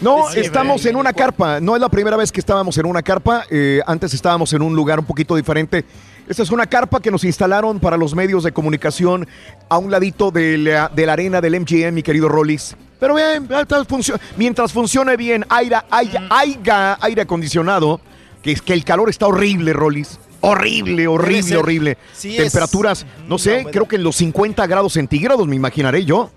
No, 0.00 0.30
estamos 0.30 0.84
en 0.86 0.96
una 0.96 1.12
carpa. 1.12 1.60
No 1.60 1.76
es 1.76 1.80
la 1.80 1.88
primera 1.88 2.16
vez 2.16 2.32
que 2.32 2.40
estábamos 2.40 2.76
en 2.78 2.86
una 2.86 3.02
carpa. 3.02 3.44
eh, 3.50 3.80
antes 3.86 4.14
estábamos 4.14 4.52
en 4.52 4.62
un 4.62 4.74
lugar 4.74 4.98
un 4.98 5.04
poquito 5.04 5.36
diferente. 5.36 5.84
Esta 6.26 6.42
es 6.42 6.50
una 6.50 6.66
carpa 6.66 7.00
que 7.00 7.10
nos 7.12 7.22
instalaron 7.22 7.78
para 7.78 7.96
los 7.96 8.14
medios 8.14 8.42
de 8.42 8.50
comunicación 8.52 9.28
a 9.68 9.78
un 9.78 9.90
ladito 9.92 10.30
de 10.30 10.56
la, 10.58 10.88
de 10.88 11.06
la 11.06 11.12
arena 11.12 11.40
del 11.40 11.60
MGM, 11.60 11.92
mi 11.92 12.02
querido 12.02 12.28
Rollis. 12.28 12.74
Pero 12.98 13.14
bien, 13.14 13.46
mientras 13.48 13.86
funcio- 13.86 14.18
mientras 14.36 14.72
funcione 14.72 15.16
bien, 15.16 15.44
aire, 15.50 15.76
aire, 15.90 16.18
aire, 16.30 16.72
aire 17.00 17.22
acondicionado, 17.22 18.00
que 18.42 18.52
es 18.52 18.62
que 18.62 18.72
el 18.72 18.84
calor 18.84 19.10
está 19.10 19.26
horrible, 19.26 19.72
Rollis. 19.72 20.18
Horrible, 20.42 21.06
horrible, 21.06 21.56
horrible. 21.56 21.98
Sí, 22.14 22.36
es- 22.36 22.44
Temperaturas, 22.44 23.04
no 23.28 23.38
sé, 23.38 23.66
creo 23.70 23.86
que 23.86 23.96
en 23.96 24.04
los 24.04 24.16
50 24.16 24.66
grados 24.66 24.94
centígrados, 24.94 25.46
me 25.46 25.56
imaginaré 25.56 26.04
yo. 26.04 26.30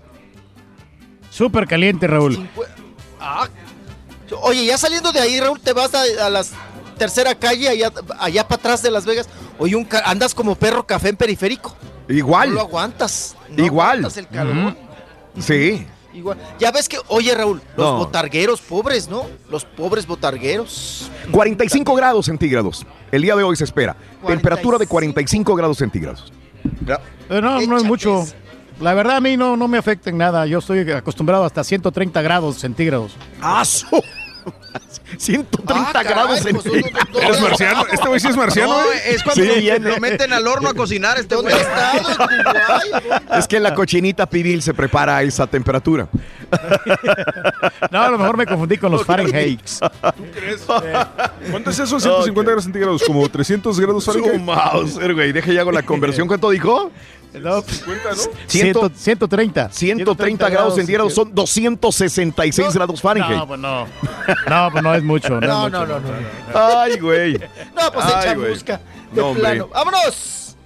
Súper 1.30 1.66
caliente, 1.66 2.06
Raúl. 2.06 2.48
Ah, 3.20 3.48
oye, 4.42 4.66
ya 4.66 4.78
saliendo 4.78 5.10
de 5.12 5.20
ahí, 5.20 5.40
Raúl, 5.40 5.60
te 5.60 5.72
vas 5.72 5.92
a, 5.94 6.02
a 6.26 6.30
la 6.30 6.44
tercera 6.98 7.34
calle, 7.34 7.68
allá, 7.68 7.90
allá 8.18 8.46
para 8.46 8.60
atrás 8.60 8.82
de 8.82 8.90
Las 8.90 9.04
Vegas. 9.06 9.28
Oye, 9.58 9.74
un 9.74 9.84
ca- 9.84 10.02
andas 10.04 10.34
como 10.34 10.54
perro 10.54 10.86
café 10.86 11.08
en 11.08 11.16
periférico. 11.16 11.74
Igual. 12.08 12.50
No 12.50 12.54
lo 12.56 12.60
aguantas. 12.60 13.34
no 13.48 13.64
Igual. 13.64 13.98
aguantas 13.98 14.16
el 14.18 14.28
calor. 14.28 14.76
Sí. 15.40 15.86
Igual. 16.14 16.38
Ya 16.60 16.70
ves 16.70 16.88
que, 16.88 16.98
oye, 17.08 17.34
Raúl, 17.34 17.60
los 17.76 17.86
No. 17.92 17.96
botargueros 17.98 18.60
pobres, 18.60 19.08
¿no? 19.08 19.26
Los 19.50 19.64
pobres 19.64 20.06
botargueros. 20.06 21.10
45 21.32 21.94
grados 21.94 22.26
centígrados. 22.26 22.86
El 23.10 23.22
día 23.22 23.34
de 23.34 23.42
hoy 23.42 23.56
se 23.56 23.64
espera. 23.64 23.96
Temperatura 24.26 24.78
de 24.78 24.86
45 24.86 25.54
grados 25.56 25.78
centígrados. 25.78 26.32
Eh, 27.28 27.40
no, 27.42 27.60
no 27.60 27.76
es 27.76 27.82
mucho. 27.84 28.24
La 28.80 28.94
verdad 28.94 29.16
a 29.16 29.20
mí 29.20 29.36
no, 29.36 29.56
no 29.56 29.68
me 29.68 29.78
afecta 29.78 30.10
en 30.10 30.18
nada. 30.18 30.46
Yo 30.46 30.58
estoy 30.58 30.88
acostumbrado 30.90 31.44
hasta 31.44 31.62
130 31.64 32.22
grados 32.22 32.56
centígrados. 32.58 33.16
¡Aso! 33.40 33.86
130 35.18 35.72
Ah, 35.98 36.02
grados 36.02 36.40
caray, 36.40 36.52
pues, 36.52 36.64
centígrados. 36.64 37.08
¿dónde- 37.12 37.26
¿Eres 37.28 37.40
marciano? 37.40 37.84
Este 37.92 38.08
güey 38.08 38.20
sí 38.20 38.28
es 38.28 38.36
marciano, 38.36 38.72
No, 38.74 38.80
¿eh? 38.92 39.02
es 39.10 39.22
cuando 39.22 39.42
Sí, 39.42 39.48
lo- 39.48 39.54
viene. 39.56 39.88
lo 39.90 39.98
meten 39.98 40.32
al 40.32 40.46
horno 40.46 40.68
a 40.70 40.74
cocinar 40.74 41.18
este 41.18 41.34
¿Dónde 41.36 41.52
güey. 41.52 41.64
Es 43.38 43.46
que 43.48 43.60
la 43.60 43.74
cochinita 43.74 44.26
pibil 44.26 44.62
se 44.62 44.74
prepara 44.74 45.18
a 45.18 45.22
esa 45.22 45.46
temperatura. 45.46 46.08
No, 47.90 48.02
a 48.02 48.08
lo 48.10 48.18
mejor 48.18 48.36
me 48.36 48.46
confundí 48.46 48.76
con 48.76 48.90
los 48.92 49.04
Fahrenheit. 49.04 49.60
¿Cuánto 51.50 51.70
es 51.70 51.78
eso? 51.78 52.00
150 52.00 52.42
grados 52.50 52.64
centígrados, 52.64 53.02
como 53.06 53.28
300 53.28 53.78
grados 53.80 54.04
Su 54.04 54.12
Fahrenheit. 54.12 54.40
Mauser, 54.42 55.14
güey. 55.14 55.32
Deje 55.32 55.54
ya 55.54 55.60
hago 55.60 55.72
la 55.72 55.82
conversión. 55.82 56.26
¿Cuánto 56.28 56.50
dijo? 56.50 56.90
No, 57.40 57.62
50, 57.62 58.10
¿no? 58.10 58.22
Ciento- 58.46 58.90
130. 58.94 59.70
130 59.70 60.48
grados 60.48 60.74
centígrados 60.76 61.12
son 61.14 61.34
266 61.34 62.74
grados 62.74 63.00
Fahrenheit. 63.00 63.36
No, 63.38 63.46
pues 63.48 63.60
no. 63.60 63.86
No, 64.48 64.68
pues 64.70 64.82
no 64.84 64.94
es 64.94 65.02
mucho. 65.02 65.40
No, 65.40 65.40
No, 65.40 65.66
es 65.66 65.72
no, 65.72 65.80
mucho. 65.80 66.00
no, 66.00 66.00
no. 66.00 66.78
Ay, 66.78 66.98
güey. 66.98 67.32
No, 67.74 67.92
pues 67.92 68.06
echa 68.06 68.34
busca. 68.34 68.80
De 69.12 69.20
No, 69.20 69.32
plano. 69.34 69.68
¡Vámonos! 69.68 70.56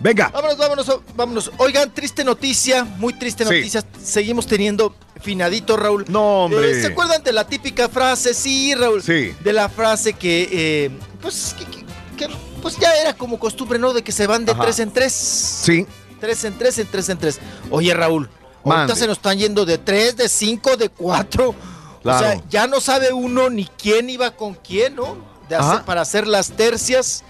Venga. 0.00 0.28
Vámonos, 0.32 0.56
vámonos, 0.56 1.00
vámonos. 1.16 1.50
Oigan, 1.58 1.90
triste 1.92 2.22
noticia, 2.22 2.84
muy 2.84 3.12
triste 3.14 3.44
Sí. 3.44 3.50
noticia. 3.50 3.82
Seguimos 4.02 4.46
teniendo 4.46 4.94
finadito, 5.20 5.76
Raúl. 5.76 6.04
No, 6.08 6.44
hombre. 6.44 6.70
Eh, 6.70 6.80
¿Se 6.82 6.86
acuerdan 6.88 7.22
de 7.24 7.32
la 7.32 7.44
típica 7.46 7.88
frase? 7.88 8.32
Sí, 8.34 8.74
Raúl. 8.76 9.02
Sí. 9.02 9.34
De 9.42 9.52
la 9.52 9.68
frase 9.68 10.12
que, 10.12 10.48
eh, 10.52 10.90
pues, 11.20 11.54
que, 11.58 11.64
que- 11.64 11.84
que, 12.16 12.32
pues 12.62 12.76
ya 12.78 12.92
era 12.94 13.14
como 13.14 13.38
costumbre, 13.40 13.78
¿no? 13.78 13.92
De 13.92 14.02
que 14.02 14.12
se 14.12 14.26
van 14.28 14.44
de 14.44 14.52
Ajá. 14.52 14.62
tres 14.62 14.78
en 14.78 14.92
tres. 14.92 15.12
Sí. 15.12 15.84
Tres 16.20 16.44
en 16.44 16.58
tres, 16.58 16.78
en 16.78 16.86
tres 16.86 17.08
en 17.08 17.18
tres. 17.18 17.38
Oye, 17.70 17.94
Raúl, 17.94 18.28
ahorita 18.64 18.68
Mande. 18.68 18.96
se 18.96 19.06
nos 19.06 19.16
están 19.18 19.38
yendo 19.38 19.64
de 19.64 19.78
tres, 19.78 20.16
de 20.16 20.28
cinco, 20.28 20.76
de 20.76 20.88
cuatro. 20.88 21.54
Claro. 22.02 22.18
O 22.26 22.30
sea, 22.30 22.42
ya 22.48 22.66
no 22.66 22.80
sabe 22.80 23.12
uno 23.12 23.50
ni 23.50 23.64
quién 23.66 24.08
iba 24.10 24.30
con 24.32 24.54
quién, 24.54 24.96
¿no? 24.96 25.16
De 25.48 25.56
hacer- 25.56 25.82
para 25.84 26.00
hacer 26.02 26.26
las 26.26 26.50
tercias. 26.52 27.24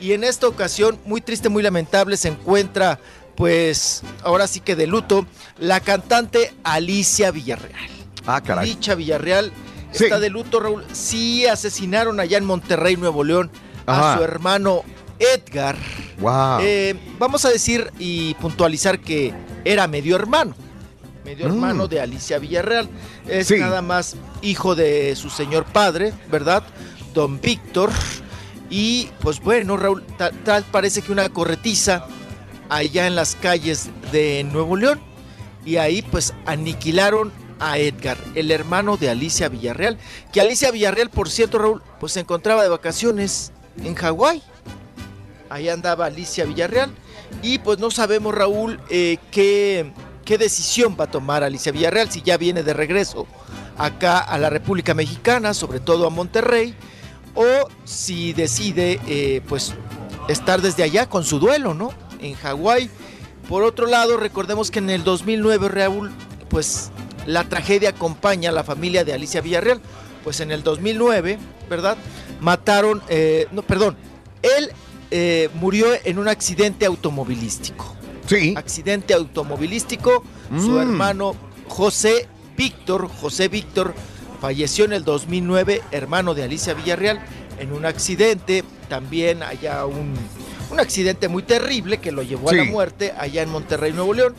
Y 0.00 0.12
en 0.12 0.24
esta 0.24 0.48
ocasión, 0.48 0.98
muy 1.04 1.20
triste, 1.20 1.48
muy 1.48 1.62
lamentable, 1.62 2.16
se 2.16 2.28
encuentra, 2.28 2.98
pues, 3.36 4.02
ahora 4.22 4.46
sí 4.46 4.60
que 4.60 4.76
de 4.76 4.86
luto, 4.86 5.26
la 5.58 5.80
cantante 5.80 6.54
Alicia 6.64 7.30
Villarreal. 7.30 7.90
Ah, 8.26 8.40
caray. 8.42 8.70
Alicia 8.72 8.94
Villarreal 8.94 9.52
Sí. 9.92 10.04
está 10.04 10.18
de 10.18 10.30
luto, 10.30 10.58
Raúl. 10.60 10.84
Sí 10.92 11.46
asesinaron 11.46 12.18
allá 12.18 12.38
en 12.38 12.44
Monterrey, 12.44 12.96
Nuevo 12.96 13.22
León, 13.24 13.50
Ajá. 13.86 14.14
a 14.14 14.16
su 14.18 14.24
hermano 14.24 14.82
Edgar, 15.18 15.76
Wow. 16.18 16.58
eh, 16.62 16.94
vamos 17.18 17.44
a 17.44 17.50
decir 17.50 17.90
y 17.98 18.34
puntualizar 18.34 18.98
que 19.00 19.32
era 19.64 19.86
medio 19.86 20.16
hermano. 20.16 20.54
Medio 21.24 21.46
Mm. 21.48 21.52
hermano 21.52 21.88
de 21.88 22.00
Alicia 22.00 22.38
Villarreal. 22.38 22.88
Es 23.28 23.48
Sí. 23.48 23.56
nada 23.58 23.80
más 23.82 24.16
hijo 24.42 24.74
de 24.74 25.16
su 25.16 25.30
señor 25.30 25.64
padre, 25.64 26.12
¿verdad? 26.30 26.62
Don 27.14 27.40
Víctor. 27.40 27.90
Y 28.70 29.08
pues 29.20 29.40
bueno, 29.40 29.76
Raúl, 29.76 30.02
ta- 30.18 30.32
tal 30.44 30.64
parece 30.64 31.00
que 31.02 31.12
una 31.12 31.28
corretiza 31.28 32.06
allá 32.68 33.06
en 33.06 33.14
las 33.14 33.36
calles 33.36 33.88
de 34.12 34.44
Nuevo 34.44 34.76
León. 34.76 35.00
Y 35.64 35.76
ahí 35.76 36.02
pues 36.02 36.34
aniquilaron 36.44 37.32
a 37.60 37.78
Edgar, 37.78 38.18
el 38.34 38.50
hermano 38.50 38.96
de 38.96 39.08
Alicia 39.10 39.48
Villarreal. 39.48 39.96
Que 40.32 40.40
Alicia 40.40 40.70
Villarreal, 40.70 41.08
por 41.08 41.30
cierto, 41.30 41.58
Raúl, 41.58 41.82
pues 42.00 42.12
se 42.12 42.20
encontraba 42.20 42.62
de 42.62 42.68
vacaciones 42.68 43.52
en 43.82 43.94
Hawái. 43.94 44.42
Ahí 45.50 45.68
andaba 45.68 46.06
Alicia 46.06 46.44
Villarreal. 46.44 46.90
Y 47.42 47.58
pues 47.58 47.78
no 47.78 47.90
sabemos, 47.90 48.34
Raúl, 48.34 48.80
eh, 48.90 49.18
qué, 49.30 49.92
qué 50.24 50.38
decisión 50.38 50.96
va 50.98 51.04
a 51.04 51.10
tomar 51.10 51.42
Alicia 51.42 51.72
Villarreal 51.72 52.10
si 52.10 52.22
ya 52.22 52.36
viene 52.36 52.62
de 52.62 52.72
regreso 52.72 53.26
acá 53.76 54.18
a 54.18 54.38
la 54.38 54.50
República 54.50 54.94
Mexicana, 54.94 55.54
sobre 55.54 55.80
todo 55.80 56.06
a 56.06 56.10
Monterrey, 56.10 56.74
o 57.34 57.68
si 57.84 58.32
decide 58.32 59.00
eh, 59.06 59.42
pues 59.48 59.74
estar 60.28 60.62
desde 60.62 60.82
allá 60.82 61.08
con 61.08 61.24
su 61.24 61.38
duelo, 61.38 61.74
¿no? 61.74 61.92
En 62.20 62.34
Hawái. 62.34 62.90
Por 63.48 63.62
otro 63.62 63.86
lado, 63.86 64.16
recordemos 64.16 64.70
que 64.70 64.78
en 64.78 64.90
el 64.90 65.04
2009, 65.04 65.68
Raúl, 65.68 66.12
pues 66.48 66.90
la 67.26 67.44
tragedia 67.44 67.90
acompaña 67.90 68.50
a 68.50 68.52
la 68.52 68.64
familia 68.64 69.04
de 69.04 69.12
Alicia 69.12 69.40
Villarreal. 69.40 69.80
Pues 70.22 70.40
en 70.40 70.50
el 70.50 70.62
2009, 70.62 71.38
¿verdad? 71.68 71.98
Mataron, 72.40 73.02
eh, 73.08 73.46
no, 73.52 73.62
perdón, 73.62 73.96
él 74.42 74.72
eh, 75.10 75.48
murió 75.54 75.86
en 76.04 76.18
un 76.18 76.28
accidente 76.28 76.86
automovilístico. 76.86 77.94
Sí. 78.26 78.54
Accidente 78.56 79.14
automovilístico. 79.14 80.24
Su 80.58 80.72
Mm. 80.72 80.78
hermano 80.80 81.34
José 81.68 82.28
Víctor, 82.56 83.08
José 83.20 83.48
Víctor, 83.48 83.94
falleció 84.40 84.84
en 84.84 84.92
el 84.92 85.04
2009, 85.04 85.82
hermano 85.90 86.34
de 86.34 86.44
Alicia 86.44 86.74
Villarreal, 86.74 87.20
en 87.58 87.72
un 87.72 87.84
accidente. 87.86 88.64
También 88.88 89.42
allá 89.42 89.86
un, 89.86 90.14
un 90.70 90.80
accidente 90.80 91.28
muy 91.28 91.42
terrible 91.42 91.98
que 91.98 92.12
lo 92.12 92.22
llevó 92.22 92.50
a 92.50 92.54
la 92.54 92.64
muerte 92.64 93.12
allá 93.18 93.42
en 93.42 93.50
Monterrey, 93.50 93.92
Nuevo 93.92 94.14
León. 94.14 94.34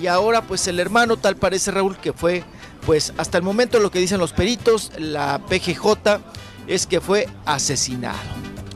Y 0.00 0.06
ahora 0.06 0.42
pues 0.42 0.66
el 0.68 0.78
hermano, 0.80 1.16
tal 1.16 1.36
parece 1.36 1.70
Raúl, 1.70 1.96
que 1.96 2.12
fue, 2.12 2.44
pues 2.86 3.12
hasta 3.18 3.38
el 3.38 3.44
momento 3.44 3.78
lo 3.80 3.90
que 3.90 3.98
dicen 3.98 4.18
los 4.18 4.32
peritos, 4.32 4.92
la 4.98 5.40
PGJ, 5.48 6.20
es 6.66 6.86
que 6.86 7.00
fue 7.00 7.28
asesinado. 7.44 8.18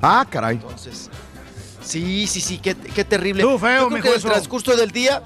Ah, 0.03 0.27
caray. 0.29 0.57
Entonces, 0.57 1.09
sí, 1.85 2.27
sí, 2.27 2.41
sí, 2.41 2.59
qué, 2.59 2.75
qué 2.75 3.05
terrible. 3.05 3.43
Tú, 3.43 3.59
feo, 3.59 3.83
Yo 3.83 3.89
creo 3.89 4.03
que 4.03 4.09
en 4.09 4.15
el 4.15 4.23
transcurso 4.23 4.77
del 4.77 4.91
día, 4.91 5.23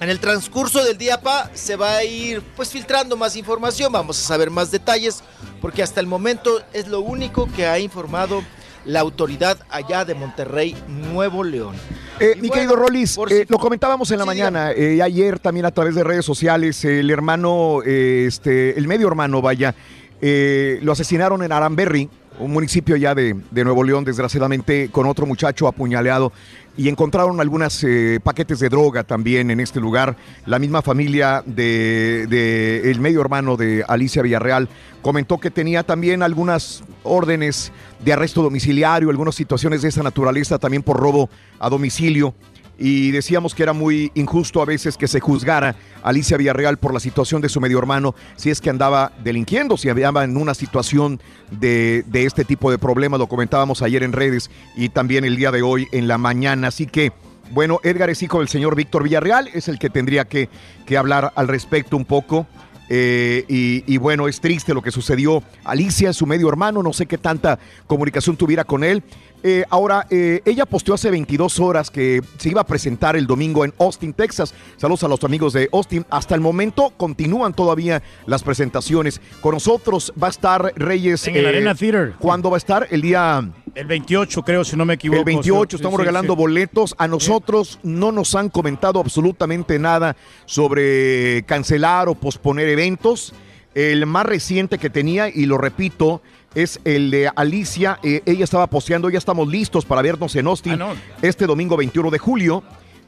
en 0.00 0.08
el 0.08 0.18
transcurso 0.18 0.84
del 0.84 0.98
día, 0.98 1.20
pa, 1.20 1.50
se 1.54 1.76
va 1.76 1.96
a 1.96 2.04
ir 2.04 2.42
pues 2.56 2.70
filtrando 2.70 3.16
más 3.16 3.36
información, 3.36 3.92
vamos 3.92 4.18
a 4.18 4.26
saber 4.26 4.50
más 4.50 4.70
detalles, 4.70 5.22
porque 5.60 5.82
hasta 5.82 6.00
el 6.00 6.06
momento 6.06 6.62
es 6.72 6.88
lo 6.88 7.00
único 7.00 7.48
que 7.54 7.66
ha 7.66 7.78
informado 7.78 8.42
la 8.84 9.00
autoridad 9.00 9.58
allá 9.70 10.04
de 10.04 10.14
Monterrey, 10.14 10.76
Nuevo 10.88 11.44
León. 11.44 11.76
Eh, 12.18 12.34
mi 12.34 12.48
bueno, 12.48 12.54
querido 12.54 12.76
Rolis, 12.76 13.14
por 13.14 13.32
eh, 13.32 13.46
lo 13.48 13.58
comentábamos 13.58 14.10
en 14.10 14.18
la 14.18 14.24
Sí, 14.24 14.26
mañana, 14.26 14.72
eh, 14.72 15.00
ayer 15.02 15.38
también 15.38 15.66
a 15.66 15.70
través 15.70 15.94
de 15.94 16.02
redes 16.02 16.24
sociales, 16.24 16.84
el 16.84 17.10
hermano, 17.10 17.80
eh, 17.86 18.24
este, 18.26 18.76
el 18.76 18.88
medio 18.88 19.06
hermano, 19.06 19.40
vaya, 19.40 19.74
eh, 20.20 20.78
lo 20.82 20.92
asesinaron 20.92 21.42
en 21.42 21.52
Aramberry, 21.52 22.08
un 22.38 22.52
municipio 22.52 22.96
ya 22.96 23.14
de, 23.14 23.36
de 23.50 23.64
Nuevo 23.64 23.84
León, 23.84 24.04
desgraciadamente, 24.04 24.88
con 24.90 25.06
otro 25.06 25.26
muchacho 25.26 25.68
apuñaleado. 25.68 26.32
Y 26.76 26.88
encontraron 26.88 27.38
algunos 27.38 27.84
paquetes 28.22 28.58
de 28.58 28.70
droga 28.70 29.04
también 29.04 29.50
en 29.50 29.60
este 29.60 29.78
lugar. 29.78 30.16
La 30.46 30.58
misma 30.58 30.80
familia 30.80 31.42
de, 31.44 32.26
de 32.28 32.90
el 32.90 32.98
medio 32.98 33.20
hermano 33.20 33.58
de 33.58 33.84
Alicia 33.86 34.22
Villarreal 34.22 34.70
comentó 35.02 35.38
que 35.38 35.50
tenía 35.50 35.82
también 35.82 36.22
algunas 36.22 36.82
órdenes 37.02 37.72
de 38.02 38.14
arresto 38.14 38.42
domiciliario, 38.42 39.10
algunas 39.10 39.34
situaciones 39.34 39.82
de 39.82 39.88
esa 39.88 40.02
naturaleza 40.02 40.58
también 40.58 40.82
por 40.82 40.96
robo 40.96 41.28
a 41.58 41.68
domicilio 41.68 42.34
y 42.78 43.10
decíamos 43.10 43.54
que 43.54 43.62
era 43.62 43.72
muy 43.72 44.10
injusto 44.14 44.60
a 44.60 44.64
veces 44.64 44.96
que 44.96 45.08
se 45.08 45.20
juzgara 45.20 45.76
Alicia 46.02 46.36
Villarreal 46.36 46.78
por 46.78 46.92
la 46.92 47.00
situación 47.00 47.40
de 47.42 47.48
su 47.48 47.60
medio 47.60 47.78
hermano, 47.78 48.14
si 48.36 48.50
es 48.50 48.60
que 48.60 48.70
andaba 48.70 49.12
delinquiendo, 49.22 49.76
si 49.76 49.88
andaba 49.88 50.24
en 50.24 50.36
una 50.36 50.54
situación 50.54 51.20
de, 51.50 52.04
de 52.06 52.24
este 52.24 52.44
tipo 52.44 52.70
de 52.70 52.78
problemas, 52.78 53.20
lo 53.20 53.28
comentábamos 53.28 53.82
ayer 53.82 54.02
en 54.02 54.12
redes 54.12 54.50
y 54.76 54.88
también 54.88 55.24
el 55.24 55.36
día 55.36 55.50
de 55.50 55.62
hoy 55.62 55.86
en 55.92 56.08
la 56.08 56.18
mañana, 56.18 56.68
así 56.68 56.86
que... 56.86 57.12
Bueno, 57.50 57.80
Edgar 57.82 58.08
es 58.08 58.22
hijo 58.22 58.38
del 58.38 58.48
señor 58.48 58.74
Víctor 58.76 59.02
Villarreal, 59.02 59.50
es 59.52 59.68
el 59.68 59.78
que 59.78 59.90
tendría 59.90 60.24
que, 60.24 60.48
que 60.86 60.96
hablar 60.96 61.34
al 61.36 61.48
respecto 61.48 61.98
un 61.98 62.06
poco. 62.06 62.46
Eh, 62.88 63.44
y, 63.46 63.84
y 63.86 63.98
bueno, 63.98 64.26
es 64.26 64.40
triste 64.40 64.72
lo 64.72 64.80
que 64.80 64.90
sucedió. 64.90 65.42
Alicia, 65.64 66.14
su 66.14 66.24
medio 66.24 66.48
hermano, 66.48 66.82
no 66.82 66.94
sé 66.94 67.04
qué 67.04 67.18
tanta 67.18 67.58
comunicación 67.86 68.36
tuviera 68.36 68.64
con 68.64 68.84
él. 68.84 69.02
Eh, 69.42 69.64
ahora, 69.70 70.06
eh, 70.08 70.40
ella 70.44 70.66
posteó 70.66 70.94
hace 70.94 71.10
22 71.10 71.58
horas 71.58 71.90
que 71.90 72.22
se 72.38 72.48
iba 72.48 72.60
a 72.60 72.66
presentar 72.66 73.16
el 73.16 73.26
domingo 73.26 73.64
en 73.64 73.74
Austin, 73.78 74.12
Texas. 74.12 74.54
Saludos 74.76 75.02
a 75.02 75.08
los 75.08 75.22
amigos 75.24 75.52
de 75.52 75.68
Austin. 75.72 76.06
Hasta 76.10 76.34
el 76.34 76.40
momento 76.40 76.92
continúan 76.96 77.52
todavía 77.52 78.02
las 78.26 78.42
presentaciones. 78.42 79.20
Con 79.40 79.54
nosotros 79.54 80.12
va 80.20 80.28
a 80.28 80.30
estar 80.30 80.72
Reyes. 80.76 81.26
En 81.26 81.36
el 81.36 81.44
eh, 81.44 81.48
Arena 81.48 81.74
Theater. 81.74 82.14
¿Cuándo 82.18 82.50
va 82.50 82.56
a 82.56 82.58
estar? 82.58 82.86
El 82.90 83.02
día... 83.02 83.50
El 83.74 83.86
28, 83.86 84.42
creo, 84.42 84.64
si 84.64 84.76
no 84.76 84.84
me 84.84 84.94
equivoco. 84.94 85.20
El 85.20 85.24
28 85.24 85.70
Sí, 85.70 85.76
estamos 85.76 85.96
sí, 85.96 86.02
regalando 86.02 86.34
sí. 86.34 86.38
boletos. 86.38 86.94
A 86.98 87.08
nosotros 87.08 87.80
no 87.82 88.12
nos 88.12 88.34
han 88.34 88.50
comentado 88.50 89.00
absolutamente 89.00 89.78
nada 89.78 90.14
sobre 90.44 91.42
cancelar 91.46 92.08
o 92.08 92.14
posponer 92.14 92.68
eventos. 92.68 93.32
El 93.74 94.04
más 94.04 94.26
reciente 94.26 94.76
que 94.76 94.90
tenía, 94.90 95.30
y 95.30 95.46
lo 95.46 95.56
repito, 95.56 96.20
es 96.54 96.80
el 96.84 97.10
de 97.10 97.30
Alicia. 97.34 97.98
Eh, 98.02 98.22
ella 98.26 98.44
estaba 98.44 98.66
posteando, 98.66 99.08
ya 99.10 99.18
estamos 99.18 99.48
listos 99.48 99.84
para 99.84 100.02
vernos 100.02 100.34
en 100.36 100.46
Austin 100.46 100.72
Ah, 100.74 100.76
no. 100.76 100.88
este 101.22 101.46
domingo 101.46 101.76
21 101.76 102.10
de 102.10 102.18
julio. 102.18 102.62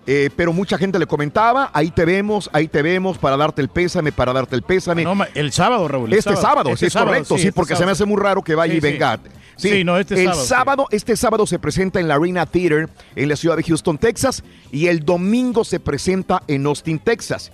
Eh, 0.07 0.29
pero 0.37 0.53
mucha 0.53 0.77
gente 0.77 0.99
le 0.99 1.07
comentaba, 1.07 1.71
ahí 1.73 1.91
te 1.91 2.05
vemos, 2.05 2.51
ahí 2.53 2.69
te 2.69 2.83
vemos, 2.83 3.16
para 3.16 3.39
darte 3.39 3.62
el 3.62 3.71
pésame, 3.71 4.12
para 4.12 4.35
darte 4.35 4.55
el 4.55 4.61
pésame. 4.61 5.03
No, 5.03 5.15
ma- 5.15 5.29
el 5.35 5.51
sábado, 5.51 5.89
Raúl. 5.89 6.12
el 6.12 6.19
Este 6.19 6.37
sábado, 6.37 6.69
Este 6.69 6.81
sí, 6.81 6.87
es 6.89 6.93
sábado, 6.93 7.12
correcto, 7.12 7.37
sí, 7.39 7.47
este 7.49 7.53
porque 7.55 7.75
se 7.75 7.87
me 7.87 7.93
hace 7.93 8.05
muy 8.05 8.21
raro 8.21 8.43
que 8.43 8.55
vaya 8.55 8.73
Sí, 8.73 8.77
y 8.77 8.81
venga. 8.81 9.19
Sí, 9.57 9.83
no, 9.83 9.97
este 9.97 10.23
el 10.23 10.35
sábado, 10.35 10.89
este 10.91 11.16
sábado 11.16 11.47
se 11.47 11.59
presenta 11.59 12.01
en 12.01 12.09
la 12.09 12.16
Arena 12.16 12.45
Theater 12.45 12.91
en 13.16 13.29
la 13.31 13.37
ciudad 13.37 13.57
de 13.57 13.62
Houston, 13.62 13.97
Texas, 13.97 14.45
y 14.71 14.89
el 14.89 15.01
domingo 15.07 15.65
se 15.65 15.81
presenta 15.81 16.43
en 16.49 16.66
Austin, 16.66 16.99
Texas. 16.99 17.51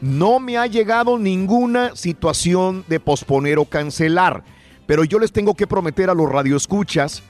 No 0.00 0.40
me 0.40 0.56
ha 0.56 0.66
llegado 0.66 1.18
ninguna 1.18 1.94
situación 1.94 2.84
de 2.88 3.00
posponer 3.00 3.58
o 3.58 3.66
cancelar, 3.66 4.44
pero 4.86 5.04
yo 5.04 5.18
les 5.18 5.32
tengo 5.32 5.54
que 5.54 5.66
prometer 5.66 6.10
a 6.10 6.14
los 6.14 6.30
radioescuchas 6.30 7.22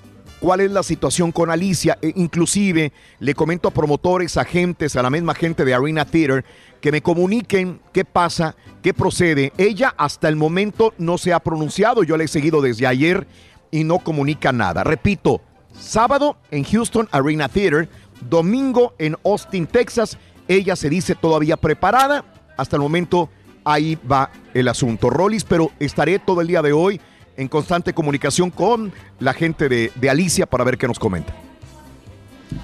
cuál 0.42 0.60
es 0.60 0.72
la 0.72 0.82
situación 0.82 1.32
con 1.32 1.50
Alicia. 1.50 1.98
E 2.02 2.12
inclusive 2.16 2.92
le 3.20 3.34
comento 3.34 3.68
a 3.68 3.70
promotores, 3.70 4.36
agentes, 4.36 4.96
a 4.96 5.02
la 5.02 5.10
misma 5.10 5.34
gente 5.34 5.64
de 5.64 5.72
Arena 5.72 6.04
Theater 6.04 6.44
que 6.80 6.90
me 6.90 7.00
comuniquen 7.00 7.80
qué 7.92 8.04
pasa, 8.04 8.56
qué 8.82 8.92
procede. 8.92 9.52
Ella 9.56 9.94
hasta 9.96 10.28
el 10.28 10.34
momento 10.34 10.92
no 10.98 11.16
se 11.16 11.32
ha 11.32 11.38
pronunciado, 11.38 12.02
yo 12.02 12.16
la 12.16 12.24
he 12.24 12.28
seguido 12.28 12.60
desde 12.60 12.88
ayer 12.88 13.26
y 13.70 13.84
no 13.84 14.00
comunica 14.00 14.50
nada. 14.50 14.82
Repito, 14.82 15.40
sábado 15.72 16.36
en 16.50 16.64
Houston 16.64 17.08
Arena 17.12 17.48
Theater, 17.48 17.88
domingo 18.28 18.94
en 18.98 19.16
Austin, 19.24 19.68
Texas. 19.68 20.18
Ella 20.48 20.74
se 20.74 20.90
dice 20.90 21.14
todavía 21.14 21.56
preparada. 21.56 22.24
Hasta 22.56 22.76
el 22.76 22.82
momento 22.82 23.30
ahí 23.64 23.96
va 24.10 24.30
el 24.52 24.66
asunto. 24.66 25.08
Rollis, 25.08 25.44
pero 25.44 25.70
estaré 25.78 26.18
todo 26.18 26.40
el 26.40 26.48
día 26.48 26.62
de 26.62 26.72
hoy 26.72 27.00
en 27.36 27.48
constante 27.48 27.92
comunicación 27.94 28.50
con 28.50 28.92
la 29.18 29.32
gente 29.32 29.68
de, 29.68 29.90
de 29.94 30.10
Alicia 30.10 30.46
para 30.46 30.64
ver 30.64 30.78
qué 30.78 30.86
nos 30.88 30.98
comenta. 30.98 31.34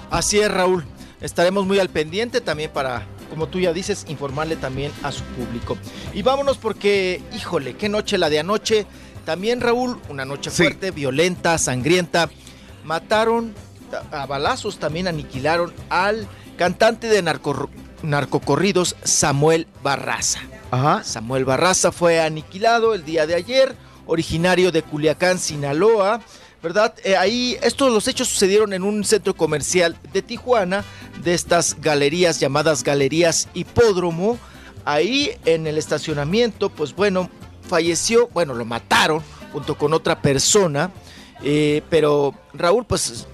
Así 0.09 0.39
es, 0.39 0.51
Raúl. 0.51 0.85
Estaremos 1.21 1.65
muy 1.65 1.79
al 1.79 1.89
pendiente 1.89 2.39
también 2.39 2.71
para, 2.71 3.03
como 3.29 3.47
tú 3.47 3.59
ya 3.59 3.73
dices, 3.73 4.05
informarle 4.07 4.55
también 4.55 4.91
a 5.03 5.11
su 5.11 5.23
público. 5.23 5.77
Y 6.13 6.21
vámonos 6.21 6.57
porque, 6.57 7.21
híjole, 7.35 7.75
qué 7.75 7.89
noche 7.89 8.17
la 8.17 8.29
de 8.29 8.39
anoche. 8.39 8.85
También, 9.25 9.59
Raúl, 9.61 9.99
una 10.09 10.23
noche 10.25 10.49
Sí. 10.49 10.63
fuerte, 10.63 10.91
violenta, 10.91 11.57
sangrienta. 11.57 12.29
Mataron 12.85 13.53
a 14.11 14.25
balazos, 14.25 14.79
también 14.79 15.07
aniquilaron 15.07 15.73
al 15.89 16.27
cantante 16.57 17.07
de 17.07 17.21
narco- 17.23 17.69
narcocorridos 18.01 18.95
Samuel 19.03 19.67
Barraza. 19.83 20.39
Ajá. 20.71 21.03
Samuel 21.03 21.43
Barraza 21.45 21.91
fue 21.91 22.21
aniquilado 22.21 22.93
el 22.93 23.03
día 23.03 23.25
de 23.27 23.35
ayer, 23.35 23.75
originario 24.09 24.71
de 24.71 24.81
Culiacán, 24.81 25.39
Sinaloa. 25.39 26.21
¿Verdad? 26.61 26.93
Eh, 27.05 27.15
ahí, 27.15 27.57
estos 27.61 27.89
los 27.93 28.05
hechos 28.09 28.27
sucedieron 28.27 28.73
en 28.73 28.83
un 28.83 29.05
centro 29.05 29.33
comercial 29.33 29.95
de 30.11 30.21
Tijuana, 30.21 30.83
de 31.23 31.33
estas 31.33 31.79
galerías 31.79 32.41
llamadas 32.41 32.83
Galerías 32.83 33.47
Hipódromo. 33.53 34.37
Ahí 34.83 35.31
en 35.45 35.67
el 35.67 35.77
estacionamiento, 35.77 36.69
pues 36.69 36.93
bueno, 36.93 37.29
falleció, 37.61 38.27
bueno, 38.33 38.53
lo 38.55 38.65
mataron 38.65 39.23
junto 39.53 39.77
con 39.77 39.93
otra 39.93 40.21
persona. 40.21 40.91
eh, 41.43 41.81
pero 41.89 42.33
Raúl, 42.53 42.85
pues 42.85 43.25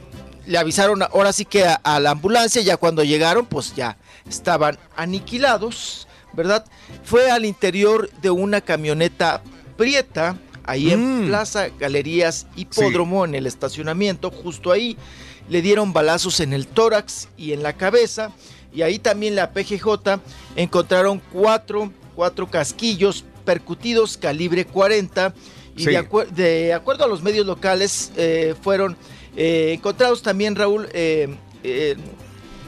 le 0.46 0.60
avisaron 0.60 1.02
ahora 1.02 1.34
sí 1.34 1.46
que 1.46 1.66
a, 1.66 1.74
a 1.84 2.00
la 2.00 2.12
ambulancia, 2.12 2.62
ya 2.62 2.78
cuando 2.78 3.04
llegaron, 3.04 3.48
pues 3.48 3.74
ya 3.76 3.98
estaban 4.30 4.78
aniquilados, 4.96 6.08
¿verdad? 6.34 6.64
Fue 7.04 7.32
al 7.32 7.46
interior 7.46 8.12
de 8.22 8.30
una 8.30 8.62
camioneta 8.62 9.42
prieta, 9.78 10.38
ahí 10.66 10.92
en 10.92 11.26
Plaza 11.28 11.68
Galerías 11.80 12.48
Hipódromo, 12.56 13.26
en 13.26 13.36
el 13.36 13.48
estacionamiento, 13.48 14.32
justo 14.32 14.72
ahí. 14.72 14.98
Le 15.50 15.62
dieron 15.62 15.94
balazos 15.94 16.40
en 16.40 16.54
el 16.54 16.68
tórax 16.68 17.28
y 17.38 17.54
en 17.54 17.62
la 17.64 17.74
cabeza. 17.74 18.32
Y 18.74 18.82
ahí 18.82 19.00
también 19.00 19.36
la 19.36 19.52
PGJ 19.52 20.20
encontraron 20.56 21.22
cuatro, 21.32 21.92
cuatro 22.16 22.50
casquillos 22.50 23.24
percutidos 23.46 24.18
calibre 24.18 24.66
40. 24.66 25.34
Y 25.78 25.84
Sí. 25.84 25.92
de, 25.92 26.08
de 26.36 26.74
acuerdo 26.74 27.04
a 27.06 27.08
los 27.08 27.22
medios 27.22 27.46
locales, 27.46 28.12
eh, 28.18 28.56
fueron 28.62 28.98
eh, 29.38 29.74
encontrados 29.74 30.22
también, 30.22 30.56
Raúl, 30.56 30.88
eh, 30.94 31.36
eh, 31.64 31.96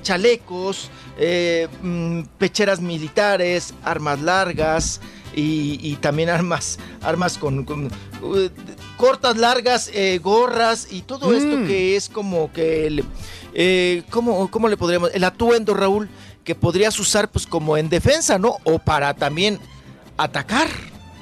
chalecos, 0.04 0.90
eh, 1.18 1.68
mm, 1.82 2.22
pecheras 2.38 2.80
militares, 2.82 3.74
armas 3.84 4.22
largas 4.22 5.02
y, 5.38 5.80
y 5.82 5.96
también 5.98 6.30
armas, 6.30 6.80
armas 7.02 7.38
con, 7.38 7.64
con, 7.64 7.86
uh, 7.86 8.50
cortas, 8.98 9.38
largas, 9.38 9.90
eh, 9.94 10.20
gorras 10.22 10.88
y 10.92 11.04
todo 11.04 11.34
esto 11.34 11.58
Mm. 11.58 11.68
que 11.68 11.96
es 11.96 12.10
como 12.10 12.52
que 12.52 12.88
el, 12.88 13.06
eh, 13.54 14.04
¿cómo, 14.10 14.50
cómo 14.50 14.68
le 14.68 14.76
podríamos? 14.78 15.12
El 15.14 15.24
atuendo, 15.24 15.74
Raúl, 15.76 16.10
que 16.44 16.56
podrías 16.56 17.00
usar 17.00 17.30
pues 17.30 17.46
como 17.46 17.78
en 17.78 17.88
defensa, 17.90 18.38
¿no? 18.40 18.58
O 18.64 18.80
para 18.80 19.14
también 19.14 19.60
atacar. 20.18 20.68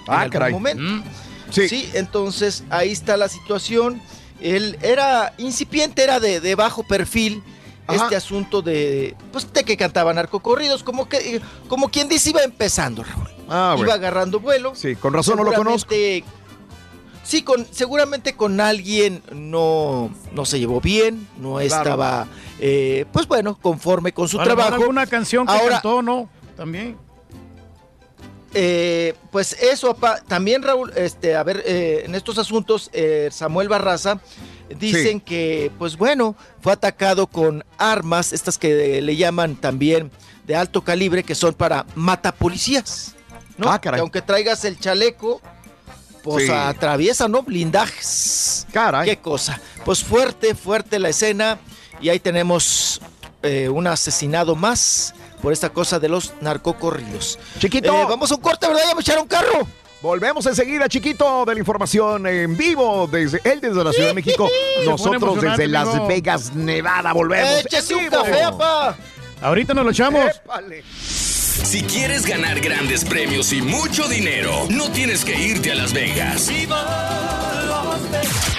Ah, 0.08 0.14
en 0.16 0.20
algún 0.22 0.32
caray. 0.32 0.54
momento. 0.54 1.10
Sí. 1.52 1.90
entonces 1.94 2.64
ahí 2.70 2.92
está 2.92 3.18
la 3.18 3.28
situación. 3.30 4.02
Él 4.42 4.78
era 4.82 5.34
incipiente, 5.38 6.04
era 6.04 6.20
de, 6.20 6.40
de 6.40 6.56
bajo 6.56 6.84
perfil. 6.84 7.44
Este 7.88 8.16
asunto 8.16 8.62
de, 8.64 9.16
pues, 9.32 9.52
de 9.54 9.64
que 9.64 9.78
cantaban 9.78 10.16
narcocorridos, 10.16 10.84
como 10.84 11.08
que, 11.08 11.40
como 11.68 11.90
quien 11.90 12.10
dice, 12.10 12.32
iba 12.32 12.42
empezando, 12.42 13.04
Raúl. 13.04 13.30
Ah, 13.50 13.76
iba 13.78 13.94
agarrando 13.94 14.40
vuelo. 14.40 14.74
Sí, 14.76 14.96
con 14.96 15.14
razón 15.14 15.38
no 15.38 15.44
lo 15.44 15.54
conozco. 15.54 15.90
Seguramente- 15.94 16.24
Sí, 17.24 17.42
con, 17.42 17.66
seguramente 17.72 18.36
con 18.36 18.62
alguien 18.62 19.24
no, 19.34 20.12
no 20.32 20.46
se 20.46 20.60
llevó 20.60 20.80
bien, 20.80 21.28
no 21.40 21.60
estaba, 21.60 22.28
eh, 22.60 23.06
pues 23.12 23.28
bueno, 23.28 23.58
conforme 23.60 24.14
con 24.14 24.28
su 24.28 24.38
trabajo. 24.38 24.76
alguna 24.76 25.08
canción 25.08 25.48
que 25.48 25.54
Ahora, 25.54 25.72
cantó, 25.82 26.04
¿no? 26.04 26.30
También. 26.56 26.96
eh, 28.54 29.16
pues 29.32 29.54
eso, 29.60 29.90
apa- 29.90 30.22
también 30.28 30.62
Raúl, 30.64 30.94
este, 30.96 31.36
a 31.36 31.44
ver, 31.44 31.64
eh, 31.66 32.04
en 32.06 32.14
estos 32.16 32.38
asuntos, 32.38 32.90
eh, 32.94 33.30
Samuel 33.32 33.68
Barraza 33.70 34.22
dicen 34.80 35.20
que, 35.20 35.72
pues 35.78 35.98
bueno, 35.98 36.36
fue 36.62 36.74
atacado 36.74 37.28
con 37.28 37.66
armas, 37.78 38.34
estas 38.34 38.58
que 38.58 39.02
le 39.02 39.16
llaman 39.16 39.56
también 39.56 40.12
de 40.46 40.56
alto 40.56 40.84
calibre, 40.84 41.24
que 41.24 41.36
son 41.36 41.54
para 41.56 41.86
matapolicías, 41.96 43.16
¿no? 43.58 43.70
Ah, 43.72 43.80
caray. 43.80 43.98
Que 43.98 44.02
aunque 44.02 44.22
traigas 44.22 44.64
el 44.66 44.80
chaleco, 44.80 45.42
pues 46.24 46.48
Sí. 46.48 46.52
atraviesa, 46.52 47.28
¿no? 47.28 47.44
Blindajes. 47.44 48.66
Caray. 48.74 49.08
Qué 49.10 49.18
cosa. 49.18 49.60
Pues 49.84 50.04
fuerte, 50.04 50.56
fuerte 50.56 51.00
la 51.00 51.10
escena, 51.10 51.60
y 52.02 52.10
ahí 52.10 52.20
tenemos 52.20 53.02
eh, 53.44 53.70
un 53.70 53.86
asesinado 53.86 54.56
más 54.56 55.14
por 55.42 55.54
esta 55.54 55.70
cosa 55.70 56.00
de 56.00 56.10
los 56.10 56.34
narcocorridos. 56.42 57.38
Chiquito. 57.60 57.94
Eh, 57.94 58.06
vamos 58.10 58.32
a 58.32 58.36
un 58.36 58.42
corte, 58.42 58.68
¿verdad? 58.68 58.82
Ya 58.88 58.96
me 58.96 59.02
echaron 59.02 59.28
carro. 59.28 59.68
Volvemos 60.02 60.46
enseguida, 60.46 60.88
chiquito, 60.90 61.46
de 61.46 61.54
la 61.54 61.60
información 61.60 62.26
en 62.28 62.58
vivo 62.58 63.08
desde 63.12 63.42
él 63.44 63.62
desde 63.62 63.84
la 63.84 63.92
Ciudad 63.92 64.10
de 64.10 64.14
México, 64.16 64.50
nosotros 64.86 65.42
desde 65.42 65.68
Las 65.68 65.88
amigo. 65.90 66.08
Vegas, 66.08 66.54
Nevada, 66.54 67.14
volvemos. 67.14 67.66
Échese 67.66 67.96
un 67.96 68.08
café, 68.08 68.44
apa. 68.44 68.96
Ahorita 69.42 69.74
nos 69.74 69.86
lo 69.86 69.92
echamos. 69.92 70.26
Si 71.64 71.82
quieres 71.84 72.26
ganar 72.26 72.60
grandes 72.60 73.06
premios 73.06 73.54
y 73.54 73.62
mucho 73.62 74.08
dinero, 74.08 74.68
no 74.70 74.92
tienes 74.92 75.24
que 75.24 75.40
irte 75.40 75.72
a 75.72 75.76
Las 75.76 75.94
Vegas. 75.94 76.50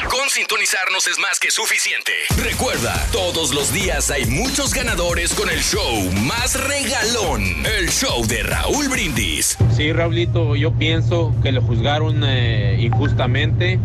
Con 0.08 0.31
sintonizarnos 0.31 1.07
es 1.07 1.18
más 1.18 1.39
que 1.39 1.50
suficiente. 1.50 2.12
Recuerda, 2.42 3.07
todos 3.12 3.55
los 3.55 3.73
días 3.73 4.10
hay 4.10 4.25
muchos 4.26 4.73
ganadores 4.73 5.34
con 5.34 5.50
el 5.50 5.60
show 5.60 6.10
más 6.23 6.55
regalón. 6.55 7.42
El 7.78 7.91
show 7.91 8.26
de 8.26 8.42
Raúl 8.42 8.89
Brindis. 8.89 9.57
Sí, 9.76 9.92
Raulito, 9.92 10.57
yo 10.57 10.73
pienso 10.73 11.34
que 11.42 11.52
lo 11.52 11.62
juzgaron 11.62 12.23
eh, 12.25 12.78
injustamente. 12.81 13.78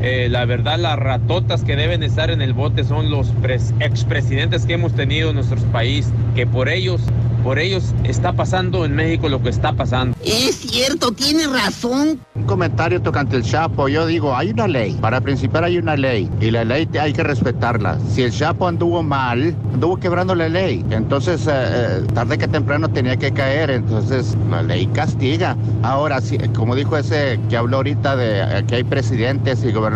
Eh, 0.00 0.28
la 0.30 0.44
verdad, 0.44 0.78
las 0.78 0.98
ratotas 0.98 1.64
que 1.64 1.74
deben 1.76 2.02
estar 2.02 2.30
en 2.30 2.40
el 2.40 2.52
bote 2.52 2.84
son 2.84 3.10
los 3.10 3.32
pres- 3.42 3.72
expresidentes 3.80 4.64
que 4.64 4.74
hemos 4.74 4.92
tenido 4.94 5.30
en 5.30 5.36
nuestro 5.36 5.58
país, 5.72 6.06
que 6.36 6.46
por 6.46 6.68
ellos, 6.68 7.00
por 7.42 7.58
ellos 7.58 7.94
está 8.04 8.32
pasando 8.32 8.84
en 8.84 8.94
México 8.94 9.28
lo 9.28 9.42
que 9.42 9.48
está 9.48 9.72
pasando. 9.72 10.16
Es 10.24 10.56
cierto, 10.56 11.10
tiene 11.12 11.46
razón. 11.46 12.20
Un 12.34 12.44
comentario 12.44 13.00
tocante 13.02 13.36
el 13.36 13.42
Chapo. 13.42 13.88
Yo 13.88 14.06
digo, 14.06 14.36
hay 14.36 14.50
una 14.50 14.68
ley. 14.68 14.96
Para 15.00 15.20
principar 15.20 15.64
hay 15.64 15.78
una 15.78 15.96
ley. 15.96 16.30
Y 16.40 16.50
la 16.50 16.64
ley 16.64 16.88
hay 17.00 17.12
que 17.12 17.22
respetarla. 17.24 17.98
Si 18.08 18.22
el 18.22 18.30
Chapo 18.32 18.68
anduvo 18.68 19.02
mal, 19.02 19.54
anduvo 19.74 19.96
quebrando 19.96 20.34
la 20.34 20.48
ley. 20.48 20.84
Entonces, 20.90 21.46
eh, 21.46 21.50
eh, 21.52 22.02
tarde 22.14 22.38
que 22.38 22.46
temprano 22.46 22.88
tenía 22.88 23.16
que 23.16 23.32
caer. 23.32 23.70
Entonces, 23.70 24.36
la 24.50 24.62
ley 24.62 24.86
castiga. 24.88 25.56
Ahora, 25.82 26.20
sí, 26.20 26.38
como 26.54 26.74
dijo 26.76 26.96
ese 26.96 27.40
que 27.48 27.56
habló 27.56 27.78
ahorita 27.78 28.16
de 28.16 28.40
eh, 28.58 28.64
que 28.68 28.76
hay 28.76 28.84
presidentes 28.84 29.64
y 29.64 29.72
gobernadores, 29.72 29.87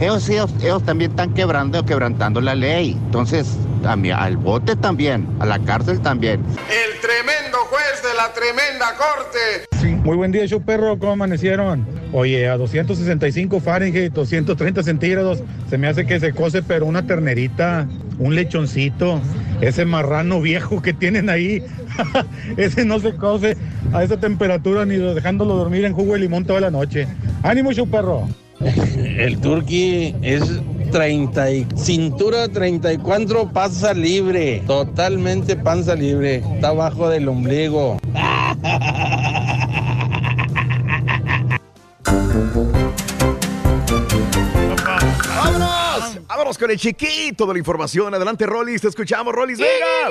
ellos, 0.00 0.28
ellos, 0.28 0.50
ellos 0.62 0.82
también 0.84 1.10
están 1.12 1.32
quebrando, 1.34 1.84
quebrantando 1.84 2.40
la 2.40 2.54
ley. 2.54 2.92
Entonces, 3.06 3.56
a 3.84 3.96
mí- 3.96 4.10
al 4.10 4.36
bote 4.36 4.76
también, 4.76 5.26
a 5.40 5.46
la 5.46 5.58
cárcel 5.60 6.00
también. 6.00 6.40
El 6.70 7.00
tremendo 7.00 7.58
juez 7.70 8.02
de 8.02 8.14
la 8.16 8.32
tremenda 8.32 8.86
corte. 8.96 9.96
Muy 10.04 10.16
buen 10.16 10.32
día, 10.32 10.46
show 10.46 10.60
perro. 10.62 10.98
¿Cómo 10.98 11.12
amanecieron? 11.12 11.86
Oye, 12.12 12.48
a 12.48 12.56
265 12.56 13.60
Fahrenheit, 13.60 14.12
230 14.12 14.82
centígrados, 14.82 15.42
se 15.68 15.76
me 15.78 15.88
hace 15.88 16.06
que 16.06 16.18
se 16.20 16.32
cose, 16.32 16.62
pero 16.62 16.86
una 16.86 17.06
ternerita, 17.06 17.86
un 18.18 18.34
lechoncito, 18.34 19.20
ese 19.60 19.84
marrano 19.84 20.40
viejo 20.40 20.80
que 20.80 20.92
tienen 20.92 21.28
ahí, 21.28 21.62
ese 22.56 22.84
no 22.84 23.00
se 23.00 23.14
cose 23.16 23.56
a 23.92 24.02
esa 24.04 24.18
temperatura 24.18 24.84
ni 24.86 24.96
lo- 24.96 25.14
dejándolo 25.14 25.56
dormir 25.56 25.84
en 25.84 25.92
jugo 25.92 26.12
de 26.14 26.20
limón 26.20 26.44
toda 26.44 26.60
la 26.60 26.70
noche. 26.70 27.06
¡Ánimo, 27.42 27.72
show 27.72 27.88
perro! 27.88 28.28
El 28.60 29.38
turqui 29.40 30.14
es 30.22 30.42
30 30.90 31.50
y 31.50 31.66
cintura 31.76 32.48
34 32.48 33.52
panza 33.52 33.92
libre, 33.92 34.62
totalmente 34.66 35.56
panza 35.56 35.94
libre, 35.94 36.36
está 36.54 36.68
abajo 36.68 37.08
del 37.08 37.28
ombligo. 37.28 37.98
¡Vámonos! 45.36 46.18
¡Vámonos 46.26 46.58
con 46.58 46.70
el 46.70 46.78
chiquito 46.78 47.46
de 47.46 47.52
la 47.52 47.58
información! 47.58 48.14
Adelante, 48.14 48.46
Rolis, 48.46 48.80
te 48.80 48.88
escuchamos, 48.88 49.34
Rolis, 49.34 49.58
venga. 49.58 50.08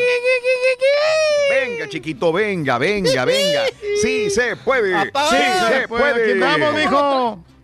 Venga, 1.50 1.90
chiquito, 1.90 2.32
venga, 2.32 2.78
venga, 2.78 3.26
venga. 3.26 3.64
Sí 4.02 4.30
se 4.30 4.56
puede. 4.56 4.94
Sí 5.04 5.38
se 5.70 5.88
puede. 5.88 6.40
Vamos, 6.40 6.74
mijo. 6.76 7.55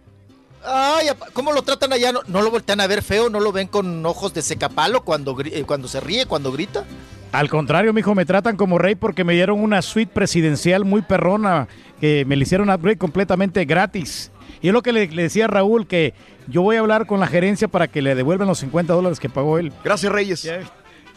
Ay, 0.65 1.07
¿cómo 1.33 1.51
lo 1.53 1.61
tratan 1.63 1.91
allá? 1.93 2.11
¿No, 2.11 2.21
no 2.27 2.41
lo 2.41 2.51
voltean 2.51 2.81
a 2.81 2.87
ver 2.87 3.01
feo? 3.01 3.29
¿No 3.29 3.39
lo 3.39 3.51
ven 3.51 3.67
con 3.67 4.05
ojos 4.05 4.33
de 4.33 4.41
secapalo 4.41 5.01
cuando, 5.03 5.35
eh, 5.43 5.63
cuando 5.65 5.87
se 5.87 5.99
ríe, 5.99 6.25
cuando 6.25 6.51
grita? 6.51 6.83
Al 7.31 7.49
contrario, 7.49 7.93
mijo, 7.93 8.13
me 8.13 8.25
tratan 8.25 8.57
como 8.57 8.77
rey 8.77 8.95
porque 8.95 9.23
me 9.23 9.33
dieron 9.33 9.59
una 9.61 9.81
suite 9.81 10.11
presidencial 10.13 10.83
muy 10.85 11.01
perrona 11.01 11.67
que 11.99 12.25
me 12.25 12.35
le 12.35 12.43
hicieron 12.43 12.69
upgrade 12.69 12.97
completamente 12.97 13.63
gratis. 13.65 14.31
Y 14.61 14.67
es 14.67 14.73
lo 14.73 14.81
que 14.81 14.91
le, 14.91 15.07
le 15.07 15.23
decía 15.23 15.45
a 15.45 15.47
Raúl, 15.47 15.87
que 15.87 16.13
yo 16.47 16.61
voy 16.61 16.75
a 16.75 16.81
hablar 16.81 17.07
con 17.07 17.19
la 17.19 17.27
gerencia 17.27 17.67
para 17.67 17.87
que 17.87 18.01
le 18.01 18.13
devuelvan 18.15 18.47
los 18.47 18.59
50 18.59 18.93
dólares 18.93 19.19
que 19.19 19.29
pagó 19.29 19.57
él. 19.57 19.71
Gracias, 19.83 20.11
Reyes. 20.11 20.47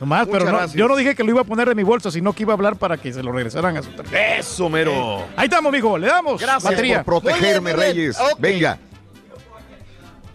Nomás, 0.00 0.26
Muchas 0.26 0.42
pero 0.44 0.52
no- 0.60 0.66
yo 0.72 0.88
no 0.88 0.96
dije 0.96 1.14
que 1.14 1.22
lo 1.24 1.30
iba 1.30 1.40
a 1.42 1.44
poner 1.44 1.68
de 1.68 1.74
mi 1.74 1.82
bolsa, 1.82 2.10
sino 2.10 2.32
que 2.32 2.42
iba 2.44 2.52
a 2.52 2.56
hablar 2.56 2.76
para 2.76 2.96
que 2.96 3.12
se 3.12 3.22
lo 3.22 3.30
regresaran 3.32 3.76
a 3.76 3.82
su 3.82 3.90
tarjeta. 3.90 4.36
Eso, 4.36 4.68
mero. 4.68 4.92
Eh, 5.20 5.24
ahí 5.36 5.44
estamos, 5.44 5.70
mijo, 5.72 5.98
le 5.98 6.06
damos. 6.06 6.40
Gracias 6.40 6.64
batería. 6.64 7.02
por 7.04 7.22
protegerme, 7.22 7.42
Muy 7.42 7.50
bien, 7.50 7.62
muy 7.62 7.72
bien. 7.72 7.94
Reyes. 7.94 8.18
Venga. 8.38 8.78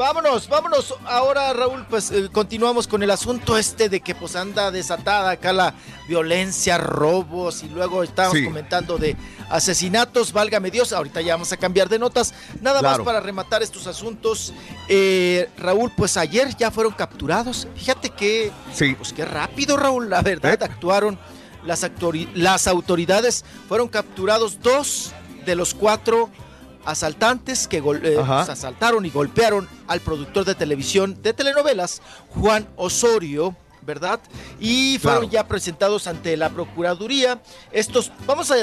Vámonos, 0.03 0.47
vámonos. 0.47 0.95
Ahora, 1.05 1.51
Raúl, 1.51 1.85
pues 1.89 2.09
eh, 2.11 2.29
continuamos 2.31 2.87
con 2.87 3.03
el 3.03 3.11
asunto 3.11 3.57
este 3.57 3.89
de 3.89 3.99
que 3.99 4.15
pues 4.15 4.37
anda 4.37 4.71
desatada 4.71 5.31
acá 5.31 5.51
la 5.51 5.73
violencia, 6.07 6.77
robos 6.77 7.63
y 7.63 7.67
luego 7.67 8.01
estábamos 8.01 8.37
Sí. 8.37 8.45
comentando 8.45 8.97
de 8.97 9.17
asesinatos, 9.49 10.31
válgame 10.31 10.71
Dios. 10.71 10.93
Ahorita 10.93 11.19
ya 11.19 11.33
vamos 11.33 11.51
a 11.51 11.57
cambiar 11.57 11.89
de 11.89 11.99
notas. 11.99 12.33
Nada 12.61 12.79
Claro. 12.79 12.99
más 12.99 13.05
para 13.05 13.19
rematar 13.19 13.61
estos 13.61 13.87
asuntos. 13.87 14.53
Eh, 14.87 15.49
Raúl, 15.57 15.91
pues 15.97 16.15
ayer 16.15 16.55
ya 16.55 16.71
fueron 16.71 16.93
capturados. 16.93 17.67
Fíjate 17.75 18.09
que, 18.11 18.53
Sí. 18.73 18.95
pues 18.95 19.11
qué 19.11 19.25
rápido, 19.25 19.75
Raúl, 19.75 20.09
la 20.09 20.21
verdad, 20.21 20.63
actuaron. 20.63 21.19
Las, 21.65 21.83
autori- 21.83 22.29
las 22.35 22.67
autoridades 22.67 23.43
fueron 23.67 23.89
capturados 23.89 24.61
dos 24.61 25.11
de 25.45 25.55
los 25.55 25.73
cuatro 25.73 26.29
asaltantes 26.85 27.67
que 27.67 27.77
eh, 27.77 27.81
pues, 27.81 28.49
asaltaron 28.49 29.05
y 29.05 29.09
golpearon 29.09 29.67
al 29.87 29.99
productor 30.01 30.45
de 30.45 30.55
televisión 30.55 31.21
de 31.21 31.33
telenovelas, 31.33 32.01
Juan 32.29 32.67
Osorio, 32.75 33.55
¿verdad? 33.81 34.19
Y 34.59 34.99
fueron 35.01 35.21
Claro. 35.29 35.31
ya 35.33 35.47
presentados 35.47 36.07
ante 36.07 36.35
la 36.37 36.49
Procuraduría. 36.49 37.41
Estos, 37.71 38.11
vamos 38.25 38.51
a, 38.51 38.55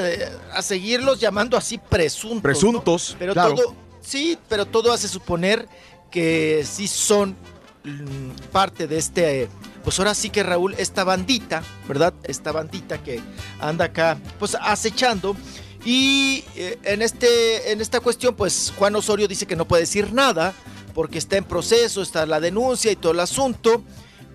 a 0.53 0.63
seguirlos 0.63 1.19
llamando 1.21 1.57
así 1.57 1.79
presuntos. 1.79 2.35
¿no? 2.37 2.43
Presuntos, 2.43 3.17
Pero 3.19 3.33
claro. 3.33 3.55
todo, 3.55 3.75
sí, 4.01 4.39
pero 4.49 4.67
todo 4.67 4.93
hace 4.93 5.09
suponer 5.09 5.69
que 6.11 6.65
sí 6.69 6.87
son 6.87 7.37
mm, 7.85 8.51
parte 8.53 8.87
de 8.87 8.99
este, 8.99 9.43
eh, 9.43 9.49
pues 9.83 9.99
ahora 9.99 10.15
sí 10.15 10.31
que 10.31 10.43
Raúl, 10.43 10.75
esta 10.79 11.03
bandita, 11.05 11.63
¿verdad? 11.89 12.15
Esta 12.25 12.53
bandita 12.53 12.99
que 12.99 13.21
anda 13.61 13.87
acá, 13.87 14.19
pues 14.39 14.57
acechando. 14.61 15.37
Y 15.87 16.43
eh, 16.57 16.81
en, 16.83 17.01
este, 17.01 17.71
en 17.71 17.81
esta 17.81 18.01
cuestión, 18.01 18.35
pues 18.35 18.73
Juan 18.77 18.97
Osorio 18.97 19.29
dice 19.29 19.47
que 19.47 19.55
no 19.55 19.69
puede 19.69 19.85
decir 19.85 20.13
nada 20.13 20.53
porque 20.95 21.19
está 21.19 21.37
en 21.37 21.45
proceso, 21.45 22.03
está 22.03 22.27
la 22.27 22.41
denuncia 22.41 22.91
y 22.91 22.97
todo 22.97 23.13
el 23.13 23.21
asunto. 23.21 23.85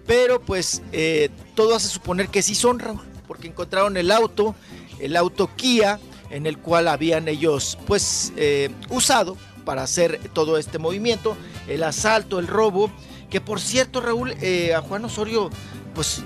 Pero 0.07 0.41
pues 0.41 0.81
eh, 0.93 1.29
todo 1.53 1.75
hace 1.75 1.89
suponer 1.89 2.29
que 2.29 2.41
sí 2.41 2.55
son, 2.55 2.79
Raúl, 2.79 3.01
porque 3.27 3.47
encontraron 3.49 3.97
el 3.97 4.11
auto, 4.11 4.55
el 4.99 5.17
auto 5.17 5.49
Kia, 5.55 5.99
en 6.29 6.45
el 6.45 6.57
cual 6.57 6.87
habían 6.87 7.27
ellos 7.27 7.77
pues 7.85 8.31
eh, 8.37 8.69
usado 8.89 9.35
para 9.65 9.83
hacer 9.83 10.21
todo 10.33 10.57
este 10.57 10.79
movimiento, 10.79 11.35
el 11.67 11.83
asalto, 11.83 12.39
el 12.39 12.47
robo, 12.47 12.89
que 13.29 13.41
por 13.41 13.59
cierto 13.59 13.99
Raúl, 13.99 14.35
eh, 14.41 14.73
a 14.73 14.81
Juan 14.81 15.05
Osorio, 15.05 15.49
pues 15.93 16.23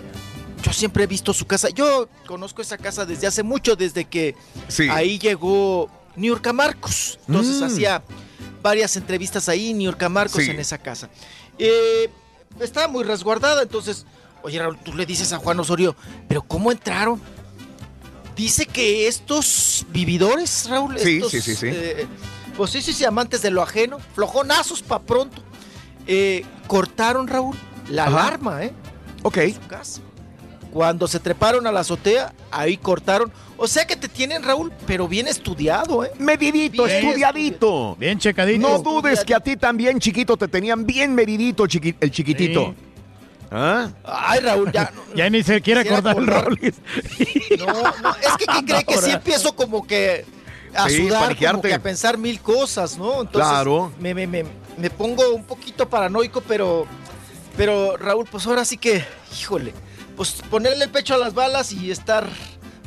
yo 0.66 0.74
siempre 0.74 1.04
he 1.04 1.08
visto 1.08 1.32
su 1.32 1.46
casa, 1.46 1.70
yo 1.70 2.10
conozco 2.26 2.60
esa 2.62 2.76
casa 2.80 3.06
desde 3.06 3.28
hace 3.28 3.44
mucho, 3.44 3.76
desde 3.76 4.06
que 4.06 4.36
Sí. 4.68 4.90
ahí 4.90 5.20
llegó 5.20 5.92
Niurka 6.16 6.54
Marcos, 6.54 7.20
entonces 7.28 7.62
Mm. 7.62 7.64
hacía 7.66 8.04
varias 8.64 8.96
entrevistas 8.98 9.48
ahí, 9.48 9.76
Niurka 9.76 10.10
Marcos 10.10 10.44
Sí. 10.44 10.50
en 10.50 10.60
esa 10.60 10.80
casa. 10.80 11.08
Eh, 11.60 12.10
estaba 12.60 12.88
muy 12.88 13.04
resguardada, 13.04 13.62
entonces, 13.62 14.08
oye 14.42 14.58
Raúl, 14.58 14.80
tú 14.80 14.94
le 14.96 15.06
dices 15.06 15.32
a 15.34 15.38
Juan 15.38 15.60
Osorio, 15.60 15.96
pero 16.28 16.42
¿cómo 16.42 16.72
entraron? 16.72 17.22
Dice 18.36 18.66
que 18.66 19.08
estos 19.08 19.86
vividores, 19.90 20.68
Raúl, 20.68 20.98
Sí, 20.98 21.18
estos, 21.18 21.32
sí, 21.32 21.42
sí, 21.42 21.56
sí. 21.56 21.68
eh, 21.72 22.08
pues 22.58 22.72
sí, 22.72 22.82
sí, 22.82 22.92
sí, 22.92 23.06
amantes 23.06 23.44
de 23.44 23.52
lo 23.52 23.62
ajeno, 23.62 24.00
flojonazos 24.16 24.82
pa' 24.82 25.04
pronto, 25.04 25.44
eh, 26.08 26.44
cortaron, 26.68 27.28
Raúl, 27.28 27.56
la 27.88 28.06
Ajá. 28.08 28.12
alarma, 28.28 28.64
¿eh? 28.64 28.74
Ok. 29.22 29.38
su 29.54 29.68
casa. 29.68 30.02
Cuando 30.76 31.08
se 31.08 31.22
treparon 31.22 31.66
a 31.68 31.72
la 31.72 31.80
azotea, 31.80 32.34
ahí 32.52 32.76
cortaron. 32.76 33.32
O 33.56 33.66
sea 33.66 33.88
que 33.88 33.96
te 33.96 34.10
tienen, 34.10 34.44
Raúl, 34.44 34.74
pero 34.86 35.08
bien 35.08 35.26
estudiado, 35.26 36.04
¿eh? 36.04 36.12
Medidito, 36.20 36.84
Bien 36.84 36.98
estudiadito. 37.06 37.96
Bien 37.96 38.20
checadito. 38.20 38.60
No 38.60 38.80
dudes 38.80 39.24
que 39.24 39.34
a 39.34 39.40
ti 39.40 39.56
también, 39.56 40.00
chiquito, 40.02 40.36
te 40.36 40.50
tenían 40.50 40.86
bien 40.86 41.16
medidito 41.16 41.64
chiqui- 41.64 41.96
el 42.02 42.12
chiquitito. 42.12 42.76
¿Ah? 43.50 43.88
Ay, 44.04 44.42
Raúl, 44.42 44.70
ya. 44.70 44.92
no, 44.94 45.02
Ya 45.16 45.30
ni 45.30 45.44
se 45.44 45.62
quiere 45.62 45.80
acordar 45.80 46.18
el. 46.18 46.28
Rolis. 46.28 46.74
No, 47.58 47.68
no, 48.02 48.10
es 48.18 48.36
que 48.38 48.46
¿qué 48.46 48.66
cree 48.66 48.84
que 48.84 48.98
sí 48.98 49.12
empiezo 49.12 49.56
como 49.56 49.88
que 49.88 50.26
a 50.76 50.90
Sí, 50.90 50.98
sudar, 50.98 51.10
como 51.12 51.26
paniquearte. 51.28 51.68
que 51.70 51.74
a 51.74 51.82
pensar 51.82 52.18
mil 52.18 52.42
cosas, 52.42 52.98
¿no? 52.98 53.22
Entonces 53.22 53.50
Claro. 53.50 53.94
me, 53.98 54.14
me, 54.14 54.28
me, 54.28 54.44
me 54.78 54.90
pongo 54.90 55.30
un 55.34 55.46
poquito 55.46 55.88
paranoico, 55.88 56.42
pero, 56.42 56.86
pero 57.56 57.96
Raúl, 57.96 58.26
pues 58.30 58.46
ahora 58.46 58.66
sí 58.66 58.76
que, 58.78 59.06
híjole, 59.40 59.74
pues 60.16 60.42
ponerle 60.50 60.86
el 60.86 60.92
pecho 60.92 61.14
a 61.16 61.18
las 61.18 61.34
balas 61.34 61.72
y 61.72 61.92
estar, 61.92 62.28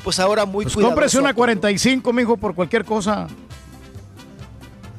pues 0.05 0.19
ahora 0.21 0.45
muy 0.47 0.65
Pues 0.65 0.75
cuidadoso. 0.75 0.95
cómprese 0.95 1.19
una 1.19 1.35
45, 1.35 2.13
mijo, 2.13 2.37
por 2.37 2.55
cualquier 2.55 2.85
cosa. 2.85 3.27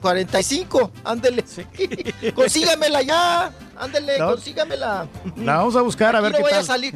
45, 0.02 0.92
ándele. 1.04 1.44
Consígamela 2.36 3.02
ya, 3.02 3.52
ándele, 3.78 4.18
No. 4.18 4.28
consígamela. 4.32 5.08
La 5.36 5.58
vamos 5.58 5.76
a 5.76 5.82
buscar 5.82 6.16
a 6.16 6.20
Aquí 6.20 6.24
ver 6.24 6.32
no 6.32 6.38
qué 6.38 6.44
vaya 6.44 6.56
tal. 6.58 6.64
a 6.64 6.68
salir, 6.68 6.96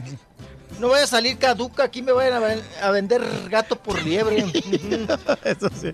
no 0.79 0.87
vaya 0.89 1.03
a 1.03 1.07
salir 1.07 1.37
caduca, 1.37 1.83
aquí 1.83 2.01
me 2.01 2.13
vayan 2.13 2.41
a, 2.41 2.87
a 2.87 2.91
vender 2.91 3.21
gato 3.49 3.75
por 3.75 4.01
liebre. 4.01 4.37
Eso 5.43 5.69
sí. 5.79 5.91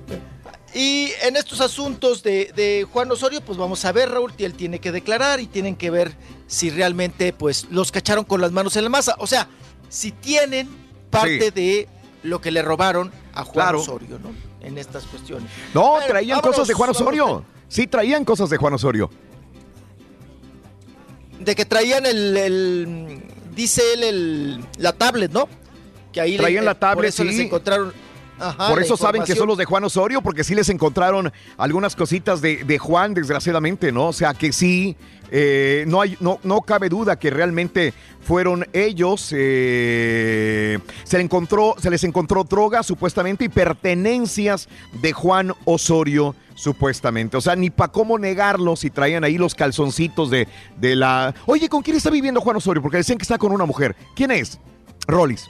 Y 0.76 1.12
en 1.24 1.36
estos 1.36 1.62
asuntos 1.62 2.22
de, 2.22 2.52
de 2.56 2.86
Juan 2.92 3.12
Osorio, 3.12 3.42
pues 3.42 3.58
vamos 3.58 3.84
a 3.86 3.92
ver, 3.92 4.10
Raúl, 4.12 4.32
y 4.38 4.44
él 4.44 4.54
tiene 4.54 4.80
que 4.80 4.92
declarar 4.92 5.40
y 5.40 5.48
tienen 5.48 5.76
que 5.76 5.90
ver 5.90 6.14
si 6.48 6.70
realmente 6.70 7.34
pues 7.34 7.66
los 7.72 7.92
cacharon 7.92 8.24
con 8.24 8.40
las 8.42 8.52
manos 8.52 8.76
en 8.76 8.84
la 8.84 8.90
masa. 8.90 9.16
O 9.20 9.26
sea, 9.28 9.48
si 9.90 10.12
tienen 10.12 10.70
parte 11.10 11.46
Sí. 11.46 11.52
de 11.52 11.88
lo 12.24 12.40
que 12.40 12.52
le 12.52 12.62
robaron 12.62 13.12
a 13.34 13.44
Juan 13.44 13.54
Claro. 13.54 13.80
Osorio, 13.82 14.20
¿no? 14.20 14.30
En 14.62 14.78
estas 14.78 15.06
cuestiones. 15.06 15.50
No, 15.74 15.92
Bueno, 15.92 16.06
traían 16.08 16.38
vámonos, 16.38 16.56
cosas 16.58 16.68
de 16.68 16.74
Juan 16.76 16.92
vámonos. 16.94 17.20
Osorio. 17.22 17.46
Sí, 17.68 17.88
traían 17.88 18.26
cosas 18.26 18.50
de 18.50 18.58
Juan 18.58 18.74
Osorio. 18.74 19.10
De 21.40 21.56
que 21.56 21.66
traían 21.66 22.06
el, 22.06 22.36
el- 22.38 23.24
dice 23.56 23.82
él, 23.94 24.04
el, 24.04 24.66
la 24.78 24.92
tablet, 24.94 25.32
¿no? 25.32 25.48
Que 26.12 26.20
ahí 26.22 26.32
le- 26.34 26.38
Traían 26.40 26.66
la 26.66 26.74
Por 26.74 26.80
tablet, 26.80 27.10
eso 27.10 27.24
les 27.24 27.36
sí. 27.38 27.44
encontraron. 27.44 27.94
Ajá, 28.40 28.70
Por 28.70 28.82
eso 28.82 28.98
saben 28.98 29.24
que 29.24 29.36
son 29.36 29.48
los 29.48 29.58
de 29.58 29.66
Juan 29.66 29.84
Osorio, 29.84 30.22
porque 30.22 30.44
sí 30.44 30.56
les 30.56 30.70
encontraron 30.70 31.32
algunas 31.58 31.96
cositas 31.96 32.42
de, 32.42 32.64
de 32.64 32.78
Juan, 32.78 33.14
desgraciadamente, 33.14 33.92
¿no? 33.92 34.08
O 34.08 34.14
sea 34.14 34.34
que 34.34 34.52
sí, 34.52 34.96
eh, 35.32 35.84
no, 35.88 36.02
hay, 36.02 36.18
no, 36.20 36.40
no 36.44 36.62
cabe 36.62 36.90
duda 36.90 37.18
que 37.18 37.30
realmente 37.30 37.94
fueron 38.22 38.68
ellos. 38.74 39.34
eh, 39.36 40.80
se, 41.04 41.18
le 41.18 41.24
encontró, 41.24 41.76
se 41.80 41.90
les 41.90 42.04
encontró 42.04 42.44
droga, 42.44 42.84
supuestamente, 42.84 43.46
y 43.46 43.50
pertenencias 43.50 44.68
de 45.02 45.14
Juan 45.14 45.54
Osorio, 45.66 46.36
supuestamente. 46.56 47.38
O 47.38 47.42
sea, 47.42 47.56
ni 47.56 47.70
para 47.70 47.92
cómo 47.92 48.18
negarlo 48.18 48.76
si 48.76 48.90
traían 48.90 49.24
ahí 49.24 49.38
los 49.38 49.56
calzoncitos 49.56 50.30
de, 50.30 50.48
de 50.78 50.96
la... 50.96 51.34
Oye, 51.46 51.70
¿con 51.70 51.82
quién 51.82 51.98
está 51.98 52.10
viviendo 52.10 52.42
Juan 52.42 52.58
Osorio? 52.58 52.82
Porque 52.82 52.98
decían 52.98 53.18
que 53.18 53.24
está 53.24 53.38
con 53.38 53.52
una 53.52 53.66
mujer. 53.66 53.96
¿Quién 54.16 54.32
es? 54.32 54.60
Rollis. 55.08 55.48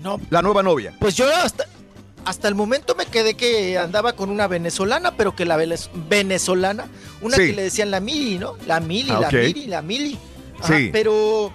No, 0.00 0.18
La 0.30 0.40
nueva 0.40 0.62
novia. 0.62 0.94
Pues 0.98 1.14
yo 1.14 1.26
hasta, 1.34 1.66
hasta 2.24 2.48
el 2.48 2.54
momento 2.54 2.94
me 2.94 3.06
quedé 3.06 3.34
que 3.34 3.78
andaba 3.78 4.14
con 4.14 4.30
una 4.30 4.46
venezolana, 4.46 5.16
pero 5.16 5.34
que 5.34 5.44
la 5.44 5.56
venez- 5.56 5.90
venezolana, 6.08 6.86
una 7.22 7.36
Sí. 7.36 7.46
que 7.48 7.52
le 7.54 7.62
decían 7.62 7.90
la 7.90 8.00
Mili, 8.00 8.38
¿no? 8.38 8.54
La 8.66 8.80
Mili, 8.80 9.10
Ah, 9.10 9.20
la. 9.20 9.30
Mili, 9.30 9.66
la 9.66 9.82
Mili. 9.82 10.18
Ajá, 10.60 10.76
Sí. 10.76 10.90
Pero, 10.92 11.52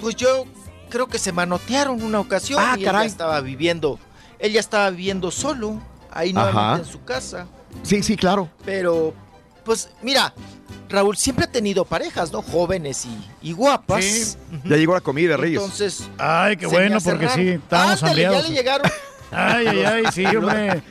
pues 0.00 0.14
yo 0.16 0.44
creo 0.88 1.06
que 1.08 1.18
se 1.18 1.32
manotearon 1.32 2.02
una 2.02 2.20
ocasión 2.20 2.60
Ah, 2.64 2.74
y 2.76 2.80
él 2.80 2.86
caray. 2.86 3.02
ya 3.02 3.06
estaba 3.10 3.40
viviendo, 3.40 3.98
él 4.38 4.52
ya 4.52 4.60
estaba 4.60 4.90
viviendo 4.90 5.30
solo, 5.30 5.80
ahí 6.12 6.32
nuevamente 6.32 6.86
en 6.86 6.92
su 6.92 7.02
casa. 7.04 7.46
Sí, 7.82 8.02
sí, 8.02 8.16
claro. 8.16 8.48
Pero, 8.64 9.12
pues 9.64 9.90
mira, 10.02 10.32
Raúl 10.88 11.16
siempre 11.16 11.44
ha 11.46 11.50
tenido 11.50 11.84
parejas, 11.84 12.30
¿no? 12.32 12.40
Jóvenes 12.42 13.04
y, 13.06 13.48
y 13.48 13.52
guapas. 13.52 14.04
Sí. 14.04 14.36
Ya 14.64 14.76
llegó 14.76 14.94
la 14.94 15.00
comida, 15.00 15.36
Reyes. 15.36 15.60
Entonces, 15.60 16.08
Ay, 16.16 16.56
qué 16.56 16.66
bueno, 16.66 16.98
porque 17.02 17.26
raro. 17.26 17.34
sí, 17.42 17.48
estábamos 17.48 18.02
Ándale, 18.04 18.22
ya 18.22 18.42
le 18.42 18.50
llegaron. 18.50 18.90
Ay, 19.30 19.66
ay, 19.66 19.78
ay, 19.84 20.04
sí, 20.12 20.24
hombre. 20.36 20.82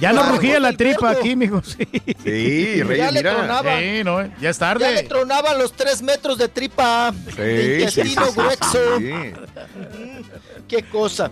Ya 0.00 0.10
Ah, 0.10 0.30
rugía 0.32 0.58
la 0.60 0.72
tripa 0.72 1.10
aquí, 1.10 1.36
mijo. 1.36 1.62
Sí, 1.62 1.86
Sí, 2.24 2.82
Reyes, 2.82 2.98
Ya 2.98 3.10
le 3.10 3.22
tronaba. 3.22 3.78
Sí, 3.78 4.02
no, 4.04 4.22
ya 4.40 4.50
es 4.50 4.58
Ya 4.58 4.74
le 4.74 4.80
tarde. 4.84 5.02
tronaban 5.04 5.58
los 5.58 5.72
tres 5.72 6.00
metros 6.02 6.38
de 6.38 6.48
tripa 6.48 7.12
de 7.12 7.30
Sí, 7.32 7.90
sí, 7.92 8.00
intestino 8.00 8.26
sí, 8.26 8.32
sí, 8.32 8.40
grueso. 8.40 8.98
sí. 8.98 9.32
Qué 10.68 10.82
cosa. 10.84 11.30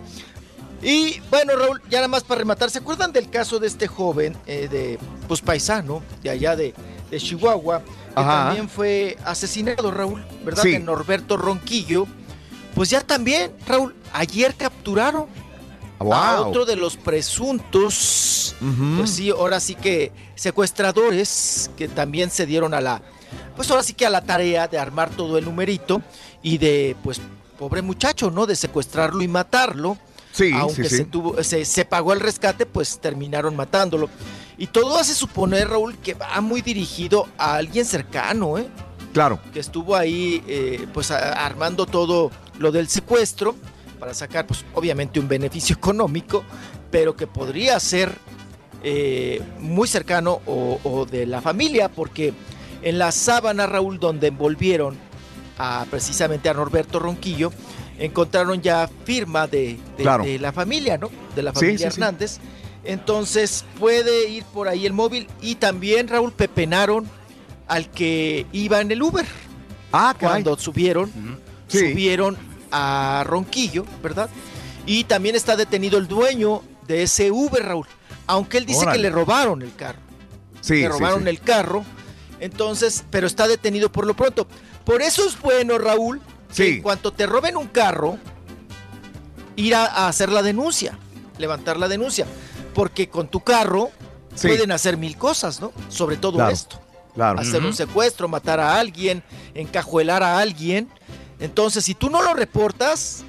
Y 0.81 1.19
bueno, 1.29 1.55
Raúl, 1.57 1.81
ya 1.89 1.97
nada 1.97 2.07
más 2.07 2.23
para 2.23 2.39
rematar, 2.39 2.69
¿se 2.69 2.79
acuerdan 2.79 3.11
del 3.11 3.29
caso 3.29 3.59
de 3.59 3.67
este 3.67 3.87
joven 3.87 4.35
eh, 4.45 4.67
de 4.71 4.97
pues 5.27 5.41
paisano 5.41 6.01
de 6.23 6.29
allá 6.29 6.55
de, 6.55 6.73
de 7.11 7.17
Chihuahua? 7.19 7.81
Que 7.83 8.21
Ajá. 8.21 8.45
también 8.45 8.69
fue 8.69 9.17
asesinado, 9.25 9.91
Raúl, 9.91 10.23
¿verdad? 10.45 10.63
Sí. 10.63 10.71
De 10.71 10.79
Norberto 10.79 11.37
Ronquillo. 11.37 12.07
Pues 12.75 12.89
ya 12.89 13.01
también, 13.01 13.51
Raúl, 13.67 13.93
ayer 14.13 14.53
capturaron 14.55 15.25
a 15.99 16.41
otro 16.41 16.65
de 16.65 16.75
los 16.75 16.95
presuntos, 16.97 18.55
pues 18.97 19.09
sí, 19.09 19.29
ahora 19.29 19.59
sí 19.59 19.75
que 19.75 20.11
secuestradores 20.35 21.69
que 21.77 21.87
también 21.87 22.29
se 22.31 22.45
dieron 22.45 22.73
a 22.73 22.81
la, 22.81 23.01
pues 23.55 23.69
ahora 23.69 23.83
sí 23.83 23.93
que 23.93 24.05
a 24.05 24.09
la 24.09 24.21
tarea 24.21 24.67
de 24.67 24.77
armar 24.77 25.09
todo 25.09 25.37
el 25.37 25.45
numerito 25.45 26.01
y 26.41 26.57
de, 26.57 26.95
pues, 27.03 27.19
pobre 27.57 27.81
muchacho, 27.81 28.31
¿no? 28.31 28.45
De 28.45 28.55
secuestrarlo 28.55 29.21
y 29.21 29.27
matarlo. 29.27 29.97
Sí, 30.31 30.51
Aunque 30.53 30.83
sí, 30.83 30.89
sí. 30.89 30.95
Se, 30.97 31.05
tuvo, 31.05 31.43
se, 31.43 31.65
se 31.65 31.83
pagó 31.85 32.13
el 32.13 32.19
rescate, 32.21 32.65
pues 32.65 32.99
terminaron 32.99 33.55
matándolo. 33.55 34.09
Y 34.57 34.67
todo 34.67 34.97
hace 34.97 35.13
suponer, 35.13 35.67
Raúl, 35.69 35.97
que 35.97 36.13
va 36.13 36.39
muy 36.39 36.61
dirigido 36.61 37.27
a 37.37 37.55
alguien 37.55 37.85
cercano, 37.85 38.57
¿eh? 38.57 38.67
Claro. 39.11 39.39
que 39.51 39.59
estuvo 39.59 39.95
ahí 39.95 40.43
eh, 40.47 40.85
pues 40.93 41.09
a- 41.09 41.43
armando 41.45 41.87
todo 41.87 42.29
lo 42.59 42.71
del 42.71 42.87
secuestro 42.87 43.55
para 43.99 44.13
sacar 44.13 44.47
pues 44.47 44.65
obviamente 44.73 45.19
un 45.19 45.27
beneficio 45.27 45.75
económico, 45.77 46.43
pero 46.91 47.15
que 47.15 47.27
podría 47.27 47.79
ser 47.79 48.11
eh, 48.83 49.41
muy 49.59 49.87
cercano 49.87 50.41
o, 50.45 50.79
o 50.83 51.05
de 51.05 51.25
la 51.25 51.41
familia, 51.41 51.89
porque 51.89 52.33
en 52.81 52.97
la 52.97 53.11
sábana 53.11 53.67
Raúl 53.67 53.99
donde 53.99 54.27
envolvieron 54.27 54.95
a 55.57 55.85
precisamente 55.91 56.47
a 56.49 56.53
Norberto 56.53 56.99
Ronquillo, 56.99 57.51
encontraron 57.97 58.61
ya 58.61 58.89
firma 59.03 59.47
de, 59.47 59.77
de- 59.97 60.03
Claro. 60.03 60.23
de 60.23 60.39
la 60.39 60.53
familia, 60.53 60.97
¿no? 60.97 61.09
De 61.35 61.43
la 61.43 61.51
familia 61.51 61.77
sí, 61.77 61.95
sí. 61.95 62.01
Hernández. 62.01 62.37
Entonces 62.85 63.65
puede 63.77 64.29
ir 64.29 64.45
por 64.45 64.69
ahí 64.69 64.85
el 64.85 64.93
móvil 64.93 65.27
y 65.41 65.55
también 65.55 66.07
Raúl 66.07 66.31
pepenaron 66.31 67.05
al 67.67 67.89
que 67.91 68.45
iba 68.53 68.79
en 68.79 68.89
el 68.91 69.01
Uber. 69.03 69.25
Ah, 69.91 70.15
caray. 70.17 70.41
Cuando 70.43 70.57
subieron, 70.57 71.11
subieron 71.67 72.37
a 72.71 73.23
Ronquillo, 73.25 73.85
¿verdad? 74.03 74.29
Y 74.85 75.03
también 75.05 75.35
está 75.35 75.55
detenido 75.55 75.97
el 75.97 76.07
dueño 76.07 76.61
de 76.87 77.03
ese 77.03 77.31
Uber, 77.31 77.63
Raúl. 77.63 77.85
Aunque 78.27 78.57
él 78.57 78.65
dice 78.65 78.81
Órale. 78.81 78.97
que 78.97 79.01
le 79.03 79.09
robaron 79.09 79.61
el 79.61 79.75
carro. 79.75 79.99
Sí, 80.61 80.75
le 80.81 80.89
robaron 80.89 81.23
sí. 81.23 81.29
el 81.29 81.39
carro. 81.41 81.83
Entonces, 82.39 83.03
pero 83.09 83.27
está 83.27 83.47
detenido 83.47 83.91
por 83.91 84.05
lo 84.07 84.15
pronto. 84.15 84.47
Por 84.85 85.01
eso 85.01 85.25
es 85.25 85.39
bueno, 85.39 85.77
Raúl, 85.77 86.19
que 86.49 86.53
Sí. 86.53 86.67
en 86.75 86.81
cuanto 86.81 87.11
te 87.11 87.25
roben 87.25 87.57
un 87.57 87.67
carro, 87.67 88.17
ir 89.55 89.75
a, 89.75 89.85
a 89.85 90.07
hacer 90.07 90.29
la 90.31 90.41
denuncia, 90.41 90.97
levantar 91.37 91.77
la 91.77 91.87
denuncia. 91.87 92.25
Porque 92.73 93.09
con 93.09 93.27
tu 93.27 93.41
carro 93.41 93.91
Sí. 94.35 94.47
pueden 94.47 94.71
hacer 94.71 94.95
mil 94.95 95.17
cosas, 95.17 95.59
¿no? 95.59 95.73
Sobre 95.89 96.15
todo 96.15 96.33
Claro, 96.33 96.51
esto. 96.53 96.79
claro. 97.13 97.39
Hacer 97.39 97.63
un 97.63 97.73
secuestro, 97.73 98.27
matar 98.27 98.59
a 98.59 98.79
alguien, 98.79 99.21
encajuelar 99.53 100.23
a 100.23 100.39
alguien. 100.39 100.87
Entonces, 101.39 101.85
si 101.85 101.93
tú 101.95 102.09
no 102.09 102.21
lo 102.21 102.33
reportas, 102.33 103.23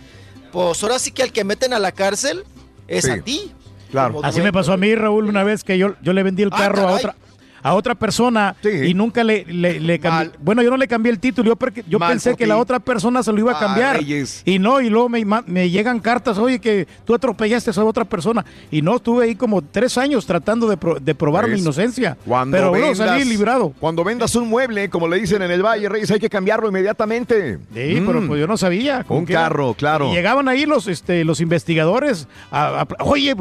pues 0.52 0.82
ahora 0.82 0.98
sí 0.98 1.12
que 1.12 1.22
al 1.22 1.32
que 1.32 1.44
meten 1.44 1.72
a 1.72 1.78
la 1.78 1.92
cárcel 1.92 2.44
es 2.88 3.04
Sí. 3.04 3.10
a 3.10 3.22
ti. 3.22 3.52
Claro. 3.90 4.20
Así 4.22 4.40
me 4.40 4.52
pasó 4.52 4.72
a 4.72 4.76
mí, 4.76 4.94
Raúl, 4.94 5.26
una 5.26 5.42
vez 5.44 5.64
que 5.64 5.76
yo, 5.78 5.94
yo 6.02 6.12
le 6.12 6.22
vendí 6.22 6.42
el 6.42 6.50
Ah, 6.52 6.56
carro 6.58 6.88
a 6.88 6.92
otra 6.92 7.16
a 7.62 7.74
otra 7.74 7.94
persona 7.94 8.56
y 8.62 8.94
nunca 8.94 9.22
le, 9.24 9.44
le, 9.46 9.80
le 9.80 9.98
cambié. 9.98 10.32
Bueno, 10.40 10.62
yo 10.62 10.70
no 10.70 10.76
le 10.76 10.88
cambié 10.88 11.12
el 11.12 11.18
título, 11.18 11.48
yo, 11.50 11.56
porque- 11.56 11.84
yo 11.88 11.98
Mal 11.98 12.10
pensé 12.10 12.36
que 12.36 12.46
la 12.46 12.56
otra 12.58 12.78
persona 12.80 13.22
se 13.22 13.32
lo 13.32 13.38
iba 13.38 13.52
a 13.52 13.56
Ah, 13.56 13.60
cambiar. 13.60 13.96
Reyes. 13.98 14.42
y 14.44 14.58
no, 14.58 14.80
y 14.80 14.88
luego 14.90 15.08
me, 15.08 15.70
llegan 15.70 16.00
cartas, 16.00 16.38
oye, 16.38 16.58
que 16.58 16.86
tú 17.04 17.14
atropellaste 17.14 17.70
a 17.78 17.84
otra 17.84 18.04
persona. 18.04 18.44
Y 18.70 18.82
no, 18.82 18.96
estuve 18.96 19.24
ahí 19.24 19.34
como 19.34 19.62
tres 19.62 19.96
años 19.98 20.26
tratando 20.26 20.68
de, 20.68 20.76
pro- 20.76 20.98
de 21.00 21.14
probar 21.14 21.48
mi 21.48 21.58
inocencia. 21.58 22.16
Cuando 22.24 22.56
pero 22.56 22.70
bueno, 22.70 22.94
salí 22.94 23.24
librado. 23.24 23.72
Cuando 23.78 24.04
vendas 24.04 24.34
un 24.34 24.48
mueble, 24.48 24.88
como 24.90 25.08
le 25.08 25.18
dicen 25.20 25.42
en 25.42 25.50
el 25.50 25.62
Valle 25.62 25.88
Reyes, 25.88 26.10
hay 26.10 26.20
que 26.20 26.28
cambiarlo 26.30 26.68
inmediatamente. 26.68 27.58
Sí, 27.74 28.02
pero 28.06 28.20
Mm. 28.22 28.28
pues 28.28 28.40
yo 28.40 28.46
no 28.46 28.56
sabía. 28.56 29.04
Un 29.08 29.24
era. 29.28 29.42
carro, 29.42 29.74
claro. 29.74 30.10
Y 30.10 30.14
llegaban 30.14 30.48
ahí 30.48 30.66
los, 30.66 30.86
este, 30.88 31.24
los 31.24 31.40
investigadores 31.40 32.28
a- 32.50 32.82
a- 32.82 33.04
oye, 33.04 33.34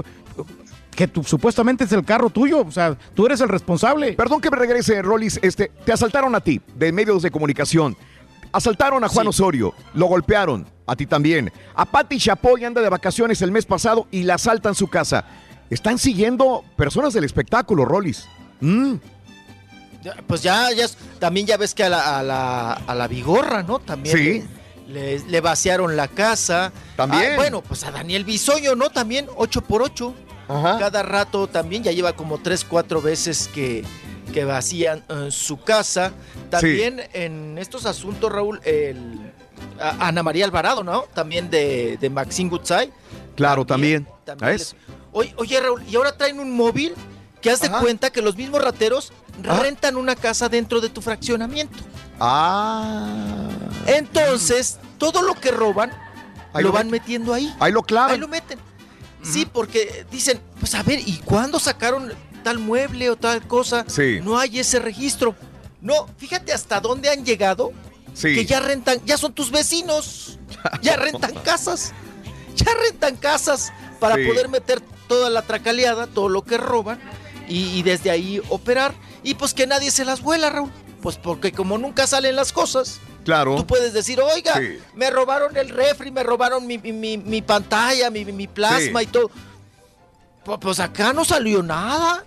que 0.95 1.07
tú, 1.07 1.23
supuestamente 1.23 1.83
es 1.85 1.91
el 1.91 2.03
carro 2.03 2.29
tuyo, 2.29 2.61
o 2.65 2.71
sea, 2.71 2.97
tú 3.13 3.25
eres 3.25 3.39
el 3.41 3.49
responsable. 3.49 4.13
Perdón 4.13 4.41
que 4.41 4.49
me 4.51 4.57
regrese, 4.57 5.01
Rolis. 5.01 5.39
Este, 5.41 5.71
te 5.85 5.93
asaltaron 5.93 6.35
a 6.35 6.41
ti, 6.41 6.61
de 6.75 6.91
medios 6.91 7.21
de 7.21 7.31
comunicación. 7.31 7.95
Asaltaron 8.51 9.03
a 9.03 9.07
Juan 9.09 9.27
Osorio, 9.27 9.73
lo 9.93 10.07
golpearon, 10.07 10.65
a 10.87 10.95
ti 10.95 11.05
también. 11.05 11.51
A 11.75 11.85
Patti 11.85 12.17
Chapoy 12.17 12.65
anda 12.65 12.81
de 12.81 12.89
vacaciones 12.89 13.41
el 13.41 13.51
mes 13.51 13.65
pasado 13.65 14.07
y 14.11 14.23
la 14.23 14.35
asaltan 14.35 14.73
su 14.75 14.87
casa. 14.87 15.23
Están 15.69 15.99
siguiendo 15.99 16.63
personas 16.75 17.13
del 17.13 17.23
espectáculo, 17.25 17.85
Rolis. 17.85 18.25
Mm. 18.59 18.95
Pues 20.27 20.41
ya, 20.41 20.71
ya, 20.71 20.87
también 21.19 21.45
ya 21.45 21.57
ves 21.57 21.73
que 21.75 21.83
a 21.83 21.89
la, 21.89 22.19
a 22.19 22.23
la, 22.23 22.73
a 22.73 22.95
la 22.95 23.07
Vigorra, 23.07 23.63
¿no? 23.63 23.79
También 23.79 24.17
Sí. 24.17 24.43
le, 24.87 25.19
le 25.19 25.41
vaciaron 25.41 25.95
la 25.95 26.07
casa. 26.07 26.71
También. 26.95 27.33
Ah, 27.33 27.35
bueno, 27.35 27.61
pues 27.61 27.83
a 27.83 27.91
Daniel 27.91 28.23
Bisoño, 28.23 28.75
¿no? 28.75 28.89
También 28.89 29.27
8 29.35 29.61
por 29.61 29.81
8 29.83 30.13
Cada 30.79 31.03
rato 31.03 31.47
también, 31.47 31.83
ya 31.83 31.91
lleva 31.91 32.13
como 32.13 32.39
3, 32.39 32.65
4 32.65 33.01
veces 33.01 33.47
que, 33.53 33.83
que 34.33 34.45
vacían 34.45 35.03
eh, 35.07 35.27
su 35.29 35.61
casa. 35.61 36.11
También 36.49 37.01
en 37.13 37.57
estos 37.59 37.85
asuntos, 37.85 38.31
Raúl, 38.31 38.59
el, 38.63 39.31
a- 39.79 40.07
Ana 40.07 40.23
María 40.23 40.45
Alvarado, 40.45 40.83
¿no? 40.83 41.03
También 41.13 41.49
de, 41.51 41.97
de 42.01 42.09
Maxine 42.09 42.49
Goodside. 42.49 42.91
Claro, 43.35 43.63
también. 43.63 44.07
también 44.25 44.53
¿Ves? 44.53 44.75
Oye, 45.11 45.33
oye, 45.37 45.59
Raúl, 45.59 45.83
y 45.87 45.95
ahora 45.95 46.17
traen 46.17 46.39
un 46.39 46.51
móvil 46.55 46.93
que 47.41 47.51
haz 47.51 47.61
de 47.61 47.69
cuenta 47.69 48.09
que 48.09 48.21
los 48.21 48.35
mismos 48.35 48.61
rateros 48.63 49.13
rentan 49.43 49.95
una 49.97 50.15
casa 50.15 50.49
dentro 50.49 50.81
de 50.81 50.89
tu 50.89 51.01
fraccionamiento. 51.01 51.77
Ah. 52.19 53.07
Entonces, 53.87 54.77
todo 54.97 55.21
lo 55.21 55.33
que 55.35 55.51
roban 55.51 55.91
Ahí 56.53 56.63
lo 56.63 56.69
lo 56.69 56.73
van 56.73 56.89
metiendo 56.89 57.33
ahí. 57.33 57.53
Ahí 57.59 57.71
lo 57.71 57.83
clavan. 57.83 58.11
Ahí 58.11 58.17
lo 58.17 58.27
meten. 58.27 58.59
Sí, 59.23 59.45
porque 59.45 60.05
dicen, 60.11 60.39
pues 60.59 60.73
a 60.75 60.83
ver, 60.83 60.99
¿y 61.05 61.17
cuándo 61.25 61.59
sacaron 61.59 62.11
tal 62.43 62.57
mueble 62.59 63.09
o 63.09 63.15
tal 63.15 63.45
cosa? 63.47 63.85
Sí. 63.87 64.19
No 64.23 64.37
hay 64.39 64.59
ese 64.59 64.79
registro. 64.79 65.35
No, 65.81 66.07
fíjate 66.17 66.53
hasta 66.53 66.79
dónde 66.79 67.09
han 67.09 67.25
llegado. 67.25 67.71
Sí. 68.13 68.33
Que 68.33 68.45
ya 68.45 68.59
rentan, 68.59 68.99
ya 69.05 69.17
son 69.17 69.33
tus 69.33 69.51
vecinos. 69.51 70.35
Ya 70.81 70.95
rentan 70.97 71.33
casas. 71.35 71.93
Ya 72.55 72.65
rentan 72.73 73.15
casas 73.17 73.71
para 73.99 74.15
Sí. 74.15 74.25
poder 74.25 74.49
meter 74.49 74.81
toda 75.07 75.29
la 75.29 75.41
tracaleada, 75.43 76.07
todo 76.07 76.27
lo 76.29 76.43
que 76.43 76.57
roban 76.57 76.99
y, 77.47 77.77
y 77.77 77.83
desde 77.83 78.11
ahí 78.11 78.41
operar. 78.49 78.93
Y 79.23 79.35
pues 79.35 79.53
que 79.53 79.67
nadie 79.67 79.91
se 79.91 80.05
las 80.05 80.21
vuela, 80.21 80.49
Raúl. 80.49 80.71
Pues 81.01 81.17
porque 81.17 81.51
como 81.51 81.77
nunca 81.77 82.07
salen 82.07 82.35
las 82.35 82.51
cosas, 82.51 82.99
Claro. 83.29 83.55
Tú 83.57 83.67
puedes 83.67 83.93
decir, 83.93 84.19
oiga, 84.19 84.55
Sí. 84.57 84.79
me 84.95 85.11
robaron 85.11 85.55
el 85.55 85.69
refri, 85.69 86.09
me 86.09 86.23
robaron 86.23 86.65
mi, 86.65 86.79
mi- 86.79 87.17
mi- 87.19 87.41
pantalla, 87.43 88.09
mi, 88.09 88.25
mi 88.25 88.47
plasma 88.47 89.01
Sí. 89.01 89.05
y 89.05 89.11
todo. 89.11 89.29
Pu- 90.43 90.57
Pues 90.59 90.79
acá 90.79 91.13
no 91.13 91.23
salió 91.23 91.61
nada. 91.61 92.23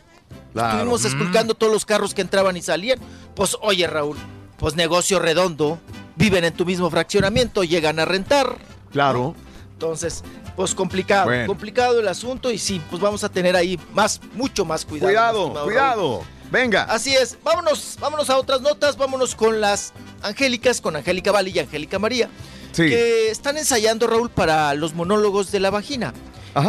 Claro. 0.53 0.69
Estuvimos 0.79 1.03
Mm. 1.03 1.07
esculcando 1.09 1.55
todos 1.55 1.73
los 1.73 1.85
carros 1.85 2.15
que 2.15 2.21
entraban 2.23 2.57
y 2.57 2.63
salían. 2.63 3.01
Pues 3.35 3.57
oye, 3.63 3.85
Raúl, 3.89 4.17
pues 4.59 4.77
negocio 4.77 5.19
redondo. 5.19 5.81
Viven 6.15 6.45
en 6.45 6.53
tu 6.55 6.65
mismo 6.65 6.89
fraccionamiento, 6.89 7.65
llegan 7.65 7.99
a 7.99 8.05
rentar. 8.05 8.57
Claro. 8.93 9.35
Entonces, 9.73 10.23
pues 10.55 10.73
complicado, 10.75 11.25
Bueno. 11.25 11.47
complicado 11.49 11.99
el 11.99 12.07
asunto 12.07 12.53
y 12.53 12.59
sí, 12.59 12.81
pues 12.91 13.03
vamos 13.03 13.25
a 13.25 13.29
tener 13.29 13.57
ahí 13.57 13.77
más, 13.93 14.21
mucho 14.35 14.65
más 14.65 14.85
cuidado. 14.85 15.09
Cuidado, 15.09 15.65
cuidado. 15.65 16.13
Raúl. 16.19 16.27
Venga. 16.53 16.83
Así 16.85 17.15
es, 17.17 17.39
vámonos, 17.43 17.97
vámonos 17.99 18.29
a 18.29 18.37
otras 18.37 18.61
notas, 18.61 18.97
vámonos 18.99 19.35
con 19.35 19.61
las 19.63 19.95
Angélicas, 20.23 20.81
con 20.81 20.97
Angélica 20.97 21.33
Vale 21.33 21.51
y 21.51 21.59
Angélica 21.59 21.99
María, 21.99 22.29
Sí. 22.73 22.85
que 22.89 23.31
están 23.31 23.57
ensayando, 23.59 24.07
Raúl, 24.07 24.31
para 24.31 24.75
los 24.75 24.95
monólogos 24.95 25.51
de 25.53 25.61
la 25.61 25.71
vagina. 25.71 26.13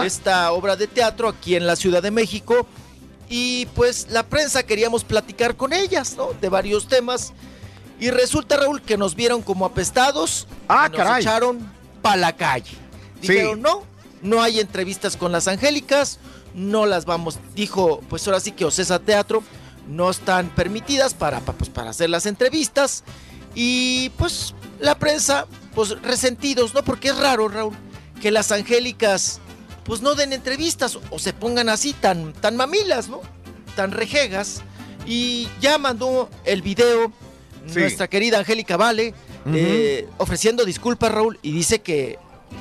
Esta 0.05 0.51
obra 0.53 0.75
de 0.75 0.87
teatro 0.87 1.27
aquí 1.27 1.55
en 1.55 1.67
la 1.67 1.75
Ciudad 1.75 2.01
de 2.01 2.11
México. 2.11 2.65
Y 3.29 3.65
pues 3.75 4.07
la 4.09 4.23
prensa 4.23 4.63
queríamos 4.63 5.03
platicar 5.03 5.55
con 5.55 5.73
ellas, 5.73 6.15
¿no? 6.17 6.29
De 6.39 6.49
varios 6.49 6.87
temas. 6.87 7.33
Y 7.99 8.09
resulta, 8.11 8.57
Raúl, 8.57 8.81
que 8.81 8.97
nos 8.97 9.15
vieron 9.15 9.41
como 9.41 9.65
apestados. 9.65 10.47
Ah, 10.67 10.85
y 10.87 10.91
nos 10.91 10.97
caray. 10.97 11.21
echaron 11.21 11.71
pa' 12.01 12.15
la 12.15 12.33
calle. 12.35 12.71
Sí. 13.21 13.29
Dijeron, 13.29 13.61
no, 13.61 13.83
no 14.21 14.41
hay 14.41 14.59
entrevistas 14.59 15.15
con 15.17 15.31
las 15.31 15.47
Angélicas, 15.47 16.19
no 16.53 16.85
las 16.85 17.05
vamos, 17.05 17.39
dijo, 17.55 18.01
pues 18.09 18.27
ahora 18.27 18.39
sí 18.41 18.51
que 18.51 18.65
Ocesa 18.65 18.99
Teatro, 18.99 19.41
no 19.87 20.09
están 20.09 20.49
permitidas 20.49 21.13
para, 21.13 21.39
pa- 21.39 21.53
pues, 21.53 21.69
para 21.69 21.89
hacer 21.91 22.09
las 22.09 22.25
entrevistas. 22.25 23.03
Y 23.55 24.09
pues 24.17 24.55
la 24.79 24.97
prensa, 24.97 25.47
pues 25.75 26.01
resentidos, 26.01 26.73
¿no? 26.73 26.83
Porque 26.83 27.09
es 27.09 27.17
raro, 27.17 27.47
Raúl, 27.47 27.73
que 28.21 28.31
las 28.31 28.51
Angélicas, 28.51 29.39
pues 29.83 30.01
no 30.01 30.15
den 30.15 30.33
entrevistas 30.33 30.97
o 31.09 31.19
se 31.19 31.33
pongan 31.33 31.69
así 31.69 31.93
tan, 31.93 32.33
tan 32.33 32.55
mamilas, 32.55 33.09
¿no? 33.09 33.21
Tan 33.75 33.91
rejegas. 33.91 34.61
Y 35.05 35.47
ya 35.59 35.77
mandó 35.77 36.29
el 36.45 36.61
video 36.61 37.11
Sí. 37.67 37.79
nuestra 37.79 38.09
querida 38.09 38.39
Angélica 38.39 38.75
Vale, 38.75 39.13
eh, 39.53 40.09
ofreciendo 40.17 40.65
disculpas, 40.65 41.09
Raúl, 41.13 41.39
y 41.41 41.53
dice 41.53 41.79
que 41.79 42.19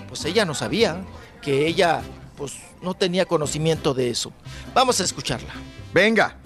pues 0.08 0.24
ella 0.24 0.44
no 0.44 0.54
sabía, 0.54 1.02
que 1.42 1.66
ella 1.66 2.02
pues 2.36 2.52
no 2.82 2.94
tenía 2.94 3.24
conocimiento 3.26 3.94
de 3.94 4.10
eso. 4.10 4.32
Vamos 4.74 5.00
a 5.00 5.04
escucharla. 5.04 5.52
Venga. 5.92 6.36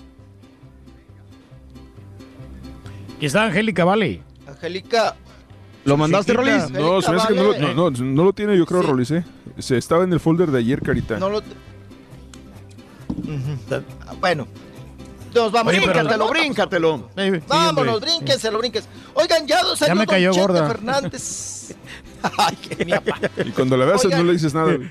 Aquí 3.17 3.27
está 3.27 3.45
Angélica, 3.45 3.85
vale. 3.85 4.23
Angélica, 4.47 5.17
¿Lo 5.85 5.97
mandaste. 5.97 6.33
Rolis? 6.33 6.71
No, 6.71 7.01
se 7.01 7.11
me 7.13 7.17
hace 7.19 7.29
que 7.29 7.35
no 7.35 7.43
lo, 7.45 7.53
Vale. 7.53 7.75
no, 7.75 7.91
no, 7.91 8.05
no 8.05 8.25
lo 8.25 8.33
tiene, 8.33 8.57
yo 8.59 8.67
creo, 8.67 8.83
Sí. 8.83 8.87
Rolis, 8.89 9.11
¿eh? 9.13 9.25
Se 9.59 9.77
estaba 9.79 10.03
en 10.05 10.13
el 10.13 10.19
folder 10.21 10.51
de 10.51 10.59
ayer, 10.59 10.83
Carita. 10.83 11.19
no 11.19 11.29
lo... 11.31 11.43
Bueno, 14.21 14.47
nos 15.35 15.53
vamos. 15.53 15.73
Oye, 15.73 15.81
Bríncatelo, 15.87 16.29
bríncatelo. 16.29 17.11
Eh, 17.17 17.31
sí, 17.41 17.43
Vámonos, 17.47 17.95
hombre. 17.95 18.11
brínquenselo, 18.11 18.59
brínquense. 18.59 18.89
Oigan, 19.15 19.47
ya 19.47 19.63
Don 19.63 19.77
cayó 20.07 20.33
Chente 20.33 20.41
gorda. 20.41 20.67
Fernández. 20.67 21.75
Ay, 22.39 22.57
que 22.57 22.85
mi 22.85 22.93
papá. 22.93 23.21
Y 23.45 23.51
cuando 23.51 23.77
la 23.77 23.85
veas 23.87 24.05
no 24.05 24.25
le 24.25 24.33
dices 24.33 24.55
nada. 24.55 24.77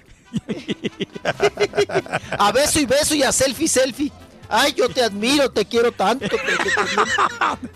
A 2.37 2.51
beso 2.51 2.79
y 2.79 2.85
beso 2.85 3.15
y 3.15 3.23
a 3.23 3.31
selfie, 3.31 3.67
selfie. 3.67 4.11
Ay, 4.49 4.73
yo 4.73 4.89
te 4.89 5.01
admiro, 5.03 5.49
te 5.49 5.65
quiero 5.65 5.91
tanto. 5.91 6.25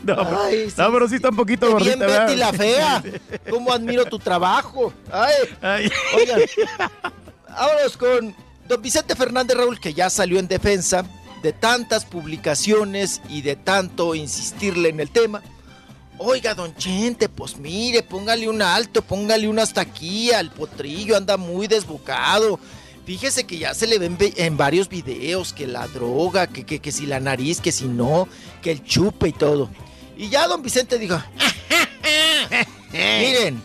No, 0.04 0.16
Ay, 0.44 0.70
sí, 0.70 0.76
no, 0.78 0.92
pero 0.92 1.08
sí 1.08 1.16
está 1.16 1.30
un 1.30 1.36
poquito 1.36 1.68
Qué 1.68 1.72
gordita. 1.74 1.96
bien 2.06 2.08
Betty 2.10 2.36
la 2.36 2.54
fea. 2.54 3.04
Cómo 3.50 3.72
admiro 3.72 4.06
tu 4.06 4.18
trabajo. 4.20 4.94
Ay, 5.12 5.34
Ay. 5.62 5.92
oigan. 6.16 6.42
Vámonos 7.50 7.98
con 7.98 8.36
don 8.68 8.82
Vicente 8.82 9.16
Fernández 9.16 9.58
Raúl, 9.58 9.80
que 9.80 9.94
ya 9.94 10.10
salió 10.10 10.40
en 10.40 10.48
defensa 10.48 11.06
de 11.44 11.54
tantas 11.54 12.06
publicaciones 12.06 13.22
y 13.30 13.42
de 13.42 13.56
tanto 13.56 14.16
insistirle 14.16 14.90
en 14.90 15.00
el 15.00 15.10
tema. 15.12 15.42
Oiga, 16.18 16.54
don 16.54 16.76
Chente, 16.76 17.30
pues 17.30 17.58
mire, 17.58 18.04
póngale 18.04 18.50
un 18.50 18.62
alto, 18.62 19.02
póngale 19.02 19.48
un 19.48 19.58
hasta 19.60 19.82
aquí 19.82 20.32
al 20.32 20.52
potrillo, 20.52 21.16
anda 21.16 21.38
muy 21.38 21.68
desbocado. 21.68 22.60
Fíjese 23.10 23.48
que 23.48 23.58
ya 23.58 23.74
se 23.74 23.88
le 23.88 23.98
ven 23.98 24.20
ve- 24.20 24.36
en 24.38 24.56
varios 24.56 24.88
videos 24.88 25.52
que 25.52 25.66
la 25.66 25.88
droga, 25.88 26.46
que, 26.46 26.64
que, 26.64 26.78
que 26.80 26.92
si 26.92 27.08
la 27.08 27.20
nariz, 27.20 27.60
que 27.60 27.72
si 27.72 27.86
no, 27.86 28.28
que 28.62 28.70
el 28.70 28.84
chupe 28.84 29.30
y 29.30 29.32
todo. 29.34 29.68
Y 30.16 30.30
ya 30.30 30.48
don 30.48 30.62
Vicente 30.62 31.00
dijo, 31.00 31.20
miren, 32.94 33.64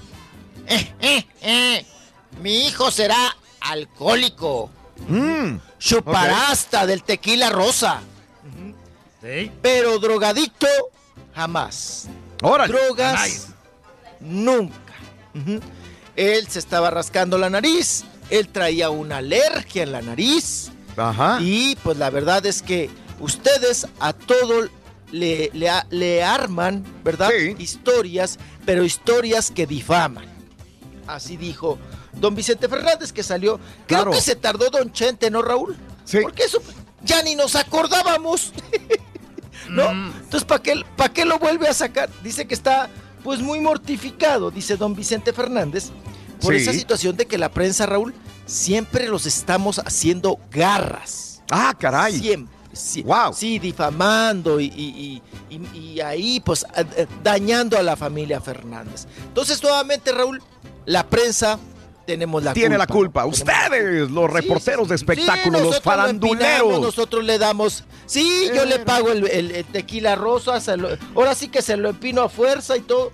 mi 2.40 2.66
hijo 2.68 2.90
será 2.90 3.36
alcohólico. 3.60 4.70
Mm, 5.08 5.56
Chupará 5.78 6.48
hasta 6.48 6.86
del 6.86 7.02
tequila 7.02 7.50
rosa. 7.50 8.00
Pero 9.60 9.98
drogadicto, 9.98 10.66
jamás. 11.34 12.06
Órale. 12.40 12.72
Drogas, 12.72 13.48
nunca. 14.20 14.94
Él 16.16 16.48
se 16.48 16.60
estaba 16.60 16.88
rascando 16.88 17.36
la 17.36 17.50
nariz. 17.50 18.04
Él 18.30 18.48
traía 18.48 18.90
una 18.90 19.18
alergia 19.18 19.82
en 19.82 19.92
la 19.92 20.02
nariz. 20.02 20.70
Ajá. 20.96 21.38
Y 21.40 21.76
pues 21.82 21.98
la 21.98 22.10
verdad 22.10 22.44
es 22.46 22.62
que 22.62 22.88
ustedes 23.20 23.86
a 24.00 24.12
todo 24.12 24.68
le, 25.12 25.50
le, 25.90 26.22
arman, 26.22 26.84
¿verdad? 27.04 27.30
Historias, 27.58 28.38
pero 28.64 28.84
historias 28.84 29.50
que 29.50 29.66
difaman. 29.66 30.26
Así 31.06 31.36
dijo 31.36 31.78
don 32.14 32.34
Vicente 32.34 32.68
Fernández 32.68 33.12
que 33.12 33.22
salió. 33.22 33.58
Creo 33.86 34.02
Claro. 34.02 34.10
que 34.12 34.20
se 34.20 34.36
tardó 34.36 34.70
don 34.70 34.92
Chente, 34.92 35.30
¿no, 35.30 35.42
Raúl? 35.42 35.76
Sí. 36.04 36.18
Porque 36.22 36.44
eso 36.44 36.60
ya 37.02 37.22
ni 37.22 37.34
nos 37.34 37.54
acordábamos. 37.56 38.52
¿No? 39.68 39.90
Entonces, 39.90 40.44
¿para 40.44 40.62
qué, 40.62 40.82
¿para 40.96 41.12
qué 41.12 41.24
lo 41.24 41.38
vuelve 41.38 41.68
a 41.68 41.74
sacar? 41.74 42.10
Dice 42.22 42.46
que 42.46 42.54
está 42.54 42.90
pues 43.22 43.40
muy 43.40 43.60
mortificado, 43.60 44.50
dice 44.50 44.76
don 44.76 44.94
Vicente 44.94 45.32
Fernández, 45.32 45.90
por 46.44 46.54
Sí. 46.54 46.62
esa 46.62 46.72
situación 46.72 47.16
de 47.16 47.26
que 47.26 47.38
la 47.38 47.48
prensa, 47.50 47.86
Raúl, 47.86 48.14
siempre 48.46 49.08
los 49.08 49.26
estamos 49.26 49.78
haciendo 49.80 50.38
garras. 50.50 51.42
Ah, 51.50 51.74
caray. 51.78 52.18
Siempre. 52.18 52.54
Sí, 52.72 53.04
sí, 53.34 53.58
difamando 53.60 54.58
y, 54.58 54.64
y- 54.66 55.22
y- 55.48 55.56
y- 55.56 55.78
y 55.78 56.00
ahí 56.00 56.40
pues 56.40 56.64
a- 56.64 56.80
a- 56.80 56.84
dañando 57.22 57.78
a 57.78 57.82
la 57.82 57.94
familia 57.96 58.40
Fernández. 58.40 59.06
Entonces, 59.28 59.62
nuevamente, 59.62 60.10
Raúl, 60.10 60.42
la 60.84 61.06
prensa 61.08 61.58
tenemos 62.04 62.42
la 62.42 62.52
Tiene 62.52 62.76
la 62.76 62.88
culpa. 62.88 63.24
Ustedes, 63.26 64.10
los 64.10 64.28
reporteros 64.28 64.88
de 64.88 64.98
Sí, 64.98 65.04
espectáculos, 65.04 65.62
los 65.62 65.74
lo 65.76 65.80
faranduleros. 65.82 66.80
Nosotros 66.80 67.22
le 67.24 67.38
damos. 67.38 67.84
Sí, 68.06 68.48
yo 68.54 68.64
le 68.64 68.80
pago 68.80 69.10
el, 69.10 69.26
el- 69.28 69.52
el 69.52 69.64
tequila 69.66 70.16
rosa. 70.16 70.60
se 70.60 70.76
lo- 70.76 70.88
ahora 71.14 71.34
sí 71.36 71.46
que 71.48 71.62
se 71.62 71.76
lo 71.76 71.90
empino 71.90 72.22
a 72.22 72.28
fuerza 72.28 72.76
y 72.76 72.80
todo. 72.80 73.12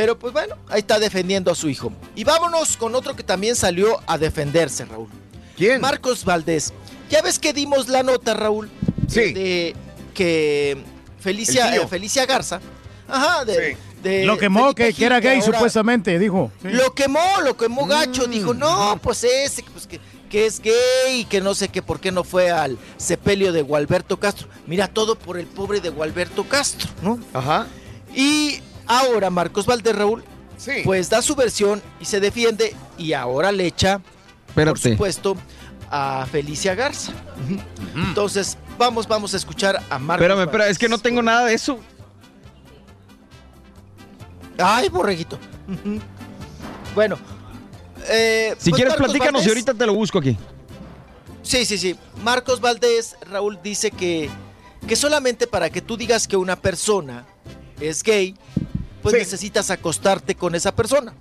Pero 0.00 0.18
pues 0.18 0.32
bueno, 0.32 0.56
ahí 0.68 0.80
está 0.80 0.98
defendiendo 0.98 1.50
a 1.50 1.54
su 1.54 1.68
hijo. 1.68 1.92
Y 2.14 2.24
vámonos 2.24 2.76
con 2.76 2.94
otro 2.94 3.14
que 3.14 3.22
también 3.22 3.54
salió 3.54 4.00
a 4.06 4.16
defenderse, 4.18 4.84
Raúl. 4.86 5.08
¿Quién? 5.56 5.80
Marcos 5.80 6.24
Valdés. 6.24 6.72
Ya 7.10 7.20
ves 7.22 7.38
que 7.38 7.52
dimos 7.52 7.88
la 7.88 8.02
nota, 8.02 8.34
Raúl. 8.34 8.70
Sí. 9.08 9.32
De 9.32 9.76
que 10.14 10.78
Felicia, 11.18 11.76
eh, 11.76 11.86
Felicia 11.86 12.24
Garza. 12.24 12.60
Ajá, 13.08 13.44
de. 13.44 13.76
de 14.02 14.24
Lo 14.24 14.38
quemó, 14.38 14.74
que, 14.74 14.92
que 14.94 15.04
era 15.04 15.20
gay 15.20 15.40
ahora- 15.40 15.52
supuestamente, 15.52 16.18
dijo. 16.18 16.50
Sí. 16.62 16.68
lo 16.68 16.94
quemó, 16.94 17.20
lo 17.44 17.56
quemó 17.56 17.86
gacho. 17.86 18.26
Mm. 18.26 18.30
Dijo, 18.30 18.54
no, 18.54 18.98
pues 19.02 19.24
ese, 19.24 19.62
pues 19.72 19.86
que, 19.86 20.00
que 20.30 20.46
es 20.46 20.60
gay 20.60 20.72
y 21.20 21.24
que 21.26 21.40
no 21.40 21.54
sé 21.54 21.68
qué, 21.68 21.82
por 21.82 22.00
qué 22.00 22.10
no 22.12 22.24
fue 22.24 22.50
al 22.50 22.78
sepelio 22.96 23.52
de 23.52 23.62
Gualberto 23.62 24.18
Castro. 24.18 24.48
Mira, 24.66 24.88
todo 24.88 25.16
por 25.16 25.36
el 25.38 25.46
pobre 25.46 25.80
de 25.80 25.90
Gualberto 25.90 26.44
Castro, 26.44 26.88
¿no? 27.02 27.18
Ajá. 27.34 27.66
Y 28.14 28.60
ahora 28.98 29.30
Marcos 29.30 29.66
Valdés 29.66 29.96
Raúl, 29.96 30.24
Sí. 30.56 30.82
pues 30.84 31.08
da 31.08 31.22
su 31.22 31.34
versión 31.34 31.80
y 32.00 32.04
se 32.04 32.20
defiende 32.20 32.74
y 32.98 33.12
ahora 33.14 33.50
le 33.52 33.66
echa, 33.66 34.00
por 34.54 34.78
supuesto, 34.78 35.36
a 35.90 36.26
Felicia 36.30 36.74
Garza. 36.74 37.12
Entonces, 37.94 38.58
vamos, 38.78 39.08
vamos 39.08 39.32
a 39.32 39.36
escuchar 39.38 39.82
a 39.88 39.98
Marcos 39.98 40.22
Espérame, 40.24 40.42
espera, 40.46 40.68
es 40.68 40.78
que 40.78 40.88
no 40.88 40.98
tengo 40.98 41.22
nada 41.22 41.46
de 41.46 41.54
eso. 41.54 41.78
Ay, 44.58 44.88
borreguito. 44.88 45.38
Bueno. 46.94 47.18
eh, 48.08 48.54
Si 48.58 48.70
pues 48.70 48.76
quieres, 48.78 48.92
Marcos 48.98 49.06
platícanos 49.12 49.46
y 49.46 49.48
ahorita 49.48 49.74
te 49.74 49.86
lo 49.86 49.94
busco 49.94 50.18
aquí. 50.18 50.36
Sí, 51.42 51.64
sí, 51.64 51.78
sí. 51.78 51.96
Marcos 52.22 52.60
Valdés, 52.60 53.16
Raúl, 53.30 53.58
dice 53.62 53.90
que, 53.90 54.28
que 54.86 54.96
solamente 54.96 55.46
para 55.46 55.70
que 55.70 55.80
tú 55.80 55.96
digas 55.96 56.28
que 56.28 56.36
una 56.36 56.56
persona 56.56 57.24
es 57.80 58.02
gay, 58.02 58.36
pues 59.02 59.14
necesitas 59.14 59.70
acostarte 59.70 60.34
con 60.34 60.54
esa 60.54 60.74
persona. 60.74 61.14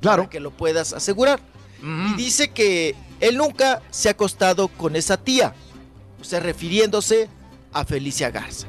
Claro. 0.00 0.24
Para 0.24 0.30
que 0.30 0.40
lo 0.40 0.50
puedas 0.50 0.92
asegurar. 0.92 1.40
Y 1.82 2.14
dice 2.14 2.50
que 2.50 2.94
él 3.18 3.36
nunca 3.36 3.82
se 3.90 4.08
ha 4.08 4.12
acostado 4.12 4.68
con 4.68 4.94
esa 4.94 5.16
tía. 5.16 5.54
O 6.20 6.24
sea, 6.24 6.38
refiriéndose 6.38 7.28
a 7.72 7.84
Felicia 7.84 8.30
Garza. 8.30 8.68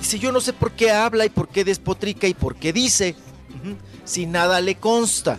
Dice, 0.00 0.18
yo 0.18 0.32
no 0.32 0.40
sé 0.40 0.52
por 0.52 0.72
qué 0.72 0.90
habla 0.90 1.24
y 1.26 1.28
por 1.28 1.48
qué 1.48 1.62
despotrica 1.62 2.26
y 2.26 2.34
por 2.34 2.56
qué 2.56 2.72
dice, 2.72 3.14
si 4.04 4.26
nada 4.26 4.60
le 4.60 4.76
consta. 4.76 5.38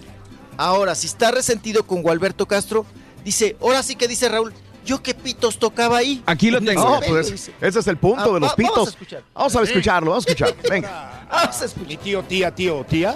Ahora, 0.56 0.96
si 0.96 1.08
está 1.08 1.32
resentido 1.32 1.86
con 1.86 2.02
Gualberto 2.02 2.48
Castro, 2.48 2.86
dice, 3.26 3.58
ahora 3.60 3.84
sí 3.84 3.96
que 3.96 4.08
dice 4.08 4.30
Raúl, 4.30 4.54
yo 4.86 5.02
qué 5.02 5.14
pitos 5.14 5.58
tocaba 5.60 5.98
ahí. 5.98 6.22
Aquí 6.26 6.50
lo 6.52 6.60
No, 6.62 6.70
sepelio", 6.72 7.00
pues 7.08 7.32
dice. 7.32 7.54
ese 7.62 7.80
es 7.80 7.88
el 7.88 7.98
punto 7.98 8.32
Ah, 8.32 8.34
de 8.34 8.40
los 8.40 8.54
pitos. 8.56 8.76
Vamos 8.76 8.88
a 8.88 8.92
escuchar. 8.92 9.24
Vamos 9.34 9.56
a 9.56 9.62
escucharlo, 9.62 10.12
vamos 10.12 10.26
a 10.28 10.30
escucharlo. 10.32 10.70
Venga. 10.70 11.28
Vamos 11.32 11.62
a 11.62 11.66
escuchar. 11.66 11.88
Mi 11.88 11.98
tío, 11.98 12.24
tía, 12.24 12.52
tío, 12.54 12.84
tía, 12.88 13.16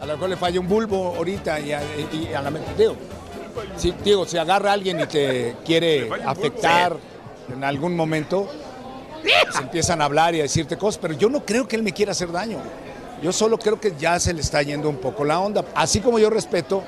a 0.00 0.06
lo 0.06 0.12
mejor 0.14 0.28
le 0.30 0.36
falla 0.36 0.60
un 0.60 0.68
bulbo 0.68 1.14
ahorita 1.16 1.60
y 1.60 1.72
a, 1.72 1.80
y 2.12 2.32
a 2.34 2.42
la 2.42 2.50
mente. 2.50 2.70
Digo, 2.76 2.96
si, 3.76 3.92
digo, 4.04 4.26
si 4.26 4.36
agarra 4.38 4.70
a 4.70 4.72
alguien 4.74 5.00
y 5.00 5.06
te 5.06 5.56
quiere 5.64 6.08
afectar 6.24 6.96
en 7.52 7.64
algún 7.64 7.96
momento, 7.96 8.48
se 9.50 9.58
empiezan 9.62 10.00
a 10.02 10.04
hablar 10.04 10.34
y 10.34 10.40
a 10.40 10.42
decirte 10.42 10.76
cosas, 10.76 10.98
pero 11.00 11.14
yo 11.14 11.28
no 11.28 11.44
creo 11.44 11.66
que 11.66 11.76
él 11.76 11.82
me 11.82 11.92
quiera 11.92 12.12
hacer 12.12 12.30
daño. 12.30 12.58
Yo 13.22 13.32
solo 13.32 13.58
creo 13.58 13.80
que 13.80 13.94
ya 13.98 14.20
se 14.20 14.34
le 14.34 14.42
está 14.42 14.60
yendo 14.62 14.90
un 14.90 14.98
poco 14.98 15.24
la 15.24 15.40
onda. 15.40 15.64
Así 15.74 16.00
como 16.00 16.18
yo 16.18 16.28
respeto, 16.28 16.82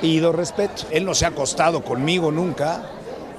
pido 0.00 0.32
respeto. 0.32 0.82
Él 0.90 1.04
no 1.04 1.14
se 1.14 1.24
ha 1.26 1.28
acostado 1.28 1.84
conmigo 1.84 2.32
nunca. 2.32 2.90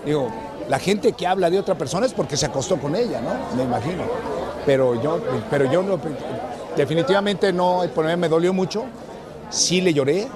Digo, 0.05 0.31
la 0.69 0.79
gente 0.79 1.13
que 1.13 1.27
habla 1.27 1.49
de 1.49 1.59
otra 1.59 1.75
persona 1.75 2.05
es 2.05 2.13
porque 2.13 2.37
se 2.37 2.45
acostó 2.45 2.77
con 2.77 2.95
ella, 2.95 3.21
¿no? 3.21 3.55
Me 3.55 3.63
imagino. 3.63 4.03
Pero 4.65 5.01
yo, 5.01 5.21
pero 5.49 5.71
yo 5.71 5.83
no, 5.83 5.99
definitivamente 6.75 7.51
no, 7.51 7.83
el 7.83 7.89
problema 7.89 8.17
me 8.17 8.29
dolió 8.29 8.53
mucho. 8.53 8.85
Sí 9.49 9.81
le 9.81 9.93
lloré, 9.93 10.27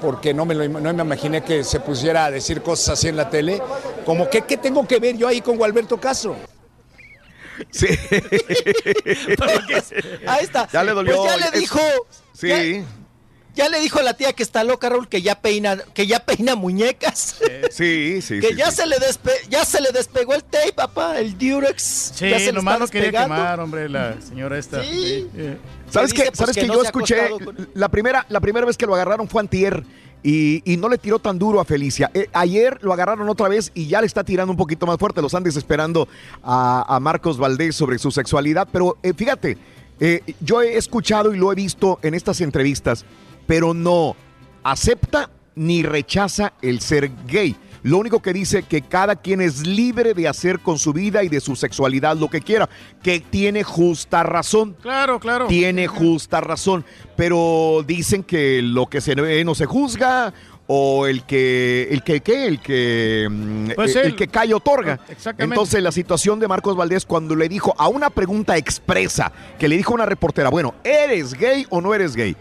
porque 0.00 0.34
no 0.34 0.44
me, 0.44 0.54
lo, 0.54 0.68
no 0.68 0.92
me 0.92 1.02
imaginé 1.02 1.42
que 1.42 1.64
se 1.64 1.80
pusiera 1.80 2.26
a 2.26 2.30
decir 2.30 2.62
cosas 2.62 2.90
así 2.90 3.08
en 3.08 3.16
la 3.16 3.30
tele. 3.30 3.60
Como 4.04 4.28
que, 4.28 4.42
¿qué 4.42 4.56
tengo 4.56 4.86
que 4.86 4.98
ver 4.98 5.16
yo 5.16 5.26
ahí 5.26 5.40
con 5.40 5.56
Gualberto 5.56 5.98
Castro? 5.98 6.36
Sí. 7.70 7.86
Ahí 10.26 10.44
está. 10.44 10.68
Ya 10.72 10.82
le 10.82 10.92
dolió. 10.92 11.18
Pues 11.18 11.38
ya 11.38 11.50
le 11.50 11.58
dijo. 11.58 11.78
Sí. 12.32 12.48
Ya, 12.48 12.84
ya 13.54 13.68
le 13.68 13.80
dijo 13.80 13.98
a 14.00 14.02
la 14.02 14.14
tía 14.14 14.32
que 14.32 14.42
está 14.42 14.64
loca, 14.64 14.88
Raúl, 14.88 15.08
que 15.08 15.22
ya 15.22 15.40
peina, 15.40 15.78
que 15.94 16.06
ya 16.06 16.20
peina 16.20 16.54
muñecas. 16.56 17.36
Sí, 17.70 18.20
sí, 18.22 18.38
que 18.40 18.48
sí, 18.50 18.54
ya 18.56 18.70
sí. 18.70 18.76
se 18.76 18.86
le 18.86 18.96
despe- 18.98 19.48
ya 19.48 19.64
se 19.64 19.80
le 19.80 19.90
despegó 19.90 20.34
el 20.34 20.44
tape, 20.44 20.72
papá, 20.74 21.18
el 21.18 21.36
Durex. 21.36 22.12
Sí, 22.14 22.28
ya 22.30 22.38
se 22.38 22.46
le 22.46 22.52
nomás 22.52 22.74
está 22.74 22.84
no 22.84 22.90
quería 22.90 23.22
quemar, 23.22 23.58
hombre, 23.60 23.88
la 23.88 24.20
señora 24.20 24.58
esta. 24.58 24.82
Sí. 24.84 25.26
¿Sabes 25.90 26.12
qué? 26.12 26.24
pues, 26.26 26.38
¿Sabes 26.38 26.54
que 26.54 26.62
que 26.62 26.66
no 26.68 26.74
yo 26.74 26.82
escuché? 26.82 27.30
con- 27.30 27.68
La 27.74 27.88
primera, 27.88 28.26
la 28.28 28.40
primera 28.40 28.64
vez 28.66 28.76
que 28.76 28.86
lo 28.86 28.94
agarraron 28.94 29.28
fue 29.28 29.40
antier 29.40 29.82
y, 30.22 30.62
y 30.70 30.76
no 30.76 30.88
le 30.88 30.98
tiró 30.98 31.18
tan 31.18 31.38
duro 31.38 31.60
a 31.60 31.64
Felicia. 31.64 32.10
Eh, 32.14 32.28
ayer 32.32 32.78
lo 32.82 32.92
agarraron 32.92 33.28
otra 33.28 33.48
vez 33.48 33.72
y 33.74 33.88
ya 33.88 34.00
le 34.00 34.06
está 34.06 34.22
tirando 34.24 34.52
un 34.52 34.56
poquito 34.56 34.86
más 34.86 34.98
fuerte. 34.98 35.20
Los 35.20 35.30
están 35.32 35.42
desesperando 35.44 36.06
a, 36.42 36.84
a 36.94 37.00
Marcos 37.00 37.38
Valdés 37.38 37.74
sobre 37.74 37.98
su 37.98 38.10
sexualidad. 38.10 38.68
Pero 38.72 38.98
eh, 39.02 39.12
fíjate, 39.14 39.58
eh, 40.00 40.22
yo 40.40 40.62
he 40.62 40.76
escuchado 40.76 41.34
y 41.34 41.38
lo 41.38 41.50
he 41.50 41.54
visto 41.56 41.98
en 42.02 42.14
estas 42.14 42.40
entrevistas, 42.40 43.04
pero 43.46 43.74
no 43.74 44.16
acepta 44.62 45.30
ni 45.54 45.82
rechaza 45.82 46.52
el 46.62 46.80
ser 46.80 47.10
gay. 47.26 47.56
Lo 47.82 47.98
único 47.98 48.22
que 48.22 48.32
dice 48.32 48.62
que 48.62 48.80
cada 48.80 49.14
quien 49.16 49.42
es 49.42 49.66
libre 49.66 50.14
de 50.14 50.26
hacer 50.26 50.60
con 50.60 50.78
su 50.78 50.94
vida 50.94 51.22
y 51.22 51.28
de 51.28 51.38
su 51.40 51.54
sexualidad 51.54 52.16
lo 52.16 52.30
que 52.30 52.40
quiera, 52.40 52.66
que 53.02 53.20
tiene 53.20 53.62
justa 53.62 54.22
razón. 54.22 54.74
Claro, 54.80 55.20
claro. 55.20 55.48
Tiene 55.48 55.86
justa 55.86 56.40
razón, 56.40 56.82
pero 57.14 57.84
dicen 57.86 58.22
que 58.22 58.62
lo 58.62 58.86
que 58.86 59.02
se 59.02 59.14
ve 59.14 59.44
no 59.44 59.54
se 59.54 59.66
juzga 59.66 60.32
o 60.66 61.06
el 61.06 61.24
que 61.24 61.86
el 61.90 62.02
que 62.02 62.22
¿qué? 62.22 62.46
el 62.46 62.58
que 62.60 63.28
mm, 63.30 63.72
Pues 63.76 63.94
el, 63.96 64.00
él- 64.00 64.06
el 64.12 64.16
que 64.16 64.28
cae 64.28 64.54
otorga. 64.54 64.98
Exactamente. 65.10 65.54
Entonces 65.54 65.82
la 65.82 65.92
situación 65.92 66.40
de 66.40 66.48
Marcos 66.48 66.74
Valdés 66.74 67.04
cuando 67.04 67.36
le 67.36 67.50
dijo 67.50 67.74
a 67.76 67.88
una 67.88 68.08
pregunta 68.08 68.56
expresa 68.56 69.30
que 69.58 69.68
le 69.68 69.76
dijo 69.76 69.92
una 69.92 70.06
reportera, 70.06 70.48
bueno, 70.48 70.74
¿eres 70.84 71.34
gay 71.34 71.66
o 71.68 71.82
no 71.82 71.92
eres 71.92 72.16
gay? 72.16 72.34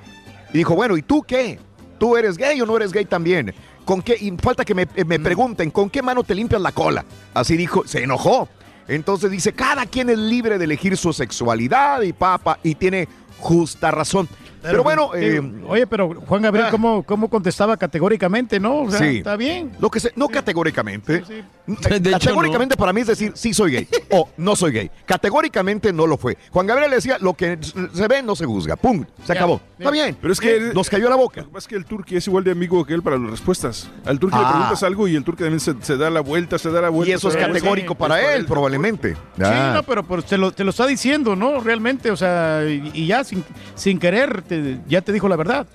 Y 0.54 0.60
dijo, 0.60 0.76
bueno, 0.76 0.96
¿y 0.96 1.02
tú 1.02 1.24
qué? 1.24 1.60
¿Tú 1.98 2.16
eres 2.16 2.38
gay 2.38 2.62
o 2.62 2.66
no 2.66 2.78
eres 2.78 2.94
gay 2.94 3.06
también? 3.06 3.54
¿Con 3.86 4.02
qué? 4.02 4.16
Y 4.20 4.32
falta 4.38 4.64
que 4.64 4.76
me, 4.76 4.88
eh, 4.96 5.04
me 5.04 5.20
pregunten, 5.20 5.72
¿con 5.72 5.90
qué 5.90 6.02
mano 6.02 6.24
te 6.24 6.36
limpias 6.36 6.62
la 6.62 6.72
cola? 6.72 7.04
Así 7.34 7.58
dijo, 7.58 7.84
se 7.86 8.04
enojó. 8.04 8.48
Entonces 8.88 9.32
dice, 9.32 9.54
cada 9.54 9.86
quien 9.86 10.10
es 10.10 10.18
libre 10.18 10.58
de 10.58 10.66
elegir 10.66 10.96
su 10.98 11.12
sexualidad 11.12 12.02
y 12.02 12.14
papa, 12.14 12.60
y 12.64 12.76
tiene 12.76 13.08
justa 13.40 13.92
razón. 13.92 14.30
Pero, 14.64 14.84
bueno, 14.84 15.10
sí, 15.14 15.20
eh, 15.22 15.42
oye, 15.68 15.86
pero 15.88 16.10
Juan 16.28 16.42
Gabriel, 16.42 16.68
ah. 16.68 16.72
¿cómo, 16.72 17.04
¿cómo 17.04 17.30
contestaba 17.30 17.78
categóricamente, 17.78 18.60
no? 18.60 18.82
O 18.84 18.90
sea, 18.92 19.00
sí. 19.00 19.18
está 19.18 19.36
bien. 19.36 19.72
Lo 19.80 19.90
que 19.92 20.00
se, 20.00 20.12
no 20.16 20.28
categóricamente. 20.30 21.22
De 21.68 22.10
hecho, 22.10 22.12
categóricamente 22.20 22.76
para 22.76 22.92
mí 22.94 23.02
es 23.02 23.08
decir, 23.08 23.32
sí 23.36 23.54
soy 23.54 23.72
gay 23.74 23.88
o 24.12 24.30
no 24.38 24.56
soy 24.56 24.72
gay. 24.72 24.92
Categóricamente 25.06 25.94
no 25.94 26.08
lo 26.08 26.18
fue. 26.18 26.38
Juan 26.52 26.68
Gabriel 26.68 26.90
le 26.90 26.98
decía, 26.98 27.18
lo 27.20 27.34
que 27.34 27.58
se 27.94 28.08
ve 28.08 28.22
no 28.24 28.36
se 28.36 28.46
juzga. 28.46 28.76
Pum, 28.76 29.06
se 29.24 29.34
Ya, 29.34 29.40
acabó. 29.40 29.58
ya. 29.78 29.86
Está 29.86 29.92
bien. 29.92 30.18
Pero 30.22 30.34
es 30.34 30.40
que 30.40 30.56
Eh, 30.58 30.72
nos 30.74 30.90
cayó 30.90 31.10
la 31.10 31.16
boca. 31.16 31.46
Es 31.58 31.68
que 31.68 31.76
el 31.76 31.86
turqui 31.86 32.16
es 32.18 32.28
igual 32.28 32.44
de 32.44 32.52
amigo 32.52 32.86
que 32.86 32.94
él 32.94 33.02
para 33.02 33.18
las 33.18 33.30
respuestas. 33.32 33.90
Al 34.06 34.20
turqui 34.20 34.38
le 34.38 34.44
Ah. 34.46 34.50
preguntas 34.50 34.84
algo 34.84 35.08
y 35.08 35.16
el 35.16 35.24
turqui 35.24 35.44
también 35.44 35.60
se, 35.60 35.74
se 35.82 35.98
da 35.98 36.10
la 36.10 36.22
vuelta, 36.22 36.58
se 36.58 36.70
da 36.72 36.82
la 36.82 36.90
vuelta. 36.90 37.12
Y 37.12 37.14
eso 37.14 37.30
es 37.30 37.36
categórico 37.38 37.96
para 37.96 38.34
él, 38.36 38.46
probablemente. 38.46 39.14
Sí, 39.38 39.42
no, 39.74 39.84
pero, 39.84 40.04
pero 40.04 40.22
te, 40.22 40.38
lo, 40.38 40.52
te 40.52 40.64
lo 40.64 40.70
está 40.72 40.86
diciendo, 40.86 41.36
¿no? 41.36 41.60
Realmente, 41.60 42.12
o 42.12 42.18
sea, 42.18 42.64
y, 42.68 42.92
y 42.94 43.08
ya 43.08 43.24
sin, 43.24 43.44
sin 43.76 44.00
querer, 44.00 44.42
te- 44.62 44.80
ya 44.88 45.02
te 45.02 45.12
dijo 45.12 45.28
la 45.30 45.36
verdad. 45.36 45.66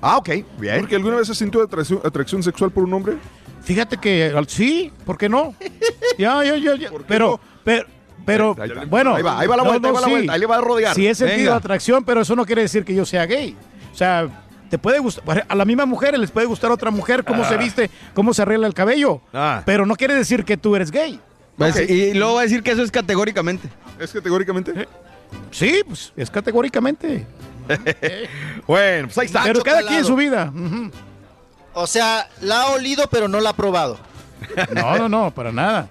Ah, 0.00 0.18
ok, 0.18 0.28
bien. 0.58 0.80
¿Porque 0.80 0.96
alguna 0.96 1.16
vez 1.16 1.28
has 1.30 1.38
sentido 1.38 1.64
atracción, 1.64 2.00
atracción 2.04 2.42
sexual 2.42 2.70
por 2.70 2.84
un 2.84 2.92
hombre? 2.94 3.16
Fíjate 3.62 3.96
que 3.96 4.26
al- 4.36 4.48
sí, 4.48 4.92
¿por 5.04 5.16
qué 5.18 5.28
no? 5.28 5.54
Ya, 6.18 6.42
ya, 6.44 6.56
ya, 6.56 6.76
ya. 6.76 6.90
Pero, 7.08 7.38
pero, 7.64 7.84
pero, 8.24 8.56
Ahí 8.60 8.70
bueno. 8.88 9.14
Ahí 9.16 9.22
va, 9.22 9.38
ahí 9.40 9.46
va 9.46 9.56
la 9.56 9.62
vuelta, 9.64 9.88
ahí 9.88 9.94
va 9.94 10.00
la 10.00 10.06
vuelta, 10.08 10.32
ahí 10.32 10.40
le 10.40 10.46
va 10.46 10.56
a 10.56 10.60
rodear. 10.60 10.94
Sí 10.94 11.06
he 11.06 11.14
sentido 11.14 11.38
Venga. 11.38 11.56
atracción, 11.56 12.04
pero 12.04 12.20
eso 12.22 12.34
no 12.36 12.44
quiere 12.46 12.62
decir 12.62 12.84
que 12.84 12.94
yo 12.94 13.04
sea 13.04 13.26
gay. 13.26 13.54
O 13.92 13.96
sea, 13.96 14.28
te 14.70 14.78
puede 14.78 14.98
gustar, 14.98 15.44
a 15.48 15.54
la 15.54 15.64
misma 15.64 15.84
mujer 15.86 16.18
les 16.18 16.30
puede 16.30 16.46
gustar 16.46 16.70
a 16.70 16.74
otra 16.74 16.90
mujer 16.90 17.22
cómo 17.24 17.42
Ah. 17.44 17.48
se 17.48 17.56
viste, 17.56 17.90
cómo 18.14 18.32
se 18.34 18.42
arregla 18.42 18.66
el 18.66 18.74
cabello. 18.74 19.20
Ah. 19.32 19.62
Pero 19.66 19.84
no 19.86 19.94
quiere 19.96 20.14
decir 20.14 20.44
que 20.44 20.56
tú 20.56 20.74
eres 20.76 20.90
gay. 20.90 21.20
Decir- 21.58 21.88
Y 21.90 22.14
luego 22.14 22.34
va 22.34 22.40
a 22.40 22.42
decir 22.44 22.62
que 22.62 22.70
eso 22.72 22.82
es 22.82 22.90
categóricamente. 22.90 23.68
¿Es 24.00 24.12
categóricamente? 24.12 24.86
Sí, 25.50 25.82
pues 25.86 26.12
es 26.16 26.30
categóricamente. 26.30 27.26
bueno, 28.66 29.08
pues 29.08 29.18
ahí 29.18 29.26
está. 29.26 29.42
Pero 29.44 29.62
cada 29.62 29.82
quien 29.82 30.04
su 30.04 30.16
vida. 30.16 30.52
O 31.74 31.86
sea, 31.86 32.28
la 32.40 32.62
ha 32.62 32.66
olido, 32.70 33.06
pero 33.10 33.28
no 33.28 33.40
la 33.40 33.50
ha 33.50 33.56
probado. 33.56 33.98
No, 34.72 34.96
no, 34.98 35.08
no, 35.08 35.30
para 35.30 35.52
nada. 35.52 35.88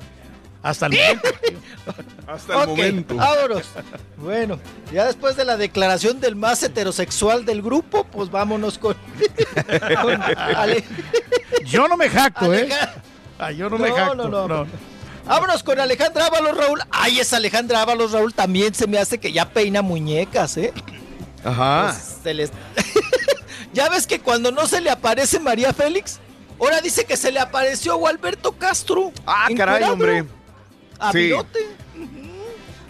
Hasta 0.64 0.88
el 0.88 0.94
momento. 0.94 1.30
Hasta 2.28 2.58
Ok, 2.64 2.80
vámonos. 3.14 3.64
Bueno, 4.18 4.60
ya 4.92 5.06
después 5.06 5.36
de 5.36 5.46
la 5.46 5.58
declaración 5.58 6.20
del 6.20 6.36
más 6.36 6.64
heterosexual 6.64 7.46
del 7.46 7.62
grupo, 7.62 8.04
pues 8.06 8.32
vámonos 8.32 8.80
con. 8.80 8.96
con 10.02 10.22
Ale- 10.38 10.84
Yo 11.66 11.88
no 11.88 11.96
me 11.98 12.10
jacto, 12.10 12.52
¿eh? 12.52 12.68
Ah, 13.38 13.52
yo 13.52 13.70
no 13.70 13.78
me 13.78 13.90
No, 13.90 13.96
jacto. 13.96 14.16
no, 14.16 14.28
no. 14.28 14.48
no. 14.48 14.68
Vámonos 15.26 15.62
con 15.64 15.80
Alejandra 15.80 16.28
Ábalos, 16.28 16.58
Raúl. 16.58 16.80
Ay, 16.92 17.20
esa 17.20 17.38
Alejandra 17.38 17.82
Ábalos, 17.82 18.12
Raúl, 18.12 18.34
también 18.34 18.74
se 18.74 18.88
me 18.88 18.98
hace 18.98 19.20
que 19.20 19.32
ya 19.32 19.50
peina 19.50 19.82
muñecas, 19.84 20.58
¿eh? 20.58 20.74
Ajá. 21.46 21.94
Pues, 21.94 22.18
se 22.24 22.34
les- 22.34 22.52
ya 23.74 23.88
ves 23.90 24.08
que 24.08 24.20
cuando 24.20 24.52
no 24.52 24.68
se 24.68 24.82
le 24.82 24.90
aparece 24.90 25.40
María 25.40 25.74
Félix, 25.74 26.20
ahora 26.60 26.82
dice 26.82 27.06
que 27.06 27.16
se 27.18 27.32
le 27.32 27.40
apareció 27.40 27.96
Gualberto 27.98 28.54
Castro. 28.54 29.12
Ah, 29.26 29.48
caray, 29.56 29.84
hombre. 29.84 30.26
A 31.00 31.12
Sí. 31.12 31.32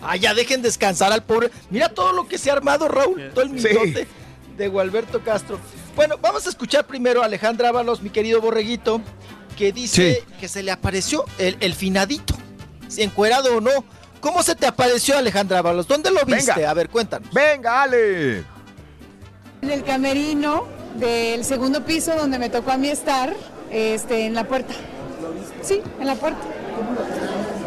Ah, 0.01 0.15
ya 0.15 0.33
dejen 0.35 0.61
descansar 0.61 1.11
al 1.11 1.23
pobre. 1.23 1.49
Mira 1.71 1.89
todo 1.89 2.13
lo 2.13 2.27
que 2.27 2.37
se 2.37 2.49
ha 2.51 2.53
armado, 2.53 2.87
Raúl. 2.87 3.31
Todo 3.33 3.43
el 3.43 3.59
Sí. 3.59 3.67
mitote 3.67 4.07
de 4.55 4.67
Gualberto 4.67 5.21
Castro. 5.21 5.59
Bueno, 5.95 6.17
vamos 6.21 6.45
a 6.45 6.49
escuchar 6.49 6.85
primero 6.85 7.23
a 7.23 7.25
Alejandra 7.25 7.69
Ábalos, 7.69 8.01
mi 8.01 8.09
querido 8.11 8.39
borreguito, 8.41 9.01
que 9.57 9.71
dice 9.71 10.23
que 10.39 10.47
se 10.47 10.61
le 10.61 10.71
apareció 10.71 11.25
el, 11.39 11.57
el 11.59 11.73
finadito. 11.73 12.35
Si 12.87 13.01
encuerado 13.01 13.57
o 13.57 13.61
no. 13.61 13.83
¿Cómo 14.25 14.41
se 14.41 14.55
te 14.55 14.65
apareció 14.65 15.19
Alejandra 15.19 15.59
Ábalos? 15.59 15.87
¿Dónde 15.87 16.09
lo 16.09 16.25
viste? 16.25 16.51
Venga. 16.55 16.71
A 16.71 16.73
ver, 16.73 16.89
cuéntanos. 16.89 17.31
Venga, 17.31 17.83
Ale. 17.83 18.43
En 19.61 19.69
el 19.69 19.83
camerino 19.83 20.65
del 20.95 21.45
segundo 21.45 21.85
piso 21.85 22.15
donde 22.15 22.39
me 22.39 22.49
tocó 22.49 22.71
a 22.71 22.77
mí 22.77 22.89
estar, 22.89 23.31
este, 23.69 24.25
en 24.25 24.33
la 24.33 24.45
puerta. 24.45 24.73
Sí, 25.61 25.79
en 25.99 26.07
la 26.07 26.15
puerta. 26.15 26.39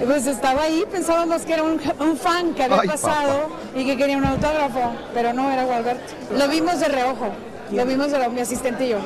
Pues 0.04 0.26
estaba 0.26 0.62
ahí, 0.62 0.84
pensábamos 0.90 1.42
que 1.42 1.52
era 1.54 1.62
un, 1.62 1.80
un 2.00 2.16
fan 2.16 2.52
que 2.54 2.64
había 2.64 2.80
Ay, 2.80 2.88
pasado 2.88 3.50
y 3.76 3.86
que 3.86 3.96
quería 3.96 4.16
un 4.16 4.24
autógrafo, 4.24 4.96
pero 5.14 5.32
no 5.32 5.52
era 5.52 5.64
Gualberto. 5.64 6.12
Lo 6.36 6.48
vimos 6.48 6.80
de 6.80 6.88
reojo, 6.88 7.28
lo 7.70 7.86
vimos 7.86 8.10
de 8.10 8.18
reojo, 8.18 8.32
mi 8.32 8.40
asistente 8.40 8.84
y 8.84 8.88
yo. 8.88 8.98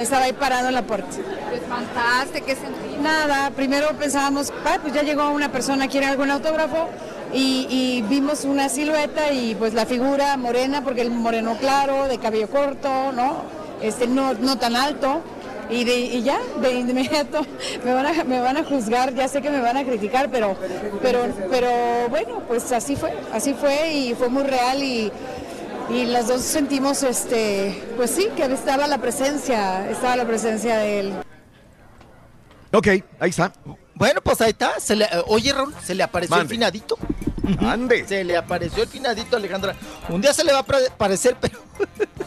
Estaba 0.00 0.24
ahí 0.24 0.32
parado 0.32 0.68
en 0.68 0.74
la 0.74 0.82
puerta. 0.82 1.10
¿Te 1.50 1.56
espantaste? 1.56 2.40
¿Qué 2.40 2.54
sentiste? 2.56 2.98
Nada, 3.02 3.50
primero 3.50 3.88
pensábamos, 3.98 4.50
"Ah, 4.64 4.78
pues 4.80 4.94
ya 4.94 5.02
llegó 5.02 5.28
una 5.30 5.52
persona, 5.52 5.88
quiere 5.88 6.06
algún 6.06 6.30
autógrafo. 6.30 6.88
Y, 7.32 7.66
y 7.70 8.02
vimos 8.08 8.44
una 8.44 8.68
silueta 8.68 9.30
y 9.30 9.54
pues 9.54 9.72
la 9.74 9.86
figura 9.86 10.36
morena, 10.36 10.82
porque 10.82 11.02
el 11.02 11.10
moreno 11.10 11.56
claro, 11.60 12.08
de 12.08 12.18
cabello 12.18 12.48
corto, 12.48 13.12
¿no? 13.12 13.42
Este, 13.82 14.06
no, 14.08 14.34
no 14.34 14.58
tan 14.58 14.74
alto. 14.74 15.20
Y, 15.68 15.84
de, 15.84 16.00
y 16.00 16.22
ya, 16.22 16.38
de 16.60 16.72
inmediato, 16.72 17.46
me 17.84 17.94
van, 17.94 18.06
a, 18.06 18.24
me 18.24 18.40
van 18.40 18.56
a 18.56 18.64
juzgar, 18.64 19.14
ya 19.14 19.28
sé 19.28 19.40
que 19.40 19.50
me 19.50 19.60
van 19.60 19.76
a 19.76 19.84
criticar, 19.84 20.28
pero, 20.28 20.56
pero, 21.00 21.20
pero 21.48 21.70
bueno, 22.08 22.42
pues 22.48 22.72
así 22.72 22.96
fue, 22.96 23.14
así 23.32 23.54
fue 23.54 23.92
y 23.92 24.14
fue 24.14 24.28
muy 24.28 24.42
real 24.42 24.82
y, 24.82 25.12
y 25.92 26.04
las 26.06 26.28
dos 26.28 26.42
sentimos, 26.42 27.02
este, 27.02 27.82
pues 27.96 28.10
sí, 28.10 28.28
que 28.36 28.44
estaba 28.44 28.86
la 28.86 28.98
presencia, 28.98 29.88
estaba 29.90 30.16
la 30.16 30.24
presencia 30.26 30.76
de 30.78 31.00
él. 31.00 31.12
Ok, 32.72 32.86
ahí 33.18 33.30
está. 33.30 33.52
Bueno, 33.94 34.20
pues 34.22 34.40
ahí 34.40 34.50
está. 34.50 34.78
Se 34.80 34.94
le- 34.96 35.04
eh, 35.06 35.22
oye, 35.26 35.52
Raúl, 35.52 35.74
se 35.84 35.94
le 35.94 36.02
apareció 36.02 36.36
Mande. 36.36 36.44
el 36.54 36.56
finadito. 36.58 36.96
Ande. 37.60 38.06
Se 38.06 38.22
le 38.22 38.36
apareció 38.36 38.82
el 38.84 38.88
finadito 38.88 39.34
a 39.34 39.38
Alejandra. 39.38 39.74
Un 40.08 40.20
día 40.20 40.32
se 40.32 40.44
le 40.44 40.52
va 40.52 40.58
a 40.60 40.64
apare- 40.64 40.88
aparecer, 40.88 41.36
pero. 41.40 41.58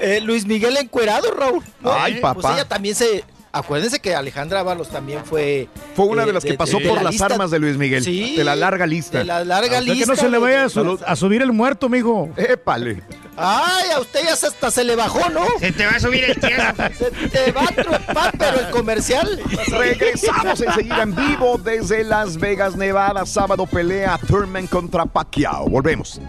Eh, 0.00 0.20
Luis 0.20 0.46
Miguel 0.46 0.76
encuerado, 0.76 1.28
Raúl. 1.32 1.64
¿no? 1.80 1.92
Ay, 1.92 2.14
Eh, 2.14 2.20
papá. 2.20 2.40
Pues 2.40 2.54
ella 2.54 2.68
también 2.68 2.94
se. 2.94 3.24
Acuérdense 3.50 3.98
que 4.00 4.14
Alejandra 4.14 4.60
Ábalos 4.60 4.88
también 4.88 5.24
fue. 5.24 5.68
Fue 5.96 6.04
una 6.06 6.24
eh, 6.24 6.26
de 6.26 6.32
las 6.34 6.44
que 6.44 6.54
pasó 6.54 6.78
de 6.78 6.86
por 6.86 6.96
la 6.98 7.04
las 7.04 7.12
lista- 7.12 7.26
armas 7.26 7.50
de 7.50 7.58
Luis 7.58 7.76
Miguel. 7.76 8.04
Sí, 8.04 8.36
De 8.36 8.44
la 8.44 8.54
larga 8.54 8.86
lista. 8.86 9.18
de 9.18 9.24
la 9.24 9.42
larga 9.44 9.80
lista. 9.80 9.98
que 10.04 10.06
no 10.06 10.16
se 10.16 10.28
le 10.28 10.38
vaya 10.38 10.64
a, 10.64 10.68
su- 10.68 11.00
a 11.04 11.16
subir 11.16 11.40
el 11.42 11.52
muerto, 11.52 11.88
mijo. 11.88 12.28
Épale. 12.36 13.02
Ay, 13.36 13.90
a 13.94 14.00
usted 14.00 14.20
ya 14.24 14.32
hasta 14.32 14.70
se 14.70 14.82
le 14.84 14.96
bajó, 14.96 15.30
¿no? 15.30 15.46
Se 15.60 15.72
te 15.72 15.86
va 15.86 15.92
a 15.92 16.00
subir 16.00 16.24
el 16.24 16.38
tierra. 16.40 16.74
Se 16.98 17.10
te 17.10 17.52
va 17.52 17.62
a 17.62 17.66
trombar, 17.68 18.32
pero 18.36 18.58
el 18.60 18.70
comercial. 18.70 19.40
Regresamos 19.68 20.60
enseguida 20.60 21.02
en 21.02 21.14
vivo 21.14 21.56
desde 21.58 22.02
Las 22.04 22.36
Vegas, 22.36 22.76
Nevada. 22.76 23.24
Sábado 23.26 23.64
pelea 23.66 24.18
Thurman 24.26 24.66
contra 24.66 25.06
Pacquiao. 25.06 25.68
Volvemos. 25.68 26.20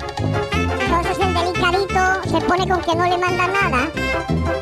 Entonces 0.51 1.17
el 1.19 1.33
delicadito 1.33 2.30
se 2.30 2.45
pone 2.45 2.67
con 2.67 2.81
que 2.81 2.95
no 2.95 3.03
le 3.09 3.17
manda 3.17 3.48
nada 3.48 3.88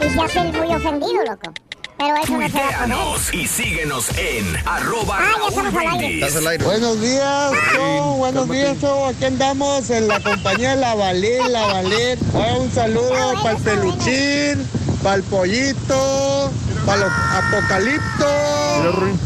y 0.05 0.09
se 0.09 0.21
hace 0.21 0.39
el 0.39 0.53
muy 0.53 0.73
ofendido, 0.73 1.23
loco. 1.29 1.53
Pero 1.97 2.15
eso 2.23 2.33
no 2.37 2.47
se 2.49 2.57
va 2.59 2.67
a 2.67 2.87
poder. 2.87 2.87
Tuiteanos 2.87 3.33
y 3.33 3.47
síguenos 3.47 4.09
en 4.17 4.55
arroba 4.67 5.17
Ah, 5.19 5.23
ya 5.23 5.37
Raúl 5.37 6.03
estamos 6.03 6.35
al 6.35 6.47
aire. 6.47 6.63
Brindis. 6.63 6.63
Buenos 6.65 7.01
días, 7.01 7.51
show, 7.73 8.17
buenos 8.17 8.49
días, 8.49 8.77
show. 8.79 9.05
Aquí 9.07 9.25
andamos 9.25 9.89
en 9.89 10.07
la 10.07 10.19
compañía 10.19 10.75
La 10.75 10.93
Valer, 10.95 11.45
La 11.49 11.65
Valer. 11.65 12.19
Ahora 12.33 12.53
un 12.57 12.71
saludo 12.71 13.33
para 13.41 13.51
el 13.57 13.63
peluchín, 13.63 14.67
para 15.01 15.15
el 15.15 15.23
pollito, 15.23 16.51
para 16.85 17.05
el 17.05 17.11
apocalipto, 17.33 18.27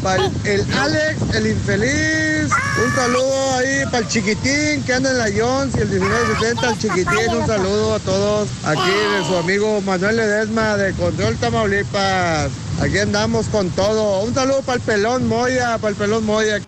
para 0.01 0.25
el 0.45 0.73
Alex, 0.73 1.35
el 1.35 1.47
infeliz. 1.47 2.51
Un 2.83 2.95
saludo 2.95 3.55
ahí 3.57 3.83
para 3.85 3.99
el 3.99 4.07
chiquitín 4.07 4.83
que 4.85 4.93
anda 4.93 5.11
en 5.11 5.17
la 5.17 5.25
Jones 5.25 5.75
y 5.75 5.81
el 5.81 5.89
1970, 5.89 6.69
el 6.69 6.77
chiquitín. 6.79 7.35
Un 7.37 7.47
saludo 7.47 7.95
a 7.95 7.99
todos. 7.99 8.47
Aquí 8.63 8.89
de 8.89 9.25
su 9.27 9.35
amigo 9.37 9.81
Manuel 9.81 10.15
Ledesma 10.15 10.77
de 10.77 10.93
Control 10.93 11.35
Tamaulipas. 11.37 12.49
Aquí 12.81 12.97
andamos 12.97 13.47
con 13.47 13.69
todo. 13.71 14.23
Un 14.23 14.33
saludo 14.33 14.61
para 14.63 14.77
el 14.77 14.81
pelón 14.81 15.27
Moya, 15.27 15.77
para 15.77 15.89
el 15.89 15.95
pelón 15.95 16.25
Moya. 16.25 16.59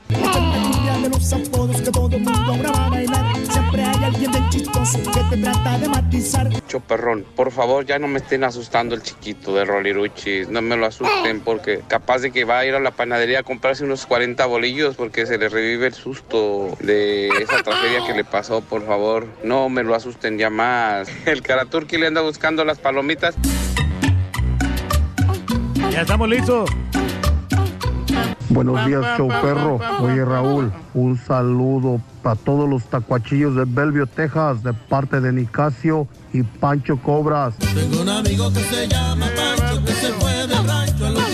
de 1.01 1.09
los 1.09 1.33
apodos 1.33 1.81
que 1.81 1.91
todo 1.91 2.09
mundo 2.09 2.31
ahora 2.31 2.71
va 2.71 2.85
a 2.85 2.89
bailar. 2.89 3.25
Siempre 3.51 3.83
hay 3.83 4.03
alguien 4.03 4.31
del 4.31 4.49
chistoso 4.49 4.99
que 5.11 5.35
te 5.35 5.41
trata 5.41 5.79
de 5.79 5.89
matizar. 5.89 6.49
Choperrón, 6.67 7.25
por 7.35 7.51
favor 7.51 7.85
ya 7.85 7.99
no 7.99 8.07
me 8.07 8.19
estén 8.19 8.43
asustando 8.43 8.95
el 8.95 9.01
chiquito 9.01 9.53
de 9.55 9.65
Roliruchi, 9.65 10.43
no 10.49 10.61
me 10.61 10.77
lo 10.77 10.85
asusten 10.85 11.41
porque 11.41 11.81
capaz 11.87 12.19
de 12.19 12.31
que 12.31 12.45
va 12.45 12.59
a 12.59 12.65
ir 12.65 12.75
a 12.75 12.79
la 12.79 12.91
panadería 12.91 13.39
a 13.39 13.43
comprarse 13.43 13.83
unos 13.83 14.05
40 14.05 14.45
bolillos 14.45 14.95
porque 14.95 15.25
se 15.25 15.37
le 15.37 15.49
revive 15.49 15.87
el 15.87 15.93
susto 15.93 16.77
de 16.79 17.27
esa 17.29 17.63
tragedia 17.63 18.05
que 18.05 18.13
le 18.13 18.23
pasó, 18.23 18.61
por 18.61 18.85
favor, 18.85 19.27
no 19.43 19.69
me 19.69 19.83
lo 19.83 19.95
asusten 19.95 20.37
ya 20.37 20.49
más. 20.49 21.07
El 21.25 21.41
Karaturki 21.41 21.97
le 21.97 22.07
anda 22.07 22.21
buscando 22.21 22.63
las 22.63 22.79
palomitas. 22.79 23.35
Ya 25.93 26.01
estamos 26.01 26.27
listos. 26.27 26.67
Buenos 28.49 28.83
días, 28.87 29.15
show 29.15 29.27
perro. 29.27 29.79
Oye, 29.99 30.25
Raúl, 30.25 30.73
un 30.95 31.19
saludo 31.19 32.01
para 32.23 32.35
todos 32.35 32.67
los 32.67 32.83
tacuachillos 32.85 33.55
de 33.55 33.65
Bellevue, 33.65 34.07
Texas, 34.07 34.63
de 34.63 34.73
parte 34.73 35.21
de 35.21 35.31
Nicasio 35.31 36.07
y 36.33 36.41
Pancho 36.41 36.97
Cobras. 36.97 37.53
Tengo 37.59 38.01
un 38.01 38.09
amigo 38.09 38.51
que 38.51 38.61
se 38.61 38.87
llama 38.87 39.27
Pancho 39.35 39.85
que 39.85 39.91
se 39.91 40.11
fue 40.13 40.47
del 40.47 40.67
rancho 40.67 41.05
a 41.05 41.09
los. 41.11 41.33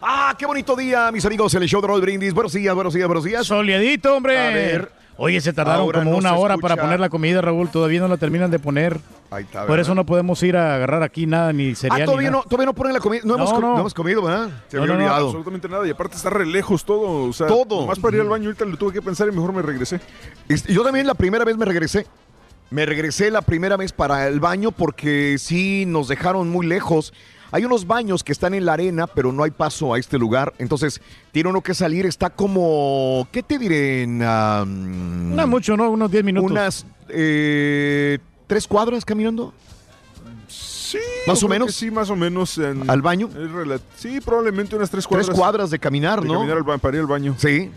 Ah, 0.00 0.36
qué 0.38 0.46
bonito 0.46 0.76
día, 0.76 1.10
mis 1.10 1.24
amigos, 1.24 1.52
el 1.54 1.66
show 1.66 1.80
de 1.80 1.88
Roll 1.88 2.00
Brindis. 2.00 2.32
Buenos 2.32 2.52
días, 2.52 2.72
buenos 2.76 2.94
días, 2.94 3.08
buenos 3.08 3.24
días. 3.24 3.44
Soleadito, 3.44 4.14
hombre. 4.14 4.38
A 4.38 4.50
ver. 4.50 5.03
Oye, 5.16 5.40
se 5.40 5.52
tardaron 5.52 5.82
Ahora 5.82 6.00
como 6.00 6.10
no 6.12 6.16
una 6.18 6.34
hora 6.34 6.54
escucha. 6.54 6.68
para 6.74 6.82
poner 6.82 6.98
la 7.00 7.08
comida, 7.08 7.40
Raúl. 7.40 7.68
Todavía 7.70 8.00
no 8.00 8.08
la 8.08 8.16
terminan 8.16 8.50
de 8.50 8.58
poner. 8.58 8.98
Ahí 9.30 9.44
está, 9.44 9.64
Por 9.66 9.78
eso 9.78 9.94
no 9.94 10.04
podemos 10.04 10.42
ir 10.42 10.56
a 10.56 10.74
agarrar 10.74 11.02
aquí 11.04 11.26
nada, 11.26 11.52
ni 11.52 11.74
cereal. 11.74 11.96
Ah, 11.96 11.98
ni 12.00 12.04
todavía 12.06 12.30
nada. 12.30 12.42
no, 12.42 12.48
todavía 12.48 12.66
no 12.66 12.74
ponen 12.74 12.92
la 12.94 13.00
comida. 13.00 13.20
No, 13.24 13.34
hemos, 13.36 13.52
No, 13.52 13.60
no. 13.60 13.74
no 13.74 13.80
hemos 13.80 13.94
comido, 13.94 14.22
¿verdad? 14.22 14.48
Se 14.68 14.76
No, 14.76 14.82
había 14.82 14.94
no, 14.94 14.98
no, 15.00 15.04
olvidado. 15.06 15.26
Absolutamente 15.26 15.68
nada. 15.68 15.86
Y 15.86 15.90
aparte 15.90 16.16
está 16.16 16.30
re 16.30 16.44
lejos 16.46 16.84
todo. 16.84 17.28
O 17.28 17.32
sea, 17.32 17.46
Todo. 17.46 17.86
Más 17.86 17.98
para 18.00 18.16
ir 18.16 18.22
al 18.22 18.28
baño 18.28 18.46
ahorita 18.46 18.64
lo 18.64 18.76
tuve 18.76 18.92
que 18.92 19.02
pensar 19.02 19.28
y 19.28 19.32
mejor 19.32 19.52
me 19.52 19.62
regresé. 19.62 20.00
Este, 20.48 20.72
Yo 20.72 20.82
también 20.82 21.06
la 21.06 21.14
primera 21.14 21.44
vez 21.44 21.56
me 21.56 21.64
regresé. 21.64 22.06
Me 22.70 22.84
regresé 22.86 23.30
la 23.30 23.42
primera 23.42 23.76
vez 23.76 23.92
para 23.92 24.26
el 24.26 24.40
baño 24.40 24.72
porque 24.72 25.36
sí 25.38 25.84
nos 25.86 26.08
dejaron 26.08 26.48
muy 26.48 26.66
lejos. 26.66 27.12
Hay 27.54 27.64
unos 27.64 27.86
baños 27.86 28.24
que 28.24 28.32
están 28.32 28.52
en 28.54 28.64
la 28.64 28.72
arena, 28.72 29.06
pero 29.06 29.30
no 29.30 29.44
hay 29.44 29.52
paso 29.52 29.94
a 29.94 29.98
este 30.00 30.18
lugar. 30.18 30.52
Entonces, 30.58 31.00
tiene 31.30 31.50
uno 31.50 31.60
que 31.60 31.72
salir. 31.72 32.04
Está 32.04 32.28
como, 32.28 33.28
¿qué 33.30 33.44
te 33.44 33.60
diré? 33.60 34.02
En, 34.02 34.20
am, 34.24 35.36
No 35.36 35.46
mucho, 35.46 35.76
¿no? 35.76 35.88
Unos 35.88 36.10
10 36.10 36.24
minutos. 36.24 36.50
Unas 36.50 36.84
eh, 37.10 38.18
tres 38.48 38.66
cuadras 38.66 39.04
caminando. 39.04 39.54
Sí. 40.48 40.98
Más 41.28 41.44
o 41.44 41.48
menos. 41.48 41.72
Sí, 41.72 41.92
más 41.92 42.10
o 42.10 42.16
menos. 42.16 42.58
en- 42.58 42.90
¿Al 42.90 43.02
baño? 43.02 43.30
Sí, 43.98 44.20
probablemente 44.20 44.74
unas 44.74 44.90
tres 44.90 45.06
cuadras. 45.06 45.28
Tres 45.28 45.38
cuadras 45.38 45.70
de 45.70 45.78
caminar, 45.78 46.22
de 46.22 46.26
¿no? 46.26 46.40
caminar 46.40 46.56
al 46.56 46.80
para 46.80 46.96
ir 46.96 47.02
al 47.02 47.06
baño. 47.06 47.36
Sí. 47.38 47.70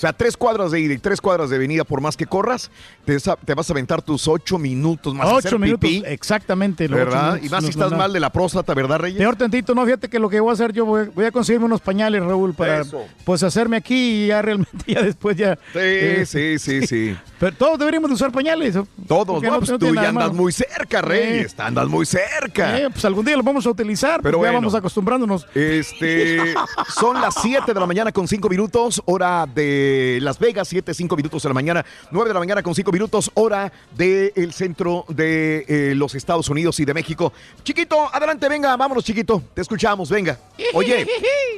O 0.00 0.06
sea, 0.08 0.14
tres 0.14 0.34
cuadras 0.34 0.70
de 0.70 0.80
ida 0.80 0.94
y 0.94 0.98
tres 0.98 1.20
cuadras 1.20 1.50
de 1.50 1.58
venida, 1.58 1.84
por 1.84 2.00
más 2.00 2.16
que 2.16 2.24
corras, 2.24 2.70
te, 3.04 3.18
te 3.44 3.54
vas 3.54 3.68
a 3.68 3.72
aventar 3.74 4.00
tus 4.00 4.26
ocho 4.28 4.56
minutos 4.56 5.14
más. 5.14 5.26
a 5.28 5.36
hacer 5.36 5.48
Ocho 5.50 5.58
minutos, 5.58 5.90
pipí, 5.90 6.02
exactamente. 6.06 6.88
los 6.88 6.98
ocho 6.98 7.04
¿Verdad? 7.10 7.26
minutos, 7.34 7.46
Y 7.46 7.50
más 7.50 7.60
si 7.64 7.68
es 7.68 7.76
estás 7.76 7.92
mal 7.92 8.10
de 8.10 8.18
la 8.20 8.30
próstata, 8.32 8.72
¿verdad, 8.72 8.98
Reyes? 8.98 9.18
Peor 9.18 9.36
tantito, 9.36 9.74
no, 9.74 9.84
fíjate 9.84 10.08
que 10.08 10.18
lo 10.18 10.30
que 10.30 10.40
voy 10.40 10.48
a 10.48 10.52
hacer, 10.54 10.72
yo 10.72 10.86
voy, 10.86 11.08
voy 11.14 11.26
a 11.26 11.30
conseguirme 11.30 11.66
unos 11.66 11.82
pañales, 11.82 12.24
Raúl, 12.24 12.54
para 12.54 12.80
Eso. 12.80 13.04
pues 13.26 13.42
hacerme 13.42 13.76
aquí 13.76 14.24
y 14.24 14.26
ya 14.28 14.40
realmente 14.40 14.84
ya 14.86 15.02
después 15.02 15.36
ya. 15.36 15.58
Sí, 15.74 16.24
sí, 16.24 16.58
sí, 16.58 16.86
sí. 16.86 17.16
Pero 17.40 17.56
todos 17.56 17.78
deberíamos 17.78 18.10
de 18.10 18.14
usar 18.16 18.30
pañales. 18.30 18.76
¿o? 18.76 18.86
Todos, 19.08 19.42
no, 19.42 19.58
pues 19.58 19.70
no 19.70 19.78
tú 19.78 19.86
ya 19.94 20.00
andas 20.10 20.12
malo. 20.12 20.34
muy 20.34 20.52
cerca, 20.52 21.00
Reyes. 21.00 21.52
Eh. 21.54 21.56
Andas 21.62 21.88
muy 21.88 22.04
cerca. 22.04 22.78
Eh, 22.78 22.90
pues 22.90 23.02
algún 23.06 23.24
día 23.24 23.34
los 23.34 23.44
vamos 23.46 23.64
a 23.64 23.70
utilizar, 23.70 24.20
Pero 24.20 24.36
ya 24.36 24.40
bueno. 24.42 24.54
vamos 24.58 24.74
acostumbrándonos. 24.74 25.46
Este, 25.54 26.52
son 26.94 27.18
las 27.18 27.34
7 27.40 27.72
de 27.72 27.80
la 27.80 27.86
mañana 27.86 28.12
con 28.12 28.28
5 28.28 28.46
minutos, 28.50 29.00
hora 29.06 29.46
de 29.46 30.18
Las 30.20 30.38
Vegas, 30.38 30.68
7, 30.68 30.92
5 30.92 31.16
minutos 31.16 31.42
de 31.42 31.48
la 31.48 31.54
mañana, 31.54 31.82
9 32.10 32.28
de 32.28 32.34
la 32.34 32.40
mañana 32.40 32.62
con 32.62 32.74
5 32.74 32.92
minutos, 32.92 33.30
hora 33.32 33.72
del 33.96 34.52
centro 34.52 35.06
de 35.08 35.64
eh, 35.66 35.94
los 35.96 36.14
Estados 36.14 36.50
Unidos 36.50 36.78
y 36.80 36.84
de 36.84 36.92
México. 36.92 37.32
Chiquito, 37.62 38.14
adelante, 38.14 38.50
venga, 38.50 38.76
vámonos, 38.76 39.02
chiquito, 39.02 39.42
te 39.54 39.62
escuchamos, 39.62 40.10
venga. 40.10 40.38
Oye, 40.74 41.06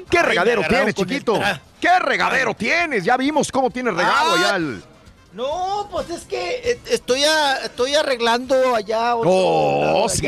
¿qué 0.09 0.23
regadero 0.23 0.63
tienes, 0.69 0.95
chiquito? 0.95 1.41
¿Qué 1.81 1.99
regadero 1.99 2.55
tienes? 2.55 3.03
Ya 3.05 3.17
vimos 3.17 3.51
cómo 3.51 3.69
tienes 3.69 3.95
regado 3.95 4.31
Ah, 4.31 4.35
allá 4.37 4.57
el... 4.57 4.83
No, 5.33 5.89
pues 5.91 6.11
es 6.11 6.23
que 6.25 6.61
eh, 6.73 6.81
estoy, 6.91 7.25
a- 7.25 7.65
estoy 7.65 7.95
arreglando 7.95 8.75
allá. 8.75 9.17
otro 9.17 9.31
Oh, 9.31 10.05
allá 10.05 10.15
sí, 10.15 10.27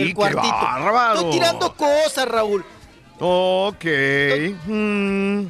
el 0.00 0.08
qué 0.08 0.14
cuartito. 0.14 0.48
bárbaro. 0.54 1.14
Estoy 1.16 1.32
tirando 1.32 1.74
cosas, 1.74 2.26
Raúl. 2.26 2.64
Ok. 3.20 3.84
mm, 4.66 5.46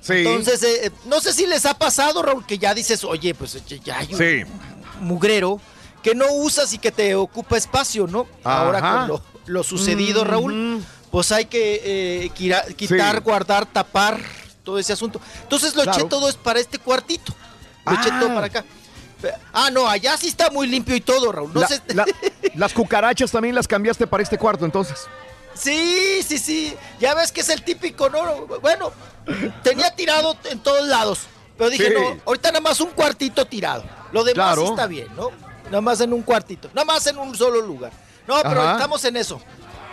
sí. 0.00 0.12
Entonces, 0.12 0.62
eh, 0.62 0.86
eh, 0.86 0.90
no 1.06 1.20
sé 1.20 1.32
si 1.32 1.46
les 1.46 1.64
ha 1.64 1.74
pasado, 1.78 2.22
Raúl, 2.22 2.44
que 2.46 2.58
ya 2.58 2.74
dices, 2.74 3.02
oye, 3.04 3.34
pues 3.34 3.64
ya- 3.66 3.76
ya 3.82 3.98
hay 4.00 4.08
un 4.12 4.18
Sí. 4.18 4.42
mugrero 5.00 5.60
que 6.02 6.14
no 6.14 6.26
usas 6.32 6.72
y 6.74 6.78
que 6.78 6.92
te 6.92 7.14
ocupa 7.14 7.56
espacio, 7.56 8.06
¿no? 8.06 8.26
Ahora 8.42 8.80
con 8.80 9.08
lo, 9.08 9.22
lo 9.46 9.62
sucedido, 9.62 10.20
Ujú. 10.20 10.30
Raúl, 10.30 10.84
pues 11.10 11.32
hay 11.32 11.46
que 11.46 11.80
eh, 11.82 12.30
quitar, 12.76 13.16
Sí. 13.16 13.20
guardar, 13.24 13.64
tapar 13.64 14.20
todo 14.64 14.78
ese 14.78 14.92
asunto. 14.92 15.18
Entonces 15.42 15.74
lo 15.74 15.82
eché 15.82 15.92
Claro. 15.92 16.08
todo 16.08 16.28
es 16.28 16.34
para 16.36 16.60
este 16.60 16.78
cuartito. 16.78 17.32
Lo 17.86 17.92
Ah. 18.30 18.34
para 18.34 18.46
acá. 18.46 18.64
Ah, 19.52 19.70
no, 19.70 19.88
allá 19.88 20.16
sí 20.18 20.28
está 20.28 20.50
muy 20.50 20.66
limpio 20.66 20.94
y 20.94 21.00
todo, 21.00 21.32
Raúl. 21.32 21.52
No 21.54 21.60
La- 21.60 21.68
sé. 21.68 21.80
la- 21.94 22.04
las 22.54 22.72
cucarachas 22.74 23.30
también 23.30 23.54
las 23.54 23.66
cambiaste 23.66 24.06
para 24.06 24.22
este 24.22 24.36
cuarto, 24.38 24.64
entonces. 24.64 25.06
Sí, 25.54 26.22
sí, 26.26 26.38
sí. 26.38 26.76
Ya 27.00 27.14
ves 27.14 27.32
que 27.32 27.40
es 27.40 27.48
el 27.48 27.62
típico, 27.62 28.10
¿no? 28.10 28.46
Bueno, 28.60 28.92
tenía 29.62 29.94
tirado 29.94 30.36
en 30.50 30.58
todos 30.60 30.86
lados. 30.86 31.20
Pero 31.56 31.70
dije, 31.70 31.88
Sí. 31.88 31.94
no, 31.94 32.20
ahorita 32.26 32.48
nada 32.50 32.60
más 32.60 32.80
un 32.80 32.90
cuartito 32.90 33.46
tirado. 33.46 33.84
Lo 34.12 34.24
demás 34.24 34.34
Claro. 34.56 34.62
sí 34.66 34.70
está 34.72 34.86
bien, 34.86 35.08
¿no? 35.16 35.30
Nada 35.66 35.80
más 35.80 36.00
en 36.00 36.12
un 36.12 36.22
cuartito. 36.22 36.68
Nada 36.74 36.84
más 36.84 37.06
en 37.06 37.16
un 37.18 37.34
solo 37.36 37.60
lugar. 37.60 37.92
No, 38.26 38.42
pero 38.42 38.60
Ajá. 38.62 38.72
estamos 38.72 39.04
en 39.04 39.16
eso. 39.16 39.40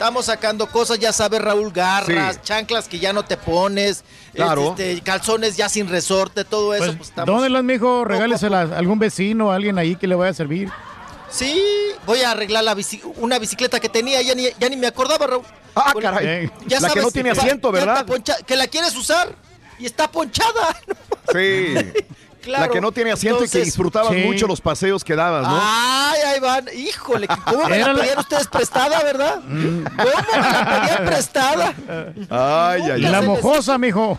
Estamos 0.01 0.25
sacando 0.25 0.65
cosas, 0.67 0.97
ya 0.97 1.13
sabes, 1.13 1.39
Raúl, 1.39 1.71
garras, 1.71 2.33
Sí. 2.37 2.41
chanclas 2.43 2.87
que 2.87 2.97
ya 2.97 3.13
no 3.13 3.23
te 3.23 3.37
pones, 3.37 4.03
Claro. 4.33 4.69
este, 4.71 4.99
calzones 5.01 5.55
ya 5.57 5.69
sin 5.69 5.87
resorte, 5.87 6.43
todo 6.43 6.73
eso. 6.73 6.85
Pues, 6.85 6.97
Pues, 6.97 7.09
estamos... 7.09 7.35
Dónelas, 7.35 7.63
mijo, 7.63 8.03
regáleselas 8.03 8.71
a 8.71 8.79
algún 8.79 8.97
vecino, 8.97 9.51
a 9.51 9.55
alguien 9.57 9.77
ahí 9.77 9.95
que 9.95 10.07
le 10.07 10.15
vaya 10.15 10.31
a 10.31 10.33
servir. 10.33 10.71
Sí, 11.29 11.61
voy 12.07 12.21
a 12.23 12.31
arreglar 12.31 12.63
la 12.63 12.75
bici- 12.75 13.03
una 13.17 13.37
bicicleta 13.37 13.79
que 13.79 13.89
tenía, 13.89 14.19
ya 14.23 14.33
ni, 14.33 14.47
ya 14.59 14.69
ni 14.69 14.75
me 14.75 14.87
acordaba, 14.87 15.27
Raúl. 15.27 15.43
Ah, 15.75 15.91
Bueno, 15.93 16.09
caray. 16.11 16.49
ya 16.65 16.79
la 16.79 16.87
que 16.87 16.93
sabes, 16.95 17.03
no 17.03 17.11
tiene 17.11 17.29
asiento, 17.29 17.71
¿verdad? 17.71 18.03
poncha- 18.03 18.43
que 18.43 18.55
la 18.55 18.65
quieres 18.65 18.95
usar 18.97 19.35
y 19.77 19.85
está 19.85 20.09
ponchada. 20.11 20.75
Sí. 21.31 21.75
Claro. 22.41 22.65
La 22.65 22.71
que 22.71 22.81
no 22.81 22.91
tiene 22.91 23.11
asiento 23.11 23.43
y 23.45 23.49
que 23.49 23.59
disfrutabas 23.59 24.13
Sí. 24.13 24.23
mucho 24.25 24.47
los 24.47 24.59
paseos 24.61 25.03
que 25.03 25.15
dabas, 25.15 25.47
¿no? 25.47 25.59
Ay, 25.61 26.19
ahí 26.27 26.39
van. 26.39 26.65
Híjole, 26.75 27.27
que 27.27 27.35
¿cómo 27.45 27.67
me 27.69 27.77
la 27.79 27.93
pedían 27.93 28.17
ustedes 28.19 28.47
prestada, 28.47 29.03
verdad? 29.03 29.39
Mm. 29.47 29.83
¿Cómo 29.83 29.97
me 30.33 30.49
la 30.51 30.81
pedían 30.81 31.05
prestada? 31.05 31.73
Ay, 32.29 32.81
ay, 32.81 32.87
Y 32.87 33.05
ay. 33.05 33.11
la 33.11 33.19
les- 33.19 33.27
mojosa, 33.29 33.77
mijo. 33.77 34.17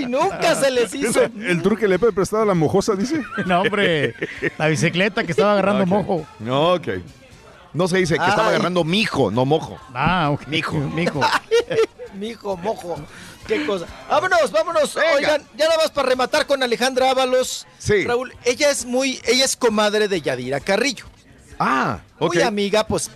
Y 0.00 0.06
nunca 0.06 0.54
se 0.56 0.70
les 0.70 0.94
hizo. 0.94 1.20
El 1.22 1.62
truque 1.62 1.86
le 1.88 1.94
he 1.96 1.98
prestado 1.98 2.42
a 2.42 2.46
la 2.46 2.54
mojosa, 2.54 2.94
dice. 2.94 3.22
No, 3.46 3.60
hombre. 3.62 4.14
La 4.58 4.66
bicicleta 4.68 5.22
que 5.24 5.32
estaba 5.32 5.52
agarrando 5.52 5.86
mojo. 5.86 6.26
No, 6.40 6.74
ok. 6.74 6.88
No 7.72 7.88
se 7.88 7.98
dice 7.98 8.16
que 8.18 8.26
estaba 8.28 8.48
agarrando 8.48 8.84
mijo, 8.84 9.30
no 9.30 9.44
mojo. 9.44 9.78
Ah, 9.94 10.30
ok. 10.32 10.46
Mijo. 10.48 10.76
Mijo. 10.78 11.20
Mijo, 12.14 12.56
mojo. 12.56 12.96
Qué 13.46 13.66
cosa. 13.66 13.86
Vámonos, 14.08 14.50
vámonos. 14.50 14.94
Venga. 14.94 15.14
Oigan, 15.16 15.42
ya 15.56 15.66
nada 15.66 15.76
más 15.78 15.90
para 15.90 16.08
rematar 16.08 16.46
con 16.46 16.62
Alejandra 16.62 17.10
Ábalos. 17.10 17.66
Sí. 17.78 18.04
Raúl, 18.04 18.34
ella 18.44 18.70
es 18.70 18.84
muy, 18.84 19.20
ella 19.24 19.44
es 19.44 19.56
comadre 19.56 20.08
de 20.08 20.20
Yadira 20.22 20.60
Carrillo. 20.60 21.04
Ah, 21.58 22.00
ok. 22.18 22.34
Muy 22.34 22.42
amiga, 22.42 22.86
pues, 22.86 23.10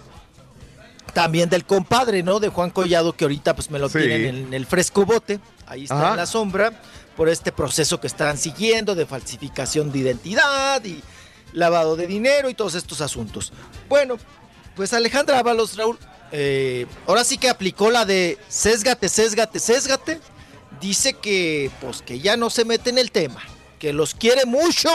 también 1.15 1.49
del 1.49 1.65
compadre, 1.65 2.23
¿no? 2.23 2.39
De 2.41 2.49
Juan 2.49 2.71
Collado, 2.71 3.15
que 3.17 3.25
ahorita 3.25 3.55
pues 3.55 3.71
me 3.71 3.79
lo 3.79 3.89
Sí. 3.89 3.99
tienen 3.99 4.37
en 4.37 4.55
el 4.55 4.67
fresco 4.67 5.05
bote. 5.07 5.41
Ahí 5.67 5.85
está 5.85 5.99
Ajá. 5.99 6.11
en 6.11 6.17
la 6.19 6.27
sombra, 6.27 6.73
por 7.17 7.29
este 7.29 7.51
proceso 7.51 8.01
que 8.01 8.07
están 8.07 8.39
siguiendo 8.39 8.95
de 8.95 9.07
falsificación 9.07 9.91
de 9.91 9.99
identidad 9.99 10.85
y 10.85 11.03
lavado 11.53 11.97
de 11.97 12.07
dinero 12.07 12.49
y 12.51 12.55
todos 12.55 12.75
estos 12.75 13.01
asuntos. 13.01 13.53
Bueno, 13.89 14.19
pues 14.77 14.93
Alejandra 14.93 15.39
Ábalos, 15.39 15.77
Raúl, 15.77 15.99
eh, 16.33 16.87
ahora 17.07 17.25
sí 17.25 17.39
que 17.39 17.49
aplicó 17.49 17.91
la 17.91 18.05
de 18.05 18.39
sésgate, 18.49 19.09
sésgate, 19.09 19.59
sésgate. 19.59 20.21
Dice 20.81 21.15
que, 21.15 21.71
pues, 21.81 22.03
que 22.03 22.21
ya 22.21 22.37
no 22.37 22.51
se 22.51 22.65
mete 22.65 22.91
en 22.91 22.99
el 22.99 23.11
tema, 23.11 23.43
que 23.79 23.93
los 23.93 24.15
quiere 24.15 24.45
mucho, 24.45 24.91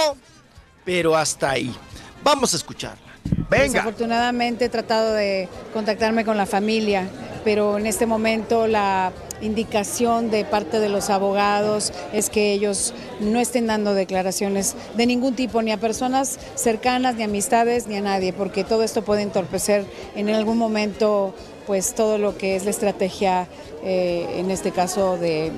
pero 0.86 1.16
hasta 1.16 1.52
ahí. 1.52 1.76
Vamos 2.24 2.53
a 2.53 2.58
escucharla. 2.58 3.03
Venga. 3.50 3.66
Desafortunadamente 3.66 4.66
he 4.66 4.70
tratado 4.70 5.14
de 5.14 5.50
contactarme 5.74 6.24
con 6.24 6.38
la 6.38 6.45
familia, 6.45 7.10
pero 7.44 7.78
en 7.78 7.86
este 7.86 8.06
momento 8.06 8.68
la 8.68 9.12
indicación 9.43 10.31
de 10.31 10.45
parte 10.45 10.80
de 10.80 10.89
los 10.89 11.09
abogados 11.09 11.93
es 12.13 12.30
que 12.30 12.53
ellos 12.53 12.93
no 13.19 13.39
estén 13.39 13.67
dando 13.67 13.93
declaraciones 13.93 14.75
de 14.95 15.05
ningún 15.05 15.35
tipo, 15.35 15.61
ni 15.61 15.72
a 15.72 15.77
personas 15.77 16.39
cercanas, 16.55 17.15
ni 17.15 17.23
a 17.23 17.25
amistades, 17.25 17.88
ni 17.88 17.95
a 17.95 18.01
nadie, 18.01 18.33
porque 18.33 18.63
todo 18.63 18.83
esto 18.83 19.03
puede 19.03 19.22
entorpecer 19.22 19.85
en 20.15 20.30
algún 20.30 20.57
momento 20.57 21.33
pues 21.67 21.93
todo 21.93 22.17
lo 22.17 22.38
que 22.38 22.55
es 22.55 22.65
la 22.65 22.72
estrategia, 22.72 23.47
eh, 23.83 24.27
en 24.38 24.51
este 24.51 24.72
caso 24.72 25.17
de 25.17 25.51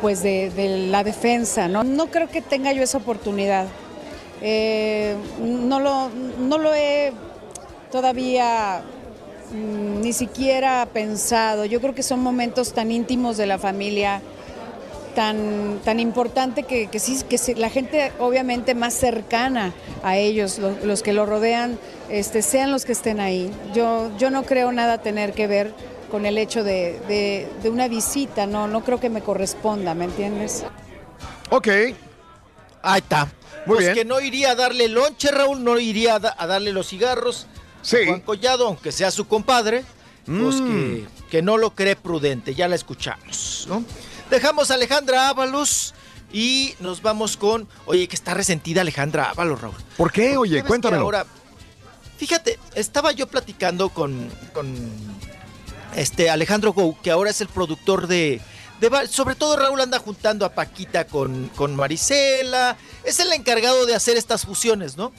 pues 0.00 0.22
de, 0.22 0.50
la 0.90 1.04
defensa. 1.04 1.68
¿no? 1.68 1.84
no 1.84 2.08
creo 2.08 2.28
que 2.28 2.42
tenga 2.42 2.72
yo 2.72 2.82
esa 2.82 2.98
oportunidad. 2.98 3.66
Eh, 4.42 5.14
no, 5.40 5.78
lo, 5.78 6.10
no 6.40 6.58
lo 6.58 6.74
he 6.74 7.12
todavía 7.92 8.82
mm, 9.52 10.00
ni 10.00 10.12
siquiera 10.12 10.86
pensado. 10.92 11.64
Yo 11.64 11.80
creo 11.80 11.94
que 11.94 12.02
son 12.02 12.20
momentos 12.20 12.72
tan 12.72 12.90
íntimos 12.90 13.36
de 13.36 13.46
la 13.46 13.58
familia, 13.58 14.20
tan, 15.14 15.78
tan 15.84 16.00
importante 16.00 16.62
que, 16.62 16.86
que 16.88 16.98
sí, 16.98 17.22
que 17.28 17.38
la 17.56 17.68
gente 17.68 18.12
obviamente 18.18 18.74
más 18.74 18.94
cercana 18.94 19.74
a 20.02 20.16
ellos, 20.16 20.58
lo- 20.58 20.74
los 20.84 21.02
que 21.02 21.12
lo 21.12 21.26
rodean, 21.26 21.78
este, 22.08 22.40
sean 22.42 22.70
los 22.72 22.84
que 22.84 22.92
estén 22.92 23.20
ahí. 23.20 23.50
Yo, 23.74 24.10
yo 24.18 24.30
no 24.30 24.42
creo 24.44 24.72
nada 24.72 24.98
tener 24.98 25.32
que 25.34 25.46
ver 25.46 25.74
con 26.10 26.24
el 26.26 26.38
hecho 26.38 26.64
de, 26.64 26.98
de- 27.08 27.46
de 27.62 27.70
una 27.70 27.88
visita, 27.88 28.46
no, 28.46 28.68
no 28.68 28.82
creo 28.84 29.00
que 29.00 29.10
me 29.10 29.20
corresponda, 29.22 29.94
¿me 29.94 30.06
entiendes? 30.06 30.64
Ok. 31.50 31.68
Ahí 32.82 32.98
está. 33.00 33.26
Muy 33.66 33.76
pues 33.76 33.80
bien. 33.80 33.94
que 33.94 34.04
no 34.04 34.18
iría 34.20 34.50
a 34.52 34.54
darle 34.54 34.88
lonche, 34.88 35.30
Raúl, 35.30 35.62
no 35.62 35.78
iría 35.78 36.16
a, 36.16 36.18
da- 36.18 36.34
a 36.36 36.46
darle 36.46 36.72
los 36.72 36.88
cigarros 36.88 37.46
Sí. 37.82 37.98
Juan 38.06 38.20
Collado, 38.20 38.66
aunque 38.68 38.92
sea 38.92 39.10
su 39.10 39.26
compadre. 39.26 39.84
pues, 40.24 40.60
Mm. 40.60 40.66
que, 40.68 41.06
que 41.30 41.42
no 41.42 41.58
lo 41.58 41.74
cree 41.74 41.96
prudente. 41.96 42.54
Ya 42.54 42.68
la 42.68 42.76
escuchamos, 42.76 43.66
¿no? 43.68 43.84
Dejamos 44.30 44.70
a 44.70 44.74
Alejandra 44.74 45.28
Ábalos 45.28 45.94
y 46.32 46.74
nos 46.78 47.02
vamos 47.02 47.36
con. 47.36 47.66
Oye, 47.86 48.06
que 48.06 48.14
está 48.14 48.32
resentida 48.32 48.82
Alejandra 48.82 49.30
Ábalos, 49.30 49.60
Raúl. 49.60 49.74
¿Por 49.96 50.12
qué? 50.12 50.36
Oye, 50.36 50.62
cuéntamelo. 50.62 51.02
Ahora, 51.02 51.26
fíjate, 52.18 52.58
estaba 52.76 53.10
yo 53.10 53.26
platicando 53.26 53.88
con, 53.88 54.30
con 54.54 54.72
este 55.96 56.30
Alejandro 56.30 56.72
Gou, 56.72 56.96
que 57.02 57.10
ahora 57.10 57.30
es 57.30 57.40
el 57.40 57.48
productor 57.48 58.06
de, 58.06 58.40
de 58.80 59.08
sobre 59.08 59.34
todo 59.34 59.56
Raúl 59.56 59.80
anda 59.80 59.98
juntando 59.98 60.46
a 60.46 60.50
Paquita 60.54 61.04
con, 61.06 61.48
con 61.56 61.74
Marisela, 61.76 62.76
es 63.04 63.18
el 63.20 63.32
encargado 63.32 63.86
de 63.86 63.94
hacer 63.96 64.16
estas 64.16 64.46
fusiones, 64.46 64.96
¿no? 64.96 65.12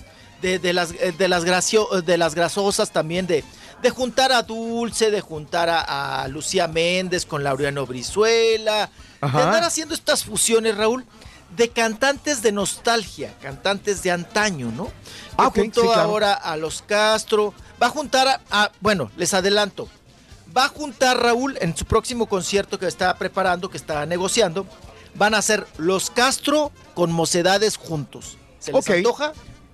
De, 0.43 0.59
de 0.59 0.73
las, 0.73 0.91
eh, 0.91 1.13
de, 1.17 1.27
las 1.29 1.45
gracio- 1.45 1.87
de 2.01 2.17
las 2.17 2.35
grasosas 2.35 2.91
también, 2.91 3.25
de, 3.27 3.45
de 3.81 3.89
juntar 3.91 4.33
a 4.33 4.43
Dulce, 4.43 5.09
de 5.09 5.21
juntar 5.21 5.69
a, 5.69 6.21
a 6.23 6.27
Lucía 6.27 6.67
Méndez 6.67 7.25
con 7.25 7.45
Laureano 7.45 7.85
Brizuela, 7.85 8.89
Ajá. 9.21 9.37
de 9.37 9.43
andar 9.45 9.63
haciendo 9.63 9.95
estas 9.95 10.25
fusiones, 10.25 10.75
Raúl, 10.75 11.05
de 11.55 11.69
cantantes 11.69 12.41
de 12.41 12.51
nostalgia, 12.51 13.33
cantantes 13.41 14.03
de 14.03 14.11
antaño, 14.11 14.69
¿no? 14.75 14.91
Ah, 15.37 15.47
ok, 15.47 15.55
juntó 15.59 15.79
sí, 15.81 15.87
claro. 15.87 16.01
ahora 16.01 16.33
a 16.33 16.57
los 16.57 16.81
Castro, 16.81 17.53
va 17.81 17.87
a 17.87 17.89
juntar 17.89 18.27
a, 18.27 18.41
a- 18.51 18.71
bueno, 18.81 19.11
les 19.15 19.33
adelanto, 19.33 19.87
va 20.55 20.65
a 20.65 20.67
juntar 20.67 21.17
Raúl 21.23 21.57
en 21.61 21.77
su 21.77 21.85
próximo 21.85 22.25
concierto 22.25 22.77
que 22.77 22.87
está 22.87 23.15
preparando, 23.17 23.69
que 23.69 23.77
está 23.77 24.05
negociando, 24.05 24.67
van 25.15 25.35
a 25.35 25.37
hacer 25.37 25.65
los 25.77 26.09
Castro 26.09 26.73
con 26.95 27.13
Mocedades 27.13 27.77
juntos. 27.77 28.37
¿Se 28.59 28.73
les 28.73 28.83
Ok. 28.83 28.95
antoja? 28.97 29.31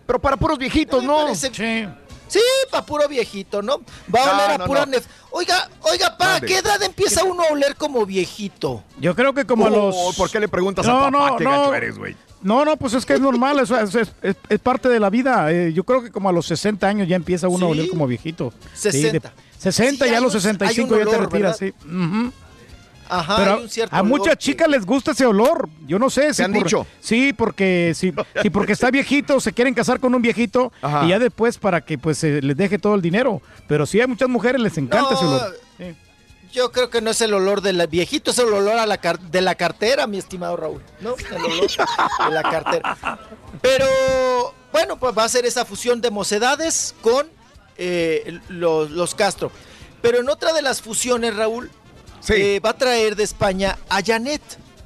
Pero 0.09 0.17
para 0.19 0.37
puros 0.37 0.57
viejitos, 0.57 1.03
¿no? 1.03 1.35
Sí. 1.35 1.85
Sí, 2.27 2.39
para 2.71 2.83
puro 2.83 3.07
viejito, 3.07 3.61
¿no? 3.61 3.79
Va 4.13 4.23
a 4.23 4.25
No, 4.25 4.33
oler 4.33 4.51
a 4.51 4.57
no, 4.57 4.65
pura 4.65 4.85
no. 4.87 4.91
nef- 4.93 5.03
Oiga, 5.29 5.69
oiga, 5.81 6.17
pa, 6.17 6.25
¿a 6.25 6.33
Mande. 6.33 6.47
qué 6.47 6.57
edad 6.57 6.81
empieza 6.81 7.23
uno 7.23 7.43
a 7.43 7.53
oler 7.53 7.75
como 7.75 8.03
viejito? 8.07 8.83
Yo 8.99 9.13
creo 9.15 9.35
que 9.35 9.45
como 9.45 9.67
a 9.67 9.69
los... 9.69 9.95
¿Por 10.17 10.31
qué 10.31 10.39
le 10.39 10.47
preguntas 10.47 10.83
No, 10.83 10.97
a 10.97 11.11
papá 11.11 11.29
no, 11.31 11.37
qué 11.37 11.43
gacho 11.43 11.75
eres, 11.75 11.97
güey? 11.99 12.15
No, 12.41 12.65
no, 12.65 12.75
pues 12.75 12.95
es 12.95 13.05
que 13.05 13.13
es 13.13 13.19
normal, 13.21 13.59
es, 13.59 13.69
es- 13.69 14.11
es- 14.23 14.35
es 14.49 14.59
parte 14.59 14.89
de 14.89 14.99
la 14.99 15.11
vida. 15.11 15.51
Eh, 15.51 15.73
yo 15.73 15.83
creo 15.83 16.01
que 16.01 16.11
como 16.11 16.27
a 16.27 16.31
los 16.31 16.47
60 16.47 16.87
años 16.87 17.07
ya 17.07 17.15
empieza 17.15 17.47
uno 17.47 17.67
a 17.67 17.69
Sí. 17.69 17.73
oler 17.79 17.89
como 17.91 18.07
viejito. 18.07 18.51
Sí, 18.73 18.91
60. 18.91 19.29
de- 19.29 19.35
60, 19.59 20.05
Sí, 20.05 20.11
ya 20.11 20.17
a 20.17 20.21
los 20.21 20.33
un- 20.33 20.41
65 20.41 20.95
hay 20.95 21.01
un 21.01 21.05
ya 21.05 21.11
te 21.11 21.17
olor, 21.17 21.31
retiras, 21.31 21.59
¿verdad? 21.59 21.75
sí. 21.79 21.87
Ujú. 21.87 22.33
Ajá, 23.09 23.35
Pero 23.37 23.53
hay 23.55 23.61
un 23.63 23.69
cierto 23.69 23.95
a 23.95 23.99
olor 24.01 24.09
muchas 24.09 24.33
que- 24.35 24.43
chicas 24.43 24.67
les 24.69 24.85
gusta 24.85 25.11
ese 25.11 25.25
olor. 25.25 25.67
Yo 25.87 25.97
no 25.99 26.09
sé. 26.09 26.33
si 26.33 26.43
han 26.43 26.53
por- 26.53 26.63
dicho? 26.63 26.87
Sí, 26.99 27.33
porque 27.33 27.93
sí, 27.95 28.13
sí, 28.41 28.49
porque 28.49 28.73
está 28.73 28.91
viejito, 28.91 29.39
se 29.39 29.51
quieren 29.53 29.73
casar 29.73 29.99
con 29.99 30.13
un 30.15 30.21
viejito 30.21 30.71
Ajá. 30.81 31.05
y 31.05 31.09
ya 31.09 31.19
después 31.19 31.57
para 31.57 31.81
que 31.81 31.97
pues 31.97 32.17
se 32.19 32.41
les 32.41 32.55
deje 32.55 32.77
todo 32.79 32.95
el 32.95 33.01
dinero. 33.01 33.41
Pero 33.67 33.85
sí, 33.85 33.99
a 33.99 34.07
muchas 34.07 34.29
mujeres 34.29 34.61
les 34.61 34.77
encanta 34.77 35.13
ese 35.15 35.25
olor. 35.25 35.57
Sí. 35.77 35.95
Yo 36.51 36.71
creo 36.71 36.89
que 36.89 36.99
no 37.01 37.11
es 37.11 37.21
el 37.21 37.33
olor 37.35 37.61
del 37.61 37.85
viejito, 37.87 38.31
es 38.31 38.39
el 38.39 38.51
olor 38.51 38.77
a 38.79 38.87
la 38.87 38.97
car- 38.97 39.19
de 39.19 39.41
la 39.41 39.53
cartera, 39.53 40.07
mi 40.07 40.17
estimado 40.17 40.57
Raúl. 40.57 40.81
¿No? 40.99 41.13
El 41.31 41.37
olor 41.45 41.67
de 41.69 42.31
la 42.33 42.41
cartera. 42.43 42.97
Pero 43.61 43.85
bueno, 44.71 44.97
pues 44.99 45.15
va 45.17 45.25
a 45.25 45.29
ser 45.29 45.45
esa 45.45 45.65
fusión 45.65 46.01
de 46.01 46.09
mocedades 46.11 46.95
con 47.01 47.27
eh, 47.77 48.39
los, 48.49 48.89
los 48.91 49.15
Castro. 49.15 49.51
Pero 50.01 50.19
en 50.19 50.29
otra 50.29 50.53
de 50.53 50.61
las 50.61 50.81
fusiones, 50.81 51.35
Raúl, 51.35 51.69
eh, 52.29 52.59
va 52.63 52.71
a 52.71 52.73
traer 52.77 53.15
de 53.15 53.23
España 53.23 53.77
a 53.89 54.01
Janet. 54.03 54.41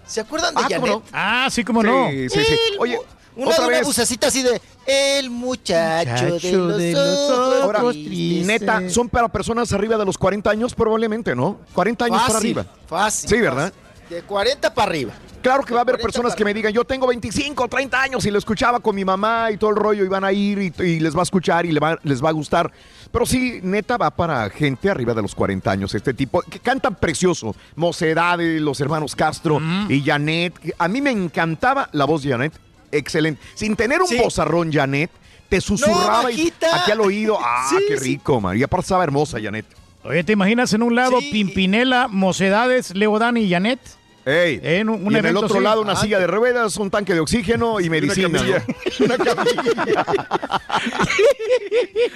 ¿Se 0.06 0.20
acuerdan 0.22 0.54
de 0.56 0.62
Ah, 0.62 0.68
¿cómo 0.68 0.88
Janet? 0.88 0.94
no? 1.04 1.04
Ah, 1.14 1.48
sí, 1.52 1.64
cómo 1.64 1.82
no. 1.84 2.10
Sí, 2.10 2.30
sí, 2.30 2.40
sí. 2.46 2.54
El 2.74 2.80
Oye, 2.80 3.00
una, 3.36 3.52
otra 3.52 3.68
una 3.68 3.78
vez. 3.78 3.88
bucecita 3.88 4.28
así 4.28 4.44
de 4.44 4.62
el 4.86 5.30
muchacho, 5.30 6.26
Muchacho 6.26 6.48
de 6.48 6.52
los, 6.58 6.78
de 6.78 6.92
los 6.92 7.30
ojos 7.32 7.64
Ahora, 7.64 7.80
tristes". 7.92 8.46
neta, 8.46 8.90
son 8.90 9.10
para 9.10 9.28
personas 9.30 9.72
arriba 9.74 9.98
de 9.98 10.06
los 10.06 10.18
40 10.18 10.50
años, 10.52 10.76
probablemente, 10.76 11.36
¿no? 11.36 11.58
40 11.74 12.06
años 12.06 12.22
para 12.22 12.34
Fácil, 12.34 12.58
arriba. 12.60 12.66
Fácil. 12.88 13.30
Sí, 13.30 13.36
¿verdad? 13.42 13.74
fácil. 13.74 13.83
De 14.14 14.22
40 14.22 14.74
para 14.74 14.90
arriba. 14.92 15.14
Claro 15.42 15.64
que 15.64 15.74
va 15.74 15.80
a 15.80 15.82
haber 15.82 15.96
40 15.96 16.04
personas 16.08 16.36
que 16.36 16.46
me 16.46 16.54
digan, 16.54 16.72
yo 16.72 16.84
tengo 16.86 17.08
25, 17.08 17.68
30 17.68 18.02
años 18.02 18.26
y 18.26 18.32
lo 18.32 18.38
escuchaba 18.38 18.80
con 18.80 18.96
mi 18.96 19.04
mamá 19.04 19.50
y 19.52 19.58
todo 19.58 19.72
el 19.72 19.76
rollo 19.76 20.06
y 20.06 20.08
van 20.08 20.24
a 20.24 20.32
ir 20.32 20.60
y, 20.60 20.84
y 20.84 21.00
les 21.00 21.16
va 21.16 21.22
a 21.22 21.24
escuchar 21.24 21.66
y 21.66 21.72
le 21.72 21.80
va- 21.80 21.98
les 22.04 22.24
va 22.24 22.30
a 22.30 22.32
gustar. 22.32 22.72
Pero 23.12 23.26
sí, 23.26 23.60
neta 23.64 23.98
va 23.98 24.12
para 24.12 24.50
gente 24.52 24.90
arriba 24.90 25.14
de 25.14 25.22
los 25.22 25.34
40 25.36 25.70
años, 25.72 25.94
este 25.96 26.14
tipo, 26.14 26.42
que 26.44 26.60
cantan 26.60 26.96
precioso. 26.96 27.56
Mocedades, 27.76 28.62
los 28.62 28.80
hermanos 28.80 29.16
Castro 29.16 29.60
y 29.90 30.02
Janet. 30.04 30.54
A 30.78 30.88
mí 30.88 31.02
me 31.02 31.12
encantaba 31.12 31.90
la 31.92 32.06
voz 32.06 32.24
de 32.24 32.30
Janet, 32.30 32.54
excelente. 32.92 33.42
Sin 33.56 33.76
tener 33.76 34.02
un 34.02 34.08
Sí. 34.08 34.18
bozarrón, 34.18 34.72
Janet, 34.72 35.12
te 35.50 35.60
susurraba 35.60 36.32
y- 36.32 36.54
aquí 36.74 36.92
al 36.92 37.02
oído. 37.02 37.38
Ah, 37.44 37.68
Sí, 37.70 37.78
qué 37.88 37.98
sí. 37.98 38.04
rico, 38.12 38.40
man. 38.40 38.58
Y 38.58 38.64
aparte 38.64 38.86
estaba 38.86 39.04
hermosa, 39.04 39.40
Janet. 39.42 39.66
Oye, 40.06 40.24
¿te 40.24 40.34
imaginas 40.34 40.72
en 40.74 40.84
un 40.84 40.96
lado 40.96 41.20
Sí. 41.20 41.30
Pimpinela, 41.32 42.08
Mocedades, 42.10 42.94
Leodán 42.96 43.38
y 43.38 43.50
Janet? 43.50 43.80
Ey, 44.26 44.60
En 44.64 44.88
un- 44.90 45.06
un 45.06 45.14
y 45.14 45.18
en 45.18 45.26
el 45.26 45.36
otro 45.36 45.60
lado 45.60 45.82
una 45.82 45.94
Ah, 45.94 45.96
silla 45.98 46.18
de 46.18 46.28
ruedas, 46.28 46.78
un 46.78 46.90
tanque 46.90 47.14
de 47.14 47.20
oxígeno 47.20 47.80
y 47.82 47.90
medicina. 47.90 48.40
Una 49.00 49.18
camilla. 49.18 50.06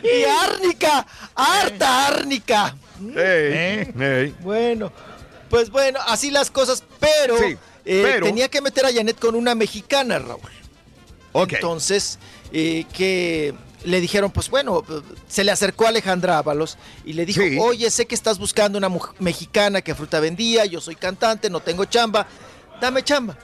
Y 0.03 0.23
árnica, 0.23 1.05
harta 1.35 2.07
árnica. 2.07 2.75
Ey, 3.15 3.93
ey. 3.99 4.35
Bueno, 4.41 4.91
pues 5.49 5.69
bueno, 5.69 5.99
así 6.07 6.31
las 6.31 6.49
cosas, 6.51 6.83
pero, 6.99 7.37
Sí, 7.37 7.57
eh, 7.85 8.01
pero- 8.03 8.25
tenía 8.25 8.49
que 8.49 8.61
meter 8.61 8.85
a 8.85 8.93
Janet 8.93 9.19
con 9.19 9.35
una 9.35 9.55
mexicana, 9.55 10.19
Raúl. 10.19 10.41
Ok. 11.33 11.53
Entonces, 11.53 12.19
eh, 12.51 12.85
que 12.93 13.53
le 13.83 14.01
dijeron, 14.01 14.31
pues 14.31 14.49
bueno, 14.49 14.83
se 15.27 15.43
le 15.43 15.51
acercó 15.51 15.85
a 15.85 15.89
Alejandra 15.89 16.37
Ábalos 16.37 16.77
y 17.05 17.13
le 17.13 17.25
dijo, 17.25 17.41
Sí. 17.41 17.57
oye, 17.59 17.89
sé 17.91 18.05
que 18.05 18.15
estás 18.15 18.39
buscando 18.39 18.77
una 18.77 18.89
mexicana 19.19 19.81
que 19.81 19.93
fruta 19.95 20.19
vendía, 20.19 20.65
yo 20.65 20.81
soy 20.81 20.95
cantante, 20.95 21.49
no 21.49 21.59
tengo 21.59 21.85
chamba, 21.85 22.27
dame 22.81 23.03
chamba. 23.03 23.37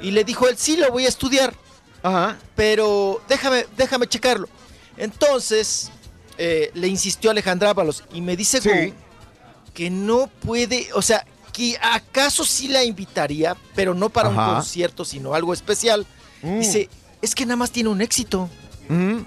Y 0.00 0.10
le 0.10 0.24
dijo 0.24 0.48
él, 0.48 0.56
sí, 0.58 0.76
lo 0.76 0.90
voy 0.90 1.06
a 1.06 1.08
estudiar, 1.08 1.54
Ajá. 2.02 2.36
pero 2.54 3.22
déjame, 3.28 3.66
déjame 3.76 4.06
checarlo. 4.06 4.48
Entonces, 4.96 5.90
eh, 6.38 6.70
le 6.74 6.88
insistió 6.88 7.30
Alejandra 7.30 7.70
Ábalos 7.70 8.04
y 8.12 8.20
me 8.20 8.36
dice 8.36 8.60
Sí. 8.60 8.94
Que 9.74 9.88
no 9.88 10.26
puede, 10.26 10.88
o 10.94 11.00
sea, 11.00 11.24
que 11.52 11.78
acaso 11.80 12.44
sí 12.44 12.68
la 12.68 12.84
invitaría, 12.84 13.56
pero 13.74 13.94
no 13.94 14.10
para 14.10 14.28
Ajá. 14.28 14.48
un 14.48 14.54
concierto, 14.56 15.04
sino 15.04 15.34
algo 15.34 15.52
especial. 15.54 16.06
Mm. 16.42 16.58
Dice, 16.60 16.88
es 17.22 17.34
que 17.34 17.46
nada 17.46 17.56
más 17.56 17.70
tiene 17.70 17.88
un 17.88 18.02
éxito. 18.02 18.50
Mm, 18.88 19.18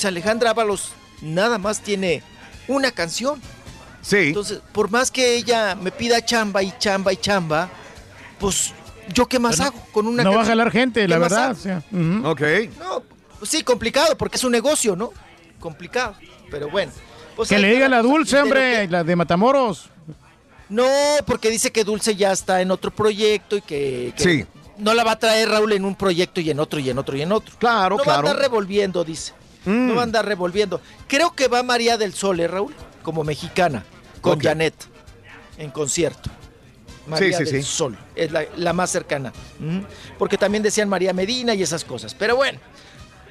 sea, 0.00 0.08
Alejandra 0.08 0.50
Ábalos 0.50 0.92
nada 1.22 1.58
más 1.58 1.80
tiene 1.80 2.22
una 2.68 2.90
canción. 2.90 3.40
Sí. 4.02 4.16
Entonces, 4.28 4.60
por 4.72 4.90
más 4.90 5.10
que 5.10 5.34
ella 5.36 5.74
me 5.74 5.90
pida 5.92 6.24
chamba 6.24 6.62
y 6.62 6.72
chamba 6.78 7.12
y 7.12 7.16
chamba, 7.18 7.68
pues 8.38 8.72
yo 9.12 9.26
qué 9.26 9.38
más 9.38 9.60
hago 9.60 9.78
con 9.92 10.06
una 10.06 10.22
No 10.24 10.32
va 10.34 10.42
a 10.42 10.46
jalar 10.46 10.70
gente, 10.70 11.06
la 11.06 11.16
¿Qué 11.16 11.20
más 11.20 11.30
verdad. 11.30 11.50
o 11.52 11.54
sea. 11.54 11.82
Ok. 12.30 12.40
No, 12.78 13.02
pues 13.38 13.50
sí, 13.50 13.62
complicado, 13.62 14.16
porque 14.16 14.36
es 14.36 14.44
un 14.44 14.52
negocio, 14.52 14.96
¿no? 14.96 15.12
Complicado, 15.58 16.14
pero 16.50 16.70
bueno. 16.70 16.92
Pues 17.36 17.48
Que 17.48 17.58
le 17.58 17.72
diga 17.72 17.88
la. 17.88 18.02
Dulce, 18.02 18.38
hombre, 18.40 18.82
que- 18.82 18.88
la 18.88 19.04
de 19.04 19.16
Matamoros. 19.16 19.88
No, 20.68 20.86
porque 21.26 21.50
dice 21.50 21.72
que 21.72 21.84
Dulce 21.84 22.14
ya 22.14 22.32
está 22.32 22.60
en 22.62 22.70
otro 22.70 22.90
proyecto 22.92 23.56
y 23.56 23.60
que, 23.60 24.12
que 24.16 24.22
Sí. 24.22 24.46
no 24.78 24.94
la 24.94 25.02
va 25.04 25.12
a 25.12 25.18
traer 25.18 25.48
Raúl 25.48 25.72
en 25.72 25.84
un 25.84 25.96
proyecto 25.96 26.40
y 26.40 26.48
en 26.50 26.60
otro 26.60 26.78
y 26.78 26.88
en 26.88 26.96
otro 26.98 27.16
y 27.16 27.22
en 27.22 27.32
otro. 27.32 27.54
Claro, 27.58 27.96
no 27.96 28.02
claro. 28.04 28.22
va 28.22 28.28
a 28.28 28.30
andar 28.32 28.42
revolviendo, 28.42 29.02
dice. 29.04 29.32
Mm. 29.64 29.88
No 29.88 29.94
va 29.94 30.00
a 30.00 30.04
andar 30.04 30.26
revolviendo. 30.26 30.80
Creo 31.06 31.34
que 31.34 31.48
va 31.48 31.62
María 31.62 31.96
del 31.96 32.14
Sol, 32.14 32.40
¿eh, 32.40 32.48
Raúl? 32.48 32.74
Como 33.02 33.24
mexicana, 33.24 33.84
con. 34.20 34.40
Janet, 34.40 34.74
en 35.58 35.70
concierto. 35.70 36.30
María 37.06 37.38
sí, 37.38 37.44
del 37.44 37.62
sí. 37.64 37.70
Sol, 37.70 37.98
es 38.14 38.30
la, 38.30 38.44
la 38.56 38.72
más 38.72 38.90
cercana. 38.90 39.32
Ujú. 39.58 39.84
Porque 40.18 40.38
también 40.38 40.62
decían 40.62 40.88
María 40.88 41.12
Medina 41.12 41.54
y 41.54 41.62
esas 41.62 41.84
cosas. 41.84 42.14
Pero 42.14 42.36
bueno, 42.36 42.60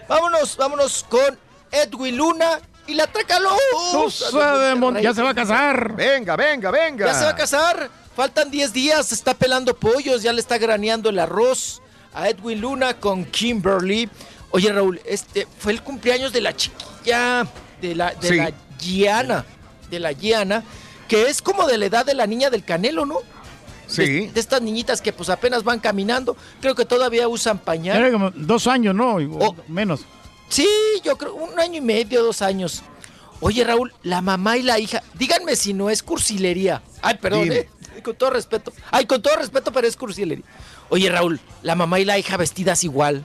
vámonos, 0.08 0.58
vámonos 0.58 1.06
con 1.08 1.38
Edwin 1.72 2.18
Luna 2.18 2.60
y 2.88 2.96
la 2.96 3.08
Tracaluz. 3.08 3.52
Tusa 3.92 4.58
de 4.58 5.02
ya 5.02 5.14
se 5.14 5.22
va 5.22 5.30
a 5.30 5.36
casar. 5.36 5.96
Venga, 5.96 6.36
venga, 6.36 6.72
venga. 6.72 7.06
Ya 7.06 7.14
se 7.14 7.24
va 7.26 7.32
a 7.32 7.36
casar. 7.36 7.90
Faltan 8.16 8.50
10 8.50 8.74
días. 8.74 9.06
Se 9.08 9.16
está 9.16 9.34
pelando 9.34 9.76
pollos. 9.76 10.24
Ya 10.24 10.34
le 10.34 10.42
está 10.42 10.58
graneando 10.58 11.10
el 11.10 11.20
arroz 11.20 11.82
a 12.14 12.28
Edwin 12.30 12.60
Luna 12.62 12.96
con 12.96 13.26
Kimberly. 13.26 14.10
Oye, 14.52 14.72
Raúl, 14.72 15.00
este 15.06 15.48
fue 15.60 15.72
el 15.74 15.84
cumpleaños 15.84 16.34
de 16.34 16.42
la 16.42 16.56
chiquilla, 16.56 17.48
de 17.82 17.96
la, 17.96 18.14
de 18.16 18.28
Sí. 18.28 18.36
la 18.36 18.52
Giana. 18.80 19.46
De 19.90 20.00
la 20.00 20.14
Giana, 20.14 20.64
que 21.08 21.24
es 21.30 21.42
como 21.42 21.68
de 21.68 21.78
la 21.78 21.86
edad 21.86 22.06
de 22.06 22.14
la 22.14 22.28
niña 22.28 22.50
del 22.50 22.64
Canelo, 22.64 23.06
¿no? 23.06 23.18
Sí. 23.88 24.04
De, 24.28 24.32
de 24.32 24.40
estas 24.40 24.62
niñitas 24.62 25.02
que 25.02 25.12
pues 25.14 25.30
apenas 25.30 25.64
van 25.64 25.80
caminando. 25.80 26.38
Creo 26.62 26.76
que 26.76 26.86
todavía 26.86 27.28
usan 27.28 27.58
pañal. 27.58 27.98
Era 27.98 28.12
como 28.12 28.32
dos 28.32 28.68
años, 28.68 28.94
¿no? 28.96 29.16
O. 29.16 29.56
Menos. 29.68 30.02
Sí, 30.48 30.68
yo 31.04 31.18
creo 31.18 31.34
un 31.36 31.60
año 31.60 31.78
y 31.78 31.82
medio, 31.82 32.24
dos 32.24 32.42
años. 32.42 32.82
Oye, 33.42 33.64
Raúl, 33.64 33.94
la 34.04 34.22
mamá 34.22 34.58
y 34.58 34.64
la 34.64 34.80
hija, 34.80 35.02
díganme 35.14 35.56
si 35.56 35.74
no 35.74 35.90
es 35.90 36.04
cursilería. 36.04 36.82
Ay, 37.02 37.18
perdón, 37.22 37.52
eh, 37.52 37.70
con 38.04 38.16
todo 38.16 38.32
respeto. 38.32 38.74
Ay, 38.92 39.06
con 39.06 39.22
todo 39.22 39.36
respeto, 39.38 39.72
pero 39.72 39.88
es 39.88 39.96
cursilería. 39.96 40.44
Oye, 40.90 41.10
Raúl, 41.10 41.40
la 41.64 41.76
mamá 41.76 42.00
y 42.00 42.06
la 42.06 42.18
hija 42.18 42.36
vestidas 42.38 42.84
igual 42.84 43.24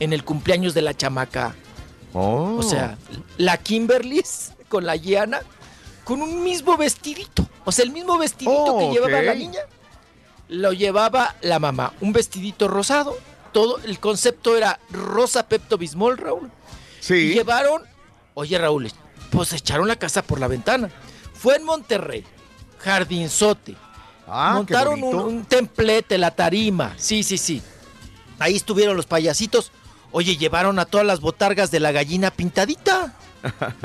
en 0.00 0.12
el 0.12 0.24
cumpleaños 0.24 0.74
de 0.74 0.82
la 0.82 0.94
chamaca. 0.96 1.54
Oh. 2.12 2.56
O 2.58 2.62
sea, 2.62 2.98
la 3.36 3.56
Kimberly 3.58 4.22
con 4.68 4.84
la 4.84 4.96
Giana, 4.96 5.40
con 6.04 6.22
un 6.22 6.42
mismo 6.42 6.76
vestidito. 6.76 7.48
O 7.64 7.70
sea, 7.72 7.84
el 7.84 7.92
mismo 7.92 8.18
vestidito 8.18 8.64
Oh, 8.64 8.78
que 8.78 8.90
llevaba 8.94 9.18
ok. 9.18 9.24
la 9.24 9.34
niña, 9.34 9.60
lo 10.48 10.72
llevaba 10.72 11.36
la 11.42 11.58
mamá. 11.60 11.92
Un 12.00 12.12
vestidito 12.12 12.66
rosado. 12.66 13.16
Todo 13.52 13.78
el 13.84 13.98
concepto 13.98 14.56
era 14.56 14.78
rosa 14.90 15.46
Pepto 15.48 15.76
Bismol, 15.76 16.18
Raúl. 16.18 16.50
Sí. 17.00 17.14
Y 17.14 17.34
llevaron, 17.34 17.82
oye 18.34 18.56
Raúl, 18.58 18.90
pues 19.30 19.52
echaron 19.52 19.88
la 19.88 19.96
casa 19.96 20.22
por 20.22 20.38
la 20.40 20.46
ventana. 20.48 20.88
Fue 21.34 21.56
en 21.56 21.64
Monterrey, 21.64 22.24
jardinzote. 22.78 23.74
Ah, 24.28 24.62
qué 24.66 24.74
Montaron 24.74 25.02
un 25.02 25.44
templete, 25.44 26.16
la 26.18 26.30
tarima. 26.30 26.94
Sí, 26.96 27.22
sí, 27.24 27.38
sí. 27.38 27.60
Ahí 28.38 28.54
estuvieron 28.56 28.96
los 28.96 29.06
payasitos. 29.06 29.72
Oye, 30.12 30.36
llevaron 30.36 30.78
a 30.78 30.84
todas 30.86 31.06
las 31.06 31.20
botargas 31.20 31.70
de 31.70 31.80
la 31.80 31.92
gallina 31.92 32.30
pintadita. 32.30 33.12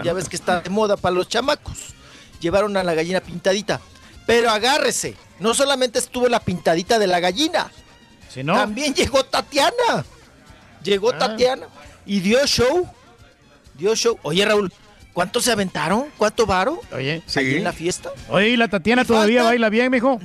Ya 0.04 0.14
ves 0.14 0.28
que 0.28 0.36
está 0.36 0.62
de 0.62 0.70
moda 0.70 0.98
para 0.98 1.16
los 1.16 1.28
chamacos. 1.30 1.94
Llevaron 2.40 2.76
a 2.78 2.84
la 2.84 2.94
gallina 2.94 3.20
pintadita. 3.22 3.80
Pero 4.26 4.50
agárrese, 4.50 5.16
no 5.40 5.54
solamente 5.54 6.00
estuvo 6.00 6.28
la 6.28 6.40
pintadita 6.40 6.98
de 7.00 7.08
la 7.08 7.20
gallina. 7.20 7.72
Si 8.30 8.44
no, 8.44 8.56
También 8.56 8.94
llegó 8.94 9.24
Tatiana. 9.24 10.04
Llegó 10.84 11.12
Ah. 11.12 11.18
Tatiana 11.20 11.68
y 12.06 12.20
dio 12.20 12.46
show. 12.48 12.90
Dio 13.76 13.96
show. 13.96 14.18
Oye, 14.24 14.44
Raúl, 14.46 14.74
¿cuánto 15.14 15.40
se 15.42 15.52
aventaron? 15.52 16.08
¿Cuánto 16.18 16.46
varo? 16.46 16.82
Oye, 16.92 17.22
Ahí 17.36 17.56
en 17.56 17.64
la 17.64 17.72
fiesta. 17.74 18.10
Oye, 18.30 18.50
¿y 18.50 18.58
la 18.58 18.68
Tatiana 18.68 19.06
todavía 19.06 19.40
falta- 19.42 19.50
baila 19.52 19.70
bien, 19.70 19.92
mijo? 19.92 20.20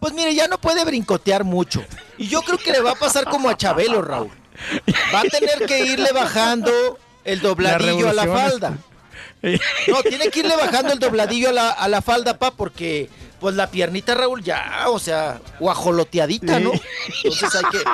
Pues 0.00 0.12
mire, 0.12 0.34
ya 0.34 0.46
no 0.46 0.58
puede 0.58 0.84
brincotear 0.84 1.42
mucho. 1.44 1.82
Y 2.18 2.28
yo 2.28 2.42
creo 2.42 2.58
que 2.58 2.70
le 2.70 2.80
va 2.80 2.92
a 2.92 2.94
pasar 2.94 3.24
como 3.24 3.48
a 3.48 3.56
Chabelo, 3.56 4.02
Raúl. 4.02 4.30
Va 5.14 5.20
a 5.20 5.24
tener 5.24 5.66
que 5.66 5.86
irle 5.86 6.12
bajando 6.12 6.98
el 7.24 7.40
dobladillo 7.40 8.08
a 8.08 8.12
la 8.12 8.26
falda. 8.26 8.78
No, 9.40 10.02
tiene 10.02 10.30
que 10.30 10.40
irle 10.40 10.56
bajando 10.56 10.92
el 10.92 10.98
dobladillo 10.98 11.50
a 11.50 11.52
la, 11.52 11.70
a 11.70 11.86
la 11.86 12.02
falda, 12.02 12.36
pa, 12.40 12.50
porque 12.50 13.08
pues 13.38 13.54
la 13.54 13.70
piernita, 13.70 14.14
Raúl, 14.14 14.42
ya, 14.42 14.86
o 14.88 14.98
sea, 14.98 15.40
guajoloteadita, 15.60 16.58
¿no? 16.58 16.72
Entonces 17.22 17.54
hay 17.54 17.64
que, 17.70 17.84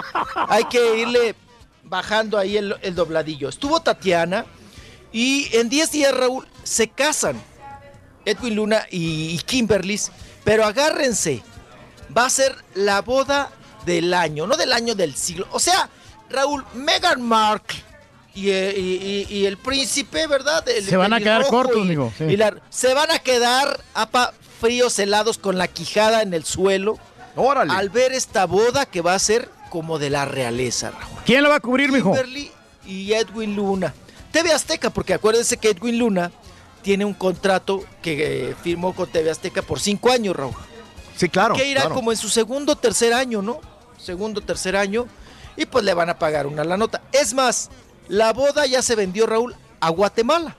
hay 0.49 0.65
que 0.65 0.97
irle 0.97 1.35
bajando 1.83 2.39
ahí 2.39 2.57
el, 2.57 2.75
el 2.81 2.95
dobladillo. 2.95 3.51
Estuvo 3.51 3.81
Tatiana 3.81 4.47
y 5.13 5.55
en 5.55 5.69
10 5.69 5.91
días, 5.93 6.15
Raúl, 6.15 6.49
se 6.63 6.89
casan 6.89 7.41
Edwin 8.25 8.57
Luna 8.57 8.87
y, 8.91 9.35
y 9.35 9.39
Kimberly, 9.39 10.01
pero 10.45 10.65
agárrense, 10.65 11.43
va 12.17 12.27
a 12.27 12.31
ser 12.31 12.57
la 12.75 13.03
boda 13.03 13.51
del 13.85 14.15
año, 14.15 14.47
no 14.47 14.57
del 14.57 14.73
año 14.73 14.95
del 14.95 15.15
siglo. 15.15 15.47
O 15.53 15.61
sea, 15.61 15.89
Raúl, 16.31 16.65
Meghan 16.75 17.23
Markle 17.23 17.81
y, 18.35 18.51
eh, 18.51 18.75
y- 18.77 19.27
y- 19.31 19.37
y 19.39 19.47
el 19.47 19.57
príncipe, 19.59 20.27
¿verdad? 20.27 20.69
El 20.69 20.85
Se 20.85 20.97
van 20.97 21.13
a 21.13 21.21
quedar 21.21 21.47
cortos, 21.47 21.85
y- 21.85 21.89
mijo, 21.89 22.13
sí. 22.19 22.25
y 22.25 22.37
la- 22.37 22.55
se 22.71 22.95
van 22.95 23.11
a 23.11 23.19
quedar, 23.21 23.81
apa, 23.95 24.33
fríos, 24.61 24.99
helados, 24.99 25.39
con 25.39 25.59
la 25.59 25.69
quijada 25.69 26.23
en 26.23 26.35
el 26.35 26.45
suelo. 26.45 26.99
Al 27.69 27.89
ver 27.91 28.13
esta 28.13 28.47
boda 28.47 28.87
que 28.87 29.01
va 29.01 29.15
a 29.15 29.19
ser 29.19 29.49
como 29.71 29.99
de 29.99 30.09
la 30.11 30.25
realeza, 30.25 30.91
Raúl. 30.93 31.19
¿Quién 31.27 31.43
la 31.43 31.49
va 31.49 31.57
a 31.57 31.61
cubrir, 31.61 31.91
mijo? 31.91 32.13
Kimberly 32.13 32.51
y 32.87 33.13
Edwin 33.13 33.57
Luna. 33.57 33.93
TV 34.31 34.53
Azteca, 34.53 34.91
porque 34.91 35.15
acuérdense 35.15 35.57
que 35.57 35.71
Edwin 35.71 35.99
Luna 35.99 36.31
tiene 36.83 37.05
un 37.05 37.15
contrato 37.15 37.85
que 38.03 38.51
eh, 38.51 38.55
firmó 38.63 38.95
con 38.95 39.09
TV 39.11 39.31
Azteca 39.31 39.63
por 39.63 39.81
cinco 39.81 40.11
años, 40.13 40.35
Raúl. 40.37 40.55
Sí, 41.17 41.29
claro. 41.29 41.55
que 41.55 41.67
irá 41.69 41.83
claro. 41.83 41.95
como 41.95 42.11
en 42.13 42.19
su 42.19 42.29
segundo 42.29 42.75
tercer 42.77 43.13
año, 43.15 43.43
¿no? 43.43 43.61
Segundo 43.99 44.41
tercer 44.41 44.77
año. 44.77 45.07
Y 45.57 45.67
pues 45.67 45.85
le 45.85 45.95
van 45.95 46.11
a 46.11 46.19
pagar 46.19 46.47
una 46.47 46.65
la 46.65 46.77
nota. 46.77 47.03
Es 47.13 47.35
más, 47.35 47.71
la 48.09 48.33
boda 48.33 48.67
ya 48.67 48.83
se 48.83 48.97
vendió, 48.97 49.27
Raúl, 49.27 49.55
a 49.81 49.89
Guatemala. 49.91 50.57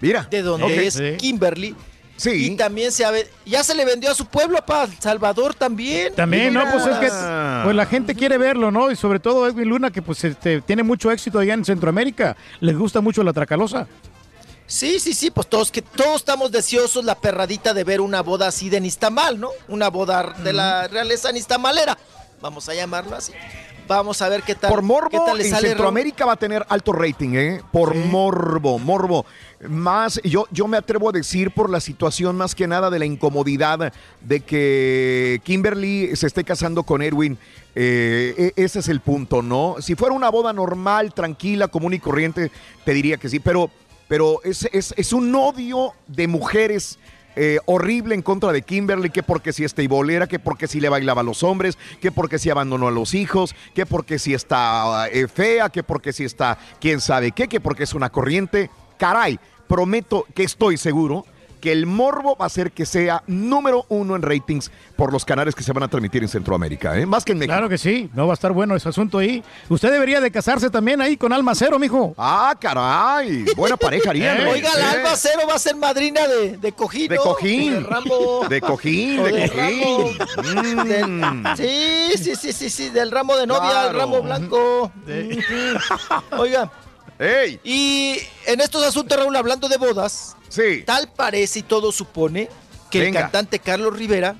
Mira. 0.00 0.26
De 0.30 0.42
donde 0.42 0.86
es 0.86 0.94
Sí. 0.94 1.16
Kimberly. 1.16 1.74
Sí. 2.16 2.52
Y 2.52 2.56
también 2.56 2.92
se 2.92 3.04
ya 3.46 3.64
se 3.64 3.74
le 3.74 3.84
vendió 3.84 4.10
a 4.10 4.14
su 4.14 4.26
pueblo, 4.26 4.64
pa, 4.64 4.86
Salvador 5.00 5.54
también. 5.54 6.14
También, 6.14 6.54
¿no? 6.54 6.62
Pues 6.70 6.86
es 6.86 6.96
que 6.98 7.08
pues 7.64 7.74
la 7.74 7.86
gente 7.86 8.14
quiere 8.14 8.38
verlo, 8.38 8.70
¿no? 8.70 8.90
Y 8.92 8.96
sobre 8.96 9.18
todo 9.18 9.48
Edwin 9.48 9.68
Luna, 9.68 9.90
que 9.90 10.02
pues 10.02 10.22
este, 10.22 10.60
tiene 10.60 10.82
mucho 10.82 11.10
éxito 11.10 11.38
allá 11.38 11.54
en 11.54 11.64
Centroamérica. 11.64 12.36
Les 12.60 12.76
gusta 12.76 13.00
mucho 13.00 13.24
la 13.24 13.32
tracalosa. 13.32 13.88
Sí, 14.66 15.00
sí, 15.00 15.14
sí, 15.14 15.30
pues 15.30 15.48
todos 15.48 15.70
que 15.70 15.82
todos 15.82 16.16
estamos 16.16 16.52
deseosos 16.52 17.04
la 17.04 17.16
perradita 17.16 17.74
de 17.74 17.84
ver 17.84 18.00
una 18.00 18.22
boda 18.22 18.46
así 18.48 18.70
de 18.70 18.80
Nistamal, 18.80 19.40
¿no? 19.40 19.50
Una 19.68 19.88
boda 19.88 20.34
de 20.44 20.52
la 20.52 20.88
realeza 20.88 21.32
nistamalera. 21.32 21.98
Vamos 22.40 22.68
a 22.68 22.74
llamarlo 22.74 23.16
así. 23.16 23.32
Vamos 23.96 24.22
a 24.22 24.28
ver 24.28 24.42
qué 24.42 24.54
tal. 24.54 24.70
Por 24.70 24.82
morbo, 24.82 25.10
qué 25.10 25.18
tal 25.18 25.38
le 25.38 25.44
en 25.44 25.50
sale. 25.50 25.68
Centroamérica 25.68 26.24
va 26.24 26.32
a 26.32 26.36
tener 26.36 26.64
alto 26.68 26.92
rating, 26.92 27.34
¿eh? 27.34 27.60
Por 27.70 27.94
morbo, 27.94 28.78
morbo. 28.78 29.26
Más, 29.68 30.20
yo, 30.24 30.46
yo 30.50 30.66
me 30.66 30.76
atrevo 30.76 31.10
a 31.10 31.12
decir 31.12 31.50
por 31.52 31.70
la 31.70 31.80
situación 31.80 32.36
más 32.36 32.54
que 32.54 32.66
nada 32.66 32.90
de 32.90 32.98
la 32.98 33.04
incomodidad 33.04 33.92
de 34.20 34.40
que 34.40 35.40
Kimberly 35.44 36.16
se 36.16 36.26
esté 36.26 36.42
casando 36.42 36.82
con 36.82 37.02
Edwin. 37.02 37.38
Eh, 37.74 38.52
e- 38.56 38.62
ese 38.64 38.80
es 38.80 38.88
el 38.88 39.00
punto, 39.00 39.42
¿no? 39.42 39.76
Si 39.80 39.94
fuera 39.94 40.14
una 40.14 40.30
boda 40.30 40.52
normal, 40.52 41.14
tranquila, 41.14 41.68
común 41.68 41.94
y 41.94 41.98
corriente, 41.98 42.50
te 42.84 42.92
diría 42.92 43.16
que 43.18 43.28
sí, 43.28 43.40
pero, 43.40 43.70
pero 44.08 44.42
es, 44.42 44.68
es, 44.72 44.94
es 44.96 45.12
un 45.12 45.34
odio 45.34 45.92
de 46.06 46.28
mujeres 46.28 46.98
eh, 47.36 47.58
horrible 47.66 48.14
en 48.14 48.22
contra 48.22 48.52
de 48.52 48.62
Kimberly, 48.62 49.10
que 49.10 49.22
porque 49.22 49.52
si 49.52 49.64
es 49.64 49.74
teibolera, 49.74 50.26
que 50.26 50.38
porque 50.38 50.66
si 50.66 50.80
le 50.80 50.88
bailaba 50.88 51.22
a 51.22 51.24
los 51.24 51.42
hombres, 51.42 51.78
que 52.00 52.12
porque 52.12 52.38
si 52.38 52.50
abandonó 52.50 52.88
a 52.88 52.90
los 52.90 53.14
hijos, 53.14 53.54
que 53.74 53.86
porque 53.86 54.18
si 54.18 54.34
está 54.34 55.08
eh, 55.08 55.28
fea, 55.28 55.68
que 55.70 55.82
porque 55.82 56.12
si 56.12 56.24
está 56.24 56.58
quién 56.80 57.00
sabe 57.00 57.32
qué, 57.32 57.48
que 57.48 57.60
porque 57.60 57.84
es 57.84 57.94
una 57.94 58.10
corriente. 58.10 58.70
Caray, 58.98 59.38
prometo 59.66 60.26
que 60.34 60.44
estoy 60.44 60.76
seguro 60.76 61.24
que 61.62 61.72
el 61.72 61.86
morbo 61.86 62.36
va 62.36 62.44
a 62.44 62.48
hacer 62.48 62.72
que 62.72 62.84
sea 62.84 63.22
número 63.26 63.86
uno 63.88 64.16
en 64.16 64.22
ratings 64.22 64.70
por 64.96 65.12
los 65.12 65.24
canales 65.24 65.54
que 65.54 65.62
se 65.62 65.72
van 65.72 65.84
a 65.84 65.88
transmitir 65.88 66.22
en 66.22 66.28
Centroamérica, 66.28 66.98
¿eh? 66.98 67.06
más 67.06 67.24
que 67.24 67.32
en 67.32 67.38
México. 67.38 67.52
Claro 67.54 67.68
que 67.70 67.78
sí, 67.78 68.10
no 68.14 68.26
va 68.26 68.32
a 68.32 68.34
estar 68.34 68.52
bueno 68.52 68.74
ese 68.76 68.88
asunto 68.88 69.18
ahí. 69.18 69.42
Usted 69.70 69.90
debería 69.90 70.20
de 70.20 70.30
casarse 70.30 70.68
también 70.70 71.00
ahí 71.00 71.16
con 71.16 71.32
Alma 71.32 71.54
Cero, 71.54 71.78
mijo. 71.78 72.14
Ah, 72.18 72.54
caray, 72.60 73.44
buena 73.56 73.76
pareja 73.76 74.10
harían. 74.10 74.40
Eh. 74.40 74.46
Oiga, 74.50 74.70
la 74.76 74.80
Eh, 74.80 74.96
Alba 74.98 75.16
Cero 75.16 75.42
va 75.48 75.54
a 75.54 75.58
ser 75.58 75.76
madrina 75.76 76.26
de, 76.26 76.56
de 76.58 76.72
cojín. 76.72 77.08
De 77.08 77.16
cojín. 77.16 77.86
De 78.48 78.60
cojín, 78.60 79.22
de 79.22 79.32
de 79.32 79.48
cojín. 79.50 80.18
Mm. 81.22 81.56
Sí, 81.56 82.10
sí, 82.18 82.34
sí, 82.34 82.52
sí, 82.52 82.70
sí, 82.70 82.88
del 82.90 83.10
ramo 83.12 83.36
de 83.36 83.46
novia 83.46 83.68
al 83.82 83.90
Claro. 83.92 83.98
ramo 84.00 84.22
blanco. 84.22 84.90
Oiga. 86.38 86.70
Y 87.64 88.18
en 88.46 88.60
estos 88.60 88.82
asuntos, 88.84 89.16
Raúl, 89.18 89.36
hablando 89.36 89.68
de 89.68 89.76
bodas, 89.76 90.36
tal 90.84 91.08
parece 91.12 91.60
y 91.60 91.62
todo 91.62 91.92
supone 91.92 92.48
que 92.90 93.00
Venga. 93.00 93.20
el 93.20 93.24
cantante 93.24 93.58
Carlos 93.58 93.96
Rivera 93.96 94.36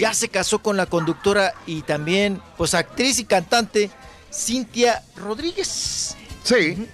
ya 0.00 0.12
se 0.12 0.28
casó 0.28 0.58
con 0.60 0.76
la 0.76 0.86
conductora 0.86 1.54
y 1.66 1.82
también, 1.82 2.42
pues, 2.56 2.74
actriz 2.74 3.18
y 3.18 3.24
cantante 3.24 3.90
Cintia 4.32 5.02
Rodríguez. 5.16 6.16
Sí. 6.44 6.86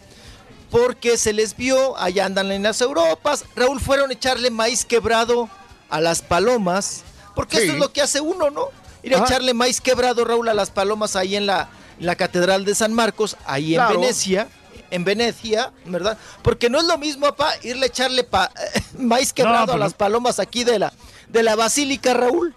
Porque 0.70 1.16
se 1.16 1.32
les 1.32 1.56
vio, 1.56 1.96
allá 1.98 2.26
andan 2.26 2.50
en 2.52 2.62
las 2.64 2.80
Europas. 2.80 3.44
Raúl 3.56 3.80
fueron 3.80 4.10
a 4.10 4.12
echarle 4.14 4.50
maíz 4.50 4.84
quebrado 4.84 5.48
a 5.88 6.00
las 6.00 6.20
palomas. 6.22 7.02
Porque 7.34 7.56
Sí. 7.58 7.62
eso 7.64 7.72
es 7.74 7.78
lo 7.78 7.92
que 7.92 8.02
hace 8.02 8.20
uno, 8.20 8.50
¿no? 8.50 8.68
Ir 9.02 9.14
a 9.14 9.18
Ajá. 9.18 9.26
echarle 9.26 9.54
maíz 9.54 9.80
quebrado, 9.80 10.24
Raúl, 10.24 10.48
a 10.48 10.54
las 10.54 10.70
palomas 10.70 11.14
ahí 11.16 11.36
en 11.36 11.46
la, 11.46 11.68
en 11.98 12.06
la 12.06 12.16
Catedral 12.16 12.64
de 12.64 12.74
San 12.74 12.92
Marcos, 12.92 13.36
ahí 13.46 13.74
Claro. 13.74 13.94
en 13.94 14.00
Venecia. 14.00 14.48
En 14.90 15.04
Venecia, 15.04 15.72
¿verdad? 15.86 16.16
Porque 16.42 16.70
no 16.70 16.78
es 16.78 16.84
lo 16.84 16.98
mismo, 16.98 17.26
papá, 17.26 17.52
irle 17.62 17.84
a 17.84 17.88
echarle 17.88 18.24
pa- 18.24 18.50
maíz 18.98 19.32
quebrado 19.32 19.66
pues 19.66 19.74
a 19.74 19.78
no. 19.78 19.84
las 19.84 19.94
palomas 19.94 20.38
aquí 20.38 20.62
de 20.64 20.78
la, 20.78 20.92
de 21.28 21.42
la 21.42 21.56
Basílica, 21.56 22.14
Raúl. 22.14 22.54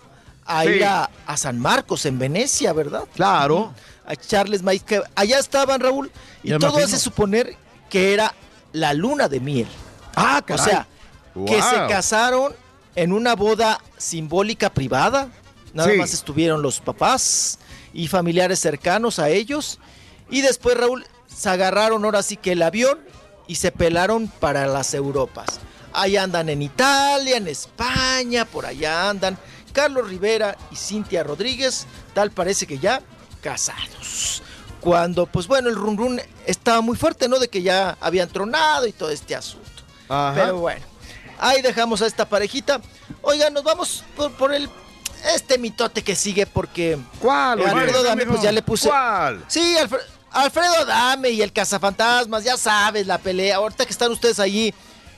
A 0.49 0.63
Sí. 0.63 0.69
ir 0.69 0.85
a, 0.85 1.09
a 1.25 1.35
San 1.35 1.59
Marcos, 1.59 2.05
en 2.05 2.17
Venecia, 2.19 2.71
¿verdad? 2.71 3.03
Claro. 3.15 3.73
A 4.05 4.13
echarles 4.13 4.63
maíz 4.63 4.81
que 4.83 5.01
Allá 5.15 5.39
estaban, 5.39 5.81
Raúl, 5.81 6.09
y 6.41 6.57
todo 6.57 6.77
hace 6.77 6.97
suponer 6.97 7.57
que 7.89 8.13
era 8.13 8.33
la 8.71 8.93
luna 8.93 9.27
de 9.27 9.41
miel. 9.41 9.67
Ah, 10.15 10.39
O 10.41 10.45
caray. 10.45 10.63
sea, 10.65 10.87
que 11.45 11.61
se 11.61 11.75
casaron 11.89 12.55
en 12.95 13.11
una 13.11 13.35
boda 13.35 13.81
simbólica 13.97 14.69
privada. 14.69 15.27
Nada 15.73 15.91
Sí. 15.91 15.97
más 15.97 16.13
estuvieron 16.13 16.61
los 16.61 16.79
papás 16.79 17.59
y 17.93 18.07
familiares 18.07 18.59
cercanos 18.59 19.19
a 19.19 19.27
ellos. 19.29 19.79
Y 20.29 20.41
después, 20.41 20.77
Raúl, 20.77 21.05
se 21.37 21.49
agarraron 21.49 22.03
ahora 22.03 22.23
sí 22.23 22.37
que 22.37 22.53
el 22.53 22.63
avión 22.63 22.99
y 23.47 23.55
se 23.55 23.71
pelaron 23.71 24.27
para 24.27 24.65
las 24.67 24.93
Europas. 24.93 25.59
Ahí 25.93 26.17
andan 26.17 26.49
en 26.49 26.61
Italia, 26.61 27.37
en 27.37 27.47
España, 27.47 28.45
por 28.45 28.65
allá 28.65 29.09
andan. 29.09 29.37
Carlos 29.71 30.09
Rivera 30.09 30.57
y 30.71 30.75
Cintia 30.75 31.23
Rodríguez, 31.23 31.85
tal 32.13 32.31
parece 32.31 32.65
que 32.65 32.79
ya 32.79 33.01
casados. 33.41 34.41
Cuando, 34.79 35.25
pues 35.25 35.47
bueno, 35.47 35.69
el 35.69 35.75
run 35.75 35.97
run 35.97 36.21
estaba 36.45 36.81
muy 36.81 36.95
fuerte, 36.97 37.27
¿no? 37.27 37.39
De 37.39 37.47
que 37.49 37.61
ya 37.61 37.97
habían 37.99 38.29
tronado 38.29 38.87
y 38.87 38.91
todo 38.91 39.09
este 39.09 39.35
asunto. 39.35 39.67
Ajá. 40.09 40.33
Pero 40.35 40.57
bueno, 40.57 40.85
ahí 41.39 41.61
dejamos 41.61 42.01
a 42.01 42.07
esta 42.07 42.27
parejita. 42.27 42.81
Oigan, 43.21 43.53
nos 43.53 43.63
vamos 43.63 44.03
por, 44.15 44.31
por 44.33 44.53
el 44.53 44.69
este 45.35 45.57
mitote 45.57 46.03
que 46.03 46.15
sigue 46.15 46.45
porque 46.45 46.97
¿Cuál? 47.19 47.61
Alfredo 47.65 48.03
Dame, 48.03 48.25
pues 48.25 48.41
ya 48.41 48.51
le 48.51 48.61
puse. 48.61 48.87
¿Cuál? 48.87 49.43
Sí, 49.47 49.75
Alfre- 49.79 50.01
Alfredo 50.43 50.85
Dame 50.85 51.29
y 51.31 51.41
el 51.41 51.51
cazafantasmas, 51.51 52.43
ya 52.43 52.57
sabes, 52.57 53.05
la 53.07 53.17
pelea. 53.17 53.57
Ahorita 53.57 53.85
que 53.85 53.91
están 53.91 54.11
ustedes 54.11 54.39
allí 54.39 54.73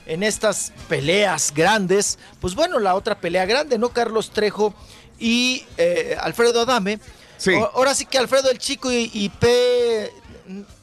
en 0.06 0.22
estas 0.22 0.72
peleas 0.88 1.52
grandes, 1.54 2.18
pues 2.40 2.54
bueno, 2.54 2.78
la 2.78 2.94
otra 2.94 3.18
pelea 3.20 3.44
grande, 3.46 3.78
¿no? 3.78 3.90
Carlos 3.90 4.30
Trejo 4.30 4.74
y 5.18 5.64
eh, 5.76 6.16
Alfredo 6.20 6.60
Adame. 6.62 6.98
Sí. 7.38 7.52
O- 7.54 7.70
ahora 7.74 7.94
sí 7.94 8.06
que 8.06 8.18
Alfredo 8.18 8.50
el 8.50 8.58
Chico 8.58 8.90
y, 8.92 9.10
y 9.12 9.28
P. 9.28 10.12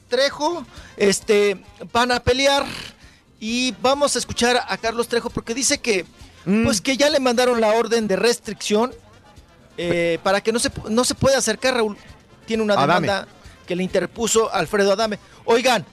Trejo 0.08 0.66
este, 0.96 1.62
van 1.92 2.12
a 2.14 2.22
pelear 2.22 2.66
y 3.40 3.74
vamos 3.82 4.16
a 4.16 4.20
escuchar 4.20 4.64
a 4.68 4.78
Carlos 4.78 5.08
Trejo 5.08 5.30
porque 5.30 5.54
dice 5.54 5.80
que, 5.80 6.06
Mm. 6.46 6.64
pues 6.64 6.80
que 6.80 6.96
ya 6.96 7.10
le 7.10 7.20
mandaron 7.20 7.60
la 7.60 7.74
orden 7.74 8.08
de 8.08 8.16
restricción 8.16 8.94
eh, 9.78 10.18
para 10.24 10.40
que 10.40 10.54
no 10.54 10.60
se, 10.60 10.72
no 10.90 11.04
se 11.04 11.14
pueda 11.14 11.38
acercar, 11.40 11.74
Raúl. 11.74 11.98
Tiene 12.46 12.64
una 12.64 12.76
Adame. 12.76 13.08
Que 13.68 13.76
le 13.76 13.84
interpuso 13.84 14.52
Alfredo 14.52 14.94
Adame. 14.94 15.20
Oigan, 15.46 15.86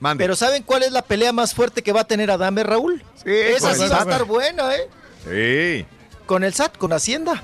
Mande. 0.00 0.22
pero 0.22 0.36
¿saben 0.36 0.62
cuál 0.62 0.82
es 0.82 0.92
la 0.92 1.00
pelea 1.02 1.32
más 1.32 1.54
fuerte 1.54 1.82
que 1.82 1.92
va 1.92 2.02
a 2.02 2.06
tener 2.06 2.30
Adame, 2.30 2.62
Raúl? 2.62 3.02
Esa 3.24 3.68
con 3.68 3.76
sí 3.78 3.88
va 3.88 3.96
a 3.98 4.00
estar 4.02 4.24
buena, 4.24 4.74
¿eh? 4.74 4.88
Sí, 5.24 5.86
Con 6.26 6.44
el 6.44 6.52
SAT, 6.52 6.76
con 6.76 6.92
Hacienda. 6.92 7.42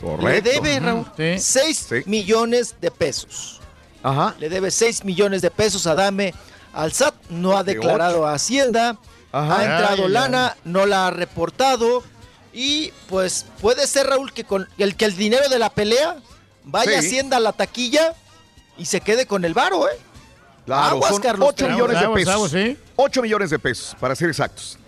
correcto. 0.00 0.26
Le 0.28 0.40
debe, 0.42 0.80
Raúl, 0.80 1.06
6 1.16 1.88
millones 2.06 2.76
de 2.80 2.90
pesos. 2.90 3.60
Ajá. 4.02 4.34
Le 4.38 4.48
debe 4.48 4.70
6 4.70 5.04
millones 5.04 5.42
de 5.42 5.50
pesos 5.50 5.86
a 5.86 5.94
Dame 5.94 6.34
al 6.72 6.92
SAT. 6.92 7.14
No 7.30 7.56
ha 7.56 7.62
De 7.64 7.74
declarado 7.74 8.26
a 8.26 8.34
Hacienda. 8.34 8.96
Ajá. 9.32 9.58
Ha 9.58 9.64
entrado 9.64 9.96
Ay, 9.96 10.02
ay, 10.06 10.10
lana, 10.12 10.56
no 10.64 10.86
la 10.86 11.08
ha 11.08 11.10
reportado. 11.10 12.02
Y 12.52 12.92
pues 13.08 13.44
puede 13.60 13.86
ser, 13.86 14.06
Raúl, 14.06 14.32
que 14.32 14.44
con 14.44 14.68
el 14.78 14.96
que 14.96 15.04
el 15.06 15.16
dinero 15.16 15.48
de 15.48 15.58
la 15.58 15.70
pelea 15.70 16.16
vaya 16.64 16.92
Sí. 17.02 17.06
Hacienda 17.06 17.36
a 17.38 17.40
la 17.40 17.52
taquilla 17.52 18.14
y 18.78 18.84
se 18.86 19.00
quede 19.00 19.26
con 19.26 19.44
el 19.44 19.54
varo, 19.54 19.88
¿eh? 19.88 19.98
Claro, 20.64 20.96
Aguas, 20.96 21.12
son 21.12 21.22
Carlos 21.22 21.48
8 21.50 21.56
Trejo. 21.56 21.72
millones 21.72 21.98
de 22.00 22.04
Aguas, 22.04 22.18
pesos. 22.20 22.34
aguas, 22.34 22.50
¿sí? 22.50 22.78
8 22.96 23.22
millones 23.22 23.50
de 23.50 23.58
pesos, 23.58 23.96
para 24.00 24.14
ser 24.16 24.28
exactos. 24.28 24.78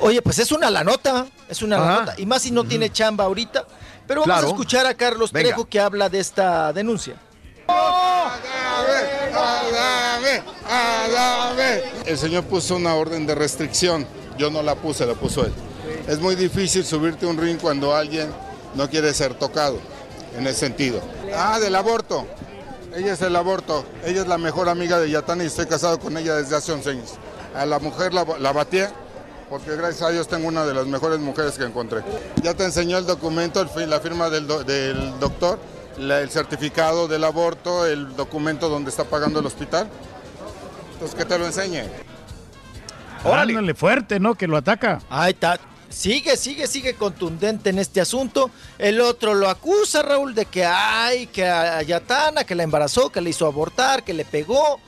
Oye, 0.00 0.20
pues 0.22 0.38
es 0.38 0.50
una 0.50 0.70
la 0.70 0.82
nota, 0.82 1.26
es 1.48 1.62
una 1.62 1.78
la 1.78 2.00
nota. 2.00 2.14
Y 2.16 2.26
más 2.26 2.42
si 2.42 2.50
no 2.50 2.64
tiene 2.64 2.90
chamba 2.90 3.24
ahorita. 3.24 3.66
Pero 4.06 4.22
vamos 4.22 4.34
Claro. 4.34 4.46
a 4.48 4.50
escuchar 4.50 4.86
a 4.86 4.94
Carlos 4.94 5.30
Venga. 5.30 5.48
Trejo 5.50 5.66
que 5.66 5.78
habla 5.78 6.08
de 6.08 6.18
esta 6.20 6.72
denuncia. 6.72 7.16
El 12.06 12.18
señor 12.18 12.44
puso 12.44 12.76
una 12.76 12.94
orden 12.94 13.26
de 13.26 13.34
restricción. 13.34 14.06
Yo 14.38 14.50
no 14.50 14.62
la 14.62 14.74
puse, 14.74 15.04
la 15.06 15.14
puso 15.14 15.44
él. 15.44 15.52
Es 16.08 16.18
muy 16.18 16.34
difícil 16.34 16.84
subirte 16.84 17.26
a 17.26 17.28
un 17.28 17.36
ring 17.38 17.58
cuando 17.60 17.94
alguien 17.94 18.30
no 18.74 18.88
quiere 18.88 19.12
ser 19.12 19.34
tocado, 19.34 19.78
en 20.36 20.46
ese 20.46 20.60
sentido. 20.60 21.00
Ah, 21.36 21.58
del 21.58 21.74
aborto. 21.76 22.26
Ella 22.94 23.12
es 23.12 23.22
el 23.22 23.36
aborto. 23.36 23.84
Ella 24.04 24.22
es 24.22 24.26
la 24.26 24.38
mejor 24.38 24.68
amiga 24.68 24.98
de 24.98 25.10
Yatani 25.10 25.44
y 25.44 25.46
estoy 25.46 25.66
casado 25.66 25.98
con 26.00 26.16
ella 26.16 26.34
desde 26.36 26.56
hace 26.56 26.72
11 26.72 26.90
años. 26.90 27.14
A 27.54 27.64
la 27.66 27.78
mujer 27.78 28.12
la, 28.14 28.24
la 28.38 28.52
batí 28.52 28.80
porque 29.48 29.74
gracias 29.76 30.02
a 30.02 30.10
Dios 30.10 30.28
tengo 30.28 30.46
una 30.48 30.64
de 30.64 30.74
las 30.74 30.86
mejores 30.86 31.18
mujeres 31.18 31.56
que 31.58 31.64
encontré. 31.64 32.02
Ya 32.42 32.54
te 32.54 32.64
enseñó 32.64 32.98
el 32.98 33.06
documento, 33.06 33.64
la 33.76 34.00
firma 34.00 34.30
del, 34.30 34.46
do- 34.46 34.62
del 34.64 35.18
doctor, 35.18 35.58
la- 35.98 36.20
el 36.20 36.30
certificado 36.30 37.08
del 37.08 37.24
aborto, 37.24 37.84
el 37.86 38.14
documento 38.16 38.68
donde 38.68 38.90
está 38.90 39.04
pagando 39.04 39.40
el 39.40 39.46
hospital. 39.46 39.88
Entonces 40.94 41.16
que 41.16 41.24
te 41.24 41.38
lo 41.38 41.46
enseñe. 41.46 41.82
Ándale 43.24 43.74
fuerte, 43.74 44.18
¿no? 44.20 44.34
Que 44.34 44.46
lo 44.46 44.56
ataca. 44.56 45.00
Ahí 45.10 45.32
está. 45.32 45.58
Sigue, 45.90 46.36
sigue, 46.36 46.66
sigue 46.68 46.94
contundente 46.94 47.70
en 47.70 47.78
este 47.80 48.00
asunto. 48.00 48.50
El 48.78 49.00
otro 49.00 49.34
lo 49.34 49.50
acusa, 49.50 50.02
Raúl, 50.02 50.34
de 50.34 50.46
que 50.46 50.64
ay, 50.64 51.26
que 51.26 51.44
a 51.46 51.82
Yatana, 51.82 52.44
que 52.44 52.54
la 52.54 52.62
embarazó, 52.62 53.10
que 53.10 53.20
le 53.20 53.30
hizo 53.30 53.44
abortar, 53.46 54.04
que 54.04 54.14
le 54.14 54.24
pegó 54.24 54.78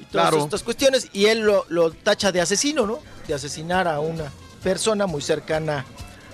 y 0.00 0.04
todas 0.06 0.30
Claro. 0.30 0.44
estas 0.44 0.64
cuestiones. 0.64 1.08
Y 1.12 1.26
él 1.26 1.40
lo, 1.40 1.64
lo 1.68 1.92
tacha 1.92 2.32
de 2.32 2.40
asesino, 2.40 2.86
¿no? 2.86 2.98
De 3.28 3.34
asesinar 3.34 3.86
a 3.86 4.00
una 4.00 4.32
persona 4.62 5.06
muy 5.06 5.22
cercana 5.22 5.86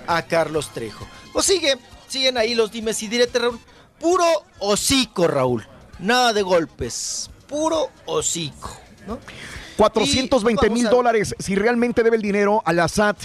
a 0.06 0.22
Carlos 0.22 0.70
Trejo. 0.72 1.06
Pues 1.32 1.44
sigue, 1.44 1.76
siguen 2.08 2.38
ahí 2.38 2.54
los 2.54 2.72
dimes 2.72 3.02
y 3.02 3.08
diretes, 3.08 3.40
Raúl. 3.42 3.60
Puro 4.00 4.24
hocico, 4.58 5.28
Raúl. 5.28 5.66
Nada 5.98 6.32
de 6.32 6.40
golpes. 6.42 7.30
Puro 7.46 7.90
hocico, 8.06 8.74
¿no? 9.06 9.18
420 9.76 10.70
mil 10.70 10.88
dólares. 10.88 11.34
Si 11.38 11.54
realmente 11.54 12.02
debe 12.02 12.16
el 12.16 12.22
dinero 12.22 12.62
a 12.64 12.72
la 12.72 12.88
SAT, 12.88 13.18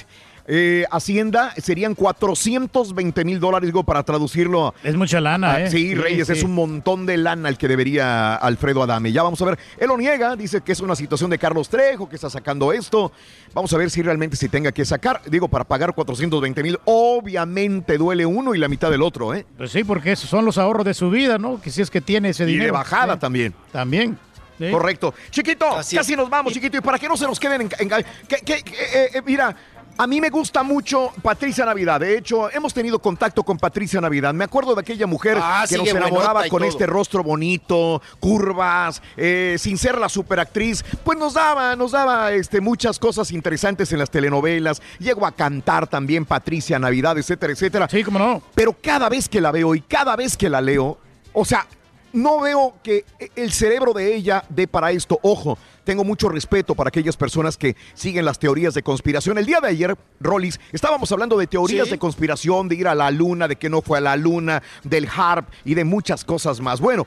eh, 0.52 0.84
Hacienda, 0.90 1.54
serían 1.58 1.94
420 1.94 3.24
mil 3.24 3.40
dólares, 3.40 3.68
digo, 3.68 3.84
para 3.84 4.02
traducirlo. 4.02 4.74
Es 4.84 4.96
mucha 4.96 5.22
lana, 5.22 5.52
Ah, 5.54 5.62
¿eh? 5.62 5.70
Sí, 5.70 5.90
Sí, 5.90 5.96
Reyes, 5.96 6.26
sí. 6.28 6.34
es 6.34 6.44
un 6.44 6.54
montón 6.56 7.06
de 7.06 7.18
lana 7.18 7.50
el 7.50 7.58
que 7.60 7.68
debería 7.68 8.34
Alfredo 8.36 8.82
Adame. 8.82 9.12
Ya 9.12 9.22
vamos 9.22 9.40
a 9.42 9.46
ver. 9.46 9.60
Él 9.78 9.88
lo 9.90 9.98
niega, 9.98 10.36
dice 10.36 10.62
que 10.62 10.72
es 10.72 10.80
una 10.80 10.96
situación 10.96 11.30
de 11.30 11.38
Carlos 11.38 11.70
Trejo, 11.70 12.10
que 12.10 12.16
está 12.16 12.30
sacando 12.32 12.74
esto. 12.74 13.12
Vamos 13.54 13.72
a 13.74 13.78
ver 13.78 13.92
si 13.92 14.02
realmente 14.02 14.36
se 14.36 14.50
tenga 14.50 14.72
que 14.72 14.86
sacar. 14.86 15.22
Digo, 15.28 15.48
para 15.48 15.64
pagar 15.66 15.94
420 15.94 16.64
mil, 16.64 16.80
obviamente 16.86 17.98
duele 17.98 18.26
uno 18.26 18.56
y 18.56 18.58
la 18.58 18.68
mitad 18.68 18.90
del 18.90 19.02
otro, 19.04 19.34
¿eh? 19.36 19.46
Pues 19.58 19.72
sí, 19.72 19.84
porque 19.84 20.14
esos 20.14 20.30
son 20.30 20.46
los 20.46 20.58
ahorros 20.58 20.84
de 20.86 20.94
su 20.96 21.10
vida, 21.12 21.38
¿no? 21.38 21.62
Que 21.62 21.70
si 21.70 21.82
es 21.82 21.90
que 21.92 22.02
tiene 22.02 22.30
ese 22.30 22.44
Y 22.46 22.48
dinero. 22.48 22.66
de 22.66 22.72
bajada 22.72 23.14
Sí. 23.14 23.20
también. 23.20 23.54
También. 23.72 24.18
Sí. 24.58 24.70
Correcto. 24.72 25.14
Chiquito, 25.30 25.68
casi 25.96 26.16
nos 26.16 26.30
vamos, 26.30 26.52
chiquito. 26.52 26.76
Y 26.78 26.82
para 26.82 26.98
que 27.00 27.08
no 27.08 27.16
se 27.16 27.26
nos 27.26 27.40
queden 27.40 27.62
en... 27.62 27.70
en- 27.80 27.90
que- 28.28 28.38
que- 28.44 28.62
que- 28.64 28.74
eh, 28.74 29.10
eh, 29.14 29.22
mira, 29.26 29.56
a 30.02 30.08
mí 30.08 30.22
me 30.22 30.30
gusta 30.30 30.64
mucho 30.64 31.12
Patricia 31.22 31.66
Navidad. 31.66 32.00
De 32.00 32.18
hecho, 32.18 32.50
hemos 32.52 32.74
tenido 32.74 33.00
contacto 33.00 33.44
con 33.44 33.58
Patricia 33.58 34.00
Navidad. 34.00 34.34
Me 34.34 34.46
acuerdo 34.46 34.74
de 34.74 34.80
aquella 34.80 35.06
mujer 35.08 35.38
Ah, 35.42 35.66
que 35.68 35.78
nos 35.78 35.90
enamoraba 35.90 36.48
con 36.48 36.60
todo. 36.62 36.70
este 36.70 36.86
rostro 36.86 37.22
bonito, 37.22 38.02
curvas, 38.22 39.02
eh, 39.18 39.58
sin 39.60 39.78
ser 39.78 39.98
la 39.98 40.08
superactriz. 40.08 40.86
Pues 41.04 41.20
nos 41.20 41.34
daba, 41.34 41.76
nos 41.76 41.92
daba 41.92 42.32
este, 42.32 42.62
muchas 42.62 42.98
cosas 42.98 43.30
interesantes 43.32 43.92
en 43.92 44.00
las 44.00 44.10
telenovelas. 44.10 44.82
Llegó 45.00 45.26
a 45.26 45.34
cantar 45.34 45.86
también 45.88 46.24
Patricia 46.24 46.80
Navidad, 46.80 47.18
etcétera, 47.18 47.52
etcétera. 47.52 47.90
Sí, 47.90 48.02
cómo 48.02 48.20
no. 48.20 48.42
Pero 48.56 48.78
cada 48.82 49.10
vez 49.10 49.28
que 49.28 49.42
la 49.42 49.52
veo 49.52 49.76
y 49.76 49.82
cada 49.82 50.16
vez 50.16 50.38
que 50.38 50.48
la 50.48 50.62
leo, 50.62 50.98
o 51.34 51.44
sea, 51.44 51.68
no 52.14 52.42
veo 52.42 52.76
que 52.84 53.06
el 53.36 53.52
cerebro 53.52 53.94
de 53.94 54.16
ella 54.16 54.44
dé 54.50 54.68
para 54.68 54.92
esto. 54.92 55.20
Ojo, 55.22 55.58
tengo 55.84 56.04
mucho 56.04 56.30
respeto 56.30 56.76
para 56.76 56.90
aquellas 56.90 57.18
personas 57.18 57.58
que 57.58 57.76
siguen 57.94 58.26
las 58.26 58.40
teorías 58.40 58.74
de 58.74 58.84
conspiración. 58.84 59.38
El 59.38 59.46
día 59.46 59.60
de 59.60 59.70
ayer, 59.70 59.98
Rollis, 60.20 60.60
estábamos 60.72 61.12
hablando 61.12 61.38
de 61.38 61.48
teorías 61.48 61.86
Sí. 61.86 61.92
de 61.92 62.00
conspiración, 62.00 62.68
de 62.70 62.76
ir 62.76 62.88
a 62.88 62.96
la 62.96 63.12
luna, 63.12 63.48
de 63.48 63.56
que 63.56 63.70
no 63.70 63.82
fue 63.82 63.98
a 63.98 64.02
la 64.02 64.16
luna, 64.16 64.62
del 64.84 65.08
HARP 65.08 65.48
y 65.66 65.74
de 65.76 65.84
muchas 65.84 66.24
cosas 66.24 66.60
más. 66.60 66.80
Bueno, 66.80 67.06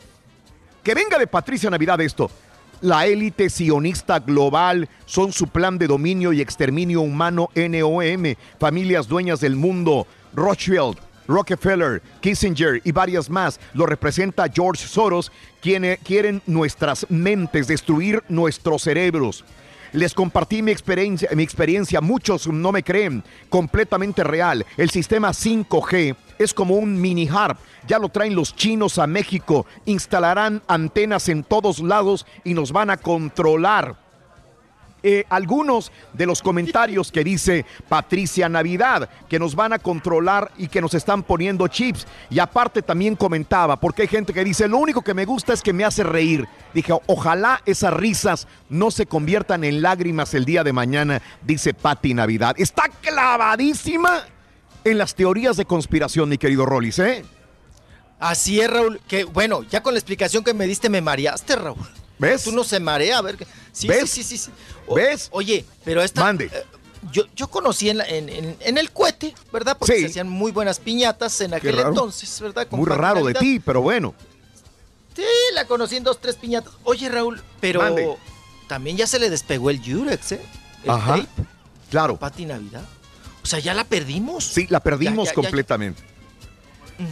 que 0.83 0.95
venga 0.95 1.19
de 1.19 1.27
Patricia 1.27 1.71
Navidad 1.71 2.01
esto. 2.01 2.31
La 2.81 3.07
élite 3.07 3.49
sionista 3.49 4.19
global 4.19 4.89
son 5.07 5.33
su 5.33 5.47
plan 5.47 5.79
de 5.79 5.87
dominio 5.87 6.33
y 6.33 6.41
exterminio 6.41 7.01
humano 7.03 7.49
NOM, 7.55 8.35
familias 8.59 9.07
dueñas 9.07 9.39
del 9.39 9.55
mundo, 9.55 10.07
Rothschild, 10.35 10.97
Rockefeller, 11.29 12.03
Kissinger 12.21 12.81
y 12.85 12.93
varias 12.93 13.31
más. 13.31 13.61
Lo 13.75 13.87
representa 13.87 14.51
George 14.53 14.87
Soros, 14.87 15.33
quienes 15.61 15.99
quieren 16.01 16.43
nuestras 16.47 17.07
mentes, 17.09 17.67
destruir 17.67 18.23
nuestros 18.29 18.83
cerebros. 18.83 19.45
Les 19.93 20.15
compartí 20.15 20.63
mi 20.63 20.73
experiencia, 20.73 21.29
mi 21.35 21.43
experiencia, 21.43 22.01
muchos 22.01 22.49
no 22.49 22.73
me 22.73 22.83
creen, 22.83 23.23
completamente 23.51 24.25
real. 24.25 24.65
El 24.79 24.89
sistema 24.89 25.31
5G 25.31 26.17
es 26.39 26.55
como 26.55 26.77
un 26.77 26.99
mini 26.99 27.29
harp, 27.29 27.59
ya 27.87 27.99
lo 27.99 28.09
traen 28.09 28.35
los 28.35 28.57
chinos 28.57 28.99
a 28.99 29.07
México, 29.07 29.67
instalarán 29.85 30.63
antenas 30.67 31.29
en 31.29 31.45
todos 31.45 31.81
lados 31.81 32.27
y 32.43 32.55
nos 32.55 32.73
van 32.73 32.89
a 32.89 32.97
controlar. 32.97 33.97
Eh, 35.05 35.25
algunos 35.31 35.91
de 36.13 36.27
los 36.27 36.41
comentarios 36.41 37.11
que 37.11 37.25
dice 37.25 37.67
Patricia 37.89 38.49
Navidad, 38.49 39.09
que 39.29 39.41
nos 39.41 39.57
van 39.57 39.73
a 39.73 39.81
controlar 39.81 40.53
y 40.57 40.69
que 40.69 40.81
nos 40.81 40.95
están 40.95 41.25
poniendo 41.25 41.67
chips. 41.67 42.07
Y 42.31 42.39
aparte 42.39 42.83
también 42.83 43.17
comentaba, 43.17 43.81
porque 43.81 44.03
hay 44.03 44.09
gente 44.09 44.33
que 44.33 44.45
dice, 44.45 44.69
lo 44.69 44.79
único 44.79 45.03
que 45.03 45.13
me 45.15 45.25
gusta 45.25 45.53
es 45.53 45.63
que 45.63 45.73
me 45.73 45.85
hace 45.85 46.05
reír. 46.05 46.47
Dije, 46.73 46.93
ojalá 47.07 47.63
esas 47.67 47.93
risas 47.93 48.47
no 48.69 48.93
se 48.93 49.07
conviertan 49.07 49.65
en 49.65 49.83
lágrimas 49.83 50.35
el 50.35 50.45
día 50.45 50.63
de 50.63 50.73
mañana, 50.73 51.21
dice 51.43 51.75
Patti 51.75 52.15
Navidad. 52.15 52.55
Está 52.59 52.85
clavadísima 53.01 54.25
en 54.85 54.99
las 54.99 55.15
teorías 55.15 55.57
de 55.57 55.65
conspiración, 55.65 56.29
mi 56.29 56.39
querido 56.39 56.65
Rollis, 56.65 56.99
¿eh? 57.01 57.25
Así 58.21 58.61
es, 58.61 58.71
Raúl. 58.71 59.01
Que 59.09 59.25
bueno, 59.25 59.65
ya 59.65 59.83
con 59.83 59.95
la 59.95 59.99
explicación 59.99 60.45
que 60.45 60.55
me 60.55 60.69
diste 60.69 60.89
me 60.89 61.01
mareaste, 61.01 61.57
Raúl. 61.57 61.79
¿Ves? 62.19 62.45
Tú 62.45 62.53
no 62.53 62.63
se 62.63 62.79
marea, 62.79 63.19
a 63.19 63.23
ver. 63.23 63.37
Sí, 63.73 63.89
¿Ves? 63.89 64.09
sí, 64.11 64.23
sí, 64.23 64.39
sí, 64.39 64.45
sí. 64.45 64.51
¿Ves? 64.95 65.29
Oye, 65.33 65.65
pero 65.85 66.03
esta. 66.03 66.21
Mande. 66.23 66.47
eh, 66.47 66.65
yo, 67.11 67.25
yo 67.35 67.49
conocí 67.49 67.91
en, 67.91 67.99
la- 67.99 68.07
en, 68.07 68.29
en- 68.29 68.57
en 68.61 68.79
el 68.79 68.91
cohete, 68.93 69.35
¿verdad? 69.53 69.77
Porque 69.79 69.95
Sí. 69.95 70.01
se 70.03 70.07
hacían 70.07 70.29
muy 70.29 70.53
buenas 70.53 70.79
piñatas 70.79 71.41
en 71.41 71.55
aquel 71.55 71.79
entonces, 71.79 72.41
¿verdad? 72.41 72.67
Con 72.69 72.79
Muy 72.81 72.89
raro 72.89 73.25
de 73.25 73.35
ti, 73.35 73.59
pero 73.61 73.83
bueno. 73.83 74.15
Sí, 75.17 75.25
la 75.55 75.67
conocí 75.67 75.97
en 75.97 76.05
dos, 76.05 76.21
tres 76.21 76.37
piñatas. 76.37 76.73
Oye, 76.85 77.09
Raúl, 77.09 77.43
pero 77.61 77.81
Mande. 77.81 78.17
también 78.69 78.97
ya 78.97 79.07
se 79.07 79.19
le 79.19 79.29
despegó 79.31 79.69
el 79.71 79.83
Yurex, 79.83 80.33
¿eh? 80.33 80.41
El 80.85 80.91
Ajá. 80.91 81.17
tape, 81.17 81.29
Claro. 81.91 82.17
Pati 82.17 82.47
Navidad. 82.47 82.83
O 83.43 83.47
sea, 83.47 83.59
ya 83.59 83.75
la 83.75 83.85
perdimos. 83.85 84.45
Sí, 84.45 84.67
la 84.71 84.81
perdimos 84.81 85.17
Ya, 85.17 85.19
ya, 85.19 85.25
ya, 85.25 85.31
ya. 85.31 85.35
completamente. 85.35 86.03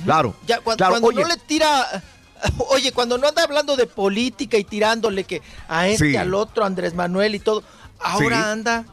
Claro. 0.04 0.34
Ya, 0.46 0.58
claro. 0.60 0.90
cuando 1.00 1.08
Oye, 1.08 1.22
no 1.22 1.28
le 1.28 1.36
tira 1.38 2.02
Oye, 2.70 2.92
cuando 2.92 3.18
no 3.18 3.28
anda 3.28 3.42
hablando 3.42 3.76
de 3.76 3.86
política 3.86 4.56
y 4.56 4.64
tirándole 4.64 5.24
que 5.24 5.42
a 5.68 5.88
este, 5.88 6.10
Sí. 6.10 6.16
al 6.16 6.34
otro, 6.34 6.64
Andrés 6.64 6.94
Manuel 6.94 7.34
y 7.34 7.40
todo, 7.40 7.62
ahora 8.00 8.36
Sí. 8.38 8.42
anda. 8.48 8.84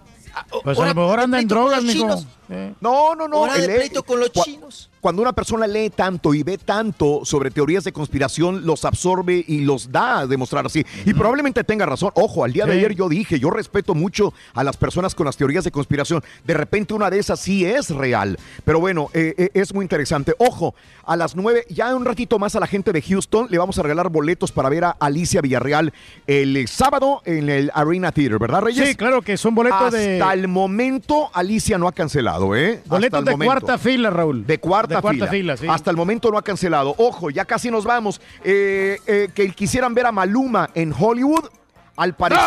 Pues 0.64 0.78
a 0.80 0.86
lo 0.86 0.94
mejor 0.94 1.20
anda 1.20 1.40
en 1.40 1.48
drogas, 1.48 1.84
mijo. 1.84 2.24
Eh. 2.50 2.74
No, 2.82 3.16
no, 3.16 3.28
no. 3.28 3.42
Hora 3.42 3.56
de 3.56 3.66
el- 3.66 3.76
pleito 3.76 4.04
con 4.04 4.20
los 4.20 4.32
chinos. 4.32 4.90
Cuando 5.02 5.22
una 5.22 5.32
persona 5.32 5.68
lee 5.68 5.90
tanto 5.90 6.34
y 6.34 6.44
ve 6.44 6.58
tanto 6.58 7.22
sobre 7.24 7.52
teorías 7.52 7.84
de 7.84 7.94
conspiración, 7.94 8.66
los 8.66 8.84
absorbe 8.84 9.46
y 9.48 9.62
los 9.62 9.92
da 9.92 10.20
a 10.20 10.28
demostrar 10.28 10.66
así. 10.66 10.86
Y 11.06 11.14
probablemente 11.14 11.64
tenga 11.64 11.86
razón. 11.86 12.12
Ojo, 12.16 12.44
al 12.44 12.52
día 12.52 12.66
de 12.66 12.74
ayer 12.74 12.94
yo 12.96 13.08
dije, 13.08 13.40
yo 13.40 13.50
respeto 13.50 13.94
mucho 13.96 14.34
a 14.54 14.64
las 14.64 14.76
personas 14.76 15.16
con 15.16 15.26
las 15.26 15.38
teorías 15.38 15.64
de 15.64 15.72
conspiración. 15.72 16.24
De 16.44 16.54
repente 16.54 16.94
una 16.94 17.10
de 17.10 17.20
esas 17.20 17.40
sí 17.40 17.64
es 17.64 17.90
real. 17.92 18.38
Pero 18.66 18.80
bueno, 18.80 19.10
eh, 19.14 19.34
eh, 19.38 19.50
es 19.54 19.74
muy 19.74 19.86
interesante. 19.86 20.34
Ojo, 20.40 20.76
a 21.06 21.16
las 21.16 21.36
nueve, 21.36 21.66
ya 21.70 21.96
un 21.96 22.04
ratito 22.04 22.38
más 22.40 22.56
a 22.56 22.60
la 22.60 22.68
gente 22.68 22.92
de 22.92 23.02
Houston, 23.02 23.48
le 23.50 23.58
vamos 23.60 23.78
a 23.80 23.84
regalar 23.84 24.10
boletos 24.10 24.52
para 24.52 24.68
ver 24.68 24.84
a 24.84 24.90
Alicia 25.00 25.42
Villarreal 25.42 25.94
el 26.26 26.68
sábado 26.68 27.22
en 27.24 27.50
el 27.50 27.72
Arena 27.74 28.12
Theater, 28.12 28.40
¿verdad, 28.40 28.62
Reyes? 28.62 28.90
Sí, 28.90 28.96
claro 28.96 29.22
que 29.22 29.38
son 29.38 29.56
boletos 29.56 29.80
Hasta 29.82 29.98
de 29.98 30.18
el 30.34 30.48
momento, 30.48 31.30
Alicia 31.34 31.78
no 31.78 31.88
ha 31.88 31.94
cancelado, 31.94 32.37
¿eh? 32.56 32.82
Boletos 32.86 33.20
el 33.20 33.26
de 33.26 33.32
momento. 33.32 33.52
cuarta 33.52 33.78
fila, 33.78 34.10
Raúl. 34.10 34.46
De 34.46 34.60
cuarta, 34.60 34.96
De 34.96 35.02
cuarta 35.02 35.28
fila. 35.28 35.32
fila, 35.32 35.58
sí. 35.58 35.68
Hasta 35.70 35.92
el 35.92 35.98
momento 35.98 36.32
no 36.32 36.38
ha 36.38 36.42
cancelado. 36.42 36.94
Ojo, 36.98 37.30
ya 37.30 37.46
casi 37.46 37.70
nos 37.72 37.84
vamos. 37.86 38.22
Eh, 38.44 39.00
eh, 39.08 39.30
que 39.34 39.50
quisieran 39.52 39.94
ver 39.94 40.06
a 40.06 40.12
Maluma 40.12 40.70
en 40.74 40.94
Hollywood. 40.98 41.46
Al 41.96 42.14
parecer 42.16 42.44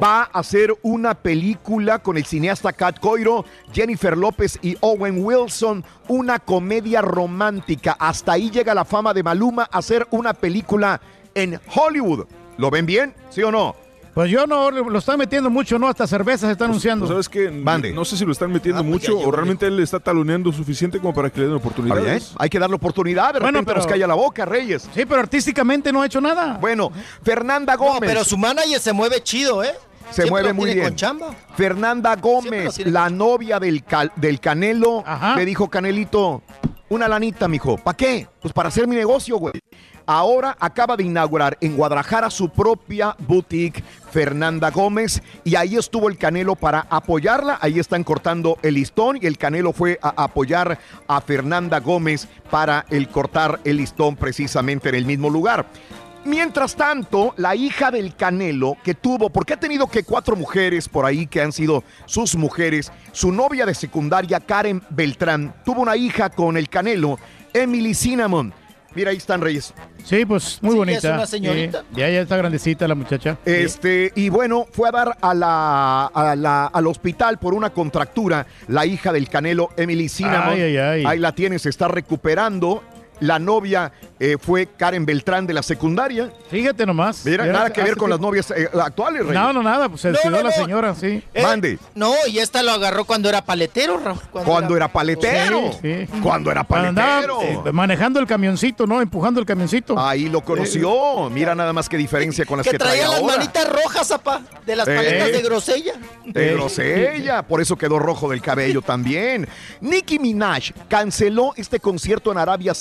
va 0.00 0.20
a 0.22 0.38
hacer 0.38 0.72
una 0.82 1.14
película 1.14 1.98
con 1.98 2.16
el 2.16 2.24
cineasta 2.24 2.72
Cat 2.72 3.00
Coiro, 3.00 3.44
Jennifer 3.72 4.16
López 4.16 4.60
y 4.62 4.76
Owen 4.80 5.24
Wilson, 5.24 5.84
una 6.06 6.38
comedia 6.38 7.02
romántica. 7.02 7.96
Hasta 7.98 8.30
ahí 8.34 8.48
llega 8.48 8.72
la 8.72 8.84
fama 8.84 9.12
de 9.12 9.24
Maluma 9.24 9.64
a 9.72 9.78
hacer 9.78 10.06
una 10.12 10.34
película 10.34 11.00
en 11.34 11.58
Hollywood. 11.74 12.26
¿Lo 12.58 12.70
ven 12.70 12.86
bien? 12.86 13.12
¿Sí 13.30 13.42
o 13.42 13.50
no? 13.50 13.74
Pues 14.14 14.28
yo 14.30 14.46
no 14.46 14.70
lo 14.70 14.98
están 14.98 15.18
metiendo 15.18 15.50
mucho, 15.50 15.78
¿no? 15.78 15.86
Hasta 15.88 16.06
cerveza 16.06 16.46
se 16.46 16.52
está 16.52 16.64
anunciando. 16.64 17.06
¿Sabes 17.06 17.28
qué? 17.28 17.50
No 17.50 18.04
sé 18.04 18.16
si 18.16 18.24
lo 18.24 18.32
están 18.32 18.52
metiendo 18.52 18.82
mucho 18.82 19.16
o 19.18 19.30
realmente 19.30 19.66
él 19.66 19.78
está 19.80 20.00
taloneando 20.00 20.52
suficiente 20.52 20.98
como 20.98 21.14
para 21.14 21.30
que 21.30 21.40
le 21.40 21.46
den 21.46 21.56
oportunidades. 21.56 22.34
Hay 22.38 22.50
que 22.50 22.58
darle 22.58 22.76
oportunidad, 22.76 23.34
de 23.34 23.40
Bueno, 23.40 23.62
pero- 23.64 23.76
nos 23.78 23.86
calla 23.86 24.06
la 24.06 24.14
boca, 24.14 24.44
Reyes. 24.44 24.82
Sí, 24.94 25.04
pero 25.06 25.20
artísticamente 25.20 25.92
no 25.92 26.02
ha 26.02 26.06
hecho 26.06 26.20
nada. 26.20 26.58
Bueno, 26.60 26.90
Fernanda 27.22 27.74
No, 27.74 27.78
Gómez. 27.84 28.10
pero 28.10 28.24
su 28.24 28.36
manager 28.36 28.80
se 28.80 28.92
mueve 28.92 29.22
chido, 29.22 29.62
¿eh? 29.62 29.74
Se 30.08 30.14
Siempre 30.22 30.30
mueve 30.30 30.48
lo 30.48 30.54
muy 30.54 30.74
bien. 30.74 30.84
con 30.86 30.96
chamba. 30.96 31.34
Fernanda 31.56 32.16
Gómez, 32.16 32.84
la 32.86 33.08
novia 33.10 33.60
del, 33.60 33.84
Cal- 33.84 34.10
del 34.16 34.40
Canelo, 34.40 35.04
Ajá. 35.06 35.36
le 35.36 35.44
dijo 35.44 35.70
Canelito, 35.70 36.42
una 36.88 37.06
lanita, 37.06 37.46
mijo. 37.46 37.78
¿Para 37.78 37.96
qué? 37.96 38.26
Pues 38.42 38.52
para 38.52 38.70
hacer 38.70 38.88
mi 38.88 38.96
negocio, 38.96 39.36
güey. 39.36 39.52
Ahora 40.12 40.56
acaba 40.58 40.96
de 40.96 41.04
inaugurar 41.04 41.56
en 41.60 41.76
Guadalajara 41.76 42.30
su 42.30 42.48
propia 42.48 43.14
boutique, 43.20 43.80
Fernanda 44.10 44.72
Gómez, 44.72 45.22
y 45.44 45.54
ahí 45.54 45.76
estuvo 45.76 46.08
el 46.08 46.18
Canelo 46.18 46.56
para 46.56 46.84
apoyarla. 46.90 47.60
Ahí 47.62 47.78
están 47.78 48.02
cortando 48.02 48.58
el 48.62 48.74
listón 48.74 49.20
y 49.22 49.26
el 49.26 49.38
Canelo 49.38 49.72
fue 49.72 50.00
a 50.02 50.24
apoyar 50.24 50.80
a 51.06 51.20
Fernanda 51.20 51.78
Gómez 51.78 52.26
para 52.50 52.86
el 52.90 53.06
cortar 53.06 53.60
el 53.62 53.76
listón 53.76 54.16
precisamente 54.16 54.88
en 54.88 54.96
el 54.96 55.06
mismo 55.06 55.30
lugar. 55.30 55.64
Mientras 56.24 56.74
tanto, 56.74 57.32
la 57.36 57.54
hija 57.54 57.92
del 57.92 58.16
Canelo 58.16 58.78
que 58.82 58.94
tuvo, 58.94 59.30
porque 59.30 59.54
ha 59.54 59.60
tenido 59.60 59.86
que 59.86 60.02
cuatro 60.02 60.34
mujeres 60.34 60.88
por 60.88 61.06
ahí 61.06 61.28
que 61.28 61.40
han 61.40 61.52
sido 61.52 61.84
sus 62.06 62.34
mujeres, 62.34 62.90
su 63.12 63.30
novia 63.30 63.64
de 63.64 63.76
secundaria, 63.76 64.40
Karen 64.40 64.82
Beltrán, 64.90 65.54
tuvo 65.64 65.82
una 65.82 65.96
hija 65.96 66.30
con 66.30 66.56
el 66.56 66.68
Canelo, 66.68 67.16
Emily 67.54 67.94
Cinnamon. 67.94 68.52
Mira, 68.94 69.10
ahí 69.10 69.16
están 69.18 69.40
Reyes. 69.40 69.72
Sí, 70.04 70.24
pues 70.24 70.58
muy 70.62 70.72
Sí, 70.72 70.76
bonita. 70.78 70.98
es 70.98 71.04
una 71.14 71.26
señorita. 71.26 71.84
Ya, 71.92 72.08
ya 72.10 72.22
está 72.22 72.36
grandecita 72.36 72.88
la 72.88 72.94
muchacha. 72.96 73.36
Este, 73.44 74.12
y 74.16 74.28
bueno, 74.30 74.66
fue 74.72 74.88
a 74.88 74.92
dar 74.92 75.16
a 75.20 75.32
la, 75.34 76.06
a 76.06 76.34
la- 76.34 76.66
al 76.66 76.86
hospital 76.88 77.38
por 77.38 77.54
una 77.54 77.70
contractura 77.70 78.46
la 78.68 78.86
hija 78.86 79.12
del 79.12 79.28
Canelo, 79.28 79.68
Emily 79.76 80.08
Cinnamon. 80.08 80.54
Ay, 80.54 80.62
ay, 80.62 80.76
ay. 80.76 81.04
Ahí 81.06 81.18
la 81.20 81.32
tiene, 81.32 81.58
se 81.58 81.68
está 81.68 81.86
recuperando. 81.88 82.82
La 83.20 83.38
novia 83.38 83.92
eh, 84.18 84.36
fue 84.40 84.66
Karen 84.66 85.04
Beltrán 85.06 85.46
de 85.46 85.54
la 85.54 85.62
secundaria. 85.62 86.30
Fíjate 86.50 86.84
nomás. 86.86 87.24
Mira, 87.24 87.44
nada 87.46 87.70
que 87.72 87.82
ver 87.82 87.96
con 87.96 88.10
las 88.10 88.18
novias 88.20 88.50
eh, 88.50 88.68
actuales, 88.82 89.22
Reyes. 89.22 89.34
No, 89.34 89.52
no, 89.52 89.62
nada, 89.62 89.88
pues 89.88 90.00
se 90.02 90.10
No, 90.10 90.30
la 90.30 90.42
no. 90.44 90.50
señora, 90.52 90.94
sí. 90.94 91.22
Eh, 91.34 91.42
Mande. 91.42 91.78
No, 91.94 92.12
y 92.28 92.38
esta 92.38 92.62
lo 92.62 92.72
agarró 92.72 93.04
cuando 93.04 93.28
era 93.28 93.44
paletero, 93.44 93.98
Raúl. 93.98 94.18
Cuando 94.30 94.76
era 94.76 94.88
paletero. 94.88 95.72
Sí, 95.80 96.06
sí. 96.06 96.20
Cuando 96.22 96.50
era 96.50 96.60
andaba, 96.62 96.92
paletero. 97.26 97.66
eh, 97.66 97.72
manejando 97.72 98.20
el 98.20 98.26
camioncito, 98.26 98.86
¿no? 98.86 99.00
Empujando 99.00 99.38
el 99.40 99.46
camioncito. 99.46 99.98
Ahí 99.98 100.28
lo 100.28 100.40
conoció. 100.42 101.28
Mira 101.30 101.54
nada 101.54 101.72
más 101.72 101.88
qué 101.88 101.96
diferencia 101.96 102.44
con 102.46 102.56
las 102.58 102.64
Que 102.66 102.72
que, 102.72 102.78
trae 102.78 102.90
traía 102.98 103.08
las 103.08 103.20
ahora. 103.20 103.36
manitas 103.36 103.68
rojas, 103.68 104.06
zapá, 104.08 104.40
de 104.66 104.76
las 104.76 104.88
Eh. 104.88 104.94
paletas 104.96 105.32
de 105.32 105.42
grosella. 105.42 105.92
De 106.24 106.52
grosella, 106.54 107.42
por 107.42 107.60
eso 107.60 107.76
quedó 107.76 107.98
rojo 107.98 108.30
del 108.30 108.40
cabello 108.40 108.82
también. 108.82 109.48
Nicki 109.80 110.18
Minaj 110.18 110.70
canceló 110.88 111.52
este 111.56 111.80
concierto 111.80 112.30
en 112.32 112.38
Arabia 112.38 112.74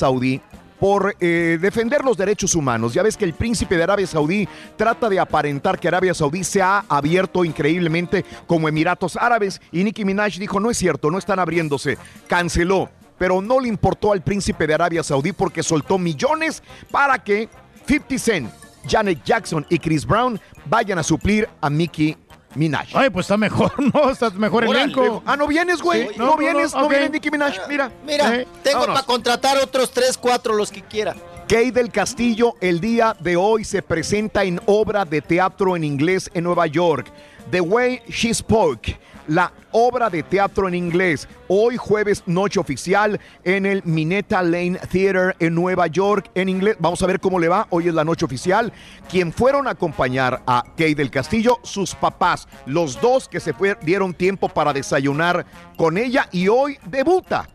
Por 0.79 1.13
eh, 1.19 1.57
defender 1.59 2.05
los 2.05 2.15
derechos 2.15 2.55
humanos. 2.55 2.93
Ya 2.93 3.03
ves 3.03 3.17
que 3.17 3.25
el 3.25 3.33
príncipe 3.33 3.75
de 3.75 3.83
Arabia 3.83 4.07
Saudí 4.07 4.47
trata 4.77 5.09
de 5.09 5.19
aparentar 5.19 5.77
que 5.77 5.89
Arabia 5.89 6.13
Saudí 6.13 6.45
se 6.45 6.61
ha 6.61 6.85
abierto 6.87 7.43
increíblemente 7.43 8.23
como 8.47 8.69
Emiratos 8.69 9.17
Árabes 9.17 9.59
y 9.73 9.83
Nicki 9.83 10.05
Minaj 10.05 10.37
dijo, 10.37 10.57
no 10.61 10.69
es 10.69 10.77
cierto, 10.77 11.11
no 11.11 11.17
están 11.17 11.39
abriéndose. 11.39 11.97
Canceló, 12.27 12.89
pero 13.17 13.41
no 13.41 13.59
le 13.59 13.67
importó 13.67 14.13
al 14.13 14.23
príncipe 14.23 14.65
de 14.65 14.75
Arabia 14.75 15.03
Saudí 15.03 15.33
porque 15.33 15.63
soltó 15.63 15.97
millones 15.97 16.63
para 16.89 17.21
que 17.21 17.49
50 17.85 18.17
Cent, 18.17 18.49
Janet 18.87 19.21
Jackson 19.25 19.65
y 19.69 19.79
Chris 19.79 20.05
Brown 20.05 20.39
vayan 20.65 20.97
a 20.97 21.03
suplir 21.03 21.49
a 21.59 21.69
Nicki 21.69 22.15
Minaj. 22.55 22.89
Ay, 22.95 23.09
pues 23.09 23.25
está 23.25 23.37
mejor, 23.37 23.71
¿no? 23.93 24.09
Está 24.09 24.29
mejor 24.31 24.63
Órale. 24.65 24.83
elenco. 24.85 25.21
Ah, 25.25 25.37
¿no 25.37 25.47
vienes, 25.47 25.81
güey? 25.81 26.07
Sí. 26.09 26.13
¿No, 26.17 26.25
No, 26.25 26.31
no, 26.31 26.37
vienes? 26.37 26.73
no, 26.73 26.79
¿No, 26.81 26.85
ok. 26.85 26.91
vienes 26.91 27.11
Nicki 27.11 27.29
Minaj? 27.31 27.55
Mira. 27.67 27.91
Mira, 28.05 28.35
Eh, 28.35 28.47
tengo 28.63 28.85
para 28.87 29.03
contratar 29.03 29.57
otros 29.57 29.91
tres, 29.91 30.17
cuatro, 30.17 30.53
los 30.55 30.71
que 30.71 30.81
quiera. 30.81 31.15
Kay 31.47 31.71
del 31.71 31.91
Castillo 31.91 32.53
el 32.61 32.79
día 32.79 33.15
de 33.19 33.35
hoy 33.35 33.63
se 33.63 33.81
presenta 33.81 34.43
en 34.43 34.59
obra 34.67 35.03
de 35.05 35.21
teatro 35.21 35.75
en 35.75 35.83
inglés 35.83 36.29
en 36.33 36.43
Nueva 36.43 36.67
York. 36.67 37.11
The 37.51 37.61
Way 37.61 38.03
She 38.07 38.31
Spoke, 38.31 38.99
la 39.27 39.51
obra 39.71 40.09
de 40.09 40.21
teatro 40.21 40.67
en 40.67 40.75
inglés. 40.75 41.27
Hoy 41.47 41.77
jueves 41.77 42.21
noche 42.27 42.59
oficial 42.59 43.19
en 43.43 43.65
el 43.65 43.81
Minetta 43.85 44.43
Lane 44.43 44.77
Theater 44.91 45.35
en 45.39 45.55
Nueva 45.55 45.87
York 45.87 46.29
en 46.35 46.47
inglés. 46.49 46.77
Vamos 46.79 47.01
a 47.01 47.07
ver 47.07 47.19
cómo 47.19 47.39
le 47.39 47.47
va. 47.47 47.65
Hoy 47.71 47.87
es 47.87 47.93
la 47.93 48.03
noche 48.03 48.25
oficial. 48.25 48.71
Quien 49.09 49.33
fueron 49.33 49.67
a 49.67 49.71
acompañar 49.71 50.43
a 50.45 50.63
Kay 50.77 50.93
del 50.93 51.09
Castillo, 51.09 51.59
sus 51.63 51.95
papás, 51.95 52.47
los 52.67 53.01
dos 53.01 53.27
que 53.27 53.39
se 53.39 53.55
dieron 53.81 54.13
tiempo 54.13 54.47
para 54.49 54.71
desayunar 54.71 55.45
con 55.75 55.97
ella 55.97 56.29
y 56.31 56.49
hoy 56.49 56.77
debuta. 56.85 57.49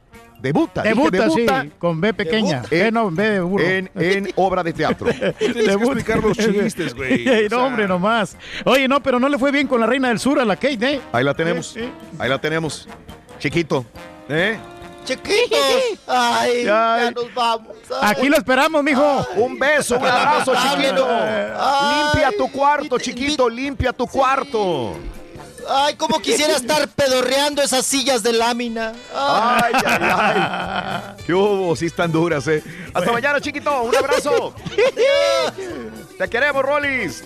Debuta, 0.44 0.82
Debuta, 0.82 1.10
debuta 1.22 1.62
sí, 1.62 1.70
con 1.78 1.98
B 2.02 2.12
pequeña. 2.12 2.60
Debuta. 2.60 2.68
B 2.68 2.92
no, 2.92 3.10
B 3.10 3.30
de 3.30 3.40
burro. 3.40 3.64
en, 3.64 3.90
en 3.94 4.30
obra 4.36 4.62
de 4.62 4.74
teatro. 4.74 5.06
Tienes 5.38 5.54
que 5.54 5.72
explicar 5.72 6.22
los 6.22 6.36
chistes, 6.36 6.94
güey. 6.94 7.26
Ey, 7.28 7.46
O 7.46 7.48
sea, 7.48 7.58
no, 7.58 7.64
hombre, 7.64 7.88
nomás. 7.88 8.36
Oye, 8.66 8.86
no, 8.86 9.02
pero 9.02 9.18
no 9.18 9.26
le 9.30 9.38
fue 9.38 9.50
bien 9.50 9.66
con 9.66 9.80
la 9.80 9.86
reina 9.86 10.08
del 10.08 10.18
sur 10.18 10.38
a 10.38 10.44
la 10.44 10.56
Kate, 10.56 10.96
¿eh? 10.96 11.00
Ahí 11.12 11.24
la 11.24 11.32
tenemos. 11.32 11.74
Ahí 12.18 12.28
la 12.28 12.38
tenemos. 12.38 12.86
Chiquito. 13.38 13.86
¿Eh? 14.28 14.58
Chiquitos. 15.06 15.58
Ay, 16.06 16.64
ya 16.64 17.10
nos 17.14 17.32
vamos. 17.32 17.74
Ay. 18.02 18.12
Aquí 18.12 18.28
lo 18.28 18.36
esperamos, 18.36 18.84
mijo. 18.84 19.26
Un 19.36 19.58
beso, 19.58 19.96
un 19.96 20.04
abrazo, 20.04 20.52
chiquito. 20.54 21.06
Ay. 21.08 22.02
Limpia 22.12 22.30
tu 22.36 22.52
cuarto, 22.52 22.98
chiquito. 22.98 23.48
Limpia 23.48 23.94
tu 23.94 24.06
cuarto. 24.06 24.94
Ay, 25.68 25.94
como 25.96 26.20
quisiera 26.20 26.52
estar 26.56 26.88
pedorreando 26.88 27.62
esas 27.62 27.84
sillas 27.86 28.22
de 28.22 28.32
lámina. 28.32 28.92
Ay. 29.14 29.72
Ay, 29.84 29.98
ay. 30.02 31.14
¿Qué 31.26 31.34
hubo? 31.34 31.74
Sí 31.76 31.86
están 31.86 32.12
duras, 32.12 32.46
¿eh? 32.48 32.62
Hasta 32.92 33.12
mañana, 33.12 33.40
chiquito. 33.40 33.82
Un 33.82 33.96
abrazo. 33.96 34.54
Te 36.18 36.28
queremos, 36.28 36.62
Rolis. 36.62 37.24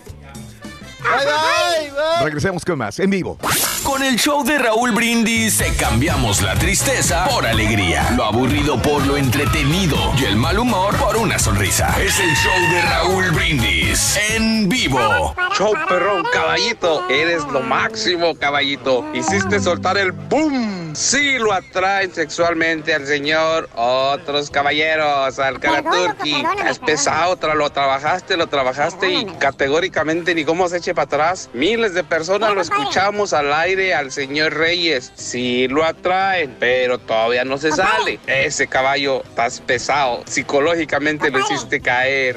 Bye, 1.01 1.10
bye, 1.25 1.91
bye. 1.91 2.25
Regresemos 2.25 2.65
con 2.65 2.78
más 2.78 2.99
en 2.99 3.10
vivo. 3.10 3.39
Con 3.85 4.02
el 4.02 4.17
show 4.17 4.44
de 4.44 4.59
Raúl 4.59 4.91
Brindis 4.93 5.59
te 5.59 5.73
cambiamos 5.75 6.43
la 6.43 6.55
tristeza 6.57 7.27
por 7.28 7.47
alegría, 7.47 8.10
lo 8.17 8.25
aburrido 8.25 8.81
por 8.83 9.07
lo 9.07 9.17
entretenido 9.17 9.97
y 10.18 10.25
el 10.25 10.36
mal 10.36 10.59
humor 10.59 10.94
por 10.97 11.17
una 11.17 11.39
sonrisa. 11.39 11.94
Es 12.01 12.18
el 12.18 12.35
show 12.35 12.60
de 12.73 12.83
Raúl 12.83 13.31
Brindis 13.31 14.18
en 14.31 14.68
vivo. 14.68 15.35
Show 15.57 15.73
perrón, 15.89 16.25
caballito, 16.33 17.09
eres 17.09 17.44
lo 17.44 17.60
máximo, 17.60 18.35
caballito. 18.36 19.05
Hiciste 19.15 19.60
soltar 19.60 19.97
el 19.97 20.12
boom. 20.12 20.94
Sí 20.94 21.39
lo 21.39 21.52
atraen 21.52 22.12
sexualmente 22.12 22.94
al 22.94 23.07
señor 23.07 23.70
otros 23.75 24.51
caballeros, 24.51 25.39
al 25.39 25.60
cara 25.60 25.83
turqui. 25.83 26.44
Es 26.68 26.78
pesado, 26.78 27.39
lo 27.55 27.70
trabajaste, 27.70 28.36
lo 28.36 28.49
trabajaste 28.49 29.10
y 29.10 29.25
categóricamente 29.39 30.35
ni 30.35 30.44
cómo 30.44 30.68
se 30.68 30.81
para 30.94 31.05
atrás. 31.05 31.50
Miles 31.52 31.94
de 31.94 32.05
personas 32.05 32.55
lo 32.55 32.60
escuchamos 32.60 33.33
al 33.33 33.52
aire 33.52 33.94
al 33.94 34.10
señor 34.10 34.55
Reyes. 34.55 35.12
Sí 35.15 35.68
lo 35.68 35.84
atraen, 35.84 36.55
pero 36.58 36.99
todavía 36.99 37.44
no 37.44 37.58
se 37.58 37.73
sale. 37.73 38.18
Ese 38.26 38.67
caballo 38.67 39.23
está 39.25 39.49
pesado. 39.67 40.23
Psicológicamente 40.26 41.31
lo 41.31 41.41
hiciste 41.41 41.81
caer. 41.81 42.36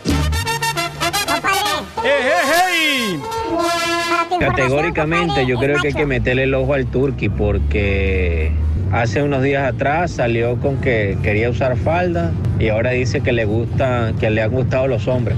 Categóricamente 4.39 5.45
yo 5.45 5.57
creo 5.57 5.80
que 5.80 5.89
hay 5.89 5.93
que 5.93 6.05
meterle 6.05 6.43
el 6.43 6.53
ojo 6.55 6.73
al 6.73 6.88
Turqui 6.88 7.30
porque 7.30 8.51
hace 8.91 9.21
unos 9.21 9.43
días 9.43 9.71
atrás 9.71 10.11
salió 10.11 10.57
con 10.57 10.81
que 10.81 11.17
quería 11.21 11.49
usar 11.49 11.77
falda 11.77 12.31
y 12.59 12.69
ahora 12.69 12.91
dice 12.91 13.21
que 13.21 13.31
le 13.31 13.45
gusta, 13.45 14.13
que 14.19 14.30
le 14.30 14.41
han 14.41 14.51
gustado 14.51 14.88
los 14.88 15.07
hombres. 15.07 15.38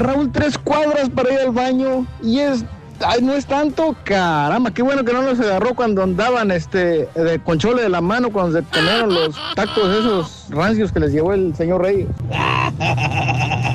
Raúl, 0.00 0.32
tres 0.32 0.58
cuadras 0.58 1.08
para 1.10 1.32
ir 1.32 1.40
al 1.40 1.50
baño 1.52 2.06
y 2.22 2.40
es. 2.40 2.64
Ay, 3.02 3.22
no 3.22 3.32
es 3.32 3.46
tanto, 3.46 3.96
caramba, 4.04 4.70
qué 4.72 4.82
bueno 4.82 5.02
que 5.04 5.14
no 5.14 5.22
los 5.22 5.40
agarró 5.40 5.74
cuando 5.74 6.02
andaban 6.02 6.50
este 6.50 7.08
de 7.14 7.40
conchole 7.42 7.80
de 7.80 7.88
la 7.88 8.02
mano 8.02 8.30
cuando 8.30 8.58
se 8.58 8.66
comieron 8.66 9.14
los 9.14 9.34
tacos 9.54 9.88
esos 9.88 10.46
rancios 10.50 10.92
que 10.92 11.00
les 11.00 11.12
llevó 11.12 11.32
el 11.32 11.54
señor 11.56 11.80
Rey. 11.80 12.06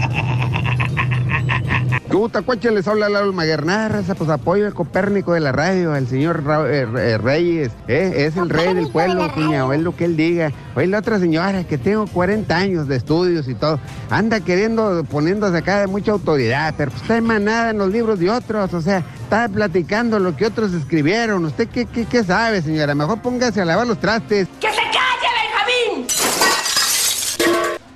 ¿Cómo 2.12 2.30
tacuache 2.30 2.70
les 2.72 2.88
habla 2.88 3.10
Lalo 3.10 3.34
Maguernar? 3.34 3.92
raza? 3.92 4.14
Pues 4.16 4.30
apoyo 4.30 4.68
al 4.68 4.74
Copérnico 4.74 5.34
de 5.34 5.40
la 5.40 5.52
radio, 5.52 5.96
el 5.96 6.08
señor 6.08 6.44
Ra- 6.46 6.70
eh, 6.70 6.88
eh, 6.98 7.18
Reyes. 7.18 7.72
¿eh? 7.88 8.14
Es 8.28 8.38
el 8.38 8.50
rey 8.50 8.74
del 8.76 8.90
pueblo, 8.90 9.30
cuñado, 9.34 9.74
es 9.74 9.82
lo 9.82 9.96
que 9.96 10.06
él 10.06 10.16
diga. 10.16 10.52
Oye, 10.76 10.88
la 10.88 11.00
otra 11.00 11.20
señora, 11.20 11.64
que 11.66 11.78
tengo 11.80 12.06
40 12.08 12.56
años 12.56 12.88
de 12.88 12.96
estudios 12.96 13.48
y 13.50 13.56
todo, 13.56 13.80
anda 14.10 14.40
queriendo, 14.40 15.04
poniéndose 15.10 15.58
acá 15.58 15.80
de 15.80 15.88
mucha 15.88 16.12
autoridad, 16.12 16.76
pero 16.78 16.92
pues 16.92 17.02
está 17.02 17.18
emanada 17.18 17.72
en 17.72 17.80
los 17.80 17.90
libros 17.92 18.20
de 18.20 18.30
otros, 18.30 18.74
o 18.74 18.82
sea, 18.82 19.04
está 19.24 19.50
platicando 19.50 20.20
lo 20.20 20.36
que 20.38 20.46
otros 20.46 20.74
escribieron. 20.74 21.44
¿Usted 21.44 21.68
qué, 21.68 21.86
qué, 21.88 22.06
qué 22.06 22.24
sabe, 22.24 22.62
señora? 22.62 22.94
Mejor 22.96 23.20
póngase 23.22 23.62
a 23.62 23.66
lavar 23.66 23.88
los 23.88 24.00
trastes. 24.00 24.48
¡Que 24.62 24.68
se 24.70 24.76
calle, 24.76 26.08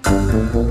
Benjamín! 0.03 0.68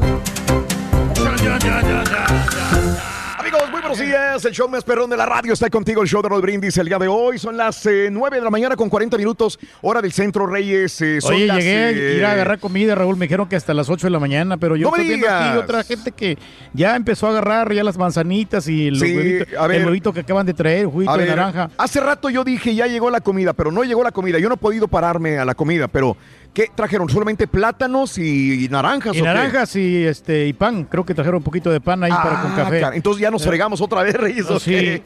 Buenos 3.89 4.07
días. 4.07 4.45
El 4.45 4.53
show 4.53 4.69
más 4.69 4.85
perrón 4.85 5.09
de 5.09 5.17
la 5.17 5.25
radio 5.25 5.55
está 5.55 5.71
contigo. 5.71 6.03
El 6.03 6.09
show 6.09 6.21
de 6.21 6.29
Rod 6.29 6.43
Brindis 6.43 6.77
el 6.77 6.87
día 6.89 6.99
de 6.99 7.09
hoy. 7.09 7.39
Son 7.39 7.57
las 7.57 7.87
eh, 7.87 8.09
9 8.13 8.37
de 8.37 8.43
la 8.43 8.51
mañana 8.51 8.77
con 8.77 8.91
40 8.91 9.17
minutos, 9.17 9.59
hora 9.81 10.03
del 10.03 10.13
centro, 10.13 10.47
Reyes. 10.47 11.01
eh, 11.01 11.21
son 11.23 11.35
Oye, 11.35 11.47
las, 11.47 11.57
llegué 11.57 11.77
a 11.77 11.91
eh, 11.91 12.17
ir 12.19 12.25
a 12.25 12.33
agarrar 12.33 12.59
comida, 12.59 12.95
Raúl. 12.95 13.17
Me 13.17 13.25
dijeron 13.25 13.49
que 13.49 13.57
hasta 13.57 13.73
las 13.73 13.89
8 13.89 14.07
de 14.07 14.11
la 14.11 14.19
mañana, 14.21 14.59
pero 14.59 14.77
yo 14.77 14.91
¡No 14.91 14.97
estoy 14.97 15.09
viendo 15.09 15.27
aquí 15.31 15.57
otra 15.57 15.83
gente 15.85 16.13
que 16.13 16.37
ya 16.75 16.97
empezó 16.97 17.29
a 17.29 17.31
agarrar 17.31 17.73
ya 17.73 17.83
las 17.83 17.97
manzanitas 17.97 18.69
y 18.69 18.91
los 18.91 19.01
Sí, 19.01 19.17
huevitos, 19.17 19.49
a 19.59 19.67
ver. 19.67 19.81
el 19.81 19.87
huevito 19.87 20.13
que 20.13 20.21
acaban 20.21 20.45
de 20.45 20.53
traer, 20.53 20.85
juguito 20.85 21.17
de 21.17 21.27
naranja. 21.27 21.71
Hace 21.79 22.01
rato 22.01 22.29
yo 22.29 22.45
dije 22.45 22.75
ya 22.75 22.87
llegó 22.87 23.11
la 23.11 23.23
comida, 23.23 23.55
pero 23.55 23.73
no 23.73 23.85
llegó 23.85 24.03
la 24.03 24.13
comida. 24.13 24.39
Yo 24.39 24.49
no 24.49 24.57
he 24.57 24.59
podido 24.59 24.89
pararme 24.89 25.39
a 25.39 25.47
la 25.47 25.55
comida, 25.55 25.89
pero 25.89 26.15
¿qué 26.53 26.69
trajeron? 26.75 27.09
¿Solamente 27.09 27.47
plátanos 27.47 28.19
y, 28.19 28.65
y 28.65 28.69
naranjas? 28.69 29.15
Y 29.15 29.21
o 29.21 29.23
qué? 29.23 29.27
naranjas 29.29 29.77
y 29.77 30.05
este 30.05 30.47
y 30.47 30.53
pan. 30.53 30.85
Creo 30.85 31.05
que 31.05 31.15
trajeron 31.15 31.39
un 31.39 31.45
poquito 31.45 31.71
de 31.71 31.81
pan 31.81 32.03
ahí 32.05 32.11
para 32.11 32.43
con 32.43 32.53
Ah, 32.53 32.57
café. 32.57 32.81
cara, 32.81 32.97
entonces 32.97 33.21
ya 33.23 33.31
nos 33.31 33.43
Eh, 33.43 33.49
fregamos 33.49 33.81
otra 33.81 34.03
vez, 34.03 34.15
Reyes. 34.15 34.49
no, 34.49 34.57
¿o 34.57 34.61
sí. 34.61 35.03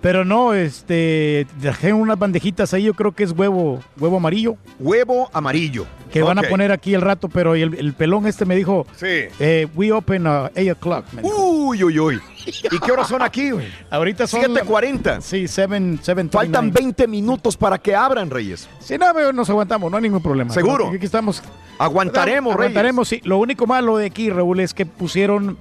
Pero 0.00 0.24
no, 0.24 0.52
este, 0.52 1.46
trajeron 1.60 2.00
unas 2.00 2.18
bandejitas 2.18 2.74
ahí, 2.74 2.82
yo 2.84 2.94
creo 2.94 3.12
que 3.12 3.22
es 3.22 3.30
huevo, 3.32 3.80
huevo 3.98 4.16
amarillo. 4.16 4.56
Huevo 4.80 5.30
amarillo. 5.32 5.86
Que 6.12 6.22
van 6.22 6.38
a 6.38 6.42
poner 6.42 6.72
aquí 6.72 6.92
el 6.92 7.00
rato, 7.00 7.28
pero 7.30 7.54
el, 7.54 7.74
el 7.74 7.94
pelón 7.94 8.26
este 8.26 8.44
me 8.44 8.54
dijo, 8.54 8.86
Sí. 8.96 9.06
eh, 9.40 9.66
we 9.74 9.92
open 9.92 10.26
a 10.26 10.50
8 10.56 10.72
o'clock. 10.72 11.04
Uy, 11.22 11.82
uy, 11.84 11.98
uy. 11.98 12.20
¿Y 12.44 12.78
qué 12.80 12.92
horas 12.92 13.08
son 13.08 13.22
aquí, 13.22 13.52
güey? 13.52 13.66
Ahorita 13.90 14.26
son... 14.26 14.42
7.40. 14.42 15.20
Sí, 15.22 15.46
7, 15.48 15.98
7 16.02 16.28
Faltan 16.30 16.70
20 16.72 17.06
minutos 17.06 17.56
para 17.56 17.78
que 17.78 17.94
abran, 17.94 18.28
Reyes. 18.28 18.68
Sí, 18.80 18.98
no, 18.98 19.06
pero 19.14 19.32
nos 19.32 19.48
aguantamos, 19.48 19.88
no 19.90 19.96
hay 19.96 20.02
ningún 20.02 20.20
problema. 20.22 20.52
¿Seguro? 20.52 20.81
Aquí 20.88 21.06
estamos. 21.06 21.42
Aguantaremos, 21.78 22.54
Reyes. 22.54 22.70
Aguantaremos, 22.70 23.08
sí. 23.08 23.20
Lo 23.24 23.38
único 23.38 23.66
malo 23.66 23.96
de 23.96 24.06
aquí, 24.06 24.30
Raúl, 24.30 24.60
es 24.60 24.72
que 24.74 24.86
pusieron, 24.86 25.58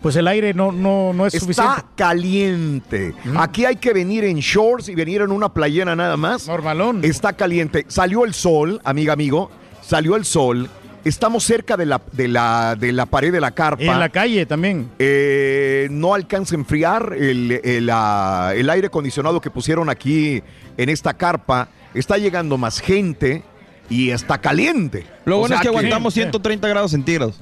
pues 0.00 0.14
el 0.16 0.28
aire 0.28 0.54
no, 0.54 0.70
no, 0.72 1.12
no 1.12 1.26
es 1.26 1.32
suficiente. 1.32 1.72
Está 1.76 1.86
caliente. 1.96 3.14
Aquí 3.36 3.64
hay 3.64 3.76
que 3.76 3.92
venir 3.92 4.24
en 4.24 4.38
shorts 4.38 4.88
y 4.88 4.94
venir 4.94 5.22
en 5.22 5.32
una 5.32 5.52
playera 5.52 5.96
nada 5.96 6.16
más. 6.16 6.46
Normalón. 6.46 7.04
Está 7.04 7.32
caliente. 7.32 7.84
Salió 7.88 8.24
el 8.24 8.34
sol, 8.34 8.80
amiga, 8.84 9.12
amigo. 9.12 9.50
Salió 9.82 10.16
el 10.16 10.24
sol. 10.24 10.68
Estamos 11.04 11.44
cerca 11.44 11.76
de 11.76 11.84
la, 11.84 12.00
de 12.12 12.28
la, 12.28 12.76
de 12.76 12.90
la 12.90 13.04
pared 13.04 13.30
de 13.30 13.40
la 13.40 13.50
carpa. 13.50 13.82
En 13.82 14.00
la 14.00 14.08
calle 14.08 14.46
también. 14.46 14.88
Eh, 14.98 15.88
no 15.90 16.14
alcanza 16.14 16.54
a 16.54 16.58
enfriar 16.58 17.14
el, 17.18 17.60
el, 17.62 17.90
ah, 17.92 18.52
el 18.56 18.70
aire 18.70 18.86
acondicionado 18.86 19.38
que 19.38 19.50
pusieron 19.50 19.90
aquí 19.90 20.42
en 20.78 20.88
esta 20.88 21.12
carpa. 21.12 21.68
Está 21.92 22.16
llegando 22.16 22.56
más 22.56 22.80
gente 22.80 23.42
y 23.88 24.10
está 24.10 24.38
caliente. 24.38 25.06
Lo 25.24 25.36
O 25.36 25.40
bueno 25.40 25.54
es 25.56 25.60
que 25.60 25.68
aguantamos 25.68 26.14
Sí. 26.14 26.20
130 26.20 26.68
grados 26.68 26.90
centígrados. 26.90 27.38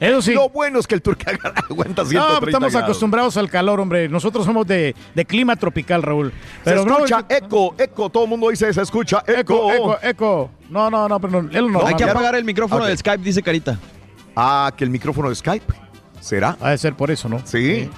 Eso 0.00 0.20
sí. 0.20 0.34
Lo 0.34 0.48
bueno 0.48 0.80
es 0.80 0.86
que 0.88 0.96
el 0.96 1.02
turca 1.02 1.30
aguanta 1.70 2.04
130 2.04 2.16
No, 2.40 2.46
estamos 2.46 2.72
grados. 2.72 2.88
acostumbrados 2.88 3.36
al 3.36 3.48
calor, 3.48 3.78
hombre. 3.78 4.08
Nosotros 4.08 4.44
somos 4.44 4.66
de, 4.66 4.96
de 5.14 5.24
clima 5.24 5.54
tropical, 5.54 6.02
Raúl. 6.02 6.32
Pero 6.64 6.82
se 6.82 6.88
no, 6.88 6.94
escucha 6.96 7.24
eco, 7.28 7.74
eco, 7.78 8.10
todo 8.10 8.24
el 8.24 8.30
mundo 8.30 8.48
dice 8.50 8.72
se 8.72 8.82
escucha 8.82 9.22
eco. 9.26 9.72
eco, 9.72 9.94
eco, 9.94 9.98
eco. 10.02 10.50
No, 10.70 10.90
no, 10.90 11.08
no, 11.08 11.20
pero 11.20 11.42
no. 11.42 11.86
Hay 11.86 11.94
que 11.94 12.02
apagar 12.04 12.34
el 12.34 12.44
micrófono 12.44 12.80
Ok. 12.82 12.88
del 12.88 12.98
Skype, 12.98 13.22
dice 13.22 13.42
Carita. 13.42 13.78
Ah, 14.34 14.72
que 14.76 14.82
el 14.82 14.90
micrófono 14.90 15.28
de 15.28 15.36
Skype. 15.36 15.72
¿Será? 16.20 16.56
Ha 16.60 16.70
de 16.70 16.78
ser 16.78 16.94
por 16.94 17.10
eso, 17.12 17.28
¿no? 17.28 17.40
Sí. 17.44 17.88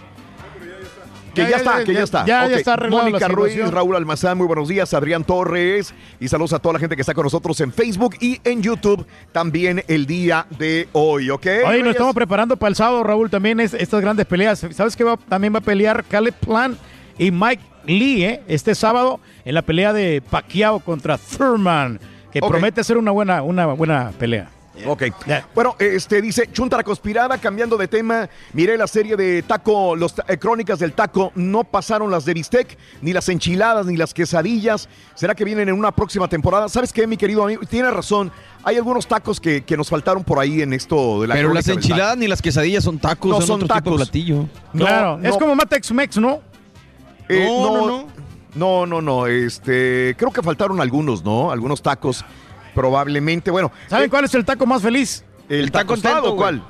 Que 1.34 1.42
Ya, 1.42 1.48
ya, 1.48 1.50
ya, 1.50 1.56
está, 1.56 1.78
ya, 1.78 1.84
que 1.84 1.92
ya, 1.94 2.02
está. 2.02 2.26
ya, 2.26 2.40
ya 2.42 2.46
Ok. 2.46 2.52
está 2.52 2.76
Mónica 2.88 3.28
Ruiz. 3.28 3.70
Raúl 3.70 3.96
Almazán, 3.96 4.38
muy 4.38 4.46
buenos 4.46 4.68
días. 4.68 4.94
Adrián 4.94 5.24
Torres. 5.24 5.92
Y 6.20 6.28
saludos 6.28 6.52
a 6.52 6.58
toda 6.58 6.74
la 6.74 6.78
gente 6.78 6.94
que 6.96 7.02
está 7.02 7.14
con 7.14 7.24
nosotros 7.24 7.60
en 7.60 7.72
Facebook 7.72 8.16
y 8.20 8.40
en 8.44 8.62
YouTube 8.62 9.04
también 9.32 9.82
el 9.88 10.06
día 10.06 10.46
de 10.58 10.88
hoy, 10.92 11.30
¿ok? 11.30 11.46
Oye, 11.66 11.80
nos 11.82 11.90
estamos 11.92 12.14
preparando 12.14 12.56
para 12.56 12.68
el 12.70 12.76
sábado, 12.76 13.02
Raúl, 13.02 13.28
también 13.30 13.60
es, 13.60 13.74
estas 13.74 14.00
grandes 14.00 14.26
peleas. 14.26 14.64
¿Sabes 14.72 14.96
que 14.96 15.04
va, 15.04 15.16
también 15.16 15.52
va 15.54 15.58
a 15.58 15.62
pelear 15.62 16.04
Caleb 16.04 16.34
Plant 16.34 16.78
y 17.18 17.30
Mike 17.30 17.62
Lee 17.86 18.24
eh, 18.24 18.42
este 18.48 18.74
sábado 18.74 19.20
en 19.44 19.54
la 19.54 19.62
pelea 19.62 19.92
de 19.92 20.22
Pacquiao 20.22 20.80
contra 20.80 21.18
Thurman, 21.18 22.00
que 22.32 22.40
promete 22.40 22.82
ser 22.84 22.96
una 22.96 23.10
buena, 23.10 23.42
una 23.42 23.66
buena 23.66 24.10
pelea. 24.18 24.50
Ok. 24.86 25.04
Bueno, 25.54 25.76
este 25.78 26.20
dice 26.20 26.48
Chunta 26.52 26.76
la 26.76 26.82
conspirada, 26.82 27.38
cambiando 27.38 27.76
de 27.76 27.86
tema. 27.86 28.28
Miré 28.52 28.76
la 28.76 28.86
serie 28.88 29.16
de 29.16 29.42
Taco, 29.42 29.94
los 29.94 30.14
eh, 30.26 30.36
crónicas 30.36 30.80
del 30.80 30.92
taco. 30.94 31.30
No 31.36 31.62
pasaron 31.64 32.10
las 32.10 32.24
de 32.24 32.34
bistec, 32.34 32.76
ni 33.00 33.12
las 33.12 33.28
enchiladas, 33.28 33.86
ni 33.86 33.96
las 33.96 34.12
quesadillas. 34.12 34.88
¿Será 35.14 35.34
que 35.34 35.44
vienen 35.44 35.68
en 35.68 35.74
una 35.78 35.92
próxima 35.92 36.26
temporada? 36.26 36.68
¿Sabes 36.68 36.92
qué, 36.92 37.06
mi 37.06 37.16
querido 37.16 37.44
amigo? 37.44 37.62
Tienes 37.68 37.92
razón. 37.92 38.32
Hay 38.64 38.76
algunos 38.76 39.06
tacos 39.06 39.38
que, 39.40 39.62
que 39.62 39.76
nos 39.76 39.88
faltaron 39.88 40.24
por 40.24 40.38
ahí 40.40 40.62
en 40.62 40.72
esto 40.72 41.20
de 41.20 41.28
la 41.28 41.34
Pero 41.34 41.52
las 41.54 41.68
enchiladas 41.68 42.16
ni 42.16 42.26
las 42.26 42.42
quesadillas 42.42 42.82
son 42.82 42.98
tacos, 42.98 43.30
No 43.30 43.36
son, 43.38 43.46
son 43.46 43.62
otro 43.62 43.68
tipo 43.68 43.76
de 43.76 43.96
tacos. 43.96 44.08
platillo. 44.08 44.48
Claro, 44.72 45.18
No, 45.18 45.28
es 45.28 45.34
no. 45.34 45.38
como 45.38 45.54
más 45.54 45.68
Tex-Mex, 45.68 46.16
¿no? 46.18 46.40
Eh, 47.28 47.46
No, 47.46 47.64
no, 47.70 47.86
no, 47.86 47.86
no, 47.86 48.06
no, 48.54 48.86
no, 48.86 49.00
no, 49.02 49.26
Este, 49.26 50.14
creo 50.18 50.30
que 50.32 50.42
faltaron 50.42 50.80
algunos, 50.80 51.22
¿no? 51.24 51.50
Algunos 51.50 51.80
tacos, 51.82 52.24
probablemente. 52.74 53.50
Bueno, 53.50 53.70
¿Saben 53.88 54.10
cuál 54.10 54.24
es 54.24 54.34
el 54.34 54.44
taco 54.44 54.66
más 54.66 54.82
feliz? 54.82 55.24
el 55.48 55.66
Está 55.66 55.80
taco 55.80 55.94
contento. 55.94 56.36
¿cuál? 56.36 56.62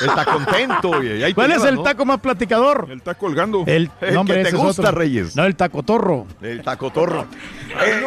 el 0.00 0.06
taco 0.14 0.32
contento, 0.32 0.88
güey. 0.88 1.22
Ahí 1.24 1.30
te 1.32 1.34
¿Cuál 1.34 1.50
es 1.52 1.64
el 1.64 1.74
¿no? 1.76 1.82
taco 1.82 2.04
más 2.04 2.20
platicador? 2.20 2.86
El 2.90 2.98
está 2.98 3.14
colgando. 3.14 3.64
El, 3.66 3.90
El 4.00 4.14
no, 4.14 4.20
hombre, 4.20 4.44
que 4.44 4.50
te 4.50 4.56
gusta, 4.56 4.82
otro. 4.82 4.92
Reyes. 4.92 5.34
No, 5.36 5.44
el 5.44 5.56
taco 5.56 5.82
torro. 5.82 6.26
El 6.40 6.62
taco 6.62 6.90
torro. 6.90 7.26
Eh, 7.80 8.02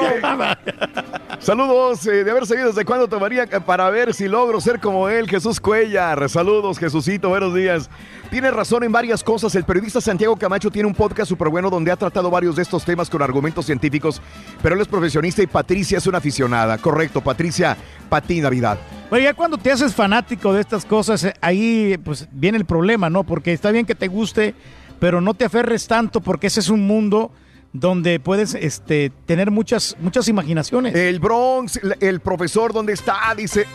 Saludos, 1.40 2.06
eh, 2.08 2.24
de 2.24 2.32
haber 2.32 2.46
seguido 2.46 2.68
desde 2.68 2.84
cuándo 2.84 3.08
tomaría 3.08 3.44
eh, 3.44 3.62
para 3.66 3.90
ver 3.90 4.14
si 4.14 4.28
logro 4.28 4.60
ser 4.60 4.80
como 4.80 5.08
él, 5.08 5.30
Jesús 5.30 5.60
Cuellar. 5.60 6.28
Saludos, 6.30 6.80
Jesucito, 6.80 7.30
buenos 7.30 7.54
días. 7.54 7.90
Tienes 8.32 8.54
razón 8.54 8.86
en 8.86 8.94
varias 8.94 9.26
cosas. 9.26 9.54
El 9.56 9.66
periodista 9.66 10.00
Santiago 10.00 10.38
Camacho 10.38 10.72
tiene 10.72 10.88
un 10.88 10.96
podcast 10.96 11.28
súper 11.28 11.50
bueno 11.50 11.70
donde 11.70 11.92
ha 11.92 11.98
tratado 11.98 12.32
varios 12.32 12.56
de 12.56 12.62
estos 12.62 12.86
temas 12.86 13.10
con 13.10 13.22
argumentos 13.22 13.66
científicos, 13.66 14.22
pero 14.64 14.74
él 14.74 14.80
es 14.80 14.88
profesionista 14.88 15.44
y 15.44 15.48
Patricia 15.48 15.98
es 15.98 16.08
una 16.08 16.20
aficionada. 16.20 16.78
Correcto, 16.78 17.20
Patricia 17.20 17.76
Pati 18.08 18.40
Navidad. 18.40 18.80
Bueno, 19.10 19.26
ya 19.26 19.34
cuando 19.34 19.58
te 19.58 19.70
haces 19.70 19.94
fanático 19.94 20.54
de 20.54 20.62
estas 20.62 20.86
cosas, 20.86 21.26
eh, 21.26 21.34
ahí 21.42 21.98
pues 22.06 22.30
viene 22.32 22.58
el 22.58 22.64
problema, 22.64 23.10
¿no? 23.10 23.26
Porque 23.26 23.52
está 23.52 23.70
bien 23.70 23.86
que 23.86 23.96
te 23.96 24.08
guste, 24.08 24.56
pero 25.02 25.20
no 25.20 25.34
te 25.34 25.44
aferres 25.44 25.86
tanto 25.88 26.22
porque 26.22 26.48
ese 26.48 26.62
es 26.62 26.70
un 26.70 26.88
mundo 26.88 27.34
donde 27.74 28.20
puedes 28.20 28.54
este, 28.54 29.12
tener 29.26 29.52
muchas, 29.52 29.96
muchas 30.00 30.28
imaginaciones. 30.28 30.94
El 30.96 31.20
Bronx, 31.20 31.80
el, 32.00 32.20
profesor, 32.20 32.74
¿dónde 32.74 32.94
está? 32.94 33.34
Dice. 33.36 33.66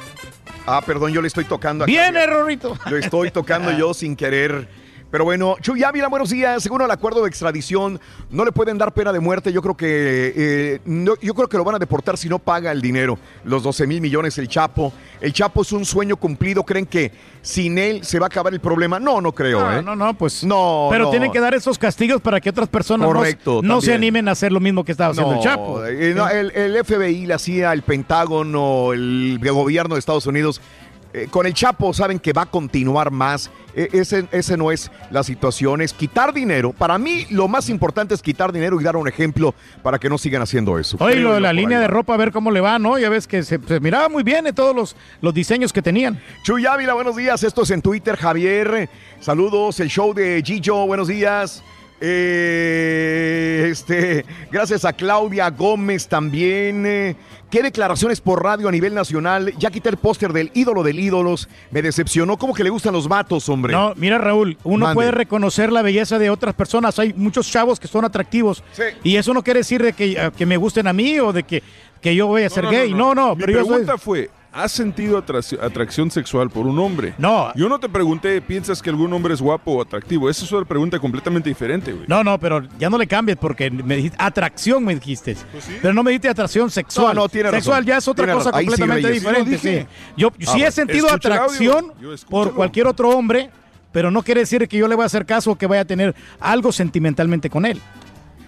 Ah, 0.67 0.83
perdón, 0.85 1.13
yo 1.13 1.23
le 1.23 1.29
estoy 1.29 1.45
tocando 1.45 1.85
acá. 1.85 1.91
Viene, 1.91 2.27
Rorrito. 2.27 2.77
Lo 2.91 2.97
estoy 2.97 3.31
tocando 3.31 3.73
yo 3.79 3.95
sin 3.95 4.17
querer. 4.17 4.86
Pero 5.11 5.25
bueno, 5.25 5.57
Chuy 5.61 5.85
Ávila, 5.85 6.09
buenos 6.09 6.31
días. 6.31 6.61
Según 6.63 6.83
el 6.83 6.91
acuerdo 6.91 7.23
de 7.23 7.29
extradición, 7.29 8.01
no 8.29 8.45
le 8.45 8.51
pueden 8.51 8.77
dar 8.77 8.93
pena 8.93 9.13
de 9.13 9.21
muerte. 9.21 9.53
Yo 9.53 9.63
creo 9.63 9.77
que 9.77 10.33
eh, 10.37 10.81
no- 10.85 11.15
yo 11.23 11.33
creo 11.33 11.49
que 11.49 11.57
lo 11.57 11.63
van 11.65 11.77
a 11.77 11.79
deportar 11.79 12.19
si 12.19 12.29
no 12.29 12.41
paga 12.41 12.73
el 12.73 12.83
dinero. 12.83 13.17
Los 13.45 13.63
12 13.63 13.87
mil 13.87 14.01
millones, 14.01 14.37
el 14.39 14.49
Chapo. 14.49 14.93
El 15.21 15.33
Chapo 15.33 15.63
es 15.63 15.71
un 15.73 15.85
sueño 15.85 16.17
cumplido. 16.17 16.65
¿Creen 16.65 16.87
que 16.87 17.13
sin 17.41 17.79
él 17.79 18.05
se 18.05 18.19
va 18.19 18.27
a 18.27 18.29
acabar 18.29 18.53
el 18.53 18.59
problema? 18.61 18.99
No, 18.99 19.21
no 19.21 19.31
creo, 19.33 19.61
No, 19.61 19.79
¿eh? 19.79 19.83
no, 19.83 19.95
no, 19.95 20.13
pues. 20.15 20.43
No, 20.43 20.89
Pero 20.91 21.05
no. 21.05 21.11
tienen 21.11 21.31
que 21.31 21.39
dar 21.41 21.55
esos 21.55 21.79
castigos 21.79 22.21
para 22.21 22.41
que 22.41 22.51
otras 22.51 22.69
personas 22.69 23.07
no- 23.09 23.15
Correcto, 23.15 23.61
no, 23.63 23.81
se 23.81 23.95
animen 23.95 24.27
a 24.29 24.33
hacer 24.33 24.51
lo 24.51 24.59
mismo 24.61 24.85
que 24.85 24.91
estaba 24.93 25.13
haciendo 25.13 25.35
el 25.35 25.41
Chapo. 25.41 25.85
eh, 25.87 26.11
el, 26.33 26.51
el 26.51 26.85
FBI 26.85 27.27
le 27.27 27.35
hacía 27.35 27.73
el 27.73 27.83
Pentágono, 27.83 28.93
el 28.93 29.39
gobierno 29.41 29.95
de 29.95 30.01
Estados 30.01 30.27
Unidos. 30.27 30.61
Eh, 31.17 31.29
con 31.31 31.47
el 31.47 31.55
Chapo 31.55 31.95
saben 31.95 32.19
que 32.19 32.33
va 32.33 32.43
a 32.43 32.47
continuar 32.47 33.11
más. 33.11 33.51
E- 33.75 33.89
ese, 33.93 34.27
ese 34.33 34.57
no 34.57 34.71
es 34.71 34.91
la 35.11 35.23
situación, 35.23 35.81
es 35.81 35.93
quitar 35.95 36.35
dinero. 36.35 36.73
Para 36.73 36.99
mí 36.99 37.27
lo 37.31 37.49
más 37.49 37.69
importante 37.71 38.15
es 38.15 38.21
quitar 38.21 38.53
dinero 38.53 38.81
y 38.81 38.85
dar 38.85 38.97
un 38.97 39.09
ejemplo 39.09 39.55
para 39.83 39.99
que 39.99 40.09
no 40.11 40.19
sigan 40.19 40.43
haciendo 40.43 40.79
eso. 40.79 40.97
Oye, 41.01 41.17
lo 41.17 41.33
de 41.33 41.41
la 41.41 41.53
línea 41.53 41.79
ahí. 41.79 41.83
de 41.83 41.89
ropa, 41.89 42.15
a 42.15 42.17
ver 42.19 42.33
cómo 42.33 42.51
le 42.51 42.61
va, 42.61 42.79
¿no? 42.79 42.99
Ya 42.99 43.09
ves 43.09 43.27
que 43.27 43.43
se, 43.43 43.59
se 43.67 43.81
miraba 43.81 44.09
muy 44.09 44.23
bien 44.23 44.47
en 44.47 44.55
todos 44.55 44.77
los, 44.77 44.95
los 45.23 45.33
diseños 45.33 45.73
que 45.73 45.81
tenían. 45.83 46.21
Chuy 46.43 46.67
Ávila, 46.67 46.93
buenos 46.95 47.17
días. 47.17 47.43
Esto 47.43 47.63
es 47.63 47.71
en 47.71 47.81
Twitter, 47.81 48.17
Javier. 48.17 48.91
Saludos, 49.21 49.81
el 49.81 49.89
show 49.89 50.13
de 50.13 50.43
Gillo, 50.45 50.87
buenos 50.87 51.09
días. 51.09 51.63
Eh, 51.99 53.69
este, 53.71 54.25
gracias 54.51 54.85
a 54.85 54.93
Claudia 54.93 55.51
Gómez 55.51 56.09
también. 56.09 56.85
Eh, 56.87 57.17
¿Qué 57.51 57.63
declaraciones 57.63 58.21
por 58.21 58.43
radio 58.43 58.69
a 58.69 58.73
nivel 58.73 58.93
nacional? 58.95 59.53
Ya 59.59 59.71
quité 59.71 59.89
el 59.89 59.97
póster 59.97 60.33
del 60.33 60.51
ídolo 60.55 60.83
del 60.83 60.99
ídolos. 60.99 61.49
Me 61.71 61.81
decepcionó. 61.83 62.37
¿Cómo 62.37 62.55
que 62.55 62.65
le 62.65 62.71
gustan 62.71 62.93
los 62.93 63.07
vatos, 63.09 63.49
hombre? 63.49 63.73
No, 63.73 63.93
mira 63.97 64.19
Raúl, 64.19 64.59
uno 64.65 64.87
Mande. 64.87 64.95
puede 64.95 65.11
reconocer 65.13 65.71
la 65.73 65.83
belleza 65.83 66.19
de 66.19 66.29
otras 66.31 66.55
personas. 66.55 66.99
Hay 66.99 67.13
muchos 67.15 67.49
chavos 67.51 67.79
que 67.79 67.87
son 67.89 68.05
atractivos. 68.05 68.63
Y 69.05 69.17
eso 69.17 69.33
no 69.33 69.43
quiere 69.43 69.61
decir 69.61 69.83
de 69.83 69.93
que, 69.93 70.13
eh, 70.13 70.31
que 70.37 70.45
me 70.47 70.57
gusten 70.57 70.87
a 70.89 70.93
mí 70.93 71.19
o 71.21 71.33
de 71.33 71.45
que, 71.45 71.63
que 72.01 72.15
yo 72.15 72.27
voy 72.27 72.43
a 72.43 72.51
ser 72.51 72.67
gay. 72.67 72.93
No, 72.93 73.15
no, 73.15 73.35
Mi 73.37 73.41
pero 73.43 73.53
yo 73.53 73.59
soy- 73.61 73.69
pregunta 73.69 73.99
fue, 73.99 74.29
¿has 74.53 74.73
sentido 74.73 75.19
atracción, 75.19 76.11
sexual 76.11 76.51
por 76.51 76.67
un 76.67 76.79
hombre? 76.79 77.15
No. 77.19 77.53
Yo 77.55 77.69
no 77.69 77.79
te 77.79 77.89
pregunté, 77.89 78.41
¿piensas 78.41 78.81
que 78.81 78.91
algún 78.91 79.13
hombre 79.13 79.35
es 79.35 79.41
guapo 79.41 79.73
o 79.73 79.83
atractivo? 79.83 80.31
Esa 80.31 80.45
es 80.45 80.53
una 80.53 80.65
pregunta 80.65 80.99
completamente 80.99 81.49
diferente, 81.49 81.93
güey. 81.93 82.07
No, 82.09 82.25
no, 82.25 82.39
pero 82.39 82.63
ya 82.79 82.89
no 82.91 82.99
le 82.99 83.07
cambies 83.07 83.37
porque 83.37 83.71
me 83.71 83.97
dijiste 83.97 84.17
atracción, 84.21 84.85
me 84.85 84.95
dijiste. 84.95 85.37
Pero 85.83 85.93
no 85.95 86.03
me 86.03 86.11
dijiste 86.11 86.29
atracción 86.29 86.71
sexual. 86.71 87.15
No, 87.15 87.23
no, 87.23 87.29
tiene 87.29 87.51
razón. 87.51 87.61
Sexual 87.63 87.85
ya 87.85 87.97
es 87.99 88.09
otra 88.09 88.25
Tiene 88.25 88.39
cosa 88.39 88.51
razón. 88.51 88.59
Ahí 88.59 88.65
sí, 88.65 88.71
completamente 88.71 89.11
diferente. 89.11 89.59
Sí. 89.59 89.87
Yo 90.17 90.29
Ah, 90.29 90.53
sí 90.55 90.63
he 90.63 90.71
sentido 90.71 91.11
atracción 91.11 91.93
por 92.29 92.55
cualquier 92.55 92.87
otro 92.87 93.11
hombre, 93.11 93.51
pero 93.93 94.11
no 94.11 94.23
quiere 94.23 94.41
decir 94.41 94.67
que 94.69 94.77
yo 94.77 94.89
le 94.89 94.95
voy 94.95 95.03
a 95.05 95.07
hacer 95.07 95.27
caso 95.27 95.53
o 95.53 95.57
que 95.57 95.67
vaya 95.67 95.83
a 95.83 95.85
tener 95.87 96.15
algo 96.41 96.73
sentimentalmente 96.73 97.51
con 97.51 97.67
él. 97.67 97.81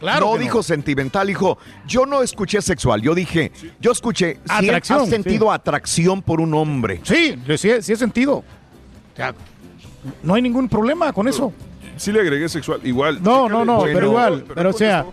Claro. 0.00 0.26
no 0.26 0.38
dijo 0.38 0.62
sentimental, 0.62 1.26
dijo. 1.26 1.58
Yo 1.86 2.06
no 2.06 2.22
escuché 2.22 2.62
sexual. 2.62 3.02
Yo 3.02 3.14
dije, 3.14 3.52
yo 3.80 3.92
escuché. 3.92 4.38
Si 4.60 4.70
has 4.70 5.08
sentido 5.08 5.46
sí. 5.46 5.52
atracción 5.52 6.22
por 6.22 6.40
un 6.40 6.54
hombre. 6.54 7.00
Sí, 7.02 7.36
sí, 7.56 7.70
sí 7.80 7.92
he 7.92 7.96
sentido. 7.96 8.36
O 8.38 9.16
sea, 9.16 9.34
no 10.22 10.34
hay 10.34 10.42
ningún 10.42 10.68
problema 10.68 11.12
con 11.12 11.28
eso. 11.28 11.52
Sí 11.96 12.12
le 12.12 12.20
agregué 12.20 12.48
sexual, 12.48 12.80
igual. 12.84 13.22
No, 13.22 13.48
no, 13.48 13.64
no, 13.64 13.78
Bueno, 13.78 13.94
pero 13.94 14.06
igual. 14.06 14.44
Pero, 14.54 14.70
o 14.70 14.72
sea, 14.72 15.06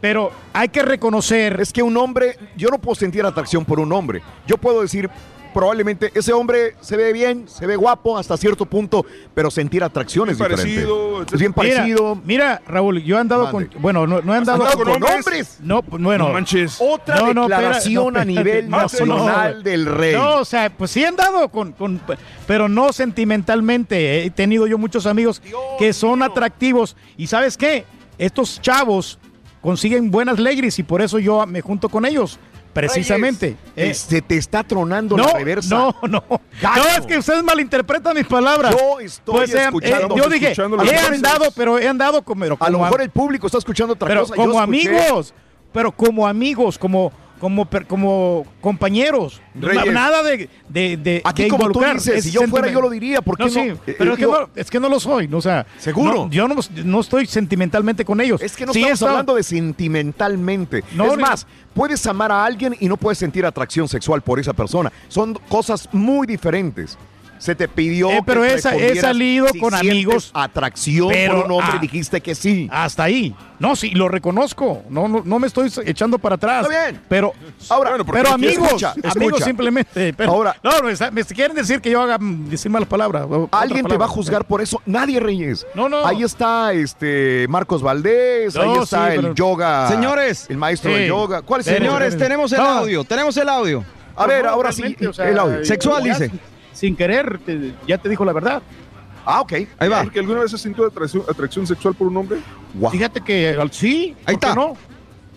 pero 0.00 0.32
hay 0.52 0.68
que 0.68 0.82
reconocer. 0.82 1.60
Es 1.60 1.72
que 1.72 1.82
un 1.82 1.96
hombre, 1.96 2.36
yo 2.56 2.68
no 2.68 2.78
puedo 2.78 2.96
sentir 2.96 3.24
atracción 3.24 3.64
por 3.64 3.78
un 3.78 3.92
hombre. 3.92 4.22
Yo 4.46 4.58
puedo 4.58 4.82
decir, 4.82 5.08
probablemente 5.56 6.12
ese 6.14 6.34
hombre 6.34 6.74
se 6.82 6.98
ve 6.98 7.14
bien, 7.14 7.48
se 7.48 7.66
ve 7.66 7.76
guapo 7.76 8.18
hasta 8.18 8.36
cierto 8.36 8.66
punto, 8.66 9.06
pero 9.32 9.50
sentir 9.50 9.82
atracción 9.82 10.28
es 10.28 10.36
diferente. 10.36 10.86
Es 11.32 11.40
bien 11.40 11.54
parecido. 11.54 12.20
Mira, 12.26 12.60
Raúl, 12.68 13.02
yo 13.02 13.16
he 13.16 13.20
andado 13.20 13.50
con. 13.50 13.70
Bueno, 13.78 14.06
no, 14.06 14.20
no 14.20 14.34
he 14.34 14.36
¿Has 14.36 14.40
andado 14.46 14.64
andado 14.66 14.84
con 14.84 15.02
hombres? 15.02 15.56
No, 15.62 15.80
pues, 15.80 16.02
bueno. 16.02 16.26
No 16.26 16.34
manches. 16.34 16.76
Otra 16.78 17.16
No, 17.16 17.32
no, 17.32 17.48
declaración 17.48 18.16
espera- 18.18 18.20
a 18.20 18.24
nivel 18.26 18.68
nacional 18.68 19.54
no, 19.56 19.62
del 19.62 19.86
rey. 19.86 20.12
No, 20.14 20.40
o 20.40 20.44
sea, 20.44 20.68
pues 20.68 20.90
sí 20.90 21.02
he 21.02 21.06
andado 21.06 21.48
con, 21.48 21.72
con- 21.72 22.02
pero 22.46 22.68
no 22.68 22.92
sentimentalmente. 22.92 24.26
He 24.26 24.30
tenido 24.30 24.66
yo 24.66 24.76
muchos 24.76 25.06
amigos 25.06 25.40
que 25.78 25.94
son 25.94 26.22
atractivos. 26.22 26.96
¿Y 27.16 27.28
sabes 27.28 27.56
qué? 27.56 27.86
Estos 28.18 28.60
chavos 28.60 29.18
consiguen 29.62 30.10
buenas 30.10 30.38
legris 30.38 30.78
y 30.78 30.82
por 30.82 31.00
eso 31.00 31.18
yo 31.18 31.46
me 31.46 31.62
junto 31.62 31.88
con 31.88 32.04
ellos. 32.04 32.38
Precisamente. 32.80 33.56
Eh, 33.74 33.94
Se 33.94 34.20
te 34.20 34.36
está 34.36 34.62
tronando 34.62 35.16
no, 35.16 35.24
la 35.24 35.32
reversa. 35.32 35.74
no, 35.74 35.94
no. 36.08 36.22
Gacho. 36.60 36.82
No, 36.82 36.88
es 36.98 37.06
que 37.06 37.18
ustedes 37.18 37.42
malinterpretan 37.42 38.14
mis 38.14 38.26
palabras. 38.26 38.74
Yo 38.76 39.00
estoy 39.00 39.50
eh, 39.50 39.64
escuchando- 39.64 40.16
yo 40.16 40.28
dije, 40.28 40.54
he 40.54 40.98
andado, 40.98 41.50
pero 41.54 41.78
he 41.78 41.88
andado 41.88 42.22
como, 42.22 42.42
pero 42.42 42.56
A 42.60 42.66
lo 42.70 42.72
como 42.78 42.84
mejor 42.84 43.02
el 43.02 43.10
público 43.10 43.46
está 43.46 43.58
escuchando 43.58 43.94
otra 43.94 44.08
pero 44.08 44.22
cosa. 44.22 44.34
Como 44.36 44.60
amigos, 44.60 45.32
pero 45.72 45.90
como 45.92 46.26
amigos, 46.26 46.78
como 46.78 47.12
como 47.38 47.68
como 47.86 48.46
compañeros. 48.60 49.40
Reyes. 49.54 49.92
Nada 49.92 50.22
de 50.22 50.48
de, 50.68 50.96
de 50.96 51.22
Aquí 51.24 51.44
de 51.44 51.48
como 51.48 51.70
tú 51.70 51.80
dices, 51.80 52.24
si 52.24 52.30
yo 52.30 52.42
fuera 52.48 52.70
yo 52.70 52.80
lo 52.80 52.90
diría, 52.90 53.22
¿por 53.22 53.36
qué 53.36 53.44
no? 53.44 53.50
sí, 53.50 53.72
Eh, 53.86 53.94
pero 53.98 54.12
es, 54.12 54.18
que 54.18 54.26
no, 54.26 54.50
es 54.54 54.70
que 54.70 54.80
no 54.80 54.88
lo 54.88 55.00
soy, 55.00 55.28
no, 55.28 55.38
o 55.38 55.42
sea, 55.42 55.66
¿Seguro? 55.78 56.12
no, 56.26 56.30
yo 56.30 56.46
no, 56.48 56.56
no 56.84 57.00
estoy 57.00 57.26
sentimentalmente 57.26 58.04
con 58.04 58.20
ellos. 58.20 58.42
Es 58.42 58.56
que 58.56 58.66
no 58.66 58.72
Sí, 58.72 58.80
estamos 58.82 59.02
hablando 59.02 59.34
de 59.34 59.42
sentimentalmente. 59.42 60.84
No, 60.94 61.12
es 61.12 61.18
más, 61.18 61.46
puedes 61.74 62.06
amar 62.06 62.32
a 62.32 62.44
alguien 62.44 62.76
y 62.80 62.88
no 62.88 62.96
puedes 62.96 63.18
sentir 63.18 63.44
atracción 63.46 63.88
sexual 63.88 64.22
por 64.22 64.38
esa 64.38 64.52
persona. 64.52 64.92
Son 65.08 65.34
cosas 65.48 65.88
muy 65.92 66.26
diferentes. 66.26 66.98
Se 67.38 67.54
te 67.54 67.68
pidió 67.68 68.10
Eh, 68.10 68.20
pero 68.24 68.42
que 68.42 68.54
esa- 68.54 68.74
he 68.76 68.96
salido 68.96 69.48
si 69.48 69.58
con 69.58 69.74
amigos, 69.74 70.30
atracción 70.34 71.08
pero, 71.08 71.36
por 71.36 71.44
un 71.46 71.52
hombre 71.52 71.72
ah, 71.74 71.76
y 71.76 71.80
dijiste 71.80 72.20
que 72.20 72.34
sí. 72.34 72.68
Hasta 72.70 73.04
ahí. 73.04 73.34
No, 73.58 73.74
sí, 73.74 73.90
lo 73.90 74.08
reconozco. 74.08 74.82
No, 74.90 75.08
no, 75.08 75.22
no 75.24 75.38
me 75.38 75.46
estoy 75.46 75.72
echando 75.86 76.18
para 76.18 76.34
atrás. 76.34 76.66
Está 76.66 76.90
bien. 76.90 77.00
Pero, 77.08 77.32
Ahora, 77.70 77.92
pero 78.10 78.30
amigos, 78.32 78.66
escucha, 78.66 78.90
amigos 78.92 79.16
escucha. 79.16 79.44
simplemente. 79.44 80.12
Pero, 80.12 80.30
Ahora- 80.32 80.56
no, 80.62 80.70
me, 81.12 81.24
quieren 81.24 81.56
decir 81.56 81.80
que 81.80 81.90
yo 81.90 82.00
haga 82.02 82.18
mm, 82.18 82.48
decir 82.50 82.70
malas 82.70 82.88
palabras. 82.88 83.26
Alguien 83.50 83.86
te 83.86 83.96
va 83.96 84.04
a 84.04 84.08
juzgar 84.08 84.44
por 84.44 84.60
eso. 84.60 84.80
Nadie, 84.86 85.20
Reyes. 85.20 85.66
No, 85.74 85.88
no. 85.88 86.06
Ahí 86.06 86.22
está 86.22 86.72
este 86.72 87.46
Marcos 87.48 87.82
Valdés, 87.82 88.54
No, 88.54 88.62
ahí 88.62 88.78
está 88.82 89.08
sí, 89.08 89.14
el 89.14 89.20
pero- 89.22 89.34
yoga. 89.34 89.88
Señores. 89.88 90.46
El 90.50 90.56
maestro 90.58 90.90
Sí. 90.92 90.98
de 90.98 91.08
yoga. 91.08 91.42
¿Cuál 91.42 91.60
es 91.62 91.66
el 91.68 91.78
Señores, 91.78 92.16
tenemos 92.16 92.52
el 92.52 92.60
audio, 92.60 93.04
tenemos 93.04 93.36
el 93.36 93.48
audio. 93.48 93.84
A 94.16 94.26
ver, 94.26 94.46
ahora 94.46 94.72
sí, 94.72 94.80
realmente, 94.82 95.08
o 95.08 95.12
sea, 95.12 95.28
el 95.28 95.38
audio. 95.38 95.64
Sexual, 95.64 96.02
dice. 96.02 96.30
Sin- 96.76 96.94
querer, 96.96 97.38
te- 97.44 97.74
ya 97.86 97.98
te 97.98 98.08
dijo 98.08 98.24
la 98.24 98.32
verdad. 98.32 98.62
Ah, 99.24 99.40
ok. 99.40 99.52
Ahí 99.78 99.88
va. 99.88 100.02
¿Porque 100.04 100.20
alguna 100.20 100.40
vez 100.40 100.54
has 100.54 100.60
sentido 100.60 100.86
atracción, 100.86 101.24
atracción 101.28 101.66
sexual 101.66 101.94
por 101.94 102.06
un 102.06 102.16
hombre? 102.16 102.38
Guau. 102.74 102.92
Fíjate 102.92 103.20
que 103.20 103.58
sí. 103.72 104.14
Ahí 104.24 104.36
¿por 104.36 104.40
qué 104.40 104.46
está. 104.46 104.54
No? 104.54 104.76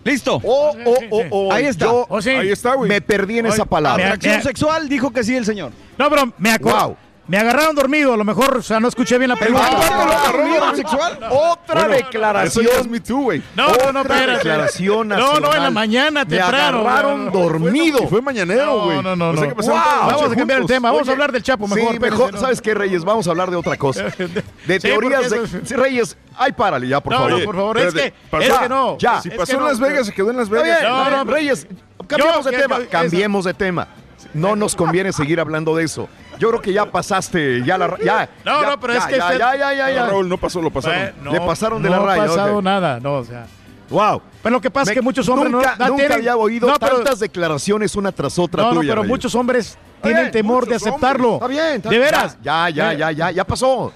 Listo. 0.03 0.39
Oh, 0.43 0.71
oh, 0.85 0.95
oh, 1.11 1.23
oh. 1.31 1.51
Ahí 1.53 1.65
está. 1.65 1.85
Yo 1.85 2.05
Oh, 2.07 2.21
sí. 2.21 2.29
Ahí 2.29 2.49
está, 2.51 2.75
güey. 2.75 2.87
me 2.87 3.01
perdí 3.01 3.39
en 3.39 3.47
esa 3.47 3.65
palabra. 3.65 4.05
Atracción 4.05 4.37
me- 4.37 4.43
sexual, 4.43 4.87
dijo 4.89 5.11
que 5.11 5.23
sí 5.23 5.35
el 5.35 5.43
señor. 5.45 5.71
No, 5.97 6.09
pero 6.09 6.31
me 6.37 6.51
acuerdo. 6.51 6.87
Wow. 6.89 6.97
Me 7.29 7.37
agarraron 7.37 7.75
dormido, 7.75 8.13
a 8.13 8.17
lo 8.17 8.23
mejor, 8.25 8.57
o 8.57 8.61
sea, 8.63 8.79
no 8.79 8.87
escuché 8.87 9.17
bien 9.19 9.29
la 9.29 9.35
¿El 9.35 9.39
pregunta. 9.39 9.69
vato 9.69 10.05
lo 10.05 10.11
Ah, 10.11 10.31
dormido 10.31 10.75
sexual? 10.75 11.19
Otra 11.29 11.81
Bueno, 11.85 11.89
declaración. 11.95 12.65
Eso 12.65 12.79
es 12.81 12.87
Me 12.89 12.99
Too, 12.99 13.21
güey. 13.21 13.43
No, 13.55 13.67
no, 13.93 14.01
espérate. 14.01 14.31
declaración 14.31 15.07
No, 15.09 15.39
no, 15.39 15.53
en 15.55 15.61
la 15.63 15.69
mañana, 15.69 16.25
Me 16.25 16.35
temprano. 16.37 16.79
agarraron 16.79 17.25
No, 17.25 17.31
no, 17.31 17.39
dormido. 17.39 17.99
Y 18.03 18.07
fue 18.07 18.21
mañanero, 18.23 18.81
güey. 18.85 18.95
No, 19.03 19.15
no, 19.15 19.15
no. 19.15 19.29
O 19.29 19.37
sea 19.37 19.47
no. 19.47 19.55
Wow. 19.55 19.73
Vamos 20.07 20.31
a 20.31 20.35
cambiar 20.35 20.61
el 20.61 20.65
tema, 20.65 20.89
vamos 20.89 21.03
Oye, 21.03 21.11
a 21.11 21.13
hablar 21.13 21.31
del 21.31 21.43
Chapo 21.43 21.67
mejor. 21.67 21.93
sí, 21.93 21.99
mejor. 21.99 22.33
no. 22.33 22.39
¿Sabes 22.39 22.61
qué, 22.61 22.73
Reyes? 22.73 23.03
Vamos 23.05 23.27
a 23.27 23.29
hablar 23.29 23.51
de 23.51 23.57
otra 23.57 23.77
cosa. 23.77 24.05
De 24.65 24.79
Sí, 24.79 24.87
teorías 24.87 25.29
de... 25.29 25.47
Sí, 25.65 25.75
Reyes, 25.75 26.17
ay, 26.35 26.51
párale 26.53 26.87
ya, 26.87 26.99
por 26.99 27.13
No, 27.13 27.19
favor. 27.19 27.39
no, 27.39 27.45
por 27.45 27.55
favor, 27.55 27.77
es 27.77 27.93
que, 27.93 28.05
es 28.39 28.47
Ya, 28.47 28.59
que 28.61 28.69
no. 28.69 28.97
ya. 28.97 29.21
Si 29.21 29.29
pasó 29.29 29.55
en 29.57 29.63
Las 29.65 29.79
Vegas, 29.79 30.07
se 30.07 30.13
quedó 30.13 30.31
en 30.31 30.37
Las 30.37 30.49
Vegas. 30.49 31.27
Reyes, 31.27 31.67
cambiemos 32.07 32.45
de 32.45 32.51
tema. 32.57 32.79
cambiemos 32.89 33.45
de 33.45 33.53
tema. 33.53 33.87
No 34.33 34.55
nos 34.55 34.75
conviene 34.75 35.11
seguir 35.13 35.39
hablando 35.39 35.75
de 35.75 35.85
eso. 35.85 36.09
Yo 36.39 36.49
creo 36.49 36.61
que 36.61 36.71
ya 36.73 36.85
pasaste, 36.89 37.61
ya 37.65 37.77
la... 37.77 37.97
Ya, 38.03 38.29
No, 38.45 38.61
ya, 38.61 38.69
no, 38.69 38.79
pero 38.79 38.93
ya, 38.93 38.99
es 38.99 39.05
que 39.07 39.17
ya, 39.17 39.25
usted- 39.25 39.39
ya, 39.39 39.55
ya, 39.57 39.73
ya, 39.73 39.87
No, 39.87 39.93
ya. 39.93 40.05
Raúl, 40.07 40.29
no 40.29 40.37
pasó, 40.37 40.61
lo 40.61 40.71
pasaron. 40.71 40.99
Eh, 40.99 41.13
no, 41.21 41.31
Le 41.33 41.41
pasaron 41.41 41.83
de 41.83 41.89
no 41.89 41.97
la 41.97 42.05
raya, 42.05 42.23
ha 42.23 42.27
pasado 42.27 42.57
ok. 42.57 42.63
nada, 42.63 42.99
no, 42.99 43.13
o 43.15 43.25
sea. 43.25 43.45
Wow. 43.89 44.21
Pero 44.43 44.53
lo 44.55 44.61
que 44.61 44.69
pasa 44.71 44.91
es 44.91 44.95
que 44.95 45.01
muchos 45.01 45.27
hombres 45.27 45.51
nunca, 45.51 45.75
no, 45.77 45.85
no 45.85 45.91
nunca 45.91 45.97
tienen- 46.03 46.17
había 46.19 46.37
oído 46.37 46.67
no, 46.67 46.79
pero- 46.79 46.95
tantas 46.97 47.19
declaraciones 47.19 47.95
una 47.95 48.11
tras 48.11 48.39
otra 48.39 48.63
No, 48.63 48.69
no, 48.73 48.79
tuya, 48.79 48.91
pero 48.91 49.01
Reyes. 49.01 49.11
muchos 49.11 49.35
hombres 49.35 49.77
tienen 50.01 50.21
bien, 50.23 50.31
temor 50.31 50.65
de 50.67 50.75
aceptarlo. 50.75 51.33
Está 51.35 51.47
bien. 51.47 51.65
está- 51.75 51.89
¿De 51.89 51.99
veras? 51.99 52.37
Ya, 52.41 52.69
ya, 52.69 52.93
Eh, 52.93 52.97
ya, 52.97 53.11
ya, 53.11 53.31
ya 53.31 53.43
pasó. 53.43 53.91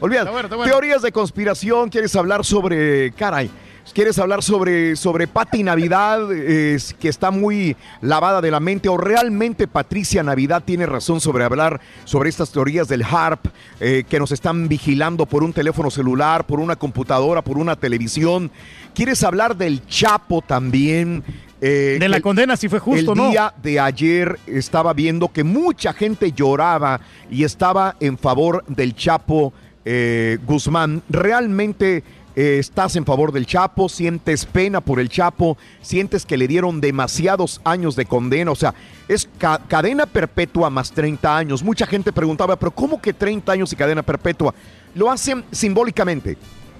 Olvídate. 0.00 0.22
Está 0.24 0.32
bueno, 0.32 0.46
está 0.46 0.56
bueno. 0.56 0.70
Teorías 0.72 1.02
de 1.02 1.12
conspiración. 1.12 1.88
¿Quieres 1.90 2.14
hablar 2.16 2.44
sobre. 2.44 3.12
Caray. 3.12 3.50
¿Quieres 3.92 4.18
hablar 4.18 4.42
sobre, 4.42 4.96
sobre 4.96 5.28
Pati 5.28 5.62
Navidad, 5.62 6.28
eh, 6.32 6.78
que 6.98 7.08
está 7.08 7.30
muy 7.30 7.76
lavada 8.00 8.40
de 8.40 8.50
la 8.50 8.58
mente? 8.58 8.88
¿O 8.88 8.96
realmente 8.96 9.68
Patricia 9.68 10.22
Navidad 10.22 10.62
tiene 10.64 10.86
razón 10.86 11.20
sobre 11.20 11.44
hablar 11.44 11.80
sobre 12.04 12.30
estas 12.30 12.50
teorías 12.50 12.88
del 12.88 13.02
HARP, 13.04 13.46
eh, 13.80 14.04
que 14.08 14.18
nos 14.18 14.32
están 14.32 14.68
vigilando 14.68 15.26
por 15.26 15.44
un 15.44 15.52
teléfono 15.52 15.90
celular, 15.90 16.44
por 16.46 16.60
una 16.60 16.76
computadora, 16.76 17.42
por 17.42 17.58
una 17.58 17.76
televisión? 17.76 18.50
¿Quieres 18.94 19.22
hablar 19.22 19.56
del 19.56 19.86
Chapo 19.86 20.40
también? 20.42 21.22
Eh, 21.60 21.98
De 22.00 22.08
la 22.08 22.20
condena, 22.20 22.56
si 22.56 22.68
fue 22.68 22.78
justo, 22.80 23.12
el 23.12 23.18
¿no? 23.18 23.30
día 23.30 23.54
de 23.62 23.78
ayer 23.80 24.38
estaba 24.46 24.92
viendo 24.92 25.28
que 25.32 25.44
mucha 25.44 25.92
gente 25.92 26.32
lloraba 26.32 27.00
y 27.30 27.44
estaba 27.44 27.96
en 28.00 28.18
favor 28.18 28.64
del 28.66 28.94
Chapo 28.96 29.52
eh, 29.84 30.38
Guzmán, 30.46 31.02
¿realmente 31.08 32.02
eh, 32.36 32.56
estás 32.58 32.96
en 32.96 33.04
favor 33.04 33.32
del 33.32 33.46
Chapo? 33.46 33.88
¿Sientes 33.88 34.44
pena 34.46 34.80
por 34.80 34.98
el 35.00 35.08
Chapo? 35.08 35.56
¿Sientes 35.82 36.26
que 36.26 36.36
le 36.36 36.48
dieron 36.48 36.80
demasiados 36.80 37.60
años 37.64 37.96
de 37.96 38.06
condena? 38.06 38.50
O 38.50 38.56
sea, 38.56 38.74
es 39.08 39.28
ca- 39.38 39.60
cadena 39.68 40.06
perpetua 40.06 40.70
más 40.70 40.90
30 40.92 41.36
años. 41.36 41.62
Mucha 41.62 41.86
gente 41.86 42.12
preguntaba, 42.12 42.56
pero 42.56 42.70
¿cómo 42.72 43.00
que 43.00 43.12
30 43.12 43.52
años 43.52 43.72
y 43.72 43.76
cadena 43.76 44.02
perpetua? 44.02 44.54
Lo 44.94 45.10
hacen 45.10 45.44
simbólicamente. 45.50 46.36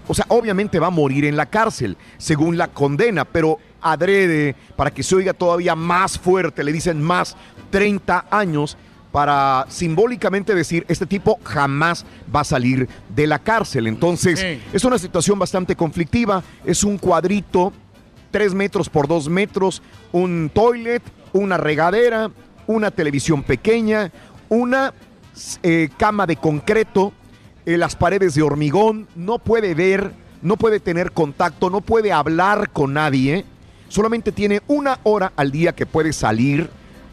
O 0.07 0.13
sea, 0.15 0.27
obviamente 0.29 0.79
va 0.79 0.89
a 0.89 0.91
morir 0.91 1.25
en 1.25 1.37
la 1.37 1.47
cárcel, 1.47 1.97
según 2.19 2.59
la 2.59 2.69
condena, 2.69 3.25
pero 3.25 3.59
adrede, 3.81 4.55
para 4.77 4.91
que 4.91 5.03
se 5.03 5.15
oiga 5.15 5.33
todavía 5.33 5.75
más 5.75 6.19
fuerte, 6.19 6.63
le 6.63 6.73
dicen 6.73 7.01
más 7.03 7.37
30 7.71 8.27
años 8.31 8.77
para 9.25 9.65
simbólicamente 9.69 10.57
decir, 10.57 10.85
este 10.89 11.07
tipo 11.07 11.39
jamás 11.45 12.05
va 12.35 12.41
a 12.41 12.45
salir 12.45 12.89
de 13.15 13.29
la 13.29 13.39
cárcel. 13.39 13.87
Entonces, 13.87 14.41
Sí. 14.41 14.61
es 14.73 14.83
una 14.83 14.99
situación 14.99 15.39
bastante 15.39 15.77
conflictiva, 15.77 16.43
es 16.65 16.83
un 16.83 16.99
cuadrito, 16.99 17.73
3 18.33 18.53
metros 18.55 18.89
por 18.89 19.07
2 19.07 19.29
metros, 19.29 19.83
un 20.11 20.51
toilet, 20.53 21.01
una 21.33 21.57
regadera, 21.59 22.33
una 22.67 22.91
televisión 22.91 23.45
pequeña, 23.45 24.11
una 24.49 24.93
eh, 25.63 25.91
cama 25.97 26.27
de 26.27 26.35
concreto, 26.35 27.13
eh, 27.67 27.77
las 27.79 27.95
paredes 27.95 28.35
de 28.35 28.43
hormigón, 28.43 29.07
no 29.15 29.39
puede 29.39 29.75
ver, 29.77 30.11
no 30.43 30.57
puede 30.57 30.81
tener 30.81 31.13
contacto, 31.13 31.71
no 31.71 31.83
puede 31.83 32.11
hablar 32.13 32.71
con 32.71 32.95
nadie, 32.95 33.45
solamente 33.89 34.33
tiene 34.33 34.61
una 34.67 34.99
hora 35.05 35.33
al 35.37 35.53
día 35.53 35.73
que 35.73 35.87
puede 35.87 36.13
salir 36.13 36.69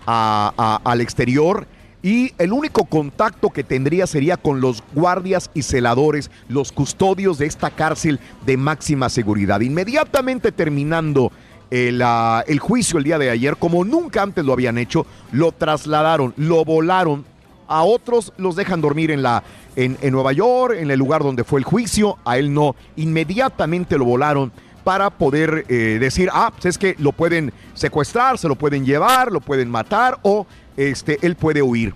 a- 0.08 0.52
a- 0.58 0.82
al 0.92 1.00
exterior 1.02 1.68
y 2.04 2.34
el 2.38 2.52
único 2.52 2.86
contacto 2.86 3.50
que 3.50 3.64
tendría 3.64 4.08
sería 4.08 4.38
con 4.38 4.62
los 4.62 4.84
guardias 4.94 5.52
y 5.54 5.62
celadores, 5.62 6.32
los 6.50 6.72
custodios 6.72 7.38
de 7.38 7.46
esta 7.46 7.70
cárcel 7.70 8.20
de 8.46 8.58
máxima 8.58 9.10
seguridad. 9.10 9.62
Inmediatamente 9.62 10.52
terminando 10.52 11.32
el, 11.70 12.02
ah, 12.04 12.44
el 12.48 12.60
juicio 12.60 12.98
el 12.98 13.04
día 13.04 13.20
de 13.20 13.30
ayer, 13.30 13.56
como 13.58 13.86
nunca 13.86 14.24
antes 14.24 14.44
lo 14.44 14.54
habían 14.54 14.78
hecho, 14.78 15.06
lo 15.32 15.52
trasladaron, 15.52 16.34
lo 16.38 16.66
volaron 16.66 17.26
a 17.68 17.84
otros 17.84 18.34
los 18.36 18.58
dejan 18.58 18.82
dormir 18.82 19.12
en, 19.12 19.24
la, 19.24 19.44
en 19.78 19.98
Nueva 20.12 20.34
York, 20.34 20.76
en 20.78 20.92
el 20.92 21.00
lugar 21.00 21.24
donde 21.24 21.46
fue 21.46 21.58
el 21.58 21.64
juicio, 21.64 22.18
a 22.26 22.38
él 22.38 22.54
no. 22.54 22.76
Inmediatamente 22.98 23.98
lo 23.98 24.04
volaron 24.04 24.52
para 24.84 25.10
poder 25.10 25.66
eh, 25.70 25.98
decir, 26.00 26.30
ah, 26.34 26.52
pues 26.52 26.66
es 26.66 26.78
que 26.78 26.96
lo 27.00 27.12
pueden 27.12 27.54
secuestrar, 27.74 28.38
se 28.38 28.48
lo 28.48 28.56
pueden 28.56 28.86
llevar, 28.86 29.32
lo 29.32 29.42
pueden 29.42 29.70
matar 29.70 30.20
o 30.24 30.46
este, 30.77 31.19
él 31.22 31.35
puede 31.35 31.61
huir. 31.61 31.93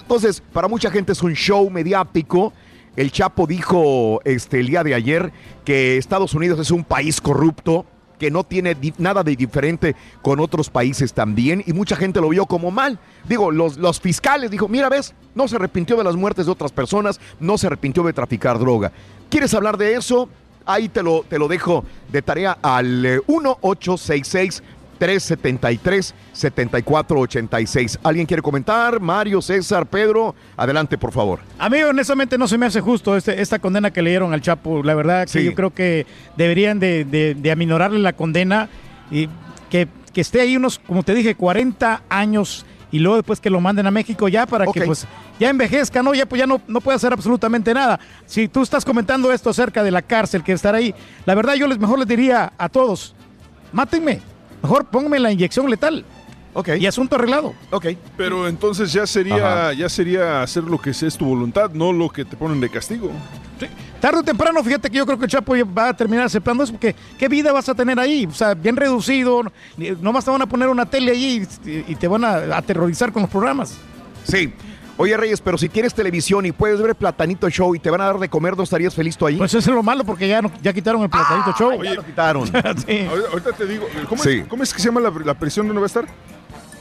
Entonces, 0.00 0.42
para 0.52 0.68
mucha 0.68 0.90
gente 0.90 1.12
es 1.12 1.22
un 1.22 1.34
show 1.34 1.68
mediático. 1.70 2.52
El 2.96 3.12
Chapo 3.12 3.46
dijo 3.46 4.20
este, 4.24 4.60
el 4.60 4.68
día 4.68 4.82
de 4.82 4.94
ayer 4.94 5.32
que 5.64 5.96
Estados 5.98 6.34
Unidos 6.34 6.58
es 6.58 6.70
un 6.70 6.82
país 6.82 7.20
corrupto, 7.20 7.84
que 8.18 8.30
no 8.30 8.44
tiene 8.44 8.76
nada 8.98 9.22
de 9.22 9.36
diferente 9.36 9.94
con 10.22 10.40
otros 10.40 10.70
países 10.70 11.12
también, 11.12 11.62
y 11.66 11.72
mucha 11.72 11.94
gente 11.94 12.20
lo 12.20 12.30
vio 12.30 12.46
como 12.46 12.70
mal. 12.70 12.98
Digo, 13.28 13.50
los, 13.50 13.76
los 13.76 14.00
fiscales 14.00 14.50
dijo, 14.50 14.66
mira, 14.68 14.88
ves, 14.88 15.14
no 15.34 15.46
se 15.46 15.56
arrepintió 15.56 15.96
de 15.96 16.04
las 16.04 16.16
muertes 16.16 16.46
de 16.46 16.52
otras 16.52 16.72
personas, 16.72 17.20
no 17.38 17.56
se 17.56 17.68
arrepintió 17.68 18.02
de 18.02 18.12
traficar 18.12 18.58
droga. 18.58 18.90
¿Quieres 19.30 19.54
hablar 19.54 19.76
de 19.76 19.94
eso? 19.94 20.28
Ahí 20.66 20.88
te 20.88 21.02
lo, 21.02 21.22
te 21.22 21.38
lo 21.38 21.48
dejo 21.48 21.84
de 22.10 22.20
tarea 22.20 22.58
al 22.60 23.06
eh, 23.06 23.20
1866 23.26 24.62
373 24.98 26.14
7486. 26.32 27.98
¿Alguien 28.02 28.26
quiere 28.26 28.42
comentar? 28.42 29.00
Mario, 29.00 29.40
César, 29.42 29.86
Pedro, 29.86 30.34
adelante, 30.56 30.98
por 30.98 31.12
favor. 31.12 31.40
A 31.58 31.68
mí 31.68 31.82
honestamente 31.82 32.36
no 32.38 32.46
se 32.48 32.58
me 32.58 32.66
hace 32.66 32.80
justo 32.80 33.16
este- 33.16 33.40
esta 33.40 33.58
condena 33.58 33.90
que 33.90 34.02
le 34.02 34.10
dieron 34.10 34.32
al 34.32 34.40
Chapo. 34.40 34.82
La 34.82 34.94
verdad 34.94 35.22
que 35.26 35.40
Sí. 35.40 35.44
yo 35.44 35.54
creo 35.54 35.70
que 35.72 36.06
deberían 36.36 36.78
de, 36.78 37.04
de- 37.04 37.34
de 37.34 37.50
aminorarle 37.50 37.98
la 37.98 38.12
condena 38.12 38.68
y 39.10 39.28
que, 39.70 39.88
que 40.12 40.20
esté 40.20 40.40
ahí 40.40 40.56
unos, 40.56 40.78
como 40.78 41.02
te 41.02 41.14
dije, 41.14 41.34
40 41.34 42.02
años 42.08 42.66
y 42.90 42.98
luego 43.00 43.16
después 43.16 43.38
que 43.40 43.50
lo 43.50 43.60
manden 43.60 43.86
a 43.86 43.90
México 43.90 44.28
ya 44.28 44.46
para 44.46 44.64
que 44.66 44.80
pues 44.80 45.06
ya 45.38 45.50
envejezca, 45.50 46.02
¿no? 46.02 46.14
Ya, 46.14 46.24
pues, 46.26 46.38
ya 46.40 46.46
no, 46.46 46.60
no 46.66 46.80
puede 46.80 46.96
hacer 46.96 47.12
absolutamente 47.12 47.74
nada. 47.74 48.00
Si 48.24 48.48
tú 48.48 48.62
estás 48.62 48.84
comentando 48.84 49.30
esto 49.30 49.50
acerca 49.50 49.82
de 49.82 49.90
la 49.90 50.00
cárcel, 50.02 50.42
que 50.42 50.52
estar 50.52 50.74
ahí, 50.74 50.94
la 51.26 51.34
verdad 51.34 51.54
yo 51.54 51.66
les 51.68 51.78
mejor 51.78 51.98
les 51.98 52.08
diría 52.08 52.50
a 52.56 52.68
todos, 52.70 53.14
mátenme, 53.72 54.20
mejor 54.62 54.86
pónganme 54.86 55.18
la 55.18 55.32
inyección 55.32 55.68
letal. 55.70 56.04
Ok. 56.54 56.70
Y 56.80 56.86
asunto 56.86 57.14
arreglado. 57.16 57.54
Ok. 57.70 57.86
Pero 58.16 58.48
entonces 58.48 58.92
ya 58.92 59.06
sería, 59.06 59.36
Ajá. 59.66 59.72
ya 59.74 59.88
sería 59.88 60.42
hacer 60.42 60.64
lo 60.64 60.78
que 60.80 60.90
es 60.90 61.16
tu 61.16 61.24
voluntad, 61.26 61.70
no 61.72 61.92
lo 61.92 62.08
que 62.08 62.24
te 62.24 62.36
ponen 62.36 62.60
de 62.60 62.68
castigo. 62.68 63.10
Tarde 64.00 64.20
o 64.20 64.22
temprano, 64.22 64.62
fíjate 64.62 64.88
que 64.88 64.96
yo 64.98 65.04
creo 65.06 65.18
que 65.18 65.24
el 65.24 65.30
Chapo 65.30 65.52
va 65.76 65.88
a 65.88 65.96
terminar 65.96 66.24
aceptando 66.26 66.62
eso, 66.62 66.72
porque 66.72 66.94
¿qué 67.18 67.28
vida 67.28 67.52
vas 67.52 67.68
a 67.68 67.74
tener 67.74 67.98
ahí? 67.98 68.26
O 68.26 68.32
sea, 68.32 68.54
bien 68.54 68.76
reducido, 68.76 69.42
ni- 69.76 69.90
nomás 69.90 70.24
te 70.24 70.30
van 70.30 70.40
a 70.42 70.46
poner 70.46 70.68
una 70.68 70.86
tele 70.86 71.10
allí 71.10 71.42
y, 71.66 71.84
y 71.88 71.94
te 71.96 72.06
van 72.06 72.24
a 72.24 72.56
aterrorizar 72.56 73.12
con 73.12 73.22
los 73.22 73.30
programas. 73.30 73.76
Sí. 74.24 74.52
Oye, 75.00 75.16
Reyes, 75.16 75.40
pero 75.40 75.56
si 75.56 75.68
tienes 75.68 75.94
televisión 75.94 76.44
y 76.44 76.50
puedes 76.52 76.82
ver 76.82 76.94
Platanito 76.96 77.48
Show 77.48 77.72
y 77.74 77.78
te 77.78 77.88
van 77.88 78.00
a 78.00 78.06
dar 78.06 78.18
de 78.18 78.28
comer, 78.28 78.56
¿no 78.56 78.64
estarías 78.64 78.94
feliz 78.94 79.16
tú 79.16 79.26
ahí? 79.26 79.36
Pues 79.36 79.54
eso 79.54 79.70
es 79.70 79.74
lo 79.76 79.82
malo, 79.82 80.02
porque 80.04 80.26
ya, 80.26 80.42
no- 80.42 80.50
ya 80.60 80.72
quitaron 80.72 81.02
el 81.02 81.08
platanito 81.08 81.54
show. 81.56 81.82
ya 81.82 81.94
lo 81.94 82.02
quitaron. 82.04 82.44
Sí. 82.86 83.06
Ahorita, 83.30 83.52
te 83.52 83.64
digo, 83.66 83.86
¿cómo, 84.08 84.22
Sí. 84.22 84.40
es, 84.40 84.46
cómo 84.48 84.62
es 84.64 84.74
que 84.74 84.80
se 84.80 84.86
llama 84.88 85.00
la, 85.00 85.10
la 85.24 85.34
prisión 85.34 85.66
donde 85.68 85.80
va 85.80 85.84
a 85.84 85.86
estar? 85.86 86.04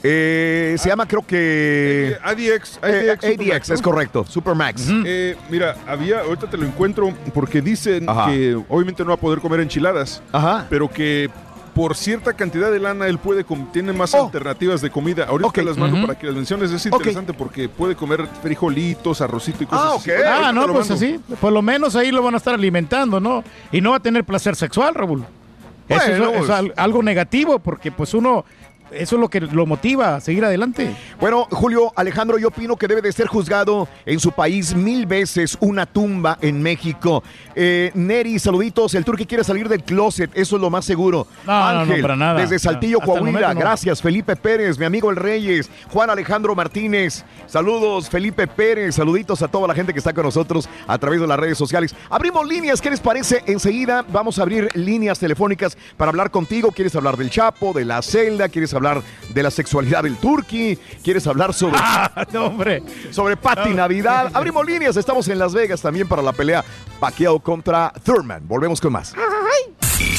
Eh, 0.04 0.76
se 0.78 0.90
llama, 0.90 1.08
creo 1.08 1.26
que. 1.26 2.16
ADX. 2.24 2.80
ADX, 2.82 3.24
ADX, 3.24 3.70
¿no? 3.70 3.76
es 3.76 3.82
correcto. 3.82 4.26
Supermax. 4.28 4.84
Eh, 5.06 5.36
mira, 5.50 5.76
había, 5.88 6.22
ahorita 6.22 6.50
te 6.50 6.58
lo 6.58 6.66
encuentro 6.66 7.14
porque 7.34 7.62
dicen 7.62 8.08
Ajá. 8.10 8.28
que 8.28 8.56
obviamente 8.70 9.04
no 9.04 9.10
va 9.10 9.16
a 9.16 9.20
poder 9.20 9.40
comer 9.40 9.60
enchiladas, 9.60 10.22
Ajá. 10.32 10.66
pero 10.70 10.88
que 10.90 11.30
por 11.78 11.96
cierta 11.96 12.34
cantidad 12.34 12.72
de 12.72 12.80
lana 12.80 13.06
él 13.08 13.20
puede, 13.20 13.46
tiene 13.72 13.94
más 13.94 14.14
Oh. 14.16 14.26
alternativas 14.26 14.82
de 14.82 14.90
comida. 14.90 15.26
Ahorita 15.30 15.62
las 15.62 15.78
mando 15.78 16.02
para 16.06 16.18
que 16.20 16.26
las 16.26 16.36
menciones. 16.36 16.72
Es 16.72 16.86
interesante 16.88 17.34
porque 17.34 17.70
puede 17.70 17.96
comer 17.96 18.28
frijolitos, 18.42 19.22
arrocito 19.22 19.64
y 19.64 19.68
cosas 19.68 19.86
Ah, 19.92 19.96
así. 19.96 20.12
Ah, 20.12 20.52
no, 20.52 20.68
pues 20.74 20.90
así. 20.92 21.20
Por 21.40 21.54
lo 21.54 21.62
menos 21.62 21.96
ahí 21.96 22.12
lo 22.12 22.24
van 22.24 22.34
a 22.34 22.38
estar 22.38 22.56
alimentando, 22.56 23.20
¿no? 23.20 23.44
Y 23.72 23.80
no 23.80 23.92
va 23.92 23.98
a 23.98 24.00
tener 24.00 24.24
placer 24.24 24.56
sexual, 24.56 24.96
Raúl. 24.96 25.24
Eso 25.88 26.02
es- 26.02 26.20
es, 26.20 26.28
pues. 26.38 26.50
al- 26.50 26.74
algo 26.76 27.02
negativo, 27.04 27.60
porque 27.60 27.92
pues 27.92 28.14
uno, 28.14 28.44
eso 28.92 29.16
es 29.16 29.20
lo 29.20 29.30
que 29.30 29.42
lo 29.42 29.66
motiva 29.66 30.16
a 30.16 30.22
seguir 30.22 30.44
adelante. 30.46 30.96
Bueno, 31.20 31.48
Julio 31.52 31.92
Alejandro, 31.96 32.38
yo 32.38 32.50
opino 32.50 32.76
que 32.76 32.88
debe 32.88 33.02
de 33.02 33.12
ser 33.12 33.28
juzgado 33.28 33.88
en 34.06 34.20
su 34.20 34.32
país 34.32 34.76
mil 34.76 35.06
veces 35.06 35.58
una 35.60 35.86
tumba 35.86 36.38
en 36.42 36.62
México. 36.62 37.24
Eh, 37.56 37.92
Neri, 37.96 38.40
saluditos. 38.40 38.94
El 38.96 39.04
turque 39.06 39.26
quiere 39.26 39.44
salir 39.44 39.68
del 39.70 39.84
closet, 39.84 40.30
eso 40.34 40.56
es 40.56 40.62
lo 40.62 40.70
más 40.70 40.86
seguro. 40.86 41.28
No, 41.46 41.54
no, 41.54 41.74
no, 41.74 41.80
Ángel, 41.82 42.02
para 42.02 42.16
nada. 42.16 42.40
desde 42.40 42.60
Saltillo, 42.60 43.00
No, 43.00 43.06
Coahuila. 43.06 43.54
no. 43.54 43.60
Gracias, 43.60 44.02
Felipe 44.02 44.36
Pérez, 44.36 44.78
mi 44.80 44.86
amigo 44.86 45.10
el 45.10 45.16
Reyes. 45.16 45.70
Juan 45.92 46.10
Alejandro 46.10 46.56
Martínez. 46.56 47.24
Saludos, 47.48 48.10
Felipe 48.10 48.48
Pérez. 48.48 48.96
Saluditos 48.96 49.42
a 49.42 49.48
toda 49.48 49.68
la 49.68 49.74
gente 49.74 49.94
que 49.94 50.00
está 50.00 50.14
con 50.14 50.24
nosotros 50.24 50.70
a 50.88 50.98
través 50.98 51.20
de 51.20 51.28
las 51.28 51.40
redes 51.40 51.58
sociales. 51.58 51.96
Abrimos 52.10 52.48
líneas, 52.48 52.82
¿qué 52.82 52.90
les 52.90 53.00
parece? 53.00 53.44
Enseguida 53.48 54.06
vamos 54.10 54.40
a 54.40 54.44
abrir 54.44 54.70
líneas 54.76 55.20
telefónicas 55.20 55.78
para 55.98 56.10
hablar 56.10 56.32
contigo. 56.32 56.72
¿Quieres 56.72 56.96
hablar 56.96 57.18
del 57.18 57.30
Chapo, 57.30 57.74
de 57.74 57.86
la 57.86 58.02
celda? 58.02 58.48
¿Quieres 58.50 58.74
hablar 58.74 58.77
de 59.34 59.44
la 59.44 59.52
sexualidad 59.52 60.04
del 60.04 60.18
turqui? 60.18 60.78
¿Quieres 61.04 61.26
hablar 61.28 61.54
sobre, 61.54 61.78
Ah, 61.82 62.26
no, 62.32 62.46
hombre. 62.48 62.84
sobre 63.12 63.36
Patti 63.38 63.70
Navidad? 63.74 64.32
Abrimos 64.34 64.66
líneas, 64.66 64.96
estamos 64.98 65.28
en 65.28 65.40
Las 65.40 65.54
Vegas 65.54 65.82
también 65.82 66.08
para 66.08 66.22
la 66.22 66.34
pelea 66.34 66.64
Pacquiao 67.00 67.40
contra 67.40 67.92
Thurman. 68.04 68.48
Volvemos 68.48 68.80
con 68.82 68.94
más. 68.94 69.14
Y 69.14 69.77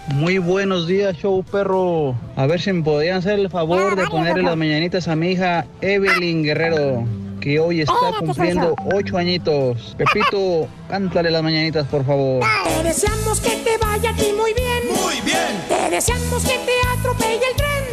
Muy 0.07 0.39
buenos 0.39 0.87
días, 0.87 1.15
show 1.15 1.43
perro. 1.43 2.15
A 2.35 2.47
ver 2.47 2.59
si 2.59 2.73
me 2.73 2.81
podían 2.81 3.17
hacer 3.17 3.39
el 3.39 3.51
favor 3.51 3.95
de 3.95 4.07
ponerle 4.07 4.41
las 4.41 4.57
mañanitas 4.57 5.07
a 5.07 5.15
mi 5.15 5.33
hija 5.33 5.67
Evelyn 5.81 6.43
Guerrero, 6.43 7.05
que 7.39 7.59
hoy 7.59 7.81
está 7.81 7.93
cumpliendo 8.19 8.75
ocho 8.93 9.17
añitos. 9.17 9.95
Pepito, 9.97 10.67
cántale 10.89 11.31
las 11.31 11.43
mañanitas, 11.43 11.87
por 11.87 12.05
favor. 12.05 12.43
Te 12.63 12.83
deseamos 12.83 13.39
que 13.39 13.51
te 13.57 13.77
vaya 13.77 14.09
a 14.11 14.15
ti 14.15 14.33
muy 14.37 14.53
bien. 14.53 14.83
Muy 15.01 15.21
bien. 15.21 15.63
Te 15.67 15.89
deseamos 15.89 16.43
que 16.43 16.57
te 16.57 16.99
atropelle 16.99 17.35
el 17.35 17.55
tren. 17.55 17.83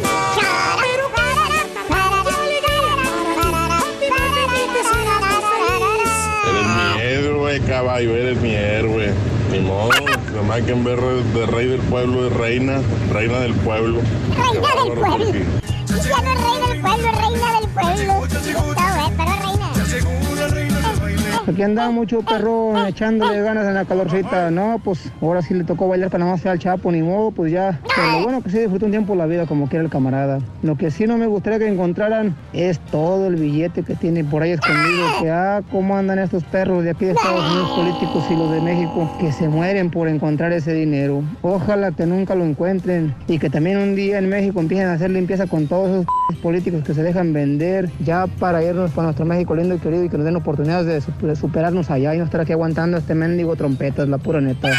Pero 0.81 1.07
caballo, 7.67 8.15
eres 8.15 8.41
mi 8.41 8.53
héroe. 8.53 9.13
Ni 9.51 9.59
modo, 9.59 9.91
nomás 10.33 10.61
que 10.61 10.71
en 10.71 10.83
vez 10.83 10.97
de 11.33 11.45
rey 11.45 11.67
del 11.67 11.81
pueblo 11.81 12.27
es 12.27 12.33
reina, 12.33 12.81
reina 13.11 13.39
del 13.39 13.53
pueblo. 13.55 14.01
Reina 14.35 14.83
del 14.83 14.93
pueblo. 14.93 15.31
Ya 15.97 16.21
no 18.05 18.25
es 18.25 19.06
Aquí 21.47 21.63
andaba 21.63 21.91
mucho 21.91 22.23
perro 22.23 22.85
echándole 22.87 23.41
ganas 23.41 23.65
en 23.65 23.75
la 23.75 23.85
calorcita. 23.85 24.51
No, 24.51 24.81
pues 24.83 25.09
ahora 25.21 25.41
sí 25.41 25.53
le 25.53 25.63
tocó 25.63 25.87
bailar 25.87 26.09
para 26.09 26.25
nada 26.25 26.35
más 26.35 26.45
al 26.45 26.59
Chapo, 26.59 26.91
ni 26.91 27.01
modo, 27.01 27.31
pues 27.31 27.53
ya. 27.53 27.79
Pero 27.95 28.11
lo 28.11 28.23
bueno 28.23 28.41
que 28.41 28.49
sí 28.49 28.59
disfrutó 28.59 28.85
un 28.85 28.91
tiempo 28.91 29.15
la 29.15 29.25
vida 29.27 29.45
como 29.45 29.69
quiera 29.69 29.85
el 29.85 29.89
camarada. 29.89 30.39
Lo 30.61 30.75
que 30.75 30.91
sí 30.91 31.07
no 31.07 31.17
me 31.17 31.25
gustaría 31.25 31.57
que 31.59 31.67
encontraran 31.69 32.35
es 32.51 32.79
todo 32.91 33.27
el 33.27 33.37
billete 33.37 33.83
que 33.83 33.95
tiene 33.95 34.25
por 34.25 34.43
ahí 34.43 34.51
escondido. 34.51 35.07
Que 35.21 35.31
ah, 35.31 35.61
cómo 35.71 35.95
andan 35.95 36.19
estos 36.19 36.43
perros 36.43 36.83
de 36.83 36.89
aquí 36.89 37.05
de 37.05 37.11
Estados 37.11 37.49
Unidos 37.49 37.69
políticos 37.77 38.25
y 38.29 38.35
los 38.35 38.51
de 38.51 38.59
México 38.59 39.09
que 39.17 39.31
se 39.31 39.47
mueren 39.47 39.89
por 39.89 40.09
encontrar 40.09 40.51
ese 40.51 40.73
dinero. 40.73 41.23
Ojalá 41.43 41.93
que 41.93 42.05
nunca 42.05 42.35
lo 42.35 42.43
encuentren 42.43 43.15
y 43.29 43.39
que 43.39 43.49
también 43.49 43.77
un 43.77 43.95
día 43.95 44.17
en 44.19 44.27
México 44.27 44.59
empiecen 44.59 44.87
a 44.87 44.93
hacer 44.93 45.11
limpieza 45.11 45.47
con 45.47 45.67
todos 45.67 45.89
esos 45.91 46.05
políticos 46.43 46.83
que 46.83 46.93
se 46.93 47.03
dejan 47.03 47.31
vender 47.31 47.89
ya 48.03 48.27
para 48.27 48.61
irnos 48.61 48.91
para 48.91 49.05
nuestro 49.05 49.25
México 49.25 49.55
lindo 49.55 49.75
y 49.75 49.79
querido 49.79 50.03
y 50.03 50.09
que 50.09 50.17
nos 50.17 50.25
den 50.25 50.35
oportunidades 50.35 50.85
de 50.85 51.01
superarnos 51.37 51.89
allá 51.89 52.13
y 52.15 52.17
no 52.17 52.25
estar 52.25 52.41
aquí 52.41 52.51
aguantando 52.51 52.97
este 52.97 53.15
mendigo 53.15 53.55
trompetas, 53.55 54.07
la 54.07 54.17
pura 54.17 54.41
neta. 54.41 54.69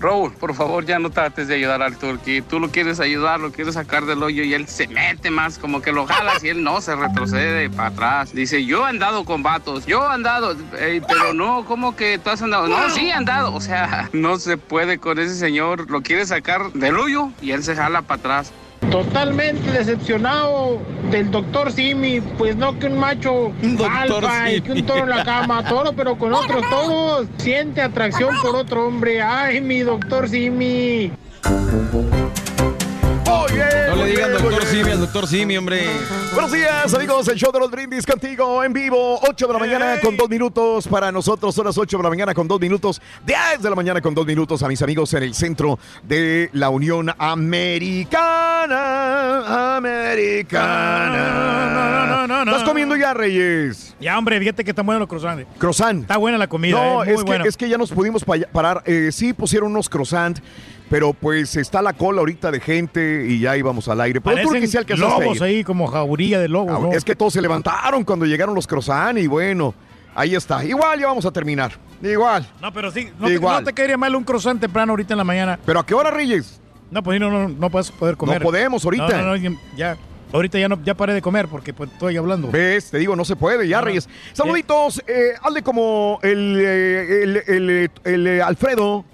Raúl, 0.00 0.32
por 0.32 0.54
favor, 0.54 0.86
ya 0.86 0.98
no 0.98 1.10
trates 1.10 1.46
de 1.46 1.56
ayudar 1.56 1.82
al 1.82 1.98
turqui. 1.98 2.40
Tú 2.40 2.58
lo 2.58 2.70
quieres 2.70 3.00
ayudar, 3.00 3.38
lo 3.38 3.52
quieres 3.52 3.74
sacar 3.74 4.06
del 4.06 4.22
hoyo 4.22 4.42
y 4.42 4.54
él 4.54 4.66
se 4.66 4.88
mete 4.88 5.30
más, 5.30 5.58
como 5.58 5.82
que 5.82 5.92
lo 5.92 6.06
jalas 6.06 6.42
y 6.42 6.48
él 6.48 6.64
no 6.64 6.80
se 6.80 6.96
retrocede 6.96 7.68
para 7.68 7.88
atrás. 7.88 8.32
Dice, 8.32 8.64
yo 8.64 8.86
he 8.86 8.88
andado 8.88 9.26
con 9.26 9.42
vatos, 9.42 9.84
yo 9.84 10.02
he 10.02 10.14
andado, 10.14 10.56
pero 10.72 11.34
no, 11.34 11.66
¿cómo 11.66 11.96
que 11.96 12.18
tú 12.18 12.30
has 12.30 12.40
andado? 12.40 12.66
No, 12.66 12.88
sí 12.88 13.08
he 13.08 13.12
andado. 13.12 13.54
O 13.54 13.60
sea, 13.60 14.08
no 14.14 14.38
se 14.38 14.56
puede 14.56 14.96
con 14.96 15.18
ese 15.18 15.34
señor. 15.34 15.90
Lo 15.90 16.00
quiere 16.00 16.24
sacar 16.24 16.72
del 16.72 16.96
hoyo 16.96 17.30
y 17.42 17.50
él 17.50 17.62
se 17.62 17.76
jala 17.76 18.00
para 18.00 18.20
atrás. 18.20 18.52
Totalmente 18.88 19.70
decepcionado 19.70 20.78
del 21.10 21.30
doctor 21.30 21.70
Simi, 21.70 22.20
pues 22.20 22.56
no 22.56 22.78
que 22.78 22.86
un 22.86 22.98
macho 22.98 23.52
Doctor 23.62 24.24
alfa 24.24 24.50
y 24.50 24.60
que 24.62 24.72
un 24.72 24.86
toro 24.86 25.02
en 25.02 25.10
la 25.10 25.22
cama, 25.22 25.62
toro 25.64 25.92
pero 25.92 26.16
con 26.16 26.32
otros 26.32 26.62
toros, 26.68 27.26
siente 27.36 27.82
atracción 27.82 28.34
por 28.42 28.56
otro 28.56 28.86
hombre, 28.86 29.20
ay 29.20 29.60
mi 29.60 29.80
doctor 29.80 30.28
Simi. 30.28 31.12
No 33.34 33.46
le 33.94 34.06
digan 34.06 34.32
doctor 34.32 34.64
Simi 34.66 34.90
al 34.90 34.98
doctor 35.00 35.24
Simi, 35.28 35.56
hombre. 35.56 35.82
Buenos 36.34 36.50
días, 36.50 36.92
amigos. 36.92 37.28
El 37.28 37.36
show 37.38 37.52
de 37.52 37.60
los 37.60 37.70
brindis 37.70 38.04
contigo 38.04 38.64
en 38.64 38.72
vivo. 38.72 39.20
8 39.22 39.46
de 39.46 39.52
la 39.52 39.58
mañana 39.60 40.00
con 40.02 40.16
2 40.16 40.28
minutos. 40.28 40.88
Para 40.88 41.12
nosotros 41.12 41.54
son 41.54 41.66
las 41.66 41.78
8 41.78 41.96
de 41.98 42.02
la 42.02 42.08
mañana 42.08 42.34
con 42.34 42.48
2 42.48 42.60
minutos. 42.60 43.00
10 43.24 43.62
de 43.62 43.70
la 43.70 43.76
mañana 43.76 44.00
con 44.00 44.16
2 44.16 44.26
minutos 44.26 44.64
a 44.64 44.68
mis 44.68 44.82
amigos 44.82 45.14
en 45.14 45.22
el 45.22 45.34
centro 45.34 45.78
de 46.02 46.50
la 46.54 46.70
Unión 46.70 47.14
Americana. 47.18 48.16
Americana. 49.76 51.20
No, 52.08 52.16
no, 52.26 52.26
no, 52.26 52.44
no. 52.44 52.50
¿Estás 52.50 52.68
comiendo 52.68 52.96
ya, 52.96 53.14
Reyes? 53.14 53.94
Ya, 54.00 54.18
hombre, 54.18 54.40
fíjate 54.40 54.64
que 54.64 54.70
está 54.70 54.82
bueno 54.82 54.98
los 54.98 55.08
croissants. 55.08 55.46
Croissant. 55.56 56.00
Está 56.02 56.16
buena 56.16 56.36
la 56.36 56.48
comida, 56.48 56.76
No, 56.76 57.04
eh, 57.04 57.14
muy 57.14 57.32
es, 57.36 57.42
que, 57.42 57.48
es 57.48 57.56
que 57.56 57.68
ya 57.68 57.78
nos 57.78 57.92
pudimos 57.92 58.24
pa- 58.24 58.38
parar. 58.52 58.82
Eh, 58.86 59.10
sí 59.12 59.32
pusieron 59.32 59.70
unos 59.70 59.88
croissant, 59.88 60.40
pero 60.90 61.12
pues 61.14 61.54
está 61.54 61.80
la 61.80 61.92
cola 61.92 62.18
ahorita 62.18 62.50
de 62.50 62.58
gente 62.58 63.24
y 63.28 63.38
ya 63.38 63.56
íbamos 63.56 63.86
al 63.88 64.00
aire. 64.00 64.20
Pero 64.20 64.42
tú 64.42 64.50
que 64.50 64.92
a 64.92 64.96
lobos 64.96 65.40
ahí, 65.40 65.62
como 65.62 65.86
jauría 65.86 66.40
de 66.40 66.48
lobos. 66.48 66.74
Ah, 66.76 66.80
¿no? 66.82 66.92
Es 66.92 67.04
que 67.04 67.14
todos 67.14 67.32
se 67.32 67.40
levantaron 67.40 68.02
cuando 68.02 68.26
llegaron 68.26 68.56
los 68.56 68.66
croissant 68.66 69.16
y 69.16 69.28
bueno, 69.28 69.72
ahí 70.16 70.34
está. 70.34 70.64
Igual 70.64 70.98
ya 70.98 71.06
vamos 71.06 71.24
a 71.24 71.30
terminar. 71.30 71.72
Igual. 72.02 72.44
No, 72.60 72.72
pero 72.72 72.90
sí, 72.90 73.08
no 73.20 73.28
te, 73.28 73.34
Igual. 73.34 73.60
no 73.62 73.66
te 73.66 73.72
caería 73.72 73.96
mal 73.96 74.16
un 74.16 74.24
croissant 74.24 74.60
temprano 74.60 74.92
ahorita 74.92 75.14
en 75.14 75.18
la 75.18 75.24
mañana. 75.24 75.60
¿Pero 75.64 75.78
a 75.78 75.86
qué 75.86 75.94
hora, 75.94 76.10
Reyes? 76.10 76.60
No, 76.90 77.04
pues 77.04 77.20
no, 77.20 77.30
no, 77.30 77.48
no 77.48 77.66
a 77.66 77.70
poder 77.70 78.16
comer. 78.16 78.40
No 78.40 78.44
podemos 78.44 78.84
ahorita. 78.84 79.22
No, 79.22 79.36
no, 79.36 79.58
ya. 79.76 79.96
Ahorita 80.32 80.58
ya 80.58 80.68
no, 80.68 80.80
ya 80.84 80.94
paré 80.94 81.14
de 81.14 81.22
comer 81.22 81.46
porque 81.48 81.72
pues 81.72 81.90
estoy 81.90 82.16
hablando. 82.16 82.50
¿Ves? 82.50 82.90
Te 82.90 82.98
digo, 82.98 83.14
no 83.14 83.24
se 83.24 83.36
puede 83.36 83.66
ya, 83.68 83.80
Reyes. 83.80 84.08
Saluditos, 84.32 85.02
eh, 85.06 85.32
hazle 85.40 85.62
como 85.62 86.18
el, 86.22 86.56
eh, 86.60 87.22
el, 87.22 87.36
el, 87.46 87.90
el, 88.04 88.26
eh, 88.26 88.42
Alfredo. 88.42 89.04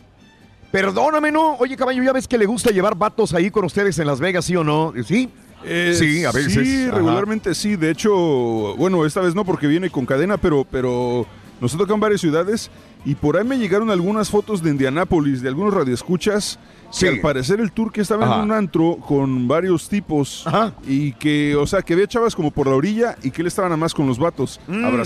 Perdóname, 0.77 1.33
¿no? 1.33 1.55
Oye, 1.55 1.75
caballo, 1.75 2.03
ya 2.03 2.13
ves 2.13 2.29
que 2.29 2.37
le 2.37 2.45
gusta 2.45 2.71
llevar 2.71 2.95
vatos 2.95 3.33
ahí 3.33 3.51
con 3.51 3.65
ustedes 3.65 3.99
en 3.99 4.07
Las 4.07 4.21
Vegas, 4.21 4.45
¿sí 4.45 4.57
o 4.57 4.63
no? 4.63 4.93
¿Sí? 5.07 5.31
Eh, 5.65 5.95
sí, 5.99 6.23
a 6.23 6.33
veces. 6.33 6.53
Sí, 6.53 6.85
Ajá. 6.85 6.97
regularmente 6.99 7.55
sí. 7.55 7.77
De 7.77 7.91
hecho, 7.91 8.15
bueno, 8.77 9.07
esta 9.07 9.23
vez 9.23 9.35
no 9.35 9.43
porque 9.43 9.69
viene 9.69 9.89
con 9.89 10.05
cadena, 10.05 10.37
pero, 10.37 10.67
pero 10.71 11.27
nos 11.61 11.75
ha 11.75 11.79
tocado 11.79 11.95
en 11.95 12.01
varias 12.01 12.21
ciudades 12.21 12.71
y 13.05 13.15
por 13.15 13.37
ahí 13.37 13.45
me 13.45 13.57
llegaron 13.59 13.91
algunas 13.91 14.31
fotos 14.31 14.63
de 14.63 14.71
Indianápolis, 14.71 15.41
de 15.43 15.49
algunos 15.49 15.73
radioescuchas, 15.75 16.59
Sí. 16.91 17.05
que 17.07 17.13
al 17.15 17.21
parecer 17.21 17.59
el 17.61 17.73
tour 17.73 17.91
que 17.93 18.01
estaba 18.01 18.27
Ajá. 18.27 18.37
en 18.37 18.43
un 18.43 18.53
antro 18.53 18.97
con 18.97 19.49
varios 19.49 19.89
tipos 19.89 20.45
y 20.87 21.13
que, 21.15 21.57
o 21.57 21.67
sea, 21.67 21.83
que 21.83 21.95
había 21.95 22.07
chavas 22.07 22.35
como 22.37 22.53
por 22.53 22.69
la 22.69 22.75
orilla 22.77 23.17
y 23.25 23.33
que 23.33 23.43
él 23.43 23.49
estaba 23.49 23.69
nada 23.69 23.77
más 23.77 23.93
con 23.93 24.07
los 24.07 24.19
vatos, 24.21 24.61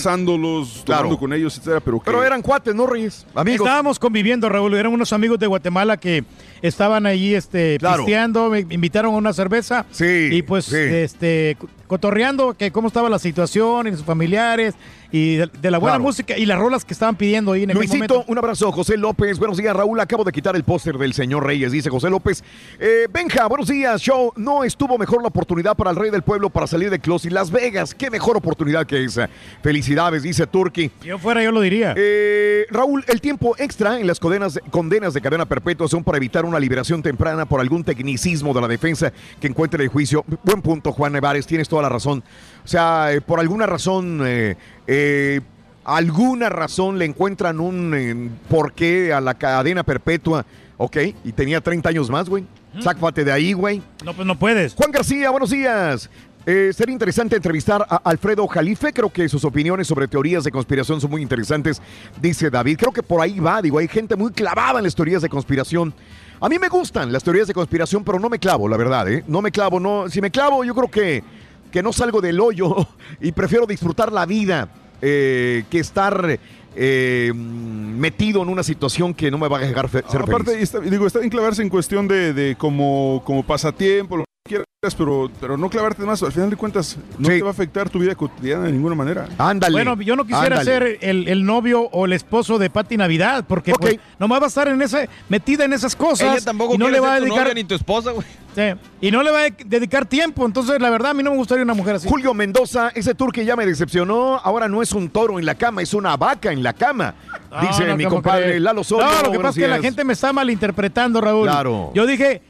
abrazándolos, 0.04 0.82
Claro. 0.84 1.02
tomando 1.02 1.18
con 1.18 1.32
ellos, 1.32 1.56
etcétera, 1.56 1.80
pero 1.80 1.98
que... 1.98 2.04
Pero 2.06 2.22
eran 2.24 2.42
cuates, 2.42 2.74
¿no, 2.74 2.86
Reyes? 2.86 3.26
Amigos. 3.34 3.66
Estábamos 3.66 3.98
conviviendo, 3.98 4.48
Raúl. 4.48 4.74
Eran 4.74 4.92
unos 4.92 5.12
amigos 5.12 5.38
de 5.38 5.46
Guatemala 5.46 5.96
que 5.96 6.24
estaban 6.62 7.06
allí 7.06 7.34
este, 7.34 7.76
Claro. 7.78 8.04
pisteando, 8.04 8.50
me 8.50 8.60
invitaron 8.60 9.14
a 9.14 9.16
una 9.18 9.32
cerveza. 9.32 9.86
Sí. 9.90 10.28
Y 10.32 10.42
pues, 10.42 10.72
este, 10.72 11.56
co- 11.58 11.68
cotorreando 11.86 12.54
que 12.54 12.70
cómo 12.70 12.88
estaba 12.88 13.08
la 13.08 13.18
situación 13.18 13.88
y 13.88 13.92
sus 13.92 14.04
familiares 14.04 14.74
y 15.12 15.36
de, 15.36 15.46
de 15.60 15.70
la 15.70 15.78
buena 15.78 15.94
Claro. 15.96 16.04
música 16.04 16.36
y 16.38 16.46
las 16.46 16.58
rolas 16.58 16.84
que 16.84 16.92
estaban 16.92 17.16
pidiendo 17.16 17.52
ahí 17.52 17.64
en 17.64 17.70
aquel 17.70 17.78
Luisito, 17.80 18.14
momento. 18.14 18.24
un 18.30 18.38
abrazo. 18.38 18.70
José 18.72 18.96
López, 18.96 19.38
buenos 19.38 19.56
días, 19.56 19.74
Raúl. 19.74 19.98
Acabo 20.00 20.22
de 20.24 20.32
quitar 20.32 20.54
el 20.56 20.62
póster 20.64 20.96
del 20.98 21.12
señor 21.14 21.44
Reyes, 21.44 21.72
dice 21.72 21.90
José 21.90 22.08
López. 22.10 22.44
Eh, 22.78 23.06
Benja, 23.12 23.46
buenos 23.48 23.68
días. 23.68 24.00
Show, 24.00 24.32
no 24.36 24.62
estuvo 24.64 24.96
mejor 24.98 25.22
la 25.22 25.28
oportunidad 25.28 25.76
para 25.76 25.90
el 25.90 25.96
rey 25.96 26.10
del 26.10 26.22
pueblo 26.22 26.50
para 26.50 26.66
salir 26.66 26.90
de 26.90 26.98
Close 27.00 27.28
y 27.28 27.30
Las 27.30 27.50
Vegas. 27.50 27.94
Qué 27.94 28.10
mejor 28.10 28.36
oportunidad 28.36 28.86
que 28.86 29.02
esa. 29.04 29.28
Felicidades, 29.62 30.22
dice 30.22 30.46
Turki. 30.46 30.90
Yo 31.02 31.18
fuera, 31.18 31.42
yo 31.42 31.50
lo 31.52 31.60
diría. 31.60 31.94
Eh, 31.96 32.66
Raúl, 32.70 33.04
el 33.08 33.20
tiempo 33.20 33.54
extra 33.58 33.98
en 33.98 34.06
las 34.06 34.20
condenas, 34.20 34.60
condenas 34.70 35.12
de 35.14 35.20
cadena 35.20 35.46
perpetua 35.46 35.88
son 35.88 36.04
para 36.04 36.18
evitar 36.18 36.44
una 36.44 36.58
liberación 36.60 37.02
temprana 37.02 37.46
por 37.46 37.60
algún 37.60 37.84
tecnicismo 37.84 38.54
de 38.54 38.60
la 38.60 38.68
defensa 38.68 39.12
que 39.40 39.46
encuentre 39.48 39.82
el 39.82 39.88
juicio. 39.90 40.24
Buen 40.44 40.62
punto, 40.62 40.92
Juan 40.92 41.12
Nevares, 41.12 41.46
tienes 41.46 41.68
toda 41.68 41.82
la 41.82 41.88
razón. 41.88 42.22
O 42.64 42.68
sea, 42.68 43.12
eh, 43.12 43.20
por 43.20 43.40
alguna 43.40 43.66
razón, 43.66 44.20
eh, 44.24 44.56
eh, 45.02 45.40
alguna 45.84 46.50
razón 46.50 46.98
le 46.98 47.06
encuentran 47.06 47.58
un 47.58 47.94
eh, 47.94 48.30
porqué 48.48 49.12
a 49.12 49.20
la 49.20 49.34
cadena 49.34 49.82
perpetua. 49.82 50.44
Ok, 50.76 50.96
y 51.24 51.32
tenía 51.32 51.60
30 51.60 51.88
años 51.88 52.10
más, 52.10 52.28
güey. 52.28 52.44
Sácate 52.78 53.24
de 53.24 53.32
ahí, 53.32 53.52
güey. 53.52 53.82
No, 54.04 54.14
pues 54.14 54.26
no 54.26 54.38
puedes. 54.38 54.74
Juan 54.74 54.90
García, 54.92 55.30
buenos 55.30 55.50
días. 55.50 56.08
Eh, 56.46 56.72
sería 56.74 56.92
interesante 56.92 57.36
entrevistar 57.36 57.84
a 57.88 57.96
Alfredo 57.96 58.46
Jalife. 58.46 58.92
Creo 58.92 59.10
que 59.10 59.28
sus 59.28 59.44
opiniones 59.44 59.86
sobre 59.86 60.08
teorías 60.08 60.44
de 60.44 60.50
conspiración 60.50 61.00
son 61.00 61.10
muy 61.10 61.22
interesantes, 61.22 61.82
dice 62.20 62.48
David. 62.48 62.78
Creo 62.78 62.92
que 62.92 63.02
por 63.02 63.20
ahí 63.20 63.40
va, 63.40 63.60
digo, 63.60 63.78
hay 63.78 63.88
gente 63.88 64.16
muy 64.16 64.32
clavada 64.32 64.78
en 64.78 64.84
las 64.84 64.94
teorías 64.94 65.20
de 65.22 65.28
conspiración. 65.28 65.92
A 66.40 66.48
mí 66.48 66.58
me 66.58 66.68
gustan 66.68 67.12
las 67.12 67.22
teorías 67.22 67.48
de 67.48 67.54
conspiración, 67.54 68.04
pero 68.04 68.18
no 68.18 68.30
me 68.30 68.38
clavo, 68.38 68.68
la 68.68 68.78
verdad, 68.78 69.10
¿eh? 69.10 69.24
No 69.26 69.42
me 69.42 69.50
clavo, 69.50 69.78
no. 69.80 70.08
Si 70.08 70.20
me 70.22 70.30
clavo, 70.30 70.64
yo 70.64 70.74
creo 70.74 70.90
que, 70.90 71.22
que 71.70 71.82
no 71.82 71.92
salgo 71.92 72.20
del 72.22 72.40
hoyo 72.40 72.74
y 73.20 73.32
prefiero 73.32 73.66
disfrutar 73.66 74.10
la 74.12 74.24
vida 74.24 74.68
eh, 75.02 75.64
que 75.70 75.78
estar 75.78 76.38
eh, 76.76 77.32
metido 77.34 78.42
en 78.42 78.48
una 78.48 78.62
situación 78.62 79.12
que 79.14 79.30
no 79.30 79.38
me 79.38 79.48
va 79.48 79.58
a 79.58 79.60
dejar 79.60 79.88
fe- 79.88 80.04
ser 80.08 80.22
Aparte, 80.22 80.52
feliz. 80.52 80.62
está- 80.62 80.80
digo, 80.80 81.06
está 81.06 81.18
bien 81.18 81.30
clavarse 81.30 81.62
en 81.62 81.68
cuestión 81.68 82.06
de, 82.06 82.32
de 82.32 82.54
como, 82.56 83.22
como 83.24 83.42
pasatiempo, 83.42 84.24
quieras, 84.50 84.94
pero, 84.96 85.30
pero 85.40 85.56
no 85.56 85.68
clavarte 85.70 86.02
más. 86.02 86.22
Al 86.22 86.32
final 86.32 86.50
de 86.50 86.56
cuentas, 86.56 86.96
no 87.18 87.28
te 87.28 87.42
va 87.42 87.48
a 87.48 87.52
afectar 87.52 87.88
tu 87.88 87.98
vida 87.98 88.14
cotidiana 88.14 88.64
de 88.64 88.72
ninguna 88.72 88.94
manera. 88.94 89.28
Ándale. 89.38 89.72
Bueno, 89.72 90.00
yo 90.00 90.16
no 90.16 90.24
quisiera 90.24 90.58
ándale. 90.58 90.64
ser 90.64 90.98
el, 91.02 91.28
el 91.28 91.44
novio 91.44 91.82
o 91.92 92.06
el 92.06 92.12
esposo 92.12 92.58
de 92.58 92.70
Pati 92.70 92.96
Navidad, 92.96 93.44
porque 93.46 93.72
pues, 93.72 93.98
nomás 94.18 94.40
va 94.40 94.46
a 94.46 94.48
estar 94.48 94.68
en 94.68 94.80
ese, 94.82 95.08
metida 95.28 95.64
en 95.64 95.72
esas 95.72 95.94
cosas. 95.94 96.36
Ella 96.36 96.44
tampoco 96.44 96.74
y 96.74 96.78
no 96.78 96.86
quiere 96.86 97.00
le 97.00 97.06
va 97.06 97.14
a 97.14 97.18
tu 97.18 97.24
dedicar 97.24 97.42
novia 97.42 97.54
ni 97.54 97.64
tu 97.64 97.74
esposa, 97.74 98.10
güey. 98.12 98.26
Sí, 98.54 98.62
y 99.00 99.10
no 99.12 99.22
le 99.22 99.30
va 99.30 99.42
a 99.44 99.50
dedicar 99.50 100.06
tiempo. 100.06 100.44
Entonces, 100.44 100.80
la 100.80 100.90
verdad, 100.90 101.12
a 101.12 101.14
mí 101.14 101.22
no 101.22 101.30
me 101.30 101.36
gustaría 101.36 101.62
una 101.62 101.74
mujer 101.74 101.96
así. 101.96 102.08
Julio 102.08 102.34
Mendoza, 102.34 102.90
ese 102.94 103.14
tour 103.14 103.32
que 103.32 103.44
ya 103.44 103.54
me 103.54 103.64
decepcionó, 103.64 104.40
ahora 104.42 104.66
no 104.66 104.82
es 104.82 104.92
un 104.92 105.08
toro 105.08 105.38
en 105.38 105.46
la 105.46 105.54
cama, 105.54 105.82
es 105.82 105.94
una 105.94 106.16
vaca 106.16 106.50
en 106.50 106.62
la 106.62 106.72
cama. 106.72 107.14
No, 107.50 107.60
Dice 107.60 107.84
no, 107.84 107.96
mi 107.96 108.04
¿cómo 108.04 108.16
compadre? 108.16 108.58
Lalo 108.58 108.82
Soto. 108.82 109.04
No, 109.04 109.22
lo 109.22 109.30
que 109.30 109.38
pasa 109.38 109.50
es 109.50 109.56
que 109.56 109.68
la 109.68 109.80
gente 109.80 110.04
me 110.04 110.14
está 110.14 110.32
malinterpretando, 110.32 111.20
Raúl. 111.20 111.46
Claro. 111.46 111.92
Yo 111.94 112.06
dije 112.06 112.42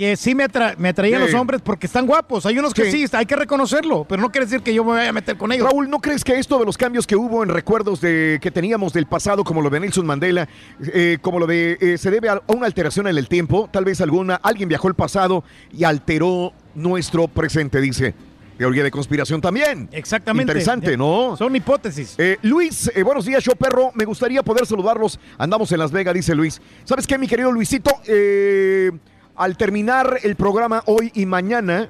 que 0.00 0.16
sí 0.16 0.34
me, 0.34 0.44
atra- 0.44 0.74
me 0.78 0.88
atraían 0.88 1.20
Sí. 1.20 1.26
los 1.30 1.38
hombres 1.38 1.60
porque 1.62 1.86
están 1.86 2.06
guapos. 2.06 2.46
Hay 2.46 2.58
unos 2.58 2.72
que 2.72 2.90
Sí. 2.90 3.06
sí, 3.06 3.14
hay 3.14 3.26
que 3.26 3.36
reconocerlo, 3.36 4.06
pero 4.08 4.22
no 4.22 4.30
quiere 4.32 4.46
decir 4.46 4.62
que 4.62 4.72
yo 4.72 4.82
me 4.82 4.92
vaya 4.92 5.10
a 5.10 5.12
meter 5.12 5.36
con 5.36 5.52
ellos. 5.52 5.66
Raúl, 5.68 5.90
¿no 5.90 5.98
crees 5.98 6.24
que 6.24 6.38
esto 6.38 6.58
de 6.58 6.64
los 6.64 6.78
cambios 6.78 7.06
que 7.06 7.16
hubo 7.16 7.42
en 7.42 7.50
recuerdos 7.50 8.00
de, 8.00 8.38
que 8.40 8.50
teníamos 8.50 8.94
del 8.94 9.04
pasado, 9.04 9.44
como 9.44 9.60
lo 9.60 9.68
de 9.68 9.78
Nelson 9.78 10.06
Mandela, 10.06 10.48
eh, 10.94 11.18
como 11.20 11.38
lo 11.38 11.46
de 11.46 11.76
eh, 11.82 11.98
se 11.98 12.10
debe 12.10 12.30
a 12.30 12.40
una 12.46 12.64
alteración 12.64 13.08
en 13.08 13.18
el 13.18 13.28
tiempo? 13.28 13.68
Tal 13.70 13.84
vez 13.84 14.00
alguna, 14.00 14.36
alguien 14.36 14.70
viajó 14.70 14.88
al 14.88 14.94
pasado 14.94 15.44
y 15.70 15.84
alteró 15.84 16.54
nuestro 16.74 17.28
presente, 17.28 17.78
dice. 17.82 18.14
Teoría 18.56 18.82
de 18.82 18.90
conspiración 18.90 19.42
también. 19.42 19.88
Exactamente. 19.92 20.52
Interesante, 20.52 20.96
¿no? 20.96 21.34
Son 21.36 21.54
hipótesis. 21.56 22.14
Eh, 22.16 22.38
Luis, 22.40 22.90
eh, 22.94 23.02
buenos 23.02 23.26
días, 23.26 23.42
yo 23.44 23.52
perro. 23.52 23.90
Me 23.94 24.04
gustaría 24.06 24.42
poder 24.42 24.64
saludarlos. 24.66 25.18
Andamos 25.36 25.70
en 25.72 25.78
Las 25.78 25.92
Vegas, 25.92 26.12
dice 26.14 26.34
Luis. 26.34 26.60
¿Sabes 26.84 27.06
qué, 27.06 27.18
mi 27.18 27.26
querido 27.26 27.52
Luisito? 27.52 27.90
Eh, 28.06 28.90
al 29.36 29.56
terminar 29.56 30.18
el 30.22 30.36
programa 30.36 30.82
hoy 30.86 31.10
y 31.14 31.26
mañana, 31.26 31.88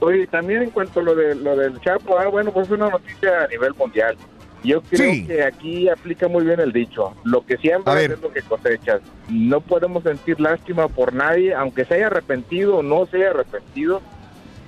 Oye, 0.00 0.26
también 0.28 0.62
en 0.62 0.70
cuanto 0.70 1.00
a 1.00 1.02
lo, 1.02 1.14
de, 1.14 1.34
lo 1.34 1.56
del 1.56 1.80
Chapo, 1.80 2.16
ah, 2.18 2.28
bueno, 2.28 2.52
pues 2.52 2.68
es 2.68 2.72
una 2.72 2.88
noticia 2.88 3.44
a 3.44 3.48
nivel 3.48 3.74
mundial. 3.74 4.16
Yo 4.64 4.82
creo 4.82 5.12
Sí. 5.12 5.26
que 5.26 5.44
aquí 5.44 5.88
aplica 5.88 6.26
muy 6.28 6.44
bien 6.44 6.58
el 6.60 6.72
dicho, 6.72 7.14
lo 7.24 7.46
que 7.46 7.56
ver. 7.94 8.12
es 8.12 8.20
lo 8.20 8.32
que 8.32 8.42
cosechas. 8.42 9.00
No 9.28 9.60
podemos 9.60 10.02
sentir 10.02 10.40
lástima 10.40 10.88
por 10.88 11.12
nadie, 11.12 11.54
aunque 11.54 11.84
se 11.84 11.94
haya 11.94 12.08
arrepentido 12.08 12.78
o 12.78 12.82
no 12.82 13.06
se 13.06 13.18
haya 13.18 13.30
arrepentido. 13.30 14.02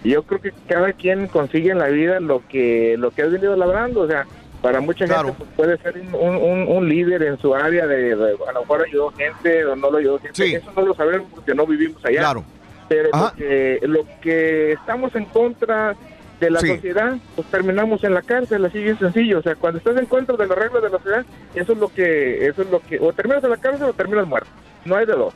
Yo 0.05 0.23
creo 0.23 0.41
que 0.41 0.53
cada 0.69 0.93
quien 0.93 1.27
consigue 1.27 1.71
en 1.71 1.79
la 1.79 1.89
vida 1.89 2.21
lo 2.21 2.43
que 2.49 2.97
lo 2.99 3.11
que 3.11 3.23
ha 3.23 3.27
venido 3.27 3.57
labrando, 3.57 4.01
o 4.03 4.07
sea, 4.07 4.27
para 4.63 4.81
mucha 4.81 5.07
Claro. 5.07 5.29
gente 5.29 5.39
pues, 5.39 5.51
puede 5.57 5.79
ser 5.79 6.01
un, 6.15 6.37
un- 6.37 6.69
un 6.69 6.89
líder 6.89 7.23
en 7.25 7.39
su 7.39 7.55
área 7.55 7.87
de, 7.87 8.15
de- 8.15 8.37
a 8.49 8.53
lo 8.53 8.61
mejor 8.61 8.85
ayudó 8.87 9.11
gente 9.11 9.65
o 9.67 9.75
no 9.75 9.91
lo 9.91 9.99
ayudó 9.99 10.19
gente. 10.21 10.35
Sí. 10.47 10.55
Eso 10.55 10.71
no 10.77 10.83
lo 10.83 10.95
sabemos 10.95 11.27
porque 11.35 11.55
no 11.55 11.67
vivimos 11.67 12.03
allá 12.05 12.21
Claro. 12.21 12.45
pero 12.89 13.09
lo 13.13 13.33
que, 13.35 13.79
lo 13.83 14.07
que 14.23 14.73
estamos 14.73 15.15
en 15.17 15.25
contra 15.27 15.95
de 16.41 16.51
la 16.51 16.61
Sí. 16.61 16.69
sociedad, 16.69 17.17
pues 17.37 17.47
terminamos 17.49 18.03
en 18.03 18.15
la 18.15 18.23
cárcel, 18.23 18.65
así 18.65 18.79
bien 18.83 18.99
sencillo. 18.99 19.39
O 19.39 19.43
sea, 19.43 19.55
cuando 19.55 19.79
estás 19.79 19.97
en 19.99 20.07
contra 20.07 20.37
de 20.37 20.47
las 20.47 20.59
reglas 20.59 20.83
de 20.83 20.89
la 20.91 20.97
sociedad, 20.99 21.25
eso 21.55 21.73
es 21.73 21.79
lo 21.79 21.89
que, 21.93 22.47
eso 22.47 22.63
es 22.63 22.71
lo 22.71 22.81
que, 22.81 22.99
o 22.99 23.13
terminas 23.13 23.45
en 23.45 23.51
la 23.51 23.57
cárcel 23.59 23.85
o 23.89 23.93
terminas 23.93 24.27
muerto. 24.27 24.49
No 24.85 24.97
hay 24.97 25.07
de 25.07 25.13
dos. 25.13 25.35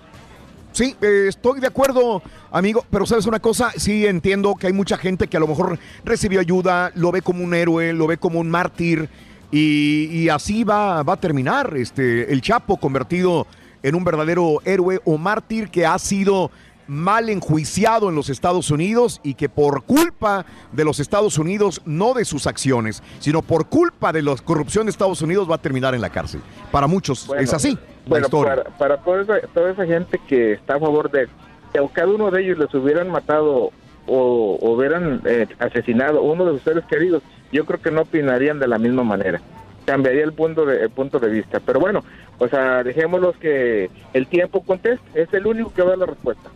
Sí, 0.73 0.97
eh, 1.02 1.26
estoy 1.28 1.60
de 1.60 1.68
acuerdo, 1.68 2.20
amigo, 2.50 2.84
pero 2.91 3.07
sabes 3.07 3.26
una 3.26 3.39
cosa, 3.39 3.70
sí 3.76 4.07
entiendo 4.07 4.57
que 4.57 4.66
hay 4.66 4.73
mucha 4.73 4.97
gente 4.97 5.28
que 5.28 5.36
a 5.36 5.41
lo 5.41 5.47
mejor 5.47 5.78
recibió 6.05 6.41
ayuda, 6.41 6.91
lo 6.97 7.12
ve 7.12 7.23
como 7.23 7.44
un 7.44 7.55
héroe, 7.55 7.92
lo 7.92 8.08
ve 8.08 8.16
como 8.16 8.41
un 8.41 8.50
mártir 8.50 9.08
y, 9.52 10.07
y 10.10 10.28
así 10.31 10.65
va, 10.65 11.05
va 11.05 11.12
a 11.12 11.20
terminar 11.20 11.74
este, 11.76 12.33
el 12.33 12.41
Chapo 12.41 12.76
convertido 12.78 13.47
en 13.84 13.94
un 13.94 14.02
verdadero 14.02 14.60
héroe 14.65 14.99
o 15.05 15.16
mártir 15.16 15.68
que 15.68 15.86
ha 15.86 15.97
sido 15.99 16.50
mal 16.86 17.28
enjuiciado 17.28 18.08
en 18.08 18.14
los 18.14 18.28
Estados 18.28 18.70
Unidos 18.70 19.20
y 19.22 19.34
que 19.34 19.48
por 19.48 19.84
culpa 19.84 20.44
de 20.72 20.84
los 20.84 21.00
Estados 21.00 21.38
Unidos, 21.38 21.82
no 21.84 22.14
de 22.14 22.24
sus 22.24 22.46
acciones, 22.46 23.02
sino 23.18 23.42
por 23.42 23.68
culpa 23.68 24.12
de 24.12 24.22
la 24.22 24.36
corrupción 24.36 24.86
de 24.86 24.90
Estados 24.90 25.22
Unidos 25.22 25.50
va 25.50 25.56
a 25.56 25.58
terminar 25.58 25.94
en 25.94 26.00
la 26.00 26.10
cárcel. 26.10 26.40
Para 26.70 26.86
muchos 26.86 27.26
Bueno, 27.26 27.42
es 27.42 27.52
así. 27.52 27.78
Bueno, 28.06 28.28
para, 28.28 28.64
para 28.64 28.96
toda, 28.98 29.22
esa, 29.22 29.46
toda 29.48 29.70
esa 29.70 29.86
gente 29.86 30.20
que 30.28 30.52
está 30.52 30.76
a 30.76 30.80
favor 30.80 31.10
de 31.10 31.28
que 31.72 31.78
a 31.78 31.88
cada 31.92 32.08
uno 32.08 32.30
de 32.30 32.42
ellos 32.42 32.58
les 32.58 32.72
hubieran 32.74 33.10
matado 33.10 33.70
o, 34.06 34.58
o 34.60 34.70
hubieran 34.72 35.22
eh, 35.24 35.46
asesinado 35.58 36.18
a 36.18 36.22
uno 36.22 36.44
de 36.44 36.52
sus 36.52 36.62
seres 36.62 36.84
queridos, 36.84 37.22
yo 37.52 37.64
creo 37.64 37.80
que 37.80 37.90
no 37.90 38.02
opinarían 38.02 38.58
de 38.58 38.68
la 38.68 38.78
misma 38.78 39.04
manera. 39.04 39.40
Cambiaría 39.86 40.24
el 40.24 40.32
punto 40.32 40.66
de, 40.66 40.82
el 40.82 40.90
punto 40.90 41.18
de 41.18 41.30
vista. 41.30 41.60
Pero 41.60 41.80
bueno, 41.80 42.02
o 42.38 42.48
sea, 42.48 42.82
dejémoslos 42.82 43.36
que 43.36 43.90
el 44.12 44.26
tiempo 44.26 44.62
conteste. 44.62 45.04
Es 45.14 45.32
el 45.32 45.46
único 45.46 45.72
que 45.72 45.82
va 45.82 45.88
a 45.88 45.90
dar 45.90 45.98
la 46.00 46.06
respuesta. 46.06 46.50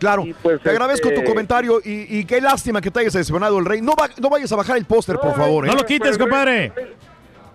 Claro, 0.00 0.24
pues, 0.42 0.60
te 0.60 0.70
agradezco 0.70 1.08
este- 1.08 1.20
tu 1.20 1.26
comentario 1.28 1.80
y, 1.84 2.18
y 2.18 2.24
qué 2.24 2.40
lástima 2.40 2.80
que 2.80 2.90
te 2.90 3.00
hayas 3.00 3.12
decepcionado 3.12 3.58
el 3.58 3.64
rey. 3.66 3.80
No, 3.80 3.94
va- 3.94 4.08
no 4.20 4.28
vayas 4.30 4.50
a 4.50 4.56
bajar 4.56 4.76
el 4.76 4.84
póster, 4.86 5.16
por 5.18 5.36
favor. 5.36 5.64
¿eh? 5.64 5.68
No 5.68 5.74
lo 5.76 5.84
quites, 5.84 6.18
compadre. 6.18 6.72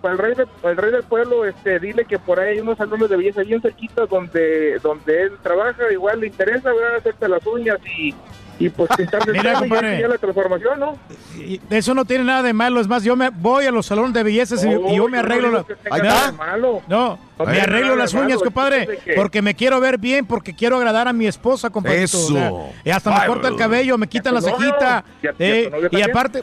Para 0.00 0.12
el 0.12 0.18
rey, 0.18 0.34
de- 0.34 0.68
el 0.70 0.76
rey 0.76 0.92
del 0.92 1.02
pueblo, 1.02 1.44
este, 1.44 1.78
dile 1.80 2.04
que 2.04 2.18
por 2.18 2.38
ahí 2.38 2.50
hay 2.54 2.60
unos 2.60 2.78
salones 2.78 3.08
de 3.10 3.16
belleza 3.16 3.42
bien 3.42 3.60
cerquita 3.60 4.06
donde, 4.06 4.78
donde 4.82 5.22
él 5.24 5.32
trabaja, 5.42 5.90
igual 5.90 6.20
le 6.20 6.28
interesa, 6.28 6.72
¿verdad? 6.72 6.96
Hacerte 6.96 7.28
las 7.28 7.44
uñas 7.46 7.78
y, 7.98 8.14
y 8.58 8.68
pues 8.70 8.88
pintarse 8.96 9.30
el 9.30 9.36
Mira, 9.38 9.42
pelo 9.54 9.66
y 9.66 9.68
ya 9.68 9.76
compadre. 9.76 10.08
la 10.08 10.18
transformación, 10.18 10.80
¿no? 10.80 10.98
Y 11.36 11.60
Eso 11.70 11.94
no 11.94 12.04
tiene 12.04 12.24
nada 12.24 12.42
de 12.42 12.52
malo. 12.52 12.80
Es 12.80 12.88
más, 12.88 13.02
yo 13.04 13.14
me 13.16 13.30
voy 13.30 13.66
a 13.66 13.70
los 13.70 13.86
salones 13.86 14.12
de 14.14 14.22
bellezas 14.22 14.64
y, 14.64 14.68
y 14.68 14.96
yo 14.96 15.08
me 15.08 15.18
arreglo. 15.18 15.50
la- 15.50 15.64
Ahí 15.90 16.00
¿verdad? 16.00 16.16
está. 16.30 16.32
Malo. 16.32 16.82
No, 16.88 17.18
No 17.38 17.44
me 17.44 17.60
arreglo 17.60 17.96
las 17.96 18.14
uñas, 18.14 18.28
malo, 18.28 18.40
compadre, 18.40 18.98
porque 19.14 19.42
me 19.42 19.54
quiero 19.54 19.78
ver 19.80 19.98
bien, 19.98 20.24
porque 20.26 20.54
quiero 20.54 20.76
agradar 20.76 21.08
a 21.08 21.12
mi 21.12 21.26
esposa, 21.26 21.68
compadre. 21.70 22.02
Eso. 22.04 22.70
y 22.84 22.90
hasta 22.90 23.10
me 23.20 23.26
corta 23.26 23.48
el 23.48 23.56
cabello, 23.56 23.98
me 23.98 24.08
quitan 24.08 24.34
la 24.34 24.40
cejita. 24.40 25.04
y 25.22 25.26
eh, 25.38 25.70
y 25.92 26.02
aparte, 26.02 26.42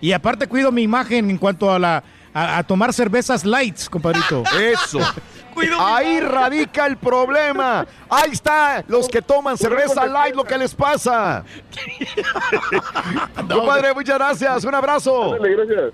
y 0.00 0.12
aparte 0.12 0.46
cuido 0.48 0.72
mi 0.72 0.82
imagen 0.82 1.30
en 1.30 1.38
cuanto 1.38 1.70
a 1.72 1.78
la 1.78 2.02
a, 2.36 2.58
a 2.58 2.62
tomar 2.64 2.92
cervezas 2.92 3.44
lights, 3.44 3.88
compadrito. 3.88 4.42
Eso. 4.60 4.98
Ahí 5.80 6.20
radica 6.20 6.86
el 6.86 6.96
problema. 6.96 7.86
Ahí 8.10 8.30
está, 8.32 8.84
los 8.88 9.08
que 9.08 9.22
toman 9.22 9.56
cerveza 9.58 10.06
light, 10.06 10.34
lo 10.34 10.44
que 10.44 10.58
les 10.58 10.74
pasa. 10.74 11.44
Compadre, 13.48 13.94
muchas 13.94 14.18
gracias. 14.18 14.64
Un 14.64 14.74
abrazo. 14.74 15.36
Gracias. 15.40 15.92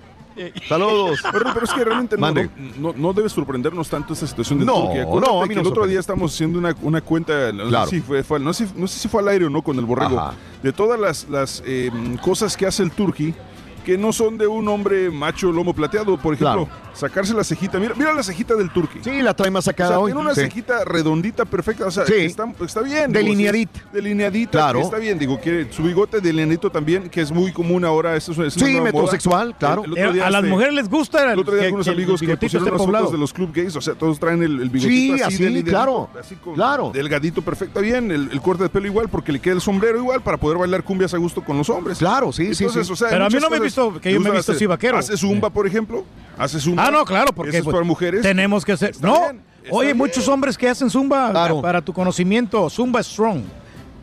Saludos. 0.67 1.19
Pero, 1.31 1.53
pero 1.53 1.65
es 1.65 1.73
que 1.73 1.83
realmente 1.83 2.17
no, 2.17 2.31
no, 2.31 2.49
no- 2.77 2.93
no 2.95 3.13
debe 3.13 3.27
sorprendernos 3.27 3.89
tanto 3.89 4.13
esta 4.13 4.25
situación 4.25 4.59
de 4.59 4.65
No, 4.65 4.83
Turquía. 4.85 5.03
no, 5.03 5.09
Acuérdate 5.09 5.37
a 5.37 5.41
mí 5.43 5.49
que 5.49 5.55
no 5.55 5.61
el 5.61 5.67
otro 5.67 5.85
día 5.87 5.99
estamos 5.99 6.33
haciendo 6.33 6.57
una, 6.57 6.73
una 6.81 7.01
cuenta, 7.01 7.51
no, 7.51 7.67
Claro. 7.67 7.85
sé 7.89 7.97
si 7.97 8.01
fue, 8.01 8.23
fue- 8.23 8.39
no, 8.39 8.53
sé, 8.53 8.65
no 8.75 8.87
sé 8.87 8.97
si 8.99 9.07
fue 9.09 9.21
al 9.21 9.27
aire 9.27 9.45
o 9.45 9.49
no 9.49 9.61
con 9.61 9.77
el 9.77 9.85
borrego, 9.85 10.17
Ajá. 10.19 10.33
de 10.63 10.71
todas 10.71 10.97
las, 10.99 11.27
las 11.29 11.61
eh, 11.65 11.91
cosas 12.23 12.55
que 12.55 12.65
hace 12.65 12.81
el 12.81 12.91
Turqui 12.91 13.35
que 13.85 13.97
no 13.97 14.11
son 14.13 14.37
de 14.37 14.47
un 14.47 14.67
hombre 14.67 15.09
macho 15.09 15.51
lomo 15.51 15.73
plateado. 15.73 16.17
Por 16.17 16.33
ejemplo, 16.35 16.67
sacarse 16.93 17.33
la 17.33 17.43
cejita. 17.43 17.79
Mira, 17.79 17.93
mira 17.95 18.13
la 18.13 18.23
cejita 18.23 18.55
del 18.55 18.69
Turqui. 18.71 18.99
Sí, 19.03 19.21
la 19.21 19.33
trae 19.33 19.49
más 19.51 19.61
O 19.61 19.65
sea, 19.65 19.71
sacada 19.73 19.99
hoy. 19.99 20.11
tiene 20.11 20.21
una 20.21 20.35
Sí. 20.35 20.41
cejita 20.41 20.83
redondita, 20.85 21.45
perfecta. 21.45 21.85
O 21.87 21.91
sea, 21.91 22.05
Sí. 22.05 22.13
está, 22.17 22.45
está 22.65 22.81
bien. 22.81 23.11
digo, 23.11 23.19
Delineadita. 23.25 23.79
sí 23.79 23.85
es 23.87 23.93
Delineadita. 23.93 24.51
Claro. 24.51 24.79
Está 24.81 24.97
bien. 24.97 25.17
Digo, 25.19 25.39
que 25.41 25.67
su 25.71 25.83
bigote 25.83 26.19
delineadito 26.21 26.69
también, 26.71 27.09
que 27.09 27.21
es 27.21 27.31
muy 27.31 27.51
común 27.51 27.85
ahora. 27.85 28.15
Eso 28.15 28.31
es, 28.31 28.39
es 28.39 28.53
Sí, 28.53 28.65
moda. 28.73 28.83
metrosexual, 28.83 29.55
claro. 29.57 29.83
El- 29.83 29.87
el 29.87 29.91
otro 29.93 30.13
día, 30.13 30.23
Eh, 30.23 30.25
a 30.25 30.29
las 30.29 30.39
este, 30.43 30.51
mujeres 30.53 30.73
les 30.73 30.89
gusta 30.89 31.31
el 31.33 31.39
otro 31.39 31.53
día 31.53 31.61
que- 31.61 31.65
algunos 31.67 31.85
que 31.85 31.91
amigos 31.91 32.19
que 32.21 32.37
pusieron 32.37 32.67
unas 32.67 32.85
fotos 32.85 33.11
de 33.11 33.17
los 33.17 33.33
club 33.33 33.51
gays, 33.53 33.75
o 33.75 33.81
sea, 33.81 33.93
todos 33.95 34.19
traen 34.19 34.43
el, 34.43 34.61
el 34.61 34.69
bigotito 34.69 34.89
Sí, 34.89 35.11
así, 35.13 35.23
así, 35.23 35.43
delineadito, 35.43 35.71
claro, 35.71 36.09
así 36.19 36.35
con- 36.35 36.53
claro. 36.55 36.91
delgadito, 36.93 37.41
perfecto, 37.41 37.79
bien, 37.81 38.11
el, 38.11 38.29
el 38.31 38.41
corte 38.41 38.63
de 38.63 38.69
pelo 38.69 38.87
igual, 38.87 39.09
porque 39.09 39.31
le 39.31 39.39
queda 39.39 39.55
el 39.55 39.61
sombrero 39.61 39.97
igual 39.97 40.21
para 40.21 40.37
poder 40.37 40.57
bailar 40.57 40.83
cumbias 40.83 41.13
a 41.13 41.17
gusto 41.17 41.43
con 41.43 41.57
los 41.57 41.69
hombres. 41.69 41.97
Claro, 41.99 42.31
sí, 42.31 42.53
sí, 42.53 42.63
Entonces, 42.65 42.87
sí. 42.87 42.93
o 42.93 42.95
sea, 42.95 43.09
Pero 43.09 43.25
a 43.25 43.29
mí 43.29 43.37
no 43.41 43.49
me 43.49 43.59
visto- 43.75 43.99
que 44.01 44.11
yo 44.13 44.19
me 44.19 44.29
he 44.29 44.33
visto 44.33 44.51
así 44.51 44.65
vaquero. 44.65 44.97
Hace 44.97 45.17
zumba, 45.17 45.49
por 45.49 45.65
ejemplo, 45.67 46.05
hace 46.37 46.59
zumba. 46.59 46.85
Ah, 46.87 46.91
no, 46.91 47.05
claro, 47.05 47.31
porque 47.33 47.49
Eso 47.49 47.57
es 47.59 47.63
pues, 47.63 47.73
para 47.73 47.85
mujeres. 47.85 48.21
tenemos 48.21 48.63
que 48.65 48.71
hacer. 48.73 48.91
Está 48.91 49.07
No, 49.07 49.19
bien. 49.19 49.41
Oye, 49.69 49.93
muchos 49.93 50.27
hombres 50.27 50.57
que 50.57 50.67
hacen 50.67 50.89
Zumba, 50.89 51.29
Claro. 51.29 51.61
para 51.61 51.81
tu 51.83 51.93
conocimiento, 51.93 52.67
Zumba 52.69 53.01
Strong. 53.03 53.41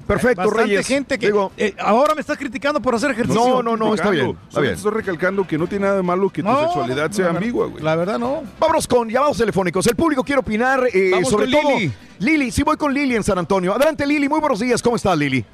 Perfecto, 0.06 0.40
Bastante 0.42 0.62
Reyes. 0.62 0.86
gente 0.86 1.18
que 1.18 1.26
Digo- 1.26 1.52
eh, 1.58 1.74
ahora 1.80 2.14
me 2.14 2.20
estás 2.22 2.38
criticando 2.38 2.80
por 2.80 2.94
hacer 2.94 3.10
ejercicio. 3.10 3.44
No, 3.44 3.62
no, 3.62 3.76
no, 3.76 3.92
está 3.94 4.08
bien, 4.08 4.38
está 4.48 4.60
bien. 4.60 4.72
te 4.72 4.76
estoy 4.78 4.92
recalcando 4.92 5.46
que 5.46 5.58
no 5.58 5.66
tiene 5.66 5.84
nada 5.84 5.96
de 5.98 6.02
malo 6.02 6.30
que 6.30 6.42
tu 6.42 6.48
No, 6.48 6.60
sexualidad 6.62 7.10
sea 7.10 7.26
verdad- 7.26 7.36
ambigua, 7.42 7.66
güey. 7.66 7.82
La 7.84 7.94
verdad 7.96 8.18
no. 8.18 8.42
Vámonos 8.58 8.86
con 8.88 9.10
llamados 9.10 9.36
telefónicos. 9.36 9.86
El 9.88 9.96
público 9.96 10.22
quiere 10.24 10.38
opinar 10.40 10.84
eh, 10.94 11.10
Vamos 11.12 11.28
sobre 11.28 11.50
con 11.50 11.60
todo. 11.60 11.76
Lili. 11.78 11.92
Lili, 12.20 12.50
sí 12.52 12.62
voy 12.62 12.76
con 12.78 12.94
Lili 12.94 13.16
en 13.16 13.22
San 13.24 13.36
Antonio. 13.36 13.74
Adelante, 13.74 14.06
Lili. 14.06 14.28
Muy 14.30 14.40
buenos 14.40 14.60
días. 14.60 14.80
¿Cómo 14.80 14.96
estás, 14.96 15.18
Lili? 15.18 15.44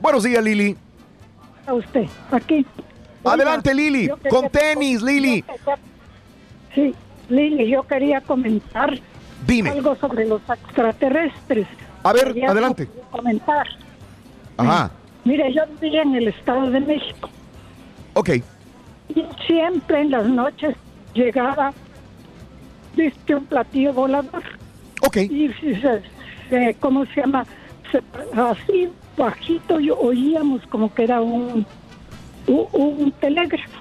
Buenos 0.00 0.24
días, 0.24 0.42
Lili. 0.44 0.76
A 1.66 1.74
usted, 1.74 2.06
aquí. 2.30 2.66
Adelante, 3.24 3.74
Lili. 3.74 4.08
quería- 4.08 4.30
Con 4.30 4.50
tenis, 4.50 5.00
Lili. 5.02 5.44
Sí, 6.74 6.94
Lili, 7.28 7.68
yo 7.70 7.82
quería 7.84 8.20
comentar 8.20 8.98
Dime. 9.46 9.70
algo 9.70 9.94
sobre 9.96 10.26
los 10.26 10.40
extraterrestres. 10.48 11.66
A 12.02 12.12
ver, 12.12 12.28
Quería 12.28 12.50
adelante. 12.50 12.88
Comentar. 13.10 13.66
Ajá. 14.56 14.90
Mire, 15.24 15.52
yo 15.54 15.62
vivía 15.80 16.02
en 16.02 16.16
el 16.16 16.28
Estado 16.28 16.68
de 16.70 16.80
México 16.80 17.30
Ok. 18.14 18.30
y 19.14 19.24
siempre 19.46 20.00
en 20.00 20.10
las 20.10 20.26
noches 20.26 20.74
llegaba, 21.14 21.72
viste, 22.96 23.36
un 23.36 23.44
platillo 23.46 23.92
volador. 23.92 24.42
Ok. 25.02 25.16
Y 25.18 25.48
se, 25.60 26.02
se- 26.50 26.76
¿cómo 26.80 27.06
se 27.06 27.20
llama? 27.20 27.46
Se- 27.92 28.02
así 28.40 28.88
bajito 29.16 29.80
yo 29.80 29.98
oíamos 29.98 30.62
como 30.68 30.92
que 30.94 31.04
era 31.04 31.20
un, 31.20 31.66
un, 32.46 32.66
un 32.72 33.12
telégrafo. 33.20 33.80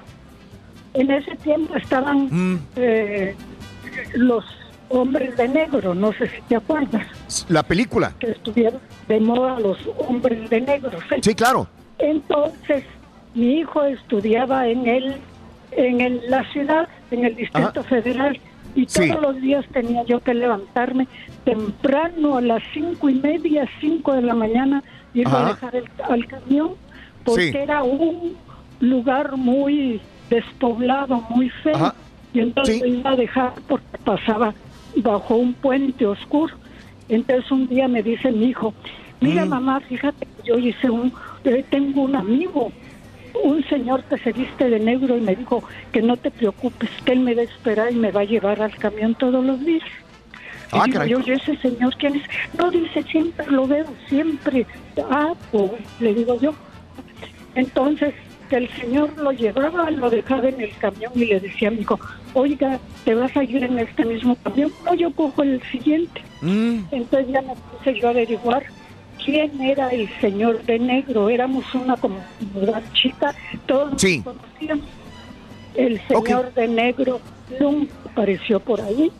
En 0.93 1.10
ese 1.11 1.35
tiempo 1.38 1.76
estaban 1.76 2.27
Mm. 2.30 2.60
eh, 2.76 3.35
los 4.16 4.43
hombres 4.90 5.38
de 5.38 5.48
negro, 5.48 5.93
no 5.95 6.11
sé 6.14 6.27
si 6.27 6.42
te 6.50 6.56
acuerdas, 6.58 7.08
La 7.48 7.64
película. 7.64 8.14
que 8.19 8.32
estuvieron 8.32 8.82
de 9.08 9.19
moda 9.22 9.58
los 9.60 9.77
hombres 10.08 10.50
de 10.50 10.61
negro. 10.61 11.00
Sí, 11.22 11.34
claro. 11.34 11.68
Entonces, 11.98 12.84
mi 13.34 13.60
hijo 13.60 13.84
estudiaba 13.84 14.68
en 14.68 14.85
el, 14.88 15.16
en 15.72 16.01
el- 16.01 16.22
la 16.30 16.43
ciudad, 16.51 16.90
en 17.11 17.24
el 17.26 17.35
Distrito 17.38 17.84
Federal, 17.84 18.38
y 18.76 18.85
Sí. 18.88 19.08
todos 19.10 19.22
los 19.22 19.42
días 19.42 19.66
tenía 19.72 20.03
yo 20.03 20.19
que 20.19 20.34
levantarme 20.34 21.08
temprano 21.45 22.35
a 22.38 22.42
las 22.42 22.61
cinco 22.74 23.10
y 23.10 23.16
media, 23.16 23.68
cinco 23.80 24.14
de 24.14 24.22
la 24.24 24.34
mañana, 24.34 24.84
irme 25.14 25.33
Ajá. 25.33 25.45
a 25.45 25.49
dejar 25.53 25.75
el- 25.75 25.90
al 26.09 26.27
camión, 26.27 26.72
porque 27.23 27.51
Sí. 27.51 27.57
era 27.57 27.83
un 27.83 28.35
lugar 28.80 29.38
muy 29.38 30.01
despoblado, 30.30 31.22
muy 31.30 31.49
feo. 31.49 31.75
Ajá. 31.75 31.95
Y 32.33 32.40
entonces 32.40 32.81
Sí. 32.81 32.88
iba 32.88 33.11
a 33.11 33.15
dejar 33.15 33.53
porque 33.67 33.98
pasaba 34.03 34.53
bajo 34.95 35.35
un 35.35 35.53
puente 35.53 36.06
oscuro. 36.06 36.56
Entonces 37.09 37.51
un 37.51 37.67
día 37.67 37.88
me 37.88 38.01
dice 38.01 38.31
mi 38.31 38.45
hijo, 38.48 38.73
mira 39.19 39.45
Mm. 39.45 39.49
mamá, 39.49 39.80
fíjate 39.81 40.25
que 40.25 40.43
yo 40.48 40.57
hice 40.57 40.90
un, 40.90 41.14
eh, 41.43 41.65
tengo 41.69 42.03
un 42.03 42.15
amigo, 42.15 42.72
un 43.43 43.64
señor 43.65 44.03
que 44.06 44.17
se 44.19 44.31
viste 44.31 44.69
de 44.69 44.80
negro 44.80 45.17
y 45.17 45.22
me 45.22 45.35
dijo 45.35 45.64
que 45.91 46.01
no 46.01 46.15
te 46.17 46.31
preocupes, 46.31 46.90
que 47.06 47.11
él 47.14 47.19
me 47.19 47.33
va 47.35 47.41
a 47.41 47.45
esperar 47.45 47.91
y 47.91 47.95
me 47.95 48.11
va 48.11 48.22
a 48.22 48.25
llevar 48.25 48.61
al 48.61 48.75
camión 48.77 49.14
todos 49.15 49.43
los 49.43 49.59
días. 49.65 49.83
Y 50.74 50.77
Ah, 50.80 50.85
digo 50.85 51.03
yo, 51.06 51.19
¿y 51.25 51.32
ese 51.32 51.58
señor 51.58 51.95
quién 51.98 52.16
es? 52.16 52.24
No, 52.58 52.72
dice, 52.72 53.03
siempre 53.03 53.45
lo 53.48 53.67
veo, 53.67 53.85
siempre. 54.08 54.66
Ah, 55.09 55.33
pues, 55.51 55.72
le 56.00 56.14
digo 56.14 56.40
yo. 56.40 56.53
Entonces, 57.56 58.14
que 58.50 58.58
el 58.58 58.69
señor 58.80 59.17
lo 59.17 59.32
llevaba, 59.32 59.90
lo 59.91 60.09
dejaba 60.09 60.48
en 60.50 60.61
el 60.61 60.72
camión 60.77 61.11
y 61.16 61.25
le 61.25 61.40
decía 61.40 61.69
a 61.69 61.72
mi 61.72 61.82
hijo, 61.82 62.00
oiga, 62.33 62.80
¿te 63.06 63.16
vas 63.16 63.35
a 63.35 63.43
ir 63.43 63.64
en 63.64 63.80
este 63.80 64.06
mismo 64.06 64.35
camión? 64.43 64.72
No, 64.85 64.93
yo 64.93 65.11
cojo 65.14 65.43
el 65.43 65.61
siguiente. 65.72 66.22
Mm. 66.41 66.80
Entonces 66.91 67.27
ya 67.33 67.41
me 67.41 67.53
puse 67.56 68.00
yo 68.00 68.08
a 68.08 68.11
averiguar 68.11 68.64
quién 69.24 69.59
era 69.61 69.90
el 69.90 70.09
señor 70.19 70.64
de 70.64 70.80
negro. 70.80 71.30
Éramos 71.30 71.64
una 71.75 71.95
comunidad 71.98 72.82
chica, 72.93 73.33
todos 73.66 73.91
nos 73.93 74.01
Sí. 74.01 74.22
conocíamos. 74.22 74.85
El 75.75 76.01
señor 76.08 76.53
de 76.53 76.67
negro 76.67 77.22
nunca 77.59 77.93
apareció 78.11 78.59
por 78.59 78.82
ahí. 78.82 79.11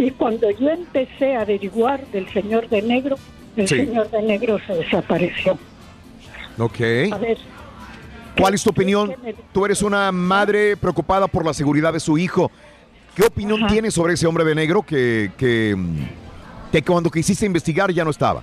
Y 0.00 0.10
cuando 0.12 0.50
yo 0.50 0.70
empecé 0.70 1.36
a 1.36 1.42
averiguar 1.42 2.06
del 2.06 2.26
señor 2.32 2.68
de 2.70 2.80
negro, 2.80 3.16
el 3.56 3.68
Sí. 3.68 3.76
señor 3.76 4.10
de 4.10 4.22
negro 4.22 4.58
se 4.66 4.74
desapareció. 4.74 5.58
Ok. 6.58 6.80
A 7.12 7.18
ver, 7.18 7.38
¿Cuál 8.38 8.54
es 8.54 8.62
tu 8.62 8.70
opinión? 8.70 9.12
Tú 9.52 9.66
eres 9.66 9.82
una 9.82 10.10
madre 10.12 10.74
preocupada 10.76 11.26
por 11.28 11.44
la 11.44 11.52
seguridad 11.52 11.92
de 11.92 12.00
su 12.00 12.16
hijo. 12.16 12.50
¿Qué 13.14 13.24
opinión 13.26 13.66
tienes 13.66 13.92
sobre 13.92 14.14
ese 14.14 14.26
hombre 14.26 14.44
de 14.44 14.54
negro 14.54 14.82
que, 14.82 15.32
que, 15.36 15.76
que 16.72 16.80
cuando 16.82 17.10
quisiste 17.10 17.44
investigar 17.44 17.92
ya 17.92 18.02
no 18.04 18.10
estaba? 18.10 18.42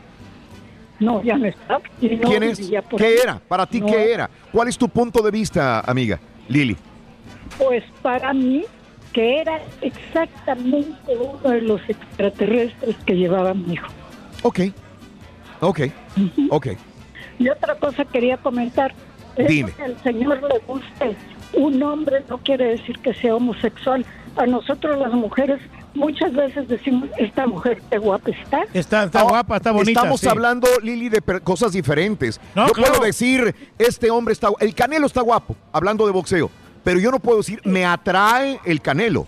no, 0.99 1.23
ya 1.23 1.37
no 1.37 1.45
está. 1.47 1.79
y 2.01 2.09
no 2.09 2.27
¿Quién 2.29 2.43
es? 2.43 2.59
por 2.89 2.99
¿Qué 2.99 3.15
era? 3.23 3.39
Para 3.47 3.65
ti, 3.65 3.79
No, 3.79 3.87
¿qué 3.87 4.11
era? 4.13 4.29
¿Cuál 4.51 4.67
es 4.67 4.77
tu 4.77 4.87
punto 4.89 5.21
de 5.23 5.31
vista, 5.31 5.79
amiga? 5.79 6.19
Lili. 6.49 6.75
Pues 7.57 7.83
para 8.03 8.33
mí, 8.33 8.65
que 9.17 9.41
era 9.41 9.59
exactamente 9.81 11.17
uno 11.19 11.49
de 11.49 11.61
los 11.61 11.81
extraterrestres 11.89 12.95
que 13.03 13.15
llevaba 13.15 13.55
mi 13.55 13.73
hijo. 13.73 13.87
Ok. 14.43 14.59
Ok. 15.59 15.79
Ok. 16.51 16.67
Y 17.39 17.49
otra 17.49 17.73
cosa 17.79 18.05
quería 18.05 18.37
comentar. 18.37 18.93
Dime. 19.35 19.71
Que 19.71 19.81
al 19.85 20.03
señor 20.03 20.39
le 20.43 20.59
guste 20.67 21.15
un 21.53 21.81
hombre 21.81 22.23
no 22.29 22.37
quiere 22.37 22.65
decir 22.65 22.99
que 22.99 23.15
sea 23.15 23.33
homosexual. 23.35 24.05
A 24.35 24.45
nosotros 24.45 24.99
las 24.99 25.13
mujeres 25.13 25.59
muchas 25.95 26.31
veces 26.33 26.67
decimos, 26.67 27.09
esta 27.17 27.47
mujer 27.47 27.81
qué 27.89 27.97
guapa 27.97 28.29
está. 28.29 28.65
Está, 28.71 29.05
está 29.05 29.23
guapa, 29.23 29.57
está 29.57 29.71
bonita. 29.71 29.99
Estamos 30.01 30.19
sí. 30.19 30.27
hablando, 30.27 30.67
Lili, 30.83 31.09
de 31.09 31.23
per- 31.23 31.41
cosas 31.41 31.71
diferentes. 31.71 32.39
No, 32.53 32.67
yo 32.67 32.73
claro. 32.73 32.93
puedo 32.93 33.05
decir, 33.05 33.55
este 33.79 34.11
hombre 34.11 34.33
está... 34.33 34.49
El 34.59 34.75
Canelo 34.75 35.07
está 35.07 35.21
guapo, 35.21 35.55
hablando 35.71 36.05
de 36.05 36.11
boxeo. 36.11 36.51
Pero 36.87 37.01
yo 37.01 37.11
no 37.11 37.19
puedo 37.19 37.39
decir, 37.39 37.59
me 37.65 37.85
atrae 37.85 38.61
el 38.63 38.79
Canelo. 38.81 39.27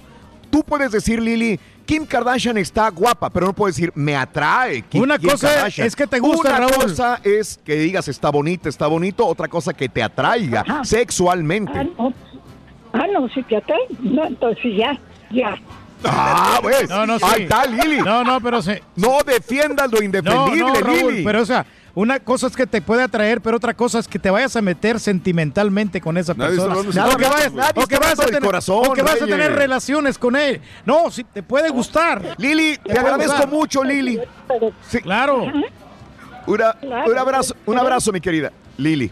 Tú 0.50 0.64
puedes 0.64 0.94
decir, 0.94 1.22
Lili, 1.22 1.60
Kim 1.86 2.06
Kardashian 2.06 2.58
está 2.58 2.88
guapa, 2.90 3.30
pero 3.30 3.48
no 3.48 3.54
puedes 3.54 3.76
decir, 3.76 3.92
me 3.96 4.16
atrae 4.16 4.82
Kim, 4.84 5.02
Una 5.02 5.18
Kim 5.20 5.32
cosa 5.32 5.50
Kardashian. 5.56 5.86
es 5.88 5.94
que 5.94 6.08
te 6.08 6.20
gusta, 6.20 6.52
Una 6.52 6.58
Raúl. 6.60 6.74
cosa 6.84 7.20
es 7.22 7.60
que 7.66 7.76
digas, 7.76 8.08
está 8.08 8.30
bonita, 8.30 8.70
está 8.70 8.88
bonito. 8.88 9.28
Otra 9.28 9.50
cosa 9.50 9.74
que 9.74 9.90
te 9.90 10.02
atraiga 10.02 10.62
Ajá. 10.62 10.86
sexualmente. 10.86 11.74
Ah, 11.76 11.84
no. 11.98 12.14
Ah, 12.94 13.08
no, 13.12 13.28
si 13.28 13.44
te 13.44 13.58
atrae. 13.58 13.78
No, 14.00 14.24
entonces 14.26 14.78
ya, 14.78 14.98
ya. 15.30 15.56
Ah, 16.06 16.60
pues. 16.62 16.90
No, 16.90 17.06
no, 17.06 17.20
sí. 17.20 17.26
Ahí 17.28 17.44
está, 17.44 17.66
Lili. 17.66 17.98
No, 18.00 18.24
no, 18.24 18.40
pero 18.40 18.62
se... 18.62 18.82
No 18.96 19.18
defiendas 19.26 19.92
lo 19.92 19.98
No, 20.00 20.06
indefendible, 20.06 20.62
no, 20.62 20.80
Raúl, 20.80 21.12
Lili. 21.12 21.24
pero 21.26 21.42
o 21.42 21.46
sea, 21.46 21.66
una 21.96 22.20
cosa 22.20 22.48
es 22.48 22.56
que 22.56 22.68
te 22.68 22.82
puede 22.82 23.04
atraer, 23.04 23.42
pero 23.42 23.58
otra 23.58 23.74
cosa 23.74 24.00
es 24.00 24.08
que 24.08 24.20
te 24.20 24.30
vayas 24.30 24.56
a 24.56 24.62
meter 24.62 25.00
sentimentalmente 25.00 26.00
con 26.02 26.18
esa 26.18 26.34
Nadie 26.34 26.58
persona. 26.58 26.74
hablando 26.76 27.14
o 27.14 27.18
que 27.18 27.26
vayas, 27.30 27.52
o 27.76 27.88
que 27.88 27.96
a 27.96 28.16
tener, 28.26 28.42
corazón, 28.44 28.84
o 28.88 28.94
que 28.94 29.02
vas 29.02 29.22
a 29.22 29.26
tener 29.26 29.54
relaciones 29.54 30.18
con 30.18 30.36
él. 30.36 30.62
No, 30.86 31.10
si 31.12 31.24
te 31.24 31.44
puede 31.44 31.70
gustar. 31.70 32.36
Lili, 32.38 32.78
te 32.84 32.98
agradezco 32.98 33.34
gustar. 33.34 33.50
mucho, 33.50 33.84
Lili. 33.84 34.20
Sí. 34.88 35.00
Claro. 35.02 35.46
Una- 36.48 36.76
un 37.08 37.18
abrazo, 37.18 37.56
un 37.66 37.78
abrazo, 37.78 38.12
mi 38.12 38.22
querida 38.22 38.52
Lili. 38.78 39.12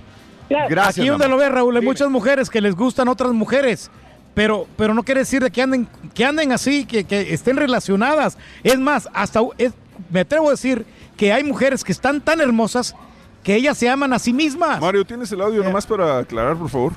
Gracias. 0.50 1.00
Aquí 1.00 1.08
donde 1.10 1.28
lo 1.28 1.38
ves, 1.38 1.52
Raúl, 1.52 1.76
hay 1.76 1.84
muchas 1.84 2.10
mujeres 2.10 2.50
que 2.50 2.62
les 2.62 2.74
gustan 2.76 3.08
otras 3.10 3.32
mujeres. 3.34 3.92
Pero, 4.34 4.68
pero 4.78 4.94
no 4.94 5.02
quiere 5.04 5.22
decir 5.22 5.42
de 5.44 5.50
que 5.50 5.62
anden, 5.64 5.88
que 6.14 6.24
anden 6.24 6.52
así, 6.52 6.86
que, 6.86 7.04
que 7.06 7.34
estén 7.34 7.58
relacionadas. 7.58 8.38
Es 8.64 8.78
más, 8.80 9.10
hasta 9.14 9.42
es- 9.58 9.74
me 10.12 10.20
atrevo 10.22 10.48
a 10.48 10.52
decir 10.52 10.86
que 11.18 11.34
hay 11.34 11.44
mujeres 11.44 11.84
que 11.84 11.92
están 11.92 12.22
tan 12.22 12.40
hermosas 12.40 12.96
que 13.44 13.56
ellas 13.56 13.78
se 13.78 13.90
aman 13.90 14.14
a 14.14 14.20
sí 14.20 14.34
mismas. 14.34 14.80
Mario, 14.80 15.04
¿tienes 15.06 15.32
el 15.32 15.42
audio 15.42 15.64
nomás 15.64 15.86
para 15.86 16.20
aclarar, 16.20 16.56
por 16.58 16.70
favor? 16.70 16.94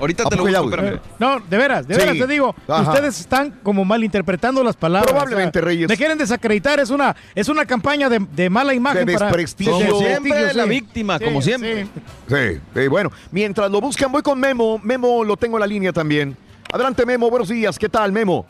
Ahorita 0.00 0.22
¿A 0.22 0.26
te 0.26 0.36
lo 0.36 0.44
busco, 0.44 0.64
espérame. 0.70 1.00
No, 1.18 1.40
de 1.40 1.56
veras, 1.58 1.88
de 1.88 1.94
Sí. 1.96 2.00
veras 2.00 2.16
te 2.18 2.26
digo, 2.28 2.54
Ajá. 2.68 2.88
ustedes 2.92 3.18
están 3.18 3.50
como 3.64 3.84
malinterpretando 3.84 4.62
las 4.62 4.76
palabras. 4.76 5.10
Probablemente, 5.10 5.58
O 5.58 5.62
sea, 5.62 5.66
Reyes. 5.68 5.88
Me 5.88 5.96
quieren 5.96 6.16
desacreditar, 6.16 6.78
es 6.78 6.90
una, 6.90 7.16
es 7.34 7.48
una 7.48 7.66
campaña 7.66 8.08
de, 8.08 8.24
de 8.32 8.48
mala 8.48 8.74
imagen. 8.74 9.04
De 9.04 9.14
para- 9.14 9.26
desprestigio. 9.26 9.76
de 9.76 9.86
Como 9.88 9.98
siempre, 10.06 10.54
la 10.54 10.62
sí. 10.64 10.68
víctima, 10.70 11.18
Sí, 11.18 11.24
como 11.24 11.42
sí. 11.42 11.48
siempre. 11.48 11.88
Sí, 12.28 12.60
sí, 12.76 12.86
bueno. 12.86 13.10
Mientras 13.32 13.68
lo 13.72 13.80
buscan, 13.80 14.12
voy 14.12 14.22
con 14.22 14.38
Memo. 14.38 14.78
Memo 14.84 15.24
lo 15.24 15.36
tengo 15.36 15.56
en 15.56 15.60
la 15.62 15.66
línea 15.66 15.92
también. 15.92 16.36
Adelante, 16.72 17.04
Memo. 17.04 17.28
Buenos 17.28 17.48
días. 17.48 17.76
¿Qué 17.76 17.88
tal, 17.88 18.12
Memo? 18.12 18.46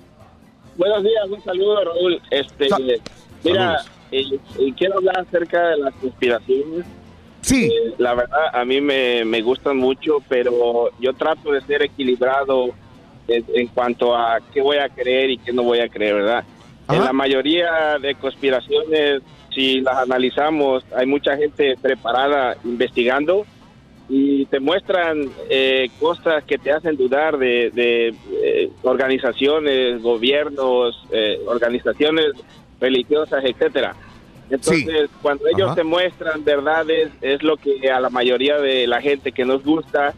Buenos 0.76 1.02
días, 1.02 1.24
un 1.30 1.42
saludo, 1.42 1.82
Raúl. 1.82 2.20
Este, 2.30 2.68
Sa- 2.68 2.78
mira, 2.78 2.98
Saludos. 3.42 3.90
Eh, 4.10 4.38
eh, 4.58 4.72
quiero 4.76 4.98
hablar 4.98 5.20
acerca 5.20 5.68
de 5.68 5.78
las 5.78 5.94
conspiraciones. 5.94 6.84
Sí. 7.40 7.66
Eh, 7.66 7.94
la 7.98 8.14
verdad, 8.14 8.48
a 8.52 8.64
mí 8.64 8.80
me, 8.80 9.24
me 9.24 9.40
gustan 9.42 9.76
mucho, 9.76 10.18
pero 10.28 10.90
yo 11.00 11.12
trato 11.14 11.52
de 11.52 11.60
ser 11.62 11.82
equilibrado 11.82 12.70
en, 13.26 13.44
en 13.54 13.66
cuanto 13.68 14.16
a 14.16 14.40
qué 14.52 14.60
voy 14.60 14.78
a 14.78 14.88
creer 14.88 15.30
y 15.30 15.38
qué 15.38 15.52
no 15.52 15.62
voy 15.62 15.80
a 15.80 15.88
creer, 15.88 16.14
¿verdad? 16.14 16.44
En 16.90 17.04
la 17.04 17.12
mayoría 17.12 17.98
de 18.00 18.14
conspiraciones, 18.14 19.20
si 19.54 19.82
las 19.82 19.98
analizamos, 19.98 20.84
hay 20.96 21.04
mucha 21.04 21.36
gente 21.36 21.76
preparada 21.76 22.56
investigando 22.64 23.44
y 24.08 24.46
te 24.46 24.58
muestran 24.58 25.28
eh, 25.50 25.90
cosas 26.00 26.42
que 26.44 26.56
te 26.56 26.72
hacen 26.72 26.96
dudar 26.96 27.36
de, 27.36 27.70
de, 27.74 28.14
eh, 28.42 28.70
organizaciones, 28.82 30.02
gobiernos, 30.02 31.06
eh, 31.12 31.38
organizaciones 31.46 32.32
religiosas, 32.80 33.44
etcétera. 33.44 33.94
Entonces, 34.50 35.10
cuando 35.20 35.46
ellos 35.46 35.66
Ajá. 35.68 35.74
te 35.74 35.84
muestran 35.84 36.42
verdades, 36.44 37.10
es 37.20 37.42
lo 37.42 37.56
que 37.58 37.90
a 37.90 38.00
la 38.00 38.08
mayoría 38.08 38.56
de 38.58 38.86
la 38.86 39.00
gente 39.02 39.30
que 39.32 39.44
nos 39.44 39.62
gusta, 39.62 40.14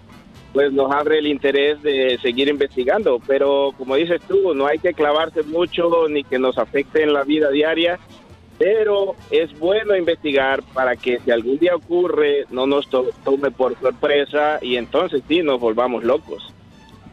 pues 0.52 0.72
nos 0.72 0.92
abre 0.92 1.18
el 1.18 1.26
interés 1.26 1.82
de 1.82 2.16
seguir 2.22 2.46
investigando. 2.48 3.20
Pero 3.26 3.72
como 3.76 3.96
dices 3.96 4.20
tú, 4.28 4.54
no 4.54 4.66
hay 4.66 4.78
que 4.78 4.94
clavarse 4.94 5.42
mucho 5.42 6.08
ni 6.08 6.22
que 6.22 6.38
nos 6.38 6.58
afecte 6.58 7.02
en 7.02 7.12
la 7.12 7.24
vida 7.24 7.50
diaria. 7.50 7.98
Pero 8.56 9.16
es 9.30 9.58
bueno 9.58 9.96
investigar 9.96 10.62
para 10.74 10.94
que 10.94 11.18
si 11.24 11.30
algún 11.30 11.58
día 11.58 11.74
ocurre, 11.74 12.44
no 12.50 12.66
nos 12.66 12.88
to- 12.90 13.08
tome 13.24 13.50
por 13.50 13.76
sorpresa 13.80 14.58
y 14.60 14.76
entonces 14.76 15.22
sí 15.26 15.42
nos 15.42 15.58
volvamos 15.58 16.04
locos. 16.04 16.52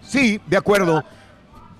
Sí, 0.01 0.40
de 0.45 0.58
acuerdo. 0.58 1.03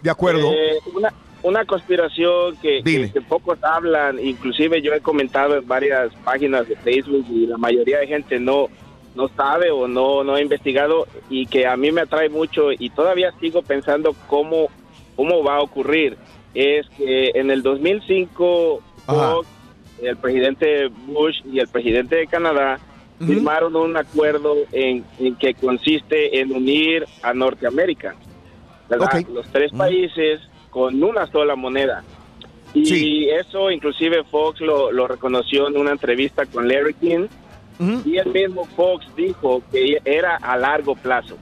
De 0.02 0.10
acuerdo. 0.10 0.52
Eh, 0.54 0.78
una, 0.96 1.14
una 1.44 1.66
conspiración 1.66 2.56
que, 2.58 2.82
que- 2.84 3.12
que 3.12 3.22
pocos 3.22 3.58
hablan, 3.64 4.20
inclusive 4.20 4.82
yo 4.82 4.94
he 4.94 5.00
comentado 5.02 5.56
en 5.58 5.68
varias 5.68 6.14
páginas 6.24 6.68
de 6.68 6.76
Facebook 6.78 7.26
y 7.30 7.46
la 7.48 7.58
mayoría 7.58 8.00
de 8.00 8.08
gente 8.08 8.40
no 8.40 8.68
no 9.16 9.30
sabe 9.30 9.72
o 9.72 9.88
no 9.88 10.24
no 10.24 10.36
ha 10.36 10.42
investigado 10.42 11.08
y 11.30 11.48
que 11.48 11.66
a 11.66 11.76
mí 11.76 11.92
me 11.92 12.02
atrae 12.02 12.30
mucho 12.30 12.72
y 12.72 12.90
todavía 12.92 13.32
sigo 13.40 13.62
pensando 13.64 14.16
cómo 14.28 14.68
cómo 15.16 15.44
va 15.44 15.56
a 15.56 15.62
ocurrir 15.62 16.18
es 16.54 16.88
que 16.98 17.32
en 17.34 17.50
el 17.50 17.64
2005 17.64 18.82
Fox, 19.06 19.48
el 20.02 20.18
presidente 20.18 20.88
Bush 21.08 21.38
y 21.52 21.60
el 21.60 21.68
presidente 21.68 22.16
de 22.18 22.28
Canadá 22.28 22.80
firmaron 23.26 23.76
un 23.76 23.98
acuerdo 23.98 24.56
en, 24.72 25.04
en 25.18 25.36
que 25.36 25.56
consiste 25.56 26.40
en 26.40 26.52
unir 26.52 27.04
a 27.24 27.34
Norteamérica. 27.34 28.14
¿verdad? 28.90 29.08
Ok. 29.22 29.30
Los 29.34 29.48
tres 29.52 29.72
países 29.72 30.40
con 30.70 31.04
una 31.04 31.28
sola 31.28 31.56
moneda. 31.56 32.04
Y 32.74 33.30
eso 33.30 33.72
inclusive 33.72 34.24
Fox 34.26 34.62
lo, 34.62 34.92
lo 34.92 35.08
reconoció 35.08 35.68
en 35.68 35.78
una 35.78 35.92
entrevista 35.92 36.46
con 36.46 36.68
Larry 36.68 36.94
King. 36.96 37.28
Y 38.06 38.18
el 38.18 38.28
mismo 38.32 38.66
Fox 38.66 39.06
dijo 39.16 39.62
que 39.72 40.00
era 40.04 40.36
a 40.38 40.58
largo 40.58 40.96
plazo. 40.96 41.38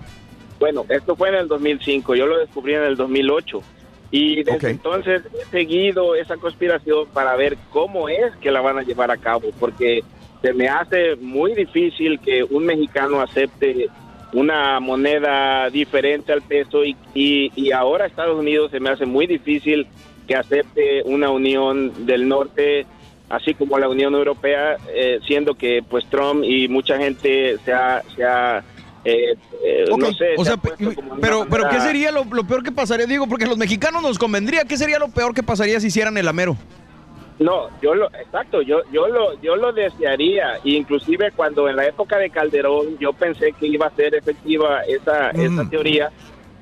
Bueno, 0.59 0.85
esto 0.89 1.15
fue 1.15 1.29
en 1.29 1.35
el 1.35 1.47
2005, 1.47 2.15
yo 2.15 2.27
lo 2.27 2.37
descubrí 2.39 2.73
en 2.73 2.83
el 2.83 2.95
2008. 2.95 3.61
Y 4.11 4.43
desde 4.43 4.69
entonces 4.69 5.23
he 5.33 5.45
seguido 5.51 6.15
esa 6.15 6.37
conspiración 6.37 7.07
para 7.13 7.35
ver 7.35 7.57
cómo 7.69 8.07
es 8.07 8.35
que 8.37 8.51
la 8.51 8.61
van 8.61 8.77
a 8.77 8.83
llevar 8.83 9.11
a 9.11 9.17
cabo, 9.17 9.49
porque 9.59 10.03
se 10.41 10.53
me 10.53 10.69
hace 10.69 11.15
muy 11.15 11.53
difícil 11.53 12.19
que 12.19 12.43
un 12.43 12.65
mexicano 12.65 13.19
acepte 13.21 13.89
una 14.35 14.81
moneda 14.81 15.69
diferente 15.69 16.33
al 16.33 16.41
peso 16.41 16.83
y, 16.83 16.95
y, 17.13 17.51
y 17.55 17.71
ahora 17.71 18.05
Estados 18.05 18.37
Unidos 18.37 18.69
se 18.69 18.81
me 18.81 18.89
hace 18.89 19.05
muy 19.05 19.27
difícil 19.27 19.87
que 20.27 20.35
acepte 20.35 21.03
una 21.03 21.29
unión 21.29 22.05
del 22.05 22.27
norte 22.27 22.85
así 23.29 23.53
como 23.53 23.79
la 23.79 23.87
Unión 23.87 24.13
Europea 24.13 24.75
eh, 24.93 25.19
siendo 25.25 25.55
que 25.55 25.81
pues 25.89 26.05
Trump 26.09 26.43
y 26.43 26.67
mucha 26.67 26.97
gente 26.97 27.57
se 27.63 27.71
ha, 27.73 28.03
se 28.13 28.23
ha 28.25 28.63
eh, 29.05 29.35
eh, 29.63 29.85
no 29.97 30.11
sé 30.13 30.33
O 30.35 30.43
se 30.43 30.51
sea, 30.51 30.57
pero, 31.21 31.47
pero 31.49 31.69
¿qué 31.69 31.79
sería 31.79 32.11
lo, 32.11 32.25
lo 32.25 32.45
peor 32.45 32.61
que 32.61 32.71
pasaría? 32.71 33.05
Digo, 33.05 33.27
porque 33.27 33.45
a 33.45 33.47
los 33.47 33.57
mexicanos 33.57 34.01
nos 34.01 34.17
convendría. 34.17 34.65
¿Qué 34.65 34.77
sería 34.77 34.97
lo 34.97 35.09
peor 35.09 35.35
que 35.35 35.43
pasaría 35.43 35.79
si 35.79 35.87
hicieran 35.87 36.17
el 36.17 36.27
amero? 36.27 36.57
No, 37.37 37.67
yo 37.81 37.93
lo, 37.93 38.07
exacto, 38.07 38.61
yo, 38.61 38.79
yo 38.91 39.07
lo, 39.07 39.39
yo 39.41 39.57
lo 39.57 39.73
desearía, 39.73 40.57
inclusive 40.63 41.31
cuando 41.35 41.67
en 41.67 41.75
la 41.75 41.85
época 41.85 42.17
de 42.17 42.29
Calderón 42.29 42.97
yo 42.97 43.11
pensé 43.11 43.51
que 43.51 43.67
iba 43.67 43.87
a 43.87 43.91
ser 43.91 44.15
efectiva 44.15 44.83
esa, 44.83 45.31
esa 45.31 45.69
teoría, 45.69 46.11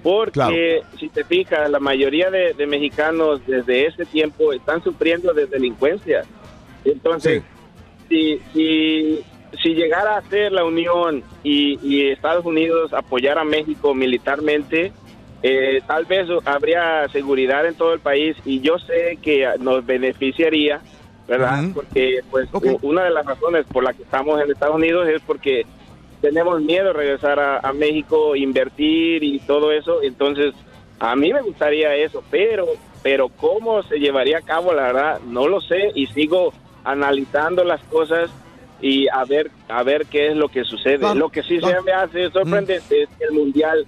porque 0.01 0.81
si 0.99 1.09
te 1.09 1.23
fijas, 1.23 1.69
la 1.69 1.79
mayoría 1.79 2.31
de, 2.31 2.53
de 2.53 2.65
mexicanos 2.65 3.45
desde 3.45 3.85
ese 3.85 4.05
tiempo 4.05 4.51
están 4.51 4.83
sufriendo 4.83 5.31
de 5.33 5.45
delincuencia. 5.45 6.25
Entonces, 6.83 7.43
si, 8.09 8.39
si, 8.51 9.19
si 9.61 9.75
llegara 9.75 10.17
a 10.17 10.21
ser 10.23 10.51
la 10.51 10.65
Unión 10.65 11.23
y, 11.43 11.79
y 11.87 12.09
Estados 12.09 12.45
Unidos 12.45 12.93
apoyar 12.93 13.37
a 13.37 13.43
México 13.43 13.93
militarmente, 13.93 14.91
eh, 15.43 15.81
tal 15.85 16.05
vez 16.05 16.27
habría 16.45 17.07
seguridad 17.09 17.65
en 17.65 17.75
todo 17.75 17.93
el 17.93 17.99
país 17.99 18.37
y 18.45 18.61
yo 18.61 18.79
sé 18.79 19.19
que 19.21 19.45
nos 19.59 19.85
beneficiaría, 19.85 20.79
¿verdad? 21.27 21.65
Porque 21.73 22.21
pues 22.31 22.47
una 22.81 23.03
de 23.03 23.09
las 23.09 23.25
razones 23.25 23.65
por 23.65 23.83
la 23.83 23.93
que 23.93 24.03
estamos 24.03 24.41
en 24.41 24.49
Estados 24.49 24.75
Unidos 24.75 25.07
es 25.09 25.21
porque 25.21 25.65
tenemos 26.21 26.61
miedo 26.61 26.87
de 26.87 26.93
regresar 26.93 27.39
a, 27.41 27.59
a 27.59 27.73
México, 27.73 28.37
invertir 28.37 29.21
y 29.21 29.39
todo 29.39 29.73
eso, 29.73 30.01
entonces 30.01 30.53
a 30.99 31.13
mí 31.17 31.33
me 31.33 31.41
gustaría 31.41 31.93
eso, 31.95 32.23
pero 32.31 32.65
pero 33.03 33.27
cómo 33.27 33.83
se 33.83 33.97
llevaría 33.99 34.37
a 34.37 34.41
cabo, 34.41 34.73
la 34.73 34.83
verdad, 34.83 35.19
no 35.27 35.49
lo 35.49 35.59
sé 35.59 35.91
y 35.93 36.07
sigo 36.07 36.53
analizando 36.85 37.65
las 37.65 37.81
cosas 37.83 38.29
y 38.81 39.09
a 39.09 39.25
ver 39.25 39.51
a 39.67 39.83
ver 39.83 40.05
qué 40.05 40.27
es 40.29 40.37
lo 40.37 40.47
que 40.47 40.63
sucede. 40.63 41.13
Lo 41.15 41.29
que 41.29 41.43
sí 41.43 41.59
se 41.59 41.81
me 41.81 41.91
hace 41.91 42.31
sorprendente 42.31 43.03
es 43.03 43.09
que 43.17 43.25
el 43.25 43.33
mundial 43.33 43.85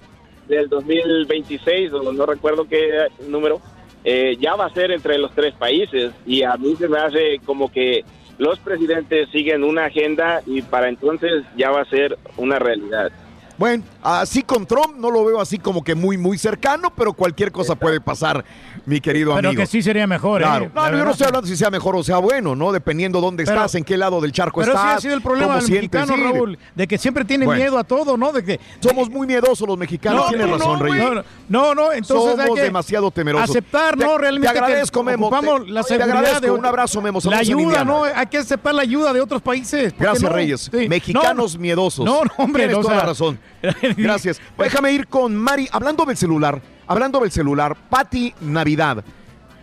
del 0.48 0.68
2026, 0.68 1.92
o 1.92 2.12
no 2.12 2.26
recuerdo 2.26 2.66
qué 2.68 3.08
número, 3.28 3.60
eh, 4.04 4.36
ya 4.38 4.54
va 4.54 4.66
a 4.66 4.74
ser 4.74 4.92
entre 4.92 5.18
los 5.18 5.32
tres 5.32 5.54
países 5.54 6.12
y 6.24 6.42
a 6.42 6.56
mí 6.56 6.76
se 6.76 6.88
me 6.88 6.98
hace 6.98 7.40
como 7.44 7.70
que 7.72 8.04
los 8.38 8.58
presidentes 8.60 9.28
siguen 9.30 9.64
una 9.64 9.86
agenda 9.86 10.42
y 10.46 10.62
para 10.62 10.88
entonces 10.88 11.44
ya 11.56 11.70
va 11.70 11.80
a 11.80 11.86
ser 11.86 12.16
una 12.36 12.58
realidad. 12.58 13.10
Bueno, 13.58 13.84
así 14.02 14.42
con 14.42 14.66
Trump 14.66 14.96
no 14.98 15.10
lo 15.10 15.24
veo 15.24 15.40
así 15.40 15.58
como 15.58 15.82
que 15.82 15.94
muy, 15.94 16.18
muy 16.18 16.36
cercano, 16.36 16.92
pero 16.94 17.12
cualquier 17.14 17.50
cosa 17.50 17.74
puede 17.74 18.00
pasar, 18.02 18.44
mi 18.84 19.00
querido 19.00 19.34
Pero 19.34 19.48
amigo. 19.48 19.60
que 19.62 19.66
sí 19.66 19.82
sería 19.82 20.06
mejor, 20.06 20.42
¿eh? 20.42 20.44
Claro. 20.44 20.70
La 20.74 20.90
No, 20.90 20.98
yo 20.98 21.04
no 21.06 21.10
estoy 21.12 21.26
hablando 21.28 21.48
si 21.48 21.56
sea 21.56 21.70
mejor 21.70 21.96
o 21.96 22.02
sea 22.04 22.18
bueno, 22.18 22.54
¿no? 22.54 22.70
Dependiendo 22.70 23.20
dónde 23.20 23.44
Pero- 23.44 23.56
estás, 23.56 23.74
en 23.76 23.84
qué 23.84 23.96
lado 23.96 24.20
del 24.20 24.32
charco 24.32 24.60
Pero 24.60 24.72
sí 24.72 24.78
estás. 24.78 24.96
ha 24.96 25.00
sido 25.00 25.14
el 25.14 25.22
problema 25.22 25.56
del 25.58 25.70
mexicano. 25.70 26.16
Raúl, 26.16 26.58
de 26.74 26.86
que 26.86 26.98
siempre 26.98 27.24
tiene 27.24 27.46
Bueno. 27.46 27.62
miedo 27.62 27.78
a 27.78 27.84
todo, 27.84 28.16
¿no? 28.16 28.32
De 28.32 28.44
que 28.44 28.60
somos 28.80 29.08
muy 29.08 29.26
miedosos 29.26 29.66
los 29.66 29.78
mexicanos, 29.78 30.24
No, 30.24 30.28
tienes 30.28 30.46
no, 30.48 30.58
razón, 30.58 30.78
güey. 30.80 31.00
No, 31.48 31.74
no, 31.74 31.92
entonces 31.92 32.38
hay 32.38 32.44
somos 32.46 32.54
que 32.58 32.62
demasiado 32.62 33.10
temerosos. 33.10 33.48
Aceptar, 33.50 33.96
Te- 33.96 34.04
¿no? 34.04 34.18
Realmente 34.18 34.52
Te 34.52 34.58
agradezco, 34.58 35.00
que 35.00 35.06
Memo. 35.12 35.30
Te- 35.30 35.70
la 35.70 35.82
te 35.82 35.88
seguridad 35.88 36.16
agradezco. 36.18 36.40
de 36.40 36.50
Un 36.50 36.66
abrazo, 36.66 37.00
Memo. 37.00 37.18
La 37.18 37.22
Saludos 37.22 37.40
ayuda. 37.40 37.84
¿no? 37.84 38.04
Hay 38.04 38.26
que 38.26 38.38
aceptar 38.38 38.74
la 38.74 38.82
ayuda 38.82 39.12
de 39.14 39.20
otros 39.22 39.40
países. 39.40 39.92
¿por 39.94 39.98
qué 39.98 40.04
Gracias? 40.04 40.32
Reyes. 40.32 40.70
Mexicanos 40.88 41.54
No, 41.54 41.60
miedosos. 41.60 42.04
No, 42.04 42.22
no, 42.22 42.30
hombre. 42.36 42.66
Tienes 42.66 42.82
toda 42.84 42.96
la 42.96 43.02
razón. 43.06 43.38
Gracias. 43.96 44.40
Déjame 44.58 44.92
ir 44.92 45.06
con 45.06 45.34
Mari. 45.36 45.68
Hablando 45.72 46.04
del 46.04 46.16
celular, 46.16 46.60
hablando 46.86 47.20
del 47.20 47.30
celular, 47.30 47.76
Patti 47.88 48.34
Navidad 48.40 49.04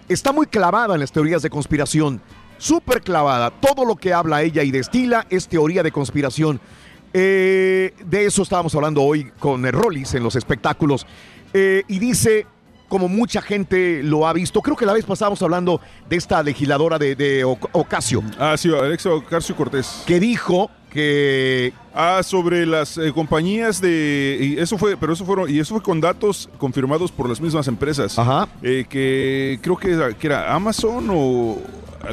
está 0.09 0.31
muy 0.31 0.47
clavada 0.47 0.93
en 0.95 0.99
las 0.99 1.11
teorías 1.11 1.41
de 1.41 1.49
conspiración. 1.49 2.21
Súper 2.57 3.01
clavada. 3.01 3.49
Todo 3.51 3.85
lo 3.85 3.95
que 3.95 4.13
habla 4.13 4.41
ella 4.41 4.63
y 4.63 4.71
destila 4.71 5.25
es 5.29 5.47
teoría 5.47 5.83
de 5.83 5.91
conspiración. 5.91 6.59
Eh, 7.13 7.93
de 8.05 8.25
eso 8.25 8.41
estábamos 8.41 8.73
hablando 8.75 9.01
hoy 9.03 9.31
con 9.39 9.63
Rollis 9.71 10.13
en 10.15 10.23
los 10.23 10.35
espectáculos. 10.35 11.05
Eh, 11.53 11.83
y 11.87 11.99
dice, 11.99 12.47
como 12.89 13.07
mucha 13.07 13.41
gente 13.41 14.01
lo 14.03 14.27
ha 14.27 14.33
visto, 14.33 14.61
creo 14.61 14.75
que 14.75 14.85
la 14.85 14.93
vez 14.93 15.03
pasada 15.03 15.13
estábamos 15.33 15.41
hablando 15.43 15.81
de 16.09 16.15
esta 16.15 16.41
legisladora 16.41 16.97
de, 16.97 17.15
de 17.15 17.45
Oc- 17.45 17.69
Ocasio. 17.73 18.23
Ah, 18.39 18.55
sí, 18.57 18.69
Alexa 18.73 19.09
Ocasio 19.11 19.55
Cortés. 19.55 20.03
Que 20.07 20.19
dijo 20.19 20.71
que... 20.89 21.73
Ah, 21.95 22.21
sobre 22.23 22.65
las 22.65 22.97
eh, 22.97 23.11
compañías 23.13 23.79
de... 23.79 24.37
Y 24.41 24.59
eso 24.59 24.77
fue, 24.77 24.97
pero 24.97 25.13
eso 25.13 25.23
fueron, 25.25 25.49
y 25.49 25.59
eso 25.59 25.75
fue 25.75 25.83
con 25.83 26.01
datos 26.01 26.49
confirmados 26.57 27.11
por 27.11 27.29
las 27.29 27.39
mismas 27.39 27.67
empresas. 27.67 28.17
Ajá. 28.17 28.47
Eh, 28.63 28.85
que 28.89 29.59
creo 29.61 29.77
que 29.77 29.91
era, 29.91 30.11
que 30.13 30.27
era 30.27 30.53
Amazon 30.53 31.07
o... 31.11 31.57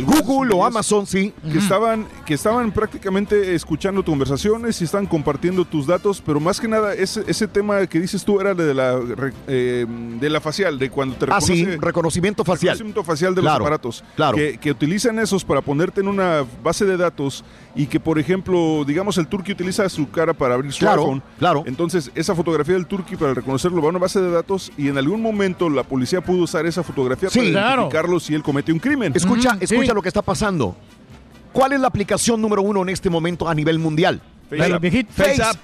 Google 0.06 0.54
o 0.54 0.64
Amazon, 0.64 1.04
sí. 1.04 1.34
Que 1.50 1.58
estaban, 1.58 2.06
que 2.24 2.34
estaban 2.34 2.70
prácticamente 2.70 3.56
escuchando 3.56 4.04
tus 4.04 4.12
conversaciones 4.12 4.80
y 4.80 4.84
estaban 4.84 5.04
compartiendo 5.08 5.64
tus 5.64 5.84
datos, 5.84 6.22
pero 6.24 6.38
más 6.38 6.60
que 6.60 6.68
nada 6.68 6.94
ese, 6.94 7.24
ese 7.26 7.48
tema 7.48 7.84
que 7.88 7.98
dices 7.98 8.24
tú 8.24 8.40
era 8.40 8.54
de 8.54 8.72
la, 8.72 9.00
eh, 9.48 9.84
de 10.20 10.30
la 10.30 10.40
facial, 10.40 10.78
de 10.78 10.90
cuando 10.90 11.16
te 11.16 11.26
Ah, 11.28 11.40
sí, 11.40 11.64
reconoce- 11.64 11.80
reconocimiento 11.80 12.44
facial. 12.44 12.74
reconocimiento 12.74 13.02
facial 13.02 13.34
de 13.34 13.40
Claro, 13.40 13.58
los 13.58 13.66
aparatos. 13.66 14.04
claro. 14.14 14.36
Que, 14.36 14.58
que 14.58 14.70
utilizan 14.70 15.18
esos 15.18 15.44
para 15.44 15.60
ponerte 15.60 16.00
en 16.02 16.06
una 16.06 16.44
base 16.62 16.84
de 16.84 16.96
datos 16.96 17.44
y 17.74 17.86
que, 17.88 17.98
por 17.98 18.20
ejemplo, 18.20 18.84
digamos, 18.86 19.18
el 19.18 19.26
turqui 19.26 19.50
utiliza 19.50 19.69
su 19.88 20.10
cara 20.10 20.32
para 20.34 20.54
abrir 20.54 20.72
su 20.72 20.80
Claro, 20.80 21.02
iPhone. 21.02 21.22
claro. 21.38 21.62
Entonces, 21.66 22.10
esa 22.14 22.34
fotografía 22.34 22.74
del 22.74 22.86
turqui 22.86 23.16
para 23.16 23.34
reconocerlo 23.34 23.80
va 23.80 23.86
a 23.88 23.90
una 23.90 23.98
base 23.98 24.20
de 24.20 24.30
datos 24.30 24.70
y 24.76 24.88
en 24.88 24.98
algún 24.98 25.20
momento 25.22 25.68
la 25.68 25.82
policía 25.82 26.20
pudo 26.20 26.42
usar 26.44 26.66
esa 26.66 26.82
fotografía 26.82 27.30
Sí, 27.30 27.38
para 27.38 27.50
claro. 27.50 27.82
identificarlo 27.82 28.20
si 28.20 28.34
él 28.34 28.42
comete 28.42 28.72
un 28.72 28.78
crimen. 28.78 29.12
Escucha, 29.14 29.56
escucha 29.60 29.94
lo 29.94 30.02
que 30.02 30.08
está 30.08 30.22
pasando. 30.22 30.74
¿Cuál 31.52 31.72
es 31.72 31.80
la 31.80 31.88
aplicación 31.88 32.40
número 32.40 32.62
uno 32.62 32.82
en 32.82 32.88
este 32.90 33.10
momento 33.10 33.48
a 33.48 33.54
nivel 33.54 33.78
mundial? 33.78 34.20
FaceApp. 34.48 34.80
Viejito. 34.82 35.12
FaceApp. 35.14 35.56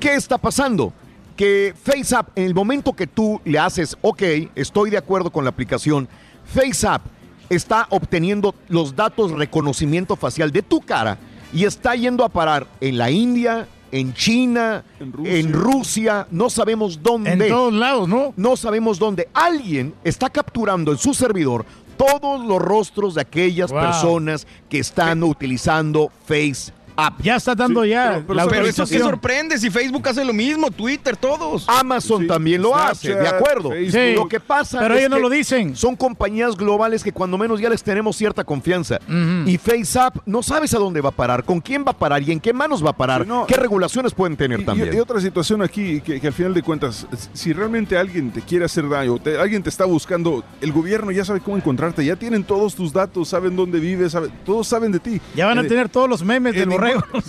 ¿Qué 0.00 0.14
está 0.14 0.38
pasando? 0.38 0.92
Que 1.36 1.74
FaceApp, 1.84 2.30
en 2.36 2.44
el 2.46 2.54
momento 2.54 2.92
que 2.92 3.06
tú 3.06 3.40
le 3.44 3.58
haces, 3.58 3.96
ok, 4.00 4.22
estoy 4.54 4.90
de 4.90 4.96
acuerdo 4.98 5.30
con 5.30 5.44
la 5.44 5.50
aplicación, 5.50 6.08
FaceApp 6.44 7.02
está 7.48 7.86
obteniendo 7.90 8.54
los 8.68 8.94
datos 8.94 9.30
reconocimiento 9.32 10.16
facial 10.16 10.50
de 10.50 10.62
tu 10.62 10.80
cara 10.80 11.16
y 11.52 11.64
está 11.64 11.94
yendo 11.94 12.24
a 12.24 12.28
parar 12.28 12.66
en 12.80 12.98
la 12.98 13.10
India, 13.10 13.66
en 13.90 14.12
China, 14.14 14.84
en 15.00 15.52
Rusia. 15.52 16.26
no 16.30 16.50
sabemos 16.50 17.02
dónde. 17.02 17.32
En 17.32 17.48
todos 17.48 17.72
lados, 17.72 18.08
¿no? 18.08 18.34
No 18.36 18.56
sabemos 18.56 18.98
dónde. 18.98 19.28
Alguien 19.32 19.94
está 20.04 20.28
capturando 20.28 20.92
en 20.92 20.98
su 20.98 21.14
servidor 21.14 21.64
todos 21.96 22.44
los 22.44 22.60
rostros 22.60 23.14
de 23.14 23.22
aquellas 23.22 23.70
Wow. 23.72 23.80
personas 23.80 24.46
que 24.68 24.78
están 24.78 25.22
utilizando 25.24 26.12
Face 26.26 26.72
App. 27.00 27.20
Ya 27.22 27.36
está 27.36 27.54
dando 27.54 27.84
ya 27.84 28.24
la 28.28 28.46
Pero 28.48 28.66
eso 28.66 28.84
sí 28.84 28.96
autorización. 28.96 29.02
sorprende 29.02 29.56
si 29.56 29.70
Facebook 29.70 30.08
hace 30.08 30.24
lo 30.24 30.32
mismo, 30.32 30.68
Twitter, 30.72 31.16
todos. 31.16 31.64
Amazon 31.68 32.26
también 32.26 32.60
lo 32.60 32.74
hace, 32.74 33.14
de 33.14 33.28
acuerdo. 33.28 33.70
Sí. 33.88 34.14
Lo 34.16 34.26
que 34.26 34.40
pasa 34.40 34.80
Pero 34.80 34.94
es 34.94 35.00
ellos 35.00 35.10
no 35.10 35.16
que 35.16 35.22
lo 35.22 35.30
dicen. 35.30 35.76
Son 35.76 35.94
compañías 35.94 36.56
globales 36.56 37.04
que 37.04 37.12
cuando 37.12 37.38
menos 37.38 37.60
ya 37.60 37.70
les 37.70 37.84
tenemos 37.84 38.16
cierta 38.16 38.42
confianza. 38.42 38.98
Y 39.46 39.56
FaceApp 39.58 40.16
no 40.26 40.42
sabes 40.42 40.74
a 40.74 40.78
dónde 40.78 41.00
va 41.00 41.10
a 41.10 41.12
parar, 41.12 41.44
con 41.44 41.60
quién 41.60 41.84
va 41.86 41.92
a 41.92 41.96
parar 41.96 42.20
y 42.22 42.32
en 42.32 42.40
qué 42.40 42.52
manos 42.52 42.84
va 42.84 42.90
a 42.90 42.96
parar. 42.96 43.24
qué 43.46 43.54
regulaciones 43.54 44.12
pueden 44.12 44.36
tener 44.36 44.60
Y- 44.60 44.64
también. 44.64 44.92
Y, 44.92 44.96
y 44.96 45.00
otra 45.00 45.20
situación 45.20 45.62
aquí, 45.62 46.00
que, 46.00 46.20
que 46.20 46.26
al 46.26 46.32
final 46.32 46.52
de 46.52 46.62
cuentas, 46.62 47.06
si 47.32 47.52
realmente 47.52 47.96
alguien 47.96 48.32
te 48.32 48.40
quiere 48.42 48.64
hacer 48.64 48.88
daño, 48.88 49.18
te- 49.18 49.38
alguien 49.38 49.62
te 49.62 49.68
está 49.68 49.84
buscando, 49.84 50.42
el 50.60 50.72
gobierno 50.72 51.12
ya 51.12 51.24
sabe 51.24 51.38
cómo 51.40 51.56
encontrarte, 51.56 52.04
ya 52.04 52.16
tienen 52.16 52.42
todos 52.42 52.74
tus 52.74 52.92
datos, 52.92 53.28
saben 53.28 53.54
dónde 53.54 53.78
vives, 53.78 54.10
sabe- 54.12 54.30
todos 54.44 54.66
saben 54.66 54.90
de 54.90 54.98
ti. 54.98 55.20
Ya 55.36 55.46
van 55.46 55.58
a 55.58 55.62
Eh, 55.62 55.68
tener 55.68 55.88
todos 55.88 56.08
los 56.08 56.24
memes 56.24 56.54
del 56.54 56.64
en 56.64 56.70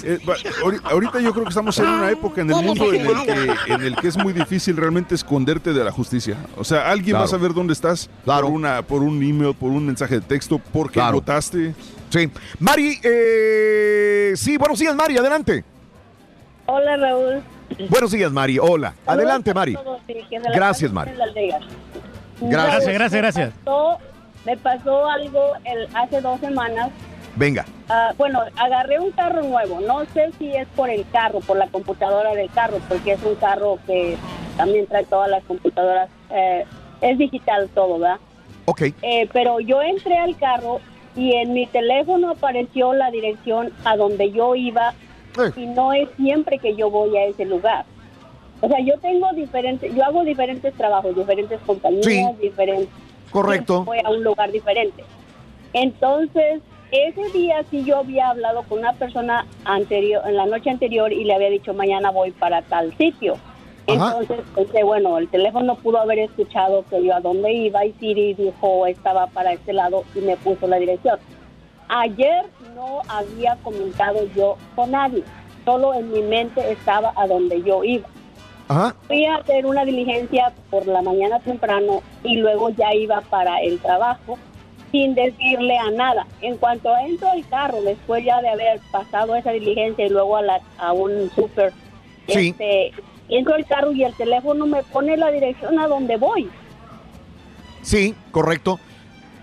Eh, 0.04 0.20
ahorita 0.84 1.20
yo 1.20 1.32
creo 1.32 1.44
que 1.44 1.50
estamos 1.50 1.78
en 1.80 1.88
una 1.88 2.10
época 2.12 2.42
en 2.42 2.50
el 2.52 2.56
mundo 2.64 2.94
en 2.94 3.06
el, 3.06 3.26
que, 3.26 3.74
en 3.74 3.82
el 3.82 3.96
que 3.96 4.08
es 4.08 4.18
muy 4.18 4.34
difícil 4.34 4.78
realmente 4.78 5.16
esconderte 5.16 5.74
de 5.74 5.84
la 5.84 5.92
justicia. 5.92 6.38
O 6.58 6.64
sea, 6.64 6.90
alguien 6.90 7.16
va 7.16 7.22
a 7.22 7.24
Claro. 7.24 7.38
saber 7.40 7.54
dónde 7.54 7.74
estás 7.74 8.10
por, 8.26 8.46
una, 8.46 8.82
por 8.82 9.02
un 9.04 9.22
email, 9.24 9.54
por 9.56 9.72
un 9.72 9.86
mensaje 9.86 10.16
de 10.16 10.22
texto, 10.22 10.58
por 10.60 10.88
qué 10.88 10.94
Claro. 11.00 11.14
votaste. 11.16 11.74
Sí. 12.10 12.30
Mari, 12.60 13.00
eh, 13.04 14.34
sí, 14.36 14.58
buenos 14.58 14.80
días, 14.80 14.96
Mari, 14.96 15.18
adelante. 15.18 15.64
Hola, 16.66 16.98
Raúl. 16.98 17.42
Buenos 17.90 18.12
días, 18.12 18.32
Mari, 18.32 18.58
hola. 18.60 18.94
Adelante, 19.06 19.54
Mari. 19.54 19.74
Todos, 19.76 20.02
sí, 20.08 20.16
Gracias, 20.54 20.92
Mari. 20.92 21.12
Gracias. 22.42 22.94
Gracias, 22.94 23.22
gracias. 23.22 23.36
Me 23.36 23.52
pasó, 23.66 23.98
me 24.46 24.58
pasó 24.58 25.06
algo 25.10 25.40
el, 25.66 25.88
hace 25.96 26.22
dos 26.22 26.40
semanas. 26.40 26.90
Venga. 27.40 27.66
Ah, 27.88 28.14
bueno, 28.18 28.42
agarré 28.58 29.00
un 29.00 29.11
carro 29.11 29.42
nuevo. 29.43 29.80
No 29.80 30.03
sé 30.14 30.30
si 30.38 30.53
es 30.53 30.68
por 30.76 30.90
el 30.90 31.06
carro, 31.09 31.40
por 31.40 31.56
la 31.56 31.68
computadora 31.68 32.34
del 32.35 32.50
carro, 32.51 32.80
porque 32.90 33.14
es 33.14 33.24
un 33.24 33.35
carro 33.35 33.80
que 33.88 34.18
también 34.58 34.85
trae 34.88 35.06
todas 35.06 35.30
las 35.30 35.42
computadoras. 35.45 36.09
eh, 36.32 36.66
es 37.01 37.18
digital 37.18 37.69
todo, 37.74 37.98
¿verdad? 37.98 38.18
Ok. 38.66 38.82
Eh, 39.01 39.30
pero 39.32 39.61
yo 39.61 39.82
entré 39.82 40.18
al 40.18 40.35
carro 40.38 40.82
y 41.16 41.34
en 41.34 41.53
mi 41.53 41.66
teléfono 41.66 42.32
apareció 42.32 42.93
la 42.93 43.09
dirección 43.09 43.72
a 43.85 43.95
donde 43.95 44.32
yo 44.32 44.53
iba 44.56 44.93
y 45.56 45.66
no 45.68 45.93
es 45.93 46.09
siempre 46.18 46.59
que 46.59 46.76
yo 46.76 46.90
voy 46.92 47.16
a 47.16 47.24
ese 47.27 47.45
lugar. 47.45 47.85
O 48.59 48.68
sea, 48.68 48.80
yo 48.82 49.00
tengo 49.00 49.32
diferentes, 49.32 49.95
yo 49.95 50.03
hago 50.03 50.26
diferentes 50.26 50.74
trabajos, 50.74 51.16
diferentes 51.16 51.58
compañías, 51.66 52.03
Sí. 52.03 52.26
diferentes. 52.42 52.90
Correcto. 53.32 53.85
Voy 53.85 54.00
a 54.03 54.09
un 54.09 54.22
lugar 54.22 54.51
diferente. 54.51 55.06
Entonces, 55.72 56.61
ese 56.92 57.30
día 57.30 57.64
sí 57.69 57.84
yo 57.84 58.00
había 58.00 58.30
hablado 58.30 58.64
con 58.64 58.80
una 58.80 58.93
persona 58.93 59.45
anterior, 59.66 60.24
en 60.26 60.35
la 60.35 60.45
noche 60.45 60.69
anterior 60.69 61.11
y 61.14 61.24
le 61.24 61.35
había 61.35 61.50
dicho 61.50 61.74
mañana 61.74 62.11
voy 62.11 62.32
para 62.32 62.61
tal 62.64 62.95
sitio. 62.98 63.35
Ajá. 63.88 64.18
Entonces 64.19 64.45
pensé, 64.56 64.84
bueno, 64.84 65.18
el 65.18 65.27
teléfono 65.30 65.76
pudo 65.76 66.00
haber 66.00 66.19
escuchado 66.19 66.85
que 66.90 67.03
yo 67.03 67.16
a 67.16 67.22
dónde 67.22 67.51
iba 67.53 67.85
y 67.85 67.93
Siri 67.93 68.34
dijo 68.34 68.85
estaba 68.88 69.27
para 69.27 69.53
este 69.53 69.74
lado 69.74 70.03
y 70.16 70.19
me 70.19 70.38
puso 70.38 70.68
la 70.68 70.77
dirección. 70.77 71.19
Ayer 71.88 72.45
no 72.76 73.01
había 73.08 73.56
comentado 73.64 74.19
yo 74.35 74.58
con 74.76 74.92
nadie, 74.92 75.24
solo 75.66 75.93
en 75.93 76.11
mi 76.11 76.22
mente 76.22 76.72
estaba 76.72 77.14
a 77.16 77.27
donde 77.27 77.61
yo 77.64 77.84
iba. 77.84 78.08
Ajá. 78.68 78.95
Fui 79.08 79.26
a 79.26 79.38
hacer 79.38 79.66
una 79.66 79.84
diligencia 79.85 80.53
por 80.69 80.85
la 80.85 81.01
mañana 81.01 81.40
temprano 81.40 82.03
y 82.24 82.38
luego 82.38 82.69
ya 82.69 82.93
iba 82.93 83.22
para 83.22 83.59
el 83.61 83.80
trabajo 83.80 84.38
sin 84.92 85.16
decirle 85.16 85.77
a 85.77 85.92
nada. 85.92 86.26
En 86.42 86.58
cuanto 86.58 86.90
entro 86.98 87.30
al 87.30 87.48
carro, 87.48 87.82
después 87.82 88.24
ya 88.24 88.42
de 88.42 88.50
haber 88.50 88.80
pasado 88.92 89.35
esa 89.35 89.51
diligencia 89.51 90.06
y 90.06 90.09
luego 90.09 90.38
a, 90.38 90.42
la, 90.42 90.59
a 90.77 90.93
un 90.93 91.30
súper, 91.35 91.74
Sí. 92.27 92.50
este, 92.50 92.92
entro 93.30 93.56
al 93.56 93.66
carro 93.66 93.92
y 93.92 94.03
el 94.03 94.14
teléfono 94.14 94.66
me 94.68 94.84
pone 94.84 95.18
la 95.18 95.32
dirección 95.32 95.80
a 95.80 95.88
donde 95.88 96.18
voy. 96.18 96.50
Sí, 97.82 98.14
correcto. 98.32 98.80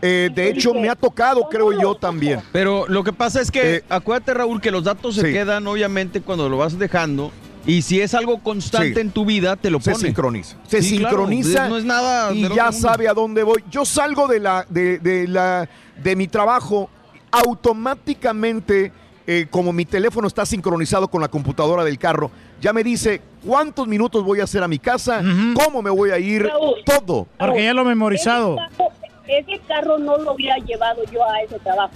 Eh, 0.03 0.31
de 0.33 0.51
hecho, 0.51 0.75
me 0.75 0.89
ha 0.89 0.95
tocado, 0.95 1.49
creo 1.49 1.73
yo 1.81 1.95
también. 1.95 2.41
Pero 2.53 2.87
lo 2.87 3.03
que 3.03 3.13
pasa 3.13 3.41
es 3.41 3.51
que, 3.51 3.83
acuérdate 3.89 4.35
Raúl, 4.35 4.61
que 4.61 4.71
los 4.71 4.85
datos 4.85 5.15
se 5.17 5.23
sí. 5.23 5.33
quedan 5.33 5.67
obviamente 5.67 6.21
cuando 6.21 6.49
lo 6.49 6.59
vas 6.59 6.79
dejando. 6.79 7.33
Y 7.67 7.83
si 7.83 8.01
es 8.01 8.15
algo 8.15 8.39
constante 8.43 8.95
Sí. 8.95 9.01
en 9.01 9.11
tu 9.11 9.25
vida, 9.25 9.57
te 9.57 9.71
lo 9.71 9.81
Se 9.81 9.91
pone. 9.93 10.05
sincroniza. 10.07 10.57
Se 10.69 10.83
Sí, 10.83 10.99
claro, 10.99 11.17
sincroniza 11.27 11.69
no 11.69 11.77
es 11.79 11.85
nada 11.85 12.33
y 12.33 12.49
ya 12.55 12.71
sabe 12.73 13.09
a 13.09 13.15
dónde 13.15 13.43
voy. 13.43 13.65
Yo 13.71 13.85
salgo 13.85 14.29
de 14.29 14.39
la 14.41 14.65
de, 14.69 14.99
de 14.99 15.27
la 15.27 15.69
de 16.03 16.15
mi 16.17 16.29
trabajo 16.29 16.89
automáticamente 17.33 18.93
eh, 19.27 19.47
como 19.51 19.73
mi 19.73 19.85
teléfono 19.85 20.29
está 20.29 20.47
sincronizado 20.47 21.09
con 21.09 21.21
la 21.21 21.27
computadora 21.27 21.83
del 21.83 21.99
carro, 21.99 22.31
ya 22.61 22.73
me 22.73 22.85
dice 22.85 23.21
cuántos 23.45 23.89
minutos 23.89 24.23
voy 24.23 24.39
a 24.39 24.45
hacer 24.45 24.63
a 24.63 24.69
mi 24.69 24.79
casa, 24.79 25.21
cómo 25.55 25.83
me 25.83 25.91
voy 25.91 26.11
a 26.11 26.19
ir, 26.21 26.45
Raúl. 26.45 26.77
todo. 26.85 27.27
Porque 27.37 27.65
ya 27.65 27.75
lo 27.75 27.83
he 27.83 27.87
memorizado. 27.87 28.57
Ese 28.57 28.77
carro, 28.77 28.93
ese 29.27 29.61
carro 29.67 29.99
no 29.99 30.17
lo 30.19 30.35
hubiera 30.35 30.57
llevado 30.59 31.03
yo 31.13 31.25
a 31.29 31.41
ese 31.41 31.59
trabajo. 31.59 31.95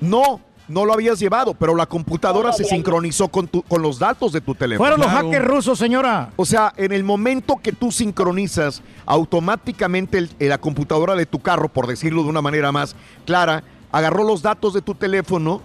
No, 0.00 0.40
no 0.68 0.84
lo 0.84 0.92
habías 0.94 1.18
llevado, 1.18 1.54
pero 1.54 1.74
la 1.74 1.86
computadora 1.86 2.52
se 2.52 2.64
sincronizó 2.64 3.28
con, 3.28 3.48
tu- 3.48 3.62
con 3.62 3.82
los 3.82 3.98
datos 3.98 4.32
de 4.32 4.40
tu 4.40 4.54
teléfono. 4.54 4.78
Fueron 4.88 5.00
los 5.00 5.10
hackers 5.10 5.44
rusos, 5.44 5.78
señora. 5.78 6.30
O 6.36 6.44
sea, 6.46 6.72
en 6.76 6.92
el 6.92 7.04
momento 7.04 7.56
que 7.62 7.72
tú 7.72 7.92
sincronizas 7.92 8.82
automáticamente 9.04 10.18
el- 10.18 10.30
eh, 10.38 10.48
la 10.48 10.58
computadora 10.58 11.14
de 11.16 11.26
tu 11.26 11.40
carro, 11.40 11.68
por 11.68 11.86
decirlo 11.86 12.22
de 12.22 12.28
una 12.28 12.40
manera 12.42 12.72
más 12.72 12.94
clara, 13.26 13.62
agarró 13.92 14.24
los 14.24 14.42
datos 14.42 14.72
de 14.74 14.80
tu 14.82 14.94
teléfono, 14.94 15.60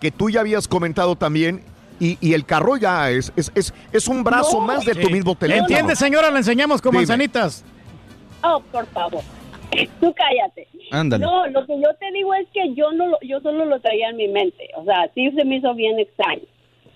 que 0.00 0.10
tú 0.10 0.28
ya 0.30 0.40
habías 0.40 0.66
comentado 0.68 1.16
también, 1.16 1.62
y, 2.00 2.18
y 2.20 2.34
el 2.34 2.44
carro 2.44 2.76
ya 2.76 3.10
es, 3.10 3.32
es, 3.36 3.52
es, 3.54 3.72
es 3.92 4.08
un 4.08 4.24
brazo 4.24 4.60
No. 4.60 4.66
más 4.66 4.84
de 4.84 4.94
tu 4.96 5.08
mismo 5.08 5.34
teléfono. 5.36 5.68
¿Entiende, 5.68 5.94
señora? 5.94 6.30
Le 6.30 6.38
enseñamos 6.38 6.82
con 6.82 6.90
Dime. 6.90 7.02
manzanitas. 7.02 7.64
Oh, 8.42 8.60
por 8.72 8.86
favor. 8.88 9.22
Tú 10.00 10.12
cállate. 10.14 10.68
Ándale. 10.90 11.24
No, 11.24 11.46
lo 11.48 11.64
que 11.66 11.74
yo 11.80 11.88
te 11.98 12.10
digo 12.12 12.34
es 12.34 12.46
que 12.52 12.74
yo 12.74 12.92
no 12.92 13.06
lo, 13.06 13.18
yo 13.22 13.40
solo 13.40 13.64
lo 13.64 13.80
traía 13.80 14.10
en 14.10 14.16
mi 14.16 14.28
mente. 14.28 14.68
O 14.76 14.84
sea, 14.84 15.10
sí 15.14 15.30
se 15.36 15.44
me 15.44 15.56
hizo 15.56 15.74
bien 15.74 15.98
extraño. 15.98 16.42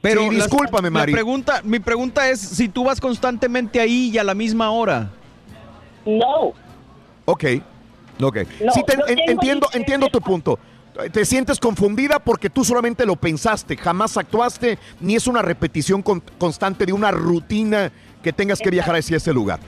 Pero 0.02 0.22
Sí, 0.22 0.26
la- 0.36 0.44
discúlpame, 0.44 0.88
la 0.88 0.90
Mari. 0.92 1.12
pregunta, 1.12 1.60
mi 1.64 1.78
pregunta 1.80 2.28
es 2.28 2.40
si 2.40 2.68
tú 2.68 2.84
vas 2.84 3.00
constantemente 3.00 3.80
ahí 3.80 4.10
y 4.12 4.18
a 4.18 4.24
la 4.24 4.34
misma 4.34 4.70
hora. 4.70 5.10
No. 6.04 6.52
Ok, 7.24 7.44
ok. 8.22 8.36
No, 8.64 8.72
sí, 8.72 8.82
te- 8.86 8.96
yo 8.96 9.06
en- 9.08 9.16
tengo 9.16 9.30
entiendo, 9.32 9.68
entiendo 9.72 10.08
tu 10.08 10.20
punto. 10.20 10.58
Te 11.12 11.24
sientes 11.26 11.58
confundida 11.60 12.18
porque 12.18 12.48
tú 12.48 12.64
solamente 12.64 13.04
lo 13.04 13.16
pensaste, 13.16 13.76
jamás 13.76 14.16
actuaste, 14.16 14.78
ni 15.00 15.14
es 15.16 15.26
una 15.26 15.42
repetición 15.42 16.00
con- 16.02 16.22
constante 16.38 16.86
de 16.86 16.92
una 16.92 17.10
rutina 17.10 17.92
que 18.22 18.32
tengas 18.32 18.60
que 18.60 18.70
viajar 18.70 18.96
hacia 18.96 19.18
ese 19.18 19.32
lugar. 19.32 19.60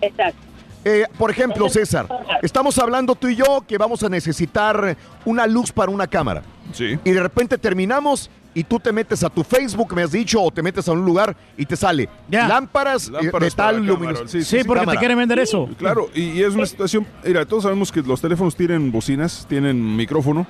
Exacto. 0.00 0.38
Eh, 0.84 1.04
por 1.16 1.30
ejemplo, 1.30 1.68
César, 1.68 2.06
estamos 2.42 2.78
hablando 2.78 3.14
tú 3.14 3.28
y 3.28 3.36
yo 3.36 3.64
que 3.66 3.78
vamos 3.78 4.02
a 4.02 4.08
necesitar 4.08 4.96
una 5.24 5.46
luz 5.46 5.70
para 5.70 5.90
una 5.92 6.06
cámara. 6.06 6.42
Sí. 6.72 6.98
Y 7.04 7.10
de 7.10 7.22
repente 7.22 7.56
terminamos 7.58 8.30
y 8.54 8.64
tú 8.64 8.78
te 8.78 8.92
metes 8.92 9.22
a 9.24 9.30
tu 9.30 9.42
Facebook, 9.44 9.94
me 9.94 10.02
has 10.02 10.12
dicho, 10.12 10.42
o 10.42 10.50
te 10.50 10.62
metes 10.62 10.86
a 10.88 10.92
un 10.92 11.04
lugar 11.04 11.34
y 11.56 11.64
te 11.64 11.76
sale 11.76 12.08
lámparas, 12.30 13.08
eh, 13.08 13.12
Lámparas 13.12 13.50
de 13.50 13.56
tal 13.56 13.86
luminosidad. 13.86 14.26
sí, 14.28 14.42
sí, 14.44 14.44
sí. 14.44 14.68
Cámara. 14.68 15.42
eso. 15.42 15.68
Claro, 15.78 16.10
y, 16.14 16.22
y 16.32 16.42
es 16.42 16.54
una 16.54 16.66
situación. 16.66 17.06
Mira, 17.24 17.46
todos 17.46 17.62
sabemos 17.62 17.90
que 17.90 18.02
los 18.02 18.20
teléfonos 18.20 18.54
tienen 18.56 18.90
bocinas, 18.92 19.46
tienen 19.48 19.96
micrófono. 19.96 20.46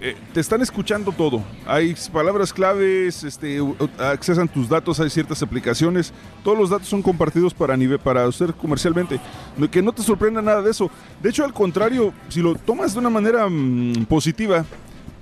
Eh, 0.00 0.16
te 0.32 0.40
están 0.40 0.62
escuchando 0.62 1.12
todo. 1.12 1.42
Hay 1.66 1.94
palabras 2.12 2.52
claves, 2.52 3.24
este, 3.24 3.58
accesan 3.98 4.48
tus 4.48 4.68
datos, 4.68 5.00
hay 5.00 5.10
ciertas 5.10 5.42
aplicaciones. 5.42 6.12
Todos 6.44 6.58
los 6.58 6.70
datos 6.70 6.88
son 6.88 7.02
compartidos 7.02 7.54
para 7.54 7.76
nivel, 7.76 7.98
para 7.98 8.26
usted 8.26 8.50
comercialmente. 8.50 9.20
Que 9.70 9.82
no 9.82 9.92
te 9.92 10.02
sorprenda 10.02 10.42
nada 10.42 10.62
de 10.62 10.70
eso. 10.70 10.90
De 11.22 11.30
hecho, 11.30 11.44
al 11.44 11.52
contrario, 11.52 12.12
si 12.28 12.40
lo 12.40 12.54
tomas 12.54 12.92
de 12.92 13.00
una 13.00 13.10
manera 13.10 13.48
mm, 13.48 14.06
positiva, 14.06 14.64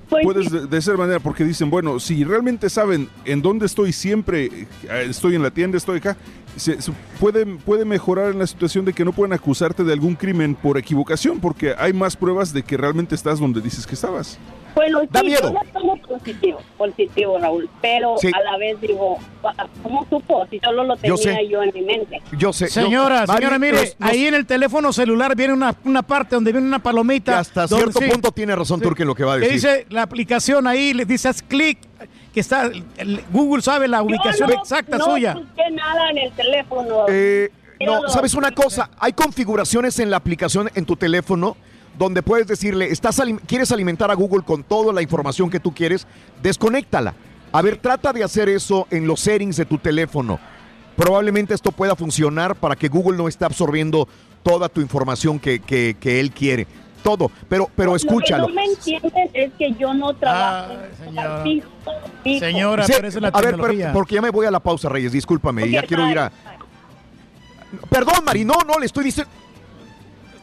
puedes 0.08 0.50
de, 0.50 0.66
de 0.66 0.78
esa 0.78 0.94
manera, 0.94 1.20
porque 1.20 1.44
dicen, 1.44 1.70
bueno, 1.70 1.98
si 1.98 2.24
realmente 2.24 2.68
saben 2.70 3.08
en 3.24 3.42
dónde 3.42 3.66
estoy 3.66 3.92
siempre, 3.92 4.44
eh, 4.44 4.66
estoy 5.08 5.34
en 5.34 5.42
la 5.42 5.50
tienda, 5.50 5.78
estoy 5.78 5.98
acá, 5.98 6.16
se, 6.56 6.80
se 6.80 6.92
puede, 7.20 7.44
puede 7.46 7.84
mejorar 7.84 8.30
en 8.30 8.38
la 8.38 8.46
situación 8.46 8.84
de 8.84 8.92
que 8.92 9.04
no 9.04 9.12
pueden 9.12 9.32
acusarte 9.32 9.84
de 9.84 9.92
algún 9.92 10.14
crimen 10.14 10.54
por 10.54 10.78
equivocación, 10.78 11.40
porque 11.40 11.74
hay 11.78 11.92
más 11.92 12.16
pruebas 12.16 12.52
de 12.52 12.62
que 12.62 12.76
realmente 12.76 13.14
estás 13.14 13.38
donde 13.40 13.60
dices 13.60 13.86
que 13.86 13.94
estabas. 13.94 14.38
Bueno, 14.74 15.02
Da 15.08 15.20
sí, 15.20 15.26
miedo. 15.26 15.52
yo 15.52 15.96
positivo, 16.08 16.58
positivo, 16.76 17.38
Raúl. 17.38 17.70
Pero 17.80 18.16
Sí. 18.18 18.28
a 18.34 18.40
la 18.50 18.58
vez 18.58 18.80
digo, 18.80 19.18
¿cómo 19.84 20.04
supo? 20.10 20.44
Si 20.50 20.58
solo 20.58 20.82
lo 20.82 20.96
tenía 20.96 21.10
Yo 21.10 21.16
sé. 21.16 21.48
yo 21.48 21.62
en 21.62 21.70
mi 21.72 21.82
mente. 21.82 22.20
Yo 22.36 22.52
sé. 22.52 22.66
Señora, 22.66 23.24
yo- 23.24 23.34
señora, 23.34 23.58
mire, 23.60 23.72
nos- 23.74 23.96
nos- 24.00 24.10
ahí 24.10 24.26
en 24.26 24.34
el 24.34 24.46
teléfono 24.46 24.92
celular 24.92 25.36
viene 25.36 25.52
una, 25.54 25.76
una 25.84 26.02
parte 26.02 26.34
donde 26.34 26.50
viene 26.50 26.66
una 26.66 26.80
palomita. 26.82 27.32
Y 27.32 27.34
hasta 27.36 27.66
donde- 27.68 27.92
cierto 27.92 28.12
punto 28.12 28.32
tiene 28.32 28.56
razón 28.56 28.80
Turki 28.80 29.02
en 29.02 29.08
lo 29.08 29.14
que 29.14 29.22
va 29.22 29.34
a 29.34 29.36
decir. 29.38 29.52
dice 29.54 29.86
la 29.90 30.02
aplicación 30.02 30.66
ahí, 30.66 30.92
le 30.92 31.04
dices 31.04 31.40
clic 31.42 31.78
que 32.34 32.40
está, 32.40 32.64
el- 32.96 33.24
Google 33.32 33.62
sabe 33.62 33.86
la 33.88 34.02
ubicación 34.02 34.50
no- 34.50 34.56
exacta 34.60 34.98
no 34.98 35.04
suya. 35.04 35.34
busqué 35.34 35.70
nada 35.70 36.10
en 36.10 36.18
el 36.18 36.32
teléfono. 36.32 37.06
Eh, 37.08 37.50
no, 37.80 38.08
¿sabes 38.08 38.34
una 38.34 38.50
cosa? 38.50 38.90
Hay 38.98 39.12
configuraciones 39.12 39.98
en 40.00 40.10
la 40.10 40.16
aplicación 40.16 40.68
en 40.74 40.84
tu 40.84 40.96
teléfono 40.96 41.56
donde 41.96 42.22
puedes 42.22 42.48
decirle, 42.48 42.90
estás 42.90 43.20
alim- 43.20 43.38
quieres 43.46 43.70
alimentar 43.70 44.10
a 44.10 44.14
Google 44.14 44.42
con 44.44 44.64
toda 44.64 44.92
la 44.92 45.00
información 45.00 45.48
que 45.48 45.60
tú 45.60 45.72
quieres, 45.72 46.06
desconéctala. 46.42 47.14
A 47.52 47.62
ver, 47.62 47.76
trata 47.76 48.12
de 48.12 48.24
hacer 48.24 48.48
eso 48.48 48.88
en 48.90 49.06
los 49.06 49.20
settings 49.20 49.56
de 49.56 49.64
tu 49.64 49.78
teléfono. 49.78 50.40
Probablemente 50.96 51.54
esto 51.54 51.70
pueda 51.72 51.94
funcionar 51.94 52.56
para 52.56 52.74
que 52.76 52.88
Google 52.88 53.16
no 53.16 53.28
esté 53.28 53.44
absorbiendo 53.44 54.08
toda 54.42 54.68
tu 54.68 54.80
información 54.80 55.38
que, 55.38 55.60
que- 55.60 55.96
que 56.00 56.18
él 56.20 56.32
quiere. 56.32 56.66
Todo, 57.04 57.30
pero, 57.50 57.68
pero 57.76 57.94
escúchalo. 57.94 58.44
Lo 58.44 58.46
que 58.48 58.54
no 58.54 58.60
me 58.62 58.64
entienden 58.64 59.30
es 59.34 59.52
que 59.58 59.72
yo 59.74 59.92
no 59.92 60.14
trabajo. 60.14 60.72
Fijo, 61.44 61.68
fijo. 62.24 62.82
Sí, 62.86 62.92
a 62.94 63.40
ver, 63.42 63.56
pero- 63.60 63.92
porque 63.92 64.14
ya 64.14 64.22
me 64.22 64.30
voy 64.30 64.46
a 64.46 64.50
la 64.50 64.58
pausa, 64.58 64.88
Reyes, 64.88 65.12
discúlpame, 65.12 65.70
ya 65.70 65.82
quiero 65.82 66.08
ir 66.08 66.18
a... 66.18 66.32
Perdón, 67.90 68.24
Mari, 68.24 68.46
no, 68.46 68.54
no, 68.66 68.78
le 68.78 68.86
estoy 68.86 69.04
diciendo... 69.04 69.30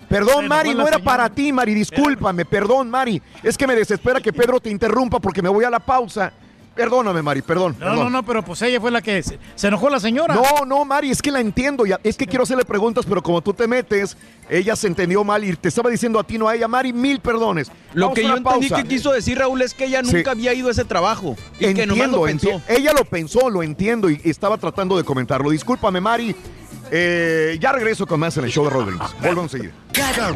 Perdón, 0.08 0.48
Mari, 0.48 0.70
enojó 0.70 0.84
no 0.84 0.88
era 0.88 1.00
para 1.00 1.30
ti, 1.30 1.52
Mari, 1.52 1.74
discúlpame, 1.74 2.46
perdón, 2.46 2.92
Mari. 2.92 3.20
Es 3.42 3.58
que 3.58 3.66
me 3.66 3.74
desespera 3.76 4.22
que 4.22 4.32
Pedro 4.32 4.60
te 4.60 4.70
interrumpa 4.70 5.20
porque 5.20 5.42
me 5.42 5.50
voy 5.50 5.66
a 5.66 5.70
la 5.72 5.80
pausa. 5.80 6.32
Perdóname, 6.76 7.22
Mari, 7.22 7.42
perdón. 7.42 7.74
No, 7.74 7.86
perdón. 7.86 7.98
no, 8.00 8.10
no, 8.10 8.24
pero 8.24 8.44
pues 8.46 8.62
ella 8.62 8.80
fue 8.80 8.92
la 8.92 9.02
que 9.02 9.22
se, 9.22 9.38
se 9.56 9.68
enojó 9.68 9.90
la 9.90 10.00
señora. 10.00 10.34
No, 10.36 10.66
no, 10.66 10.86
Mari, 10.86 11.12
es 11.12 11.22
que 11.22 11.30
la 11.30 11.42
entiendo. 11.42 11.86
Ya, 11.86 12.00
es 12.04 12.16
que 12.16 12.26
quiero 12.26 12.44
hacerle 12.44 12.64
preguntas, 12.64 13.06
pero 13.08 13.22
como 13.22 13.42
tú 13.42 13.54
te 13.54 13.68
metes, 13.68 14.16
ella 14.50 14.76
se 14.78 14.88
entendió 14.88 15.24
mal 15.26 15.44
y 15.44 15.54
te 15.58 15.68
estaba 15.68 15.90
diciendo 15.90 16.18
a 16.18 16.24
ti, 16.24 16.38
no 16.38 16.48
a 16.48 16.56
ella. 16.56 16.70
Mari, 16.70 16.94
mil 16.94 17.20
perdones. 17.20 17.70
Lo 17.94 18.06
Vamos 18.08 18.16
que 18.16 18.24
yo 18.24 18.38
entendí 18.38 18.70
pausa. 18.70 18.84
que 18.84 18.88
quiso 18.88 19.12
decir 19.12 19.38
Raúl 19.38 19.62
es 19.62 19.74
que 19.74 19.86
ella 19.86 20.02
nunca 20.02 20.18
Sí. 20.24 20.30
había 20.30 20.54
ido 20.54 20.70
a 20.70 20.72
ese 20.72 20.86
trabajo 20.86 21.36
y 21.60 21.74
que 21.74 21.86
nomás 21.86 22.10
lo 22.10 22.26
Entiendo, 22.28 22.48
pensó. 22.48 22.50
enti- 22.50 22.78
ella 22.78 22.94
lo 22.94 23.04
pensó, 23.04 23.50
lo 23.50 23.64
entiendo 23.64 24.10
y 24.10 24.22
estaba 24.24 24.58
tratando 24.58 24.96
de 24.96 25.04
comentarlo. 25.04 25.50
Discúlpame, 25.50 26.00
Mari. 26.00 26.36
Eh, 26.94 27.58
ya 27.62 27.72
regreso 27.72 28.06
con 28.06 28.20
más 28.20 28.36
en 28.38 28.44
el 28.46 28.52
show 28.52 28.66
de 28.66 28.70
Rodríguez. 28.70 29.08
Vuelvo 29.22 29.44
a 29.44 29.50
seguir. 29.50 29.72
Cada, 29.94 30.34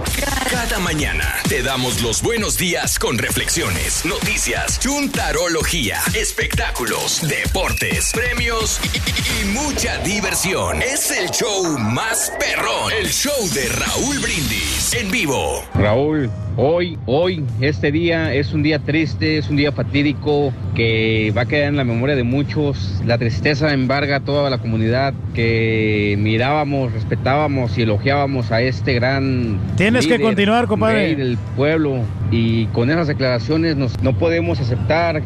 cada 0.51 0.79
mañana 0.79 1.35
te 1.47 1.63
damos 1.63 2.01
los 2.01 2.21
buenos 2.21 2.57
días 2.57 2.99
con 2.99 3.17
reflexiones, 3.17 4.03
noticias, 4.05 4.79
chuntarología, 4.79 5.97
espectáculos, 6.19 7.21
deportes, 7.27 8.11
premios 8.13 8.79
y- 8.93 9.41
y 9.41 9.53
mucha 9.53 9.97
diversión. 9.99 10.81
Es 10.81 11.09
el 11.11 11.29
show 11.29 11.77
más 11.79 12.33
perrón, 12.39 12.91
el 12.99 13.07
show 13.07 13.33
de 13.53 13.67
Raúl 13.69 14.19
Brindis 14.19 14.93
en 14.99 15.09
vivo. 15.09 15.63
Raúl, 15.73 16.29
hoy, 16.57 16.97
hoy, 17.05 17.43
este 17.61 17.91
día 17.91 18.33
es 18.33 18.51
un 18.53 18.61
día 18.61 18.79
triste, 18.79 19.37
es 19.37 19.49
un 19.49 19.55
día 19.55 19.71
fatídico 19.71 20.53
que 20.75 21.31
va 21.35 21.43
a 21.43 21.45
quedar 21.45 21.69
en 21.69 21.77
la 21.77 21.83
memoria 21.85 22.15
de 22.15 22.23
muchos. 22.23 23.01
La 23.05 23.17
tristeza 23.17 23.71
embarga 23.73 24.17
a 24.17 24.19
toda 24.19 24.49
la 24.49 24.57
comunidad 24.57 25.13
que 25.33 26.15
mirábamos, 26.19 26.91
respetábamos 26.93 27.77
y 27.77 27.83
elogiábamos 27.83 28.51
a 28.51 28.61
este 28.61 28.93
gran. 28.93 29.44
Tienes 29.77 30.07
que 30.07 30.19
continuar, 30.19 30.67
compadre. 30.67 30.95
rey 31.05 31.15
del 31.15 31.37
pueblo. 31.55 31.99
Y 32.31 32.65
con 32.67 32.89
esas 32.89 33.07
declaraciones 33.07 33.75
nos- 33.75 34.01
no 34.01 34.13
podemos 34.17 34.59
aceptar 34.59 35.21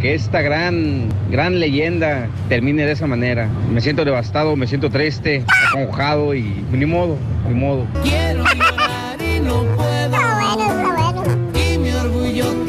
que 0.00 0.14
esta 0.14 0.40
gran, 0.42 1.08
gran 1.30 1.58
leyenda 1.60 2.28
termine 2.48 2.84
de 2.84 2.92
esa 2.92 3.06
manera. 3.06 3.48
Me 3.72 3.80
siento 3.80 4.04
devastado, 4.04 4.54
me 4.56 4.66
siento 4.66 4.90
triste, 4.90 5.44
aconjado 5.70 6.34
y 6.34 6.64
ni 6.72 6.86
modo, 6.86 7.16
ni 7.48 7.54
modo. 7.54 7.86
Quiero 8.02 8.44
llorar 8.44 9.18
y 9.20 9.40
no 9.40 9.62
puedo. 9.76 10.14
Y 11.74 11.78
mi 11.78 11.90
orgullo. 11.92 12.63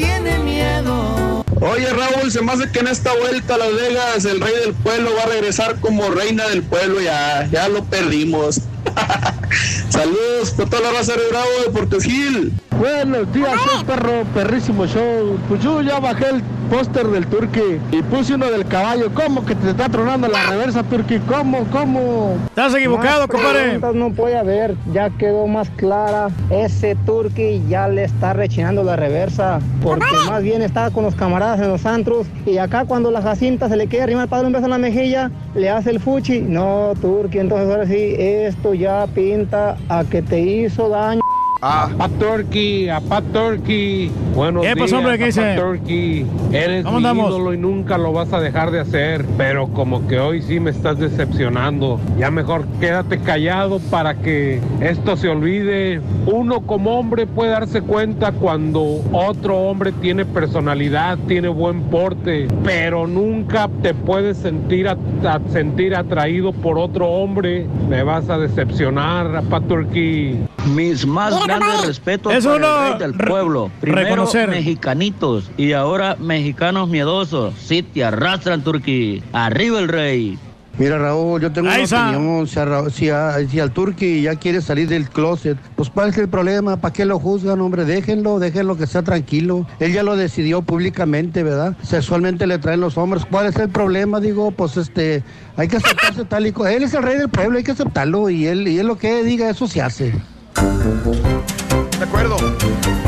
Oye 1.60 1.88
Raúl, 1.90 2.30
se 2.30 2.42
me 2.42 2.52
hace 2.52 2.70
que 2.70 2.80
en 2.80 2.88
esta 2.88 3.14
vuelta 3.14 3.54
a 3.54 3.58
Las 3.58 3.74
Vegas 3.74 4.24
el 4.26 4.40
rey 4.40 4.54
del 4.64 4.74
pueblo 4.74 5.10
va 5.16 5.22
a 5.22 5.26
regresar 5.26 5.80
como 5.80 6.10
reina 6.10 6.46
del 6.48 6.62
pueblo, 6.62 7.00
ya, 7.00 7.48
ya 7.50 7.68
lo 7.68 7.82
perdimos. 7.84 8.60
Saludos 9.88 10.50
por 10.54 10.68
toda 10.68 10.82
la 10.90 10.98
raza 10.98 11.12
de 11.14 11.28
Bravo 11.30 11.46
de 11.64 11.70
Puerto 11.70 12.00
Gil. 12.00 12.52
Buenos 12.78 13.32
días, 13.32 13.58
perro, 13.86 14.24
perrísimo 14.34 14.86
show. 14.86 15.38
Pues 15.48 15.62
yo 15.62 15.80
ya 15.80 15.98
bajé 15.98 16.26
el 16.28 16.42
póster 16.66 17.06
del 17.08 17.26
Turqui 17.26 17.80
y 17.92 18.02
puse 18.02 18.34
uno 18.34 18.50
del 18.50 18.66
caballo. 18.66 19.10
¿Cómo 19.14 19.44
que 19.44 19.54
te 19.54 19.70
está 19.70 19.88
tronando 19.88 20.28
la 20.28 20.42
reversa, 20.44 20.82
Turqui? 20.82 21.18
¿Cómo, 21.20 21.64
cómo? 21.72 22.36
Estás 22.48 22.74
equivocado, 22.74 23.28
compadre. 23.28 23.78
No 23.94 24.10
puede 24.10 24.36
haber, 24.36 24.74
ya 24.92 25.10
quedó 25.10 25.46
más 25.46 25.70
clara. 25.70 26.28
Ese 26.50 26.96
turqui 27.06 27.62
ya 27.68 27.88
le 27.88 28.04
está 28.04 28.32
rechinando 28.32 28.82
la 28.82 28.96
reversa, 28.96 29.60
porque 29.82 30.06
más 30.28 30.42
bien 30.42 30.62
está 30.62 30.90
con 30.90 31.04
los 31.04 31.14
camaradas 31.14 31.60
en 31.60 31.68
los 31.68 31.86
antros. 31.86 32.26
Y 32.44 32.58
acá 32.58 32.84
cuando 32.84 33.10
la 33.10 33.22
Jacinta 33.22 33.68
se 33.68 33.76
le 33.76 33.86
quiere 33.86 34.04
arrimar 34.04 34.28
para 34.28 34.42
darle 34.42 34.48
un 34.48 34.52
beso 34.54 34.66
en 34.66 34.70
la 34.70 34.78
mejilla, 34.78 35.30
le 35.54 35.70
hace 35.70 35.90
el 35.90 36.00
fuchi. 36.00 36.40
No, 36.40 36.94
turqui, 37.00 37.38
entonces 37.38 37.70
ahora 37.70 37.86
sí, 37.86 38.14
esto 38.18 38.74
ya 38.74 39.06
pinta 39.14 39.76
a 39.88 40.04
que 40.04 40.22
te 40.22 40.40
hizo 40.40 40.88
daño. 40.88 41.20
Ah. 41.62 41.88
A 41.98 42.08
Turkey, 42.08 42.88
a 42.90 43.00
Pat 43.00 43.24
Turkey. 43.32 44.10
Buenos 44.34 44.62
¿Qué 44.66 44.76
pasó, 44.76 44.84
días, 44.84 44.92
hombre? 44.98 45.16
¿Qué 45.18 45.22
a 45.24 45.26
dice? 45.26 45.40
Pat 45.40 45.56
Turkey. 45.56 46.26
Eres 46.52 46.84
¿Cómo 46.84 47.00
mi 47.00 47.06
andamos? 47.06 47.30
ídolo 47.30 47.54
y 47.54 47.58
nunca 47.58 47.96
lo 47.96 48.12
vas 48.12 48.30
a 48.34 48.40
dejar 48.40 48.70
de 48.70 48.80
hacer. 48.80 49.24
Pero 49.38 49.68
como 49.68 50.06
que 50.06 50.18
hoy 50.18 50.42
sí 50.42 50.60
me 50.60 50.70
estás 50.70 50.98
decepcionando. 50.98 51.98
Ya 52.18 52.30
mejor 52.30 52.66
quédate 52.78 53.18
callado 53.20 53.78
para 53.90 54.14
que 54.16 54.60
esto 54.80 55.16
se 55.16 55.28
olvide. 55.30 56.02
Uno 56.26 56.60
como 56.60 56.98
hombre 56.98 57.26
puede 57.26 57.52
darse 57.52 57.80
cuenta 57.80 58.32
cuando 58.32 59.00
otro 59.12 59.56
hombre 59.56 59.92
tiene 59.92 60.26
personalidad, 60.26 61.16
tiene 61.26 61.48
buen 61.48 61.84
porte, 61.84 62.48
pero 62.64 63.06
nunca 63.06 63.70
te 63.82 63.94
puedes 63.94 64.36
sentir, 64.36 64.88
a- 64.88 64.98
a- 65.24 65.40
sentir 65.50 65.94
atraído 65.96 66.52
por 66.52 66.78
otro 66.78 67.08
hombre. 67.08 67.66
Me 67.88 68.02
vas 68.02 68.28
a 68.28 68.36
decepcionar, 68.38 69.42
Pat 69.48 69.66
Turkey. 69.66 70.38
Mis 70.74 71.06
más 71.06 71.32
grandes 71.46 71.86
respetos 71.86 72.32
Es 72.34 72.44
para 72.44 72.56
uno 72.56 72.86
el 72.86 72.90
rey 72.92 72.98
del 73.00 73.14
pueblo. 73.28 73.70
Primero 73.80 74.02
reconocer. 74.08 74.48
mexicanitos 74.50 75.50
y 75.56 75.72
ahora 75.72 76.16
mexicanos 76.18 76.88
miedosos. 76.88 77.54
Sí 77.58 77.82
te 77.82 78.04
arrastran, 78.04 78.62
Turquí. 78.62 79.22
Arriba 79.32 79.78
el 79.78 79.88
rey. 79.88 80.38
Mira 80.78 80.98
Raúl, 80.98 81.40
yo 81.40 81.50
tengo 81.50 81.70
Ahí 81.70 81.76
una 81.76 81.84
está. 81.84 82.10
opinión, 82.10 82.46
si, 82.46 82.58
a 82.58 82.90
si, 82.90 83.08
a- 83.08 83.48
si 83.48 83.60
al 83.60 83.70
Turqui 83.72 84.20
ya 84.20 84.34
quiere 84.34 84.60
salir 84.60 84.86
del 84.90 85.08
closet, 85.08 85.56
pues 85.74 85.88
¿cuál 85.88 86.10
es 86.10 86.18
el 86.18 86.28
problema? 86.28 86.76
¿Para 86.76 86.92
qué 86.92 87.06
lo 87.06 87.18
juzgan, 87.18 87.62
hombre? 87.62 87.86
Déjenlo, 87.86 88.38
déjenlo 88.38 88.76
que 88.76 88.86
sea 88.86 89.00
tranquilo. 89.00 89.66
Él 89.80 89.94
ya 89.94 90.02
lo 90.02 90.16
decidió 90.16 90.60
públicamente, 90.60 91.42
¿verdad? 91.42 91.74
Sexualmente 91.82 92.46
le 92.46 92.58
traen 92.58 92.80
los 92.80 92.98
hombres. 92.98 93.24
¿Cuál 93.24 93.46
es 93.46 93.56
el 93.56 93.70
problema? 93.70 94.20
Digo, 94.20 94.50
pues 94.50 94.76
este, 94.76 95.22
hay 95.56 95.66
que 95.66 95.78
aceptarse 95.78 96.26
tal 96.26 96.46
y 96.46 96.52
Él 96.68 96.82
es 96.82 96.92
el 96.92 97.02
rey 97.04 97.16
del 97.16 97.30
pueblo, 97.30 97.56
hay 97.56 97.64
que 97.64 97.72
aceptarlo 97.72 98.28
y 98.28 98.46
él, 98.46 98.68
y 98.68 98.78
él 98.78 98.86
lo 98.86 98.98
que 98.98 99.24
diga, 99.24 99.48
eso 99.48 99.66
se 99.66 99.80
hace. 99.80 100.12
De 100.56 102.04
acuerdo. 102.04 102.36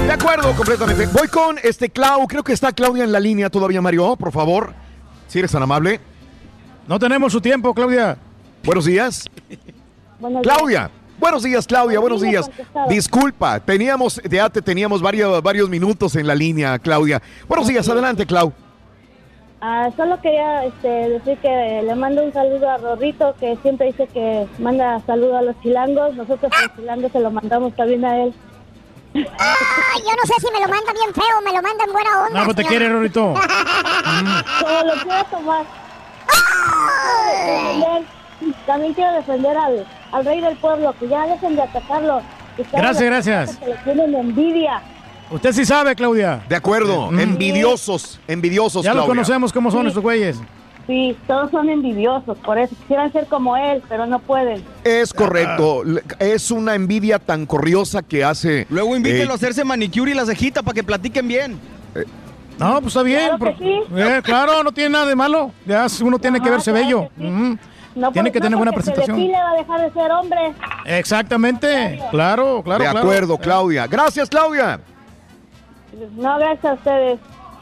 De 0.06 0.12
acuerdo, 0.12 0.52
completamente. 0.54 1.06
Voy 1.06 1.28
con 1.28 1.56
este 1.62 1.88
Clau. 1.88 2.26
Creo 2.26 2.42
que 2.44 2.52
está 2.52 2.72
Claudia 2.72 3.04
en 3.04 3.12
la 3.12 3.20
línea 3.20 3.48
todavía, 3.50 3.80
Mario. 3.80 4.16
Por 4.16 4.32
favor, 4.32 4.74
si 5.26 5.38
eres 5.38 5.52
tan 5.52 5.62
amable. 5.62 6.00
No 6.86 6.98
tenemos 6.98 7.32
su 7.32 7.40
tiempo, 7.40 7.72
Claudia. 7.74 8.18
Buenos 8.64 8.84
días. 8.84 9.26
Buenos 10.18 10.42
Claudia. 10.42 10.90
Buenos 11.18 11.42
días, 11.42 11.66
Claudia. 11.66 12.00
Buenos 12.00 12.20
días. 12.20 12.50
Disculpa, 12.88 13.60
teníamos, 13.60 14.20
ya 14.28 14.48
te 14.48 14.62
teníamos 14.62 15.02
varios, 15.02 15.42
varios 15.42 15.68
minutos 15.68 16.14
en 16.16 16.26
la 16.26 16.34
línea, 16.34 16.78
Claudia. 16.78 17.20
Buenos 17.48 17.66
días, 17.66 17.88
adelante, 17.88 18.24
Clau. 18.24 18.52
Ah, 19.60 19.90
solo 19.96 20.20
quería 20.20 20.64
este, 20.64 20.88
decir 20.88 21.36
que 21.38 21.82
le 21.84 21.94
mando 21.96 22.22
un 22.22 22.32
saludo 22.32 22.70
a 22.70 22.76
Rorrito, 22.76 23.34
que 23.40 23.56
siempre 23.56 23.88
dice 23.88 24.06
que 24.06 24.46
manda 24.58 25.00
saludo 25.04 25.38
a 25.38 25.42
los 25.42 25.60
chilangos. 25.60 26.14
Nosotros 26.14 26.52
los 26.62 26.76
chilangos 26.76 27.10
se 27.10 27.20
lo 27.20 27.30
mandamos 27.30 27.74
también 27.74 28.04
a 28.04 28.22
él. 28.22 28.34
Yo 29.14 29.22
no 29.22 30.26
sé 30.26 30.34
si 30.38 30.52
me 30.52 30.60
lo 30.60 30.68
manda 30.68 30.92
bien 30.92 31.12
feo 31.14 31.40
me 31.42 31.52
lo 31.52 31.62
manda 31.62 31.84
en 31.84 31.92
buena 31.92 32.22
onda. 32.24 32.38
No, 32.38 32.44
pues 32.44 32.56
te 32.56 32.62
señor. 32.62 32.68
quiere, 32.70 32.88
Rorito. 32.88 33.34
Como 34.60 34.84
lo 34.94 35.02
quiero 35.02 35.24
tomar. 35.24 35.64
También 38.66 38.94
quiero 38.94 39.12
defender 39.14 39.56
al, 39.56 39.86
al 40.12 40.24
rey 40.24 40.40
del 40.40 40.56
pueblo, 40.58 40.94
que 41.00 41.08
ya 41.08 41.26
dejen 41.26 41.56
de 41.56 41.62
atacarlo. 41.62 42.22
Gracias, 42.72 43.02
gracias. 43.02 43.56
Que 43.56 43.66
le 43.66 43.74
tienen 43.76 44.14
envidia. 44.14 44.80
Usted 45.30 45.52
sí 45.52 45.64
sabe, 45.64 45.94
Claudia. 45.94 46.42
De 46.48 46.56
acuerdo. 46.56 47.10
Mm. 47.10 47.20
Envidiosos, 47.20 48.18
envidiosos, 48.26 48.82
Ya 48.84 48.90
lo 48.90 49.00
Claudia. 49.04 49.08
conocemos 49.14 49.52
cómo 49.52 49.70
son 49.70 49.86
estos 49.86 50.02
güeyes. 50.02 50.38
Sí, 50.86 51.14
todos 51.26 51.50
son 51.50 51.68
envidiosos, 51.68 52.38
por 52.38 52.56
eso 52.58 52.74
quisieran 52.76 53.12
ser 53.12 53.26
como 53.26 53.54
él, 53.58 53.82
pero 53.90 54.06
no 54.06 54.20
pueden. 54.20 54.64
Es 54.84 55.12
correcto. 55.12 55.82
Es 56.18 56.50
una 56.50 56.74
envidia 56.74 57.18
tan 57.18 57.44
corriosa 57.44 58.02
que 58.02 58.24
hace. 58.24 58.66
Luego 58.70 58.96
invítenlo 58.96 59.28
eh, 59.30 59.32
a 59.32 59.34
hacerse 59.34 59.64
manicure 59.64 60.12
y 60.12 60.14
la 60.14 60.24
cejita 60.24 60.62
para 60.62 60.74
que 60.74 60.82
platiquen 60.82 61.28
bien. 61.28 61.60
No, 62.58 62.74
pues 62.80 62.86
está 62.88 63.02
bien. 63.02 63.36
Claro 63.36 63.56
que 63.58 63.64
sí. 63.64 63.80
Eh, 63.96 64.20
claro, 64.24 64.64
no 64.64 64.72
tiene 64.72 64.90
nada 64.90 65.04
de 65.06 65.14
malo. 65.14 65.52
Ya 65.66 65.86
uno 66.02 66.18
tiene 66.18 66.40
que 66.40 66.48
verse 66.50 66.70
claro 66.72 66.86
bello. 66.86 67.08
que 67.16 67.22
sí. 67.22 67.58
No 67.94 68.12
Tiene 68.12 68.30
por- 68.30 68.32
que 68.32 68.38
no 68.38 68.44
tener 68.44 68.56
buena 68.56 68.70
se 68.72 68.76
presentación. 68.76 69.16
depile 69.18 69.38
va 69.42 69.50
a 69.50 69.54
dejar 69.54 69.80
de 69.82 69.92
ser 69.92 70.10
hombre. 70.12 70.54
Exactamente. 70.86 72.00
Claro, 72.10 72.62
claro, 72.62 72.84
de 72.84 72.90
claro. 72.90 72.98
acuerdo, 73.06 73.38
Claudia. 73.38 73.86
Gracias, 73.86 74.28
Claudia. 74.28 74.80
No, 76.16 76.38
gracias 76.38 76.64
a 76.64 76.74
ustedes. 76.74 77.18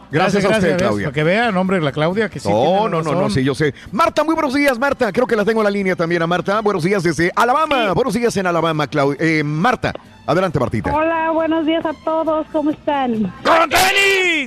Gracias, 0.09 0.45
a 0.45 0.51
usted, 0.51 0.77
Claudia. 0.79 1.07
Para 1.07 1.15
que 1.15 1.25
vean, 1.25 1.57
hombre, 1.57 1.81
la 1.81 1.91
Claudia, 1.91 2.29
que 2.29 2.39
sí. 2.39 2.49
No, 2.49 2.63
tiene 2.63 2.91
no, 2.91 3.03
no, 3.03 3.13
no, 3.23 3.29
sí, 3.31 3.43
yo 3.43 3.57
sé. 3.57 3.75
Marta, 3.91 4.23
muy 4.23 4.35
buenos 4.35 4.55
días, 4.55 4.79
Marta. 4.79 5.11
Creo 5.11 5.27
que 5.27 5.35
la 5.35 5.45
tengo 5.45 5.61
en 5.61 5.65
la 5.65 5.71
línea 5.71 5.97
también 5.97 6.23
a 6.23 6.29
Marta. 6.29 6.61
Buenos 6.61 6.85
días 6.85 7.03
desde 7.03 7.33
Alabama. 7.35 7.93
Buenos 7.93 8.15
días 8.15 8.37
en 8.37 8.47
Alabama, 8.47 8.87
Claudia. 8.87 9.17
Eh, 9.21 9.43
Marta, 9.43 9.93
adelante, 10.25 10.61
Martita. 10.61 10.95
Hola, 10.95 11.31
buenos 11.33 11.67
días 11.67 11.85
a 11.85 11.93
todos, 12.05 12.47
¿cómo 12.53 12.71
están? 12.71 13.33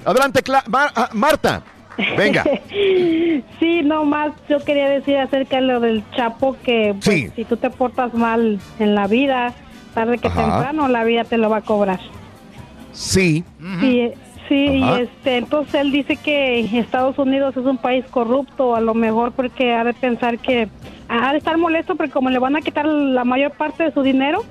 Adelante, 0.06 0.41
Cla- 0.43 0.64
Mar- 0.67 0.91
ah, 0.95 1.09
Marta. 1.14 1.61
Venga. 2.17 2.45
sí, 3.59 3.82
no 3.83 4.06
más, 4.06 4.32
yo 4.48 4.64
quería 4.64 4.88
decir 4.88 5.17
acerca 5.17 5.58
de 5.58 5.64
lo 5.64 5.82
del 5.82 6.03
Chapo 6.16 6.56
que 6.64 6.95
pues, 7.03 7.03
Sí. 7.03 7.32
si 7.35 7.43
tú 7.43 7.58
te 7.58 7.69
portas 7.69 8.14
mal 8.14 8.61
en 8.80 8.95
la 8.95 9.08
vida, 9.08 9.53
tarde 9.93 10.17
que 10.19 10.30
Ajá. 10.30 10.41
temprano 10.41 10.88
la 10.88 11.03
vida 11.03 11.25
te 11.25 11.38
lo 11.38 11.49
va 11.49 11.58
a 11.58 11.61
cobrar. 11.61 11.99
Sí. 12.92 13.43
Sí, 13.80 14.11
sí, 14.48 14.82
Ajá. 14.82 15.00
y 15.00 15.03
este, 15.03 15.38
entonces 15.38 15.76
él 15.76 15.92
dice 15.92 16.16
que 16.16 16.59
Estados 16.80 17.18
Unidos 17.18 17.56
es 17.56 17.66
un 17.66 17.77
país 17.77 18.06
corrupto, 18.09 18.76
a 18.76 18.82
lo 18.82 18.93
mejor 18.93 19.32
porque 19.32 19.74
ha 19.74 19.84
de 19.84 19.93
pensar 19.93 20.40
que 20.40 20.69
ha 21.08 21.32
de 21.32 21.38
estar 21.38 21.58
molesto 21.58 21.95
porque 21.95 22.11
como 22.11 22.30
le 22.30 22.40
van 22.40 22.56
a 22.56 22.61
quitar 22.61 22.85
la 22.85 23.24
mayor 23.24 23.51
parte 23.51 23.84
de 23.84 23.92
su 23.92 24.01
dinero. 24.01 24.43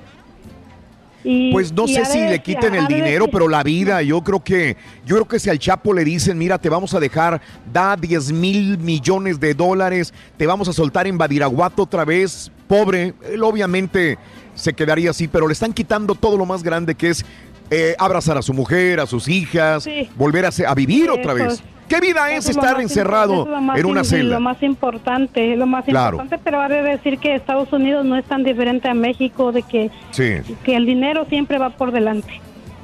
Y, 1.23 1.51
Pues 1.51 1.73
no 1.73 1.83
y 1.85 1.93
sé 1.93 1.99
de 1.99 2.05
si 2.05 2.19
le 2.19 2.41
quiten 2.41 2.75
el 2.75 2.87
de 2.87 2.95
dinero, 2.95 3.27
pero 3.29 3.49
la 3.49 3.61
vida, 3.61 4.01
yo 4.01 4.21
creo 4.21 4.41
que, 4.41 4.77
yo 5.05 5.17
creo 5.17 5.27
que 5.27 5.37
si 5.39 5.49
al 5.49 5.59
Chapo 5.59 5.93
le 5.93 6.05
dicen, 6.05 6.37
mira, 6.37 6.57
te 6.57 6.69
vamos 6.69 6.93
a 6.93 6.99
dejar, 6.99 7.41
da 7.71 7.97
10 7.97 8.31
mil 8.31 8.77
millones 8.77 9.37
de 9.37 9.53
dólares, 9.53 10.13
te 10.37 10.47
vamos 10.47 10.69
a 10.69 10.73
soltar 10.73 11.07
en 11.07 11.17
Badiraguato 11.17 11.83
otra 11.83 12.05
vez, 12.05 12.49
pobre, 12.69 13.13
él 13.29 13.43
obviamente 13.43 14.17
se 14.55 14.73
quedaría 14.73 15.09
así, 15.09 15.27
pero 15.27 15.47
le 15.47 15.53
están 15.53 15.73
quitando 15.73 16.15
todo 16.15 16.37
lo 16.37 16.45
más 16.45 16.63
grande 16.63 16.95
que 16.95 17.09
es 17.09 17.25
eh, 17.71 17.95
abrazar 17.99 18.37
a 18.37 18.41
su 18.41 18.53
mujer, 18.53 18.99
a 18.99 19.05
sus 19.05 19.27
hijas, 19.27 19.83
Sí. 19.83 20.09
volver 20.15 20.45
a, 20.45 20.73
vivir 20.75 21.09
otra 21.09 21.33
vez. 21.33 21.53
es- 21.53 21.63
¿Qué 21.87 21.99
vida 21.99 22.31
es 22.31 22.47
estar 22.47 22.79
encerrado 22.81 23.47
es 23.73 23.79
en 23.79 23.85
una 23.87 24.03
celda? 24.03 24.35
Lo 24.35 24.39
más 24.39 24.61
importante, 24.61 25.55
lo 25.55 25.65
más 25.65 25.85
Claro. 25.85 26.17
importante, 26.17 26.43
pero 26.43 26.61
ha 26.61 26.69
de 26.69 26.83
decir 26.83 27.17
que 27.17 27.33
Estados 27.33 27.73
Unidos 27.73 28.05
no 28.05 28.15
es 28.15 28.25
tan 28.25 28.43
diferente 28.43 28.87
a 28.87 28.93
México, 28.93 29.51
de 29.51 29.63
que, 29.63 29.89
Sí, 30.11 30.33
que 30.63 30.75
el 30.75 30.85
dinero 30.85 31.25
siempre 31.29 31.57
va 31.57 31.71
por 31.71 31.91
delante. 31.91 32.39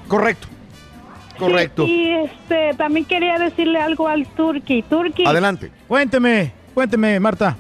correcto, 0.08 0.48
correcto. 1.38 1.86
Sí, 1.86 1.92
y 1.92 2.12
este, 2.14 2.74
también 2.78 3.06
quería 3.06 3.38
decirle 3.38 3.80
algo 3.80 4.08
al 4.08 4.26
Turki. 4.26 4.82
Turki, 4.82 5.24
Adelante. 5.26 5.72
Cuénteme, 5.88 6.52
cuénteme, 6.74 7.20
Marta. 7.20 7.56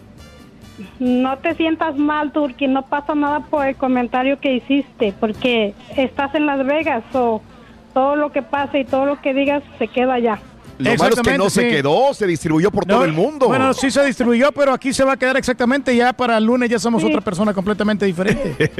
No 1.00 1.38
te 1.38 1.56
sientas 1.56 1.98
mal, 1.98 2.32
Turki, 2.32 2.68
no 2.68 2.84
pasa 2.84 3.16
nada 3.16 3.42
por 3.42 3.66
el 3.66 3.76
comentario 3.76 4.40
que 4.40 4.56
hiciste, 4.56 5.14
porque 5.20 5.74
estás 5.96 6.34
en 6.36 6.46
Las 6.46 6.66
Vegas 6.66 7.04
o 7.14 7.42
todo 7.94 8.16
lo 8.16 8.32
que 8.32 8.42
pase 8.42 8.80
y 8.80 8.86
todo 8.86 9.06
lo 9.06 9.22
que 9.22 9.34
digas 9.34 9.64
se 9.80 9.88
queda 9.88 10.16
allá. 10.16 10.40
Lo 10.78 10.94
malo 10.96 11.16
es 11.16 11.22
que 11.22 11.38
no 11.38 11.50
se 11.50 11.68
quedó, 11.70 12.14
se 12.14 12.28
distribuyó 12.28 12.70
por 12.70 12.86
todo 12.86 13.06
el 13.06 13.14
mundo. 13.14 13.48
Bueno, 13.48 13.74
sí 13.74 13.90
se 13.90 14.04
distribuyó, 14.06 14.52
pero 14.52 14.74
aquí 14.74 14.92
se 14.92 15.04
va 15.04 15.14
a 15.14 15.18
quedar 15.18 15.38
exactamente. 15.38 15.96
Ya 15.96 16.12
para 16.12 16.38
el 16.38 16.44
lunes 16.44 16.70
ya 16.70 16.80
somos 16.80 17.04
otra 17.04 17.22
persona 17.22 17.54
completamente 17.54 18.06
diferente. 18.06 18.56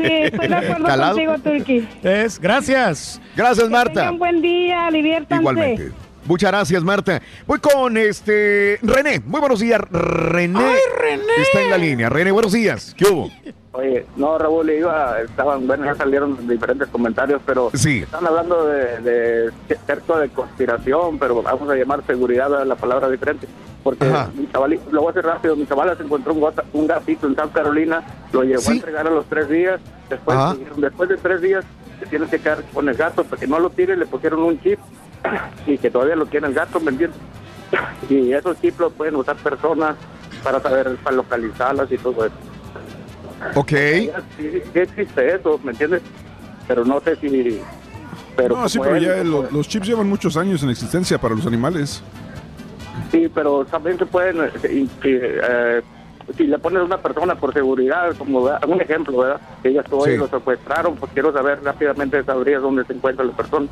Sí, 0.00 0.06
estoy 0.06 0.48
de 0.48 0.54
acuerdo 0.54 0.86
Calado. 0.86 1.16
contigo, 1.16 1.34
Turki. 1.38 1.88
Es, 2.02 2.38
gracias. 2.38 3.20
Gracias, 3.36 3.68
Marta. 3.70 4.00
Tengan 4.00 4.18
buen 4.18 4.42
día, 4.42 4.88
diviértanse. 4.92 5.40
Igualmente. 5.40 5.92
Muchas 6.26 6.50
gracias, 6.50 6.82
Marta. 6.82 7.20
Voy 7.46 7.58
con 7.58 7.96
este 7.96 8.78
René. 8.82 9.20
Muy 9.26 9.40
buenos 9.40 9.60
días, 9.60 9.80
René. 9.90 10.74
Está 11.38 11.62
en 11.62 11.70
la 11.70 11.78
línea. 11.78 12.08
René, 12.08 12.30
buenos 12.30 12.52
días. 12.52 12.94
¿Qué 12.96 13.06
hubo? 13.06 13.30
Oye, 13.72 14.04
no, 14.16 14.36
Raúl, 14.36 14.68
iba, 14.70 15.20
estaban, 15.20 15.66
bueno, 15.66 15.84
ya 15.84 15.94
salieron 15.94 16.46
diferentes 16.48 16.88
comentarios, 16.88 17.40
pero 17.46 17.70
Sí. 17.74 18.00
están 18.00 18.26
hablando 18.26 18.66
de, 18.66 18.98
de 19.00 19.50
cierto 19.86 20.18
de 20.18 20.28
conspiración, 20.28 21.18
pero 21.20 21.40
vamos 21.40 21.70
a 21.70 21.74
llamar 21.76 22.04
seguridad 22.04 22.52
a 22.60 22.64
la 22.64 22.74
palabra 22.74 23.08
diferente. 23.08 23.46
Porque 23.84 24.04
mi 24.34 24.50
chaval, 24.50 24.78
lo 24.90 25.00
voy 25.02 25.08
a 25.08 25.10
hacer 25.12 25.24
rápido, 25.24 25.56
mi 25.56 25.66
chaval 25.66 25.96
se 25.96 26.02
encontró 26.02 26.34
un, 26.34 26.52
un 26.72 26.86
gatito 26.86 27.28
en 27.28 27.36
South 27.36 27.52
Carolina, 27.54 28.02
lo 28.32 28.42
llevó 28.42 28.68
a 28.68 28.72
entregar 28.72 29.06
a 29.06 29.10
los 29.10 29.24
tres 29.26 29.48
días, 29.48 29.80
después, 30.10 30.36
Ajá. 30.36 30.56
después 30.76 31.08
de 31.08 31.16
tres 31.16 31.40
días 31.40 31.64
se 32.00 32.06
tiene 32.06 32.26
que 32.26 32.40
quedar 32.40 32.62
con 32.74 32.88
el 32.88 32.96
gato, 32.96 33.22
porque 33.24 33.46
no 33.46 33.58
lo 33.60 33.70
tire, 33.70 33.96
le 33.96 34.04
pusieron 34.04 34.40
un 34.42 34.60
chip 34.60 34.78
y 35.66 35.78
que 35.78 35.90
todavía 35.90 36.16
lo 36.16 36.26
tiene 36.26 36.46
el 36.48 36.54
gato, 36.54 36.80
¿me 36.80 36.90
entiendes? 36.90 37.18
Y 38.10 38.32
esos 38.32 38.60
chips 38.60 38.78
los 38.80 38.92
pueden 38.92 39.16
usar 39.16 39.36
personas 39.36 39.96
para 40.42 40.60
saber, 40.60 40.96
para 40.96 41.16
localizarlas 41.16 41.90
y 41.92 41.98
todo 41.98 42.24
eso. 42.26 42.34
Ok. 43.54 43.68
Sí, 43.68 44.10
sí 44.72 44.78
existe 44.78 45.34
eso, 45.36 45.60
¿me 45.62 45.72
entiendes? 45.72 46.02
Pero 46.66 46.84
no 46.84 47.00
sé 47.00 47.16
si... 47.16 47.60
Pero 48.36 48.56
no, 48.56 48.68
sí, 48.68 48.78
pero 48.78 48.96
él, 48.96 49.04
ya 49.04 49.24
lo- 49.24 49.48
los 49.50 49.68
chips 49.68 49.86
llevan 49.86 50.08
muchos 50.08 50.36
años 50.36 50.62
en 50.62 50.70
existencia 50.70 51.18
para 51.18 51.34
los 51.34 51.46
animales. 51.46 52.02
Sí, 53.10 53.30
pero 53.34 53.64
también 53.64 53.98
se 53.98 54.06
pueden... 54.06 54.40
eh, 54.62 54.86
eh, 55.04 55.82
si 56.36 56.44
le 56.46 56.58
pones 56.58 56.80
a 56.80 56.84
una 56.84 56.98
persona 56.98 57.34
por 57.34 57.52
seguridad, 57.52 58.14
como 58.16 58.40
un 58.40 58.80
ejemplo, 58.80 59.18
¿verdad? 59.18 59.40
Que 59.62 59.70
ella 59.70 59.80
estuvo 59.80 60.04
ahí, 60.04 60.12
Sí. 60.12 60.18
lo 60.18 60.28
secuestraron, 60.28 60.94
pues 60.96 61.10
quiero 61.12 61.32
saber 61.32 61.60
rápidamente, 61.62 62.22
sabrías 62.24 62.62
dónde 62.62 62.84
se 62.84 62.92
encuentra 62.92 63.24
la 63.24 63.32
persona. 63.32 63.66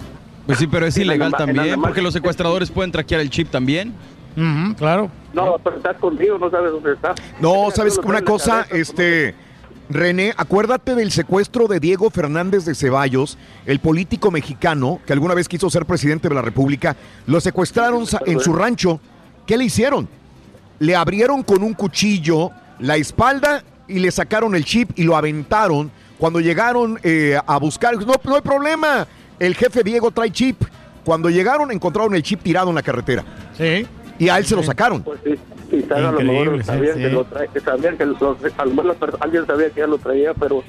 Pues 0.48 0.60
sí, 0.60 0.66
pero 0.66 0.86
es 0.86 0.96
ilegal 0.96 1.30
también, 1.32 1.78
porque 1.78 2.00
los 2.00 2.14
secuestradores 2.14 2.70
pueden 2.70 2.90
traquear 2.90 3.20
el 3.20 3.28
chip 3.28 3.50
también. 3.50 3.92
claro. 4.78 5.10
No, 5.34 5.56
pero 5.62 5.76
está 5.76 5.90
escondido, 5.90 6.38
no 6.38 6.50
sabes 6.50 6.72
dónde 6.72 6.94
está. 6.94 7.14
No, 7.38 7.70
¿sabes 7.70 7.98
una 8.02 8.22
cosa? 8.22 8.66
Este, 8.70 9.34
René, 9.90 10.32
acuérdate 10.38 10.94
del 10.94 11.12
secuestro 11.12 11.68
de 11.68 11.80
Diego 11.80 12.08
Fernández 12.08 12.64
de 12.64 12.74
Ceballos, 12.74 13.36
el 13.66 13.78
político 13.80 14.30
mexicano 14.30 15.00
que 15.04 15.12
alguna 15.12 15.34
vez 15.34 15.48
quiso 15.48 15.68
ser 15.68 15.84
presidente 15.84 16.30
de 16.30 16.34
la 16.34 16.40
República. 16.40 16.96
Lo 17.26 17.42
secuestraron 17.42 18.06
en 18.24 18.40
su 18.40 18.54
rancho. 18.54 19.00
¿Qué 19.46 19.58
le 19.58 19.64
hicieron? 19.64 20.08
Le 20.78 20.96
abrieron 20.96 21.42
con 21.42 21.62
un 21.62 21.74
cuchillo 21.74 22.52
la 22.78 22.96
espalda 22.96 23.64
y 23.86 23.98
le 23.98 24.10
sacaron 24.10 24.54
el 24.54 24.64
chip 24.64 24.98
y 24.98 25.02
lo 25.02 25.14
aventaron. 25.14 25.90
Cuando 26.16 26.40
llegaron 26.40 26.98
eh, 27.02 27.38
a 27.46 27.58
buscar, 27.58 27.94
no, 27.98 28.14
no 28.24 28.34
hay 28.34 28.40
problema, 28.40 29.06
el 29.38 29.54
jefe 29.54 29.82
Diego 29.82 30.10
trae 30.10 30.30
chip. 30.30 30.62
Cuando 31.04 31.30
llegaron 31.30 31.70
encontraron 31.70 32.14
el 32.14 32.22
chip 32.22 32.42
tirado 32.42 32.68
en 32.68 32.74
la 32.74 32.82
carretera. 32.82 33.24
Sí. 33.56 33.86
Y 34.18 34.28
a 34.28 34.38
él 34.38 34.44
se 34.44 34.56
lo 34.56 34.62
sacaron. 34.62 35.02
Pues 35.02 35.20
sí, 35.24 35.34
quizás 35.70 35.92
a 35.98 36.12
lo 36.12 36.20
mejor 36.20 36.24
Increíble, 36.24 36.58
sí, 36.62 36.66
sabían 36.66 36.94
sí. 36.96 37.00
que 37.02 37.08
lo 37.10 37.24
trae, 37.24 37.48
que 37.48 37.60
sabían 37.60 37.96
que 37.96 38.06
los- 38.06 38.20
a 38.58 38.64
lo 38.64 38.74
mejor 38.74 38.96
alguien 39.20 39.46
sabía 39.46 39.70
que 39.70 39.80
ya 39.80 39.86
lo 39.86 39.98
traía, 39.98 40.34
pero 40.34 40.62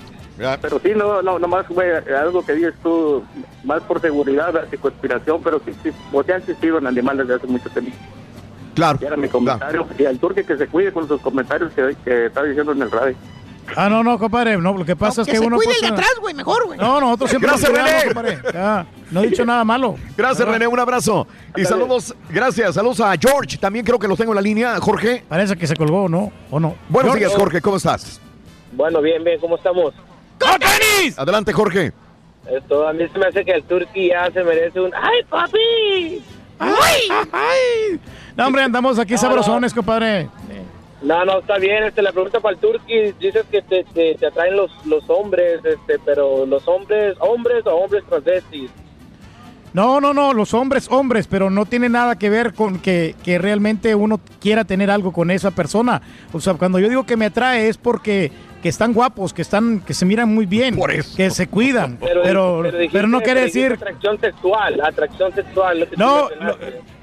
pero 0.62 0.80
sí, 0.80 0.92
no, 0.96 1.22
no, 1.22 1.38
nomás 1.38 1.66
fue 1.68 1.98
algo 2.18 2.46
que 2.46 2.54
dices 2.54 2.74
tú, 2.82 3.22
más 3.66 3.82
por 3.84 4.00
seguridad 4.00 4.54
que 4.70 4.78
conspiración, 4.78 5.42
pero 5.44 5.60
sí, 5.66 5.74
sí, 5.84 5.90
o 6.14 6.24
sea, 6.24 6.36
han 6.36 6.42
existido 6.42 6.78
en 6.78 6.88
animales 6.88 7.28
desde 7.28 7.42
hace 7.42 7.48
mucho 7.52 7.70
tiempo. 7.72 7.92
Claro. 8.74 8.98
Y 9.02 9.06
era 9.06 9.18
mi 9.18 9.28
comentario. 9.28 9.86
Y 9.98 10.06
al 10.06 10.18
turque 10.20 10.46
que 10.46 10.56
se 10.56 10.68
cuide 10.68 10.94
con 10.94 11.06
sus 11.10 11.20
comentarios 11.20 11.74
que, 11.74 11.94
que 12.06 12.28
está 12.28 12.44
diciendo 12.44 12.72
en 12.72 12.82
el 12.84 12.90
radio. 12.90 13.18
Ah, 13.76 13.90
no, 13.90 14.04
no, 14.04 14.18
compadre. 14.18 14.58
No, 14.58 14.78
lo 14.78 14.86
que 14.86 14.96
pasa 14.96 15.22
es 15.22 15.28
que, 15.28 15.38
se 15.38 15.46
uno. 15.46 15.56
cuide 15.58 15.72
el 15.72 15.80
pues, 15.80 15.92
de 15.92 15.96
atrás, 15.96 16.14
güey, 16.20 16.34
mejor, 16.34 16.66
güey. 16.66 16.80
No, 16.80 17.00
nosotros 17.00 17.30
siempre. 17.30 17.50
Gracias, 17.50 17.72
René. 17.72 18.06
compadre. 18.06 18.40
Ya, 18.54 18.86
no 19.12 19.22
he 19.22 19.28
dicho 19.28 19.46
nada 19.46 19.64
malo. 19.64 19.96
Gracias. 20.18 20.48
René. 20.48 20.68
Un 20.68 20.80
abrazo. 20.80 21.28
Y 21.56 21.66
saludos, 21.66 22.16
gracias. 22.30 22.76
Saludos 22.76 23.00
a 23.02 23.14
George. 23.20 23.58
También 23.58 23.86
creo 23.86 24.00
que 24.00 24.08
lo 24.08 24.16
tengo 24.16 24.32
en 24.32 24.36
la 24.38 24.42
línea. 24.42 24.80
Jorge. 24.80 25.24
Parece 25.28 25.56
que 25.56 25.68
se 25.68 25.76
colgó, 25.76 26.10
¿no? 26.10 26.32
¿O 26.52 26.60
no? 26.60 26.76
Buenos 26.90 27.14
George. 27.14 27.28
días, 27.28 27.40
Jorge. 27.40 27.62
¿Cómo 27.62 27.78
estás? 27.78 28.20
Bueno, 28.72 29.02
bien, 29.02 29.24
bien, 29.24 29.40
¿cómo 29.40 29.56
estamos? 29.56 29.94
Adelante, 31.18 31.54
Jorge. 31.54 31.92
Esto 32.50 32.88
a 32.88 32.94
mí 32.94 33.08
se 33.12 33.20
me 33.20 33.28
hace 33.28 33.46
que 33.46 33.52
el 33.52 33.64
Turqui 33.64 34.10
ya 34.10 34.32
se 34.32 34.44
merece 34.44 34.80
un 34.80 34.92
¡Ay, 34.96 35.24
papi! 35.30 36.24
¡Ay! 36.58 37.28
¡Ay! 37.32 38.00
No, 38.36 38.48
hombre, 38.48 38.64
andamos 38.64 38.98
aquí 38.98 39.14
No, 39.14 39.20
sabrosones, 39.20 39.74
compadre. 39.74 40.30
No, 41.02 41.24
no, 41.24 41.40
está 41.40 41.58
bien. 41.58 41.84
Este, 41.84 42.02
la 42.02 42.12
pregunta 42.12 42.40
para 42.40 42.56
el 42.56 42.60
Turqui, 42.62 43.14
dices 43.20 43.46
que 43.50 43.62
te, 43.62 43.84
te, 43.86 44.16
te 44.16 44.26
atraen 44.28 44.56
los, 44.58 44.70
los 44.86 45.10
hombres, 45.10 45.60
este, 45.64 45.98
pero 46.04 46.46
los 46.46 46.68
hombres, 46.68 47.16
hombres 47.20 47.66
o 47.66 47.72
hombres 47.76 48.04
transvestis. 48.10 48.70
No, 49.72 50.02
no, 50.02 50.16
no, 50.16 50.34
los 50.34 50.54
hombres, 50.56 50.88
hombres, 50.90 51.28
pero 51.28 51.52
no 51.52 51.66
tiene 51.68 51.90
nada 51.90 52.18
que 52.18 52.30
ver 52.32 52.54
con 52.56 52.80
que, 52.80 53.16
que 53.24 53.38
realmente 53.38 53.94
uno 53.94 54.20
quiera 54.42 54.66
tener 54.66 54.90
algo 54.90 55.14
con 55.14 55.30
esa 55.30 55.52
persona. 55.52 56.02
O 56.34 56.42
sea, 56.42 56.56
cuando 56.56 56.80
yo 56.80 56.90
digo 56.90 57.06
que 57.06 57.16
me 57.16 57.28
atrae 57.28 57.68
es 57.70 57.78
porque 57.78 58.32
que 58.64 58.68
están 58.68 58.94
guapos, 58.94 59.32
que 59.32 59.44
están, 59.44 59.80
que 59.82 59.94
se 59.94 60.06
miran 60.06 60.34
muy 60.34 60.48
bien, 60.48 60.76
que 61.16 61.30
se 61.30 61.48
cuidan, 61.48 61.98
pero, 62.02 62.24
pero, 62.24 62.64
dijiste- 62.78 63.08
no 63.08 63.22
quiere 63.22 63.42
decir 63.42 63.74
Atracción 63.74 64.20
sexual, 64.20 64.82
atracción 64.82 65.34
sexual. 65.34 65.80
lo 65.82 65.86
que 65.90 65.96
tú 65.96 66.02
No. 66.02 66.28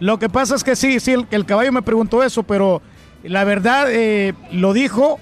Lo 0.01 0.19
que 0.19 0.29
pasa 0.29 0.57
es 0.57 0.65
que 0.65 0.75
sí, 0.77 0.99
sí, 1.01 1.13
el, 1.13 1.25
el 1.31 1.47
caballo 1.47 1.73
me 1.73 1.83
preguntó 1.83 2.23
eso, 2.23 2.43
pero 2.43 2.83
la 3.29 3.45
verdad 3.45 3.87
eh, 3.91 4.35
lo 4.53 4.73
dijo 4.73 5.19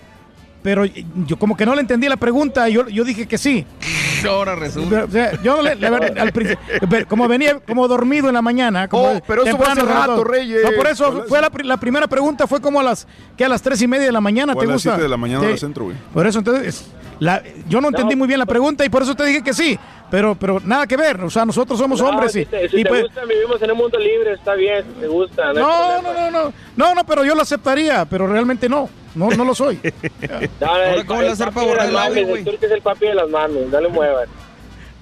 pero 0.63 0.87
yo 0.87 1.39
como 1.39 1.59
que 1.59 1.67
no 1.67 1.75
le 1.75 1.83
entendí 1.83 2.09
la 2.09 2.17
pregunta, 2.17 2.71
yo, 2.71 2.89
yo 2.89 3.05
dije 3.05 3.27
que 3.29 3.37
sí. 3.37 3.67
Ahora 4.27 4.55
resulta. 4.55 5.05
O 5.05 5.11
sea, 5.11 5.39
yo 5.43 5.61
le- 5.61 5.75
la 5.75 5.91
verdad, 5.91 6.17
al 6.17 6.33
principio, 6.33 6.65
pero 6.89 7.07
como 7.07 7.29
venía 7.29 7.59
como 7.61 7.87
dormido 7.87 8.29
en 8.29 8.35
la 8.35 8.41
mañana, 8.41 8.89
como 8.89 9.05
Oh, 9.11 9.21
pero 9.27 9.45
eso 9.45 9.59
fue 9.59 9.67
hace. 9.67 9.83
Reyes. 10.25 10.63
No, 10.65 10.71
por 10.75 10.87
eso 10.87 11.25
fue 11.29 11.43
la, 11.43 11.51
pri- 11.51 11.67
la 11.67 11.77
primera 11.77 12.07
pregunta 12.09 12.47
fue 12.47 12.63
como 12.63 12.81
a 12.81 12.83
las 12.83 13.07
que 13.37 13.45
a 13.45 13.49
las 13.51 13.61
tres 13.61 13.83
y 13.83 13.87
media 13.87 14.07
de 14.07 14.13
la 14.13 14.23
mañana. 14.23 14.55
Fue 14.55 14.63
¿Te 14.65 14.71
a 14.71 14.73
las 14.73 14.77
gusta? 14.77 14.91
7 14.93 15.03
de 15.03 15.09
la 15.11 15.19
mañana 15.19 15.47
Sí. 15.51 15.59
centro, 15.59 15.85
güey. 15.85 15.97
Por 16.15 16.27
eso 16.27 16.39
entonces 16.39 16.87
la, 17.21 17.43
yo 17.69 17.83
no 17.83 17.89
entendí 17.89 18.17
muy 18.17 18.27
bien 18.27 18.39
la 18.39 18.47
pregunta 18.47 18.87
y 18.87 18.89
por 18.89 19.03
eso 19.03 19.15
te 19.15 19.27
dije 19.27 19.43
que 19.43 19.53
sí, 19.53 19.79
pero 20.15 20.37
pero 20.37 20.61
nada 20.65 20.87
que 20.87 20.97
ver, 20.97 21.21
o 21.25 21.29
sea, 21.29 21.45
nosotros 21.45 21.77
somos 21.77 22.01
No, 22.01 22.09
hombres 22.09 22.31
si 22.31 22.43
y, 22.43 22.45
te, 22.47 22.69
si 22.69 22.77
y 22.81 22.83
te 22.85 22.89
pues- 22.89 23.03
gusta, 23.03 23.25
vivimos 23.25 23.61
en 23.61 23.73
un 23.73 23.79
mundo 23.79 23.99
libre, 23.99 24.35
está 24.35 24.55
bien, 24.55 24.85
si 24.95 25.01
te 25.01 25.09
gusta. 25.09 25.53
no, 25.53 26.01
no, 26.01 26.13
no, 26.13 26.31
no, 26.31 26.53
no, 26.77 26.95
no, 26.95 27.05
pero 27.05 27.25
yo 27.25 27.35
lo 27.35 27.43
aceptaría, 27.43 28.05
pero 28.05 28.29
realmente 28.29 28.69
no, 28.69 28.89
no, 29.17 29.29
no 29.31 29.45
lo 29.45 29.57
soy. 29.57 29.81
El, 29.83 31.05
¿cómo 31.07 31.21
le 31.21 31.31
hacer 31.31 31.51
para 31.51 31.67
borrar 31.67 31.89
el 31.89 31.97
audio, 31.97 32.27
güey? 32.29 32.39
El 32.43 32.45
turco 32.45 32.65
es 32.65 32.71
el 32.71 32.81
papi 32.83 33.07
de 33.07 33.15
las 33.17 33.29
manos, 33.29 33.69
dale 33.73 33.89
muevan. 33.89 34.29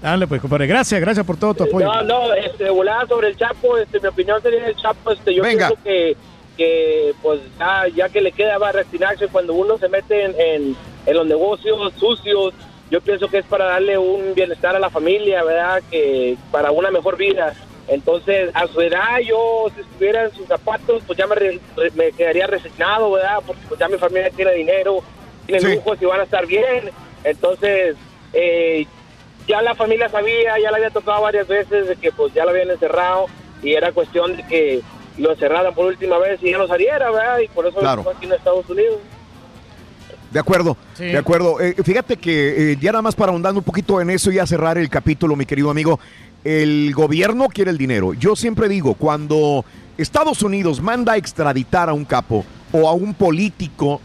Dale 0.01 0.27
pues, 0.27 0.41
compadre, 0.41 0.67
gracias, 0.67 0.99
gracias 0.99 1.27
por 1.27 1.37
todo 1.37 1.53
tu 1.53 1.65
apoyo. 1.65 1.87
No, 1.93 2.03
no, 2.05 2.33
este, 2.33 2.71
volada 2.71 3.07
sobre 3.07 3.29
el 3.29 3.37
Chapo, 3.37 3.77
este, 3.77 4.01
mi 4.01 4.09
opinión 4.09 4.41
sería 4.41 4.67
el 4.67 4.77
Chapo, 4.77 5.13
este, 5.13 5.35
yo 5.35 5.43
Venga. 5.43 5.69
pienso 5.69 5.85
que, 5.85 6.17
que 6.57 7.13
pues 7.21 7.39
ya, 7.59 7.87
ya 7.95 8.09
que 8.09 8.23
le 8.23 8.33
queda 8.33 8.57
va 8.57 8.71
a 8.71 8.73
reaccionarse 8.73 9.29
cuando 9.29 9.53
uno 9.53 9.77
se 9.77 9.91
mete 9.91 10.25
en, 10.25 10.35
en, 10.41 10.77
en 11.05 11.17
los 11.17 11.27
negocios 11.27 11.93
sucios, 12.01 12.55
yo 12.93 13.01
pienso 13.01 13.27
que 13.29 13.39
es 13.39 13.47
para 13.47 13.65
darle 13.65 13.97
un 13.97 14.35
bienestar 14.35 14.77
a 14.77 14.79
la 14.79 14.91
familia, 14.91 15.43
¿verdad? 15.43 15.83
Que 15.91 16.37
para 16.51 16.71
una 16.73 16.91
mejor 16.91 17.17
vida. 17.17 17.55
Entonces, 17.89 18.51
a 18.53 18.67
su 18.67 18.83
edad, 18.83 19.19
yo 19.27 19.67
si 19.75 19.81
estuviera 19.81 20.25
en 20.25 20.33
sus 20.35 20.47
zapatos, 20.47 21.03
pues 21.07 21.19
ya 21.19 21.27
me, 21.27 21.35
re- 21.35 21.61
me 21.95 22.13
quedaría 22.13 22.47
resignado, 22.47 23.11
¿verdad? 23.13 23.39
Porque 23.47 23.63
pues 23.67 23.81
ya 23.81 23.89
mi 23.89 23.97
familia 23.97 24.29
tiene 24.37 24.53
dinero, 24.53 25.03
tiene 25.47 25.63
Sí. 25.63 25.75
lujos 25.75 26.03
y 26.03 26.05
van 26.05 26.21
a 26.21 26.25
estar 26.25 26.45
bien. 26.47 26.91
Entonces, 27.25 27.97
eh, 28.35 28.85
ya 29.49 29.63
la 29.63 29.75
familia 29.75 30.11
sabía, 30.11 30.59
ya 30.63 30.71
le 30.71 30.77
había 30.77 30.91
tocado 30.91 31.23
varias 31.23 31.49
veces 31.49 31.89
de 31.89 31.97
que 31.97 32.13
pues 32.13 32.35
ya 32.35 32.45
lo 32.45 32.51
habían 32.51 32.71
encerrado 32.71 33.25
y 33.63 33.73
era 33.73 33.91
cuestión 33.93 34.37
de 34.37 34.43
que 34.47 34.81
lo 35.17 35.33
encerraran 35.33 35.73
por 35.75 35.87
última 35.87 36.19
vez 36.19 36.43
y 36.43 36.51
ya 36.51 36.59
no 36.59 36.67
saliera, 36.67 37.11
¿verdad? 37.11 37.39
Y 37.39 37.49
por 37.49 37.67
eso 37.67 37.79
Claro. 37.79 38.05
aquí 38.15 38.27
en 38.27 38.33
Estados 38.35 38.69
Unidos. 38.69 38.99
De 40.33 40.39
acuerdo, 40.41 40.77
Sí. 40.97 41.05
de 41.05 41.19
acuerdo. 41.19 41.61
Eh, 41.61 41.75
fíjate 41.85 42.17
que 42.17 42.73
eh, 42.73 42.79
ya 42.81 42.93
nada 42.93 43.03
más 43.03 43.15
para 43.15 43.33
ahondar 43.33 43.55
un 43.55 43.63
poquito 43.63 44.01
en 44.01 44.11
eso 44.11 44.31
y 44.31 44.39
a 44.39 44.47
cerrar 44.47 44.79
el 44.79 44.89
capítulo, 44.89 45.37
mi 45.37 45.45
querido 45.47 45.71
amigo, 45.71 46.01
el 46.45 46.93
gobierno 46.95 47.49
quiere 47.49 47.71
el 47.71 47.79
dinero. 47.79 48.15
Yo 48.15 48.35
siempre 48.35 48.69
digo, 48.69 48.95
cuando 48.95 49.65
Estados 49.99 50.43
Unidos 50.43 50.81
manda 50.81 51.13
a 51.13 51.17
extraditar 51.17 51.89
a 51.89 51.93
un 51.93 52.05
capo 52.05 52.45
o 52.73 52.89
a 52.89 52.93
un 52.95 53.15
político 53.15 54.01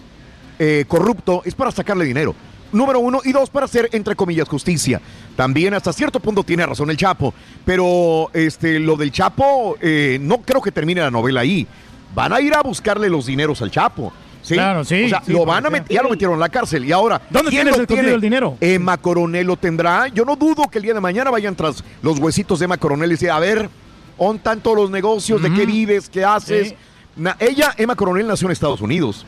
eh, 0.59 0.85
corrupto, 0.87 1.41
es 1.45 1.55
para 1.55 1.71
sacarle 1.71 2.03
dinero. 2.05 2.35
Número 2.73 2.99
uno 2.99 3.21
y 3.23 3.31
dos, 3.31 3.49
para 3.49 3.65
hacer, 3.65 3.89
entre 3.93 4.15
comillas, 4.15 4.49
justicia. 4.49 4.99
También 5.37 5.73
hasta 5.73 5.93
cierto 5.93 6.19
punto 6.19 6.43
tiene 6.43 6.65
razón 6.65 6.89
el 6.89 6.97
Chapo, 6.97 7.33
pero 7.63 8.29
este, 8.33 8.79
lo 8.79 8.97
del 8.97 9.11
Chapo, 9.11 9.77
eh, 9.79 10.17
no 10.19 10.41
creo 10.41 10.61
que 10.61 10.71
termine 10.73 10.99
la 10.99 11.09
novela 11.11 11.41
ahí. 11.41 11.65
Van 12.13 12.33
a 12.33 12.41
ir 12.41 12.53
a 12.53 12.61
buscarle 12.61 13.07
los 13.09 13.25
dineros 13.27 13.61
al 13.61 13.71
Chapo. 13.71 14.11
¿Sí? 14.47 14.53
Claro, 14.55 14.83
sí, 14.83 15.05
O 15.05 15.09
sea, 15.09 15.21
sí, 15.25 15.31
lo 15.33 15.45
van 15.45 15.65
a 15.65 15.69
meter, 15.69 15.93
ya 15.95 16.01
lo 16.01 16.09
metieron 16.09 16.35
en 16.35 16.39
la 16.39 16.49
cárcel. 16.49 16.85
Y 16.85 16.91
ahora, 16.91 17.21
¿Dónde 17.29 17.49
¿quién 17.49 17.63
tienes 17.63 17.77
lo 17.77 17.81
escondido 17.83 18.01
tiene? 18.03 18.15
el 18.15 18.21
dinero? 18.21 18.57
Emma 18.61 18.97
Coronel 18.97 19.45
lo 19.45 19.57
tendrá. 19.57 20.07
Yo 20.07 20.23
no 20.25 20.35
dudo 20.35 20.63
que 20.71 20.77
el 20.79 20.83
día 20.83 20.93
de 20.93 21.01
mañana 21.01 21.29
vayan 21.31 21.55
tras 21.55 21.83
los 22.01 22.17
huesitos 22.19 22.59
de 22.59 22.65
Emma 22.65 22.77
Coronel 22.77 23.09
y 23.09 23.13
decir, 23.15 23.29
a 23.31 23.39
ver, 23.39 23.69
¿on 24.17 24.39
tanto 24.39 24.73
los 24.73 24.89
negocios? 24.89 25.41
¿De 25.41 25.51
qué 25.53 25.65
vives? 25.65 26.09
¿Qué 26.09 26.23
haces? 26.23 26.73
Na- 27.15 27.35
ella, 27.39 27.73
Emma 27.77 27.95
Coronel, 27.95 28.25
nació 28.27 28.47
en 28.47 28.51
Estados 28.53 28.79
Unidos. 28.81 29.25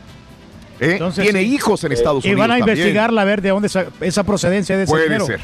¿eh? 0.79 0.91
Entonces, 0.93 1.23
Tiene 1.23 1.41
hijos 1.43 1.83
en 1.83 1.91
Estados 1.91 2.23
y 2.23 2.29
Unidos. 2.29 2.47
van 2.47 2.51
a 2.51 2.57
también. 2.59 2.77
investigarla 2.77 3.21
a 3.21 3.25
ver 3.25 3.41
de 3.41 3.49
dónde 3.49 3.67
esa, 3.67 3.85
esa 3.99 4.23
procedencia 4.23 4.77
de 4.77 4.83
ese 4.83 4.91
Puede 4.91 5.03
dinero. 5.05 5.25
ser. 5.25 5.39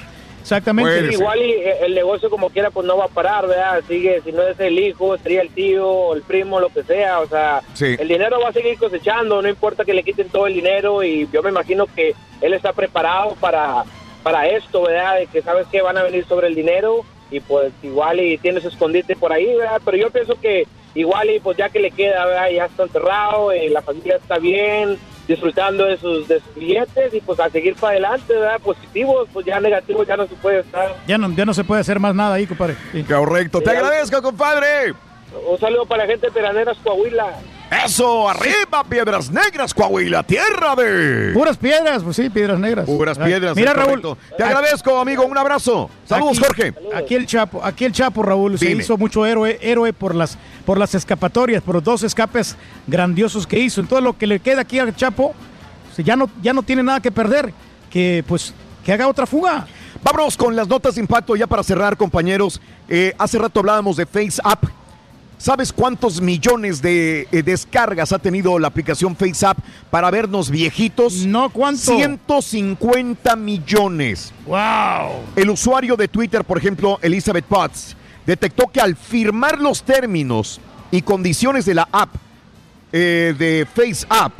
Exactamente. 0.46 1.08
Sí, 1.08 1.14
igual 1.16 1.42
y 1.42 1.52
eh, 1.54 1.78
el 1.86 1.96
negocio 1.96 2.30
como 2.30 2.52
quiera 2.52 2.70
pues 2.70 2.86
no 2.86 2.96
va 2.98 3.06
a 3.06 3.08
parar, 3.08 3.48
¿verdad? 3.48 3.82
Sigue, 3.88 4.22
si 4.24 4.32
no 4.32 4.44
es 4.44 4.60
el 4.60 4.78
hijo, 4.78 5.18
sería 5.18 5.42
el 5.42 5.50
tío, 5.50 6.14
el 6.14 6.22
primo, 6.22 6.60
lo 6.60 6.70
que 6.70 6.84
sea, 6.84 7.20
o 7.20 7.28
sea, 7.28 7.64
Sí. 7.74 7.96
el 7.98 8.08
dinero 8.08 8.40
va 8.40 8.50
a 8.50 8.54
seguir 8.54 8.78
cosechando, 8.78 9.42
no 9.42 9.50
importa 9.50 9.84
que 9.84 9.96
le 9.96 10.04
quiten 10.04 10.30
todo 10.30 10.46
el 10.46 10.54
dinero 10.54 11.02
y 11.02 11.28
yo 11.34 11.42
me 11.42 11.50
imagino 11.50 11.88
que 11.88 12.14
él 12.42 12.54
está 12.54 12.74
preparado 12.74 13.34
para, 13.40 13.86
para 14.22 14.48
esto, 14.48 14.84
¿verdad? 14.84 15.16
De 15.18 15.26
que 15.26 15.42
sabes 15.42 15.66
que 15.72 15.82
van 15.82 15.98
a 15.98 16.04
venir 16.04 16.24
sobre 16.28 16.46
el 16.48 16.54
dinero 16.54 17.04
y 17.32 17.40
pues 17.40 17.74
igual 17.82 18.20
y 18.20 18.38
tiene 18.38 18.62
su 18.62 18.68
escondite 18.68 19.16
por 19.16 19.34
ahí, 19.34 19.48
¿verdad? 19.56 19.82
Pero 19.84 19.98
yo 19.98 20.12
pienso 20.12 20.40
que 20.40 20.68
igual 20.94 21.28
y 21.32 21.40
pues 21.40 21.58
ya 21.58 21.70
que 21.70 21.80
le 21.80 21.90
queda, 21.90 22.24
¿verdad? 22.24 22.50
Ya 22.52 22.66
está 22.66 22.84
enterrado, 22.84 23.52
eh, 23.52 23.68
la 23.72 23.82
familia 23.82 24.18
está 24.18 24.38
bien, 24.38 25.00
disfrutando 25.28 25.86
de 25.86 25.98
sus, 25.98 26.28
de 26.28 26.40
sus 26.40 26.56
billetes 26.56 27.14
y 27.14 27.22
pues 27.22 27.40
a 27.40 27.50
seguir 27.50 27.76
para 27.76 27.94
adelante, 27.94 28.34
¿verdad? 28.34 28.60
Positivos, 28.62 29.28
pues 29.34 29.45
ya 29.45 29.60
negativos 29.60 30.08
ya 30.08 30.18
no 30.18 30.28
se 30.28 30.36
puede 30.36 30.60
estar. 30.60 30.95
Ya 31.08 31.18
no, 31.18 31.32
ya 31.32 31.45
no 31.45 31.54
se 31.54 31.64
puede 31.64 31.82
hacer 31.82 32.00
más 32.00 32.14
nada 32.16 32.36
ahí, 32.36 32.45
compadre. 32.45 32.76
Sí. 32.92 33.04
Correcto. 33.04 33.62
Te 33.62 33.72
agradezco, 33.72 34.22
compadre. 34.22 34.94
Un 35.50 35.60
saludo 35.60 35.86
para 35.86 36.04
la 36.04 36.12
gente 36.12 36.28
de 36.28 36.34
Peraneras, 36.34 36.78
Coahuila. 36.84 37.34
Eso, 37.85 38.30
arriba, 38.30 38.84
Piedras 38.88 39.30
Negras, 39.32 39.74
Coahuila, 39.74 40.24
tierra 40.24 40.76
de... 40.76 41.32
Puras 41.34 41.58
piedras, 41.58 42.03
pues 42.03 42.16
sí, 42.16 42.30
piedras 42.30 42.60
negras. 42.60 42.85
Puras 42.85 43.18
piedras. 43.18 43.56
Mira, 43.56 43.74
Raúl. 43.74 44.02
Te 44.38 44.44
agradezco, 44.44 44.98
amigo. 45.00 45.26
Un 45.26 45.38
abrazo. 45.38 45.90
Saludos, 46.08 46.38
Aquí- 46.38 46.45
Jorge. 46.45 46.74
Aquí 46.95 47.16
el 47.16 47.26
Chapo, 47.26 47.64
aquí 47.64 47.85
el 47.85 47.92
Chapo, 47.92 48.22
Raúl, 48.24 48.58
se 48.60 48.72
hizo 48.72 48.98
mucho 48.98 49.26
héroe, 49.26 49.58
héroe 49.61 49.94
por 49.94 50.14
las, 50.14 50.38
por 50.66 50.77
las 50.77 50.94
escapatorias, 50.95 51.64
por 51.64 51.76
los 51.76 51.84
dos 51.84 52.03
escapes 52.03 52.56
grandiosos 52.88 53.48
que 53.48 53.60
hizo. 53.60 53.82
Entonces 53.82 54.03
lo 54.03 54.18
que 54.18 54.27
le 54.27 54.40
queda 54.40 54.61
aquí 54.61 54.77
al 54.80 54.95
Chapo, 54.95 55.34
ya 55.98 56.16
no, 56.16 56.30
ya 56.42 56.53
no 56.53 56.61
tiene 56.61 56.84
nada 56.84 57.00
que 57.00 57.11
perder, 57.11 57.52
que 57.90 58.24
pues 58.27 58.53
que 58.85 58.94
haga 58.94 59.08
otra 59.08 59.26
fuga. 59.26 59.66
Vámonos 60.03 60.38
con 60.38 60.56
las 60.56 60.68
notas 60.68 60.95
de 60.95 61.02
impacto 61.02 61.35
ya 61.35 61.48
para 61.48 61.64
cerrar, 61.64 61.98
compañeros. 61.98 62.61
Eh, 62.88 63.14
hace 63.18 63.40
rato 63.40 63.60
hablábamos 63.60 63.98
de 63.98 64.06
FaceApp. 64.06 64.64
¿Sabes 65.38 65.74
cuántos 65.74 66.22
millones 66.22 66.82
de 66.82 67.28
eh, 67.32 67.44
descargas 67.44 68.14
ha 68.14 68.20
tenido 68.20 68.58
la 68.58 68.68
aplicación 68.68 69.16
FaceApp 69.16 69.58
para 69.90 70.10
vernos 70.10 70.50
viejitos? 70.50 71.26
No, 71.26 71.50
¿cuánto? 71.50 71.96
150 71.98 73.36
millones. 73.36 74.34
¡Wow! 74.46 75.24
El 75.36 75.50
usuario 75.50 75.98
de 75.98 76.08
Twitter, 76.08 76.46
por 76.46 76.58
ejemplo, 76.58 77.00
Elizabeth 77.02 77.46
Potts, 77.46 77.98
detectó 78.26 78.68
que 78.68 78.80
al 78.80 78.96
firmar 78.96 79.60
los 79.60 79.84
términos 79.84 80.62
y 80.90 81.02
condiciones 81.02 81.66
de 81.66 81.74
la 81.74 81.88
app 81.92 82.16
eh, 82.94 83.36
de 83.38 83.68
FaceApp 83.74 84.32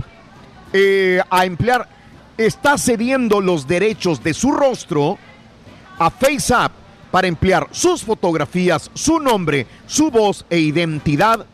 eh, 0.72 1.22
a 1.30 1.46
emplear, 1.46 1.90
está 2.38 2.78
cediendo 2.78 3.42
los 3.42 3.68
derechos 3.68 4.24
de 4.24 4.34
su 4.34 4.52
rostro 4.52 5.18
a 6.00 6.10
FaceApp 6.10 6.72
para 7.16 7.30
emplear 7.30 7.70
sus 7.72 8.04
fotografías, 8.04 8.92
su 8.94 9.22
nombre, 9.22 9.68
su 9.88 10.12
voz 10.12 10.46
e 10.50 10.60
identidad 10.60 11.46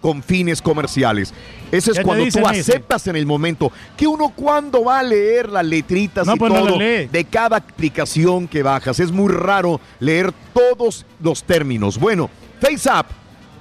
con 0.00 0.24
fines 0.24 0.60
comerciales. 0.60 1.32
Ese 1.70 1.92
es 1.92 2.00
cuando 2.00 2.24
tú 2.24 2.40
ese. 2.40 2.72
aceptas 2.72 3.06
en 3.06 3.14
el 3.14 3.24
momento 3.24 3.70
que 3.96 4.08
uno 4.08 4.32
cuando 4.34 4.82
va 4.82 4.98
a 4.98 5.02
leer 5.04 5.50
las 5.50 5.64
letritas 5.64 6.26
No, 6.26 6.34
y 6.34 6.38
pues 6.40 6.52
todo 6.52 6.78
de 6.78 7.26
cada 7.30 7.58
aplicación 7.58 8.48
que 8.48 8.64
bajas. 8.64 8.98
Es 8.98 9.12
muy 9.12 9.32
raro 9.32 9.80
leer 10.00 10.32
todos 10.52 11.06
los 11.22 11.44
términos. 11.44 11.96
Bueno, 11.96 12.28
FaceApp, 12.60 13.06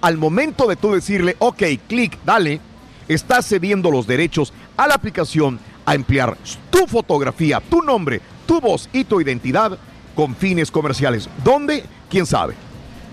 al 0.01 0.17
momento 0.17 0.65
de 0.65 0.75
tú 0.75 0.93
decirle, 0.93 1.35
ok, 1.37 1.61
clic, 1.87 2.17
dale, 2.25 2.61
está 3.07 3.43
cediendo 3.43 3.91
los 3.91 4.07
derechos 4.07 4.53
a 4.75 4.87
la 4.87 4.95
aplicación 4.95 5.59
a 5.85 5.93
emplear 5.93 6.35
tu 6.71 6.87
fotografía, 6.87 7.61
tu 7.69 7.83
nombre, 7.83 8.21
tu 8.47 8.59
voz 8.59 8.89
y 8.91 9.03
tu 9.03 9.21
identidad 9.21 9.77
con 10.15 10.35
fines 10.35 10.69
comerciales. 10.71 11.29
¿Dónde? 11.43 11.83
¿Quién 12.09 12.25
sabe? 12.25 12.53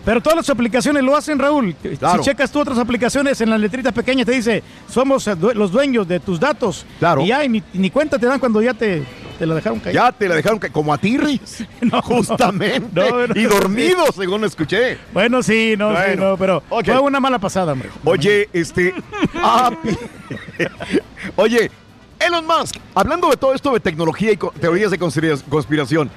Pero 0.05 0.23
todas 0.23 0.37
las 0.39 0.49
aplicaciones 0.51 1.03
lo 1.03 1.15
hacen, 1.15 1.39
Raúl. 1.39 1.75
Claro. 1.99 2.23
Si 2.23 2.31
checas 2.31 2.51
tú 2.51 2.59
otras 2.61 2.79
aplicaciones 2.79 3.39
en 3.43 3.51
las 3.51 3.61
letritas 3.61 3.93
pequeñas, 3.93 4.25
te 4.25 4.33
dice, 4.33 4.63
somos 4.89 5.27
eh, 5.29 5.37
los 5.55 5.71
dueños 5.71 6.09
de 6.09 6.19
tus 6.21 6.41
datos. 6.41 6.87
Claro. 6.99 7.21
Y 7.21 7.27
ya, 7.27 7.45
y 7.45 7.51
ni, 7.51 7.63
ni 7.75 7.91
cuenta 7.91 8.19
te 8.19 8.25
dan 8.25 8.41
cuando 8.41 8.63
ya 8.63 8.73
te, 8.73 9.03
te 9.39 9.45
la 9.45 9.55
dejaron 9.55 9.79
caer. 9.79 9.95
Ya 9.95 10.11
te 10.11 10.27
la 10.27 10.37
dejaron 10.37 10.59
que 10.59 10.71
como 10.71 10.95
a 10.95 10.97
ti, 10.99 11.19
Riz. 11.19 11.67
Justamente. 12.05 12.89
No, 13.11 13.27
no, 13.27 13.35
y 13.39 13.45
dormido, 13.45 14.07
según 14.17 14.43
escuché. 14.45 14.97
Bueno, 15.13 15.43
sí, 15.43 15.75
no, 15.77 15.91
sí, 15.95 16.17
no, 16.17 16.39
pero 16.39 16.63
fue 16.69 16.99
una 17.01 17.21
mala 17.21 17.39
pasada, 17.39 17.73
hombre. 17.75 17.91
Oye, 18.05 18.49
este. 18.55 18.95
ah, 19.35 19.71
Oye, 21.37 21.71
Elon 22.19 22.47
Musk, 22.47 22.77
hablando 22.95 23.29
de 23.29 23.37
todo 23.37 23.55
esto 23.55 23.73
de 23.73 23.81
tecnología 23.81 24.33
y 24.33 24.37
teorías 24.37 24.91
de 24.91 24.99
conspira- 24.99 25.43
conspiración, 25.49 26.11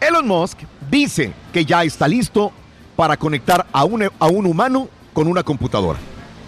Elon 0.00 0.26
Musk 0.26 0.58
dice 0.90 1.32
que 1.52 1.64
ya 1.64 1.84
está 1.84 2.08
listo 2.08 2.52
para 2.96 3.16
conectar 3.16 3.66
a 3.72 3.84
un, 3.84 4.02
a 4.18 4.26
un 4.26 4.46
humano 4.46 4.88
con 5.12 5.26
una 5.26 5.42
computadora. 5.42 5.98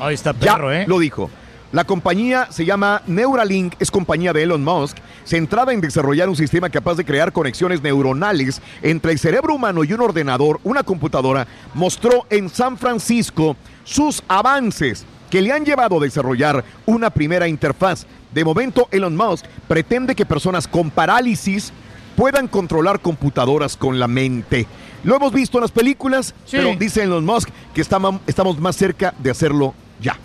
Ahí 0.01 0.15
está 0.15 0.33
Ya 0.33 0.55
perro, 0.55 0.73
¿eh? 0.73 0.85
lo 0.87 0.99
dijo. 0.99 1.31
La 1.73 1.85
compañía 1.85 2.49
se 2.51 2.67
llama 2.67 3.01
Neuralink, 3.07 3.75
es 3.79 3.91
compañía 3.91 4.35
de 4.35 4.43
Elon 4.43 4.63
Musk, 4.63 4.99
centrada 5.25 5.73
en 5.73 5.81
desarrollar 5.81 6.29
un 6.29 6.37
sistema 6.37 6.69
capaz 6.69 6.97
de 6.97 7.05
crear 7.05 7.33
conexiones 7.33 7.83
neuronales 7.83 8.61
entre 8.83 9.13
el 9.13 9.19
cerebro 9.19 9.55
humano 9.55 9.83
y 9.83 9.93
un 9.95 10.03
ordenador, 10.03 10.61
una 10.65 10.83
computadora, 10.83 11.47
mostró 11.73 12.27
en 12.29 12.51
San 12.51 12.77
Francisco 12.77 13.57
sus 13.85 14.23
avances 14.29 15.07
que 15.31 15.41
le 15.41 15.51
han 15.51 15.65
llevado 15.65 15.97
a 15.97 16.05
desarrollar 16.05 16.63
una 16.85 17.09
primera 17.09 17.49
interfaz. 17.49 18.07
De 18.35 18.45
momento, 18.45 18.89
Elon 18.91 19.17
Musk 19.17 19.47
pretende 19.67 20.15
que 20.15 20.27
personas 20.27 20.69
con 20.69 20.91
parálisis 20.91 21.73
puedan 22.17 22.49
controlar 22.49 23.01
computadoras 23.01 23.77
con 23.77 23.99
la 23.99 24.09
mente. 24.09 24.67
Lo 25.05 25.17
hemos 25.17 25.33
visto 25.33 25.59
en 25.59 25.63
las 25.63 25.71
películas, 25.73 26.35
pero 26.51 26.75
dice 26.77 27.03
Elon 27.03 27.25
Musk 27.25 27.49
que 27.75 27.81
estamos, 27.81 28.21
más 28.61 28.77
cerca 28.77 29.15
de 29.19 29.31
hacerlo 29.31 29.75
ya. 30.01 30.17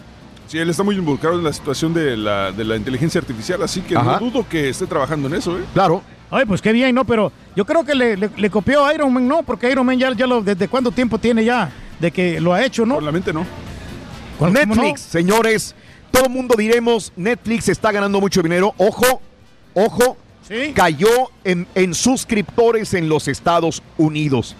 Sí, 0.47 0.57
él 0.59 0.69
está 0.69 0.83
muy 0.83 0.95
involucrado 0.95 1.37
en 1.37 1.43
la 1.43 1.51
situación 1.51 1.93
de 1.93 2.15
la, 2.15 2.51
de 2.51 2.63
la 2.63 2.75
inteligencia 2.77 3.19
artificial, 3.19 3.61
así 3.63 3.81
que 3.81 3.97
Ajá. 3.97 4.19
no 4.19 4.29
dudo 4.29 4.45
que 4.47 4.69
esté 4.69 4.85
trabajando 4.85 5.27
en 5.27 5.33
eso, 5.35 5.57
¿eh? 5.57 5.63
Claro. 5.73 6.01
Ay, 6.29 6.45
pues 6.45 6.61
qué 6.61 6.71
bien, 6.73 6.93
¿no? 6.93 7.05
Pero 7.05 7.31
yo 7.55 7.65
creo 7.65 7.83
que 7.85 7.95
le, 7.95 8.15
le- 8.17 8.29
le 8.35 8.49
copió 8.49 8.85
a 8.85 8.93
Iron 8.93 9.11
Man, 9.13 9.27
¿no? 9.27 9.43
Porque 9.43 9.69
Iron 9.71 9.85
Man 9.85 9.97
ya, 9.97 10.13
ya 10.13 10.27
lo, 10.27 10.41
¿desde 10.41 10.67
cuánto 10.67 10.91
tiempo 10.91 11.17
tiene 11.17 11.43
ya 11.43 11.71
de 11.99 12.11
que 12.11 12.39
lo 12.39 12.53
ha 12.53 12.63
hecho, 12.63 12.85
no? 12.85 12.95
Por 12.95 13.03
la 13.03 13.11
mente 13.11 13.33
no. 13.33 13.45
Netflix, 14.39 15.01
señores, 15.01 15.73
todo 16.11 16.25
el 16.25 16.29
mundo 16.31 16.55
diremos, 16.57 17.11
Netflix 17.15 17.69
está 17.69 17.91
ganando 17.91 18.19
mucho 18.21 18.41
dinero. 18.43 18.73
Ojo, 18.77 19.21
ojo, 19.73 20.17
cayó 20.73 21.31
en, 21.43 21.67
en 21.75 21.93
suscriptores 21.93 22.93
en 22.93 23.09
los 23.09 23.27
Estados 23.27 23.81
Unidos. 23.97 24.55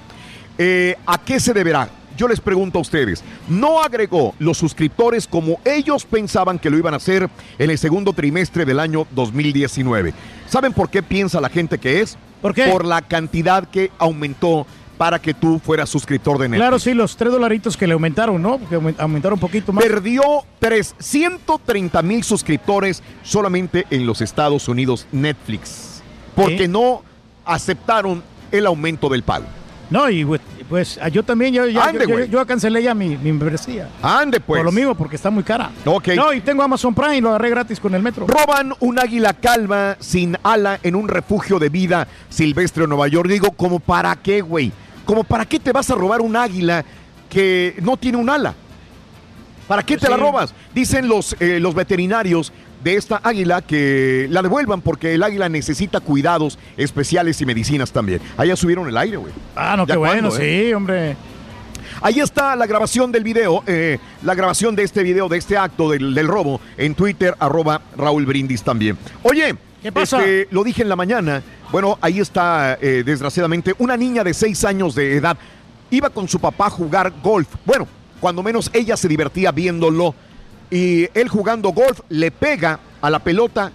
Eh, 0.58 0.96
¿A 1.06 1.20
qué 1.24 1.40
se 1.40 1.54
deberá? 1.54 1.90
Yo 2.18 2.28
les 2.28 2.42
pregunto 2.42 2.80
a 2.80 2.82
ustedes, 2.82 3.24
no 3.48 3.80
agregó 3.80 4.34
los 4.40 4.58
suscriptores 4.58 5.28
como 5.28 5.60
ellos 5.64 6.04
pensaban 6.04 6.58
que 6.58 6.72
lo 6.72 6.78
iban 6.78 6.96
a 6.96 6.98
hacer 6.98 7.30
en 7.60 7.70
el 7.70 7.78
segundo 7.78 8.12
trimestre 8.12 8.66
del 8.66 8.80
año 8.80 9.06
2019. 9.12 10.16
¿Saben 10.50 10.74
por 10.74 10.90
qué 10.90 11.04
piensa 11.04 11.40
la 11.40 11.50
gente 11.50 11.78
que 11.78 12.02
es? 12.02 12.18
¿Por 12.42 12.56
qué? 12.56 12.70
Por 12.70 12.86
la 12.86 13.04
cantidad 13.04 13.70
que 13.70 13.92
aumentó 14.00 14.66
para 14.98 15.20
que 15.20 15.34
tú 15.34 15.60
fueras 15.64 15.90
suscriptor 15.90 16.38
de 16.40 16.50
Netflix. 16.50 16.62
Claro, 16.62 16.80
sí, 16.80 16.94
los 16.94 17.16
tres 17.16 17.32
dolaritos 17.32 17.78
que 17.78 17.86
le 17.88 17.94
aumentaron, 17.94 18.42
¿no? 18.42 18.60
Que 18.68 18.78
aumen- 18.80 18.96
aumentaron 18.98 19.36
un 19.36 19.40
poquito 19.40 19.72
más. 19.72 19.84
Perdió 19.84 20.22
330 20.60 22.02
mil 22.02 22.24
suscriptores 22.24 23.04
solamente 23.24 23.86
en 23.90 24.06
los 24.06 24.22
Estados 24.22 24.68
Unidos 24.68 25.08
Netflix. 25.12 26.02
Porque 26.36 26.68
no 26.68 27.04
aceptaron 27.46 28.24
el 28.52 28.66
aumento 28.66 29.10
del 29.10 29.24
pago. 29.24 29.46
No, 29.90 30.10
y 30.10 30.26
pues, 30.26 30.42
pues, 30.68 31.00
yo 31.14 31.24
también, 31.24 31.54
yo, 31.54 31.66
ya- 31.66 31.86
Ande, 31.86 32.06
yo- 32.08 32.26
yo 32.26 32.46
cancelé 32.46 32.84
ya 32.84 32.94
mi, 32.94 33.10
mi 33.10 33.32
membresía. 33.32 33.88
Ande, 34.02 34.42
pues. 34.42 34.60
Por 34.60 34.66
lo 34.66 34.72
mismo, 34.74 34.96
porque 34.96 35.16
está 35.16 35.30
muy 35.30 35.44
cara. 35.44 35.72
Ok. 35.86 36.10
No, 36.16 36.34
y 36.34 36.42
tengo 36.42 36.62
Amazon 36.62 36.94
Prime 36.94 37.18
y 37.18 37.22
lo 37.22 37.30
agarré 37.30 37.50
gratis 37.52 37.80
con 37.80 37.96
el 37.96 38.04
metro. 38.04 38.28
Roban 38.28 38.74
un 38.82 39.00
águila 39.00 39.34
calva 39.34 39.96
sin 40.02 40.38
ala 40.44 40.78
en 40.84 40.96
un 40.96 41.08
refugio 41.08 41.58
de 41.58 41.70
vida 41.70 42.06
silvestre 42.30 42.84
en 42.84 42.90
Nueva 42.90 43.08
York. 43.08 43.30
Digo, 43.30 43.52
¿como 43.52 43.80
para 43.80 44.14
qué, 44.18 44.42
güey? 44.42 44.74
¿Como 45.08 45.24
para 45.24 45.46
qué 45.46 45.58
te 45.58 45.72
vas 45.72 45.90
a 45.90 45.96
robar 45.96 46.20
un 46.20 46.36
águila 46.36 46.84
que 47.30 47.76
no 47.82 47.96
tiene 47.96 48.18
un 48.18 48.30
ala? 48.30 48.54
¿Para 49.66 49.82
qué 49.82 49.98
te 49.98 50.10
la 50.10 50.18
robas? 50.18 50.54
Dicen 50.76 51.08
los, 51.08 51.36
eh, 51.40 51.60
los 51.62 51.74
veterinarios 51.74 52.52
de 52.84 52.96
esta 52.96 53.22
águila 53.24 53.62
que 53.62 54.28
la 54.30 54.42
devuelvan 54.42 54.82
porque 54.82 55.14
el 55.14 55.24
águila 55.24 55.48
necesita 55.48 56.02
cuidados 56.02 56.60
especiales 56.76 57.40
y 57.40 57.46
medicinas 57.46 57.92
también. 57.92 58.20
Allá 58.36 58.58
subieron 58.58 58.90
el 58.90 58.98
aire, 58.98 59.16
güey. 59.16 59.32
Ah, 59.56 59.76
no, 59.78 59.88
¿Ya 59.88 59.94
qué 59.94 59.98
bueno, 59.98 60.28
eh? 60.38 60.66
sí, 60.68 60.74
hombre. 60.74 61.16
Ahí 62.02 62.20
está 62.20 62.58
la 62.58 62.66
grabación 62.66 63.10
del 63.14 63.24
video, 63.24 63.64
eh, 63.66 64.00
la 64.24 64.36
grabación 64.36 64.76
de 64.76 64.84
este 64.84 65.04
video, 65.04 65.30
de 65.30 65.38
este 65.38 65.58
acto 65.58 65.90
del, 65.90 66.14
del 66.14 66.28
robo 66.28 66.60
en 66.78 66.96
Twitter, 66.96 67.34
arroba 67.40 67.82
Raúl 67.96 68.26
Brindis 68.26 68.62
también. 68.62 68.98
Oye, 69.24 69.56
Este, 69.96 70.48
lo 70.52 70.64
dije 70.64 70.82
en 70.82 70.90
la 70.90 70.96
mañana, 70.96 71.42
bueno, 71.72 71.98
ahí 72.02 72.20
está, 72.20 72.78
eh, 72.82 73.04
desgraciadamente, 73.06 73.76
una 73.80 73.98
niña 73.98 74.24
de 74.24 74.34
seis 74.34 74.64
años 74.64 74.96
de 74.96 75.18
edad 75.18 75.38
iba 75.90 76.10
con 76.10 76.28
su 76.28 76.40
papá 76.40 76.68
a 76.68 76.70
jugar 76.70 77.14
golf. 77.24 77.48
Bueno, 77.66 77.88
cuando 78.20 78.44
menos 78.44 78.70
ella 78.74 78.98
se 78.98 79.08
divertía 79.08 79.52
viéndolo. 79.52 80.16
Y 80.70 81.08
él 81.18 81.30
jugando 81.30 81.70
golf 81.70 82.02
le 82.10 82.32
pega 82.32 82.80
a 83.02 83.10
la 83.10 83.20
pelota 83.20 83.72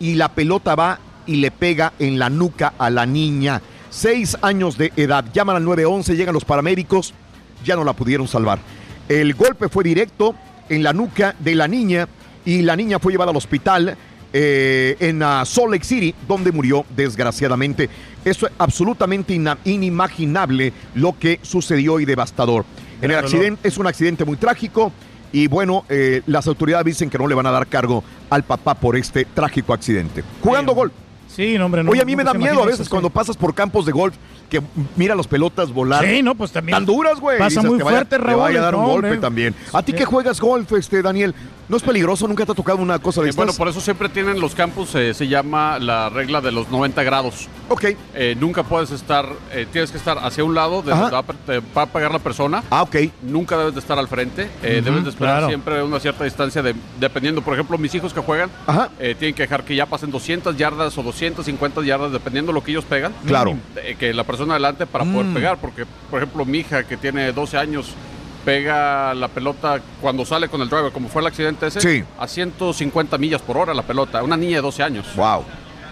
y 0.00 0.14
la 0.14 0.28
pelota 0.28 0.74
va 0.74 0.98
y 1.24 1.36
le 1.36 1.50
pega 1.50 1.92
en 1.98 2.18
la 2.18 2.30
nuca 2.30 2.74
a 2.78 2.90
la 2.90 3.06
niña. 3.06 3.62
Seis 3.90 4.36
años 4.42 4.76
de 4.76 4.92
edad. 4.96 5.24
Llaman 5.32 5.56
al 5.56 5.64
911, 5.64 6.16
llegan 6.16 6.34
los 6.34 6.44
paramédicos, 6.44 7.14
ya 7.64 7.76
no 7.76 7.84
la 7.84 7.92
pudieron 7.92 8.26
salvar. 8.26 8.58
El 9.08 9.34
golpe 9.34 9.68
fue 9.68 9.84
directo 9.84 10.34
en 10.68 10.82
la 10.82 10.92
nuca 10.92 11.36
de 11.38 11.54
la 11.54 11.68
niña 11.68 12.08
y 12.44 12.62
la 12.62 12.74
niña 12.74 12.98
fue 12.98 13.12
llevada 13.12 13.30
al 13.30 13.36
hospital 13.36 13.96
eh, 14.38 14.96
en 15.00 15.22
ah, 15.22 15.44
Salt 15.46 15.70
Lake 15.72 15.84
City, 15.84 16.14
donde 16.28 16.52
murió 16.52 16.84
desgraciadamente. 16.94 17.88
Eso 18.22 18.46
es 18.46 18.52
absolutamente 18.58 19.32
ina- 19.32 19.56
inimaginable 19.64 20.74
lo 20.94 21.18
que 21.18 21.40
sucedió 21.40 21.98
y 22.00 22.04
devastador. 22.04 22.66
En 23.00 23.10
el 23.10 23.16
accidente 23.16 23.66
es 23.66 23.78
un 23.78 23.86
accidente 23.86 24.26
muy 24.26 24.36
trágico 24.36 24.92
y 25.32 25.46
bueno, 25.46 25.84
eh, 25.88 26.20
las 26.26 26.46
autoridades 26.46 26.84
dicen 26.84 27.08
que 27.08 27.16
no 27.16 27.26
le 27.26 27.34
van 27.34 27.46
a 27.46 27.50
dar 27.50 27.66
cargo 27.66 28.04
al 28.28 28.42
papá 28.42 28.74
por 28.74 28.94
este 28.96 29.24
trágico 29.24 29.72
accidente. 29.72 30.22
Jugando 30.42 30.74
golf. 30.74 30.92
Sí, 31.28 31.56
no, 31.56 31.64
hombre. 31.66 31.82
No, 31.82 31.90
Oye, 31.92 32.02
a 32.02 32.04
mí 32.04 32.12
no 32.12 32.18
me 32.18 32.24
da 32.24 32.34
miedo 32.34 32.62
a 32.62 32.66
veces 32.66 32.82
eso, 32.82 32.90
cuando 32.90 33.08
pasas 33.08 33.36
por 33.38 33.54
campos 33.54 33.86
de 33.86 33.92
golf 33.92 34.14
que 34.48 34.62
mira 34.96 35.14
las 35.14 35.26
pelotas 35.26 35.70
volar. 35.72 36.04
Sí, 36.04 36.22
no, 36.22 36.34
pues 36.34 36.52
también. 36.52 36.76
Tan 36.76 36.86
duras, 36.86 37.20
güey. 37.20 37.38
Pasa 37.38 37.48
Dices, 37.60 37.64
muy 37.64 37.78
te 37.78 37.84
vaya- 37.84 37.96
fuerte, 37.98 38.16
te 38.16 38.22
Raúl, 38.22 38.40
vaya 38.40 38.58
a 38.60 38.62
dar 38.62 38.74
un 38.74 38.82
no, 38.82 38.88
golpe 38.88 39.06
hombre. 39.08 39.20
también. 39.20 39.54
¿A 39.72 39.82
ti 39.82 39.92
que 39.92 40.04
juegas 40.04 40.40
golf, 40.40 40.70
este 40.72 41.02
Daniel? 41.02 41.34
¿No 41.68 41.76
es 41.76 41.82
peligroso? 41.82 42.28
¿Nunca 42.28 42.46
te 42.46 42.52
ha 42.52 42.54
tocado 42.54 42.78
una 42.78 43.00
cosa 43.00 43.22
de 43.22 43.30
Eh, 43.30 43.32
bueno, 43.34 43.50
estas? 43.50 43.58
por 43.58 43.66
eso 43.68 43.80
siempre 43.80 44.08
tienen 44.08 44.38
los 44.40 44.54
campus, 44.54 44.94
eh, 44.94 45.12
se 45.14 45.26
llama 45.26 45.80
la 45.80 46.08
regla 46.10 46.40
de 46.40 46.52
los 46.52 46.70
90 46.70 47.02
grados. 47.02 47.48
Ok. 47.68 47.86
Eh, 48.14 48.36
nunca 48.38 48.62
puedes 48.62 48.92
estar, 48.92 49.26
eh, 49.52 49.66
tienes 49.72 49.90
que 49.90 49.96
estar 49.98 50.16
hacia 50.18 50.44
un 50.44 50.54
lado 50.54 50.82
de 50.82 50.90
donde 50.92 51.10
va, 51.10 51.18
a 51.18 51.22
pe- 51.24 51.34
te 51.44 51.58
va 51.76 51.82
a 51.82 51.86
pegar 51.86 52.12
la 52.12 52.20
persona. 52.20 52.62
Ah, 52.70 52.82
ok. 52.82 52.96
Nunca 53.22 53.58
debes 53.58 53.74
de 53.74 53.80
estar 53.80 53.98
al 53.98 54.06
frente. 54.06 54.48
eh, 54.62 54.80
debes 54.84 55.02
de 55.02 55.10
esperar 55.10 55.38
claro. 55.38 55.48
siempre 55.48 55.82
una 55.82 55.98
cierta 55.98 56.22
distancia, 56.22 56.62
de, 56.62 56.74
dependiendo. 57.00 57.42
Por 57.42 57.54
ejemplo, 57.54 57.76
mis 57.78 57.92
hijos 57.96 58.14
que 58.14 58.20
juegan, 58.20 58.48
Ajá. 58.68 58.90
eh, 59.00 59.16
tienen 59.18 59.34
que 59.34 59.42
dejar 59.42 59.64
que 59.64 59.74
ya 59.74 59.86
pasen 59.86 60.12
200 60.12 60.56
yardas 60.56 60.96
o 60.98 61.02
250 61.02 61.82
yardas, 61.82 62.12
dependiendo 62.12 62.52
de 62.52 62.54
lo 62.54 62.62
que 62.62 62.70
ellos 62.70 62.84
pegan. 62.84 63.12
Claro. 63.26 63.56
eh, 63.76 63.96
que 63.98 64.14
la 64.14 64.22
persona 64.22 64.35
adelante 64.50 64.86
para 64.86 65.04
poder 65.04 65.26
Mm. 65.26 65.34
pegar. 65.34 65.56
Porque, 65.58 65.84
por 66.10 66.20
ejemplo, 66.22 66.44
mi 66.44 66.58
hija 66.58 66.84
que 66.84 66.96
tiene 66.96 67.32
12 67.32 67.56
años 67.58 67.92
pega 68.44 69.12
la 69.14 69.28
pelota 69.28 69.80
cuando 70.00 70.24
sale 70.24 70.48
con 70.48 70.60
el 70.62 70.68
driver, 70.68 70.92
como 70.92 71.08
fue 71.08 71.20
el 71.20 71.26
accidente 71.26 71.66
ese, 71.66 71.80
Sí. 71.80 72.04
a 72.18 72.28
150 72.28 73.18
millas 73.18 73.42
por 73.42 73.56
hora 73.56 73.74
la 73.74 73.82
pelota. 73.82 74.22
Una 74.22 74.36
niña 74.36 74.56
de 74.56 74.62
12 74.62 74.82
años. 74.82 75.06
Wow. 75.16 75.44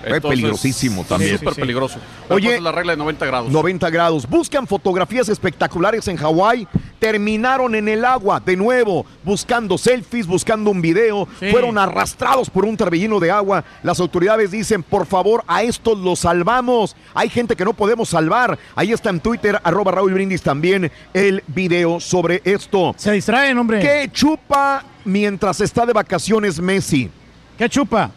Es 0.05 0.21
peligrosísimo 0.21 1.05
también. 1.05 1.39
Súper 1.39 1.55
peligroso. 1.55 1.99
Pero 2.29 2.37
Oye, 2.37 2.57
es 2.57 2.63
la 2.63 2.73
regla 2.73 2.93
de 2.93 2.99
90 2.99 3.27
grados. 3.27 3.51
90 3.51 3.91
grados. 3.91 4.29
Buscan 4.29 4.67
fotografías 4.67 5.29
espectaculares 5.29 6.07
en 6.09 6.17
Hawái. 6.17 6.67
Terminaron 6.99 7.75
en 7.75 7.89
el 7.89 8.05
agua 8.05 8.41
de 8.41 8.57
nuevo, 8.57 9.05
buscando 9.25 9.77
selfies, 9.77 10.27
buscando 10.27 10.71
un 10.71 10.81
video. 10.81 11.29
Sí. 11.39 11.51
Fueron 11.51 11.77
arrastrados 11.79 12.49
por 12.49 12.65
un 12.65 12.77
torbellino 12.77 13.21
de 13.21 13.31
agua. 13.31 13.65
Las 13.83 14.01
autoridades 14.01 14.51
dicen, 14.51 14.83
por 14.83 15.07
favor, 15.07 15.45
a 15.47 15.63
estos 15.63 15.99
los 15.99 16.21
salvamos. 16.21 16.97
Hay 17.13 17.29
gente 17.29 17.57
que 17.57 17.65
no 17.65 17.75
podemos 17.75 18.09
salvar. 18.09 18.59
Ahí 18.75 18.93
está 18.93 19.11
en 19.11 19.21
Twitter, 19.21 19.61
arroba 19.63 19.93
Raúl 19.93 20.15
Brindis 20.15 20.43
también, 20.43 20.91
el 21.13 21.43
video 21.47 22.01
sobre 22.01 22.41
esto. 22.45 22.95
Se 22.97 23.13
distraen, 23.13 23.59
hombre. 23.59 23.81
¿Qué 23.81 24.09
chupa 24.13 24.85
mientras 25.05 25.61
está 25.61 25.85
de 25.85 25.93
vacaciones 25.93 26.61
Messi? 26.61 27.11
¿Qué 27.59 27.69
chupa? 27.69 28.11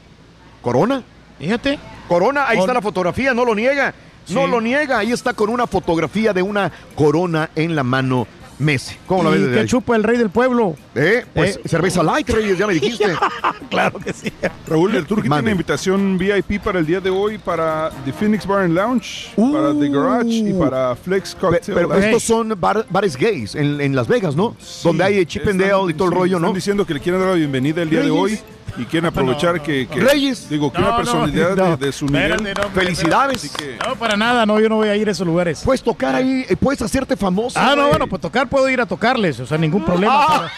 ¿Corona? 0.62 1.04
Fíjate. 1.40 1.80
Corona, 2.08 2.48
ahí 2.48 2.58
está 2.60 2.74
la 2.74 2.82
fotografía, 2.82 3.34
no 3.34 3.44
lo 3.46 3.54
niega. 3.56 3.94
No 4.30 4.46
lo 4.48 4.60
niega, 4.60 4.98
ahí 5.00 5.12
está 5.12 5.34
con 5.34 5.50
una 5.50 5.68
fotografía 5.68 6.34
de 6.34 6.42
una 6.42 6.72
corona 6.96 7.50
en 7.56 7.76
la 7.76 7.84
mano 7.84 8.28
Messi. 8.60 8.96
¿Cómo 9.06 9.24
la 9.24 9.30
ves 9.30 9.40
¿Y 9.40 9.42
desde 9.44 9.54
qué 9.54 9.60
ahí? 9.62 9.68
chupa 9.68 9.96
el 9.96 10.04
rey 10.04 10.18
del 10.18 10.32
pueblo? 10.32 10.76
Eh, 10.96 11.24
pues 11.34 11.58
Eh. 11.58 11.62
cerveza 11.70 12.02
light, 12.02 12.28
Reyes, 12.28 12.58
ya 12.58 12.66
me 12.68 12.74
dijiste. 12.74 13.06
claro 13.70 14.00
que 14.00 14.12
sí. 14.14 14.34
Raúl, 14.68 14.96
el 14.96 15.06
Turqui 15.06 15.30
tiene 15.30 15.52
invitación 15.52 16.18
VIP 16.18 16.60
para 16.62 16.80
el 16.80 16.86
día 16.88 17.00
de 17.00 17.10
hoy 17.12 17.38
para 17.38 17.92
The 18.04 18.12
Phoenix 18.12 18.46
Bar 18.48 18.64
and 18.64 18.74
Lounge, 18.74 19.30
para 19.36 19.74
The 19.80 19.90
Garage 19.90 20.30
y 20.30 20.54
para 20.54 20.96
Flex 20.96 21.36
Pe- 21.36 21.40
Cocktail. 21.42 21.76
Pero 21.76 21.94
estos 21.94 22.24
son 22.24 22.54
bar- 22.60 22.86
bares 22.90 23.16
gays 23.16 23.54
en, 23.56 23.80
en 23.80 23.96
Las 23.96 24.08
Vegas, 24.08 24.36
¿no? 24.36 24.56
Donde 24.84 25.04
hay 25.04 25.26
Chip 25.26 25.44
and 25.48 25.62
Están- 25.62 25.78
Dale 25.80 25.92
y 25.92 25.94
todo 25.94 26.08
el 26.08 26.14
sí, 26.14 26.20
rollo, 26.20 26.38
Están 26.38 26.50
¿no? 26.50 26.54
diciendo 26.56 26.86
que 26.86 26.96
le 26.96 27.00
quieren 27.00 27.22
dar 27.22 27.30
la 27.30 27.36
bienvenida 27.36 27.84
el 27.84 27.90
día 27.92 28.02
de 28.02 28.10
hoy 28.10 28.40
y 28.78 28.86
quieren 28.86 29.08
aprovechar 29.08 29.62
que, 29.62 29.88
que- 29.88 30.00
Reyes. 30.00 30.50
Digo, 30.50 30.72
que 30.72 30.80
No, 30.80 30.88
una 30.88 30.98
no, 30.98 31.04
personalidad 31.04 31.50
de- 31.50 31.56
no. 31.56 31.78
de, 31.78 31.92
su 31.92 32.06
nivel. 32.06 32.32
Espérate, 32.32 32.62
no, 32.62 32.68
hombre, 32.68 32.82
Felicidades. 32.84 33.38
Así 33.38 33.50
que- 33.50 33.78
No, 33.88 33.96
para 33.96 34.16
nada, 34.18 34.46
no, 34.46 34.60
yo 34.60 34.70
no 34.70 34.76
voy 34.76 34.90
a 34.90 34.96
ir 34.96 35.08
a 35.08 35.12
esos 35.12 35.26
lugares. 35.26 35.62
Puedes 35.64 35.82
tocar 35.84 36.16
ahí, 36.16 36.46
eh, 36.48 36.56
puedes 36.56 36.82
hacerte 36.82 37.16
famoso. 37.18 37.60
ah, 37.60 37.70
no, 37.76 37.76
güey. 37.84 37.90
bueno, 37.90 38.08
pues 38.08 38.22
tocar 38.22 38.48
puedo 38.48 38.70
ir 38.70 38.80
a 38.82 38.86
tocarles, 38.86 39.40
o 39.40 39.46
sea, 39.46 39.58
ningún 39.58 39.84
problema. 39.84 40.14
Ah, 40.30 40.52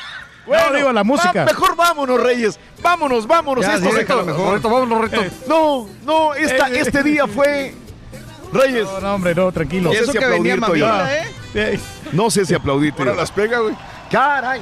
pero- 0.45 0.69
no, 0.71 0.75
digo, 0.75 0.91
la 0.93 1.03
música. 1.03 1.31
va- 1.41 1.45
mejor 1.45 1.75
vámonos, 1.75 2.19
Reyes. 2.21 2.59
Vámonos, 2.81 3.27
vámonos. 3.27 3.65
Ya, 3.65 3.75
Esto 3.75 3.91
sí, 3.91 3.99
acaba 4.01 4.23
mejor. 4.23 4.61
vámonos, 4.61 5.01
Rito. 5.01 5.21
Eh. 5.23 5.31
No, 5.47 5.87
no, 6.05 6.33
esta, 6.33 6.69
Eh, 6.69 6.79
este 6.79 7.03
día 7.03 7.27
fue. 7.27 7.73
Reyes, 8.51 8.85
No, 8.85 8.99
no, 8.99 9.13
hombre, 9.13 9.35
no, 9.35 9.51
tranquilo. 9.51 9.89
No 9.89 9.93
sé 9.95 10.01
eso 10.01 10.11
si 10.11 10.17
que 10.17 10.25
venía 10.25 10.55
aplaudirte, 10.55 11.19
¿eh? 11.19 11.23
Eh, 11.53 11.79
no 12.13 12.31
sé 12.31 12.45
si 12.45 12.55
aplaudirte. 12.55 13.03
Ahora 13.03 13.13
las 13.15 13.31
pega, 13.31 13.59
güey. 13.59 13.75
Caray. 14.09 14.61